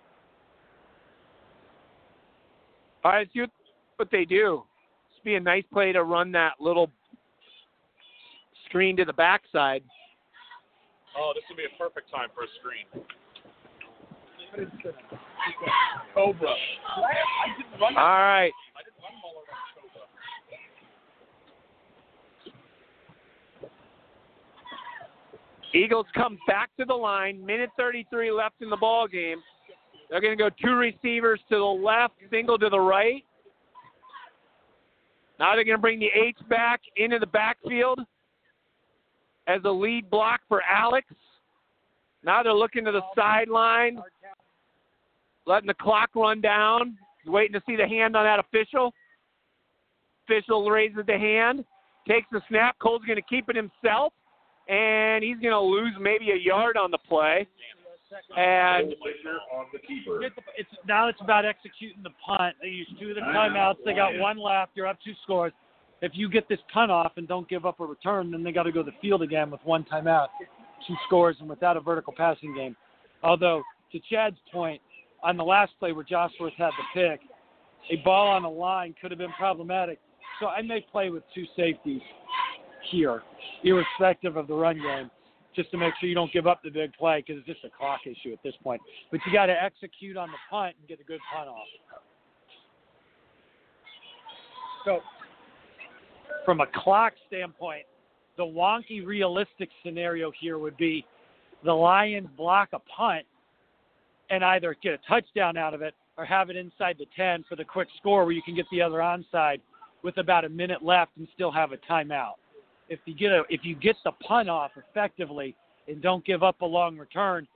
All 3.04 3.12
right, 3.12 3.20
let's 3.20 3.32
see 3.32 3.40
what, 3.40 3.50
what 3.96 4.10
they 4.10 4.24
do. 4.24 4.62
It's 5.10 5.24
be 5.24 5.36
a 5.36 5.40
nice 5.40 5.64
play 5.72 5.92
to 5.92 6.04
run 6.04 6.32
that 6.32 6.52
little 6.60 6.90
screen 8.66 8.96
to 8.96 9.04
the 9.04 9.12
backside. 9.12 9.82
Oh, 11.18 11.32
this 11.34 11.42
would 11.48 11.56
be 11.56 11.64
a 11.64 11.78
perfect 11.78 12.10
time 12.10 12.28
for 12.34 12.44
a 12.44 12.46
screen. 12.60 12.86
Cobra. 16.14 16.48
I 16.48 17.56
didn't 17.56 17.80
run. 17.80 17.96
All 17.96 18.04
right. 18.04 18.52
I 18.76 18.82
didn't 18.84 19.00
run 19.02 19.12
all 19.24 19.34
over 19.38 19.46
Cobra. 19.74 20.06
Eagles 25.74 26.06
come 26.14 26.38
back 26.46 26.70
to 26.78 26.84
the 26.84 26.94
line. 26.94 27.44
Minute 27.44 27.70
33 27.76 28.32
left 28.32 28.56
in 28.60 28.70
the 28.70 28.76
ball 28.76 29.06
game. 29.06 29.38
They're 30.10 30.20
going 30.20 30.36
to 30.36 30.42
go 30.42 30.50
two 30.62 30.74
receivers 30.74 31.40
to 31.48 31.56
the 31.56 31.64
left, 31.64 32.14
single 32.30 32.58
to 32.58 32.68
the 32.68 32.80
right. 32.80 33.24
Now 35.38 35.54
they're 35.54 35.64
going 35.64 35.76
to 35.76 35.80
bring 35.80 36.00
the 36.00 36.08
H 36.14 36.36
back 36.48 36.80
into 36.96 37.18
the 37.18 37.26
backfield 37.26 38.00
as 39.46 39.60
a 39.64 39.70
lead 39.70 40.10
block 40.10 40.40
for 40.48 40.62
Alex. 40.62 41.06
Now 42.24 42.42
they're 42.42 42.52
looking 42.52 42.84
to 42.84 42.92
the 42.92 43.02
sideline, 43.16 44.00
letting 45.46 45.68
the 45.68 45.74
clock 45.74 46.10
run 46.14 46.40
down, 46.40 46.98
waiting 47.26 47.54
to 47.54 47.62
see 47.66 47.76
the 47.76 47.86
hand 47.86 48.16
on 48.16 48.24
that 48.24 48.40
official. 48.40 48.92
Official 50.26 50.68
raises 50.68 51.06
the 51.06 51.18
hand, 51.18 51.64
takes 52.06 52.26
the 52.32 52.42
snap. 52.48 52.76
Cole's 52.80 53.02
going 53.06 53.16
to 53.16 53.22
keep 53.22 53.48
it 53.48 53.56
himself 53.56 54.12
and 54.70 55.24
he's 55.24 55.38
going 55.38 55.52
to 55.52 55.60
lose 55.60 55.92
maybe 56.00 56.30
a 56.30 56.36
yard 56.36 56.76
on 56.76 56.90
the 56.90 56.98
play. 56.98 57.46
And 58.36 58.94
it's 60.56 60.70
now 60.86 61.08
it's 61.08 61.20
about 61.20 61.44
executing 61.44 62.02
the 62.02 62.10
punt. 62.24 62.56
They 62.60 62.68
use 62.68 62.88
two 63.00 63.10
of 63.10 63.14
the 63.16 63.20
timeouts. 63.20 63.76
They 63.84 63.94
got 63.94 64.16
one 64.18 64.38
left. 64.38 64.72
You're 64.74 64.86
up 64.86 64.98
two 65.04 65.12
scores. 65.22 65.52
If 66.02 66.12
you 66.14 66.30
get 66.30 66.48
this 66.48 66.58
punt 66.72 66.90
off 66.90 67.12
and 67.16 67.28
don't 67.28 67.48
give 67.48 67.66
up 67.66 67.78
a 67.80 67.86
return, 67.86 68.30
then 68.30 68.42
they 68.42 68.52
got 68.52 68.64
to 68.64 68.72
go 68.72 68.82
to 68.82 68.90
the 68.90 68.96
field 69.00 69.22
again 69.22 69.50
with 69.50 69.60
one 69.64 69.84
timeout, 69.84 70.28
two 70.86 70.96
scores, 71.06 71.36
and 71.40 71.48
without 71.48 71.76
a 71.76 71.80
vertical 71.80 72.12
passing 72.16 72.54
game. 72.54 72.74
Although 73.22 73.62
to 73.92 74.00
Chad's 74.10 74.38
point, 74.52 74.80
on 75.22 75.36
the 75.36 75.44
last 75.44 75.72
play 75.78 75.92
where 75.92 76.04
Josworth 76.04 76.54
had 76.56 76.70
the 76.70 77.00
pick, 77.00 77.20
a 77.90 78.02
ball 78.02 78.28
on 78.28 78.42
the 78.42 78.48
line 78.48 78.94
could 79.00 79.10
have 79.10 79.18
been 79.18 79.32
problematic. 79.38 80.00
So 80.40 80.46
I 80.46 80.62
may 80.62 80.80
play 80.90 81.10
with 81.10 81.22
two 81.34 81.44
safeties 81.54 82.00
here, 82.90 83.22
irrespective 83.64 84.36
of 84.36 84.46
the 84.46 84.54
run 84.54 84.76
game, 84.76 85.10
just 85.54 85.70
to 85.72 85.76
make 85.76 85.92
sure 86.00 86.08
you 86.08 86.14
don't 86.14 86.32
give 86.32 86.46
up 86.46 86.62
the 86.62 86.70
big 86.70 86.92
play 86.94 87.22
because 87.24 87.38
it's 87.38 87.46
just 87.46 87.64
a 87.64 87.76
clock 87.76 88.00
issue 88.06 88.32
at 88.32 88.42
this 88.42 88.54
point. 88.62 88.80
But 89.10 89.20
you 89.26 89.32
got 89.32 89.46
to 89.46 89.62
execute 89.62 90.16
on 90.16 90.28
the 90.28 90.38
punt 90.48 90.76
and 90.78 90.88
get 90.88 91.00
a 91.00 91.04
good 91.04 91.20
punt 91.34 91.48
off. 91.48 91.66
So, 94.84 95.00
from 96.44 96.60
a 96.60 96.66
clock 96.74 97.12
standpoint, 97.26 97.84
the 98.36 98.44
wonky 98.44 99.04
realistic 99.04 99.68
scenario 99.84 100.32
here 100.40 100.58
would 100.58 100.76
be 100.76 101.04
the 101.64 101.72
Lions 101.72 102.28
block 102.36 102.70
a 102.72 102.78
punt 102.78 103.26
and 104.30 104.44
either 104.44 104.74
get 104.82 104.94
a 104.94 104.98
touchdown 105.08 105.56
out 105.56 105.74
of 105.74 105.82
it 105.82 105.94
or 106.16 106.24
have 106.24 106.48
it 106.48 106.56
inside 106.56 106.96
the 106.98 107.06
10 107.16 107.44
for 107.48 107.56
the 107.56 107.64
quick 107.64 107.88
score 107.98 108.24
where 108.24 108.32
you 108.32 108.42
can 108.42 108.54
get 108.54 108.64
the 108.70 108.80
other 108.80 108.98
onside 108.98 109.60
with 110.02 110.16
about 110.18 110.44
a 110.44 110.48
minute 110.48 110.82
left 110.82 111.10
and 111.18 111.28
still 111.34 111.50
have 111.50 111.72
a 111.72 111.76
timeout. 111.90 112.34
If 112.90 112.98
you 113.06 113.14
get 113.14 113.30
a 113.30 113.44
if 113.48 113.60
you 113.62 113.74
get 113.76 113.96
the 114.04 114.12
punt 114.12 114.50
off 114.50 114.72
effectively 114.76 115.54
and 115.88 116.02
don't 116.02 116.24
give 116.26 116.42
up 116.42 116.60
a 116.60 116.66
long 116.66 116.98
return 116.98 117.46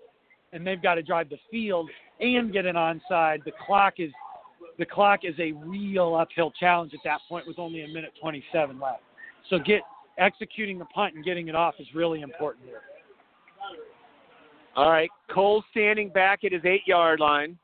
and 0.53 0.67
they've 0.67 0.83
got 0.83 0.95
to 0.95 1.03
drive 1.03 1.29
the 1.29 1.39
field 1.51 1.91
and 2.21 2.53
get 2.53 2.65
an 2.65 2.77
onside, 2.77 3.45
the 3.45 3.53
clock 3.67 3.95
is 3.99 4.13
the 4.79 4.87
clock 4.87 5.21
is 5.25 5.35
a 5.39 5.53
real 5.53 6.15
uphill 6.15 6.53
challenge 6.59 6.95
at 6.95 7.01
that 7.05 7.21
point 7.29 7.47
with 7.47 7.59
only 7.59 7.83
a 7.83 7.89
minute 7.89 8.13
27 8.21 8.81
left. 8.81 9.03
So 9.51 9.59
get 9.59 9.83
executing 10.19 10.79
the 10.79 10.85
punt 10.87 11.15
and 11.15 11.25
getting 11.25 11.49
it 11.49 11.57
off 11.57 11.75
is 11.79 11.87
really 11.95 12.23
important 12.23 12.65
here. 12.65 12.81
All 14.77 14.91
right, 14.91 15.11
Cole 15.31 15.63
standing 15.71 16.09
back 16.09 16.45
at 16.45 16.53
his 16.53 16.63
eight 16.65 16.83
yard 16.87 17.21
line. 17.21 17.59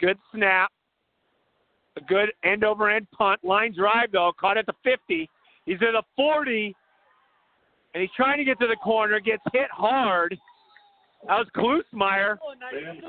Good 0.00 0.18
snap. 0.34 0.70
A 1.96 2.00
good 2.00 2.32
end 2.42 2.64
over 2.64 2.90
end 2.90 3.06
punt. 3.10 3.44
Line 3.44 3.72
drive, 3.74 4.12
though, 4.12 4.32
caught 4.38 4.56
at 4.58 4.66
the 4.66 4.74
50. 4.82 5.28
He's 5.66 5.76
at 5.76 5.92
the 5.92 6.02
40, 6.16 6.74
and 7.94 8.00
he's 8.00 8.10
trying 8.16 8.38
to 8.38 8.44
get 8.44 8.58
to 8.60 8.66
the 8.66 8.76
corner, 8.76 9.18
gets 9.20 9.42
hit 9.52 9.70
hard. 9.70 10.36
That 11.26 11.38
was 11.38 11.46
Klusmeyer, 11.56 12.36
Sam 12.70 12.98
Smith 13.00 13.04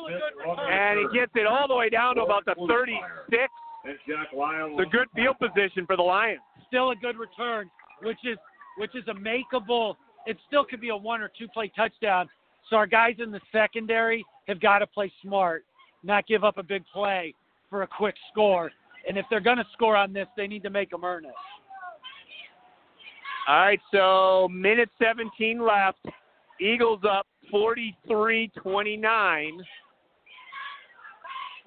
on 0.48 0.56
the 0.56 0.62
and 0.64 1.00
he 1.00 1.20
gets 1.20 1.34
it 1.36 1.46
all 1.46 1.68
the 1.68 1.76
way 1.76 1.90
down 1.90 2.16
to 2.16 2.22
about 2.22 2.46
the 2.46 2.56
36. 2.56 3.52
And 3.84 3.98
Jack 4.08 4.34
Lyle. 4.36 4.78
It's 4.80 4.88
a 4.88 4.90
good 4.90 5.08
field 5.14 5.36
position 5.38 5.86
for 5.86 5.98
the 5.98 6.02
Lions. 6.02 6.40
Still 6.68 6.92
a 6.92 6.96
good 6.96 7.18
return, 7.18 7.70
which 8.02 8.18
is 8.24 8.38
which 8.78 8.96
is 8.96 9.04
a 9.08 9.14
makeable. 9.14 9.96
It 10.26 10.38
still 10.48 10.66
could 10.66 10.82
be 10.82 10.90
a 10.90 10.96
one 10.96 11.22
or 11.22 11.30
two 11.38 11.48
play 11.50 11.72
touchdown. 11.76 12.30
So 12.70 12.78
our 12.78 12.88
guys 12.88 13.16
in 13.20 13.32
the 13.32 13.42
secondary 13.52 14.26
have 14.48 14.60
got 14.60 14.80
to 14.80 14.88
play 14.88 15.12
smart, 15.22 15.66
not 16.04 16.26
give 16.26 16.44
up 16.44 16.58
a 16.58 16.64
big 16.64 16.84
play 16.92 17.36
for 17.70 17.84
a 17.84 17.88
quick 17.88 18.16
score. 18.32 18.72
And 19.08 19.18
if 19.18 19.26
they're 19.30 19.40
going 19.40 19.58
to 19.58 19.68
score 19.74 19.96
on 19.96 20.14
this, 20.14 20.28
they 20.36 20.48
need 20.48 20.64
to 20.64 20.70
make 20.70 20.90
them 20.90 21.04
earn 21.04 21.26
it. 21.26 21.34
All 23.48 23.60
right, 23.60 23.80
so 23.92 24.48
minute 24.52 24.90
17 25.02 25.64
left. 25.64 26.00
Eagles 26.60 27.02
up 27.10 27.28
43 27.52 28.52
29. 28.56 29.60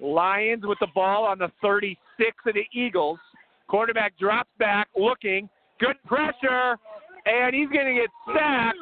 Lions 0.01 0.63
with 0.65 0.77
the 0.79 0.87
ball 0.93 1.25
on 1.25 1.37
the 1.37 1.51
36 1.61 2.31
of 2.47 2.53
the 2.53 2.65
Eagles. 2.73 3.19
Quarterback 3.67 4.17
drops 4.17 4.49
back, 4.57 4.87
looking. 4.97 5.49
Good 5.79 5.95
pressure, 6.05 6.77
and 7.25 7.55
he's 7.55 7.69
going 7.69 7.95
to 7.95 8.01
get 8.01 8.09
sacked. 8.33 8.77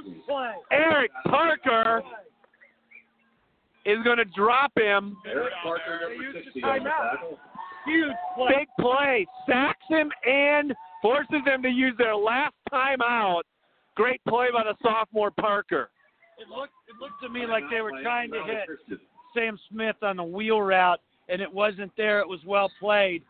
Eric 0.72 1.12
Parker 1.28 2.02
is 3.86 3.98
going 4.04 4.18
to 4.18 4.26
drop 4.26 4.72
him. 4.76 5.18
Eric 5.26 5.54
Parker, 5.64 6.00
number 6.02 6.40
60 6.44 6.64
on 6.64 6.84
the 6.84 6.90
tackle. 6.90 7.40
Huge 7.86 8.12
play. 8.36 8.48
Big 8.60 8.68
play. 8.80 9.28
Sacks 9.48 9.86
him 9.88 10.12
and 10.26 10.74
forces 11.02 11.42
them 11.46 11.62
to 11.64 11.70
use 11.70 11.94
their 11.98 12.16
last 12.16 12.56
timeout. 12.72 13.42
Great 13.96 14.22
play 14.28 14.48
by 14.54 14.64
the 14.64 14.76
sophomore 14.82 15.32
Parker. 15.32 15.90
It 16.40 16.48
looked 16.50 16.74
it 16.88 16.96
looked 17.02 17.22
to 17.24 17.30
me 17.30 17.48
like 17.48 17.64
they 17.72 17.82
were 17.82 18.02
trying 18.04 18.32
to 18.32 18.44
hit 18.44 19.00
Sam 19.34 19.60
Smith 19.72 19.96
on 20.04 20.18
the 20.18 20.24
wheel 20.24 20.62
route, 20.62 21.00
and 21.30 21.42
it 21.42 21.52
wasn't 21.52 21.92
there. 21.98 22.20
It 22.20 22.28
was 22.28 22.40
well 22.46 22.72
played. 22.80 23.24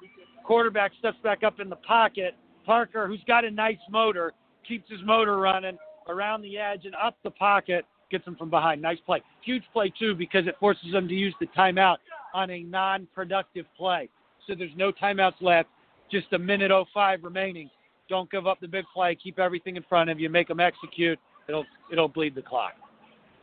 Quarterback 0.46 0.92
steps 1.00 1.18
back 1.24 1.44
up 1.44 1.60
in 1.60 1.70
the 1.70 1.78
pocket. 1.78 2.36
Parker, 2.66 3.08
who's 3.08 3.24
got 3.28 3.46
a 3.46 3.52
nice 3.52 3.78
motor, 3.90 4.34
keeps 4.68 4.90
his 4.90 5.00
motor 5.06 5.38
running 5.38 5.78
around 6.10 6.42
the 6.42 6.58
edge 6.58 6.86
and 6.86 6.96
up 6.96 7.18
the 7.24 7.32
pocket, 7.32 7.86
gets 8.12 8.26
him 8.26 8.36
from 8.36 8.50
behind. 8.50 8.82
Nice 8.82 9.00
play. 9.06 9.22
Huge 9.44 9.64
play, 9.72 9.92
too, 9.98 10.16
because 10.16 10.48
it 10.48 10.56
forces 10.60 10.92
them 10.92 11.08
to 11.08 11.14
use 11.14 11.34
the 11.40 11.48
timeout 11.48 11.98
on 12.34 12.50
a 12.50 12.64
non 12.64 13.08
productive 13.16 13.66
play. 13.78 14.10
So 14.46 14.56
there's 14.56 14.72
no 14.76 14.92
timeouts 14.92 15.42
left, 15.42 15.70
just 16.11 16.32
a 16.34 16.40
minute 16.40 16.72
05 16.94 17.24
remaining. 17.24 17.69
Don't 18.10 18.30
give 18.32 18.48
up 18.48 18.60
the 18.60 18.68
big 18.68 18.86
play. 18.94 19.16
Keep 19.22 19.40
everything 19.40 19.76
in 19.76 19.84
front 19.84 20.10
of 20.10 20.19
you. 20.19 20.30
Make 20.30 20.48
them 20.48 20.60
execute. 20.60 21.19
It'll 21.48 21.66
it'll 21.92 22.08
bleed 22.08 22.36
the 22.36 22.42
clock. 22.42 22.74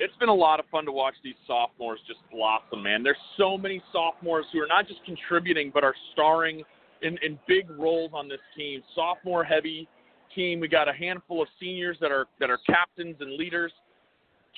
it's 0.00 0.16
been 0.16 0.28
a 0.28 0.34
lot 0.34 0.60
of 0.60 0.66
fun 0.70 0.84
to 0.86 0.92
watch 0.92 1.14
these 1.22 1.34
sophomores 1.46 2.00
just 2.06 2.20
blossom, 2.30 2.82
man. 2.82 3.02
There's 3.02 3.16
so 3.36 3.56
many 3.56 3.82
sophomores 3.92 4.46
who 4.52 4.60
are 4.60 4.66
not 4.66 4.86
just 4.86 5.04
contributing 5.04 5.70
but 5.72 5.84
are 5.84 5.94
starring 6.12 6.62
in, 7.02 7.18
in 7.22 7.38
big 7.46 7.70
roles 7.70 8.10
on 8.14 8.28
this 8.28 8.40
team. 8.56 8.82
Sophomore 8.94 9.44
heavy 9.44 9.88
team. 10.34 10.60
We 10.60 10.68
got 10.68 10.88
a 10.88 10.92
handful 10.92 11.42
of 11.42 11.48
seniors 11.60 11.96
that 12.00 12.10
are 12.10 12.26
that 12.40 12.50
are 12.50 12.58
captains 12.66 13.16
and 13.20 13.36
leaders. 13.36 13.72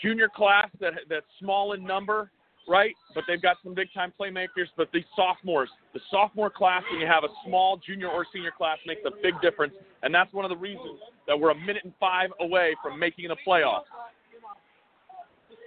Junior 0.02 0.28
class 0.34 0.68
that 0.80 0.92
that's 1.08 1.26
small 1.40 1.72
in 1.72 1.84
number, 1.84 2.30
right? 2.68 2.94
But 3.14 3.24
they've 3.28 3.40
got 3.40 3.56
some 3.62 3.74
big 3.74 3.88
time 3.94 4.12
playmakers. 4.18 4.68
But 4.76 4.88
these 4.92 5.04
sophomores, 5.14 5.68
the 5.94 6.00
sophomore 6.10 6.50
class, 6.50 6.82
when 6.90 7.00
you 7.00 7.06
have 7.06 7.24
a 7.24 7.28
small 7.46 7.78
junior 7.78 8.08
or 8.08 8.26
senior 8.32 8.52
class, 8.56 8.78
makes 8.86 9.02
a 9.06 9.10
big 9.22 9.40
difference. 9.40 9.74
And 10.02 10.14
that's 10.14 10.32
one 10.32 10.44
of 10.44 10.50
the 10.50 10.56
reasons 10.56 10.98
that 11.26 11.38
we're 11.38 11.50
a 11.50 11.54
minute 11.54 11.82
and 11.84 11.92
five 11.98 12.30
away 12.40 12.74
from 12.82 12.98
making 12.98 13.28
the 13.28 13.36
playoffs. 13.46 13.84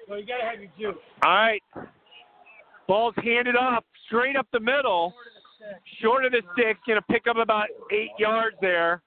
So 0.07 0.15
you 0.15 0.25
gotta 0.25 0.43
have 0.43 0.59
your 0.59 0.93
juice. 0.93 1.01
All 1.23 1.31
right. 1.31 1.61
Ball's 2.87 3.13
handed 3.23 3.55
off 3.55 3.83
straight 4.07 4.35
up 4.35 4.47
the 4.51 4.59
middle. 4.59 5.13
Short 6.01 6.25
of 6.25 6.31
the 6.31 6.41
six, 6.57 6.79
going 6.87 6.99
to 6.99 7.05
pick 7.13 7.27
up 7.29 7.37
about 7.37 7.67
eight 7.91 8.09
yards 8.17 8.55
there. 8.61 9.03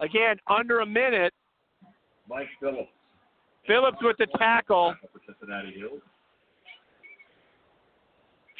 Again, 0.00 0.36
under 0.48 0.80
a 0.80 0.86
minute. 0.86 1.34
Mike 2.28 2.48
Phillips. 2.58 2.88
Phillips 3.66 3.98
with 4.00 4.16
the 4.18 4.26
tackle. 4.38 4.94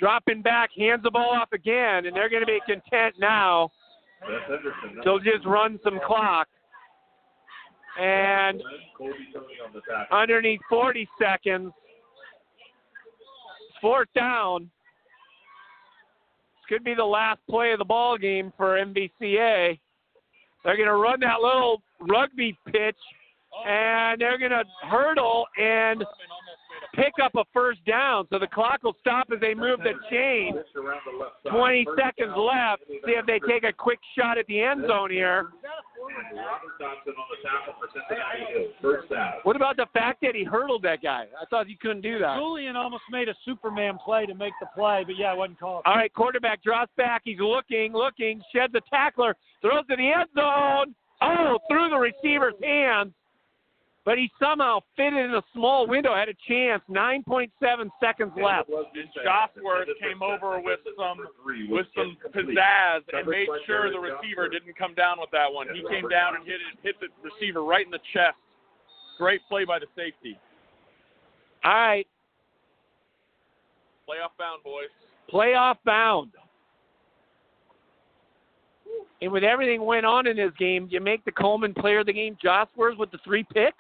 For 0.01 0.07
Cincinnati 0.07 0.09
Hills. 0.09 0.11
Dropping 0.25 0.43
back, 0.43 0.71
hands 0.77 1.03
the 1.03 1.11
ball 1.11 1.31
off 1.31 1.53
again, 1.53 2.07
and 2.07 2.17
they're 2.17 2.29
going 2.29 2.43
to 2.43 2.47
be 2.47 2.61
content 2.67 3.15
now. 3.19 3.71
They'll 5.05 5.19
just 5.19 5.47
run 5.47 5.79
some 5.85 6.01
clock. 6.07 6.49
And 8.01 8.63
Colby 8.97 9.15
Tony 9.35 9.55
on 9.65 9.73
the 9.73 9.81
tackle. 9.81 10.17
underneath 10.17 10.61
40 10.69 11.09
seconds, 11.21 11.73
fourth 13.81 14.09
down. 14.15 14.63
This 14.63 16.77
could 16.77 16.85
be 16.85 16.95
the 16.95 17.05
last 17.05 17.41
play 17.49 17.73
of 17.73 17.79
the 17.79 17.85
ball 17.85 18.17
game 18.17 18.53
for 18.57 18.79
MVCA. 18.79 19.79
They're 20.65 20.77
going 20.77 20.89
to 20.89 20.97
run 20.97 21.21
that 21.21 21.41
little 21.41 21.83
rugby 22.01 22.57
pitch, 22.67 22.97
and 23.67 24.21
they're 24.21 24.39
going 24.39 24.53
to 24.53 24.65
hurdle 24.89 25.47
and 25.59 26.05
pick 26.95 27.15
up 27.23 27.35
a 27.35 27.45
first 27.53 27.85
down. 27.85 28.27
So 28.31 28.39
the 28.39 28.47
clock 28.47 28.83
will 28.83 28.97
stop 29.01 29.29
as 29.33 29.41
they 29.41 29.55
move 29.55 29.81
the 29.81 29.95
chain. 30.11 30.55
Pitch 30.55 30.67
around 30.77 31.01
the 31.07 31.19
left 31.19 31.43
side. 31.45 31.53
20 31.53 31.87
seconds 31.97 32.35
left. 32.37 32.83
See 32.89 33.13
if 33.13 33.27
they 33.27 33.41
take 33.47 33.65
a 33.65 33.73
quick 33.73 33.99
shot 34.17 34.39
at 34.39 34.47
the 34.47 34.61
end 34.61 34.85
zone 34.87 35.11
here. 35.11 35.49
Robert 36.01 36.75
Johnson 36.81 37.13
on 37.17 37.27
the 37.29 37.39
tackle 37.45 37.75
for 37.79 37.89
Cincinnati 37.93 38.53
Hills. 38.53 38.75
First 38.81 39.11
down. 39.11 39.33
What 39.43 39.57
about 39.57 39.77
the 39.77 39.87
fact 39.93 40.21
that 40.23 40.35
he 40.35 40.45
hurdled 40.45 40.83
that 40.83 41.03
guy? 41.03 41.27
I 41.41 41.45
thought 41.51 41.67
he 41.67 41.77
couldn't 41.77 42.01
do 42.01 42.19
that. 42.19 42.37
Julian 42.39 42.77
almost 42.77 43.05
made 43.11 43.29
a 43.29 43.35
Superman 43.45 43.99
play 44.05 44.27
to 44.27 44.35
make 44.35 44.53
the 44.61 44.67
play, 44.75 45.05
but 45.07 45.17
yeah, 45.17 45.33
it 45.33 45.39
wasn't 45.39 45.61
called. 45.61 45.83
All 45.87 45.97
right, 45.97 46.13
quarterback 46.13 46.63
drops 46.63 46.93
back. 46.97 47.23
He's 47.25 47.39
looking, 47.39 47.93
looking, 47.93 48.43
sheds 48.55 48.75
a 48.75 48.81
tackler, 48.91 49.37
throws 49.61 49.87
to 49.89 49.97
the 49.97 50.13
end 50.13 50.29
zone. 50.35 50.95
Oh, 51.23 51.59
through 51.69 51.91
the 51.91 51.99
receiver's 51.99 52.55
hands. 52.63 53.13
But 54.05 54.17
he 54.17 54.31
somehow 54.41 54.81
fit 54.97 55.13
it 55.13 55.25
in 55.25 55.35
a 55.35 55.43
small 55.53 55.87
window, 55.87 56.15
had 56.15 56.29
a 56.29 56.37
chance. 56.49 56.83
9.7 56.89 57.51
seconds 58.01 58.33
left. 58.43 58.71
And 58.71 59.09
Josworth 59.25 59.89
came 60.01 60.23
over 60.23 60.61
with 60.61 60.81
some 60.97 61.19
with 61.69 61.87
some 61.95 62.17
pizzazz 62.35 63.01
and 63.13 63.27
made 63.29 63.47
sure 63.67 63.91
the 63.91 63.99
receiver 63.99 64.49
didn't 64.49 64.77
come 64.79 64.95
down 64.95 65.21
with 65.21 65.31
that 65.33 65.53
one. 65.53 65.67
He 65.75 65.83
came 65.89 66.09
down 66.09 66.37
and 66.37 66.45
hit 66.45 66.55
it, 66.57 66.79
hit 66.83 66.95
the 67.01 67.09
receiver 67.23 67.63
right 67.63 67.85
in 67.85 67.91
the 67.91 68.01
chest. 68.13 68.37
Great 69.19 69.43
play 69.49 69.65
by 69.65 69.79
the 69.79 69.87
safety. 69.95 70.39
All 71.63 71.73
right, 71.73 72.07
Playoff 74.09 74.37
bound, 74.39 74.63
boys. 74.65 74.89
playoff 75.33 75.77
bound. 75.85 76.31
And 79.23 79.31
with 79.31 79.45
everything 79.45 79.85
went 79.85 80.07
on 80.07 80.27
in 80.27 80.37
this 80.37 80.53
game, 80.59 80.89
you 80.91 81.01
make 81.01 81.25
the 81.25 81.31
Coleman 81.33 81.75
player 81.75 82.01
of 82.01 82.07
the 82.07 82.13
game, 82.13 82.37
Josworth, 82.43 82.97
with 82.99 83.11
the 83.13 83.19
three 83.23 83.45
picks. 83.45 83.77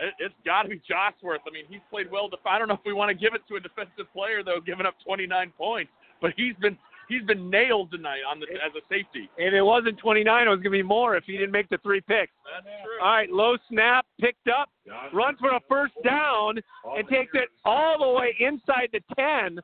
It, 0.00 0.14
it's 0.18 0.34
got 0.44 0.62
to 0.62 0.68
be 0.68 0.80
Josworth. 0.88 1.40
I 1.46 1.50
mean, 1.50 1.64
he's 1.68 1.80
played 1.90 2.10
well. 2.10 2.28
Def- 2.28 2.40
I 2.46 2.58
don't 2.58 2.68
know 2.68 2.74
if 2.74 2.84
we 2.86 2.92
want 2.92 3.10
to 3.10 3.14
give 3.14 3.34
it 3.34 3.42
to 3.48 3.56
a 3.56 3.60
defensive 3.60 4.10
player 4.12 4.42
though, 4.42 4.60
giving 4.64 4.86
up 4.86 4.94
29 5.04 5.52
points, 5.56 5.92
but 6.20 6.32
he's 6.36 6.54
been 6.60 6.76
he's 7.08 7.22
been 7.22 7.50
nailed 7.50 7.90
tonight 7.90 8.20
on 8.28 8.40
the 8.40 8.46
as 8.46 8.72
a 8.76 8.82
safety. 8.88 9.28
If 9.36 9.52
it 9.52 9.62
wasn't 9.62 9.98
29, 9.98 10.24
it 10.46 10.48
was 10.48 10.56
going 10.56 10.64
to 10.64 10.70
be 10.70 10.82
more 10.82 11.16
if 11.16 11.24
he 11.24 11.32
didn't 11.32 11.52
make 11.52 11.68
the 11.68 11.78
three 11.78 12.00
picks. 12.00 12.32
That's 12.44 12.66
true. 12.84 13.00
All 13.02 13.12
right, 13.12 13.30
low 13.30 13.56
snap, 13.68 14.06
picked 14.20 14.48
up, 14.48 14.70
runs 15.12 15.38
for 15.38 15.50
a 15.54 15.60
first 15.68 15.94
down, 16.04 16.58
and 16.96 17.08
takes 17.08 17.32
it 17.34 17.48
all 17.64 17.98
the 17.98 18.18
way 18.18 18.34
inside 18.40 18.88
the 18.92 19.00
10. 19.16 19.60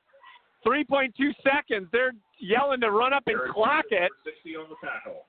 3.2 0.66 1.12
seconds. 1.44 1.86
They're 1.92 2.12
yelling 2.40 2.80
to 2.80 2.90
run 2.90 3.12
up 3.12 3.22
and 3.26 3.38
clock 3.52 3.84
it. 3.90 4.10
60 4.24 4.56
on 4.56 4.66
the 4.68 4.74
tackle. 4.84 5.22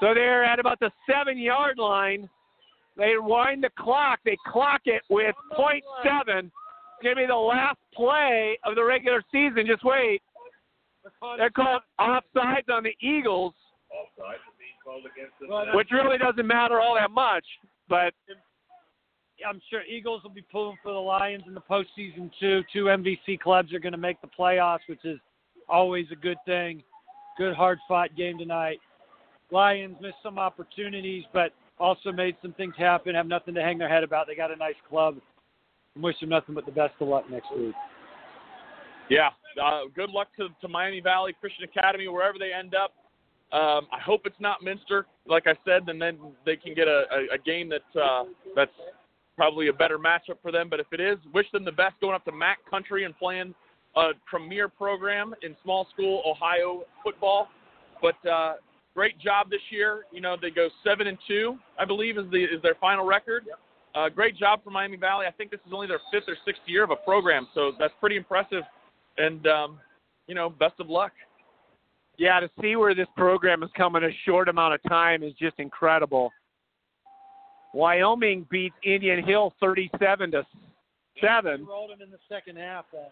So 0.00 0.12
they're 0.12 0.44
at 0.44 0.58
about 0.58 0.80
the 0.80 0.90
seven 1.08 1.38
yard 1.38 1.78
line. 1.78 2.28
They 2.96 3.14
wind 3.18 3.62
the 3.62 3.70
clock. 3.78 4.20
They 4.24 4.36
clock 4.46 4.82
it 4.86 5.02
with 5.10 5.34
.7. 5.58 5.70
It's 6.06 7.02
going 7.02 7.14
to 7.14 7.22
be 7.22 7.26
the 7.26 7.34
last 7.34 7.78
play 7.94 8.58
of 8.64 8.74
the 8.74 8.84
regular 8.84 9.22
season. 9.30 9.66
Just 9.66 9.84
wait. 9.84 10.22
They're 11.36 11.50
called 11.50 11.82
offsides 12.00 12.68
on 12.72 12.82
the 12.82 12.94
Eagles, 13.00 13.52
which 15.74 15.88
really 15.92 16.18
doesn't 16.18 16.46
matter 16.46 16.80
all 16.80 16.94
that 16.96 17.10
much. 17.10 17.44
But 17.88 18.14
I'm 19.46 19.60
sure 19.70 19.82
Eagles 19.82 20.22
will 20.22 20.30
be 20.30 20.44
pulling 20.50 20.76
for 20.82 20.92
the 20.92 20.98
Lions 20.98 21.44
in 21.46 21.54
the 21.54 21.60
postseason 21.60 22.30
too. 22.40 22.62
Two 22.72 22.84
MVC 22.84 23.38
clubs 23.38 23.72
are 23.72 23.78
going 23.78 23.92
to 23.92 23.98
make 23.98 24.20
the 24.20 24.28
playoffs, 24.38 24.80
which 24.88 25.04
is 25.04 25.18
always 25.68 26.06
a 26.10 26.16
good 26.16 26.38
thing. 26.46 26.82
Good 27.36 27.54
hard 27.54 27.78
fought 27.86 28.16
game 28.16 28.38
tonight. 28.38 28.78
Lions 29.50 29.96
missed 30.00 30.16
some 30.22 30.38
opportunities, 30.38 31.24
but 31.32 31.52
also 31.78 32.12
made 32.12 32.36
some 32.42 32.52
things 32.52 32.74
happen. 32.76 33.14
Have 33.14 33.26
nothing 33.26 33.54
to 33.54 33.62
hang 33.62 33.78
their 33.78 33.88
head 33.88 34.02
about. 34.02 34.26
They 34.26 34.34
got 34.34 34.50
a 34.50 34.56
nice 34.56 34.74
club. 34.88 35.16
And 35.94 36.04
wish 36.04 36.18
them 36.20 36.30
nothing 36.30 36.54
but 36.54 36.66
the 36.66 36.72
best 36.72 36.94
of 37.00 37.08
luck 37.08 37.30
next 37.30 37.48
week. 37.56 37.74
Yeah. 39.08 39.30
Uh, 39.62 39.82
good 39.94 40.10
luck 40.10 40.28
to, 40.38 40.48
to 40.60 40.68
Miami 40.68 41.00
Valley 41.00 41.34
Christian 41.40 41.64
Academy, 41.64 42.08
wherever 42.08 42.38
they 42.38 42.52
end 42.52 42.74
up. 42.74 42.92
Um, 43.52 43.86
I 43.92 44.00
hope 44.04 44.22
it's 44.24 44.40
not 44.40 44.62
Minster, 44.62 45.06
like 45.26 45.46
I 45.46 45.54
said, 45.64 45.88
and 45.88 46.02
then 46.02 46.18
they 46.44 46.56
can 46.56 46.74
get 46.74 46.88
a, 46.88 47.04
a, 47.12 47.34
a 47.34 47.38
game 47.38 47.70
that 47.70 48.00
uh, 48.00 48.24
that's 48.56 48.72
probably 49.36 49.68
a 49.68 49.72
better 49.72 49.98
matchup 49.98 50.38
for 50.42 50.50
them. 50.50 50.68
But 50.68 50.80
if 50.80 50.86
it 50.92 51.00
is, 51.00 51.16
wish 51.32 51.46
them 51.52 51.64
the 51.64 51.72
best 51.72 51.94
going 52.00 52.14
up 52.14 52.24
to 52.24 52.32
MAC 52.32 52.58
Country 52.68 53.04
and 53.04 53.16
playing 53.16 53.54
a 53.94 54.10
premier 54.26 54.68
program 54.68 55.32
in 55.42 55.56
small 55.62 55.86
school 55.92 56.22
Ohio 56.26 56.82
football. 57.04 57.48
But 58.02 58.28
uh, 58.28 58.54
great 58.96 59.18
job 59.20 59.50
this 59.50 59.60
year. 59.70 60.04
You 60.10 60.20
know 60.22 60.36
they 60.40 60.50
go 60.50 60.68
seven 60.82 61.06
and 61.06 61.18
two, 61.28 61.56
I 61.78 61.84
believe, 61.84 62.16
is 62.18 62.24
the 62.32 62.42
is 62.42 62.62
their 62.62 62.74
final 62.80 63.04
record. 63.04 63.44
Uh, 63.94 64.08
great 64.08 64.36
job 64.36 64.64
for 64.64 64.70
Miami 64.70 64.96
Valley. 64.96 65.26
I 65.26 65.30
think 65.30 65.50
this 65.50 65.60
is 65.66 65.72
only 65.72 65.86
their 65.86 66.00
fifth 66.10 66.28
or 66.28 66.36
sixth 66.44 66.62
year 66.66 66.82
of 66.82 66.90
a 66.90 66.96
program, 66.96 67.46
so 67.54 67.72
that's 67.78 67.94
pretty 68.00 68.16
impressive. 68.16 68.62
And 69.18 69.46
um, 69.46 69.78
you 70.26 70.34
know, 70.34 70.50
best 70.50 70.74
of 70.80 70.88
luck. 70.88 71.12
yeah, 72.18 72.40
to 72.40 72.50
see 72.60 72.76
where 72.76 72.94
this 72.94 73.06
program 73.16 73.60
has 73.60 73.70
come 73.76 73.96
in 73.96 74.04
a 74.04 74.10
short 74.24 74.48
amount 74.48 74.74
of 74.74 74.80
time 74.88 75.22
is 75.22 75.32
just 75.38 75.58
incredible. 75.58 76.32
Wyoming 77.74 78.46
beats 78.50 78.74
Indian 78.82 79.22
Hill 79.24 79.52
37 79.60 80.30
to 80.32 80.46
7. 81.20 81.66
Rolled 81.66 81.90
him 81.90 82.00
in 82.00 82.10
the 82.10 82.18
second 82.28 82.56
half. 82.56 82.86
Uh, 82.92 83.08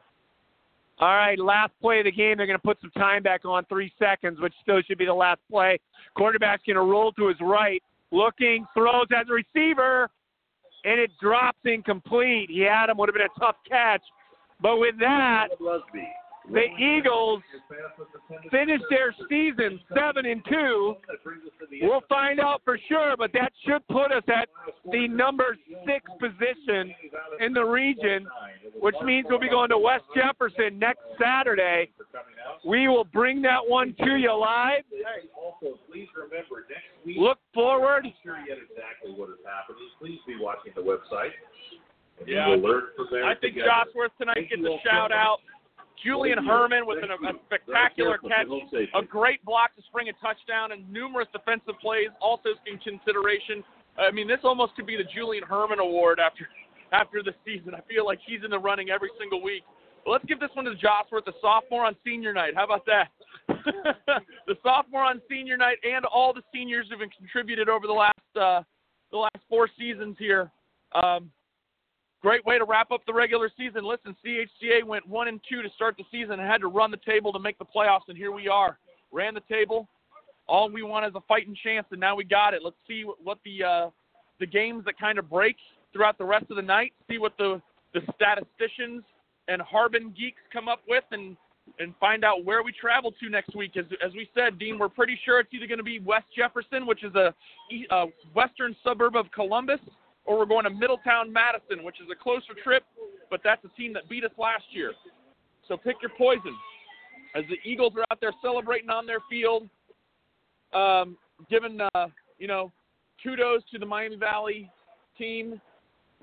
All 0.99 1.09
right, 1.09 1.39
last 1.39 1.73
play 1.81 1.99
of 1.99 2.05
the 2.05 2.13
game. 2.13 2.37
They're 2.37 2.47
going 2.47 2.59
to 2.59 2.63
put 2.63 2.81
some 2.81 2.93
time 2.93 3.23
back 3.23 3.45
on, 3.45 3.65
three 3.65 3.93
seconds, 3.99 4.41
which 4.41 4.55
still 4.63 4.81
should 4.83 4.99
be 4.99 5.07
the 5.07 5.15
last 5.15 5.41
play. 5.51 5.79
Quarterback's 6.17 6.63
going 6.67 6.77
to 6.77 6.83
roll 6.83 7.11
to 7.13 7.29
his 7.29 7.37
right, 7.41 7.83
looking, 8.13 8.65
throws 8.75 9.07
as 9.11 9.27
a 9.29 9.33
receiver, 9.33 10.09
and 10.85 11.01
it 11.01 11.11
drops 11.21 11.59
incomplete. 11.65 12.49
He 12.49 12.61
had 12.61 12.91
him, 12.91 12.99
would 12.99 13.09
have 13.09 13.15
been 13.15 13.27
a 13.27 13.41
tough 13.41 13.57
catch. 13.69 14.03
But 14.61 14.79
with 14.79 14.95
that. 15.01 15.49
The 16.53 16.65
Eagles 16.79 17.43
finish 18.51 18.81
their 18.91 19.15
season 19.29 19.81
seven 19.97 20.27
and 20.27 20.43
two. 20.49 20.95
We'll 21.83 22.03
find 22.09 22.39
out 22.39 22.61
for 22.65 22.79
sure, 22.89 23.17
but 23.17 23.33
that 23.33 23.53
should 23.67 23.87
put 23.89 24.13
us 24.13 24.23
at 24.29 24.49
the 24.91 25.09
number 25.09 25.57
six 25.87 26.05
position 26.21 26.95
in 27.41 27.53
the 27.53 27.65
region, 27.65 28.27
which 28.81 28.95
means 29.05 29.27
we'll 29.29 29.41
be 29.41 29.49
going 29.49 29.71
to 29.71 29.79
West 29.79 30.05
Jefferson 30.15 30.79
next 30.79 31.01
Saturday. 31.21 31.91
We 32.65 32.89
will 32.89 33.05
bring 33.05 33.41
that 33.43 33.61
one 33.67 33.95
to 34.05 34.17
you 34.17 34.39
live. 34.39 34.85
Also, 35.37 35.79
please 35.91 36.09
remember 36.15 36.67
next 36.69 37.07
week. 37.07 37.17
Look 37.19 37.39
forward. 37.53 38.07
Sure 38.23 38.37
yet 38.47 38.59
exactly 38.59 39.13
what 39.17 39.31
is 39.31 39.37
happening. 39.45 39.89
Please 39.99 40.21
be 40.27 40.37
watching 40.39 40.73
the 40.77 40.83
website. 40.83 41.31
Yeah, 42.27 42.49
you 42.49 42.61
will 42.61 42.69
learn 42.69 42.83
from 42.97 43.09
there. 43.11 43.25
I 43.25 43.35
think 43.35 43.55
together. 43.55 43.71
Josworth 43.87 44.13
tonight 44.19 44.49
gets 44.49 44.63
a 44.63 44.77
shout 44.89 45.11
out. 45.11 45.39
Julian 46.03 46.39
Herman 46.45 46.87
with 46.87 47.03
an, 47.03 47.11
a 47.11 47.33
spectacular 47.47 48.19
catch, 48.19 48.47
a 48.95 49.03
great 49.05 49.45
block 49.45 49.75
to 49.77 49.83
spring 49.83 50.09
a 50.09 50.13
touchdown, 50.25 50.73
and 50.73 50.91
numerous 50.91 51.29
defensive 51.33 51.75
plays 51.81 52.09
also 52.21 52.51
in 52.67 52.79
consideration. 52.79 53.63
I 53.99 54.11
mean, 54.11 54.27
this 54.27 54.41
almost 54.45 54.75
could 54.75 54.87
be 54.87 54.97
the 54.97 55.09
Julian 55.15 55.45
Herman 55.45 55.79
Award 55.79 56.19
after 56.21 56.49
after 56.93 57.23
the 57.23 57.33
season. 57.45 57.75
I 57.75 57.81
feel 57.89 58.05
like 58.05 58.19
he's 58.27 58.45
in 58.45 58.51
the 58.51 58.59
running 58.59 58.91
every 58.91 59.11
single 59.19 59.43
week. 59.43 59.63
But 60.05 60.13
let's 60.13 60.25
give 60.27 60.39
this 60.39 60.51
one 60.55 60.67
to 60.67 60.75
Josworth, 60.75 61.25
the 61.25 61.33
sophomore 61.41 61.87
on 61.87 61.97
senior 62.05 62.33
night. 62.33 62.55
How 62.55 62.65
about 62.65 62.85
that? 62.87 63.09
the 64.47 64.55
sophomore 64.63 65.03
on 65.03 65.21
senior 65.31 65.57
night, 65.57 65.79
and 65.83 66.05
all 66.05 66.33
the 66.33 66.43
seniors 66.53 66.87
who've 66.91 66.99
been 66.99 67.11
contributed 67.11 67.69
over 67.69 67.87
the 67.87 67.93
last 67.93 68.37
uh, 68.37 68.63
the 69.11 69.19
last 69.19 69.39
four 69.49 69.69
seasons 69.79 70.17
here. 70.19 70.51
Um, 70.95 71.31
great 72.25 72.45
way 72.47 72.57
to 72.57 72.65
wrap 72.65 72.91
up 72.91 73.03
the 73.07 73.13
regular 73.13 73.51
season. 73.55 73.85
Listen, 73.85 74.17
CHCA 74.25 74.83
went 74.83 75.07
one 75.07 75.29
and 75.29 75.39
two 75.47 75.61
to 75.61 75.69
start 75.77 75.95
the 75.99 76.05
season 76.11 76.41
and 76.41 76.41
had 76.41 76.63
to 76.63 76.69
run 76.69 76.91
the 76.91 76.97
table 77.07 77.35
to 77.35 77.39
make 77.39 77.59
the 77.59 77.67
playoffs, 77.67 78.09
and 78.09 78.17
here 78.17 78.33
we 78.33 78.49
are. 78.49 78.79
Ran 79.13 79.35
the 79.35 79.43
table. 79.47 79.87
All 80.49 80.71
we 80.71 80.83
want 80.83 81.05
is 81.05 81.13
a 81.15 81.21
fighting 81.29 81.55
chance, 81.63 81.87
and 81.91 82.01
now 82.01 82.17
we 82.17 82.25
got 82.25 82.55
it. 82.55 82.63
Let's 82.65 82.79
see 82.89 83.05
what, 83.23 83.39
the 83.45 83.63
uh, 83.63 83.91
the 84.41 84.47
games 84.47 84.87
that 84.87 84.99
kind 84.99 85.19
of 85.19 85.29
break 85.29 85.57
throughout 85.93 86.17
the 86.17 86.25
rest 86.25 86.47
of 86.49 86.57
the 86.57 86.63
night. 86.63 86.95
See 87.11 87.19
what 87.19 87.37
the 87.37 87.61
the 87.93 88.01
statisticians 88.15 89.05
and 89.49 89.61
Harbin 89.61 90.15
geeks 90.17 90.41
come 90.51 90.67
up 90.67 90.81
with, 90.89 91.05
and 91.11 91.37
and 91.79 91.95
find 92.01 92.25
out 92.25 92.43
where 92.43 92.63
we 92.63 92.73
travel 92.73 93.13
to 93.21 93.29
next 93.29 93.55
week. 93.55 93.77
As 93.77 93.85
as 94.03 94.15
we 94.15 94.31
said, 94.35 94.59
Dean, 94.59 94.79
we're 94.79 94.89
pretty 94.89 95.21
sure 95.27 95.41
it's 95.41 95.53
either 95.53 95.67
going 95.67 95.77
to 95.77 95.85
be 95.85 95.99
West 95.99 96.27
Jefferson, 96.35 96.87
which 96.87 97.05
is 97.05 97.15
a, 97.15 97.35
a 97.91 98.07
western 98.35 98.75
suburb 98.83 99.15
of 99.15 99.31
Columbus, 99.31 99.81
or 100.25 100.39
we're 100.39 100.47
going 100.47 100.65
to 100.65 100.71
Middletown 100.71 101.33
Madison, 101.33 101.85
which 101.85 102.01
is 102.01 102.07
a 102.11 102.21
closer 102.21 102.55
trip, 102.63 102.85
but 103.31 103.41
that's 103.45 103.65
a 103.65 103.69
team 103.81 103.93
that 103.93 104.09
beat 104.09 104.25
us 104.25 104.31
last 104.39 104.65
year. 104.71 104.93
So 105.69 105.77
pick 105.77 105.97
your 106.03 106.11
poison. 106.17 106.57
As 107.35 107.45
the 107.49 107.57
Eagles 107.69 107.93
are 107.97 108.05
out 108.11 108.21
there 108.21 108.33
celebrating 108.41 108.91
on 108.91 109.07
their 109.07 109.19
field, 109.29 109.69
um, 110.73 111.17
giving 111.51 111.81
uh, 111.81 112.07
you 112.39 112.47
know 112.47 112.73
kudos 113.23 113.63
to 113.73 113.79
the 113.79 113.87
Miami 113.87 114.17
Valley 114.17 114.71
team. 115.19 115.61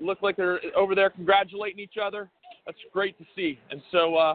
Look 0.00 0.22
like 0.22 0.36
they're 0.36 0.60
over 0.76 0.94
there 0.94 1.10
congratulating 1.10 1.78
each 1.78 1.96
other. 2.02 2.30
That's 2.66 2.78
great 2.92 3.18
to 3.18 3.24
see. 3.36 3.58
And 3.70 3.82
so 3.90 4.16
uh, 4.16 4.34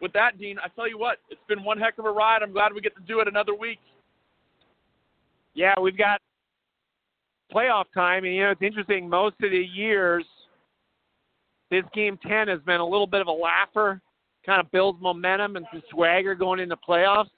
with 0.00 0.12
that, 0.12 0.38
Dean, 0.38 0.58
I 0.62 0.68
tell 0.68 0.88
you 0.88 0.98
what, 0.98 1.18
it's 1.30 1.40
been 1.48 1.64
one 1.64 1.78
heck 1.78 1.98
of 1.98 2.04
a 2.04 2.10
ride. 2.10 2.42
I'm 2.42 2.52
glad 2.52 2.72
we 2.72 2.80
get 2.80 2.94
to 2.96 3.02
do 3.02 3.20
it 3.20 3.28
another 3.28 3.54
week. 3.54 3.78
Yeah, 5.54 5.74
we've 5.80 5.96
got 5.96 6.20
playoff 7.54 7.84
time, 7.94 8.24
and 8.24 8.34
you 8.34 8.42
know 8.42 8.50
it's 8.50 8.62
interesting. 8.62 9.08
Most 9.08 9.36
of 9.42 9.50
the 9.50 9.68
years, 9.74 10.24
this 11.70 11.84
game 11.94 12.18
ten 12.26 12.48
has 12.48 12.60
been 12.60 12.80
a 12.80 12.86
little 12.86 13.06
bit 13.06 13.20
of 13.20 13.26
a 13.26 13.32
laugher, 13.32 14.00
kind 14.44 14.60
of 14.60 14.70
builds 14.70 15.00
momentum 15.00 15.56
and 15.56 15.66
some 15.72 15.82
swagger 15.90 16.34
going 16.34 16.60
into 16.60 16.76
playoffs. 16.76 17.30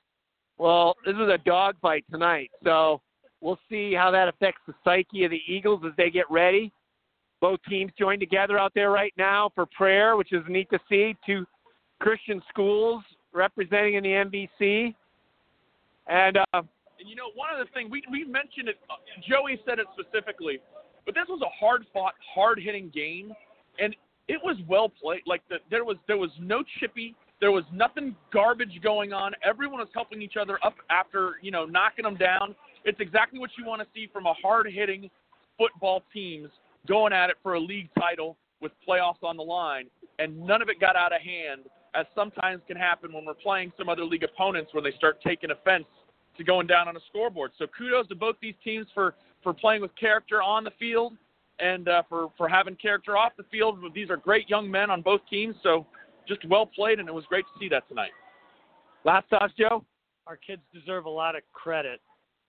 Well, 0.58 0.94
this 1.06 1.14
is 1.14 1.28
a 1.28 1.38
dogfight 1.44 2.04
tonight, 2.10 2.50
so 2.64 3.00
we'll 3.40 3.58
see 3.70 3.94
how 3.94 4.10
that 4.10 4.28
affects 4.28 4.60
the 4.66 4.74
psyche 4.84 5.24
of 5.24 5.30
the 5.30 5.40
Eagles 5.46 5.82
as 5.86 5.92
they 5.96 6.10
get 6.10 6.30
ready. 6.30 6.72
Both 7.40 7.60
teams 7.68 7.90
join 7.98 8.20
together 8.20 8.58
out 8.58 8.72
there 8.74 8.90
right 8.90 9.14
now 9.16 9.50
for 9.54 9.64
prayer, 9.64 10.16
which 10.16 10.32
is 10.32 10.42
neat 10.48 10.68
to 10.70 10.78
see. 10.88 11.16
Two 11.24 11.46
Christian 11.98 12.42
schools 12.50 13.02
representing 13.32 13.94
in 13.94 14.02
the 14.02 14.48
MVC, 14.60 14.94
and 16.06 16.38
uh, 16.52 16.62
And 17.00 17.08
you 17.08 17.16
know, 17.16 17.32
one 17.34 17.48
other 17.52 17.68
thing 17.72 17.90
we 17.90 18.04
we 18.10 18.24
mentioned 18.24 18.68
it. 18.68 18.76
Uh, 18.88 19.00
Joey 19.28 19.60
said 19.66 19.78
it 19.78 19.86
specifically. 19.98 20.60
But 21.06 21.14
this 21.14 21.24
was 21.28 21.40
a 21.42 21.48
hard 21.58 21.86
fought, 21.92 22.14
hard 22.34 22.60
hitting 22.62 22.90
game, 22.94 23.32
and 23.78 23.96
it 24.28 24.38
was 24.44 24.56
well 24.68 24.88
played. 24.88 25.22
Like 25.26 25.42
the, 25.48 25.56
there 25.70 25.84
was 25.84 25.96
there 26.06 26.18
was 26.18 26.30
no 26.38 26.62
chippy, 26.78 27.16
there 27.40 27.50
was 27.50 27.64
nothing 27.72 28.14
garbage 28.32 28.80
going 28.82 29.12
on. 29.12 29.32
Everyone 29.42 29.80
was 29.80 29.88
helping 29.94 30.20
each 30.22 30.36
other 30.40 30.58
up 30.64 30.74
after 30.90 31.36
you 31.42 31.50
know 31.50 31.64
knocking 31.64 32.04
them 32.04 32.16
down. 32.16 32.54
It's 32.84 33.00
exactly 33.00 33.38
what 33.38 33.50
you 33.58 33.64
want 33.64 33.82
to 33.82 33.88
see 33.94 34.08
from 34.12 34.26
a 34.26 34.34
hard 34.34 34.70
hitting 34.70 35.10
football 35.58 36.02
teams 36.12 36.48
going 36.86 37.12
at 37.12 37.28
it 37.28 37.36
for 37.42 37.54
a 37.54 37.60
league 37.60 37.90
title 37.98 38.36
with 38.60 38.72
playoffs 38.86 39.22
on 39.22 39.36
the 39.36 39.42
line, 39.42 39.86
and 40.18 40.38
none 40.46 40.62
of 40.62 40.68
it 40.68 40.78
got 40.80 40.96
out 40.96 41.12
of 41.14 41.20
hand, 41.20 41.62
as 41.94 42.06
sometimes 42.14 42.62
can 42.68 42.76
happen 42.76 43.12
when 43.12 43.24
we're 43.24 43.34
playing 43.34 43.72
some 43.76 43.88
other 43.88 44.04
league 44.04 44.22
opponents 44.22 44.72
when 44.74 44.84
they 44.84 44.92
start 44.92 45.20
taking 45.22 45.50
offense 45.50 45.84
to 46.36 46.44
going 46.44 46.66
down 46.66 46.88
on 46.88 46.96
a 46.96 47.00
scoreboard. 47.08 47.52
So 47.58 47.66
kudos 47.76 48.08
to 48.08 48.14
both 48.14 48.36
these 48.40 48.54
teams 48.64 48.86
for 48.94 49.14
for 49.42 49.54
playing 49.54 49.82
with 49.82 49.90
character 49.96 50.42
on 50.42 50.64
the 50.64 50.70
field 50.78 51.14
and 51.58 51.88
uh, 51.88 52.02
for 52.08 52.30
for 52.36 52.48
having 52.48 52.76
character 52.76 53.16
off 53.16 53.32
the 53.36 53.44
field. 53.50 53.78
These 53.94 54.10
are 54.10 54.16
great 54.16 54.48
young 54.48 54.70
men 54.70 54.90
on 54.90 55.02
both 55.02 55.20
teams, 55.28 55.54
so 55.62 55.86
just 56.26 56.46
well 56.48 56.66
played, 56.66 56.98
and 56.98 57.08
it 57.08 57.14
was 57.14 57.24
great 57.26 57.44
to 57.44 57.60
see 57.60 57.68
that 57.68 57.88
tonight. 57.88 58.12
Last 59.04 59.28
thoughts, 59.28 59.52
Joe. 59.58 59.84
Our 60.26 60.36
kids 60.36 60.62
deserve 60.72 61.06
a 61.06 61.10
lot 61.10 61.34
of 61.34 61.42
credit 61.52 62.00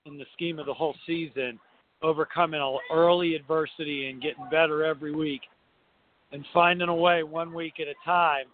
in 0.06 0.18
the 0.18 0.26
scheme 0.34 0.60
of 0.60 0.66
the 0.66 0.74
whole 0.74 0.96
season, 1.08 1.60
overcoming 2.04 2.62
early 2.94 3.36
adversity 3.36 4.10
and 4.10 4.22
getting 4.22 4.48
better 4.52 4.84
every 4.84 5.14
week, 5.14 5.42
and 6.32 6.46
finding 6.54 6.90
a 6.90 6.96
way 6.96 7.24
one 7.24 7.54
week 7.54 7.76
at 7.80 7.88
a 7.88 7.96
time 8.06 8.46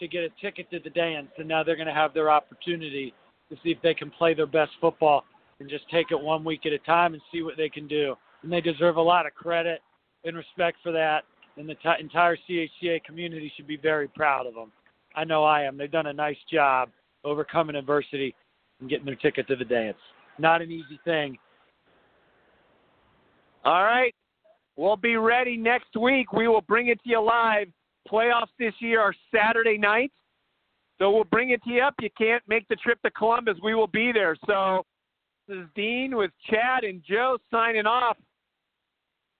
to 0.00 0.08
get 0.08 0.24
a 0.24 0.30
ticket 0.40 0.70
to 0.70 0.80
the 0.80 0.90
dance. 0.90 1.28
And 1.38 1.46
now 1.46 1.62
they're 1.62 1.76
going 1.76 1.86
to 1.86 1.94
have 1.94 2.12
their 2.12 2.30
opportunity 2.30 3.14
to 3.50 3.56
see 3.62 3.70
if 3.70 3.78
they 3.82 3.94
can 3.94 4.10
play 4.10 4.34
their 4.34 4.46
best 4.46 4.72
football 4.80 5.24
and 5.60 5.68
just 5.70 5.88
take 5.90 6.10
it 6.10 6.20
one 6.20 6.44
week 6.44 6.66
at 6.66 6.72
a 6.72 6.78
time 6.78 7.14
and 7.14 7.22
see 7.32 7.42
what 7.42 7.56
they 7.56 7.68
can 7.68 7.86
do. 7.86 8.14
And 8.42 8.52
they 8.52 8.60
deserve 8.60 8.96
a 8.96 9.02
lot 9.02 9.26
of 9.26 9.34
credit 9.34 9.80
and 10.24 10.36
respect 10.36 10.78
for 10.82 10.92
that. 10.92 11.24
And 11.56 11.68
the 11.68 11.74
t- 11.74 12.00
entire 12.00 12.36
CHCA 12.48 13.02
community 13.04 13.50
should 13.56 13.66
be 13.66 13.78
very 13.78 14.08
proud 14.08 14.46
of 14.46 14.54
them. 14.54 14.70
I 15.14 15.24
know 15.24 15.44
I 15.44 15.62
am. 15.62 15.78
They've 15.78 15.90
done 15.90 16.06
a 16.06 16.12
nice 16.12 16.36
job 16.52 16.90
overcoming 17.24 17.76
adversity 17.76 18.34
and 18.80 18.90
getting 18.90 19.06
their 19.06 19.16
ticket 19.16 19.48
to 19.48 19.56
the 19.56 19.64
dance. 19.64 19.96
Not 20.38 20.60
an 20.60 20.70
easy 20.70 21.00
thing. 21.04 21.38
All 23.64 23.82
right. 23.82 24.14
We'll 24.76 24.96
be 24.96 25.16
ready 25.16 25.56
next 25.56 25.96
week. 25.96 26.32
We 26.32 26.48
will 26.48 26.60
bring 26.60 26.88
it 26.88 27.02
to 27.04 27.08
you 27.08 27.22
live. 27.22 27.68
Playoffs 28.10 28.52
this 28.58 28.74
year 28.78 29.00
are 29.00 29.14
Saturday 29.34 29.78
night. 29.78 30.12
So 30.98 31.10
we'll 31.10 31.24
bring 31.24 31.50
it 31.50 31.62
to 31.64 31.70
you 31.70 31.82
up. 31.82 31.94
You 32.00 32.10
can't 32.16 32.42
make 32.48 32.66
the 32.68 32.76
trip 32.76 33.00
to 33.02 33.10
Columbus. 33.10 33.56
We 33.62 33.74
will 33.74 33.86
be 33.86 34.12
there. 34.12 34.36
So 34.46 34.84
this 35.48 35.58
is 35.58 35.66
Dean 35.74 36.16
with 36.16 36.30
Chad 36.48 36.84
and 36.84 37.02
Joe 37.08 37.38
signing 37.50 37.86
off. 37.86 38.16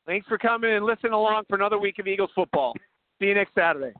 Thanks 0.07 0.27
for 0.27 0.39
coming 0.39 0.73
and 0.73 0.85
listening 0.85 1.13
along 1.13 1.45
for 1.49 1.57
another 1.57 1.79
week 1.79 1.99
of 1.99 2.07
Eagles 2.07 2.31
football. 2.35 2.75
See 3.21 3.27
you 3.27 3.35
next 3.35 3.55
Saturday. 3.55 3.95